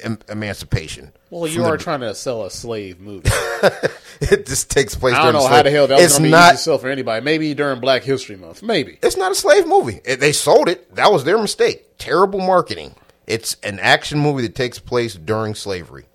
em- 0.00 0.18
Emancipation. 0.28 1.12
Well, 1.30 1.46
you 1.46 1.64
are 1.64 1.76
trying 1.78 2.00
to 2.00 2.14
sell 2.14 2.44
a 2.44 2.50
slave 2.50 2.98
movie. 3.00 3.30
it 4.20 4.46
just 4.46 4.68
takes 4.70 4.96
place. 4.96 5.14
I 5.14 5.22
don't 5.22 5.32
during 5.32 5.44
know 5.44 5.48
the 5.48 5.54
how 5.56 5.62
the 5.62 5.70
hell 5.70 5.86
that 5.86 5.94
was 5.94 6.04
It's 6.04 6.14
going 6.14 6.24
to 6.24 6.28
be 6.28 6.30
not. 6.32 6.48
easy 6.54 6.56
to 6.56 6.62
sell 6.62 6.78
for 6.78 6.88
anybody. 6.88 7.24
Maybe 7.24 7.54
during 7.54 7.78
Black 7.80 8.02
History 8.02 8.34
Month. 8.36 8.62
Maybe. 8.64 8.98
It's 9.00 9.16
not 9.16 9.30
a 9.30 9.34
slave 9.36 9.66
movie. 9.68 10.00
It- 10.04 10.18
they 10.18 10.32
sold 10.32 10.68
it. 10.68 10.92
That 10.96 11.12
was 11.12 11.22
their 11.24 11.38
mistake. 11.38 11.96
Terrible 11.98 12.40
marketing. 12.40 12.96
It's 13.28 13.56
an 13.62 13.78
action 13.78 14.18
movie 14.18 14.42
that 14.42 14.56
takes 14.56 14.80
place 14.80 15.14
during 15.14 15.54
slavery. 15.54 16.06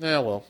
Yeah, 0.00 0.18
well, 0.18 0.44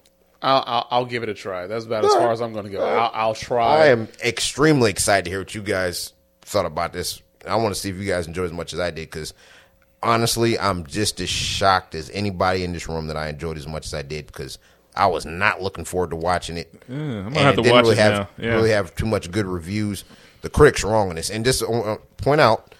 I'll, 0.44 0.64
I'll, 0.66 0.86
I'll 0.90 1.04
give 1.06 1.22
it 1.22 1.28
a 1.28 1.34
try. 1.34 1.66
That's 1.66 1.84
about 1.86 2.04
as 2.04 2.12
far 2.12 2.30
as 2.32 2.40
I'm 2.42 2.52
going 2.52 2.66
to 2.66 2.70
go. 2.70 2.84
I'll, 2.86 3.10
I'll 3.14 3.34
try. 3.34 3.82
I 3.82 3.86
am 3.86 4.08
extremely 4.22 4.90
excited 4.90 5.24
to 5.24 5.30
hear 5.30 5.40
what 5.40 5.54
you 5.54 5.62
guys 5.62 6.12
thought 6.42 6.66
about 6.66 6.92
this. 6.92 7.22
I 7.46 7.56
want 7.56 7.74
to 7.74 7.80
see 7.80 7.88
if 7.90 7.96
you 7.96 8.04
guys 8.06 8.26
enjoyed 8.26 8.46
as 8.46 8.52
much 8.52 8.72
as 8.72 8.78
I 8.80 8.90
did 8.90 9.10
because 9.10 9.32
honestly, 10.02 10.58
I'm 10.58 10.84
just 10.86 11.20
as 11.20 11.28
shocked 11.30 11.94
as 11.94 12.10
anybody 12.10 12.62
in 12.64 12.72
this 12.72 12.88
room 12.88 13.06
that 13.08 13.16
I 13.16 13.28
enjoyed 13.28 13.56
as 13.56 13.66
much 13.66 13.86
as 13.86 13.94
I 13.94 14.02
did 14.02 14.26
because 14.26 14.58
I 14.94 15.06
was 15.06 15.26
not 15.26 15.60
looking 15.62 15.84
forward 15.84 16.10
to 16.10 16.16
watching 16.16 16.56
it. 16.58 16.72
I'm 16.88 16.94
gonna 16.98 17.26
And 17.26 17.36
have 17.36 17.54
to 17.56 17.62
didn't 17.62 17.74
watch 17.74 17.82
really 17.84 17.96
it 17.96 18.00
have, 18.02 18.12
now. 18.12 18.28
Yeah. 18.38 18.54
Really 18.54 18.70
have 18.70 18.94
too 18.94 19.06
much 19.06 19.30
good 19.30 19.46
reviews. 19.46 20.04
The 20.42 20.50
critics 20.50 20.84
are 20.84 20.88
wrong 20.88 21.08
on 21.08 21.16
this. 21.16 21.30
And 21.30 21.44
just 21.44 21.62
uh, 21.62 21.96
point 22.18 22.40
out, 22.40 22.74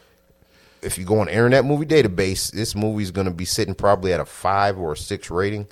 if 0.82 0.99
you 0.99 1.05
go 1.07 1.19
on 1.20 1.28
Internet 1.28 1.65
Movie 1.65 1.86
Database, 1.86 2.53
this 2.53 2.74
movie 2.74 3.03
is 3.03 3.11
going 3.11 3.27
to 3.27 3.32
be 3.32 3.47
sitting 3.47 3.74
probably 3.74 4.12
at 4.12 4.20
a 4.20 4.27
five 4.27 4.78
or 4.78 4.93
a 4.93 4.97
six 4.97 5.31
rating. 5.31 5.66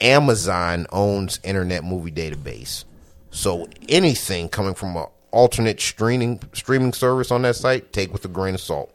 Amazon 0.00 0.86
owns 0.90 1.40
Internet 1.42 1.84
Movie 1.84 2.12
Database, 2.12 2.84
so 3.30 3.68
anything 3.88 4.48
coming 4.48 4.74
from 4.74 4.96
an 4.96 5.06
alternate 5.30 5.80
streaming 5.80 6.40
streaming 6.52 6.92
service 6.92 7.30
on 7.30 7.42
that 7.42 7.56
site, 7.56 7.92
take 7.92 8.12
with 8.12 8.24
a 8.24 8.28
grain 8.28 8.54
of 8.54 8.60
salt. 8.60 8.94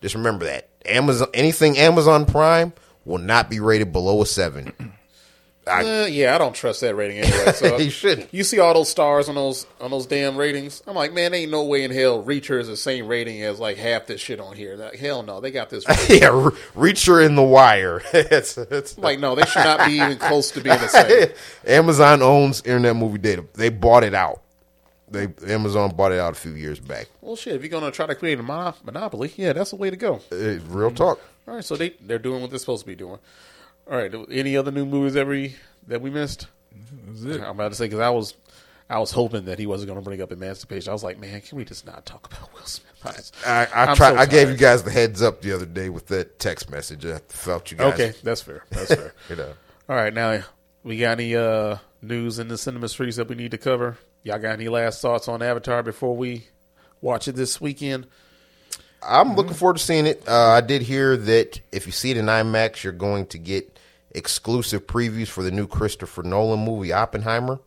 Just 0.00 0.14
remember 0.14 0.44
that 0.46 0.68
Amazon 0.86 1.28
anything 1.34 1.78
Amazon 1.78 2.26
Prime 2.26 2.72
will 3.04 3.18
not 3.18 3.50
be 3.50 3.60
rated 3.60 3.92
below 3.92 4.22
a 4.22 4.26
seven. 4.26 4.72
Uh, 5.66 6.06
yeah, 6.10 6.34
I 6.34 6.38
don't 6.38 6.54
trust 6.54 6.80
that 6.80 6.94
rating 6.94 7.18
anyway. 7.18 7.52
So 7.52 7.76
You 7.78 7.90
shouldn't. 7.90 8.32
You 8.32 8.44
see 8.44 8.58
all 8.58 8.72
those 8.74 8.88
stars 8.88 9.28
on 9.28 9.34
those 9.34 9.66
on 9.80 9.90
those 9.90 10.06
damn 10.06 10.36
ratings. 10.36 10.82
I'm 10.86 10.96
like, 10.96 11.12
man, 11.12 11.34
ain't 11.34 11.50
no 11.50 11.64
way 11.64 11.84
in 11.84 11.90
hell 11.90 12.22
Reacher 12.22 12.58
is 12.58 12.66
the 12.66 12.76
same 12.76 13.06
rating 13.06 13.42
as 13.42 13.60
like 13.60 13.76
half 13.76 14.06
this 14.06 14.20
shit 14.20 14.40
on 14.40 14.56
here. 14.56 14.76
Like, 14.76 14.96
hell 14.96 15.22
no, 15.22 15.40
they 15.40 15.50
got 15.50 15.70
this. 15.70 15.84
yeah, 16.08 16.28
Re- 16.28 16.92
Reacher 16.92 17.24
in 17.24 17.34
the 17.34 17.42
Wire. 17.42 18.02
it's, 18.12 18.56
it's 18.56 18.96
like, 18.98 19.20
no, 19.20 19.34
they 19.34 19.44
should 19.44 19.64
not 19.64 19.86
be 19.86 19.92
even 19.94 20.16
close 20.16 20.50
to 20.52 20.60
being 20.60 20.78
the 20.78 20.88
same. 20.88 21.28
Amazon 21.66 22.22
owns 22.22 22.60
Internet 22.62 22.96
Movie 22.96 23.18
Data. 23.18 23.44
They 23.54 23.68
bought 23.68 24.02
it 24.02 24.14
out. 24.14 24.42
They 25.10 25.28
Amazon 25.46 25.94
bought 25.94 26.12
it 26.12 26.20
out 26.20 26.32
a 26.32 26.36
few 26.36 26.52
years 26.52 26.80
back. 26.80 27.08
Well, 27.20 27.36
shit, 27.36 27.54
if 27.54 27.62
you're 27.62 27.70
gonna 27.70 27.90
try 27.90 28.06
to 28.06 28.14
create 28.14 28.38
a 28.38 28.42
mono- 28.42 28.76
monopoly, 28.84 29.32
yeah, 29.36 29.52
that's 29.52 29.70
the 29.70 29.76
way 29.76 29.90
to 29.90 29.96
go. 29.96 30.20
Uh, 30.32 30.58
real 30.68 30.90
talk. 30.90 31.20
All 31.48 31.54
right, 31.56 31.64
so 31.64 31.76
they 31.76 31.90
they're 32.00 32.18
doing 32.18 32.40
what 32.40 32.50
they're 32.50 32.60
supposed 32.60 32.82
to 32.82 32.86
be 32.86 32.94
doing. 32.94 33.18
All 33.90 33.96
right, 33.96 34.14
any 34.30 34.56
other 34.56 34.70
new 34.70 34.86
movies 34.86 35.14
that 35.14 35.26
we 35.26 35.56
that 35.88 36.00
we 36.00 36.10
missed? 36.10 36.46
That's 37.08 37.24
it. 37.24 37.40
I'm 37.40 37.50
about 37.50 37.70
to 37.70 37.74
say 37.74 37.86
because 37.86 37.98
I 37.98 38.10
was 38.10 38.34
I 38.88 38.98
was 38.98 39.10
hoping 39.10 39.46
that 39.46 39.58
he 39.58 39.66
wasn't 39.66 39.88
going 39.88 39.98
to 39.98 40.04
bring 40.04 40.22
up 40.22 40.30
Emancipation. 40.30 40.90
I 40.90 40.92
was 40.92 41.02
like, 41.02 41.18
man, 41.18 41.40
can 41.40 41.58
we 41.58 41.64
just 41.64 41.84
not 41.86 42.06
talk 42.06 42.32
about 42.32 42.54
Will 42.54 42.64
Smith? 42.64 43.32
I, 43.44 43.50
I, 43.50 43.64
I 43.64 43.86
I'm 43.86 43.96
tried. 43.96 44.14
so 44.14 44.16
I 44.18 44.26
gave 44.26 44.48
you 44.48 44.56
guys 44.56 44.84
the 44.84 44.92
heads 44.92 45.22
up 45.22 45.42
the 45.42 45.52
other 45.52 45.66
day 45.66 45.88
with 45.88 46.06
that 46.06 46.38
text 46.38 46.70
message. 46.70 47.04
I 47.04 47.18
felt 47.28 47.72
you 47.72 47.78
guys. 47.78 47.94
Okay, 47.94 48.12
that's 48.22 48.42
fair. 48.42 48.64
That's 48.70 48.94
fair. 48.94 49.14
You 49.28 49.36
know. 49.36 49.52
All 49.88 49.96
right, 49.96 50.14
now 50.14 50.42
we 50.84 50.98
got 50.98 51.18
any 51.18 51.34
uh, 51.34 51.78
news 52.00 52.38
in 52.38 52.46
the 52.46 52.56
cinema 52.56 52.88
streets 52.88 53.16
that 53.16 53.28
we 53.28 53.34
need 53.34 53.50
to 53.50 53.58
cover? 53.58 53.98
Y'all 54.22 54.38
got 54.38 54.52
any 54.52 54.68
last 54.68 55.02
thoughts 55.02 55.26
on 55.26 55.42
Avatar 55.42 55.82
before 55.82 56.16
we 56.16 56.46
watch 57.00 57.26
it 57.26 57.34
this 57.34 57.60
weekend? 57.60 58.06
I'm 59.02 59.34
looking 59.34 59.54
forward 59.54 59.78
to 59.78 59.82
seeing 59.82 60.06
it. 60.06 60.22
Uh, 60.28 60.50
I 60.50 60.60
did 60.60 60.82
hear 60.82 61.16
that 61.16 61.60
if 61.72 61.86
you 61.86 61.92
see 61.92 62.10
it 62.10 62.18
in 62.18 62.26
IMAX, 62.26 62.84
you're 62.84 62.92
going 62.92 63.26
to 63.28 63.38
get 63.38 63.78
exclusive 64.12 64.86
previews 64.86 65.28
for 65.28 65.42
the 65.42 65.50
new 65.50 65.66
Christopher 65.66 66.22
Nolan 66.22 66.60
movie 66.64 66.92
Oppenheimer, 66.92 67.60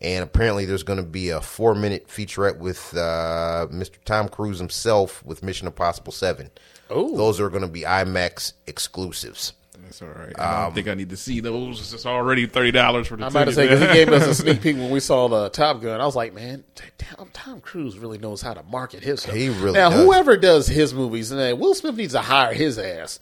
and 0.00 0.22
apparently 0.22 0.64
there's 0.64 0.82
going 0.82 0.98
to 0.98 1.08
be 1.08 1.30
a 1.30 1.40
four 1.40 1.74
minute 1.74 2.08
featurette 2.08 2.58
with 2.58 2.96
uh, 2.96 3.66
Mr. 3.70 3.96
Tom 4.04 4.28
Cruise 4.28 4.58
himself 4.58 5.24
with 5.24 5.42
Mission 5.42 5.66
Impossible 5.66 6.12
Seven. 6.12 6.50
Oh. 6.90 7.14
those 7.16 7.38
are 7.38 7.50
going 7.50 7.62
to 7.62 7.68
be 7.68 7.82
IMAX 7.82 8.54
exclusives. 8.66 9.52
That's 9.88 10.02
all 10.02 10.08
right. 10.08 10.38
I 10.38 10.64
don't 10.64 10.74
think 10.74 10.88
I 10.88 10.94
need 10.94 11.10
to 11.10 11.16
see 11.16 11.40
those. 11.40 11.94
It's 11.94 12.04
already 12.04 12.46
thirty 12.46 12.72
dollars 12.72 13.06
for 13.06 13.16
the 13.16 13.24
I'm 13.24 13.30
about 13.30 13.44
to 13.44 13.52
say 13.54 13.66
because 13.68 13.80
he 13.80 13.86
gave 13.86 14.08
us 14.10 14.26
a 14.26 14.34
sneak 14.42 14.60
peek 14.60 14.76
when 14.76 14.90
we 14.90 15.00
saw 15.00 15.28
the 15.28 15.48
Top 15.48 15.80
Gun. 15.80 15.98
I 16.00 16.04
was 16.04 16.16
like, 16.16 16.34
man, 16.34 16.64
Tom, 16.98 17.30
Tom 17.32 17.60
Cruise 17.62 17.98
really 17.98 18.18
knows 18.18 18.42
how 18.42 18.52
to 18.52 18.62
market 18.64 19.02
his 19.02 19.22
stuff. 19.22 19.34
He 19.34 19.48
really 19.48 19.72
now 19.72 19.88
does. 19.88 20.04
whoever 20.04 20.36
does 20.36 20.66
his 20.66 20.92
movies, 20.92 21.30
and 21.30 21.58
Will 21.58 21.74
Smith 21.74 21.96
needs 21.96 22.12
to 22.12 22.20
hire 22.20 22.52
his 22.52 22.78
ass. 22.78 23.18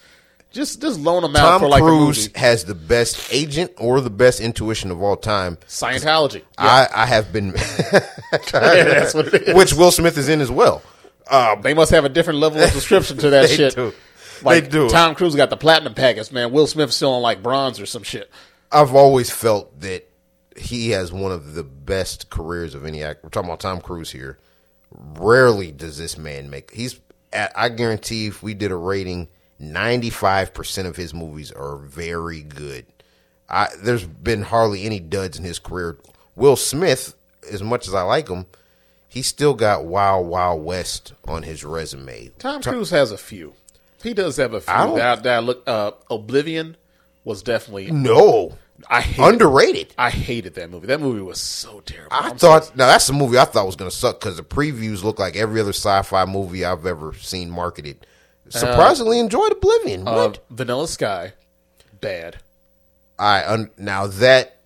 Just 0.53 0.81
just 0.81 0.99
loan 1.01 1.23
him 1.25 1.37
out 1.37 1.41
Tom 1.51 1.61
for 1.61 1.69
like 1.69 1.83
Cruise 1.83 2.27
a 2.27 2.29
movie. 2.31 2.39
has 2.41 2.65
the 2.65 2.75
best 2.75 3.33
agent 3.33 3.73
or 3.79 4.01
the 4.01 4.09
best 4.11 4.41
intuition 4.41 4.91
of 4.91 5.03
all 5.03 5.17
time. 5.17 5.57
Scientology. 5.69 6.43
I, 6.57 6.89
I 6.95 7.07
have 7.07 7.33
been, 7.33 7.51
that's 8.53 9.13
what 9.15 9.33
it 9.35 9.49
is. 9.49 9.55
which 9.55 9.75
Will 9.75 9.91
Smith 9.91 10.17
is 10.17 10.29
in 10.29 10.41
as 10.41 10.51
well. 10.51 10.83
Um, 11.31 11.61
they 11.63 11.75
must 11.75 11.91
have 11.91 12.05
a 12.05 12.09
different 12.09 12.39
level 12.39 12.63
of 12.63 12.71
subscription 12.71 13.19
to 13.19 13.31
that 13.31 13.49
They 13.49 13.57
shit. 13.57 13.75
do. 13.75 13.93
Like 14.43 14.65
They 14.65 14.71
do. 14.71 14.89
Tom 14.89 15.15
Cruise 15.15 15.35
got 15.35 15.51
the 15.51 15.57
platinum 15.57 15.95
package, 15.95 16.31
man. 16.33 16.53
Will 16.53 16.67
Smith's 16.67 16.95
still 16.97 17.13
on 17.15 17.23
like 17.23 17.43
bronze 17.43 17.81
or 17.81 17.87
some 17.87 18.03
shit. 18.03 18.31
I've 18.73 18.95
always 18.95 19.31
felt 19.31 19.81
that 19.81 20.09
he 20.57 20.91
has 20.91 21.13
one 21.13 21.33
of 21.33 21.55
the 21.55 21.65
best 21.65 22.31
careers 22.31 22.75
of 22.75 22.85
any 22.87 23.03
actor. 23.03 23.21
We're 23.25 23.31
talking 23.31 23.49
about 23.51 23.61
Tom 23.61 23.81
Cruise 23.81 24.11
here. 24.11 24.39
Rarely 24.91 25.73
does 25.73 25.99
this 25.99 26.17
man 26.17 26.49
make. 26.49 26.71
He's. 26.73 26.99
I 27.33 27.69
guarantee 27.69 28.29
if 28.29 28.43
we 28.43 28.55
did 28.55 28.71
a 28.71 28.77
rating, 28.77 29.29
ninety 29.59 30.11
five 30.11 30.55
percent 30.55 30.89
of 30.89 30.97
his 30.97 31.13
movies 31.15 31.53
are 31.53 31.77
very 31.77 32.43
good. 32.43 32.87
I, 33.49 33.69
there's 33.79 34.05
been 34.05 34.43
hardly 34.43 34.85
any 34.85 34.99
duds 35.01 35.39
in 35.39 35.45
his 35.45 35.59
career. 35.59 35.99
Will 36.35 36.57
Smith, 36.57 37.15
as 37.51 37.63
much 37.63 37.87
as 37.87 37.95
I 37.95 38.03
like 38.03 38.29
him, 38.29 38.47
he's 39.09 39.29
still 39.29 39.55
got 39.55 39.85
Wild 39.85 40.27
Wild 40.27 40.65
West 40.65 41.13
on 41.27 41.45
his 41.45 41.65
resume. 41.65 42.31
Tom 42.39 42.63
Cruise 42.63 42.91
has 42.91 43.13
a 43.13 43.19
few. 43.19 43.55
He 44.03 44.15
does 44.15 44.37
have 44.37 44.53
a 44.53 44.61
few. 44.61 44.73
I 44.75 44.95
That, 44.97 45.23
that 45.23 45.45
look, 45.45 45.63
uh, 45.67 45.93
Oblivion 46.11 46.77
was 47.25 47.43
definitely. 47.43 47.91
No, 47.91 48.57
I 48.89 49.01
hated, 49.01 49.33
underrated. 49.33 49.95
I 49.97 50.11
hated 50.11 50.55
that 50.55 50.71
movie. 50.71 50.87
That 50.87 51.01
movie 51.01 51.23
was 51.23 51.41
so 51.41 51.81
terrible. 51.81 52.13
I 52.13 52.29
I'm 52.29 52.37
thought 52.37 52.77
now 52.77 52.87
that's 52.87 53.07
the 53.07 53.13
movie 53.13 53.39
I 53.39 53.45
thought 53.45 53.67
was 53.67 53.77
going 53.77 53.91
to 53.91 53.97
suck 53.97 54.21
because 54.21 54.37
the 54.37 54.43
previews 54.43 55.03
look 55.03 55.19
like 55.19 55.37
every 55.37 55.61
other 55.61 55.73
sci-fi 55.73 56.25
movie 56.27 56.65
I've 56.65 56.87
ever 56.87 57.15
seen 57.15 57.51
marketed. 57.51 58.07
Surprisingly 58.49 59.19
enjoyed 59.19 59.53
Oblivion. 59.53 60.05
sorry. 60.05 60.19
Uh, 60.19 60.27
What? 60.29 60.45
Vanilla 60.51 60.89
Sky, 60.89 61.33
bad. 62.01 62.37
I 63.19 63.45
un, 63.47 63.71
now 63.79 64.07
that 64.07 64.57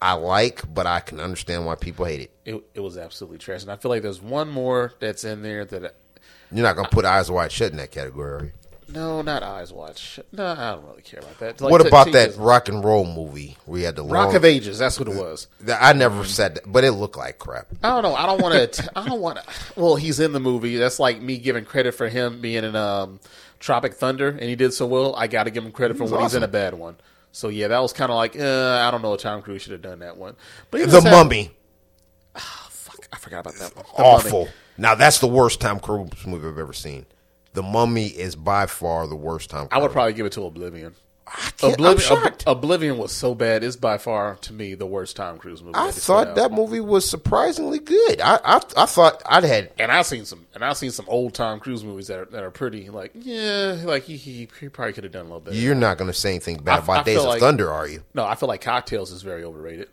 I 0.00 0.14
like, 0.14 0.62
but 0.72 0.86
I 0.86 1.00
can 1.00 1.20
understand 1.20 1.66
why 1.66 1.74
people 1.74 2.04
hate 2.04 2.20
it. 2.20 2.30
It, 2.44 2.62
it 2.74 2.80
was 2.80 2.96
absolutely 2.96 3.38
trash. 3.38 3.62
And 3.62 3.70
I 3.70 3.76
feel 3.76 3.90
like 3.90 4.02
there's 4.02 4.20
one 4.22 4.48
more 4.48 4.92
that's 5.00 5.24
in 5.24 5.42
there 5.42 5.64
that. 5.64 5.94
You're 6.50 6.62
not 6.64 6.76
going 6.76 6.86
to 6.88 6.94
put 6.94 7.04
Eyes 7.04 7.30
Wide 7.30 7.50
Shut 7.50 7.70
in 7.70 7.78
that 7.78 7.90
category. 7.90 8.52
No, 8.92 9.22
not 9.22 9.42
Eyes 9.42 9.72
Watch. 9.72 10.20
No, 10.32 10.46
I 10.46 10.72
don't 10.72 10.84
really 10.84 11.02
care 11.02 11.20
about 11.20 11.38
that. 11.38 11.60
Like, 11.60 11.70
what 11.70 11.86
about 11.86 12.12
that 12.12 12.36
rock 12.36 12.68
and 12.68 12.84
roll 12.84 13.04
movie 13.04 13.56
where 13.64 13.80
you 13.80 13.86
had 13.86 13.96
the 13.96 14.04
Rock 14.04 14.26
long, 14.28 14.36
of 14.36 14.44
Ages? 14.44 14.78
That's 14.78 14.98
what 14.98 15.08
it 15.08 15.14
was. 15.16 15.48
I 15.80 15.92
never 15.92 16.24
said 16.24 16.56
that, 16.56 16.70
but 16.70 16.84
it 16.84 16.92
looked 16.92 17.16
like 17.16 17.38
crap. 17.38 17.68
I 17.82 17.88
don't 17.88 18.02
know. 18.02 18.14
I 18.14 18.26
don't 18.26 18.40
want 18.40 18.72
to. 18.72 18.90
I 18.98 19.06
don't 19.08 19.20
want 19.20 19.38
to. 19.38 19.44
Well, 19.80 19.96
he's 19.96 20.20
in 20.20 20.32
the 20.32 20.40
movie. 20.40 20.76
That's 20.76 21.00
like 21.00 21.20
me 21.20 21.38
giving 21.38 21.64
credit 21.64 21.92
for 21.92 22.08
him 22.08 22.40
being 22.40 22.64
in 22.64 22.76
um, 22.76 23.20
Tropic 23.60 23.94
Thunder, 23.94 24.28
and 24.28 24.42
he 24.42 24.56
did 24.56 24.72
so 24.74 24.86
well. 24.86 25.14
I 25.16 25.26
got 25.26 25.44
to 25.44 25.50
give 25.50 25.64
him 25.64 25.72
credit 25.72 25.96
for 25.96 26.04
when 26.04 26.20
he's 26.22 26.34
in 26.34 26.42
a 26.42 26.48
bad 26.48 26.74
one. 26.74 26.96
So 27.32 27.48
yeah, 27.48 27.68
that 27.68 27.78
was 27.80 27.92
kind 27.94 28.10
of 28.10 28.16
like 28.16 28.38
uh, 28.38 28.82
I 28.86 28.90
don't 28.90 29.00
know. 29.02 29.16
Tom 29.16 29.40
Cruise 29.42 29.62
should 29.62 29.72
have 29.72 29.82
done 29.82 30.00
that 30.00 30.16
one. 30.18 30.36
But 30.70 30.80
he 30.80 30.86
The 30.86 31.00
have- 31.00 31.10
Mummy, 31.10 31.50
Fuck, 32.34 33.08
I 33.12 33.16
forgot 33.18 33.40
about 33.40 33.54
that 33.54 33.74
one. 33.76 33.84
The 33.96 34.02
Mummy. 34.02 34.14
awful. 34.14 34.48
Now 34.78 34.94
that's 34.94 35.18
the 35.18 35.28
worst 35.28 35.60
Tom 35.60 35.80
Cruise 35.80 36.26
movie 36.26 36.46
I've 36.48 36.58
ever 36.58 36.72
seen. 36.72 37.06
The 37.54 37.62
Mummy 37.62 38.06
is 38.06 38.34
by 38.36 38.66
far 38.66 39.06
the 39.06 39.16
worst 39.16 39.50
Tom. 39.50 39.68
Cruise. 39.68 39.78
I 39.78 39.82
would 39.82 39.92
probably 39.92 40.14
give 40.14 40.26
it 40.26 40.32
to 40.32 40.44
Oblivion. 40.44 40.94
Oblivion. 41.62 42.12
Ob- 42.12 42.42
Oblivion 42.46 42.98
was 42.98 43.12
so 43.12 43.34
bad. 43.34 43.62
It's 43.62 43.76
by 43.76 43.96
far 43.96 44.36
to 44.42 44.52
me 44.52 44.74
the 44.74 44.86
worst 44.86 45.16
Tom 45.16 45.38
Cruise 45.38 45.62
movie. 45.62 45.74
I 45.76 45.90
thought 45.90 46.34
that 46.34 46.52
movie 46.52 46.80
was 46.80 47.08
surprisingly 47.08 47.78
good. 47.78 48.20
I, 48.20 48.38
I 48.44 48.60
I 48.76 48.86
thought 48.86 49.22
I'd 49.24 49.44
had 49.44 49.70
and 49.78 49.90
I've 49.92 50.04
seen 50.06 50.24
some, 50.24 50.46
and 50.54 50.64
I've 50.64 50.76
seen 50.76 50.90
some 50.90 51.06
old 51.08 51.32
Tom 51.34 51.60
Cruise 51.60 51.84
movies 51.84 52.08
that 52.08 52.18
are 52.18 52.24
that 52.26 52.42
are 52.42 52.50
pretty 52.50 52.90
like 52.90 53.12
yeah, 53.14 53.80
like 53.84 54.02
he 54.04 54.16
he, 54.16 54.48
he 54.60 54.68
probably 54.68 54.92
could 54.92 55.04
have 55.04 55.12
done 55.12 55.22
a 55.22 55.28
little 55.28 55.40
better. 55.40 55.56
You're 55.56 55.74
not 55.74 55.96
going 55.96 56.10
to 56.10 56.14
say 56.18 56.30
anything 56.30 56.58
bad 56.58 56.80
I- 56.80 56.84
about 56.84 56.98
I 56.98 57.02
Days 57.04 57.18
of 57.18 57.24
like- 57.26 57.40
Thunder, 57.40 57.70
are 57.70 57.86
you? 57.88 58.02
No, 58.14 58.24
I 58.24 58.34
feel 58.34 58.48
like 58.48 58.60
Cocktails 58.60 59.10
is 59.12 59.22
very 59.22 59.44
overrated. 59.44 59.88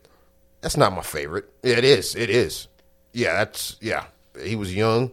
That's 0.61 0.75
not 0.77 0.91
my 0.93 1.03
favorite. 1.03 1.49
It 1.63 1.85
is. 1.85 2.15
It 2.15 2.29
is. 2.29 2.67
Yeah, 3.13 3.33
that's 3.33 3.77
yeah. 3.79 4.05
He 4.43 4.55
was 4.55 4.75
young. 4.75 5.11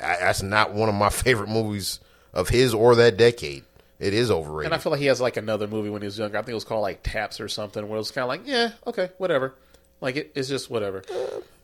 I, 0.00 0.16
that's 0.20 0.42
not 0.42 0.72
one 0.72 0.88
of 0.88 0.94
my 0.94 1.08
favorite 1.10 1.48
movies 1.48 2.00
of 2.32 2.48
his 2.48 2.74
or 2.74 2.94
that 2.96 3.16
decade. 3.16 3.64
It 3.98 4.14
is 4.14 4.30
overrated. 4.30 4.66
And 4.66 4.74
I 4.74 4.78
feel 4.78 4.92
like 4.92 5.00
he 5.00 5.06
has 5.06 5.20
like 5.20 5.36
another 5.36 5.66
movie 5.66 5.90
when 5.90 6.02
he 6.02 6.06
was 6.06 6.18
younger. 6.18 6.38
I 6.38 6.42
think 6.42 6.50
it 6.50 6.54
was 6.54 6.64
called 6.64 6.82
like 6.82 7.02
Taps 7.02 7.40
or 7.40 7.48
something, 7.48 7.88
where 7.88 7.96
it 7.96 7.98
was 7.98 8.12
kind 8.12 8.22
of 8.22 8.28
like, 8.28 8.42
yeah, 8.44 8.70
okay, 8.86 9.10
whatever. 9.18 9.54
Like 10.00 10.16
it, 10.16 10.32
it's 10.36 10.48
just 10.48 10.70
whatever. 10.70 11.02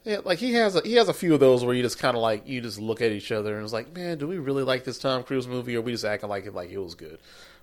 Yeah, 0.05 0.19
like 0.25 0.39
he 0.39 0.53
has 0.55 0.75
a, 0.75 0.81
he 0.81 0.95
has 0.95 1.09
a 1.09 1.15
few 1.15 1.33
of 1.35 1.41
those 1.41 1.65
where 1.65 1.75
you 1.75 1.83
just 1.83 1.99
kind 1.99 2.17
of 2.17 2.23
like 2.23 2.47
you 2.47 2.61
just 2.61 2.81
look 2.81 3.01
at 3.01 3.13
each 3.13 3.31
other 3.31 3.55
and 3.55 3.63
it's 3.63 3.73
like, 3.73 3.95
man, 3.95 4.19
do 4.19 4.27
we 4.27 4.39
really 4.39 4.65
like 4.65 4.85
this 4.85 4.99
Tom 4.99 5.23
Cruise 5.23 5.47
movie, 5.47 5.77
or 5.77 5.81
we 5.81 5.93
just 5.93 6.05
acting 6.05 6.29
like 6.29 6.45
it 6.45 6.55
like 6.55 6.71
it 6.71 6.79
was 6.79 6.95
good? 6.95 7.19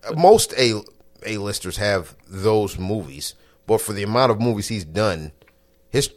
Uh, 0.08 0.14
most 0.14 0.54
a 0.58 0.82
A-listers 1.26 1.78
have 1.78 2.16
those 2.28 2.80
movies, 2.80 3.36
but 3.68 3.82
for 3.82 3.94
the 3.94 4.04
amount 4.04 4.32
of 4.32 4.40
movies 4.40 4.70
he's 4.70 4.86
done, 4.86 5.34
his 5.92 6.10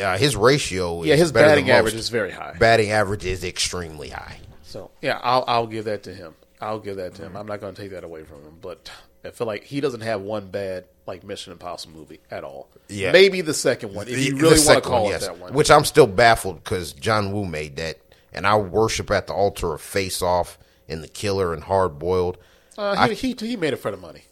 uh, 0.00 0.16
his 0.18 0.36
ratio 0.36 1.02
is 1.02 1.08
Yeah, 1.08 1.16
his 1.16 1.32
batting 1.32 1.70
average 1.70 1.94
is 1.94 2.08
very 2.08 2.30
high. 2.30 2.54
batting 2.58 2.90
average 2.90 3.24
is 3.24 3.42
extremely 3.44 4.10
high. 4.10 4.38
So 4.62 4.90
yeah, 5.00 5.18
I'll 5.22 5.44
I'll 5.46 5.66
give 5.66 5.86
that 5.86 6.02
to 6.04 6.14
him. 6.14 6.34
I'll 6.60 6.78
give 6.78 6.96
that 6.96 7.14
to 7.16 7.22
him. 7.22 7.36
I'm 7.36 7.46
not 7.46 7.60
going 7.60 7.74
to 7.74 7.80
take 7.80 7.90
that 7.90 8.04
away 8.04 8.24
from 8.24 8.42
him, 8.42 8.58
but 8.62 8.90
I 9.24 9.30
feel 9.30 9.46
like 9.46 9.64
he 9.64 9.80
doesn't 9.80 10.00
have 10.02 10.20
one 10.20 10.50
bad 10.50 10.84
like 11.06 11.24
Mission 11.24 11.52
Impossible 11.52 11.98
movie 11.98 12.20
at 12.30 12.44
all. 12.44 12.68
Yeah. 12.88 13.12
maybe 13.12 13.40
the 13.40 13.54
second 13.54 13.94
one 13.94 14.08
if 14.08 14.18
you 14.18 14.36
really 14.36 14.60
want 14.64 14.82
to 14.82 14.88
call 14.88 15.04
one, 15.04 15.10
it 15.12 15.14
yes. 15.14 15.26
that 15.26 15.38
one. 15.38 15.52
Which 15.54 15.70
I'm 15.70 15.84
still 15.84 16.06
baffled 16.06 16.62
because 16.62 16.92
John 16.92 17.32
Woo 17.32 17.44
made 17.46 17.76
that, 17.76 17.98
and 18.32 18.46
I 18.46 18.56
worship 18.56 19.10
at 19.10 19.26
the 19.26 19.32
altar 19.32 19.72
of 19.74 19.80
Face 19.80 20.22
Off 20.22 20.58
and 20.88 21.02
The 21.02 21.08
Killer 21.08 21.52
and 21.54 21.62
Hard 21.64 21.98
Boiled. 21.98 22.36
uh, 22.76 23.08
he, 23.08 23.14
he 23.14 23.36
he 23.38 23.56
made 23.56 23.72
it 23.72 23.76
for 23.76 23.90
the 23.90 23.96
money, 23.96 24.24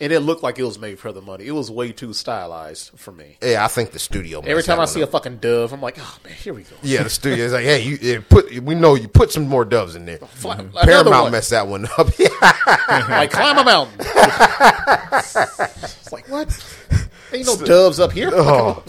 and 0.00 0.12
it 0.12 0.20
looked 0.20 0.42
like 0.42 0.58
it 0.58 0.64
was 0.64 0.78
made 0.78 0.98
for 0.98 1.12
the 1.12 1.22
money. 1.22 1.46
It 1.46 1.52
was 1.52 1.70
way 1.70 1.92
too 1.92 2.12
stylized 2.12 2.90
for 2.98 3.12
me. 3.12 3.38
Yeah, 3.42 3.64
I 3.64 3.68
think 3.68 3.92
the 3.92 3.98
studio. 3.98 4.40
Every 4.40 4.62
time 4.62 4.76
that 4.76 4.76
I 4.76 4.78
one 4.80 4.88
see 4.88 5.02
up. 5.02 5.08
a 5.10 5.12
fucking 5.12 5.38
dove, 5.38 5.72
I'm 5.72 5.80
like, 5.80 5.96
oh 6.00 6.18
man, 6.24 6.32
here 6.34 6.52
we 6.54 6.62
go. 6.62 6.76
Yeah, 6.82 7.04
the 7.04 7.10
studio 7.20 7.44
is 7.44 7.52
like, 7.52 7.64
hey, 7.64 7.82
you 7.82 7.98
yeah, 8.00 8.18
put. 8.28 8.52
We 8.60 8.74
know 8.74 8.94
you 8.96 9.08
put 9.08 9.30
some 9.32 9.48
more 9.48 9.64
doves 9.64 9.94
in 9.96 10.06
there. 10.06 10.18
Oh, 10.20 10.26
Fly- 10.26 10.56
mhm. 10.56 10.70
another 10.70 10.84
Paramount 10.86 11.22
one. 11.24 11.32
messed 11.32 11.50
that 11.50 11.66
one 11.68 11.86
up. 11.98 12.18
like 13.08 13.30
climb 13.30 13.58
a 13.58 13.64
mountain. 13.64 13.94
it's 14.00 16.12
like 16.12 16.28
what? 16.28 16.76
Ain't 17.32 17.46
no 17.46 17.56
doves 17.56 17.98
up 18.00 18.12
here. 18.12 18.30
oh, 18.32 18.82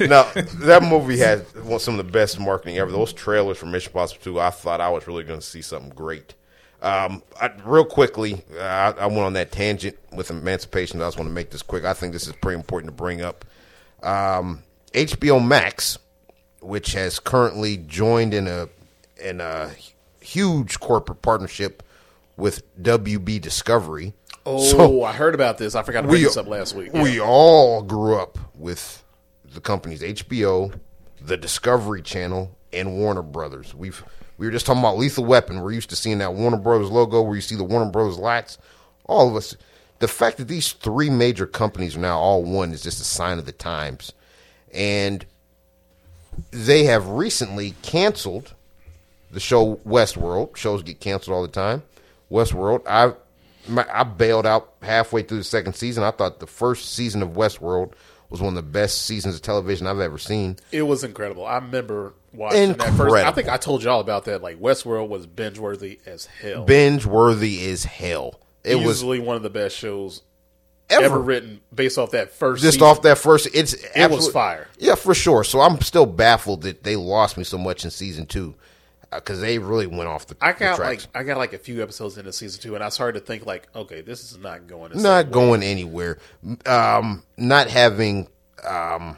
no, 0.00 0.28
that 0.34 0.82
movie 0.82 1.18
had 1.18 1.40
one- 1.64 1.80
some 1.80 1.98
of 1.98 2.06
the 2.06 2.12
best 2.12 2.38
marketing 2.38 2.78
ever. 2.78 2.90
Those 2.90 3.12
trailers 3.12 3.58
for 3.58 3.66
Mission 3.66 3.90
Impossible 3.90 4.22
2, 4.22 4.40
I 4.40 4.50
thought 4.50 4.80
I 4.80 4.88
was 4.90 5.06
really 5.06 5.24
going 5.24 5.40
to 5.40 5.46
see 5.46 5.62
something 5.62 5.90
great. 5.90 6.34
Um, 6.82 7.22
I, 7.40 7.50
real 7.64 7.84
quickly, 7.84 8.42
uh, 8.56 8.60
I, 8.62 8.90
I 8.98 9.06
went 9.06 9.20
on 9.20 9.32
that 9.32 9.50
tangent 9.50 9.96
with 10.12 10.30
Emancipation. 10.30 11.00
I 11.00 11.06
just 11.06 11.16
want 11.18 11.28
to 11.28 11.34
make 11.34 11.50
this 11.50 11.62
quick. 11.62 11.84
I 11.84 11.94
think 11.94 12.12
this 12.12 12.26
is 12.26 12.34
pretty 12.34 12.56
important 12.58 12.92
to 12.92 12.96
bring 12.96 13.22
up. 13.22 13.44
Um, 14.02 14.62
HBO 14.92 15.44
Max, 15.44 15.98
which 16.60 16.92
has 16.92 17.18
currently 17.18 17.76
joined 17.78 18.34
in 18.34 18.46
a 18.46 18.68
in 19.22 19.40
a 19.40 19.70
huge 20.20 20.78
corporate 20.80 21.22
partnership 21.22 21.82
with 22.36 22.62
WB 22.82 23.40
Discovery. 23.40 24.12
Oh, 24.44 24.62
So- 24.62 25.02
I 25.02 25.12
heard 25.12 25.34
about 25.34 25.58
this. 25.58 25.74
I 25.74 25.82
forgot 25.82 26.02
to 26.02 26.08
bring 26.08 26.22
this 26.22 26.36
up 26.36 26.46
last 26.46 26.74
week. 26.74 26.92
We 26.92 27.20
all 27.20 27.82
grew 27.82 28.16
up 28.16 28.38
with 28.54 29.02
the 29.44 29.60
companies 29.60 30.02
HBO, 30.02 30.78
the 31.20 31.36
Discovery 31.38 32.02
Channel, 32.02 32.54
and 32.72 32.98
Warner 32.98 33.22
Brothers. 33.22 33.74
We've 33.74 34.04
we 34.38 34.46
were 34.46 34.52
just 34.52 34.66
talking 34.66 34.80
about 34.80 34.98
Lethal 34.98 35.24
Weapon. 35.24 35.60
We're 35.60 35.72
used 35.72 35.90
to 35.90 35.96
seeing 35.96 36.18
that 36.18 36.34
Warner 36.34 36.58
Brothers 36.58 36.90
logo 36.90 37.22
where 37.22 37.34
you 37.34 37.40
see 37.40 37.56
the 37.56 37.64
Warner 37.64 37.90
Brothers 37.90 38.18
lights. 38.18 38.58
All 39.06 39.28
of 39.28 39.36
us. 39.36 39.56
The 39.98 40.08
fact 40.08 40.36
that 40.36 40.48
these 40.48 40.72
three 40.72 41.08
major 41.08 41.46
companies 41.46 41.96
are 41.96 42.00
now 42.00 42.18
all 42.18 42.42
one 42.42 42.72
is 42.72 42.82
just 42.82 43.00
a 43.00 43.04
sign 43.04 43.38
of 43.38 43.46
the 43.46 43.52
times. 43.52 44.12
And 44.74 45.24
they 46.50 46.84
have 46.84 47.08
recently 47.08 47.74
canceled 47.80 48.52
the 49.30 49.40
show 49.40 49.76
Westworld. 49.86 50.56
Shows 50.56 50.82
get 50.82 51.00
canceled 51.00 51.34
all 51.34 51.42
the 51.42 51.48
time. 51.48 51.82
Westworld. 52.30 52.82
I 52.86 53.14
I 53.90 54.04
bailed 54.04 54.46
out 54.46 54.74
halfway 54.82 55.22
through 55.22 55.38
the 55.38 55.44
second 55.44 55.74
season. 55.74 56.04
I 56.04 56.10
thought 56.10 56.40
the 56.40 56.46
first 56.46 56.94
season 56.94 57.22
of 57.22 57.30
Westworld 57.30 57.92
was 58.28 58.40
one 58.40 58.56
of 58.56 58.64
the 58.64 58.70
best 58.70 59.02
seasons 59.02 59.34
of 59.34 59.42
television 59.42 59.86
I've 59.86 60.00
ever 60.00 60.18
seen. 60.18 60.56
It 60.72 60.82
was 60.82 61.04
incredible. 61.04 61.46
I 61.46 61.56
remember 61.56 62.14
watching 62.32 62.74
that 62.74 62.94
first. 62.94 63.14
I 63.14 63.32
think 63.32 63.48
I 63.48 63.56
told 63.56 63.82
y'all 63.82 64.00
about 64.00 64.24
that. 64.24 64.42
Like 64.42 64.60
Westworld 64.60 65.08
was 65.08 65.26
binge 65.26 65.58
worthy 65.58 66.00
as 66.06 66.26
hell. 66.26 66.64
Binge 66.64 67.06
worthy 67.06 67.68
as 67.70 67.84
hell. 67.84 68.40
It 68.64 68.76
was 68.76 68.98
Easily 68.98 69.20
one 69.20 69.36
of 69.36 69.42
the 69.42 69.50
best 69.50 69.76
shows 69.76 70.22
ever, 70.90 71.04
ever 71.04 71.20
written 71.20 71.60
based 71.74 71.98
off 71.98 72.10
that 72.12 72.32
first. 72.32 72.62
just 72.62 72.74
season. 72.74 72.88
off 72.88 73.02
that 73.02 73.18
first. 73.18 73.48
It's 73.54 73.74
it 73.74 74.10
was 74.10 74.28
fire. 74.28 74.68
Yeah, 74.78 74.96
for 74.96 75.14
sure. 75.14 75.44
So 75.44 75.60
I'm 75.60 75.80
still 75.80 76.06
baffled 76.06 76.62
that 76.62 76.82
they 76.82 76.96
lost 76.96 77.38
me 77.38 77.44
so 77.44 77.58
much 77.58 77.84
in 77.84 77.90
season 77.90 78.26
two 78.26 78.54
because 79.12 79.40
they 79.40 79.58
really 79.58 79.86
went 79.86 80.08
off 80.08 80.26
the. 80.26 80.36
I 80.40 80.52
the 80.52 80.58
got 80.60 80.78
like. 80.78 81.00
I 81.14 81.22
got 81.22 81.38
like 81.38 81.52
a 81.52 81.58
few 81.58 81.82
episodes 81.82 82.18
into 82.18 82.32
season 82.32 82.60
two, 82.60 82.74
and 82.74 82.84
I 82.84 82.88
started 82.88 83.20
to 83.20 83.26
think 83.26 83.46
like, 83.46 83.68
okay, 83.74 84.00
this 84.00 84.30
is 84.30 84.38
not 84.38 84.66
going. 84.66 84.92
Not 84.92 85.00
same 85.00 85.26
way. 85.26 85.32
going 85.32 85.62
anywhere. 85.62 86.18
Um, 86.64 87.22
not 87.36 87.68
having 87.68 88.28
um, 88.66 89.16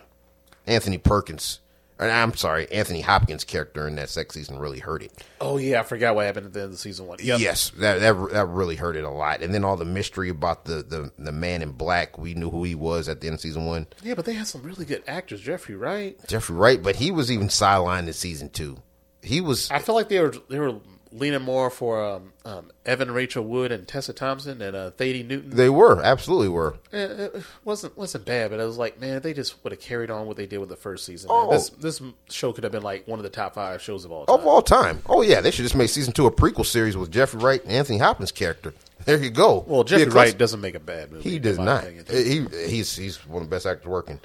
Anthony 0.66 0.98
Perkins, 0.98 1.60
or, 1.98 2.08
I'm 2.08 2.34
sorry, 2.34 2.70
Anthony 2.70 3.00
Hopkins' 3.00 3.44
character 3.44 3.88
in 3.88 3.96
that 3.96 4.08
sex 4.08 4.34
season 4.34 4.58
really 4.58 4.78
hurt 4.78 5.02
it. 5.02 5.12
Oh 5.40 5.56
yeah, 5.56 5.80
I 5.80 5.82
forgot 5.82 6.14
what 6.14 6.26
happened 6.26 6.46
at 6.46 6.52
the 6.52 6.62
end 6.62 6.72
of 6.72 6.78
season 6.78 7.06
one. 7.06 7.18
Yep. 7.20 7.40
Yes, 7.40 7.70
that, 7.70 8.00
that 8.00 8.30
that 8.32 8.46
really 8.46 8.76
hurt 8.76 8.96
it 8.96 9.04
a 9.04 9.10
lot. 9.10 9.42
And 9.42 9.52
then 9.52 9.64
all 9.64 9.76
the 9.76 9.84
mystery 9.84 10.28
about 10.28 10.64
the, 10.64 10.82
the 10.82 11.10
the 11.18 11.32
man 11.32 11.62
in 11.62 11.72
black, 11.72 12.18
we 12.18 12.34
knew 12.34 12.50
who 12.50 12.64
he 12.64 12.74
was 12.74 13.08
at 13.08 13.20
the 13.20 13.26
end 13.26 13.34
of 13.34 13.40
season 13.40 13.66
one, 13.66 13.86
yeah, 14.02 14.14
but 14.14 14.26
they 14.26 14.34
had 14.34 14.46
some 14.46 14.62
really 14.62 14.84
good 14.84 15.02
actors. 15.06 15.40
Jeffrey 15.40 15.74
Wright. 15.74 16.18
Jeffrey 16.28 16.54
Wright, 16.56 16.82
but 16.82 16.96
he 16.96 17.10
was 17.10 17.32
even 17.32 17.48
sidelined 17.48 18.06
in 18.06 18.12
season 18.12 18.50
two. 18.50 18.82
He 19.22 19.40
was 19.40 19.70
I 19.70 19.78
feel 19.80 19.94
like 19.94 20.08
they 20.08 20.20
were 20.20 20.34
they 20.48 20.58
were 20.58 20.76
leaning 21.12 21.42
more 21.42 21.70
for 21.70 22.04
um, 22.04 22.32
um, 22.44 22.70
Evan 22.84 23.10
Rachel 23.10 23.44
Wood 23.44 23.72
and 23.72 23.86
Tessa 23.86 24.12
Thompson 24.12 24.60
and 24.60 24.76
uh, 24.76 24.90
Thandie 24.92 25.26
Newton. 25.26 25.50
they 25.50 25.70
were 25.70 26.02
absolutely 26.02 26.48
were. 26.48 26.76
it, 26.92 27.34
it 27.34 27.42
wasn't 27.64 27.96
wasn't 27.96 28.24
bad, 28.24 28.50
but 28.50 28.60
I 28.60 28.64
was 28.64 28.76
like, 28.76 29.00
man, 29.00 29.20
they 29.22 29.32
just 29.32 29.62
would 29.64 29.72
have 29.72 29.80
carried 29.80 30.10
on 30.10 30.26
what 30.26 30.36
they 30.36 30.46
did 30.46 30.58
with 30.58 30.68
the 30.68 30.76
first 30.76 31.04
season. 31.04 31.30
Oh. 31.32 31.50
This 31.50 31.70
this 31.70 32.02
show 32.30 32.52
could 32.52 32.64
have 32.64 32.72
been 32.72 32.82
like 32.82 33.06
one 33.06 33.18
of 33.18 33.22
the 33.22 33.30
top 33.30 33.54
five 33.54 33.82
shows 33.82 34.04
of 34.04 34.12
all 34.12 34.26
time. 34.26 34.38
of 34.38 34.46
all 34.46 34.62
time. 34.62 35.02
Oh 35.06 35.22
yeah, 35.22 35.40
they 35.40 35.50
should 35.50 35.64
just 35.64 35.74
make 35.74 35.90
season 35.90 36.12
two 36.12 36.26
a 36.26 36.30
prequel 36.30 36.66
series 36.66 36.96
with 36.96 37.10
Jeffrey 37.10 37.40
Wright 37.40 37.62
and 37.62 37.72
Anthony 37.72 37.98
Hopkins' 37.98 38.32
character. 38.32 38.74
There 39.04 39.16
you 39.16 39.30
go. 39.30 39.64
well, 39.66 39.84
Jeffrey. 39.84 40.06
Wright 40.06 40.36
doesn't 40.36 40.60
make 40.60 40.74
a 40.74 40.80
bad 40.80 41.10
movie. 41.12 41.28
He 41.28 41.38
does 41.38 41.58
not. 41.58 41.84
opinion. 41.84 42.04
He 42.10 42.68
he's 42.68 42.94
he's 42.94 43.26
one 43.26 43.42
of 43.42 43.48
the 43.48 43.54
best 43.54 43.66
actors 43.66 43.86
working. 43.86 44.20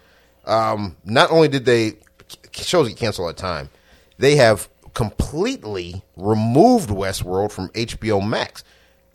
Um, 0.45 0.97
not 1.05 1.31
only 1.31 1.47
did 1.47 1.63
they 1.65 1.93
shows 2.51 2.89
get 2.89 2.97
canceled 2.97 3.27
all 3.27 3.33
the 3.33 3.39
time, 3.39 3.69
they 4.17 4.35
have 4.35 4.67
completely 4.93 6.03
removed 6.15 6.89
Westworld 6.89 7.51
from 7.51 7.69
HBO 7.69 8.25
Max. 8.27 8.63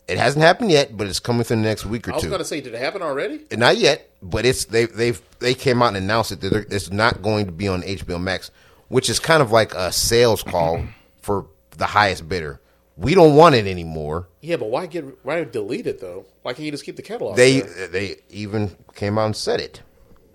It 0.06 0.16
hasn't 0.18 0.42
happened 0.42 0.70
yet, 0.70 0.96
but 0.96 1.06
it's 1.06 1.20
coming 1.20 1.38
within 1.38 1.60
the 1.62 1.68
next 1.68 1.84
week 1.84 2.08
or 2.08 2.12
two. 2.12 2.14
I 2.14 2.16
was 2.16 2.24
going 2.26 2.38
to 2.38 2.44
say, 2.44 2.60
did 2.62 2.74
it 2.74 2.80
happen 2.80 3.02
already? 3.02 3.44
Not 3.52 3.76
yet, 3.76 4.08
but 4.22 4.46
it's 4.46 4.64
they 4.64 4.86
they've 4.86 5.20
they 5.38 5.52
came 5.54 5.82
out 5.82 5.88
and 5.88 5.98
announced 5.98 6.32
it 6.32 6.40
that 6.40 6.50
they're- 6.50 6.66
it's 6.70 6.90
not 6.90 7.20
going 7.22 7.46
to 7.46 7.52
be 7.52 7.68
on 7.68 7.82
HBO 7.82 8.18
Max, 8.20 8.50
which 8.88 9.10
is 9.10 9.18
kind 9.18 9.42
of 9.42 9.52
like 9.52 9.74
a 9.74 9.92
sales 9.92 10.42
call 10.42 10.82
for 11.20 11.46
the 11.76 11.86
highest 11.86 12.28
bidder. 12.28 12.58
We 12.96 13.14
don't 13.14 13.36
want 13.36 13.54
it 13.54 13.66
anymore. 13.66 14.26
Yeah, 14.40 14.56
but 14.56 14.70
why 14.70 14.86
get 14.86 15.04
why 15.24 15.44
delete 15.44 15.86
it 15.86 16.00
though? 16.00 16.24
Why 16.42 16.54
can't 16.54 16.64
you 16.64 16.70
just 16.72 16.84
keep 16.84 16.96
the 16.96 17.02
catalog? 17.02 17.36
They 17.36 17.60
there? 17.60 17.88
they 17.88 18.16
even 18.30 18.74
came 18.94 19.18
out 19.18 19.26
and 19.26 19.36
said 19.36 19.60
it. 19.60 19.82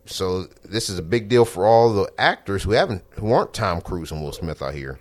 So 0.06 0.44
this 0.64 0.88
is 0.90 0.99
a 0.99 1.02
big 1.02 1.30
deal 1.30 1.45
for 1.45 1.65
all 1.65 1.91
the 1.94 2.11
actors 2.20 2.61
who 2.64 2.72
haven't 2.72 3.03
who 3.20 3.32
aren't 3.32 3.53
Tom 3.53 3.82
Cruise 3.82 4.11
and 4.11 4.22
Will 4.22 4.32
Smith 4.34 4.61
out 4.61 4.76
here. 4.76 4.99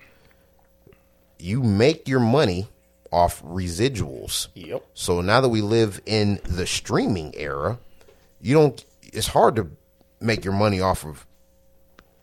You 1.42 1.62
make 1.62 2.06
your 2.06 2.20
money 2.20 2.68
off 3.10 3.42
residuals. 3.42 4.48
Yep. 4.54 4.84
So 4.94 5.20
now 5.20 5.40
that 5.40 5.48
we 5.48 5.60
live 5.60 6.00
in 6.06 6.40
the 6.44 6.66
streaming 6.66 7.34
era, 7.36 7.78
you 8.40 8.54
don't 8.54 8.84
it's 9.02 9.28
hard 9.28 9.56
to 9.56 9.68
make 10.20 10.44
your 10.44 10.54
money 10.54 10.80
off 10.80 11.04
of 11.04 11.26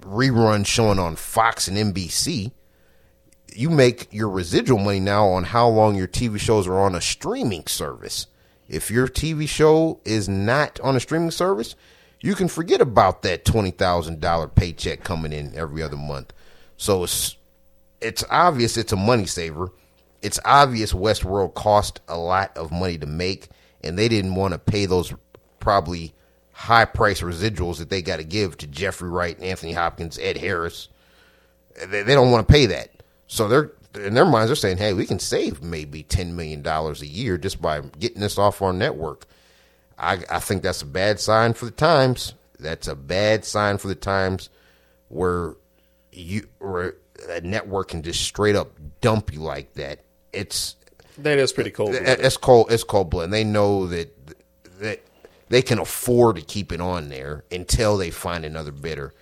reruns 0.01 0.67
showing 0.67 0.99
on 0.99 1.15
Fox 1.15 1.67
and 1.67 1.77
NBC. 1.77 2.51
You 3.53 3.69
make 3.69 4.07
your 4.11 4.29
residual 4.29 4.79
money 4.79 4.99
now 4.99 5.27
on 5.27 5.43
how 5.43 5.67
long 5.67 5.95
your 5.95 6.07
TV 6.07 6.39
shows 6.39 6.65
are 6.65 6.79
on 6.79 6.95
a 6.95 7.01
streaming 7.01 7.67
service. 7.67 8.27
If 8.67 8.89
your 8.89 9.07
TV 9.07 9.49
show 9.49 9.99
is 10.05 10.29
not 10.29 10.79
on 10.79 10.95
a 10.95 10.99
streaming 10.99 11.31
service, 11.31 11.75
you 12.21 12.35
can 12.35 12.47
forget 12.47 12.79
about 12.79 13.23
that 13.23 13.43
$20,000 13.43 14.55
paycheck 14.55 15.03
coming 15.03 15.33
in 15.33 15.55
every 15.55 15.81
other 15.81 15.97
month. 15.97 16.31
So 16.77 17.03
it's 17.03 17.35
it's 18.01 18.23
obvious 18.29 18.77
it's 18.77 18.93
a 18.93 18.97
money 18.97 19.25
saver. 19.25 19.71
It's 20.21 20.39
obvious 20.43 20.93
Westworld 20.93 21.53
cost 21.53 22.01
a 22.07 22.17
lot 22.17 22.55
of 22.57 22.71
money 22.71 22.97
to 22.97 23.05
make, 23.05 23.47
and 23.83 23.97
they 23.97 24.09
didn't 24.09 24.35
want 24.35 24.53
to 24.53 24.59
pay 24.59 24.85
those 24.85 25.13
probably 25.59 26.13
high 26.51 26.85
price 26.85 27.21
residuals 27.21 27.77
that 27.77 27.89
they 27.89 28.01
got 28.01 28.17
to 28.17 28.23
give 28.23 28.57
to 28.57 28.67
Jeffrey 28.67 29.09
Wright, 29.09 29.41
Anthony 29.41 29.71
Hopkins, 29.71 30.19
Ed 30.19 30.37
Harris. 30.37 30.89
They, 31.87 32.03
they 32.03 32.15
don't 32.15 32.31
want 32.31 32.47
to 32.47 32.51
pay 32.51 32.65
that, 32.65 33.03
so 33.27 33.47
they're 33.47 33.71
in 33.95 34.13
their 34.13 34.25
minds 34.25 34.49
they're 34.49 34.55
saying, 34.55 34.77
"Hey, 34.77 34.93
we 34.93 35.05
can 35.05 35.19
save 35.19 35.63
maybe 35.63 36.03
ten 36.03 36.35
million 36.35 36.61
dollars 36.61 37.01
a 37.01 37.07
year 37.07 37.37
just 37.37 37.61
by 37.61 37.79
getting 37.79 38.21
this 38.21 38.37
off 38.37 38.61
our 38.61 38.73
network." 38.73 39.25
I, 39.97 40.23
I 40.29 40.39
think 40.39 40.63
that's 40.63 40.81
a 40.81 40.85
bad 40.85 41.19
sign 41.19 41.53
for 41.53 41.65
the 41.65 41.71
times. 41.71 42.33
That's 42.59 42.87
a 42.87 42.95
bad 42.95 43.45
sign 43.45 43.77
for 43.77 43.87
the 43.87 43.95
times 43.95 44.49
where 45.09 45.55
you 46.11 46.47
where 46.59 46.95
a 47.29 47.41
network 47.41 47.89
can 47.89 48.03
just 48.03 48.21
straight 48.21 48.55
up 48.55 48.71
dump 49.01 49.33
you 49.33 49.39
like 49.39 49.73
that. 49.73 50.01
It's 50.33 50.75
that 51.17 51.37
is 51.37 51.51
pretty 51.51 51.71
cool. 51.71 51.89
it's 51.91 52.37
cold. 52.37 52.71
It's 52.71 52.83
cold 52.83 53.09
blood. 53.09 53.25
And 53.25 53.33
they 53.33 53.43
know 53.43 53.87
that 53.87 54.15
that 54.79 55.01
they 55.49 55.61
can 55.61 55.79
afford 55.79 56.37
to 56.37 56.41
keep 56.41 56.71
it 56.71 56.81
on 56.81 57.09
there 57.09 57.43
until 57.51 57.97
they 57.97 58.11
find 58.11 58.45
another 58.45 58.71
bidder. 58.71 59.13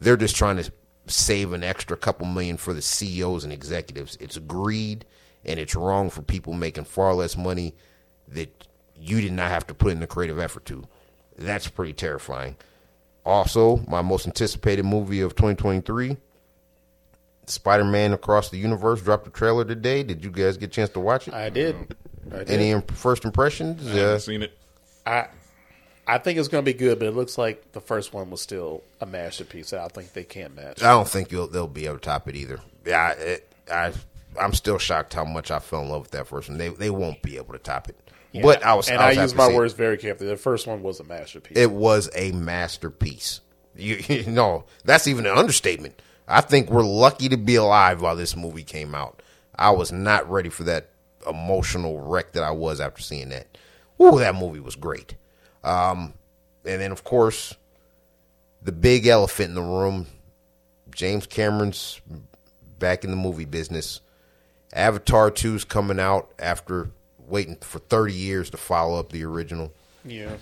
They're 0.00 0.16
just 0.16 0.36
trying 0.36 0.56
to 0.58 0.70
save 1.06 1.52
an 1.52 1.62
extra 1.62 1.96
couple 1.96 2.26
million 2.26 2.56
for 2.56 2.74
the 2.74 2.82
CEOs 2.82 3.44
and 3.44 3.52
executives. 3.52 4.16
It's 4.20 4.38
greed, 4.38 5.04
and 5.44 5.58
it's 5.58 5.74
wrong 5.74 6.10
for 6.10 6.22
people 6.22 6.52
making 6.52 6.84
far 6.84 7.14
less 7.14 7.36
money 7.36 7.74
that 8.28 8.66
you 8.98 9.20
did 9.20 9.32
not 9.32 9.50
have 9.50 9.66
to 9.68 9.74
put 9.74 9.92
in 9.92 10.00
the 10.00 10.06
creative 10.06 10.38
effort 10.38 10.64
to. 10.66 10.84
That's 11.38 11.68
pretty 11.68 11.92
terrifying. 11.92 12.56
Also, 13.24 13.78
my 13.88 14.02
most 14.02 14.26
anticipated 14.26 14.84
movie 14.84 15.20
of 15.20 15.34
2023, 15.34 16.16
Spider-Man 17.46 18.12
Across 18.12 18.50
the 18.50 18.58
Universe, 18.58 19.00
dropped 19.02 19.26
a 19.26 19.30
trailer 19.30 19.64
today. 19.64 20.02
Did 20.02 20.24
you 20.24 20.30
guys 20.30 20.56
get 20.56 20.66
a 20.70 20.72
chance 20.72 20.90
to 20.90 21.00
watch 21.00 21.28
it? 21.28 21.34
I 21.34 21.48
did. 21.48 21.94
I 22.32 22.38
did. 22.38 22.50
Any 22.50 22.70
imp- 22.70 22.90
first 22.90 23.24
impressions? 23.24 23.86
I 23.86 23.90
Uh, 23.90 23.94
haven't 23.94 24.20
seen 24.20 24.42
it. 24.42 24.58
I 25.06 25.26
I 26.08 26.18
think 26.18 26.38
it's 26.38 26.46
going 26.48 26.64
to 26.64 26.72
be 26.72 26.76
good, 26.76 27.00
but 27.00 27.08
it 27.08 27.12
looks 27.16 27.36
like 27.36 27.72
the 27.72 27.80
first 27.80 28.12
one 28.12 28.30
was 28.30 28.40
still 28.40 28.82
a 29.00 29.06
masterpiece. 29.06 29.70
that 29.70 29.80
I 29.80 29.88
think 29.88 30.12
they 30.12 30.22
can't 30.22 30.54
match. 30.54 30.80
I 30.82 30.90
don't 30.90 31.08
think 31.08 31.32
you'll, 31.32 31.48
they'll 31.48 31.66
be 31.66 31.86
able 31.86 31.96
to 31.96 32.00
top 32.00 32.28
it 32.28 32.36
either. 32.36 32.60
Yeah, 32.84 33.10
it, 33.12 33.52
I 33.72 33.92
I'm 34.40 34.52
still 34.52 34.78
shocked 34.78 35.14
how 35.14 35.24
much 35.24 35.50
I 35.50 35.58
fell 35.58 35.82
in 35.82 35.88
love 35.88 36.02
with 36.02 36.10
that 36.12 36.26
first 36.28 36.48
one. 36.48 36.58
They 36.58 36.68
they 36.68 36.90
won't 36.90 37.22
be 37.22 37.36
able 37.36 37.52
to 37.54 37.58
top 37.58 37.88
it. 37.88 37.96
But 38.42 38.62
I 38.64 38.74
was 38.74 38.88
and 38.88 38.98
I, 39.00 39.04
I, 39.04 39.08
was 39.08 39.16
happy 39.16 39.24
use 39.24 39.34
my 39.34 39.46
see 39.48 39.52
it. 39.54 39.56
words 39.56 39.72
very 39.72 39.96
carefully. 39.96 40.28
The 40.30 40.36
first 40.36 40.66
one 40.66 40.82
was 40.82 41.00
a 41.00 41.04
masterpiece. 41.04 41.56
It 41.56 41.70
was 41.70 42.10
a 42.14 42.32
masterpiece. 42.32 43.40
You, 43.74 43.96
you 44.08 44.26
know, 44.30 44.64
that's 44.84 45.06
even 45.08 45.26
an 45.26 45.36
understatement. 45.38 46.02
I 46.28 46.40
think 46.40 46.70
we're 46.70 46.84
lucky 46.84 47.28
to 47.28 47.36
be 47.36 47.54
alive 47.54 48.02
while 48.02 48.16
this 48.16 48.36
movie 48.36 48.64
came 48.64 48.94
out. 48.94 49.22
I 49.54 49.70
was 49.70 49.92
not 49.92 50.28
ready 50.30 50.48
for 50.48 50.64
that 50.64 50.90
emotional 51.28 52.00
wreck 52.00 52.32
that 52.32 52.42
I 52.42 52.50
was 52.50 52.80
after 52.80 53.02
seeing 53.02 53.30
that. 53.30 53.46
Ooh, 54.00 54.18
that 54.18 54.34
movie 54.34 54.60
was 54.60 54.76
great. 54.76 55.14
Um, 55.64 56.14
and 56.64 56.80
then, 56.80 56.92
of 56.92 57.04
course, 57.04 57.54
the 58.62 58.72
big 58.72 59.06
elephant 59.06 59.50
in 59.50 59.54
the 59.54 59.62
room, 59.62 60.06
James 60.90 61.26
Cameron's 61.26 62.00
back 62.78 63.04
in 63.04 63.10
the 63.10 63.16
movie 63.16 63.44
business. 63.44 64.00
Avatar 64.72 65.30
2's 65.30 65.64
coming 65.64 66.00
out 66.00 66.30
after 66.38 66.90
waiting 67.28 67.56
for 67.56 67.78
30 67.78 68.12
years 68.12 68.50
to 68.50 68.56
follow 68.56 68.98
up 68.98 69.10
the 69.10 69.24
original 69.24 69.72
yeah. 70.04 70.36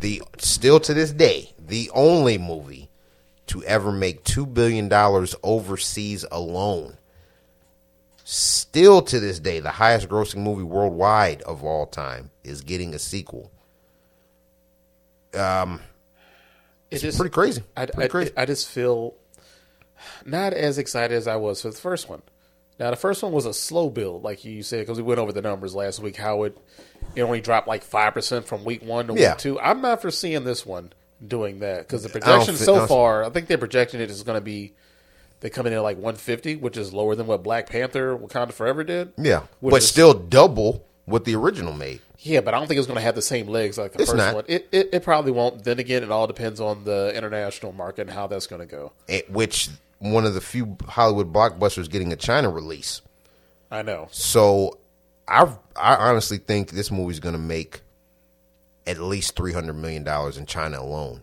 the 0.00 0.22
still 0.38 0.80
to 0.80 0.94
this 0.94 1.12
day 1.12 1.50
the 1.58 1.90
only 1.94 2.38
movie 2.38 2.88
to 3.46 3.62
ever 3.64 3.92
make 3.92 4.24
two 4.24 4.46
billion 4.46 4.88
dollars 4.88 5.34
overseas 5.42 6.24
alone. 6.30 6.96
Still 8.24 9.02
to 9.02 9.18
this 9.20 9.40
day, 9.40 9.58
the 9.60 9.70
highest 9.72 10.08
grossing 10.08 10.36
movie 10.42 10.62
worldwide 10.62 11.42
of 11.42 11.64
all 11.64 11.86
time 11.86 12.30
is 12.44 12.60
getting 12.60 12.94
a 12.94 12.98
sequel. 12.98 13.50
Um, 15.34 15.80
it's 16.90 17.16
Pretty 17.16 17.30
crazy. 17.30 17.62
I, 17.76 17.86
Pretty 17.86 18.02
I, 18.04 18.08
crazy. 18.08 18.30
I 18.36 18.46
just 18.46 18.68
feel 18.68 19.14
not 20.24 20.52
as 20.52 20.78
excited 20.78 21.14
as 21.16 21.26
I 21.26 21.36
was 21.36 21.62
for 21.62 21.70
the 21.70 21.76
first 21.76 22.08
one. 22.08 22.22
Now, 22.78 22.90
the 22.90 22.96
first 22.96 23.22
one 23.22 23.32
was 23.32 23.46
a 23.46 23.52
slow 23.54 23.90
build, 23.90 24.22
like 24.22 24.44
you 24.44 24.62
said, 24.62 24.80
because 24.80 24.98
we 24.98 25.04
went 25.04 25.20
over 25.20 25.32
the 25.32 25.42
numbers 25.42 25.74
last 25.74 26.00
week. 26.00 26.16
How 26.16 26.44
it 26.44 26.56
it 27.14 27.22
only 27.22 27.40
dropped 27.40 27.68
like 27.68 27.82
five 27.82 28.14
percent 28.14 28.46
from 28.46 28.64
week 28.64 28.82
one 28.82 29.06
to 29.08 29.14
Yeah. 29.14 29.30
week 29.32 29.38
two. 29.38 29.60
I'm 29.60 29.80
not 29.80 30.00
foreseeing 30.02 30.44
this 30.44 30.64
one 30.66 30.92
doing 31.26 31.60
that 31.60 31.80
because 31.86 32.02
the 32.02 32.08
projection 32.08 32.56
so 32.56 32.86
far, 32.86 33.24
I 33.24 33.30
think 33.30 33.46
they're 33.46 33.58
projecting 33.58 34.00
it 34.00 34.10
is 34.10 34.22
going 34.22 34.36
to 34.36 34.44
be 34.44 34.72
they 35.40 35.50
come 35.50 35.66
in 35.66 35.72
at 35.72 35.80
like 35.82 35.96
150, 35.96 36.56
which 36.56 36.76
is 36.76 36.92
lower 36.92 37.14
than 37.16 37.26
what 37.26 37.42
Black 37.42 37.68
Panther 37.68 38.16
Wakanda 38.16 38.52
Forever 38.52 38.84
did. 38.84 39.12
yeah, 39.16 39.42
which 39.60 39.72
but 39.72 39.82
is- 39.82 39.88
still 39.88 40.14
double 40.14 40.84
what 41.04 41.24
the 41.24 41.34
original 41.34 41.72
made. 41.72 42.00
Yeah, 42.24 42.40
but 42.40 42.54
I 42.54 42.58
don't 42.58 42.68
think 42.68 42.78
it's 42.78 42.86
going 42.86 42.98
to 42.98 43.02
have 43.02 43.16
the 43.16 43.22
same 43.22 43.48
legs 43.48 43.76
like 43.76 43.92
the 43.94 44.02
It's 44.02 44.10
first 44.12 44.16
not. 44.18 44.34
one. 44.36 44.44
It, 44.46 44.68
it 44.70 44.90
it 44.92 45.02
probably 45.02 45.32
won't. 45.32 45.64
Then 45.64 45.80
again, 45.80 46.04
it 46.04 46.10
all 46.12 46.28
depends 46.28 46.60
on 46.60 46.84
the 46.84 47.12
international 47.16 47.72
market 47.72 48.02
and 48.02 48.10
how 48.10 48.28
that's 48.28 48.46
going 48.46 48.60
to 48.60 48.66
go. 48.66 48.92
eh, 49.08 49.22
Which 49.28 49.68
one 49.98 50.24
of 50.24 50.32
the 50.34 50.40
few 50.40 50.76
Hollywood 50.86 51.32
blockbusters 51.32 51.90
getting 51.90 52.12
a 52.12 52.16
China 52.16 52.48
release. 52.48 53.02
I 53.72 53.82
know. 53.82 54.06
So 54.12 54.78
I 55.26 55.52
I 55.74 55.96
honestly 55.96 56.38
think 56.38 56.70
this 56.70 56.92
movie's 56.92 57.18
going 57.18 57.32
to 57.34 57.40
make 57.40 57.81
at 58.86 58.98
least 58.98 59.36
three 59.36 59.52
hundred 59.52 59.74
million 59.74 60.04
dollars 60.04 60.36
in 60.36 60.46
China 60.46 60.80
alone, 60.80 61.22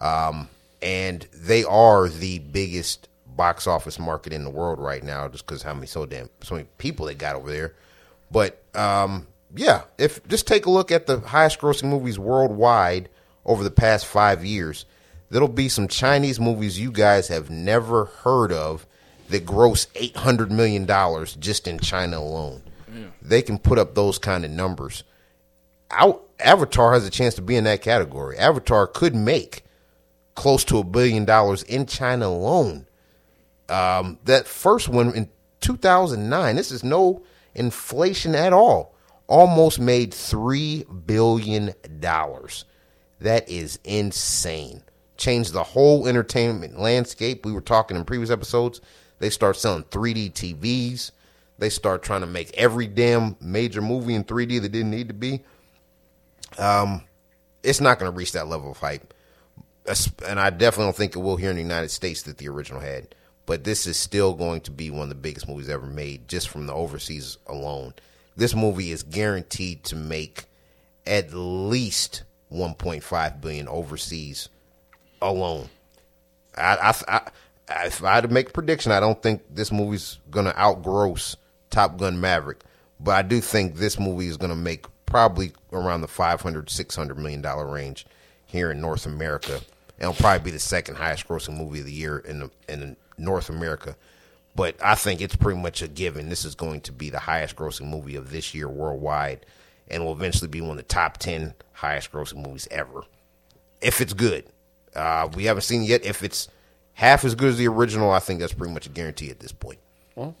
um, 0.00 0.48
and 0.82 1.26
they 1.32 1.64
are 1.64 2.08
the 2.08 2.38
biggest 2.38 3.08
box 3.26 3.66
office 3.66 3.98
market 3.98 4.32
in 4.32 4.44
the 4.44 4.50
world 4.50 4.78
right 4.78 5.02
now, 5.02 5.28
just 5.28 5.46
because 5.46 5.62
how 5.62 5.74
many 5.74 5.86
so 5.86 6.06
damn 6.06 6.28
so 6.42 6.56
many 6.56 6.66
people 6.78 7.06
they 7.06 7.14
got 7.14 7.36
over 7.36 7.50
there. 7.50 7.74
But 8.30 8.62
um, 8.74 9.26
yeah, 9.54 9.82
if 9.96 10.26
just 10.28 10.46
take 10.46 10.66
a 10.66 10.70
look 10.70 10.92
at 10.92 11.06
the 11.06 11.20
highest 11.20 11.60
grossing 11.60 11.88
movies 11.88 12.18
worldwide 12.18 13.08
over 13.46 13.64
the 13.64 13.70
past 13.70 14.06
five 14.06 14.44
years, 14.44 14.84
there'll 15.30 15.48
be 15.48 15.68
some 15.68 15.88
Chinese 15.88 16.38
movies 16.38 16.78
you 16.78 16.92
guys 16.92 17.28
have 17.28 17.48
never 17.48 18.06
heard 18.06 18.52
of 18.52 18.86
that 19.30 19.46
gross 19.46 19.86
eight 19.94 20.16
hundred 20.16 20.50
million 20.52 20.84
dollars 20.86 21.34
just 21.36 21.66
in 21.66 21.78
China 21.78 22.18
alone. 22.18 22.62
They 23.22 23.42
can 23.42 23.58
put 23.58 23.78
up 23.78 23.94
those 23.94 24.18
kind 24.18 24.44
of 24.44 24.50
numbers. 24.50 25.04
Out 25.90 26.27
Avatar 26.40 26.92
has 26.92 27.06
a 27.06 27.10
chance 27.10 27.34
to 27.34 27.42
be 27.42 27.56
in 27.56 27.64
that 27.64 27.82
category. 27.82 28.38
Avatar 28.38 28.86
could 28.86 29.14
make 29.14 29.64
close 30.34 30.64
to 30.64 30.78
a 30.78 30.84
billion 30.84 31.24
dollars 31.24 31.62
in 31.64 31.86
China 31.86 32.26
alone. 32.28 32.86
Um, 33.68 34.18
that 34.24 34.46
first 34.46 34.88
one 34.88 35.14
in 35.14 35.28
2009, 35.60 36.56
this 36.56 36.70
is 36.70 36.84
no 36.84 37.22
inflation 37.54 38.34
at 38.34 38.52
all, 38.52 38.94
almost 39.26 39.80
made 39.80 40.12
$3 40.12 41.06
billion. 41.06 41.74
That 43.20 43.48
is 43.48 43.78
insane. 43.84 44.82
Changed 45.16 45.52
the 45.52 45.64
whole 45.64 46.06
entertainment 46.06 46.78
landscape. 46.78 47.44
We 47.44 47.52
were 47.52 47.60
talking 47.60 47.96
in 47.96 48.04
previous 48.04 48.30
episodes. 48.30 48.80
They 49.18 49.30
start 49.30 49.56
selling 49.56 49.82
3D 49.84 50.32
TVs. 50.32 51.10
They 51.58 51.70
start 51.70 52.04
trying 52.04 52.20
to 52.20 52.26
make 52.28 52.56
every 52.56 52.86
damn 52.86 53.36
major 53.40 53.82
movie 53.82 54.14
in 54.14 54.22
3D 54.22 54.62
that 54.62 54.68
didn't 54.70 54.92
need 54.92 55.08
to 55.08 55.14
be. 55.14 55.42
Um, 56.58 57.02
it's 57.62 57.80
not 57.80 57.98
going 57.98 58.10
to 58.10 58.16
reach 58.16 58.32
that 58.32 58.48
level 58.48 58.70
of 58.70 58.78
hype 58.78 59.14
and 60.26 60.38
I 60.38 60.50
definitely 60.50 60.86
don't 60.86 60.96
think 60.96 61.16
it 61.16 61.20
will 61.20 61.36
here 61.36 61.50
in 61.50 61.56
the 61.56 61.62
United 61.62 61.90
States 61.90 62.22
that 62.22 62.38
the 62.38 62.48
original 62.48 62.80
had. 62.80 63.14
But 63.46 63.64
this 63.64 63.86
is 63.86 63.96
still 63.96 64.34
going 64.34 64.60
to 64.62 64.70
be 64.70 64.90
one 64.90 65.04
of 65.04 65.08
the 65.08 65.14
biggest 65.14 65.48
movies 65.48 65.70
ever 65.70 65.86
made, 65.86 66.28
just 66.28 66.48
from 66.48 66.66
the 66.66 66.74
overseas 66.74 67.38
alone. 67.46 67.94
This 68.36 68.54
movie 68.54 68.92
is 68.92 69.02
guaranteed 69.02 69.84
to 69.84 69.96
make 69.96 70.44
at 71.06 71.32
least 71.32 72.24
1.5 72.52 73.40
billion 73.40 73.68
overseas 73.68 74.50
alone. 75.22 75.68
I, 76.56 76.92
I, 77.08 77.30
I, 77.68 77.86
if 77.86 78.04
I 78.04 78.16
had 78.16 78.22
to 78.22 78.28
make 78.28 78.50
a 78.50 78.52
prediction, 78.52 78.92
I 78.92 79.00
don't 79.00 79.22
think 79.22 79.42
this 79.50 79.72
movie's 79.72 80.18
going 80.30 80.46
to 80.46 80.52
outgross 80.52 81.36
Top 81.70 81.96
Gun 81.96 82.20
Maverick, 82.20 82.60
but 83.00 83.12
I 83.12 83.22
do 83.22 83.40
think 83.40 83.76
this 83.76 83.98
movie 83.98 84.26
is 84.26 84.36
going 84.36 84.50
to 84.50 84.56
make 84.56 84.84
probably 85.08 85.52
around 85.72 86.02
the 86.02 86.08
500, 86.08 86.70
600 86.70 87.18
million 87.18 87.42
dollar 87.42 87.66
range 87.66 88.06
here 88.46 88.70
in 88.70 88.80
North 88.80 89.06
America. 89.06 89.60
It'll 89.98 90.14
probably 90.14 90.44
be 90.44 90.50
the 90.52 90.58
second 90.58 90.96
highest 90.96 91.26
grossing 91.26 91.56
movie 91.58 91.80
of 91.80 91.86
the 91.86 91.92
year 91.92 92.18
in 92.18 92.38
the, 92.38 92.50
in 92.68 92.96
North 93.16 93.48
America. 93.48 93.96
But 94.54 94.76
I 94.82 94.94
think 94.94 95.20
it's 95.20 95.36
pretty 95.36 95.60
much 95.60 95.82
a 95.82 95.88
given. 95.88 96.28
This 96.28 96.44
is 96.44 96.54
going 96.54 96.80
to 96.82 96.92
be 96.92 97.10
the 97.10 97.18
highest 97.18 97.56
grossing 97.56 97.88
movie 97.88 98.16
of 98.16 98.30
this 98.30 98.54
year 98.54 98.68
worldwide 98.68 99.44
and 99.88 100.04
will 100.04 100.12
eventually 100.12 100.48
be 100.48 100.60
one 100.60 100.72
of 100.72 100.76
the 100.76 100.82
top 100.82 101.18
10 101.18 101.54
highest 101.72 102.12
grossing 102.12 102.44
movies 102.46 102.68
ever. 102.70 103.02
If 103.80 104.00
it's 104.00 104.12
good. 104.12 104.44
Uh, 104.94 105.28
we 105.34 105.44
haven't 105.44 105.62
seen 105.62 105.82
yet. 105.84 106.04
If 106.04 106.22
it's 106.22 106.48
half 106.94 107.24
as 107.24 107.34
good 107.34 107.50
as 107.50 107.58
the 107.58 107.68
original, 107.68 108.10
I 108.10 108.18
think 108.18 108.40
that's 108.40 108.52
pretty 108.52 108.72
much 108.72 108.86
a 108.86 108.90
guarantee 108.90 109.30
at 109.30 109.40
this 109.40 109.52
point. 109.52 109.78
Well, 110.16 110.34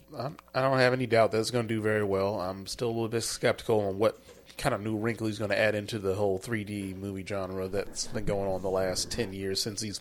I 0.52 0.60
don't 0.60 0.78
have 0.78 0.92
any 0.92 1.06
doubt 1.06 1.30
that 1.30 1.38
it's 1.38 1.52
going 1.52 1.68
to 1.68 1.72
do 1.72 1.80
very 1.80 2.02
well. 2.02 2.40
I'm 2.40 2.66
still 2.66 2.88
a 2.88 2.90
little 2.90 3.08
bit 3.08 3.22
skeptical 3.22 3.80
on 3.86 3.98
what 3.98 4.18
kind 4.58 4.74
of 4.74 4.82
new 4.82 4.96
wrinkle 4.96 5.26
he's 5.26 5.38
going 5.38 5.50
to 5.50 5.58
add 5.58 5.74
into 5.74 5.98
the 5.98 6.14
whole 6.14 6.38
3D 6.38 6.96
movie 6.96 7.24
genre 7.24 7.68
that's 7.68 8.08
been 8.08 8.24
going 8.24 8.50
on 8.50 8.60
the 8.60 8.68
last 8.68 9.10
10 9.10 9.32
years 9.32 9.62
since 9.62 9.80
he's 9.80 10.00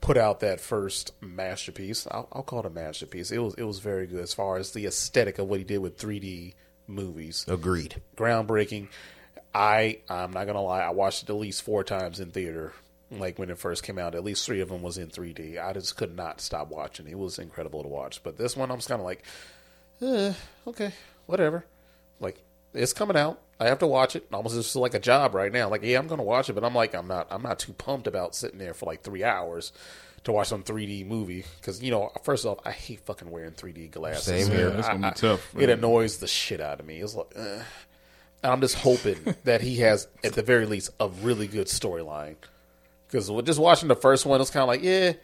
put 0.00 0.16
out 0.16 0.40
that 0.40 0.60
first 0.60 1.12
masterpiece. 1.20 2.06
I'll, 2.10 2.28
I'll 2.32 2.42
call 2.42 2.60
it 2.60 2.66
a 2.66 2.70
masterpiece. 2.70 3.30
It 3.30 3.38
was 3.38 3.54
it 3.54 3.62
was 3.62 3.78
very 3.78 4.06
good 4.06 4.20
as 4.20 4.34
far 4.34 4.56
as 4.56 4.72
the 4.72 4.86
aesthetic 4.86 5.38
of 5.38 5.48
what 5.48 5.58
he 5.58 5.64
did 5.64 5.78
with 5.78 5.98
3D 5.98 6.54
movies. 6.86 7.44
Agreed. 7.48 8.00
Groundbreaking. 8.16 8.88
I 9.54 10.00
I'm 10.08 10.32
not 10.32 10.46
gonna 10.46 10.62
lie. 10.62 10.82
I 10.82 10.90
watched 10.90 11.24
it 11.24 11.30
at 11.30 11.36
least 11.36 11.62
four 11.62 11.84
times 11.84 12.20
in 12.20 12.30
theater. 12.30 12.72
Like 13.10 13.38
when 13.38 13.50
it 13.50 13.58
first 13.58 13.84
came 13.84 13.98
out, 13.98 14.14
at 14.16 14.24
least 14.24 14.44
three 14.44 14.60
of 14.60 14.68
them 14.68 14.82
was 14.82 14.98
in 14.98 15.08
3D. 15.08 15.64
I 15.64 15.72
just 15.72 15.96
could 15.96 16.16
not 16.16 16.40
stop 16.40 16.68
watching. 16.70 17.06
It 17.06 17.18
was 17.18 17.38
incredible 17.38 17.82
to 17.82 17.88
watch. 17.88 18.22
But 18.22 18.36
this 18.36 18.56
one, 18.56 18.70
I'm 18.70 18.78
just 18.78 18.88
kind 18.88 19.00
of 19.00 19.04
like, 19.04 19.22
eh, 20.02 20.32
okay, 20.66 20.92
whatever. 21.26 21.64
Like 22.20 22.36
it's 22.74 22.92
coming 22.92 23.16
out. 23.16 23.40
I 23.58 23.66
have 23.66 23.78
to 23.78 23.86
watch 23.86 24.16
it. 24.16 24.26
Almost 24.32 24.54
just 24.54 24.76
like 24.76 24.94
a 24.94 24.98
job 25.00 25.34
right 25.34 25.52
now. 25.52 25.68
Like 25.68 25.82
yeah, 25.82 25.98
I'm 25.98 26.06
gonna 26.06 26.22
watch 26.22 26.48
it, 26.50 26.52
but 26.54 26.64
I'm 26.64 26.74
like 26.74 26.94
I'm 26.94 27.08
not. 27.08 27.26
I'm 27.30 27.42
not 27.42 27.58
too 27.58 27.72
pumped 27.72 28.06
about 28.06 28.34
sitting 28.34 28.58
there 28.58 28.74
for 28.74 28.86
like 28.86 29.02
three 29.02 29.24
hours 29.24 29.72
to 30.24 30.32
watch 30.32 30.48
some 30.48 30.62
3D 30.62 31.06
movie 31.06 31.44
because 31.60 31.82
you 31.82 31.90
know, 31.90 32.10
first 32.22 32.44
off, 32.44 32.58
I 32.64 32.72
hate 32.72 33.00
fucking 33.00 33.30
wearing 33.30 33.52
3D 33.52 33.90
glasses. 33.92 34.24
Same 34.24 34.50
here. 34.50 34.68
It's 34.68 34.86
gonna 34.88 34.98
be 34.98 35.04
I- 35.06 35.10
tough, 35.10 35.54
It 35.56 35.70
annoys 35.70 36.18
the 36.18 36.26
shit 36.26 36.60
out 36.60 36.80
of 36.80 36.86
me. 36.86 37.00
It's 37.00 37.14
like. 37.14 37.32
And 38.42 38.52
I'm 38.52 38.60
just 38.60 38.76
hoping 38.76 39.16
that 39.44 39.62
he 39.62 39.76
has, 39.76 40.06
at 40.22 40.34
the 40.34 40.42
very 40.42 40.66
least, 40.66 40.90
a 41.00 41.08
really 41.08 41.46
good 41.46 41.66
storyline. 41.68 42.36
Because 43.08 43.30
just 43.44 43.58
watching 43.58 43.88
the 43.88 43.96
first 43.96 44.26
one, 44.26 44.40
it's 44.40 44.50
kind 44.50 44.62
of 44.62 44.68
like, 44.68 44.82
yeah. 44.82 45.14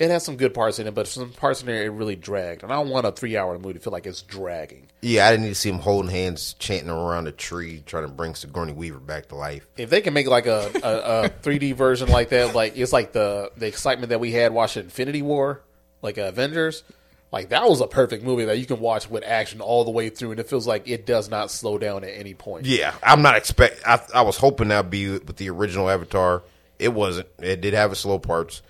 It 0.00 0.10
has 0.10 0.24
some 0.24 0.36
good 0.36 0.54
parts 0.54 0.78
in 0.78 0.86
it, 0.86 0.94
but 0.94 1.06
some 1.06 1.30
parts 1.30 1.60
in 1.60 1.66
there 1.66 1.84
it 1.84 1.90
really 1.90 2.16
dragged. 2.16 2.62
And 2.62 2.72
I 2.72 2.76
don't 2.76 2.88
want 2.88 3.06
a 3.06 3.12
three 3.12 3.36
hour 3.36 3.58
movie 3.58 3.74
to 3.74 3.80
feel 3.80 3.92
like 3.92 4.06
it's 4.06 4.22
dragging. 4.22 4.88
Yeah, 5.02 5.26
I 5.26 5.30
didn't 5.30 5.44
need 5.44 5.50
to 5.50 5.54
see 5.54 5.68
him 5.68 5.78
holding 5.78 6.10
hands, 6.10 6.54
chanting 6.58 6.88
around 6.88 7.26
a 7.26 7.32
tree, 7.32 7.82
trying 7.84 8.04
to 8.04 8.08
bring 8.08 8.34
Sigourney 8.34 8.72
Weaver 8.72 8.98
back 8.98 9.26
to 9.28 9.34
life. 9.34 9.66
If 9.76 9.90
they 9.90 10.00
can 10.00 10.14
make 10.14 10.26
like 10.26 10.46
a, 10.46 10.70
a, 10.82 11.24
a 11.24 11.28
3D 11.42 11.74
version 11.74 12.08
like 12.08 12.30
that, 12.30 12.54
like 12.54 12.78
it's 12.78 12.94
like 12.94 13.12
the 13.12 13.52
the 13.58 13.66
excitement 13.66 14.08
that 14.08 14.20
we 14.20 14.32
had 14.32 14.54
watching 14.54 14.84
Infinity 14.84 15.20
War, 15.20 15.60
like 16.00 16.16
uh, 16.16 16.22
Avengers, 16.22 16.82
like 17.30 17.50
that 17.50 17.68
was 17.68 17.82
a 17.82 17.86
perfect 17.86 18.24
movie 18.24 18.46
that 18.46 18.58
you 18.58 18.64
can 18.64 18.80
watch 18.80 19.10
with 19.10 19.22
action 19.22 19.60
all 19.60 19.84
the 19.84 19.90
way 19.90 20.08
through, 20.08 20.30
and 20.30 20.40
it 20.40 20.48
feels 20.48 20.66
like 20.66 20.88
it 20.88 21.04
does 21.04 21.28
not 21.28 21.50
slow 21.50 21.76
down 21.76 22.04
at 22.04 22.10
any 22.10 22.32
point. 22.32 22.64
Yeah, 22.64 22.94
I'm 23.02 23.20
not 23.20 23.36
expect. 23.36 23.82
I, 23.86 24.00
I 24.14 24.22
was 24.22 24.38
hoping 24.38 24.68
that'd 24.68 24.90
be 24.90 25.10
with 25.10 25.36
the 25.36 25.50
original 25.50 25.90
Avatar. 25.90 26.42
It 26.78 26.94
wasn't. 26.94 27.28
It 27.38 27.60
did 27.60 27.74
have 27.74 27.92
its 27.92 28.00
slow 28.00 28.18
parts, 28.18 28.62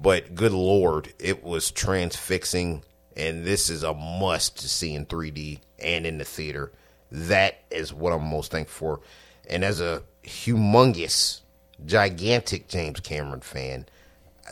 but 0.00 0.34
good 0.34 0.52
lord, 0.52 1.12
it 1.18 1.42
was 1.44 1.70
transfixing. 1.70 2.82
And 3.16 3.44
this 3.44 3.68
is 3.68 3.82
a 3.82 3.92
must 3.92 4.58
to 4.60 4.68
see 4.68 4.94
in 4.94 5.04
3D 5.04 5.60
and 5.78 6.06
in 6.06 6.18
the 6.18 6.24
theater. 6.24 6.72
That 7.10 7.58
is 7.70 7.92
what 7.92 8.12
I'm 8.12 8.24
most 8.24 8.50
thankful 8.50 8.98
for. 8.98 9.00
And 9.48 9.64
as 9.64 9.80
a 9.80 10.02
humongous, 10.24 11.40
gigantic 11.84 12.68
James 12.68 13.00
Cameron 13.00 13.40
fan, 13.40 13.86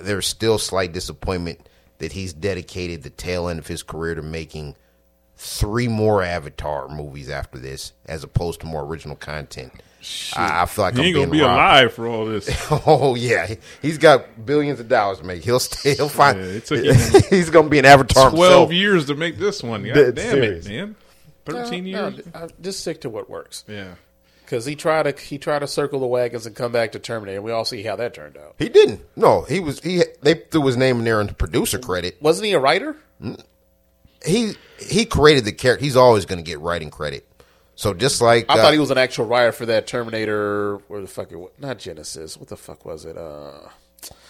there's 0.02 0.26
still 0.26 0.58
slight 0.58 0.92
disappointment 0.92 1.68
that 1.98 2.12
he's 2.12 2.32
dedicated 2.32 3.02
the 3.02 3.10
tail 3.10 3.48
end 3.48 3.58
of 3.58 3.66
his 3.66 3.82
career 3.82 4.14
to 4.14 4.22
making 4.22 4.76
three 5.36 5.88
more 5.88 6.22
Avatar 6.22 6.88
movies 6.88 7.30
after 7.30 7.58
this, 7.58 7.92
as 8.06 8.24
opposed 8.24 8.60
to 8.60 8.66
more 8.66 8.84
original 8.84 9.16
content. 9.16 9.72
I, 10.36 10.62
I 10.62 10.66
feel 10.66 10.84
like 10.84 10.94
He 10.94 11.00
I'm 11.00 11.06
ain't 11.06 11.14
gonna 11.16 11.26
being 11.26 11.40
be 11.40 11.44
robbed. 11.44 11.54
alive 11.54 11.92
for 11.92 12.06
all 12.06 12.24
this. 12.26 12.48
Oh 12.86 13.14
yeah, 13.16 13.46
He- 13.46 13.58
he's 13.82 13.98
got 13.98 14.44
billions 14.46 14.78
of 14.80 14.88
dollars 14.88 15.18
to 15.18 15.24
make. 15.24 15.42
He'll 15.44 15.58
stay. 15.60 15.94
He'll 15.94 16.08
find. 16.08 16.38
Yeah, 16.38 16.44
it 16.44 16.66
took 16.66 16.84
him 16.84 17.22
he's 17.30 17.50
gonna 17.50 17.68
be 17.68 17.78
an 17.78 17.84
avatar. 17.84 18.30
Twelve 18.30 18.70
himself. 18.70 18.72
years 18.72 19.06
to 19.06 19.14
make 19.16 19.38
this 19.38 19.62
one. 19.62 19.84
God 19.84 19.94
Dead 19.94 20.14
damn 20.14 20.30
serious. 20.30 20.66
it, 20.66 20.70
man! 20.70 20.96
Thirteen 21.44 21.90
No, 21.90 22.08
years. 22.08 22.26
no, 22.34 22.48
just 22.60 22.80
stick 22.80 23.00
to 23.02 23.10
what 23.10 23.28
works. 23.28 23.64
Yeah. 23.66 23.94
Because 24.44 24.64
he 24.64 24.76
tried 24.76 25.02
to 25.14 25.22
he 25.22 25.36
tried 25.36 25.58
to 25.58 25.66
circle 25.66 26.00
the 26.00 26.06
wagons 26.06 26.46
and 26.46 26.56
come 26.56 26.72
back 26.72 26.92
to 26.92 26.98
Terminator. 26.98 27.36
and 27.36 27.44
We 27.44 27.52
all 27.52 27.66
see 27.66 27.82
how 27.82 27.96
that 27.96 28.14
turned 28.14 28.38
out. 28.38 28.54
He 28.58 28.68
didn't. 28.70 29.00
No, 29.16 29.42
he 29.42 29.60
was. 29.60 29.80
He 29.80 30.02
they 30.22 30.34
threw 30.34 30.64
his 30.64 30.76
name 30.76 31.00
in 31.00 31.04
there 31.04 31.20
in 31.20 31.26
the 31.26 31.34
producer 31.34 31.78
credit. 31.78 32.16
Wasn't 32.22 32.46
he 32.46 32.52
a 32.52 32.58
writer? 32.58 32.96
He 34.24 34.52
he 34.78 35.04
created 35.04 35.44
the 35.44 35.52
character. 35.52 35.84
He's 35.84 35.96
always 35.96 36.24
going 36.24 36.38
to 36.42 36.42
get 36.48 36.60
writing 36.60 36.90
credit. 36.90 37.27
So 37.78 37.94
just 37.94 38.20
like 38.20 38.46
I 38.48 38.54
uh, 38.54 38.56
thought 38.56 38.72
he 38.72 38.80
was 38.80 38.90
an 38.90 38.98
actual 38.98 39.26
writer 39.26 39.52
for 39.52 39.64
that 39.66 39.86
Terminator. 39.86 40.78
Where 40.88 41.00
the 41.00 41.06
fuck 41.06 41.30
it 41.30 41.36
was? 41.36 41.52
Not 41.60 41.78
Genesis. 41.78 42.36
What 42.36 42.48
the 42.48 42.56
fuck 42.56 42.84
was 42.84 43.04
it? 43.04 43.16
Uh, 43.16 43.68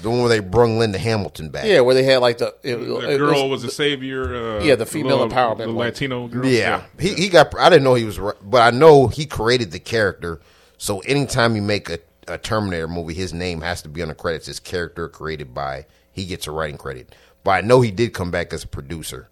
the 0.03 0.11
one 0.11 0.21
where 0.21 0.29
they 0.29 0.41
brung 0.41 0.79
Linda 0.79 0.99
Hamilton 0.99 1.49
back. 1.49 1.65
yeah, 1.65 1.81
where 1.81 1.95
they 1.95 2.03
had 2.03 2.19
like 2.19 2.37
the 2.37 2.49
it, 2.63 2.77
The 2.77 3.15
it 3.15 3.17
girl 3.17 3.49
was, 3.49 3.65
a 3.65 3.71
savior. 3.71 4.35
Uh, 4.59 4.63
Yeah, 4.63 4.75
the 4.75 4.85
female 4.85 5.17
little- 5.17 5.31
empowerment 5.31 5.65
The. 5.65 5.73
Latino 5.73 6.29
girl. 6.29 6.45
Yeah, 6.45 6.83
he 6.99 7.15
he 7.15 7.29
got. 7.31 7.59
I 7.59 7.71
didn't 7.71 7.85
know 7.85 7.95
he 7.95 8.05
was, 8.05 8.19
but 8.43 8.61
I 8.61 8.71
know 8.77 9.07
he 9.07 9.25
created 9.25 9.71
the 9.71 9.81
character. 9.81 10.41
So 10.77 11.01
anytime 11.01 11.57
you 11.57 11.63
make 11.63 11.89
a, 11.89 12.01
a 12.27 12.37
Terminator 12.37 12.87
movie, 12.87 13.15
his 13.15 13.33
name 13.33 13.63
has 13.63 13.81
to 13.81 13.89
be 13.89 14.03
on 14.03 14.09
the 14.09 14.15
credits. 14.15 14.45
His 14.47 14.61
character 14.61 15.09
created 15.09 15.55
by 15.55 15.87
he 16.13 16.27
gets 16.27 16.47
a 16.47 16.51
writing 16.51 16.77
credit. 16.77 17.15
But 17.45 17.51
I 17.53 17.61
know 17.63 17.81
he 17.81 17.91
did 17.93 18.13
come 18.13 18.31
back 18.31 18.53
as 18.53 18.65
a 18.65 18.69
producer. 18.69 19.31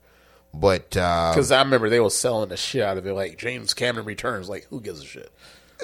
But 0.58 0.96
uh, 0.96 1.32
because 1.34 1.52
I 1.52 1.62
remember 1.62 1.88
they 1.88 2.00
were 2.00 2.10
selling 2.10 2.48
the 2.48 2.56
shit 2.56 2.82
out 2.82 2.96
of 2.96 3.06
it. 3.06 3.12
Like 3.12 3.38
James 3.38 3.74
Cameron 3.74 4.06
returns. 4.06 4.48
Like 4.48 4.66
who 4.70 4.80
gives 4.80 5.02
a 5.02 5.04
shit? 5.04 5.32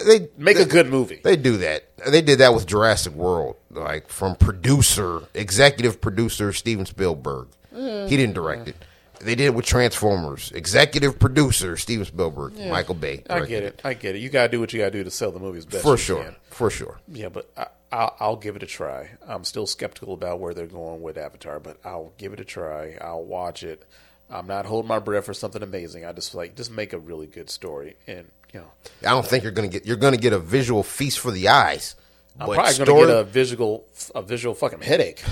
they 0.07 0.29
Make 0.39 0.57
they, 0.57 0.63
a 0.63 0.67
good 0.67 0.89
movie. 0.89 1.21
They 1.23 1.37
do 1.37 1.59
that. 1.59 1.85
They 2.07 2.23
did 2.23 2.39
that 2.39 2.55
with 2.55 2.67
Jurassic 2.67 3.13
World, 3.13 3.57
like 3.71 4.09
from 4.09 4.37
producer, 4.37 5.23
executive 5.35 6.01
producer 6.01 6.53
Steven 6.53 6.87
Spielberg. 6.87 7.49
he 7.75 8.17
didn't 8.17 8.35
direct 8.35 8.69
it. 8.69 8.77
They 9.21 9.37
did 9.37 9.45
it 9.45 9.55
with 9.55 9.67
Transformers, 9.67 10.51
executive 10.53 11.19
producer 11.19 11.77
Steven 11.77 12.05
Spielberg, 12.05 12.59
Michael 12.59 12.97
Bay. 12.97 13.23
I 13.31 13.37
directed 13.37 13.49
get 13.49 13.63
it. 13.63 13.81
I 13.85 13.95
get 13.95 14.17
it. 14.17 14.19
You 14.19 14.31
gotta 14.31 14.49
do 14.49 14.59
what 14.59 14.73
you 14.73 14.81
gotta 14.81 14.91
do 14.91 15.05
to 15.05 15.11
sell 15.13 15.31
the 15.31 15.39
movies 15.39 15.65
best 15.65 15.83
for 15.85 15.93
you 15.93 15.97
sure, 15.97 16.25
can. 16.25 16.37
for 16.51 16.71
sure. 16.71 16.99
Yeah, 17.07 17.29
but 17.29 17.49
I, 17.57 17.67
I'll, 17.93 18.17
I'll 18.19 18.37
give 18.37 18.57
it 18.57 18.63
a 18.65 18.67
try. 18.67 19.11
I'm 19.27 19.45
still 19.45 19.67
skeptical 19.67 20.15
about 20.15 20.41
where 20.41 20.55
they're 20.55 20.67
going 20.67 21.03
with 21.03 21.17
Avatar, 21.17 21.61
but 21.61 21.77
I'll 21.85 22.13
give 22.19 22.33
it 22.33 22.41
a 22.41 22.45
try. 22.45 22.97
I'll 23.01 23.23
watch 23.25 23.63
it. 23.63 23.85
I'm 24.33 24.47
not 24.47 24.67
holding 24.67 24.89
my 24.89 24.99
breath 24.99 25.27
for 25.27 25.35
something 25.35 25.63
amazing. 25.63 26.05
I 26.05 26.13
just 26.13 26.35
like 26.35 26.57
just 26.57 26.71
make 26.71 26.93
a 26.93 26.99
really 26.99 27.27
good 27.27 27.51
story, 27.51 27.97
and 28.07 28.27
you 28.53 28.61
know, 28.61 28.67
I 29.07 29.11
don't 29.11 29.27
think 29.27 29.43
you're 29.43 29.53
gonna 29.53 29.69
get. 29.69 29.87
You're 29.87 29.97
gonna 29.97 30.17
get 30.17 30.33
a 30.33 30.39
visual 30.39 30.83
feast 30.83 31.19
for 31.19 31.31
the 31.31 31.49
eyes. 31.49 31.95
I'm 32.41 32.47
But 32.47 32.55
probably 32.55 32.73
story- 32.73 32.87
gonna 32.87 33.07
get 33.09 33.17
a 33.21 33.25
visual 33.25 33.85
a 34.15 34.23
visual 34.23 34.55
fucking 34.55 34.81
headache. 34.81 35.23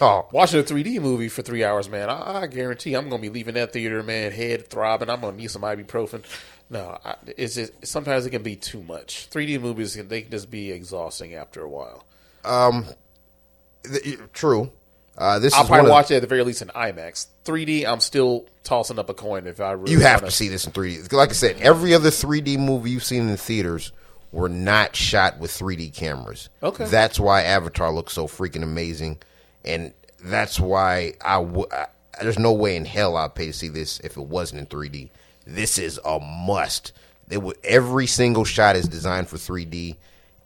Oh. 0.00 0.28
Watching 0.32 0.60
a 0.60 0.62
3D 0.62 1.00
movie 1.00 1.28
for 1.30 1.40
three 1.40 1.64
hours, 1.64 1.88
man, 1.88 2.10
I, 2.10 2.42
I 2.42 2.46
guarantee 2.46 2.92
I'm 2.94 3.08
gonna 3.08 3.22
be 3.22 3.30
leaving 3.30 3.54
that 3.54 3.72
theater, 3.72 4.02
man, 4.02 4.32
head 4.32 4.68
throbbing. 4.68 5.08
I'm 5.08 5.20
gonna 5.22 5.36
need 5.36 5.50
some 5.50 5.62
ibuprofen. 5.62 6.22
No, 6.68 6.98
I, 7.04 7.14
it's 7.38 7.54
just 7.54 7.72
sometimes 7.86 8.26
it 8.26 8.30
can 8.30 8.42
be 8.42 8.56
too 8.56 8.82
much. 8.82 9.28
3D 9.30 9.60
movies 9.62 9.94
they 9.94 10.22
can 10.22 10.30
just 10.30 10.50
be 10.50 10.70
exhausting 10.72 11.34
after 11.34 11.62
a 11.62 11.68
while. 11.68 12.04
Um, 12.44 12.84
Th- 13.84 14.18
True. 14.32 14.70
Uh, 15.22 15.38
this 15.38 15.54
I'll 15.54 15.64
probably 15.64 15.90
watch 15.90 16.10
it 16.10 16.16
at 16.16 16.20
the 16.22 16.26
very 16.26 16.42
least 16.42 16.62
in 16.62 16.68
IMAX. 16.68 17.26
3D, 17.44 17.86
I'm 17.86 18.00
still 18.00 18.44
tossing 18.64 18.98
up 18.98 19.08
a 19.08 19.14
coin 19.14 19.46
if 19.46 19.60
I 19.60 19.70
really 19.72 19.92
You 19.92 20.00
have 20.00 20.22
wanna- 20.22 20.30
to 20.30 20.36
see 20.36 20.48
this 20.48 20.64
in 20.66 20.72
3D. 20.72 21.12
Like 21.12 21.30
I 21.30 21.32
said, 21.34 21.58
every 21.60 21.94
other 21.94 22.10
3D 22.10 22.56
movie 22.58 22.90
you've 22.90 23.04
seen 23.04 23.22
in 23.22 23.28
the 23.28 23.36
theaters 23.36 23.92
were 24.32 24.48
not 24.48 24.96
shot 24.96 25.38
with 25.38 25.52
3D 25.52 25.90
cameras. 25.94 26.48
Okay. 26.62 26.86
That's 26.86 27.20
why 27.20 27.42
Avatar 27.42 27.92
looks 27.92 28.14
so 28.14 28.26
freaking 28.26 28.64
amazing, 28.64 29.18
and 29.64 29.92
that's 30.24 30.58
why 30.58 31.14
I 31.24 31.34
w- 31.36 31.66
I- 31.70 31.86
there's 32.20 32.38
no 32.38 32.52
way 32.52 32.74
in 32.74 32.84
hell 32.84 33.16
I'd 33.16 33.34
pay 33.36 33.46
to 33.46 33.52
see 33.52 33.68
this 33.68 34.00
if 34.00 34.16
it 34.16 34.22
wasn't 34.24 34.60
in 34.62 34.66
3D. 34.66 35.10
This 35.46 35.78
is 35.78 36.00
a 36.04 36.18
must. 36.18 36.90
They 37.28 37.36
would 37.36 37.58
every 37.62 38.08
single 38.08 38.44
shot 38.44 38.74
is 38.74 38.88
designed 38.88 39.28
for 39.28 39.36
3D. 39.38 39.96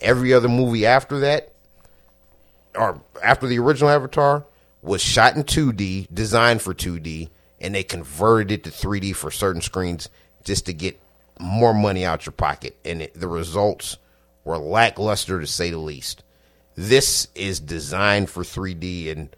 Every 0.03 0.35
other 0.35 0.49
movie 0.49 0.85
after 0.85 1.19
that, 1.21 1.51
or 2.75 3.01
after 3.23 3.47
the 3.47 3.59
original 3.59 3.89
Avatar 3.91 4.45
was 4.87 5.03
shot 5.03 5.37
in 5.37 5.43
2D, 5.43 6.07
designed 6.15 6.63
for 6.63 6.73
2D, 6.73 7.29
and 7.61 7.75
they 7.75 7.83
converted 7.83 8.53
it 8.53 8.65
to 8.65 8.71
3D 8.71 9.17
for 9.17 9.31
certain 9.31 9.61
screens 9.61 10.09
just 10.45 10.67
to 10.67 10.73
get 10.73 11.01
more 11.41 11.75
money 11.75 12.05
out 12.05 12.25
your 12.25 12.33
pocket. 12.33 12.77
And 12.85 13.03
it, 13.03 13.15
the 13.19 13.27
results 13.27 13.97
were 14.45 14.59
lackluster 14.59 15.41
to 15.41 15.47
say 15.47 15.71
the 15.71 15.79
least. 15.79 16.23
This 16.77 17.27
is 17.35 17.59
designed 17.59 18.31
for 18.31 18.45
3D, 18.45 19.11
and 19.11 19.35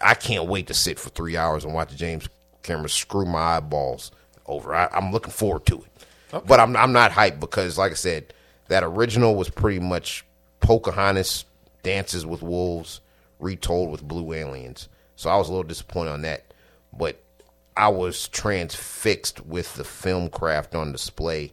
I 0.00 0.14
can't 0.14 0.46
wait 0.46 0.66
to 0.66 0.74
sit 0.74 0.98
for 0.98 1.10
three 1.10 1.36
hours 1.36 1.64
and 1.64 1.72
watch 1.72 1.94
James 1.94 2.28
Cameron 2.62 2.88
screw 2.88 3.26
my 3.26 3.56
eyeballs 3.56 4.10
over. 4.46 4.74
I, 4.74 4.88
I'm 4.92 5.12
looking 5.12 5.32
forward 5.32 5.66
to 5.66 5.82
it. 5.82 6.06
But 6.48 6.58
I'm 6.58 6.76
I'm 6.76 6.92
not 6.92 7.12
hyped 7.12 7.38
because, 7.38 7.78
like 7.78 7.92
I 7.92 7.94
said, 7.94 8.34
that 8.66 8.82
original 8.82 9.36
was 9.36 9.48
pretty 9.48 9.78
much 9.78 10.24
Pocahontas 10.58 11.44
dances 11.84 12.26
with 12.26 12.42
wolves 12.42 13.00
retold 13.44 13.90
with 13.90 14.02
blue 14.02 14.32
aliens. 14.32 14.88
So 15.16 15.30
I 15.30 15.36
was 15.36 15.48
a 15.48 15.52
little 15.52 15.68
disappointed 15.68 16.10
on 16.10 16.22
that, 16.22 16.52
but 16.92 17.22
I 17.76 17.88
was 17.88 18.28
transfixed 18.28 19.44
with 19.44 19.74
the 19.74 19.84
film 19.84 20.28
craft 20.30 20.74
on 20.74 20.92
display, 20.92 21.52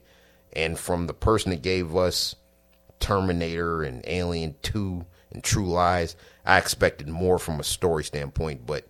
and 0.53 0.80
from 0.80 1.07
the 1.07 1.13
person 1.13 1.51
that 1.51 1.61
gave 1.61 1.95
us 1.95 2.35
Terminator 2.99 3.84
and 3.84 4.03
Alien 4.05 4.55
Two 4.61 5.05
and 5.31 5.43
True 5.43 5.68
Lies, 5.68 6.15
I 6.45 6.57
expected 6.57 7.07
more 7.07 7.39
from 7.39 7.59
a 7.59 7.63
story 7.63 8.03
standpoint, 8.03 8.65
but 8.65 8.85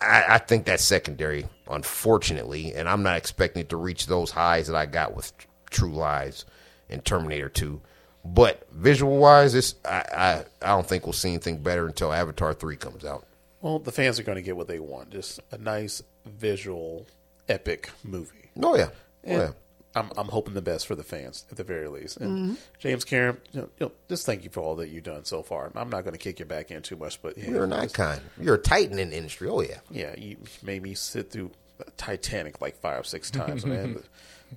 I, 0.00 0.24
I 0.28 0.38
think 0.38 0.64
that's 0.64 0.84
secondary, 0.84 1.46
unfortunately, 1.68 2.74
and 2.74 2.88
I'm 2.88 3.02
not 3.02 3.16
expecting 3.16 3.62
it 3.62 3.68
to 3.70 3.76
reach 3.76 4.06
those 4.06 4.30
highs 4.30 4.66
that 4.66 4.76
I 4.76 4.86
got 4.86 5.14
with 5.14 5.32
True 5.70 5.92
Lies 5.92 6.44
and 6.90 7.04
Terminator 7.04 7.48
2. 7.48 7.80
But 8.24 8.66
visual 8.72 9.18
wise, 9.18 9.52
this 9.52 9.74
I, 9.84 10.04
I 10.16 10.44
I 10.62 10.68
don't 10.68 10.86
think 10.86 11.06
we'll 11.06 11.12
see 11.12 11.30
anything 11.30 11.62
better 11.62 11.86
until 11.86 12.12
Avatar 12.12 12.54
3 12.54 12.76
comes 12.76 13.04
out. 13.04 13.26
Well, 13.60 13.78
the 13.78 13.92
fans 13.92 14.18
are 14.18 14.22
going 14.22 14.36
to 14.36 14.42
get 14.42 14.56
what 14.56 14.68
they 14.68 14.78
want. 14.78 15.10
Just 15.10 15.40
a 15.50 15.58
nice 15.58 16.02
visual, 16.24 17.06
epic 17.48 17.90
movie. 18.04 18.50
Oh 18.60 18.76
yeah, 18.76 18.88
oh 19.26 19.30
yeah. 19.30 19.50
I'm, 19.94 20.10
I'm 20.16 20.28
hoping 20.28 20.54
the 20.54 20.62
best 20.62 20.86
for 20.86 20.94
the 20.94 21.02
fans 21.02 21.44
at 21.50 21.56
the 21.56 21.64
very 21.64 21.88
least. 21.88 22.16
And 22.16 22.38
mm-hmm. 22.38 22.54
James 22.78 23.04
Cameron, 23.04 23.38
you 23.52 23.60
know, 23.60 23.68
you 23.78 23.86
know, 23.86 23.92
just 24.08 24.24
thank 24.24 24.42
you 24.42 24.50
for 24.50 24.60
all 24.60 24.76
that 24.76 24.88
you've 24.88 25.04
done 25.04 25.24
so 25.24 25.42
far. 25.42 25.70
I'm 25.74 25.90
not 25.90 26.02
going 26.02 26.14
to 26.14 26.18
kick 26.18 26.40
you 26.40 26.46
back 26.46 26.70
in 26.70 26.80
too 26.80 26.96
much, 26.96 27.20
but 27.20 27.36
yeah, 27.36 27.50
You're 27.50 27.64
an 27.64 27.74
icon. 27.74 28.20
You're 28.40 28.54
a 28.54 28.58
titan 28.58 28.98
in 28.98 29.10
the 29.10 29.16
industry. 29.16 29.48
Oh 29.48 29.60
yeah. 29.60 29.80
yeah, 29.90 30.14
you 30.16 30.38
made 30.62 30.82
me 30.82 30.94
sit 30.94 31.30
through 31.30 31.50
Titanic 31.96 32.60
like 32.60 32.76
five, 32.76 33.00
or 33.00 33.04
six 33.04 33.30
times, 33.30 33.66
man. 33.66 34.02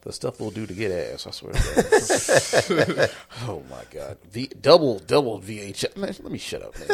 The, 0.03 0.11
stuff 0.13 0.39
we'll 0.39 0.51
do 0.51 0.65
to 0.65 0.73
get 0.73 0.91
ass, 0.91 1.25
I 1.27 1.31
swear. 1.31 1.53
To 1.53 2.93
God. 2.95 3.11
oh 3.47 3.63
my 3.69 3.83
god, 3.91 4.17
v, 4.31 4.47
double 4.61 4.99
double 4.99 5.39
VHS. 5.39 5.97
Man, 5.97 6.13
let 6.21 6.31
me 6.31 6.37
shut 6.37 6.61
up, 6.61 6.77
man. 6.77 6.87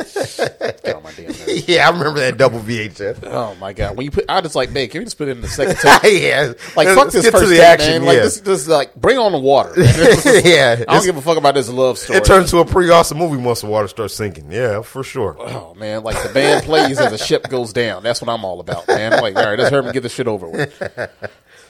Get 0.84 0.95
on 0.95 1.03
my 1.03 1.11
damn 1.14 1.26
nerves. 1.28 1.68
Yeah, 1.68 1.88
I 1.88 1.91
remember 1.91 2.19
that 2.22 2.38
double 2.38 2.60
VHS. 2.60 3.23
Oh 3.23 3.56
my 3.56 3.73
god, 3.73 3.98
when 3.98 4.06
you 4.06 4.11
put, 4.11 4.26
I 4.30 4.41
just 4.41 4.56
like, 4.56 4.72
man, 4.72 4.88
can 4.90 4.99
we 4.99 5.06
just 5.06 5.18
put 5.18 5.28
it 5.28 5.32
in 5.32 5.41
the 5.41 5.48
second 5.48 5.78
yeah, 6.11 6.53
Like 6.76 6.88
Let's 6.88 6.95
fuck 6.99 7.11
this 7.11 7.23
get 7.26 7.32
first 7.32 7.44
to 7.45 7.49
the 7.49 7.64
action. 7.64 7.91
man. 7.91 8.06
Like 8.06 8.15
yeah. 8.18 8.23
this, 8.23 8.40
this, 8.41 8.68
like 8.68 8.95
bring 8.95 9.18
on 9.18 9.32
the 9.32 9.40
water. 9.40 9.69
man. 9.69 9.86
This 9.95 10.26
is- 10.26 10.45
yeah, 10.45 10.84
I 10.88 10.95
don't 10.95 11.06
give 11.06 11.18
a 11.18 11.22
fuck 11.22 11.38
about 11.38 11.53
this 11.56 11.69
love 11.69 11.98
story. 11.98 12.18
it 12.19 12.26
turns 12.26 12.52
to 12.52 12.60
a 12.60 12.65
pretty 12.65 12.90
awesome 12.91 13.18
movie 13.18 13.38
once 13.38 13.61
the 13.61 13.68
water 13.68 13.88
starts 13.88 14.14
sinking. 14.15 14.52
Yeah, 14.52 14.82
for 14.82 15.03
sure. 15.03 15.36
Oh 15.40 15.73
man, 15.76 16.03
like 16.03 16.22
the 16.22 16.30
band 16.34 16.65
plays 16.65 16.99
as 16.99 17.11
the 17.11 17.18
ship 17.18 17.49
goes 17.49 17.73
down. 17.73 18.03
That's 18.03 18.22
what 18.22 18.30
I'm 18.30 18.45
all 18.45 18.60
about, 18.60 18.88
man. 18.88 19.11
Like, 19.22 19.36
all 19.36 19.44
right, 19.45 19.57
let's 19.60 19.69
hurry 19.72 19.86
and 19.86 19.94
get 19.94 20.03
this 20.03 20.14
shit 20.14 20.28
over 20.28 20.48
with. 20.48 20.82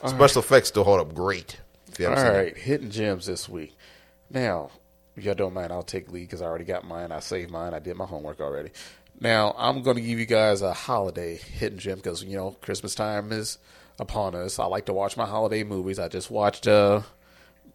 Special 0.08 0.42
effects 0.42 0.68
still 0.68 0.84
hold 0.84 1.00
up 1.00 1.14
great. 1.14 1.60
All 2.00 2.04
haven't 2.04 2.18
seen 2.18 2.26
it. 2.26 2.36
right, 2.36 2.56
hitting 2.56 2.90
gems 2.90 3.26
this 3.26 3.48
week. 3.48 3.76
Now, 4.30 4.70
if 5.16 5.24
y'all 5.24 5.34
don't 5.34 5.54
mind, 5.54 5.72
I'll 5.72 5.82
take 5.82 6.10
lead 6.10 6.22
because 6.22 6.42
I 6.42 6.46
already 6.46 6.64
got 6.64 6.84
mine. 6.84 7.12
I 7.12 7.20
saved 7.20 7.50
mine. 7.50 7.74
I 7.74 7.78
did 7.78 7.96
my 7.96 8.06
homework 8.06 8.40
already. 8.40 8.70
Now, 9.20 9.54
I'm 9.58 9.82
going 9.82 9.96
to 9.96 10.02
give 10.02 10.18
you 10.18 10.26
guys 10.26 10.62
a 10.62 10.72
holiday 10.72 11.36
hidden 11.36 11.78
gem 11.78 11.96
because, 11.96 12.24
you 12.24 12.36
know, 12.36 12.52
Christmas 12.62 12.94
time 12.94 13.30
is 13.30 13.58
upon 14.00 14.34
us. 14.34 14.58
I 14.58 14.64
like 14.64 14.86
to 14.86 14.92
watch 14.92 15.16
my 15.16 15.26
holiday 15.26 15.64
movies. 15.64 15.98
I 15.98 16.08
just 16.08 16.30
watched 16.30 16.66
uh, 16.66 17.02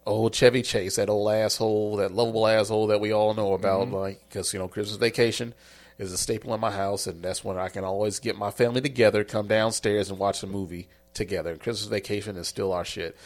old 0.04 0.34
Chevy 0.34 0.62
Chase, 0.62 0.96
that 0.96 1.08
old 1.08 1.30
asshole, 1.30 1.96
that 1.96 2.12
lovable 2.12 2.46
asshole 2.46 2.88
that 2.88 3.00
we 3.00 3.12
all 3.12 3.34
know 3.34 3.54
about. 3.54 3.90
Like, 3.90 4.20
because, 4.28 4.52
you 4.52 4.58
know, 4.58 4.68
Christmas 4.68 4.98
vacation 4.98 5.54
is 5.96 6.12
a 6.12 6.18
staple 6.18 6.52
in 6.54 6.60
my 6.60 6.72
house, 6.72 7.06
and 7.06 7.22
that's 7.22 7.44
when 7.44 7.56
I 7.56 7.68
can 7.68 7.84
always 7.84 8.18
get 8.18 8.36
my 8.36 8.50
family 8.50 8.80
together, 8.80 9.24
come 9.24 9.46
downstairs, 9.46 10.10
and 10.10 10.18
watch 10.18 10.42
a 10.42 10.46
movie 10.46 10.88
together. 11.14 11.56
Christmas 11.56 11.88
vacation 11.88 12.36
is 12.36 12.48
still 12.48 12.72
our 12.72 12.84
shit. 12.84 13.16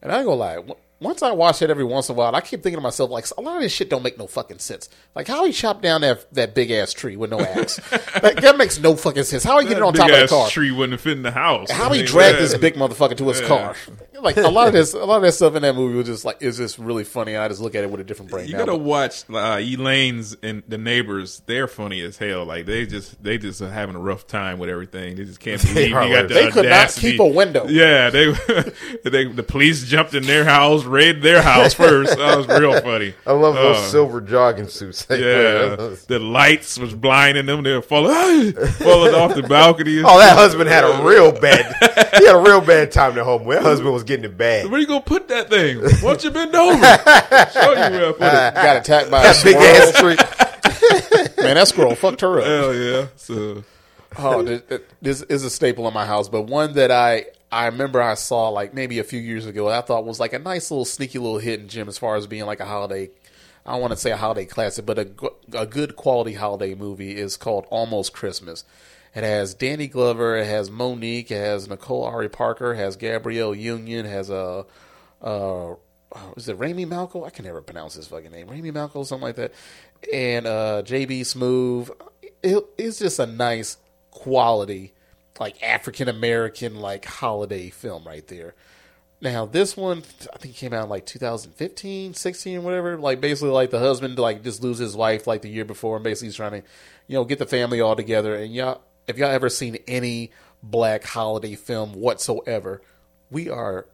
And 0.00 0.10
I 0.10 0.24
gonna 0.24 0.34
lie, 0.34 0.58
once 1.02 1.22
I 1.22 1.32
watch 1.32 1.62
it 1.62 1.70
every 1.70 1.84
once 1.84 2.08
in 2.08 2.14
a 2.14 2.18
while, 2.18 2.34
I 2.34 2.40
keep 2.40 2.62
thinking 2.62 2.78
to 2.78 2.82
myself, 2.82 3.10
like, 3.10 3.26
a 3.36 3.40
lot 3.40 3.56
of 3.56 3.62
this 3.62 3.72
shit 3.72 3.90
don't 3.90 4.02
make 4.02 4.18
no 4.18 4.26
fucking 4.26 4.58
sense. 4.58 4.88
Like, 5.14 5.26
how 5.26 5.44
he 5.44 5.52
chopped 5.52 5.82
down 5.82 6.00
that 6.02 6.32
that 6.34 6.54
big 6.54 6.70
ass 6.70 6.92
tree 6.92 7.16
with 7.16 7.30
no 7.30 7.40
axe? 7.40 7.80
like, 8.22 8.40
that 8.40 8.56
makes 8.56 8.78
no 8.78 8.96
fucking 8.96 9.24
sense. 9.24 9.44
How 9.44 9.58
he 9.58 9.66
get 9.66 9.76
it 9.76 9.82
on 9.82 9.92
top 9.92 10.10
of 10.10 10.20
the 10.20 10.26
car? 10.28 10.48
tree 10.48 10.70
wouldn't 10.70 11.00
fit 11.00 11.12
in 11.12 11.22
the 11.22 11.32
house. 11.32 11.70
How 11.70 11.90
I 11.90 11.94
he 11.94 12.02
mean, 12.02 12.06
dragged 12.06 12.36
yeah. 12.36 12.42
this 12.42 12.56
big 12.56 12.74
motherfucker 12.74 13.16
to 13.16 13.28
his 13.28 13.40
car? 13.42 13.74
Like 14.22 14.36
a 14.36 14.48
lot 14.48 14.68
of 14.68 14.72
this, 14.72 14.94
a 14.94 15.04
lot 15.04 15.16
of 15.16 15.22
that 15.22 15.32
stuff 15.32 15.56
in 15.56 15.62
that 15.62 15.74
movie 15.74 15.96
was 15.96 16.06
just 16.06 16.24
like 16.24 16.40
is 16.42 16.56
just 16.56 16.78
really 16.78 17.02
funny. 17.02 17.36
I 17.36 17.48
just 17.48 17.60
look 17.60 17.74
at 17.74 17.82
it 17.82 17.90
with 17.90 18.00
a 18.00 18.04
different 18.04 18.30
brain. 18.30 18.46
You 18.46 18.52
now, 18.52 18.60
gotta 18.60 18.78
but- 18.78 18.82
watch 18.82 19.24
uh, 19.28 19.58
Elaine's 19.60 20.36
and 20.42 20.62
the 20.68 20.78
neighbors. 20.78 21.42
They're 21.46 21.66
funny 21.66 22.00
as 22.02 22.18
hell. 22.18 22.44
Like 22.44 22.66
they 22.66 22.86
just 22.86 23.20
they 23.22 23.36
just 23.36 23.60
are 23.60 23.70
having 23.70 23.96
a 23.96 23.98
rough 23.98 24.28
time 24.28 24.60
with 24.60 24.70
everything. 24.70 25.16
They 25.16 25.24
just 25.24 25.40
can't 25.40 25.60
believe 25.74 25.88
you 25.88 25.94
got 25.94 26.28
the 26.28 26.34
They 26.34 26.50
could 26.50 26.68
not 26.68 26.94
keep 26.94 27.18
a 27.18 27.26
window. 27.26 27.66
Yeah, 27.66 28.10
they, 28.10 28.30
they 29.04 29.24
the 29.24 29.44
police 29.46 29.84
jumped 29.84 30.14
in 30.14 30.22
their 30.22 30.44
house, 30.44 30.84
raided 30.92 31.22
their 31.22 31.42
house 31.42 31.74
first. 31.74 32.16
That 32.16 32.36
was 32.36 32.46
real 32.46 32.80
funny. 32.80 33.14
I 33.26 33.32
love 33.32 33.54
those 33.54 33.76
Uh, 33.78 33.86
silver 33.88 34.20
jogging 34.20 34.68
suits. 34.68 35.04
they 35.06 35.20
wear. 35.20 35.70
Yeah, 35.70 35.96
the 36.06 36.18
lights 36.18 36.78
was 36.78 36.94
blinding 36.94 37.46
them. 37.46 37.62
They 37.62 37.72
were 37.72 37.82
falling, 37.82 38.52
falling 38.78 39.14
off 39.14 39.34
the 39.34 39.42
balcony. 39.42 39.98
Oh, 40.04 40.18
that 40.18 40.36
husband 40.36 40.68
had 40.68 40.84
a 40.84 41.02
real 41.02 41.32
bad. 41.32 41.74
he 42.18 42.26
had 42.26 42.36
a 42.36 42.40
real 42.40 42.60
bad 42.60 42.92
time 42.92 43.18
at 43.18 43.24
home. 43.24 43.48
That 43.48 43.62
husband 43.62 43.92
was 43.92 44.04
getting 44.04 44.24
it 44.24 44.36
bad. 44.36 44.70
Where 44.70 44.80
you 44.80 44.86
gonna 44.86 45.00
put 45.00 45.28
that 45.28 45.48
thing? 45.50 45.78
Why 45.80 46.00
don't 46.00 46.24
you 46.24 46.30
bend 46.30 46.54
over? 46.54 46.74
Show 46.76 47.72
you 47.72 47.76
where 47.76 48.08
I 48.08 48.12
put 48.12 48.22
it. 48.22 48.54
got 48.54 48.76
attacked 48.76 49.10
by 49.10 49.24
a 49.24 49.32
big 49.42 49.56
squirrel. 49.56 49.64
ass 49.64 49.98
tree. 49.98 51.42
Man, 51.42 51.54
that 51.56 51.68
squirrel 51.68 51.94
fucked 51.94 52.20
her 52.20 52.38
up. 52.40 52.46
Hell 52.46 52.74
yeah. 52.74 53.06
So 53.16 53.64
Oh, 54.18 54.42
this, 55.00 55.22
is 55.22 55.44
a 55.44 55.50
staple 55.50 55.88
in 55.88 55.94
my 55.94 56.06
house, 56.06 56.28
but 56.28 56.42
one 56.42 56.74
that 56.74 56.90
I 56.90 57.26
I 57.50 57.66
remember 57.66 58.00
I 58.00 58.14
saw 58.14 58.48
like 58.48 58.74
maybe 58.74 58.98
a 58.98 59.04
few 59.04 59.20
years 59.20 59.46
ago. 59.46 59.68
I 59.68 59.80
thought 59.80 60.04
was 60.04 60.20
like 60.20 60.32
a 60.32 60.38
nice 60.38 60.70
little 60.70 60.84
sneaky 60.84 61.18
little 61.18 61.38
hidden 61.38 61.68
gem 61.68 61.88
as 61.88 61.98
far 61.98 62.16
as 62.16 62.26
being 62.26 62.46
like 62.46 62.60
a 62.60 62.66
holiday. 62.66 63.10
I 63.64 63.72
don't 63.72 63.80
want 63.80 63.92
to 63.92 63.96
say 63.96 64.10
a 64.10 64.16
holiday 64.16 64.44
classic, 64.44 64.86
but 64.86 64.98
a 64.98 65.08
a 65.52 65.66
good 65.66 65.96
quality 65.96 66.34
holiday 66.34 66.74
movie 66.74 67.16
is 67.16 67.36
called 67.36 67.66
Almost 67.70 68.12
Christmas. 68.12 68.64
It 69.14 69.24
has 69.24 69.52
Danny 69.52 69.88
Glover, 69.88 70.36
it 70.36 70.46
has 70.46 70.70
Mo'Nique, 70.70 71.30
it 71.30 71.36
has 71.36 71.68
Nicole 71.68 72.04
Ari 72.04 72.30
Parker, 72.30 72.72
it 72.72 72.78
has 72.78 72.96
Gabrielle 72.96 73.54
Union, 73.54 74.06
it 74.06 74.08
has 74.08 74.30
a 74.30 74.64
uh, 75.20 75.74
is 76.36 76.48
it 76.48 76.54
Rami 76.54 76.86
Malco? 76.86 77.26
I 77.26 77.30
can 77.30 77.44
never 77.44 77.60
pronounce 77.60 77.94
his 77.94 78.06
fucking 78.06 78.30
name. 78.30 78.48
Rami 78.48 78.72
Malco, 78.72 79.04
something 79.04 79.22
like 79.22 79.36
that. 79.36 79.52
And 80.12 80.46
uh, 80.46 80.82
JB 80.84 81.20
Smoove. 81.20 81.90
It, 82.42 82.64
it's 82.76 82.98
just 82.98 83.18
a 83.18 83.26
nice 83.26 83.76
quality, 84.12 84.92
like 85.40 85.60
African 85.60 86.08
American, 86.08 86.76
like 86.76 87.04
holiday 87.04 87.70
film 87.70 88.04
right 88.04 88.26
there. 88.28 88.54
Now 89.20 89.46
this 89.46 89.76
one, 89.76 90.02
I 90.32 90.38
think 90.38 90.54
came 90.54 90.72
out 90.72 90.84
in 90.84 90.90
like 90.90 91.06
2015, 91.06 92.14
16, 92.14 92.62
whatever. 92.62 92.96
Like 92.96 93.20
basically, 93.20 93.50
like 93.50 93.70
the 93.70 93.80
husband 93.80 94.18
like 94.18 94.44
just 94.44 94.62
loses 94.62 94.88
his 94.90 94.96
wife 94.96 95.26
like 95.26 95.42
the 95.42 95.48
year 95.48 95.64
before, 95.64 95.96
and 95.96 96.04
basically 96.04 96.28
he's 96.28 96.36
trying 96.36 96.62
to, 96.62 96.68
you 97.08 97.16
know, 97.16 97.24
get 97.24 97.40
the 97.40 97.46
family 97.46 97.80
all 97.80 97.96
together. 97.96 98.36
And 98.36 98.54
y'all, 98.54 98.82
if 99.08 99.18
y'all 99.18 99.30
ever 99.30 99.48
seen 99.48 99.78
any 99.88 100.30
black 100.62 101.04
holiday 101.04 101.56
film 101.56 101.92
whatsoever, 101.94 102.82
we 103.30 103.48
are 103.48 103.86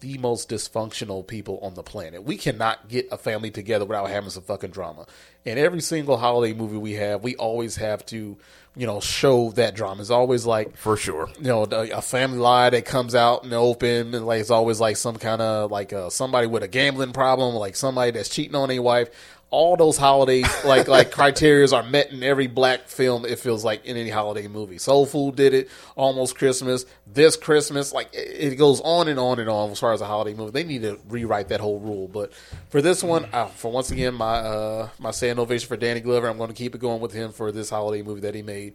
the 0.00 0.18
most 0.18 0.48
dysfunctional 0.48 1.26
people 1.26 1.58
on 1.62 1.74
the 1.74 1.82
planet. 1.82 2.24
We 2.24 2.36
cannot 2.36 2.88
get 2.88 3.08
a 3.10 3.16
family 3.18 3.50
together 3.50 3.84
without 3.84 4.08
having 4.10 4.30
some 4.30 4.42
fucking 4.42 4.70
drama. 4.70 5.06
And 5.46 5.58
every 5.58 5.80
single 5.80 6.16
holiday 6.16 6.54
movie 6.54 6.78
we 6.78 6.92
have, 6.94 7.22
we 7.22 7.36
always 7.36 7.76
have 7.76 8.04
to, 8.06 8.36
you 8.76 8.86
know, 8.86 9.00
show 9.00 9.50
that 9.52 9.74
drama. 9.74 10.00
It's 10.00 10.10
always 10.10 10.46
like 10.46 10.76
For 10.76 10.96
sure. 10.96 11.28
you 11.38 11.44
know, 11.48 11.64
a 11.64 12.00
family 12.00 12.38
lie 12.38 12.70
that 12.70 12.86
comes 12.86 13.14
out 13.14 13.44
in 13.44 13.50
the 13.50 13.56
open, 13.56 14.14
and 14.14 14.26
like 14.26 14.40
it's 14.40 14.50
always 14.50 14.80
like 14.80 14.96
some 14.96 15.16
kind 15.16 15.42
of 15.42 15.70
like 15.70 15.92
uh, 15.92 16.08
somebody 16.10 16.46
with 16.46 16.62
a 16.62 16.68
gambling 16.68 17.12
problem, 17.12 17.54
like 17.56 17.76
somebody 17.76 18.10
that's 18.12 18.28
cheating 18.30 18.54
on 18.56 18.70
a 18.70 18.78
wife. 18.78 19.10
All 19.54 19.76
those 19.76 19.96
holiday 19.96 20.42
like 20.64 20.88
like 20.88 21.12
criterias 21.12 21.72
are 21.72 21.84
met 21.84 22.10
in 22.10 22.24
every 22.24 22.48
black 22.48 22.88
film. 22.88 23.24
It 23.24 23.38
feels 23.38 23.64
like 23.64 23.86
in 23.86 23.96
any 23.96 24.10
holiday 24.10 24.48
movie. 24.48 24.78
Soul 24.78 25.06
Food 25.06 25.36
did 25.36 25.54
it. 25.54 25.70
Almost 25.94 26.36
Christmas. 26.36 26.86
This 27.06 27.36
Christmas, 27.36 27.92
like 27.92 28.12
it, 28.12 28.52
it 28.52 28.56
goes 28.56 28.80
on 28.80 29.06
and 29.06 29.20
on 29.20 29.38
and 29.38 29.48
on 29.48 29.70
as 29.70 29.78
far 29.78 29.92
as 29.92 30.00
a 30.00 30.06
holiday 30.06 30.34
movie. 30.34 30.50
They 30.50 30.64
need 30.64 30.82
to 30.82 30.98
rewrite 31.08 31.50
that 31.50 31.60
whole 31.60 31.78
rule. 31.78 32.08
But 32.08 32.32
for 32.68 32.82
this 32.82 33.04
one, 33.04 33.26
uh, 33.32 33.46
for 33.46 33.70
once 33.70 33.92
again, 33.92 34.14
my 34.14 34.38
uh, 34.38 34.88
my 34.98 35.12
standing 35.12 35.40
ovation 35.40 35.68
for 35.68 35.76
Danny 35.76 36.00
Glover. 36.00 36.28
I'm 36.28 36.36
going 36.36 36.48
to 36.48 36.54
keep 36.54 36.74
it 36.74 36.80
going 36.80 37.00
with 37.00 37.12
him 37.12 37.30
for 37.30 37.52
this 37.52 37.70
holiday 37.70 38.02
movie 38.02 38.22
that 38.22 38.34
he 38.34 38.42
made. 38.42 38.74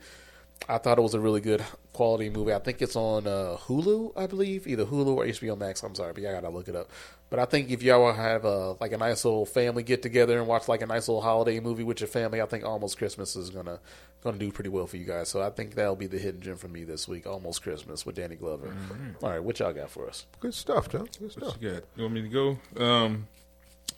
I 0.68 0.78
thought 0.78 0.98
it 0.98 1.02
was 1.02 1.14
a 1.14 1.20
really 1.20 1.42
good 1.42 1.64
quality 1.94 2.30
movie. 2.30 2.54
I 2.54 2.60
think 2.60 2.82
it's 2.82 2.96
on 2.96 3.28
uh, 3.28 3.58
Hulu, 3.66 4.14
I 4.16 4.28
believe, 4.28 4.68
either 4.68 4.86
Hulu 4.86 5.08
or 5.08 5.26
HBO 5.26 5.58
Max. 5.58 5.84
I'm 5.84 5.96
sorry, 5.96 6.14
but 6.14 6.24
y'all 6.24 6.34
gotta 6.34 6.50
look 6.50 6.68
it 6.68 6.76
up. 6.76 6.90
But 7.30 7.38
I 7.40 7.46
think 7.46 7.70
if 7.70 7.84
y'all 7.84 8.12
have 8.12 8.44
a 8.44 8.72
like 8.80 8.92
a 8.92 8.98
nice 8.98 9.24
little 9.24 9.46
family 9.46 9.84
get 9.84 10.02
together 10.02 10.40
and 10.40 10.48
watch 10.48 10.68
like 10.68 10.82
a 10.82 10.88
nice 10.88 11.08
little 11.08 11.22
holiday 11.22 11.60
movie 11.60 11.84
with 11.84 12.02
your 12.02 12.08
family, 12.08 12.42
I 12.42 12.46
think 12.48 12.66
Almost 12.66 12.98
Christmas 12.98 13.36
is 13.36 13.52
gonna 13.52 13.80
gonna 14.24 14.38
do 14.40 14.52
pretty 14.52 14.70
well 14.72 14.88
for 14.88 14.98
you 14.98 15.06
guys. 15.06 15.30
So 15.30 15.42
I 15.42 15.52
think 15.52 15.76
that'll 15.76 15.96
be 15.96 16.08
the 16.08 16.18
hidden 16.18 16.42
gem 16.42 16.56
for 16.58 16.68
me 16.68 16.84
this 16.84 17.08
week. 17.08 17.28
Almost 17.28 17.62
Christmas 17.62 18.04
with 18.06 18.16
Danny 18.16 18.36
Glover. 18.36 18.74
All 19.22 19.30
right, 19.30 19.44
what 19.44 19.60
y'all 19.60 19.72
got 19.74 19.92
for 19.92 20.08
us? 20.08 20.26
Good 20.40 20.56
stuff, 20.56 20.90
John. 20.90 21.08
Good 21.20 21.22
what 21.22 21.32
stuff. 21.32 21.58
you 21.62 21.70
got? 21.72 21.84
You 21.96 22.04
want 22.04 22.14
me 22.16 22.22
to 22.24 22.28
go? 22.30 22.84
Um, 22.84 23.28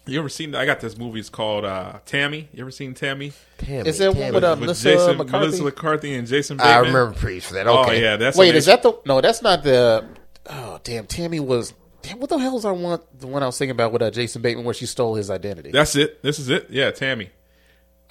you 0.06 0.20
ever 0.20 0.30
seen? 0.30 0.54
I 0.54 0.66
got 0.66 0.82
this 0.82 0.98
movie. 0.98 1.20
It's 1.22 1.30
called 1.30 1.64
uh, 1.64 2.00
Tammy. 2.06 2.50
You 2.54 2.62
ever 2.64 2.72
seen 2.72 2.94
Tammy? 2.94 3.32
Tammy, 3.60 3.88
Is 3.88 4.00
that 4.00 4.10
one 4.10 4.18
Tammy. 4.18 4.32
with, 4.36 4.44
uh, 4.44 4.50
With 4.52 4.60
Melissa 4.62 4.92
Jason, 4.92 5.18
McCarthy? 5.18 5.46
Melissa 5.46 5.64
McCarthy, 5.64 6.14
and 6.16 6.28
Jason. 6.28 6.58
Bateman. 6.58 6.74
I 6.76 6.80
remember 6.80 7.14
preach 7.14 7.46
for 7.46 7.54
that. 7.54 7.68
Oh 7.68 7.90
yeah, 7.92 8.18
that's 8.18 8.38
Wait, 8.38 8.50
on 8.50 8.56
is 8.56 8.66
that 8.66 8.84
the? 8.84 8.94
No, 9.06 9.22
that's 9.22 9.42
not 9.42 9.64
the. 9.64 10.06
Oh 10.50 10.80
damn, 10.84 11.06
Tammy 11.06 11.40
was. 11.40 11.74
Damn, 12.02 12.20
what 12.20 12.30
the 12.30 12.38
hell 12.38 12.58
is 12.58 12.66
I 12.66 12.72
want 12.72 13.04
the 13.20 13.28
one 13.28 13.44
I 13.44 13.46
was 13.46 13.58
thinking 13.58 13.72
about 13.72 13.92
with 13.92 14.02
uh, 14.02 14.10
Jason 14.12 14.42
Bateman 14.42 14.66
where 14.66 14.74
she 14.74 14.86
stole 14.86 15.16
his 15.16 15.30
identity? 15.30 15.72
That's 15.72 15.96
it. 15.96 16.22
This 16.24 16.40
is 16.40 16.50
it. 16.50 16.68
Yeah, 16.70 16.92
Tammy. 16.92 17.30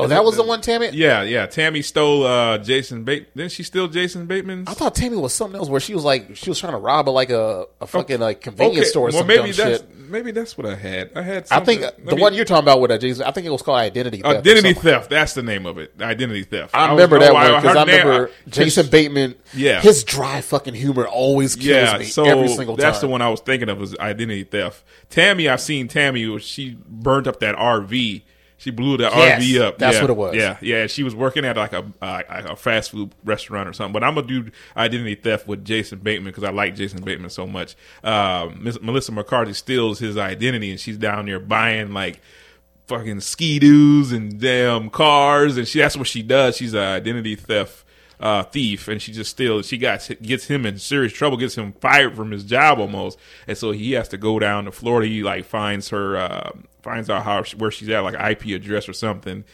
Oh, 0.01 0.07
that 0.09 0.25
was 0.25 0.37
the 0.37 0.43
one, 0.43 0.61
Tammy. 0.61 0.89
Yeah, 0.91 1.23
yeah. 1.23 1.47
Tammy 1.47 1.83
stole 1.83 2.25
uh, 2.27 2.59
Jason 2.59 3.05
Bateman. 3.05 3.31
Didn't 3.37 3.53
she 3.53 3.63
steal 3.63 3.89
Jason 3.89 4.27
Bateman's? 4.27 4.69
I 4.69 4.75
thought 4.75 4.95
Tammy 4.95 5.17
was 5.17 5.33
something 5.33 5.59
else 5.59 5.69
where 5.69 5.81
she 5.81 5.95
was 5.95 6.05
like 6.05 6.37
she 6.37 6.51
was 6.51 6.59
trying 6.59 6.73
to 6.73 6.79
rob 6.79 7.09
a 7.09 7.11
like 7.11 7.31
a, 7.31 7.67
a 7.81 7.87
fucking 7.87 8.21
like 8.21 8.41
convenience 8.41 8.89
store 8.91 9.09
or 9.09 9.11
well, 9.11 9.19
some 9.19 9.27
maybe 9.27 9.53
dumb 9.53 9.69
that's 9.71 9.81
shit. 9.83 9.97
maybe 9.99 10.31
that's 10.33 10.57
what 10.59 10.67
I 10.67 10.75
had. 10.75 11.11
I 11.17 11.23
had. 11.23 11.47
Some. 11.49 11.63
I 11.63 11.65
think 11.65 11.83
the 12.05 12.17
me- 12.17 12.23
one 12.23 12.35
you're 12.35 12.45
talking 12.45 12.65
about 12.65 12.81
with 12.81 12.91
uh, 12.91 12.99
Jason, 12.99 13.25
I 13.25 13.31
think 13.31 13.47
it 13.47 13.51
was 13.51 13.63
called 13.63 13.79
identity 13.79 14.23
theft. 14.23 14.39
Identity 14.47 14.73
theft. 14.75 15.11
That's 15.11 15.35
the 15.35 15.43
name 15.43 15.67
of 15.67 15.79
it. 15.79 15.95
Identity 16.01 16.45
theft. 16.45 16.75
I 16.75 16.93
was- 16.93 17.01
remember 17.03 17.17
oh, 17.17 17.21
that 17.21 17.33
one 17.33 17.63
because 17.63 17.77
I 17.77 17.85
name- 17.85 18.07
remember 18.07 18.31
I- 18.47 18.51
Jason 18.51 18.87
Bateman. 18.89 19.35
Yeah. 19.55 19.81
his 19.81 20.05
dry 20.05 20.41
fucking 20.41 20.75
humor 20.75 21.07
always 21.09 21.57
kills 21.57 21.67
Yeah, 21.67 21.99
me 21.99 22.05
so 22.05 22.25
every 22.25 22.49
single 22.49 22.77
time. 22.77 22.83
that's 22.83 23.01
the 23.01 23.09
one 23.09 23.21
I 23.23 23.29
was 23.29 23.41
thinking 23.41 23.69
of 23.69 23.79
was 23.79 23.97
identity 23.99 24.45
theft. 24.45 24.85
Tammy, 25.09 25.49
I've 25.49 25.61
seen 25.61 25.89
Tammy. 25.89 26.39
She 26.39 26.77
burned 26.89 27.27
up 27.27 27.41
that 27.41 27.57
RV. 27.57 28.23
She 28.61 28.71
blew 28.71 28.99
the 28.99 29.05
Yes, 29.05 29.43
RV 29.43 29.61
up. 29.63 29.79
that's 29.79 29.97
Yeah, 29.97 30.01
what 30.03 30.11
it 30.11 30.17
was. 30.19 30.35
Yeah, 30.37 30.59
yeah. 30.61 30.87
She 30.87 31.03
was 31.03 31.15
working 31.15 31.47
at 31.47 31.57
like 31.57 31.73
a 31.73 31.83
uh, 32.03 32.23
a 32.29 32.57
fast 32.57 32.91
food 32.91 33.11
restaurant 33.25 33.67
or 33.71 33.73
something. 33.73 33.95
But 33.95 34.05
I'm 34.05 34.15
gonna 34.15 34.27
do 34.27 34.51
identity 34.77 35.15
theft 35.15 35.49
with 35.49 35.65
Jason 35.65 36.01
Bateman 36.01 36.31
because 36.31 36.45
I 36.45 36.51
like 36.51 36.75
Jason 36.75 37.03
Bateman 37.03 37.31
so 37.31 37.47
much. 37.47 37.75
Uh, 38.05 38.51
Miss 38.61 38.79
Melissa 38.83 39.13
McCarthy 39.13 39.55
steals 39.55 39.99
his 39.99 40.19
identity 40.19 40.71
and 40.71 40.79
she's 40.79 40.99
down 40.99 41.25
there 41.25 41.41
buying 41.41 41.95
like 41.95 42.21
fucking 42.87 43.21
ski-doos 43.21 44.13
and 44.13 44.39
damn 44.39 44.91
cars 44.91 45.57
and 45.57 45.67
she 45.67 45.79
that's 45.79 45.97
what 45.97 46.07
she 46.07 46.23
does. 46.23 46.57
She's 46.59 46.75
an 46.75 46.81
identity 46.81 47.37
theft 47.37 47.85
uh, 48.21 48.43
thief, 48.45 48.87
and 48.87 49.01
she 49.01 49.13
just 49.13 49.31
steals. 49.31 49.67
She 49.67 49.79
got 49.79 50.09
gets 50.23 50.47
him 50.47 50.67
in 50.67 50.79
serious 50.79 51.13
trouble, 51.13 51.37
gets 51.37 51.57
him 51.57 51.73
fired 51.73 52.15
from 52.15 52.31
his 52.31 52.45
job 52.45 52.79
almost, 52.79 53.19
and 53.47 53.57
so 53.57 53.73
he 53.73 53.93
has 53.93 54.09
to 54.09 54.19
go 54.19 54.39
down 54.39 54.67
to 54.67 54.73
Florida. 54.73 55.09
He 55.09 55.23
like 55.23 55.47
finds 55.47 55.89
her, 55.89 56.17
uh, 56.17 56.51
finds 56.83 57.09
out 57.09 57.25
how 57.25 57.43
where 57.57 57.71
she's 57.71 57.89
at, 57.89 58.01
like 58.01 58.15
IP 58.15 58.55
address 58.55 58.89
or 58.89 58.93
something, 58.93 59.45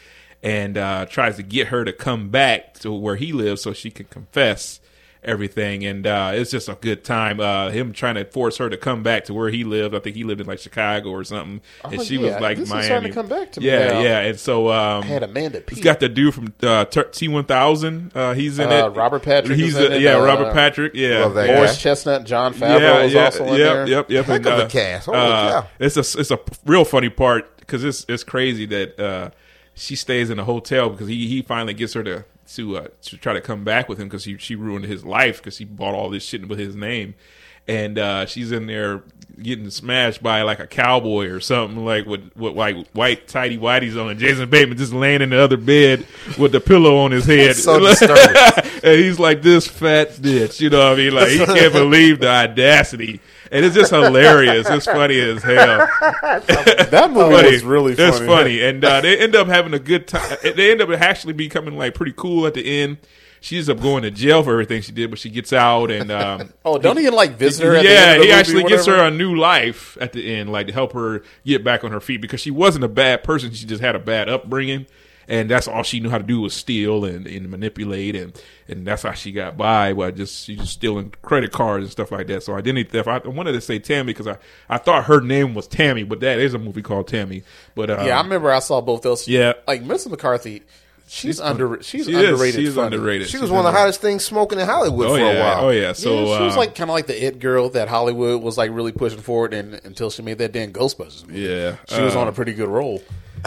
and 0.43 0.77
uh, 0.77 1.05
tries 1.05 1.37
to 1.37 1.43
get 1.43 1.67
her 1.67 1.85
to 1.85 1.93
come 1.93 2.29
back 2.29 2.73
to 2.79 2.91
where 2.91 3.15
he 3.15 3.31
lives 3.31 3.61
so 3.61 3.73
she 3.73 3.89
can 3.89 4.05
confess 4.05 4.81
everything 5.23 5.83
and 5.85 6.05
uh, 6.07 6.31
it's 6.33 6.51
just 6.51 6.69
a 6.69 6.75
good 6.75 7.03
time 7.03 7.39
uh, 7.39 7.69
him 7.69 7.91
trying 7.91 8.15
to 8.15 8.23
force 8.25 8.57
her 8.57 8.69
to 8.69 8.77
come 8.77 9.03
back 9.03 9.25
to 9.25 9.33
where 9.33 9.49
he 9.49 9.63
lived 9.63 9.93
i 9.95 9.99
think 9.99 10.15
he 10.15 10.23
lived 10.23 10.39
in 10.39 10.47
like 10.47 10.59
chicago 10.59 11.09
or 11.09 11.23
something 11.23 11.59
and 11.83 11.99
Oh, 11.99 12.03
she 12.03 12.15
yeah, 12.15 12.33
was 12.33 12.41
like 12.41 12.57
this 12.57 12.67
is 12.67 12.73
miami 12.73 12.85
starting 12.85 13.09
to 13.09 13.13
come 13.15 13.27
back 13.27 13.51
to 13.53 13.61
me 13.61 13.67
yeah 13.67 13.87
now. 13.93 13.99
yeah 14.01 14.19
and 14.21 14.39
so 14.39 14.69
um, 14.71 15.03
I 15.03 15.07
had 15.07 15.23
Amanda 15.23 15.63
He's 15.67 15.77
Peet. 15.79 15.83
got 15.83 15.99
the 15.99 16.09
dude 16.09 16.33
from 16.33 16.53
uh, 16.63 16.85
T 16.85 17.27
one 17.27 17.45
thousand. 17.45 18.11
Uh, 18.15 18.33
he's 18.33 18.59
in 18.59 18.69
Uh, 18.71 18.87
it. 18.87 18.89
Robert 18.95 19.23
Patrick 19.23 19.57
He's 19.57 19.75
is 19.75 19.85
in 19.85 19.91
a- 19.91 19.95
it, 19.95 20.01
yeah, 20.01 20.15
uh, 20.17 20.23
Robert 20.25 20.53
Patrick. 20.53 20.93
Yeah, 20.95 21.19
love 21.25 21.33
that 21.35 21.47
yeah. 21.47 21.53
guy. 21.53 21.55
Morris 21.57 21.81
Chestnut, 21.81 22.23
Jon 22.25 22.53
Favreau 22.53 22.79
Yeah, 22.79 23.03
was 23.03 23.13
yeah, 23.13 23.25
also 23.25 23.43
in 23.45 23.49
yep, 23.49 23.57
there. 23.57 23.87
Yep, 23.87 24.09
yep. 24.11 24.25
Heck 24.25 24.35
and, 24.37 24.47
of 24.47 24.59
a 24.59 24.67
cast. 24.67 25.05
Holy 25.07 25.17
uh, 25.17 25.61
cow. 25.61 25.67
It's 25.79 25.97
a 25.97 26.19
it's 26.19 26.31
a 26.31 26.39
real 26.65 26.85
funny 26.85 27.09
part 27.09 27.57
because 27.59 27.83
it's 27.83 28.05
it's 28.07 28.23
crazy 28.23 28.65
that 28.67 28.99
uh, 28.99 29.29
she 29.73 29.95
stays 29.95 30.29
in 30.29 30.39
a 30.39 30.43
hotel 30.43 30.89
because 30.89 31.07
he 31.07 31.27
he 31.27 31.41
finally 31.41 31.73
gets 31.73 31.93
her 31.93 32.03
to 32.03 32.25
to 32.55 32.77
uh, 32.77 32.87
to 33.03 33.17
try 33.17 33.33
to 33.33 33.41
come 33.41 33.63
back 33.63 33.89
with 33.89 33.99
him 33.99 34.07
because 34.07 34.23
she 34.23 34.37
she 34.37 34.55
ruined 34.55 34.85
his 34.85 35.05
life 35.05 35.37
because 35.37 35.57
he 35.57 35.65
bought 35.65 35.93
all 35.93 36.09
this 36.09 36.23
shit 36.23 36.47
with 36.47 36.59
his 36.59 36.75
name. 36.75 37.15
And 37.69 37.99
uh, 37.99 38.25
she's 38.25 38.53
in 38.53 38.67
there 38.67 39.03
getting 39.41 39.69
smashed 39.69 40.23
by 40.23 40.41
like 40.41 40.59
a 40.59 40.67
cowboy 40.67 41.27
or 41.27 41.39
something 41.39 41.83
like 41.83 42.05
with, 42.05 42.31
with 42.35 42.55
like 42.55 42.87
white 42.91 43.27
tidy 43.27 43.57
whities 43.57 44.01
on, 44.01 44.09
and 44.09 44.19
Jason 44.19 44.49
Bateman 44.49 44.77
just 44.77 44.93
laying 44.93 45.21
in 45.21 45.29
the 45.29 45.39
other 45.39 45.57
bed 45.57 46.05
with 46.37 46.51
the 46.51 46.59
pillow 46.59 46.97
on 46.97 47.11
his 47.11 47.25
head. 47.25 47.55
so 47.55 47.75
and 48.83 48.99
he's 48.99 49.19
like 49.19 49.41
this 49.41 49.67
fat 49.67 50.11
bitch, 50.11 50.59
you 50.59 50.69
know 50.69 50.79
what 50.79 50.93
I 50.93 50.95
mean? 50.95 51.13
Like 51.13 51.29
he 51.29 51.37
can't 51.45 51.73
believe 51.73 52.19
the 52.19 52.29
audacity, 52.29 53.19
and 53.51 53.65
it's 53.65 53.75
just 53.75 53.91
hilarious. 53.91 54.67
It's 54.69 54.85
funny 54.85 55.19
as 55.19 55.43
hell. 55.43 55.87
That 56.21 57.09
movie 57.11 57.35
Funny. 57.35 57.51
was 57.51 57.63
really 57.63 57.95
funny. 57.95 58.07
It's 58.09 58.19
funny, 58.19 58.63
and 58.63 58.83
uh, 58.83 59.01
they 59.01 59.17
end 59.19 59.35
up 59.35 59.47
having 59.47 59.73
a 59.73 59.79
good 59.79 60.07
time. 60.07 60.37
They 60.43 60.71
end 60.71 60.81
up 60.81 60.89
actually 60.89 61.33
becoming 61.33 61.77
like 61.77 61.93
pretty 61.95 62.13
cool 62.15 62.47
at 62.47 62.53
the 62.53 62.81
end. 62.81 62.97
She 63.39 63.55
ends 63.57 63.69
up 63.69 63.79
going 63.79 64.01
to 64.03 64.09
jail 64.11 64.41
for 64.43 64.51
everything 64.53 64.81
she 64.81 64.91
did, 64.91 65.09
but 65.11 65.19
she 65.19 65.29
gets 65.29 65.53
out 65.53 65.91
and. 65.91 66.11
Um, 66.11 66.53
Oh, 66.65 66.77
don't 66.77 66.97
he 66.97 67.09
like 67.09 67.37
visit 67.37 67.65
her? 67.65 67.75
At 67.75 67.83
the 67.83 67.89
yeah, 67.89 67.93
end 67.93 68.09
of 68.09 68.17
the 68.17 68.23
he 68.23 68.29
movie, 68.29 68.31
actually 68.39 68.63
gets 68.63 68.85
her 68.87 68.95
a 69.03 69.11
new 69.11 69.35
life 69.35 69.97
at 70.01 70.11
the 70.11 70.35
end, 70.35 70.51
like 70.51 70.67
to 70.67 70.73
help 70.73 70.93
her 70.93 71.21
get 71.45 71.63
back 71.63 71.83
on 71.83 71.91
her 71.91 71.99
feet 72.01 72.19
because 72.21 72.41
she 72.41 72.51
wasn't 72.51 72.83
a 72.83 72.89
bad 72.89 73.23
person. 73.23 73.53
She 73.53 73.65
just 73.65 73.81
had 73.81 73.95
a 73.95 73.99
bad 73.99 74.27
upbringing, 74.27 74.85
and 75.27 75.49
that's 75.49 75.67
all 75.67 75.83
she 75.83 75.99
knew 75.99 76.09
how 76.09 76.17
to 76.17 76.23
do 76.23 76.41
was 76.41 76.53
steal 76.53 77.03
and, 77.05 77.27
and 77.27 77.49
manipulate, 77.49 78.15
and 78.15 78.41
and 78.67 78.85
that's 78.87 79.03
how 79.03 79.11
she 79.13 79.31
got 79.31 79.57
by. 79.57 79.93
By 79.93 80.11
just 80.11 80.45
she 80.45 80.55
just 80.55 80.73
stealing 80.73 81.13
credit 81.21 81.51
cards 81.51 81.83
and 81.83 81.91
stuff 81.91 82.11
like 82.11 82.27
that. 82.27 82.43
So 82.43 82.53
identity 82.55 82.89
theft. 82.89 83.07
I 83.07 83.27
wanted 83.27 83.51
to 83.53 83.61
say 83.61 83.79
Tammy 83.79 84.13
because 84.13 84.27
I 84.27 84.37
I 84.69 84.77
thought 84.77 85.05
her 85.05 85.21
name 85.21 85.53
was 85.53 85.67
Tammy, 85.67 86.03
but 86.03 86.19
that 86.21 86.39
is 86.39 86.53
a 86.53 86.59
movie 86.59 86.81
called 86.81 87.07
Tammy. 87.07 87.43
But 87.75 87.89
um, 87.89 88.05
Yeah, 88.05 88.17
I 88.19 88.21
remember 88.23 88.51
I 88.51 88.59
saw 88.59 88.81
both 88.81 89.01
those. 89.01 89.27
Yeah. 89.27 89.53
like 89.67 89.81
Melissa 89.83 90.09
McCarthy. 90.09 90.63
She's 91.09 91.39
under. 91.39 91.81
She's 91.81 92.05
she 92.05 92.13
underrated. 92.15 92.55
She 92.55 92.65
is 92.65 92.75
funny. 92.75 92.93
underrated. 92.97 93.27
She 93.27 93.31
She's 93.33 93.41
was 93.41 93.49
one 93.49 93.65
of 93.65 93.71
the 93.71 93.79
hottest 93.79 94.01
things 94.01 94.25
smoking 94.25 94.59
in 94.59 94.65
Hollywood 94.65 95.07
Oh 95.07 95.13
for 95.15 95.19
yeah, 95.19 95.31
a 95.31 95.39
while. 95.39 95.65
oh 95.65 95.69
yeah. 95.69 95.93
So 95.93 96.25
yeah, 96.25 96.37
she 96.37 96.43
was 96.43 96.55
uh, 96.55 96.59
like 96.59 96.75
kind 96.75 96.89
of 96.89 96.95
like 96.95 97.07
the 97.07 97.25
it 97.27 97.39
girl 97.39 97.69
that 97.69 97.87
Hollywood 97.87 98.41
was 98.43 98.57
like 98.57 98.71
really 98.71 98.91
pushing 98.91 99.19
forward, 99.21 99.53
and 99.53 99.79
until 99.85 100.09
she 100.09 100.21
made 100.21 100.37
that 100.39 100.51
damn 100.51 100.73
Ghostbusters 100.73 101.25
movie. 101.25 101.39
yeah, 101.43 101.77
she 101.87 102.01
was 102.01 102.13
uh, 102.13 102.19
on 102.19 102.27
a 102.27 102.33
pretty 102.33 102.53
good 102.53 102.67
roll. 102.67 103.01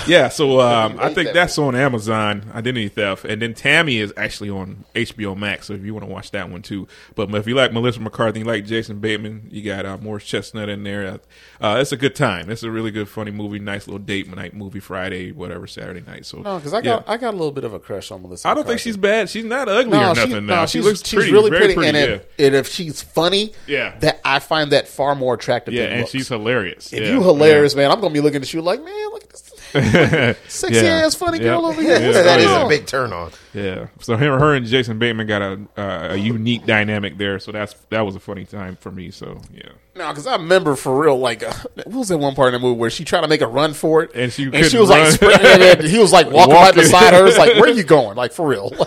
Yeah, 0.07 0.29
so 0.29 0.61
um, 0.61 0.99
I 0.99 1.13
think 1.13 1.33
that's 1.33 1.59
on 1.59 1.75
Amazon, 1.75 2.51
Identity 2.55 2.89
Theft, 2.89 3.25
and 3.25 3.41
then 3.41 3.55
Tammy 3.55 3.99
is 3.99 4.13
actually 4.17 4.51
on 4.51 4.85
HBO 4.95 5.37
Max. 5.37 5.67
So 5.67 5.75
if 5.75 5.85
you 5.85 5.95
want 5.95 6.07
to 6.07 6.13
watch 6.13 6.31
that 6.33 6.51
one 6.51 6.63
too, 6.63 6.89
but 7.15 7.33
if 7.35 7.47
you 7.47 7.55
like 7.55 7.73
Melissa 7.73 8.01
McCarthy, 8.01 8.41
you 8.41 8.45
like 8.45 8.65
Jason 8.67 9.01
Bateman, 9.01 9.49
you 9.51 9.63
got 9.63 9.87
uh, 9.87 9.97
Morris 9.99 10.25
Chestnut 10.25 10.69
in 10.69 10.85
there. 10.85 11.21
Uh, 11.61 11.79
it's 11.81 11.93
a 11.93 11.97
good 11.97 12.15
time. 12.15 12.51
It's 12.51 12.63
a 12.63 12.71
really 12.71 12.91
good, 12.91 13.09
funny 13.09 13.31
movie. 13.31 13.59
Nice 13.59 13.87
little 13.87 13.99
date 13.99 14.35
night 14.35 14.55
movie, 14.55 14.81
Friday, 14.81 15.33
whatever, 15.33 15.67
Saturday 15.67 16.01
night. 16.01 16.27
So 16.27 16.39
No, 16.39 16.57
because 16.57 16.73
I 16.73 16.79
yeah. 16.79 16.83
got 16.83 17.09
I 17.09 17.17
got 17.17 17.31
a 17.35 17.37
little 17.37 17.53
bit 17.53 17.65
of 17.65 17.75
a 17.75 17.79
crush 17.79 18.11
on 18.11 18.23
Melissa. 18.23 18.49
I 18.49 18.55
don't 18.55 18.67
think 18.67 18.81
she's 18.81 18.97
bad. 18.97 19.29
She's 19.29 19.45
not 19.45 19.69
ugly 19.69 19.93
No, 19.93 20.11
or 20.11 20.15
she, 20.15 20.27
nothing. 20.27 20.47
no, 20.47 20.67
she 20.67 20.79
she's, 20.79 20.85
looks 20.85 21.05
she's 21.07 21.15
pretty, 21.15 21.33
really 21.33 21.51
very 21.51 21.75
pretty, 21.75 21.89
and, 21.89 21.97
yeah. 21.97 22.03
if, 22.17 22.27
and 22.39 22.55
if 22.55 22.69
she's 22.69 23.03
funny, 23.03 23.53
Yeah. 23.67 23.99
that 24.01 24.21
I 24.25 24.39
find 24.39 24.73
that 24.73 24.89
far 24.89 25.15
more 25.15 25.35
attractive. 25.35 25.75
yeah, 25.75 25.83
than 25.85 25.91
and 25.93 26.01
looks. 26.01 26.13
she's 26.13 26.29
hilarious. 26.29 26.93
If 26.93 27.03
yeah. 27.03 27.13
you 27.15 27.23
hilarious, 27.23 27.75
man, 27.75 27.91
I'm 27.91 28.01
gonna 28.01 28.15
be 28.15 28.21
looking 28.21 28.43
at 28.43 28.53
you 28.53 28.63
like, 28.63 28.83
man, 28.83 29.09
look 29.11 29.25
at 29.25 29.31
this 29.31 29.50
yeah. 29.50 29.50
sexy 30.49 30.75
Yeah. 30.85 31.03
ass 31.07 31.15
funny 31.15 31.39
Yeah. 31.39 31.45
girl 31.45 31.67
over 31.67 31.81
here. 31.81 32.01
Yeah. 32.01 32.13
That 32.31 32.41
is 32.41 32.47
going 32.47 32.67
a 32.67 32.69
big 32.69 32.87
turn 32.87 33.13
on. 33.13 33.31
Yeah. 33.55 33.87
So 34.01 34.17
him, 34.17 34.39
her, 34.39 34.55
and 34.55 34.67
Jason 34.67 34.99
Bateman 34.99 35.27
got 35.27 35.43
a 35.43 35.61
uh, 35.77 36.09
a 36.13 36.17
unique 36.17 36.67
dynamic 36.67 37.19
there. 37.19 37.39
So 37.39 37.53
that's 37.53 37.75
that 37.91 38.01
was 38.03 38.17
a 38.17 38.21
funny 38.21 38.45
time 38.45 38.77
for 38.77 38.91
me. 38.91 39.11
So 39.11 39.41
yeah. 39.55 39.71
No, 40.01 40.09
because 40.09 40.27
I 40.27 40.37
remember 40.37 40.77
for 40.77 40.99
real, 40.99 41.19
like, 41.19 41.43
uh, 41.43 41.53
what 41.85 41.89
was 41.89 42.09
that 42.09 42.17
one 42.17 42.35
part 42.35 42.55
in 42.55 42.61
the 42.61 42.67
movie 42.67 42.79
where 42.81 42.89
she 42.89 43.05
tried 43.05 43.21
to 43.21 43.29
make 43.29 43.43
a 43.43 43.47
run 43.47 43.75
for 43.75 44.03
it, 44.03 44.13
And 44.15 44.33
she 44.33 44.45
and 44.45 44.65
she 44.65 44.79
was 44.79 44.89
like 44.89 45.13
sprinting, 45.13 45.61
and 45.61 45.83
he 45.83 45.99
was 45.99 46.11
like 46.11 46.31
walking 46.31 46.55
right 46.55 46.75
beside 46.75 47.13
her. 47.13 47.27
It's 47.27 47.37
like, 47.37 47.55
where 47.57 47.65
are 47.65 47.69
you 47.75 47.83
going? 47.99 48.17
Like 48.17 48.33
for 48.33 48.47
real? 48.49 48.73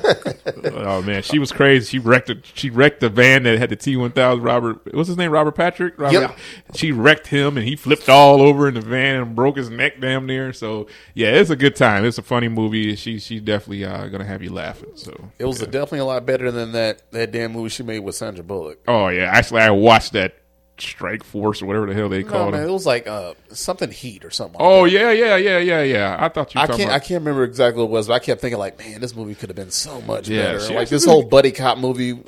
Oh 0.66 1.02
man, 1.02 1.24
she 1.24 1.40
was 1.40 1.52
crazy. 1.52 1.86
She 1.86 2.00
wrecked 2.00 2.30
it. 2.30 2.46
She 2.54 2.70
wrecked 2.70 3.00
the 3.00 3.10
van 3.10 3.44
that 3.44 3.58
had 3.60 3.70
the 3.70 3.76
T 3.76 3.96
one 3.96 4.12
thousand. 4.12 4.44
Robert, 4.44 4.94
what's 4.94 5.08
his 5.08 5.18
name? 5.18 5.32
Robert 5.32 5.56
Patrick. 5.56 5.98
Robert. 5.98 6.20
Yep. 6.20 6.38
She 6.76 6.92
wrecked 6.92 7.28
him, 7.28 7.58
and 7.58 7.68
he 7.68 7.76
flipped 7.76 8.08
all 8.10 8.42
over 8.42 8.68
in 8.68 8.74
the 8.74 8.82
van 8.82 9.16
and 9.22 9.36
broke 9.36 9.58
his 9.58 9.70
neck 9.70 10.00
damn 10.00 10.26
near. 10.26 10.54
So 10.54 10.88
yeah, 11.14 11.30
it's 11.30 11.50
a 11.50 11.56
good 11.56 11.76
time. 11.76 12.06
It's 12.06 12.18
a 12.18 12.22
funny 12.22 12.48
movie. 12.48 12.96
She 12.96 13.20
she's 13.20 13.42
definitely 13.42 13.86
uh, 13.86 14.08
gonna 14.08 14.26
have 14.26 14.42
you 14.42 14.52
laughing. 14.52 14.92
So 14.96 15.14
it 15.40 15.46
was 15.46 15.60
definitely 15.60 16.00
a 16.00 16.06
lot 16.06 16.26
better 16.26 16.52
than 16.52 16.72
that 16.74 17.12
that 17.12 17.32
damn 17.32 17.52
movie 17.54 17.70
she 17.70 17.84
made 17.84 18.00
with 18.00 18.16
Sandra 18.16 18.44
Bullock. 18.44 18.80
oh 18.88 19.08
yeah, 19.10 19.24
actually 19.26 19.62
I 19.62 19.72
watched 19.72 20.14
that 20.14 20.36
Strike 20.84 21.24
Force 21.24 21.62
or 21.62 21.66
whatever 21.66 21.86
the 21.88 21.94
hell 21.94 22.10
they 22.10 22.24
No, 22.24 22.30
called 22.30 22.52
man, 22.54 22.64
it. 22.64 22.68
it 22.70 22.72
was 22.72 22.86
like 22.86 23.08
uh, 23.08 23.34
something 23.50 23.90
Heat 23.92 24.24
or 24.26 24.30
something. 24.32 24.60
Like 24.60 24.68
Oh 24.70 24.84
that. 24.84 24.92
yeah, 24.92 25.12
yeah, 25.12 25.36
yeah, 25.38 25.58
yeah, 25.60 25.82
yeah. 25.84 26.18
I 26.20 26.30
thought 26.30 26.54
you. 26.54 26.60
Were 26.62 26.66
I 26.74 26.78
can't. 26.78 26.92
I 26.92 27.00
can't 27.00 27.22
remember 27.22 27.44
exactly 27.44 27.82
what 27.82 27.90
it 27.90 27.92
was, 27.92 28.08
but 28.08 28.14
I 28.16 28.20
kept 28.20 28.42
thinking 28.42 28.60
like, 28.60 28.78
man, 28.80 29.02
this 29.02 29.16
movie 29.16 29.36
could 29.36 29.50
have 29.50 29.56
been 29.56 29.72
so 29.72 30.02
much 30.02 30.28
Yeah, 30.30 30.44
better. 30.44 30.60
she 30.60 30.68
Like 30.74 30.82
actually 30.84 30.96
this 30.96 31.04
did- 31.06 31.10
whole 31.10 31.24
buddy 31.24 31.52
cop 31.52 31.78
movie 31.78 32.22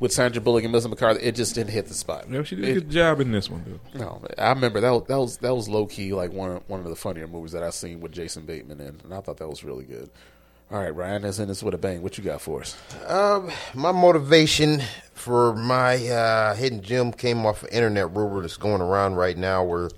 with 0.00 0.12
Sandra 0.12 0.40
Bullock 0.42 0.64
and 0.64 0.72
Melissa 0.72 0.88
McCarthy, 0.88 1.22
it 1.24 1.36
just 1.36 1.54
didn't 1.54 1.70
hit 1.70 1.86
the 1.86 1.94
spot. 1.94 2.26
Yeah, 2.28 2.42
she 2.42 2.56
did 2.56 2.68
a 2.68 2.72
good 2.74 2.90
job 2.90 3.20
in 3.20 3.30
this 3.30 3.48
one, 3.48 3.64
though. 3.94 3.98
No, 4.00 4.22
I 4.36 4.50
remember 4.50 4.80
that. 4.80 4.90
Was, 4.90 5.04
that 5.06 5.18
was 5.18 5.36
that 5.38 5.54
was 5.54 5.68
low 5.68 5.86
key 5.86 6.12
like 6.12 6.32
one 6.32 6.50
of, 6.50 6.68
one 6.68 6.80
of 6.80 6.86
the 6.86 6.96
funnier 6.96 7.28
movies 7.28 7.52
that 7.52 7.62
I've 7.62 7.74
seen 7.74 8.00
with 8.00 8.10
Jason 8.12 8.44
Bateman 8.44 8.80
in, 8.80 9.00
and 9.04 9.14
I 9.14 9.20
thought 9.20 9.36
that 9.36 9.48
was 9.48 9.62
really 9.62 9.84
good. 9.84 10.10
All 10.72 10.78
right, 10.80 10.94
Ryan, 10.94 11.22
that's 11.22 11.38
in 11.38 11.48
this 11.48 11.62
with 11.62 11.74
a 11.74 11.78
bang. 11.78 12.02
What 12.02 12.16
you 12.16 12.24
got 12.24 12.40
for 12.40 12.62
us? 12.62 12.76
My 13.74 13.92
motivation 13.92 14.80
for 15.12 15.54
my 15.54 15.96
uh, 16.08 16.54
hidden 16.54 16.80
gem 16.80 17.12
came 17.12 17.44
off 17.44 17.62
an 17.62 17.68
internet 17.68 18.16
rumor 18.16 18.40
that's 18.40 18.56
going 18.56 18.80
around 18.80 19.16
right 19.16 19.36
now 19.36 19.64
where 19.64 19.90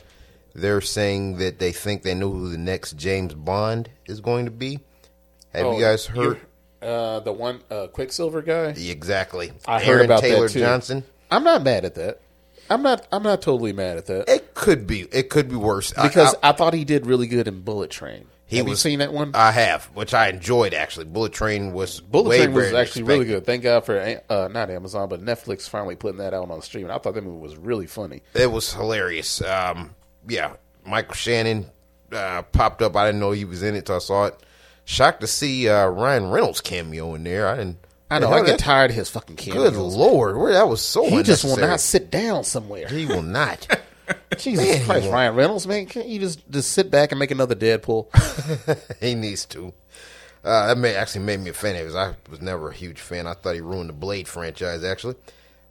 they're 0.52 0.80
saying 0.80 1.36
that 1.38 1.60
they 1.60 1.70
think 1.70 2.02
they 2.02 2.14
know 2.14 2.28
who 2.28 2.50
the 2.50 2.58
next 2.58 2.96
James 2.96 3.34
Bond 3.34 3.88
is 4.06 4.20
going 4.20 4.46
to 4.46 4.50
be. 4.50 4.80
Have 5.52 5.66
Oh, 5.66 5.74
you 5.76 5.80
guys 5.80 6.06
heard? 6.06 6.40
uh, 6.82 7.20
the 7.20 7.32
one 7.32 7.60
uh, 7.70 7.86
Quicksilver 7.86 8.42
guy? 8.42 8.70
Exactly. 8.76 9.52
I 9.66 9.80
heard 9.80 10.04
about 10.04 10.22
Taylor 10.22 10.48
that 10.48 10.52
too. 10.52 10.58
Johnson. 10.60 11.04
I'm 11.30 11.44
not 11.44 11.62
mad 11.62 11.84
at 11.84 11.94
that. 11.94 12.20
I'm 12.68 12.82
not. 12.82 13.06
I'm 13.12 13.22
not 13.22 13.42
totally 13.42 13.72
mad 13.74 13.98
at 13.98 14.06
that 14.06 14.28
It 14.28 14.54
could 14.54 14.86
be. 14.86 15.02
It 15.02 15.28
could 15.28 15.48
be 15.48 15.56
worse. 15.56 15.96
I- 15.96 16.08
because 16.08 16.34
I, 16.42 16.48
I, 16.48 16.52
thought 16.52 16.74
he 16.74 16.84
did 16.84 17.06
really 17.06 17.26
good 17.28 17.46
in 17.46 17.60
Bullet 17.60 17.90
Train. 17.90 18.26
He 18.54 18.58
Have 18.58 18.68
you 18.68 18.76
seen 18.76 19.00
that 19.00 19.12
one? 19.12 19.32
I 19.34 19.50
have, 19.52 19.84
which 19.94 20.14
I 20.14 20.28
enjoyed 20.28 20.74
actually. 20.74 21.06
Bullet 21.06 21.32
Train 21.32 21.72
was 21.72 22.00
Bullet 22.00 22.36
Train 22.36 22.52
was 22.52 22.72
actually 22.72 23.02
really 23.02 23.24
good. 23.24 23.44
Thank 23.44 23.62
God 23.64 23.84
for 23.84 23.98
uh, 24.28 24.48
not 24.50 24.70
Amazon, 24.70 25.08
but 25.08 25.20
Netflix 25.20 25.68
finally 25.68 25.96
putting 25.96 26.18
that 26.18 26.32
out 26.34 26.50
on 26.50 26.56
the 26.58 26.62
stream. 26.62 26.90
I 26.90 26.98
thought 26.98 27.14
that 27.14 27.24
movie 27.24 27.40
was 27.40 27.56
really 27.56 27.86
funny. 27.86 28.22
It 28.34 28.50
was 28.50 28.72
hilarious. 28.72 29.42
Um, 29.42 29.94
yeah, 30.28 30.54
Michael 30.86 31.14
Shannon 31.14 31.66
uh, 32.12 32.42
popped 32.42 32.82
up. 32.82 32.96
I 32.96 33.06
didn't 33.06 33.20
know 33.20 33.32
he 33.32 33.44
was 33.44 33.62
in 33.62 33.74
it 33.74 33.86
till 33.86 33.96
I 33.96 33.98
saw 33.98 34.26
it. 34.26 34.40
Shocked 34.84 35.22
to 35.22 35.26
see 35.26 35.68
uh, 35.68 35.86
Ryan 35.86 36.30
Reynolds 36.30 36.60
cameo 36.60 37.14
in 37.14 37.24
there. 37.24 37.48
I 37.48 37.56
didn't. 37.56 37.78
I 38.10 38.18
know. 38.18 38.30
I 38.30 38.40
get 38.40 38.46
that- 38.46 38.58
tired 38.60 38.90
of 38.90 38.96
his 38.96 39.10
fucking 39.10 39.36
cameos. 39.36 39.70
Good 39.70 39.78
lord, 39.78 40.36
where 40.36 40.52
that 40.52 40.68
was 40.68 40.80
so. 40.82 41.08
He 41.08 41.22
just 41.22 41.44
will 41.44 41.56
not 41.56 41.80
sit 41.80 42.10
down 42.10 42.44
somewhere. 42.44 42.86
He 42.88 43.06
will 43.06 43.22
not. 43.22 43.66
Jesus 44.38 44.64
Man, 44.66 44.84
Christ. 44.84 45.10
Ryan 45.10 45.34
Reynolds, 45.34 45.66
man, 45.66 45.86
can't 45.86 46.08
you 46.08 46.18
just 46.20 46.48
just 46.50 46.72
sit 46.72 46.90
back 46.90 47.12
and 47.12 47.18
make 47.18 47.30
another 47.30 47.54
Deadpool? 47.54 48.06
he 49.00 49.14
needs 49.14 49.44
to. 49.46 49.72
Uh, 50.44 50.66
that 50.66 50.76
may, 50.78 50.94
actually 50.94 51.24
made 51.24 51.40
me 51.40 51.50
a 51.50 51.54
fan 51.54 51.74
of 51.76 51.86
his. 51.86 51.94
I 51.94 52.14
was 52.30 52.42
never 52.42 52.68
a 52.70 52.74
huge 52.74 53.00
fan. 53.00 53.26
I 53.26 53.32
thought 53.32 53.54
he 53.54 53.60
ruined 53.62 53.88
the 53.88 53.94
Blade 53.94 54.28
franchise 54.28 54.84
actually, 54.84 55.14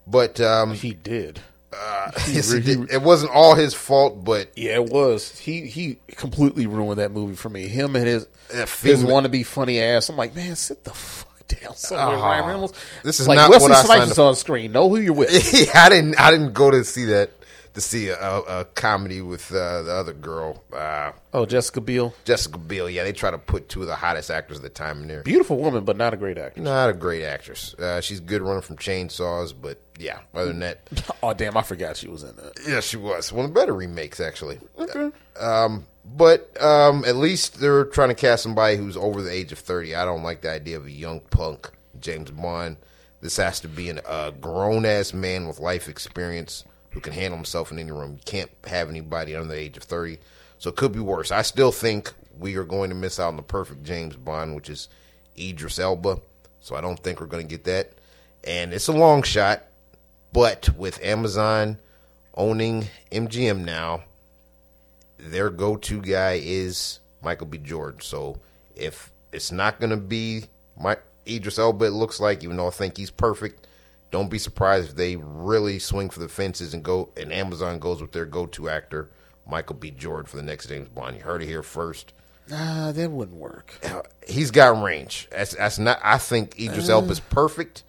but 0.08 0.42
um, 0.42 0.74
he 0.74 0.94
did. 0.94 1.40
yes, 2.28 2.52
it, 2.52 2.66
did- 2.66 2.92
it 2.92 3.02
wasn't 3.02 3.32
all 3.32 3.56
his 3.56 3.74
fault. 3.74 4.24
But 4.24 4.52
Yeah, 4.56 4.76
it 4.76 4.90
was. 4.90 5.38
He 5.40 5.66
he 5.68 5.98
completely 6.16 6.68
ruined 6.68 7.00
that 7.00 7.12
movie 7.12 7.36
for 7.36 7.50
me. 7.50 7.68
Him 7.68 7.96
and 7.96 8.06
his 8.06 8.28
That 8.50 9.00
want 9.08 9.26
to 9.26 9.30
be 9.30 9.44
funny 9.44 9.80
ass. 9.80 10.10
I'm 10.10 10.16
like, 10.16 10.36
man, 10.36 10.56
sit 10.56 10.84
the 10.84 10.92
fuck 10.92 11.48
down 11.48 11.76
somewhere, 11.76 12.18
Ah, 12.18 12.22
Ryan 12.30 12.46
Reynolds. 12.48 12.74
this 13.04 13.20
is 13.20 13.28
like 13.28 13.38
not 13.38 13.50
Wesley 13.50 13.70
what 13.70 13.78
I 13.78 13.84
Snipes 13.84 14.00
signed 14.02 14.12
is 14.12 14.20
on 14.20 14.36
screen. 14.36 14.72
Know 14.72 14.90
who 14.90 14.98
you're 14.98 15.14
with. 15.14 15.30
I 15.76 15.90
didn't. 15.90 16.20
I 16.20 16.32
didn't 16.32 16.54
go 16.54 16.70
to 16.72 16.84
see 16.84 17.06
that 17.06 17.32
to 17.74 17.82
see 17.82 18.10
a, 18.10 18.16
a, 18.20 18.66
comedy 18.66 19.22
with 19.22 19.52
uh, 19.52 19.82
the 19.82 19.92
other 19.92 20.14
girl, 20.14 20.64
uh, 20.72 21.12
Oh, 21.34 21.46
Jessica 21.46 21.82
Biel, 21.82 22.14
Jessica 22.24 22.58
Biel. 22.58 22.90
Yeah, 22.90 23.04
they 23.04 23.14
try 23.14 23.32
to 23.32 23.38
put 23.40 23.68
two 23.70 23.82
of 23.82 23.88
the 23.88 23.96
hottest 23.96 24.30
actors 24.30 24.58
of 24.58 24.64
the 24.64 24.70
time 24.70 25.02
in 25.02 25.08
there. 25.08 25.24
beautiful 25.24 25.58
woman, 25.58 25.84
but 25.84 25.98
not 25.98 26.14
a 26.14 26.18
great 26.18 26.38
actor. 26.38 26.62
Not 26.62 26.90
a 26.90 26.94
great 26.94 27.24
actress. 27.24 27.74
Uh, 27.74 28.00
she's 28.02 28.20
good 28.20 28.42
running 28.42 28.62
from 28.62 28.78
chainsaws, 28.78 29.54
but 29.60 29.80
yeah, 29.98 30.20
other 30.34 30.48
than 30.48 30.60
that, 30.60 30.82
Oh, 31.24 31.34
damn, 31.34 31.58
I 31.58 31.64
forgot 31.64 31.98
she 31.98 32.08
was 32.08 32.24
in 32.24 32.36
that. 32.36 32.60
yeah, 32.68 32.80
she 32.80 32.98
was 32.98 33.34
one 33.34 33.46
of 33.46 33.54
the 33.54 33.60
better 33.60 33.74
remakes 33.74 34.20
actually. 34.20 34.60
Okay. 34.78 35.12
Um, 35.40 35.86
but 36.06 36.62
um, 36.62 37.06
at 37.06 37.16
least 37.16 37.60
they're 37.60 37.86
trying 37.86 38.10
to 38.10 38.16
cast 38.16 38.44
somebody 38.44 38.78
who's 38.78 38.98
over 38.98 39.22
the 39.22 39.32
age 39.32 39.52
of 39.52 39.60
thirty. 39.60 39.96
I 39.96 40.06
don't 40.06 40.22
like 40.22 40.42
the 40.42 40.52
idea 40.52 40.78
of 40.78 40.86
a 40.86 40.92
young 40.92 41.22
punk 41.22 41.72
James 42.00 42.30
Bond. 42.30 42.78
This 43.22 43.38
has 43.38 43.62
to 43.62 43.70
be 43.70 43.90
a 43.90 44.34
grown 44.42 44.86
ass 44.86 45.14
man 45.14 45.48
with 45.48 45.60
life 45.60 45.88
experience 45.88 46.66
who 46.94 47.00
can 47.00 47.14
handle 47.14 47.38
himself 47.38 47.72
in 47.72 47.80
any 47.80 47.92
room. 47.92 48.14
You 48.14 48.22
can't 48.26 48.52
have 48.66 48.90
anybody 48.90 49.36
under 49.36 49.48
the 49.48 49.60
age 49.60 49.78
of 49.78 49.84
thirty, 49.84 50.20
so 50.60 50.70
it 50.70 50.76
could 50.76 50.92
be 50.92 51.00
worse. 51.00 51.32
I 51.32 51.42
still 51.42 51.72
think 51.72 52.14
we 52.40 52.56
are 52.56 52.64
going 52.64 52.90
to 52.90 52.96
miss 52.96 53.20
out 53.20 53.30
on 53.30 53.36
the 53.36 53.44
perfect 53.44 53.84
James 53.84 54.16
Bond, 54.16 54.56
which 54.56 54.70
is 54.70 54.88
Idris 55.38 55.80
Elba. 55.80 56.20
So 56.62 56.76
I 56.76 56.82
don't 56.82 57.00
think 57.00 57.20
we're 57.20 57.28
going 57.28 57.48
to 57.48 57.58
get 57.58 57.66
that, 57.66 57.92
and 58.44 58.74
it's 58.74 58.88
a 58.88 58.94
long 58.94 59.24
shot. 59.24 59.64
But 60.32 60.70
with 60.78 61.04
Amazon 61.04 61.78
owning 62.36 62.88
MGM 63.12 63.64
now, 63.66 64.04
their 65.20 65.50
go-to 65.50 66.02
guy 66.02 66.40
is 66.44 67.00
Michael 67.22 67.48
B. 67.48 67.58
Jordan. 67.60 68.02
So 68.02 68.40
if 68.76 69.12
it's 69.32 69.52
not 69.52 69.80
going 69.80 69.92
to 69.92 69.98
be 69.98 70.46
my 70.80 70.98
Idris 71.28 71.60
Elba, 71.60 71.86
it 71.86 71.92
looks 71.92 72.20
like, 72.20 72.44
even 72.44 72.58
though 72.58 72.68
I 72.68 72.72
think 72.72 72.98
he's 72.98 73.12
perfect, 73.12 73.68
don't 74.14 74.30
be 74.30 74.38
surprised 74.38 74.92
if 74.92 74.96
they 74.96 75.16
really 75.18 75.80
swing 75.80 76.10
for 76.12 76.20
the 76.20 76.30
fences 76.30 76.74
and 76.76 76.84
go 76.84 77.10
and 77.18 77.34
Amazon 77.34 77.80
goes 77.80 78.00
with 78.00 78.12
their 78.12 78.26
go-to 78.26 78.70
actor, 78.70 79.10
Michael 79.50 79.76
B. 79.76 79.90
Jordan, 79.92 80.28
for 80.28 80.38
the 80.38 80.44
next 80.44 80.68
James 80.68 80.88
Bond. 80.88 81.18
You 81.18 81.24
heard 81.24 81.42
it 81.42 81.48
here 81.48 81.64
first. 81.64 82.14
Nah, 82.48 82.92
that 82.92 83.10
wouldn't 83.10 83.38
work. 83.38 83.74
He's 84.28 84.52
got 84.52 84.82
range. 84.84 85.28
That's 85.32 85.56
that's 85.56 85.80
not. 85.80 86.00
I 86.04 86.18
think 86.20 86.60
Idris 86.60 86.90
Elba's 86.90 87.20
perfect. 87.20 87.84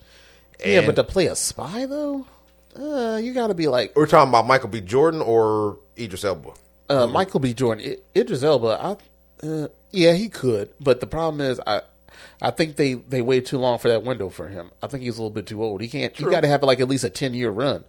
Yeah, 0.64 0.86
but 0.86 0.96
to 0.96 1.04
play 1.04 1.26
a 1.26 1.36
spy 1.36 1.84
though, 1.86 2.26
uh, 2.74 3.16
you 3.22 3.34
got 3.34 3.48
to 3.48 3.54
be 3.54 3.66
like 3.68 3.94
we're 3.94 4.06
talking 4.06 4.30
about 4.30 4.46
Michael 4.46 4.68
B. 4.70 4.80
Jordan 4.80 5.20
or 5.20 5.78
Idris 5.98 6.24
Elba. 6.24 6.52
uh, 6.88 7.06
Michael 7.06 7.40
B. 7.40 7.52
Jordan, 7.52 7.84
I- 7.84 8.18
Idris 8.18 8.42
Elba. 8.42 8.96
I, 9.42 9.46
uh, 9.46 9.68
yeah, 9.90 10.14
he 10.14 10.28
could, 10.28 10.70
but 10.80 11.00
the 11.00 11.06
problem 11.06 11.40
is, 11.40 11.60
I, 11.66 11.82
I 12.42 12.50
think 12.50 12.76
they 12.76 12.94
they 12.94 13.22
waited 13.22 13.46
too 13.46 13.58
long 13.58 13.78
for 13.78 13.88
that 13.88 14.02
window 14.02 14.28
for 14.28 14.48
him. 14.48 14.70
I 14.82 14.86
think 14.86 15.02
he's 15.02 15.16
a 15.18 15.22
little 15.22 15.30
bit 15.34 15.46
too 15.46 15.62
old. 15.62 15.80
He 15.80 15.88
can't. 15.88 16.18
You 16.18 16.30
got 16.30 16.40
to 16.42 16.48
have 16.48 16.62
like 16.62 16.80
at 16.80 16.88
least 16.88 17.04
a 17.04 17.10
ten 17.10 17.34
year 17.34 17.50
run. 17.50 17.84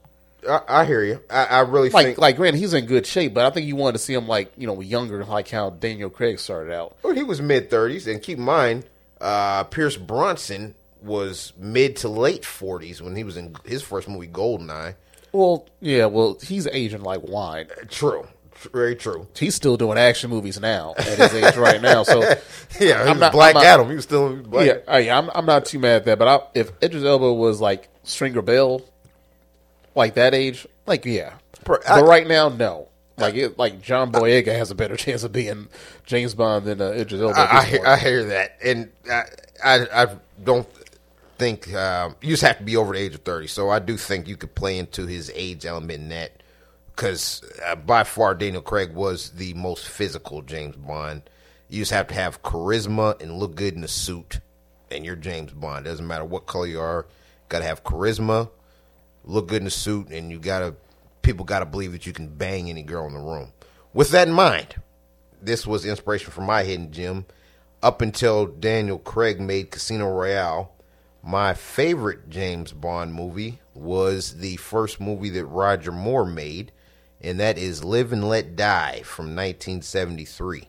I, 0.47 0.61
I 0.67 0.85
hear 0.85 1.03
you. 1.03 1.21
I, 1.29 1.45
I 1.45 1.59
really 1.61 1.89
Like 1.89 2.05
think. 2.05 2.17
like, 2.19 2.35
granted, 2.35 2.59
he's 2.59 2.73
in 2.75 2.85
good 2.85 3.07
shape, 3.07 3.33
but 3.33 3.45
I 3.45 3.49
think 3.49 3.65
you 3.65 3.75
wanted 3.75 3.93
to 3.93 3.99
see 3.99 4.13
him 4.13 4.27
like 4.27 4.51
you 4.57 4.67
know 4.67 4.79
younger, 4.81 5.25
like 5.25 5.49
how 5.49 5.71
Daniel 5.71 6.09
Craig 6.09 6.39
started 6.39 6.71
out. 6.73 6.97
Well, 7.03 7.13
he 7.15 7.23
was 7.23 7.41
mid 7.41 7.69
thirties, 7.71 8.05
and 8.07 8.21
keep 8.21 8.37
in 8.37 8.43
mind, 8.43 8.85
uh, 9.19 9.63
Pierce 9.63 9.97
Brosnan 9.97 10.75
was 11.01 11.53
mid 11.57 11.95
to 11.97 12.09
late 12.09 12.45
forties 12.45 13.01
when 13.01 13.15
he 13.15 13.23
was 13.23 13.37
in 13.37 13.55
his 13.65 13.81
first 13.81 14.07
movie, 14.07 14.27
Goldeneye. 14.27 14.95
Well, 15.31 15.67
yeah, 15.81 16.05
well, 16.05 16.37
he's 16.41 16.65
aging 16.67 17.01
like 17.01 17.21
wine. 17.23 17.67
True, 17.89 18.21
Tr- 18.23 18.29
very 18.73 18.95
true. 18.95 19.27
He's 19.37 19.55
still 19.55 19.77
doing 19.77 19.97
action 19.97 20.29
movies 20.29 20.59
now 20.59 20.93
at 20.97 21.05
his 21.17 21.33
age 21.33 21.55
right 21.55 21.81
now. 21.81 22.03
So 22.03 22.21
Yeah, 22.79 22.79
he 22.79 22.93
I'm 22.93 23.07
was 23.09 23.19
not- 23.19 23.31
Black 23.31 23.55
I'm 23.55 23.61
not- 23.61 23.65
Adam. 23.67 23.89
He 23.89 23.95
was 23.95 24.03
still 24.05 24.35
Black. 24.37 24.65
yeah, 24.67 24.93
uh, 24.93 24.97
yeah, 24.97 25.17
I'm 25.17 25.29
I'm 25.33 25.45
not 25.45 25.65
too 25.65 25.79
mad 25.79 25.97
at 25.97 26.05
that. 26.05 26.19
But 26.19 26.27
I, 26.27 26.39
if 26.59 26.71
Idris 26.83 27.03
Elba 27.03 27.33
was 27.33 27.61
like 27.61 27.89
Stringer 28.03 28.41
Bell, 28.41 28.81
like 29.95 30.15
that 30.15 30.33
age, 30.33 30.67
like 30.85 31.05
yeah. 31.05 31.33
Per- 31.63 31.81
I- 31.87 32.01
but 32.01 32.07
right 32.07 32.27
now, 32.27 32.49
no. 32.49 32.89
Like 33.17 33.35
it, 33.35 33.57
like 33.57 33.81
John 33.81 34.11
Boyega 34.11 34.53
has 34.57 34.71
a 34.71 34.75
better 34.75 34.97
chance 34.97 35.23
of 35.23 35.31
being 35.31 35.69
James 36.05 36.33
Bond 36.35 36.65
than 36.65 36.81
uh, 36.81 36.89
Idris 36.91 37.21
Elba. 37.21 37.39
I, 37.39 37.59
I, 37.59 37.63
hear. 37.63 37.85
I 37.85 37.97
hear 37.97 38.23
that, 38.25 38.57
and 38.61 38.91
I, 39.09 39.23
I, 39.63 40.03
I 40.03 40.07
don't 40.43 40.67
think 41.37 41.73
um, 41.73 42.15
you 42.21 42.29
just 42.31 42.43
have 42.43 42.57
to 42.57 42.63
be 42.65 42.75
over 42.75 42.91
the 42.93 42.99
age 42.99 43.15
of 43.15 43.21
thirty. 43.21 43.47
So 43.47 43.69
I 43.69 43.79
do 43.79 43.95
think 43.95 44.27
you 44.27 44.35
could 44.35 44.53
play 44.53 44.77
into 44.77 45.05
his 45.07 45.31
age 45.33 45.65
element 45.65 46.01
in 46.03 46.09
that, 46.09 46.43
because 46.95 47.43
uh, 47.65 47.75
by 47.75 48.03
far 48.03 48.33
Daniel 48.35 48.61
Craig 48.61 48.93
was 48.93 49.31
the 49.31 49.53
most 49.53 49.87
physical 49.87 50.41
James 50.41 50.75
Bond. 50.75 51.23
You 51.69 51.79
just 51.79 51.91
have 51.91 52.07
to 52.07 52.13
have 52.13 52.41
charisma 52.41 53.21
and 53.21 53.33
look 53.33 53.55
good 53.55 53.73
in 53.73 53.83
a 53.83 53.87
suit, 53.87 54.39
and 54.89 55.05
you're 55.05 55.15
James 55.15 55.51
Bond. 55.51 55.85
Doesn't 55.85 56.07
matter 56.07 56.25
what 56.25 56.45
color 56.45 56.67
you 56.67 56.79
are, 56.79 57.05
got 57.49 57.59
to 57.59 57.65
have 57.65 57.83
charisma, 57.83 58.49
look 59.25 59.47
good 59.47 59.61
in 59.61 59.67
a 59.67 59.71
suit, 59.71 60.09
and 60.09 60.31
you 60.31 60.39
gotta 60.39 60.75
people 61.21 61.43
gotta 61.43 61.65
believe 61.65 61.91
that 61.91 62.05
you 62.05 62.13
can 62.13 62.27
bang 62.27 62.69
any 62.69 62.83
girl 62.83 63.07
in 63.07 63.13
the 63.13 63.19
room. 63.19 63.51
With 63.93 64.11
that 64.11 64.27
in 64.27 64.33
mind, 64.33 64.75
this 65.41 65.65
was 65.65 65.85
inspiration 65.85 66.31
for 66.31 66.41
my 66.41 66.63
hidden 66.63 66.91
gem. 66.91 67.25
Up 67.83 68.01
until 68.01 68.45
Daniel 68.45 68.97
Craig 68.97 69.39
made 69.39 69.69
Casino 69.69 70.09
Royale, 70.09 70.71
my 71.21 71.53
favorite 71.53 72.29
James 72.29 72.71
Bond 72.71 73.13
movie 73.13 73.59
was 73.73 74.37
the 74.37 74.55
first 74.57 74.99
movie 74.99 75.29
that 75.31 75.45
Roger 75.45 75.91
Moore 75.91 76.25
made, 76.25 76.71
and 77.21 77.39
that 77.39 77.57
is 77.57 77.83
Live 77.83 78.11
and 78.13 78.27
Let 78.27 78.55
Die 78.55 79.01
from 79.03 79.27
1973. 79.27 80.67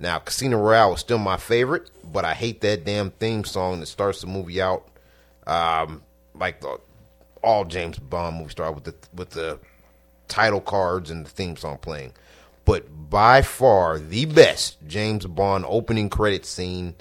Now, 0.00 0.18
Casino 0.18 0.58
Royale 0.58 0.90
was 0.90 1.00
still 1.00 1.18
my 1.18 1.36
favorite, 1.36 1.90
but 2.04 2.24
I 2.24 2.34
hate 2.34 2.60
that 2.62 2.84
damn 2.84 3.10
theme 3.10 3.44
song 3.44 3.80
that 3.80 3.86
starts 3.86 4.20
the 4.20 4.26
movie 4.26 4.60
out. 4.60 4.88
Um, 5.46 6.02
like 6.34 6.60
the, 6.60 6.78
all 7.42 7.64
James 7.64 7.98
Bond 7.98 8.36
movies 8.36 8.52
start 8.52 8.74
with 8.74 8.84
the 8.84 8.94
with 9.14 9.30
the 9.30 9.58
title 10.26 10.60
cards 10.60 11.10
and 11.10 11.24
the 11.24 11.30
theme 11.30 11.56
song 11.56 11.78
playing. 11.78 12.12
But 12.64 13.10
by 13.10 13.42
far 13.42 13.98
the 13.98 14.24
best 14.24 14.78
James 14.86 15.26
Bond 15.26 15.64
opening 15.68 16.08
credit 16.08 16.46
scene 16.46 16.96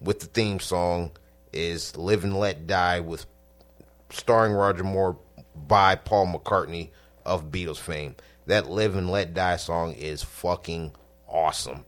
with 0.00 0.20
the 0.20 0.26
theme 0.26 0.60
song 0.60 1.10
is 1.52 1.96
Live 1.96 2.24
and 2.24 2.38
Let 2.38 2.66
Die 2.66 3.00
with 3.00 3.26
starring 4.10 4.52
Roger 4.52 4.84
Moore 4.84 5.18
by 5.54 5.96
Paul 5.96 6.28
McCartney 6.28 6.90
of 7.26 7.50
Beatles 7.50 7.78
fame. 7.78 8.14
That 8.48 8.68
Live 8.68 8.96
and 8.96 9.10
Let 9.10 9.34
Die 9.34 9.56
song 9.56 9.92
is 9.92 10.22
fucking 10.22 10.92
awesome. 11.28 11.84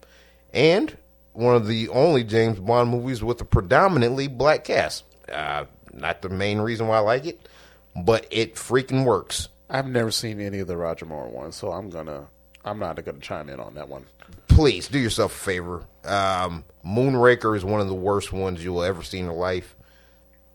And 0.55 0.97
one 1.33 1.57
of 1.57 1.67
the 1.67 1.89
only 1.89 2.25
James 2.25 2.59
Bond 2.59 2.91
movies 2.91 3.23
with 3.23 3.41
a 3.41 3.45
predominantly 3.45 4.29
black 4.29 4.65
cast. 4.65 5.05
Uh, 5.31 5.65
not 5.93 6.23
the 6.23 6.29
main 6.29 6.59
reason 6.61 6.87
why 6.87 6.97
I 6.97 7.01
like 7.01 7.27
it, 7.27 7.49
but 7.97 8.27
it 8.31 8.55
freaking 8.57 9.05
works. 9.05 9.49
I've 9.69 9.87
never 9.87 10.11
seen 10.11 10.41
any 10.41 10.59
of 10.59 10.67
the 10.69 10.77
Roger 10.77 11.07
Moore 11.07 11.29
ones, 11.29 11.57
so 11.57 11.71
I'm 11.73 11.91
gonna 11.91 12.27
I'm 12.65 12.79
not 12.79 13.03
gonna 13.05 13.21
chime 13.21 13.49
in 13.49 13.61
on 13.61 13.75
that 13.75 13.89
one. 13.89 14.05
please 14.49 14.89
do 14.89 14.99
yourself 14.99 15.33
a 15.33 15.45
favor. 15.45 15.85
Um, 16.05 16.65
Moonraker 16.85 17.57
is 17.57 17.65
one 17.65 17.81
of 17.81 17.89
the 17.89 17.95
worst 17.95 18.33
ones 18.33 18.63
you 18.63 18.73
will 18.73 18.83
ever 18.83 19.03
see 19.03 19.19
in 19.19 19.27
your 19.27 19.35
life. 19.35 19.77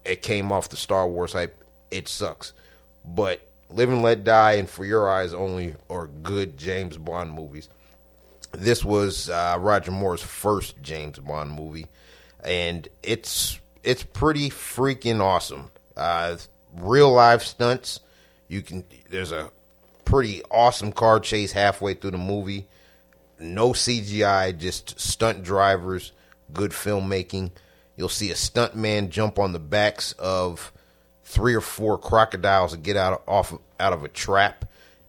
It 0.04 0.22
came 0.22 0.52
off 0.52 0.70
the 0.70 0.76
Star 0.76 1.08
Wars 1.08 1.34
hype. 1.34 1.64
It 1.90 2.08
sucks. 2.08 2.54
But 3.06 3.45
Live 3.70 3.90
and 3.90 4.02
Let 4.02 4.24
Die 4.24 4.54
and 4.54 4.70
For 4.70 4.86
Your 4.86 5.10
Eyes 5.10 5.34
Only 5.34 5.76
are 5.90 6.08
good 6.08 6.58
James 6.58 6.98
Bond 6.98 7.32
movies. 7.32 7.70
This 8.52 8.86
was 8.86 9.30
uh, 9.30 9.58
Roger 9.60 9.92
Moore's 9.92 10.22
first 10.22 10.82
James 10.82 11.20
Bond 11.20 11.52
movie, 11.52 11.88
and 12.44 12.88
it's 13.04 13.60
it's 13.84 14.04
pretty 14.04 14.50
freaking 14.50 15.20
awesome. 15.20 15.72
Uh, 15.98 16.38
real 16.78 17.12
live 17.12 17.44
stunts. 17.44 18.00
You 18.48 18.62
can 18.62 18.86
there's 19.10 19.32
a 19.32 19.52
pretty 20.06 20.42
awesome 20.50 20.92
car 20.92 21.20
chase 21.20 21.52
halfway 21.52 21.96
through 21.96 22.12
the 22.12 22.18
movie 22.18 22.68
no 23.40 23.72
CGI, 23.72 24.58
just 24.58 25.00
stunt 25.00 25.44
drivers, 25.44 26.12
good 26.54 26.72
filmmaking. 26.72 27.52
You'll 27.96 28.10
see 28.10 28.32
a 28.32 28.36
stuntman 28.36 29.10
jump 29.10 29.40
on 29.40 29.54
the 29.54 29.60
backs 29.60 30.14
of 30.14 30.72
three 31.26 31.54
or 31.54 31.62
four 31.62 31.98
crocodiles 31.98 32.72
to 32.72 32.78
get 32.78 32.96
out 32.96 33.14
of, 33.14 33.22
off 33.28 33.54
out 33.80 33.94
of 33.94 34.04
a 34.04 34.08
trap, 34.08 34.66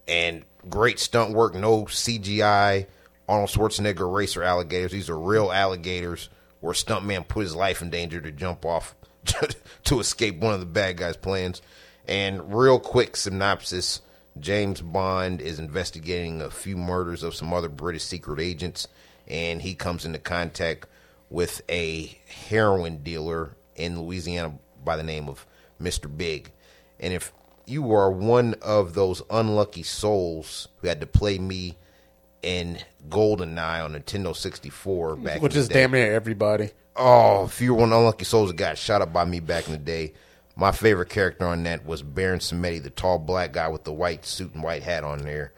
and 0.08 0.44
great 0.68 0.98
stunt 0.98 1.32
work. 1.32 1.54
No 1.54 1.84
CGI. 1.84 2.86
Arnold 3.28 3.50
Schwarzenegger 3.50 4.12
racer 4.12 4.42
alligators. 4.42 4.92
These 4.92 5.10
are 5.10 5.18
real 5.18 5.50
alligators 5.50 6.28
where 6.60 6.72
stuntman 6.74 7.26
put 7.26 7.42
his 7.42 7.56
life 7.56 7.82
in 7.82 7.90
danger 7.90 8.20
to 8.20 8.30
jump 8.30 8.64
off 8.64 8.94
to 9.84 9.98
escape 10.00 10.38
one 10.38 10.54
of 10.54 10.60
the 10.60 10.66
bad 10.66 10.96
guys' 10.96 11.16
plans. 11.16 11.60
And 12.06 12.54
real 12.54 12.78
quick 12.78 13.16
synopsis 13.16 14.00
James 14.38 14.80
Bond 14.80 15.40
is 15.40 15.58
investigating 15.58 16.40
a 16.40 16.50
few 16.50 16.76
murders 16.76 17.22
of 17.22 17.34
some 17.34 17.52
other 17.52 17.68
British 17.68 18.04
secret 18.04 18.40
agents, 18.40 18.86
and 19.26 19.62
he 19.62 19.74
comes 19.74 20.04
into 20.04 20.18
contact 20.18 20.86
with 21.30 21.62
a 21.68 22.18
heroin 22.48 23.02
dealer 23.02 23.56
in 23.74 24.00
Louisiana 24.00 24.58
by 24.84 24.96
the 24.96 25.02
name 25.02 25.28
of 25.28 25.46
Mr. 25.80 26.14
Big. 26.14 26.50
And 26.98 27.12
if 27.12 27.32
you 27.66 27.92
are 27.92 28.10
one 28.10 28.54
of 28.62 28.94
those 28.94 29.22
unlucky 29.30 29.82
souls 29.82 30.68
who 30.78 30.88
had 30.88 31.00
to 31.00 31.06
play 31.06 31.38
me 31.38 31.76
in 32.42 32.78
GoldenEye 33.08 33.84
on 33.84 33.94
Nintendo 33.94 34.34
64 34.34 35.16
back 35.16 35.42
Which 35.42 35.52
in 35.52 35.56
the 35.56 35.62
is 35.62 35.68
damn 35.68 35.90
near 35.90 36.14
everybody. 36.14 36.70
Oh, 36.94 37.44
if 37.44 37.60
you 37.60 37.74
were 37.74 37.80
one 37.80 37.88
of 37.88 37.90
the 37.90 37.98
unlucky 37.98 38.24
souls 38.24 38.50
that 38.50 38.56
got 38.56 38.78
shot 38.78 39.02
up 39.02 39.12
by 39.12 39.24
me 39.24 39.40
back 39.40 39.66
in 39.66 39.72
the 39.72 39.78
day, 39.78 40.14
my 40.54 40.72
favorite 40.72 41.10
character 41.10 41.44
on 41.46 41.64
that 41.64 41.84
was 41.84 42.02
Baron 42.02 42.38
Samedi, 42.38 42.82
the 42.82 42.90
tall 42.90 43.18
black 43.18 43.52
guy 43.52 43.68
with 43.68 43.84
the 43.84 43.92
white 43.92 44.24
suit 44.24 44.54
and 44.54 44.62
white 44.62 44.82
hat 44.82 45.04
on 45.04 45.18
there, 45.18 45.52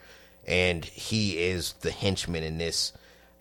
and 0.47 0.85
he 0.85 1.39
is 1.39 1.75
the 1.75 1.93
henchman 1.93 2.43
in 2.43 2.59
this. 2.59 2.93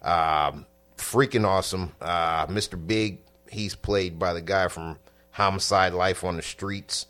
Um, 0.03 0.67
freaking 0.97 1.45
awesome, 1.45 1.93
uh, 1.99 2.45
Mr. 2.47 2.85
Big. 2.85 3.19
He's 3.49 3.75
played 3.75 4.19
by 4.19 4.33
the 4.33 4.41
guy 4.41 4.67
from 4.67 4.99
Homicide: 5.37 5.93
Life 5.93 6.23
on 6.23 6.35
the 6.35 6.41
Streets, 6.41 7.05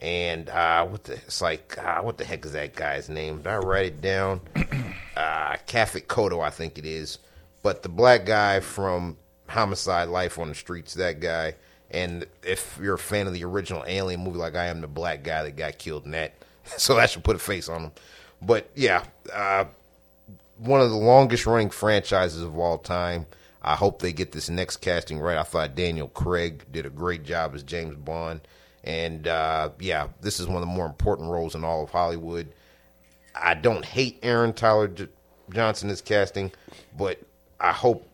and 0.00 0.48
uh, 0.48 0.86
what 0.86 1.04
the 1.04 1.12
it's 1.12 1.42
like 1.42 1.76
uh, 1.76 2.00
what 2.00 2.16
the 2.16 2.24
heck 2.24 2.46
is 2.46 2.52
that 2.52 2.74
guy's 2.74 3.10
name? 3.10 3.36
Did 3.36 3.48
I 3.48 3.58
write 3.58 3.84
it 3.84 4.00
down? 4.00 4.40
uh, 5.14 5.56
Kotto, 5.66 6.42
I 6.42 6.48
think 6.48 6.78
it 6.78 6.86
is. 6.86 7.18
But 7.62 7.82
the 7.82 7.90
black 7.90 8.24
guy 8.24 8.60
from 8.60 9.18
Homicide: 9.48 10.08
Life 10.08 10.38
on 10.38 10.48
the 10.48 10.54
Streets, 10.54 10.94
that 10.94 11.20
guy. 11.20 11.54
And 11.90 12.24
if 12.42 12.78
you're 12.82 12.94
a 12.94 12.98
fan 12.98 13.26
of 13.26 13.34
the 13.34 13.44
original 13.44 13.84
Alien 13.86 14.24
movie, 14.24 14.38
like 14.38 14.56
I 14.56 14.68
am, 14.68 14.80
the 14.80 14.88
black 14.88 15.22
guy 15.22 15.42
that 15.42 15.56
got 15.56 15.76
killed 15.76 16.06
in 16.06 16.12
that, 16.12 16.32
so 16.78 16.96
that 16.96 17.10
should 17.10 17.24
put 17.24 17.36
a 17.36 17.38
face 17.38 17.68
on 17.68 17.82
him. 17.82 17.92
But 18.40 18.70
yeah, 18.74 19.04
uh, 19.30 19.66
one 20.56 20.80
of 20.80 20.88
the 20.88 20.96
longest 20.96 21.44
running 21.44 21.68
franchises 21.68 22.42
of 22.42 22.58
all 22.58 22.78
time. 22.78 23.26
I 23.66 23.74
hope 23.74 24.00
they 24.00 24.12
get 24.12 24.30
this 24.32 24.48
next 24.48 24.76
casting 24.78 25.18
right. 25.18 25.36
I 25.36 25.42
thought 25.42 25.74
Daniel 25.74 26.08
Craig 26.08 26.64
did 26.70 26.86
a 26.86 26.90
great 26.90 27.24
job 27.24 27.54
as 27.54 27.62
James 27.64 27.96
Bond. 27.96 28.40
And 28.84 29.26
uh, 29.26 29.70
yeah, 29.80 30.08
this 30.20 30.38
is 30.38 30.46
one 30.46 30.56
of 30.56 30.60
the 30.60 30.66
more 30.66 30.86
important 30.86 31.28
roles 31.30 31.56
in 31.56 31.64
all 31.64 31.82
of 31.82 31.90
Hollywood. 31.90 32.52
I 33.34 33.54
don't 33.54 33.84
hate 33.84 34.20
Aaron 34.22 34.52
Tyler 34.52 34.86
J- 34.88 35.08
Johnson 35.52 35.90
as 35.90 36.00
casting, 36.00 36.52
but 36.96 37.18
I 37.60 37.72
hope 37.72 38.08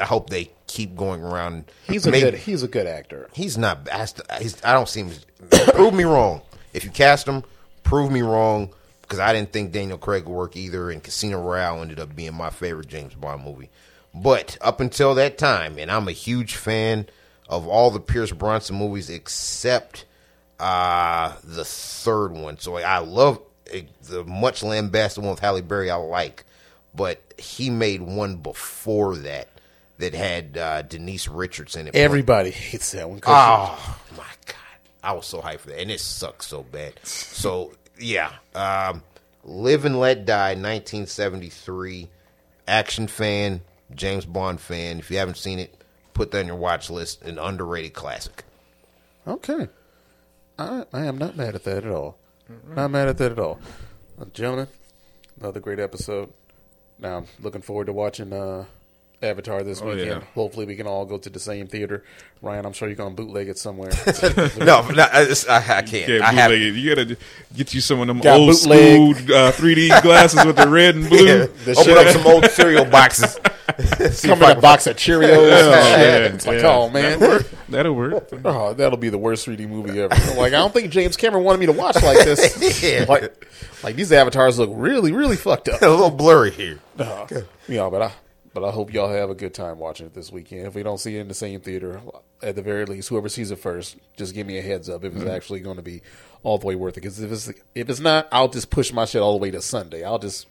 I 0.00 0.04
hope 0.06 0.30
they 0.30 0.50
keep 0.66 0.96
going 0.96 1.22
around. 1.22 1.70
He's 1.86 2.06
a 2.06 2.10
Maybe- 2.10 2.30
good. 2.30 2.34
He's 2.38 2.62
a 2.62 2.68
good 2.68 2.86
actor. 2.86 3.28
He's 3.34 3.58
not. 3.58 3.88
I 3.92 4.06
he's, 4.40 4.64
I 4.64 4.72
don't 4.72 4.88
see 4.88 5.02
him. 5.02 5.10
prove 5.74 5.92
me 5.94 6.04
wrong. 6.04 6.40
If 6.72 6.84
you 6.84 6.90
cast 6.90 7.28
him, 7.28 7.44
prove 7.82 8.10
me 8.10 8.22
wrong 8.22 8.70
because 9.02 9.18
I 9.18 9.32
didn't 9.34 9.52
think 9.52 9.72
Daniel 9.72 9.98
Craig 9.98 10.24
would 10.24 10.34
work 10.34 10.56
either. 10.56 10.90
And 10.90 11.02
Casino 11.02 11.40
Royale 11.42 11.82
ended 11.82 12.00
up 12.00 12.16
being 12.16 12.34
my 12.34 12.48
favorite 12.50 12.88
James 12.88 13.14
Bond 13.14 13.44
movie. 13.44 13.68
But 14.16 14.56
up 14.60 14.80
until 14.80 15.14
that 15.16 15.36
time, 15.36 15.78
and 15.78 15.90
I'm 15.90 16.08
a 16.08 16.12
huge 16.12 16.56
fan 16.56 17.06
of 17.48 17.68
all 17.68 17.90
the 17.90 18.00
Pierce 18.00 18.32
Brosnan 18.32 18.78
movies 18.78 19.10
except 19.10 20.06
uh, 20.58 21.34
the 21.44 21.64
third 21.64 22.32
one. 22.32 22.58
So 22.58 22.76
I 22.76 22.98
love 22.98 23.40
eh, 23.70 23.82
the 24.04 24.24
much 24.24 24.62
lambasted 24.62 25.22
one 25.22 25.32
with 25.32 25.40
Halle 25.40 25.60
Berry. 25.60 25.90
I 25.90 25.96
like, 25.96 26.44
but 26.94 27.20
he 27.38 27.68
made 27.68 28.00
one 28.00 28.36
before 28.36 29.16
that 29.16 29.48
that 29.98 30.14
had 30.14 30.56
uh, 30.56 30.82
Denise 30.82 31.28
Richards 31.28 31.76
in 31.76 31.88
it. 31.88 31.94
Everybody 31.94 32.50
hates 32.50 32.92
that 32.92 33.08
one. 33.08 33.20
Oh 33.26 33.98
my 34.16 34.24
god, 34.46 34.56
I 35.02 35.12
was 35.12 35.26
so 35.26 35.40
hyped 35.40 35.60
for 35.60 35.68
that, 35.68 35.80
and 35.80 35.90
it 35.90 36.00
sucks 36.00 36.46
so 36.46 36.62
bad. 36.62 36.94
So 37.04 37.72
yeah, 37.98 38.32
um, 38.54 39.02
Live 39.44 39.84
and 39.84 40.00
Let 40.00 40.24
Die, 40.26 40.48
1973. 40.50 42.08
Action 42.68 43.06
fan, 43.06 43.60
James 43.94 44.24
Bond 44.26 44.60
fan. 44.60 44.98
If 44.98 45.10
you 45.10 45.18
haven't 45.18 45.36
seen 45.36 45.58
it, 45.58 45.74
put 46.14 46.30
that 46.30 46.40
on 46.40 46.46
your 46.46 46.56
watch 46.56 46.90
list. 46.90 47.22
An 47.22 47.38
underrated 47.38 47.94
classic. 47.94 48.44
Okay. 49.26 49.68
I 50.58 50.84
I 50.92 51.04
am 51.04 51.18
not 51.18 51.36
mad 51.36 51.54
at 51.54 51.64
that 51.64 51.84
at 51.84 51.90
all. 51.90 52.18
Not 52.68 52.90
mad 52.90 53.08
at 53.08 53.18
that 53.18 53.32
at 53.32 53.38
all. 53.38 53.58
Uh, 54.20 54.24
gentlemen, 54.32 54.68
another 55.40 55.60
great 55.60 55.80
episode. 55.80 56.32
Now 56.98 57.18
I'm 57.18 57.26
looking 57.40 57.60
forward 57.62 57.86
to 57.86 57.92
watching 57.92 58.32
uh, 58.32 58.64
Avatar 59.22 59.62
this 59.62 59.80
Oh, 59.80 59.86
weekend. 59.86 60.06
yeah. 60.08 60.20
Hopefully, 60.34 60.66
we 60.66 60.76
can 60.76 60.86
all 60.86 61.06
go 61.06 61.16
to 61.18 61.30
the 61.30 61.38
same 61.38 61.66
theater. 61.68 62.04
Ryan, 62.42 62.66
I'm 62.66 62.72
sure 62.74 62.86
you're 62.86 62.96
gonna 62.96 63.14
bootleg 63.14 63.48
it 63.48 63.56
somewhere. 63.58 63.90
no, 64.58 64.86
no 64.88 65.02
I, 65.10 65.22
it's- 65.22 65.48
I, 65.48 65.78
I 65.78 65.82
can't. 65.82 66.22
I 66.22 66.32
have. 66.32 66.52
it. 66.52 66.58
You 66.74 66.94
gotta 66.94 67.16
get 67.56 67.72
you 67.72 67.80
some 67.80 68.00
of 68.00 68.06
them 68.08 68.18
old 68.18 68.50
bootleg. 68.50 69.16
school 69.16 69.34
uh, 69.34 69.52
3D 69.52 70.02
glasses 70.02 70.44
with 70.44 70.56
the 70.56 70.68
red 70.68 70.96
and 70.96 71.08
blue. 71.08 71.24
Yeah, 71.26 71.46
The 71.64 71.72
open 71.72 71.84
shit- 71.84 71.96
up 71.98 72.08
some 72.08 72.26
old 72.26 72.44
cereal 72.50 72.84
boxes. 72.84 73.32
See 74.16 74.28
Come 74.28 74.38
if 74.38 74.44
I 74.44 74.52
in 74.52 74.58
a 74.58 74.60
box 74.60 74.86
of 74.86 74.96
Cheerios. 74.96 75.28
Oh, 75.36 75.44
shit. 75.48 75.98
yeah, 75.98 76.16
it's 76.26 76.46
like, 76.46 76.60
yeah. 76.62 76.68
oh 76.68 76.88
man, 76.88 77.18
That'll 77.68 77.94
work. 77.94 78.28
oh, 78.44 78.74
that'll 78.74 78.96
be 78.96 79.08
the 79.08 79.18
worst 79.18 79.46
3D 79.46 79.68
movie 79.68 80.00
ever. 80.00 80.14
like, 80.36 80.52
I 80.52 80.58
don't 80.58 80.72
think 80.72 80.90
James 80.92 81.16
Cameron 81.16 81.42
wanted 81.42 81.58
me 81.58 81.66
to 81.66 81.72
watch 81.72 81.96
like 82.02 82.18
this. 82.24 82.80
Yeah. 82.82 83.06
Like, 83.08 83.44
like 83.82 83.96
these 83.96 84.12
avatars 84.12 84.58
look 84.58 84.70
really, 84.72 85.10
really 85.12 85.36
fucked 85.36 85.68
up. 85.68 85.82
a 85.82 85.88
little 85.88 86.10
blurry 86.12 86.52
here. 86.52 86.78
Uh, 86.98 87.26
yeah, 87.66 87.88
but 87.90 88.02
I 88.02 88.12
but 88.56 88.64
I 88.64 88.70
hope 88.70 88.90
y'all 88.90 89.10
have 89.12 89.28
a 89.28 89.34
good 89.34 89.52
time 89.52 89.78
watching 89.78 90.06
it 90.06 90.14
this 90.14 90.32
weekend. 90.32 90.66
If 90.66 90.74
we 90.74 90.82
don't 90.82 90.96
see 90.96 91.14
it 91.18 91.20
in 91.20 91.28
the 91.28 91.34
same 91.34 91.60
theater, 91.60 92.00
at 92.42 92.56
the 92.56 92.62
very 92.62 92.86
least, 92.86 93.10
whoever 93.10 93.28
sees 93.28 93.50
it 93.50 93.58
first, 93.58 93.98
just 94.16 94.32
give 94.34 94.46
me 94.46 94.56
a 94.56 94.62
heads 94.62 94.88
up 94.88 95.04
if 95.04 95.12
Mm-hmm. 95.12 95.20
it's 95.20 95.30
actually 95.30 95.60
going 95.60 95.76
to 95.76 95.82
be 95.82 96.00
all 96.42 96.56
the 96.56 96.66
way 96.66 96.74
worth 96.74 96.96
it. 96.96 97.02
Because 97.02 97.20
if 97.20 97.30
it's 97.30 97.48
if 97.74 97.90
it's 97.90 98.00
not, 98.00 98.28
I'll 98.32 98.48
just 98.48 98.70
push 98.70 98.94
my 98.94 99.04
shit 99.04 99.20
all 99.20 99.32
the 99.32 99.42
way 99.42 99.50
to 99.50 99.60
Sunday. 99.60 100.04
I'll 100.04 100.18
just 100.18 100.46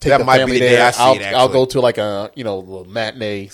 take 0.00 0.10
That 0.10 0.18
the 0.18 0.24
might 0.24 0.44
be 0.46 0.54
the 0.54 0.58
day 0.58 0.70
there. 0.70 0.86
I 0.88 0.90
see 0.90 1.00
I'll, 1.24 1.36
I'll 1.36 1.48
go 1.48 1.64
to 1.64 1.80
like 1.80 1.96
a 1.98 2.32
you 2.34 2.42
know 2.42 2.58
little 2.58 2.86
matinee, 2.86 3.50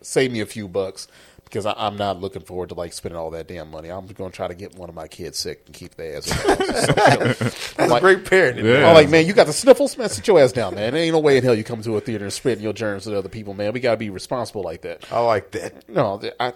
save 0.00 0.30
me 0.30 0.38
a 0.38 0.46
few 0.46 0.68
bucks. 0.68 1.08
Because 1.54 1.72
I'm 1.78 1.96
not 1.96 2.20
looking 2.20 2.42
forward 2.42 2.70
to 2.70 2.74
like 2.74 2.92
spending 2.92 3.16
all 3.16 3.30
that 3.30 3.46
damn 3.46 3.70
money. 3.70 3.88
I'm 3.88 4.08
going 4.08 4.32
to 4.32 4.36
try 4.36 4.48
to 4.48 4.56
get 4.56 4.74
one 4.74 4.88
of 4.88 4.94
my 4.96 5.06
kids 5.06 5.38
sick 5.38 5.62
and 5.66 5.74
keep 5.74 5.94
their 5.94 6.16
ass. 6.16 6.24
That's 6.46 7.78
a 7.78 8.00
great 8.00 8.24
parenting. 8.24 8.64
Yeah. 8.64 8.88
I'm 8.88 8.94
like, 8.94 9.08
man, 9.08 9.24
you 9.24 9.34
got 9.34 9.46
the 9.46 9.52
sniffles, 9.52 9.96
man. 9.96 10.08
Sit 10.08 10.26
your 10.26 10.40
ass 10.40 10.50
down, 10.50 10.74
man. 10.74 10.94
There 10.94 11.00
ain't 11.00 11.12
no 11.12 11.20
way 11.20 11.36
in 11.36 11.44
hell 11.44 11.54
you 11.54 11.62
come 11.62 11.80
to 11.82 11.96
a 11.96 12.00
theater 12.00 12.24
and 12.24 12.32
spreading 12.32 12.64
your 12.64 12.72
germs 12.72 13.04
to 13.04 13.16
other 13.16 13.28
people, 13.28 13.54
man. 13.54 13.72
We 13.72 13.78
gotta 13.78 13.96
be 13.96 14.10
responsible 14.10 14.62
like 14.64 14.82
that. 14.82 15.04
I 15.12 15.20
like 15.20 15.52
that. 15.52 15.88
No, 15.88 16.20
I 16.40 16.54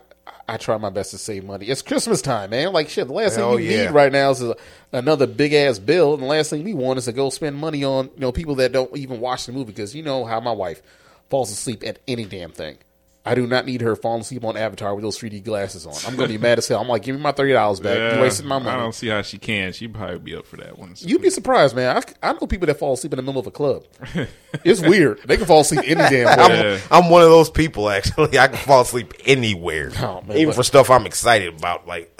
I 0.48 0.56
try 0.56 0.76
my 0.78 0.90
best 0.90 1.12
to 1.12 1.18
save 1.18 1.44
money. 1.44 1.66
It's 1.66 1.80
Christmas 1.80 2.20
time, 2.20 2.50
man. 2.50 2.72
Like 2.72 2.88
shit, 2.88 3.06
the 3.06 3.12
last 3.12 3.36
Hell 3.36 3.54
thing 3.54 3.66
you 3.66 3.70
yeah. 3.70 3.84
need 3.84 3.90
right 3.92 4.10
now 4.10 4.30
is 4.30 4.42
a, 4.42 4.56
another 4.90 5.28
big 5.28 5.52
ass 5.52 5.78
bill, 5.78 6.14
and 6.14 6.22
the 6.24 6.26
last 6.26 6.50
thing 6.50 6.64
we 6.64 6.74
want 6.74 6.98
is 6.98 7.04
to 7.04 7.12
go 7.12 7.30
spend 7.30 7.54
money 7.54 7.84
on 7.84 8.06
you 8.06 8.20
know 8.20 8.32
people 8.32 8.56
that 8.56 8.72
don't 8.72 8.96
even 8.96 9.20
watch 9.20 9.46
the 9.46 9.52
movie 9.52 9.72
because 9.72 9.94
you 9.94 10.02
know 10.02 10.24
how 10.24 10.40
my 10.40 10.50
wife 10.50 10.82
falls 11.30 11.52
asleep 11.52 11.84
at 11.86 12.00
any 12.08 12.24
damn 12.24 12.50
thing. 12.50 12.78
I 13.28 13.34
do 13.34 13.46
not 13.46 13.66
need 13.66 13.80
her 13.82 13.94
falling 13.96 14.22
asleep 14.22 14.44
on 14.44 14.56
Avatar 14.56 14.94
with 14.94 15.02
those 15.02 15.18
3D 15.18 15.44
glasses 15.44 15.86
on. 15.86 15.94
I'm 16.06 16.16
gonna 16.16 16.28
be 16.28 16.38
mad 16.38 16.58
as 16.58 16.66
hell. 16.68 16.80
I'm 16.80 16.88
like, 16.88 17.02
give 17.02 17.14
me 17.16 17.20
my 17.22 17.32
thirty 17.32 17.52
dollars 17.52 17.80
back. 17.80 17.96
Yeah, 17.98 18.16
you 18.16 18.20
wasted 18.22 18.46
my 18.46 18.58
money. 18.58 18.70
I 18.70 18.76
don't 18.76 18.94
see 18.94 19.08
how 19.08 19.22
she 19.22 19.38
can. 19.38 19.72
She'd 19.72 19.92
probably 19.94 20.18
be 20.18 20.34
up 20.34 20.46
for 20.46 20.56
that 20.56 20.78
one. 20.78 20.94
You'd 20.98 21.22
be 21.22 21.30
surprised, 21.30 21.76
man. 21.76 21.96
I, 22.22 22.30
I 22.30 22.32
know 22.32 22.46
people 22.46 22.66
that 22.66 22.78
fall 22.78 22.94
asleep 22.94 23.12
in 23.12 23.16
the 23.18 23.22
middle 23.22 23.40
of 23.40 23.46
a 23.46 23.50
club. 23.50 23.84
It's 24.64 24.80
weird. 24.80 25.20
They 25.26 25.36
can 25.36 25.44
fall 25.44 25.60
asleep 25.60 25.82
any 25.84 25.96
damn 26.08 26.26
I'm, 26.26 26.80
I'm 26.90 27.10
one 27.10 27.20
of 27.20 27.28
those 27.28 27.50
people. 27.50 27.90
Actually, 27.90 28.38
I 28.38 28.48
can 28.48 28.56
fall 28.56 28.80
asleep 28.80 29.12
anywhere, 29.26 29.92
Oh, 30.00 30.22
man, 30.22 30.38
even 30.38 30.48
but- 30.48 30.56
for 30.56 30.62
stuff 30.62 30.88
I'm 30.88 31.04
excited 31.04 31.54
about. 31.54 31.86
Like, 31.86 32.10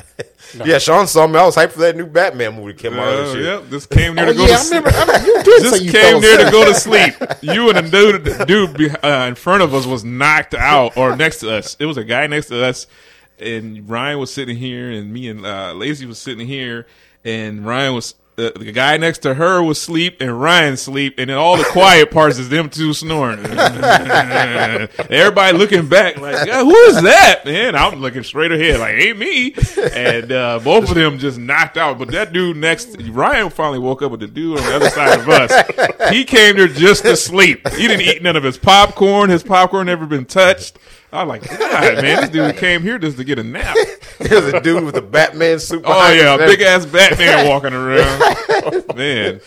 yeah, 0.65 0.79
Sean 0.79 1.07
saw 1.07 1.27
me. 1.27 1.39
I 1.39 1.45
was 1.45 1.55
hyped 1.57 1.73
for 1.73 1.81
that 1.81 1.97
new 1.97 2.07
Batman 2.07 2.57
movie 2.57 2.73
that 2.73 2.79
came 2.81 2.95
out 2.95 3.07
Oh, 3.09 3.25
this 3.27 3.35
year. 3.35 3.45
yep, 3.45 3.69
this 3.69 3.87
came 3.87 4.15
near 4.15 4.25
Oh, 4.27 4.33
to 4.33 4.35
go 4.35 4.43
yeah, 4.43 4.49
to 4.49 4.53
I 4.55 4.57
sleep. 4.57 4.85
remember. 4.85 4.99
I 4.99 5.01
remember 5.05 5.27
you 5.27 5.43
did 5.43 5.63
say 5.63 5.71
Just 5.71 5.83
you 5.85 5.93
came 5.93 6.03
fell 6.03 6.21
near 6.21 6.37
to 6.45 6.51
go 6.51 6.65
to 6.65 6.75
sleep. 6.75 7.15
You 7.43 7.71
and 7.71 7.79
the 7.79 7.91
dude, 7.91 8.47
dude 8.49 8.77
be, 8.77 8.91
uh, 8.91 9.27
in 9.27 9.35
front 9.35 9.63
of 9.63 9.75
us 9.75 9.87
was 9.87 10.05
knocked 10.05 10.55
out, 10.55 10.97
or 10.97 11.15
next 11.17 11.41
to 11.41 11.55
us. 11.55 11.77
It 11.79 11.87
was 11.87 11.97
a 11.97 12.05
guy 12.05 12.27
next 12.27 12.47
to 12.49 12.65
us, 12.65 12.87
and 13.39 13.89
Ryan 13.89 14.19
was 14.19 14.33
sitting 14.33 14.57
here, 14.57 14.91
and 14.91 15.13
me 15.13 15.29
and 15.29 15.45
uh, 15.47 15.73
Lacey 15.75 16.07
was 16.07 16.19
sitting 16.19 16.47
here, 16.47 16.87
and 17.25 17.65
Ryan 17.67 17.95
was. 17.95 18.15
Uh, 18.39 18.51
the 18.57 18.71
guy 18.71 18.97
next 18.97 19.19
to 19.19 19.35
her 19.35 19.61
was 19.63 19.81
sleep 19.81 20.21
and 20.21 20.41
Ryan 20.41 20.77
sleep, 20.77 21.15
and 21.19 21.29
then 21.29 21.37
all 21.37 21.57
the 21.57 21.65
quiet 21.65 22.13
parts 22.13 22.39
is 22.39 22.49
them 22.49 22.71
two 22.71 22.93
snoring. 22.93 23.41
Everybody 25.11 25.59
looking 25.59 25.89
back 25.89 26.19
like, 26.19 26.47
"Yeah, 26.47 26.63
who 26.63 26.75
is 26.85 27.03
that? 27.03 27.43
Man, 27.45 27.75
I'm 27.75 28.01
looking 28.01 28.23
straight 28.23 28.53
ahead 28.53 28.79
like, 28.79 28.95
ain't 28.95 29.19
me. 29.19 29.55
And 29.93 30.31
uh, 30.31 30.61
both 30.61 30.89
of 30.89 30.95
them 30.95 31.19
just 31.19 31.39
knocked 31.39 31.77
out. 31.77 31.99
But 31.99 32.13
that 32.13 32.33
dude 32.33 32.57
next, 32.57 32.97
Ryan 33.03 33.51
finally 33.51 33.81
woke 33.81 34.03
up 34.03 34.13
with 34.13 34.21
the 34.21 34.29
dude 34.29 34.59
on 34.59 34.65
the 34.65 34.77
other 34.77 34.91
side 34.91 35.19
of 35.19 35.29
us. 35.29 36.11
He 36.13 36.25
came 36.25 36.57
there 36.57 36.69
just 36.69 37.03
to 37.03 37.17
sleep. 37.17 37.67
He 37.71 37.89
didn't 37.89 38.03
eat 38.07 38.23
none 38.23 38.37
of 38.37 38.45
his 38.45 38.57
popcorn. 38.57 39.31
His 39.31 39.43
popcorn 39.43 39.87
never 39.87 40.07
been 40.07 40.27
touched. 40.27 40.79
I 41.13 41.25
was 41.25 41.29
like, 41.41 41.59
God, 41.59 42.03
man, 42.03 42.21
this 42.21 42.29
dude 42.31 42.57
came 42.57 42.83
here 42.83 42.99
just 42.99 43.17
to 43.17 43.25
get 43.25 43.39
a 43.39 43.43
nap. 43.43 43.77
There's 44.19 44.53
a 44.53 44.61
dude 44.61 44.85
with 44.85 44.97
a 44.97 45.03
Batman 45.03 45.59
suit. 45.59 45.83
Oh 45.87 46.13
yeah, 46.13 46.35
him. 46.35 46.47
big 46.47 46.61
ass 46.61 46.85
Batman 46.87 47.47
walking 47.49 47.73
around. 47.73 48.97
Man, 48.97 49.41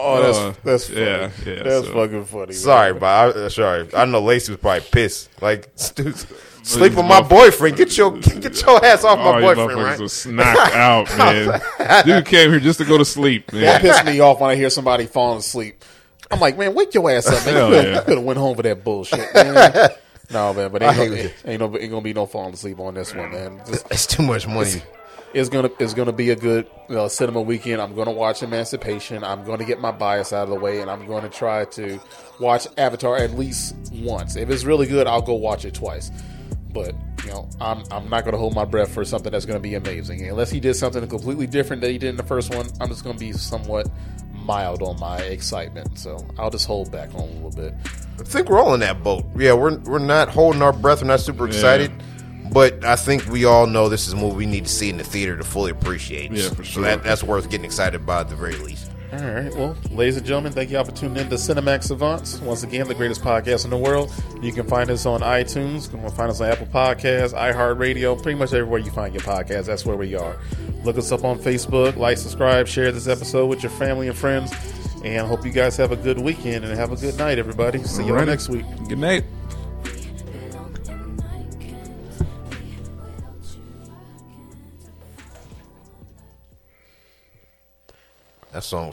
Oh, 0.00 0.22
that's 0.22 0.38
Uh, 0.38 0.54
that's 0.62 0.86
funny. 0.88 1.00
yeah, 1.00 1.30
yeah, 1.44 1.62
that's 1.64 1.86
so- 1.86 1.92
fucking 1.92 2.24
funny. 2.26 2.46
man. 2.46 2.52
Sorry, 2.54 2.92
but 2.94 3.06
I, 3.06 3.26
uh, 3.30 3.48
sorry. 3.48 3.88
I 3.96 4.04
know 4.04 4.20
Lacey 4.20 4.52
was 4.52 4.60
probably 4.60 4.86
pissed. 4.92 5.28
Like, 5.42 5.74
dude, 5.96 6.14
sleep 6.62 6.94
with 6.94 7.04
my 7.04 7.20
boyfriend. 7.20 7.76
Get 7.76 7.96
your 7.98 8.12
get 8.16 8.62
your 8.62 8.84
ass 8.84 9.02
off 9.02 9.18
my 9.18 9.40
you 9.40 9.44
boyfriend, 9.56 9.82
right? 9.82 9.98
was 9.98 10.24
knocked 10.24 10.74
out, 10.74 11.18
man. 11.18 12.04
Dude 12.06 12.26
came 12.26 12.50
here 12.50 12.60
just 12.60 12.78
to 12.78 12.84
go 12.84 12.96
to 12.96 13.04
sleep, 13.04 13.48
That 13.50 13.60
man. 13.60 13.80
pissed 13.80 14.04
me 14.04 14.20
off 14.20 14.38
when 14.40 14.50
I 14.50 14.54
hear 14.54 14.70
somebody 14.70 15.06
falling 15.06 15.38
asleep. 15.38 15.82
I'm 16.30 16.38
like, 16.38 16.56
man, 16.56 16.74
wake 16.74 16.94
your 16.94 17.10
ass 17.10 17.26
up, 17.26 17.44
man. 17.44 17.54
Hell 17.54 17.68
You 17.70 17.74
coulda- 17.74 17.88
yeah. 17.88 17.94
you 17.96 18.02
could 18.02 18.14
have 18.18 18.24
went 18.24 18.38
home 18.38 18.54
for 18.56 18.62
that 18.62 18.84
bullshit, 18.84 19.34
man. 19.34 19.88
No, 20.30 20.52
man, 20.54 20.70
but 20.70 20.82
ain't, 20.82 20.94
hate 20.94 21.34
ain't, 21.44 21.60
no, 21.60 21.76
ain't 21.78 21.90
gonna 21.90 22.02
be 22.02 22.14
no 22.14 22.26
falling 22.26 22.54
asleep 22.54 22.78
on 22.80 22.94
this 22.94 23.14
one, 23.14 23.30
man. 23.30 23.60
Just- 23.66 23.86
It's 23.90 24.06
too 24.06 24.22
much 24.22 24.46
money. 24.46 24.82
it's 25.34 25.48
gonna 25.48 25.70
it's 25.78 25.94
gonna 25.94 26.12
be 26.12 26.30
a 26.30 26.36
good 26.36 26.66
uh, 26.90 27.08
cinema 27.08 27.40
weekend. 27.40 27.80
I'm 27.80 27.94
gonna 27.94 28.12
watch 28.12 28.42
Emancipation. 28.42 29.24
I'm 29.24 29.44
gonna 29.44 29.64
get 29.64 29.80
my 29.80 29.90
bias 29.92 30.32
out 30.32 30.44
of 30.44 30.48
the 30.50 30.60
way, 30.60 30.80
and 30.80 30.90
I'm 30.90 31.06
gonna 31.06 31.28
try 31.28 31.64
to 31.66 32.00
watch 32.40 32.66
Avatar 32.76 33.16
at 33.16 33.32
least 33.38 33.74
once. 33.92 34.36
If 34.36 34.50
it's 34.50 34.64
really 34.64 34.86
good, 34.86 35.06
I'll 35.06 35.22
go 35.22 35.34
watch 35.34 35.64
it 35.64 35.74
twice. 35.74 36.10
But 36.70 36.94
you 37.24 37.30
know, 37.30 37.48
I'm 37.60 37.82
I'm 37.90 38.08
not 38.08 38.24
going 38.24 38.32
to 38.32 38.38
hold 38.38 38.54
my 38.54 38.64
breath 38.64 38.92
for 38.92 39.04
something 39.04 39.32
that's 39.32 39.44
going 39.46 39.56
to 39.58 39.62
be 39.62 39.74
amazing 39.74 40.26
unless 40.28 40.50
he 40.50 40.60
did 40.60 40.74
something 40.74 41.06
completely 41.08 41.46
different 41.46 41.82
that 41.82 41.90
he 41.90 41.98
did 41.98 42.10
in 42.10 42.16
the 42.16 42.22
first 42.22 42.54
one. 42.54 42.68
I'm 42.80 42.88
just 42.88 43.02
going 43.04 43.16
to 43.16 43.20
be 43.20 43.32
somewhat 43.32 43.88
mild 44.48 44.82
on 44.82 44.98
my 44.98 45.18
excitement, 45.18 45.98
so 45.98 46.26
I'll 46.38 46.50
just 46.50 46.66
hold 46.66 46.90
back 46.90 47.14
on 47.14 47.20
a 47.20 47.26
little 47.26 47.50
bit. 47.52 47.74
I 48.18 48.24
think 48.24 48.48
we're 48.48 48.58
all 48.60 48.74
in 48.74 48.80
that 48.80 49.04
boat. 49.04 49.24
Yeah, 49.36 49.52
we're 49.52 49.78
we're 49.80 50.00
not 50.00 50.28
holding 50.30 50.62
our 50.62 50.72
breath. 50.72 51.02
We're 51.02 51.06
not 51.08 51.20
super 51.20 51.46
excited, 51.46 51.92
but 52.52 52.84
I 52.84 52.96
think 52.96 53.26
we 53.26 53.44
all 53.44 53.66
know 53.66 53.88
this 53.88 54.08
is 54.08 54.14
a 54.14 54.16
movie 54.16 54.36
we 54.36 54.46
need 54.46 54.64
to 54.64 54.70
see 54.72 54.90
in 54.90 54.96
the 54.96 55.04
theater 55.04 55.36
to 55.36 55.44
fully 55.44 55.70
appreciate. 55.70 56.32
Yeah, 56.32 56.48
for 56.48 56.56
So 56.56 56.62
sure. 56.64 56.82
that, 56.84 57.04
that's 57.04 57.22
worth 57.22 57.48
getting 57.50 57.66
excited 57.66 58.00
about 58.00 58.22
at 58.22 58.28
the 58.30 58.36
very 58.36 58.56
least. 58.56 58.87
All 59.10 59.20
right. 59.20 59.54
Well, 59.54 59.74
ladies 59.90 60.18
and 60.18 60.26
gentlemen, 60.26 60.52
thank 60.52 60.70
y'all 60.70 60.84
for 60.84 60.92
tuning 60.92 61.16
in 61.16 61.30
to 61.30 61.36
Cinemax 61.36 61.84
Savants. 61.84 62.40
Once 62.40 62.62
again, 62.62 62.86
the 62.86 62.94
greatest 62.94 63.22
podcast 63.22 63.64
in 63.64 63.70
the 63.70 63.76
world. 63.78 64.12
You 64.42 64.52
can 64.52 64.66
find 64.66 64.90
us 64.90 65.06
on 65.06 65.22
iTunes. 65.22 65.84
You 65.84 65.98
can 65.98 66.10
find 66.10 66.30
us 66.30 66.42
on 66.42 66.50
Apple 66.50 66.66
Podcasts, 66.66 67.32
iHeartRadio, 67.32 68.22
pretty 68.22 68.38
much 68.38 68.52
everywhere 68.52 68.80
you 68.80 68.90
find 68.90 69.14
your 69.14 69.22
podcast. 69.22 69.64
That's 69.64 69.86
where 69.86 69.96
we 69.96 70.14
are. 70.14 70.36
Look 70.84 70.98
us 70.98 71.10
up 71.10 71.24
on 71.24 71.38
Facebook. 71.38 71.96
Like, 71.96 72.18
subscribe, 72.18 72.68
share 72.68 72.92
this 72.92 73.08
episode 73.08 73.46
with 73.46 73.62
your 73.62 73.72
family 73.72 74.08
and 74.08 74.16
friends. 74.16 74.52
And 75.02 75.26
hope 75.26 75.42
you 75.46 75.52
guys 75.52 75.78
have 75.78 75.90
a 75.90 75.96
good 75.96 76.18
weekend 76.18 76.66
and 76.66 76.78
have 76.78 76.92
a 76.92 76.96
good 76.96 77.16
night, 77.16 77.38
everybody. 77.38 77.82
See 77.84 78.04
you 78.04 78.14
all 78.18 78.26
next 78.26 78.50
week. 78.50 78.66
Good 78.88 78.98
night. 78.98 79.24
That 88.52 88.64
song 88.64 88.86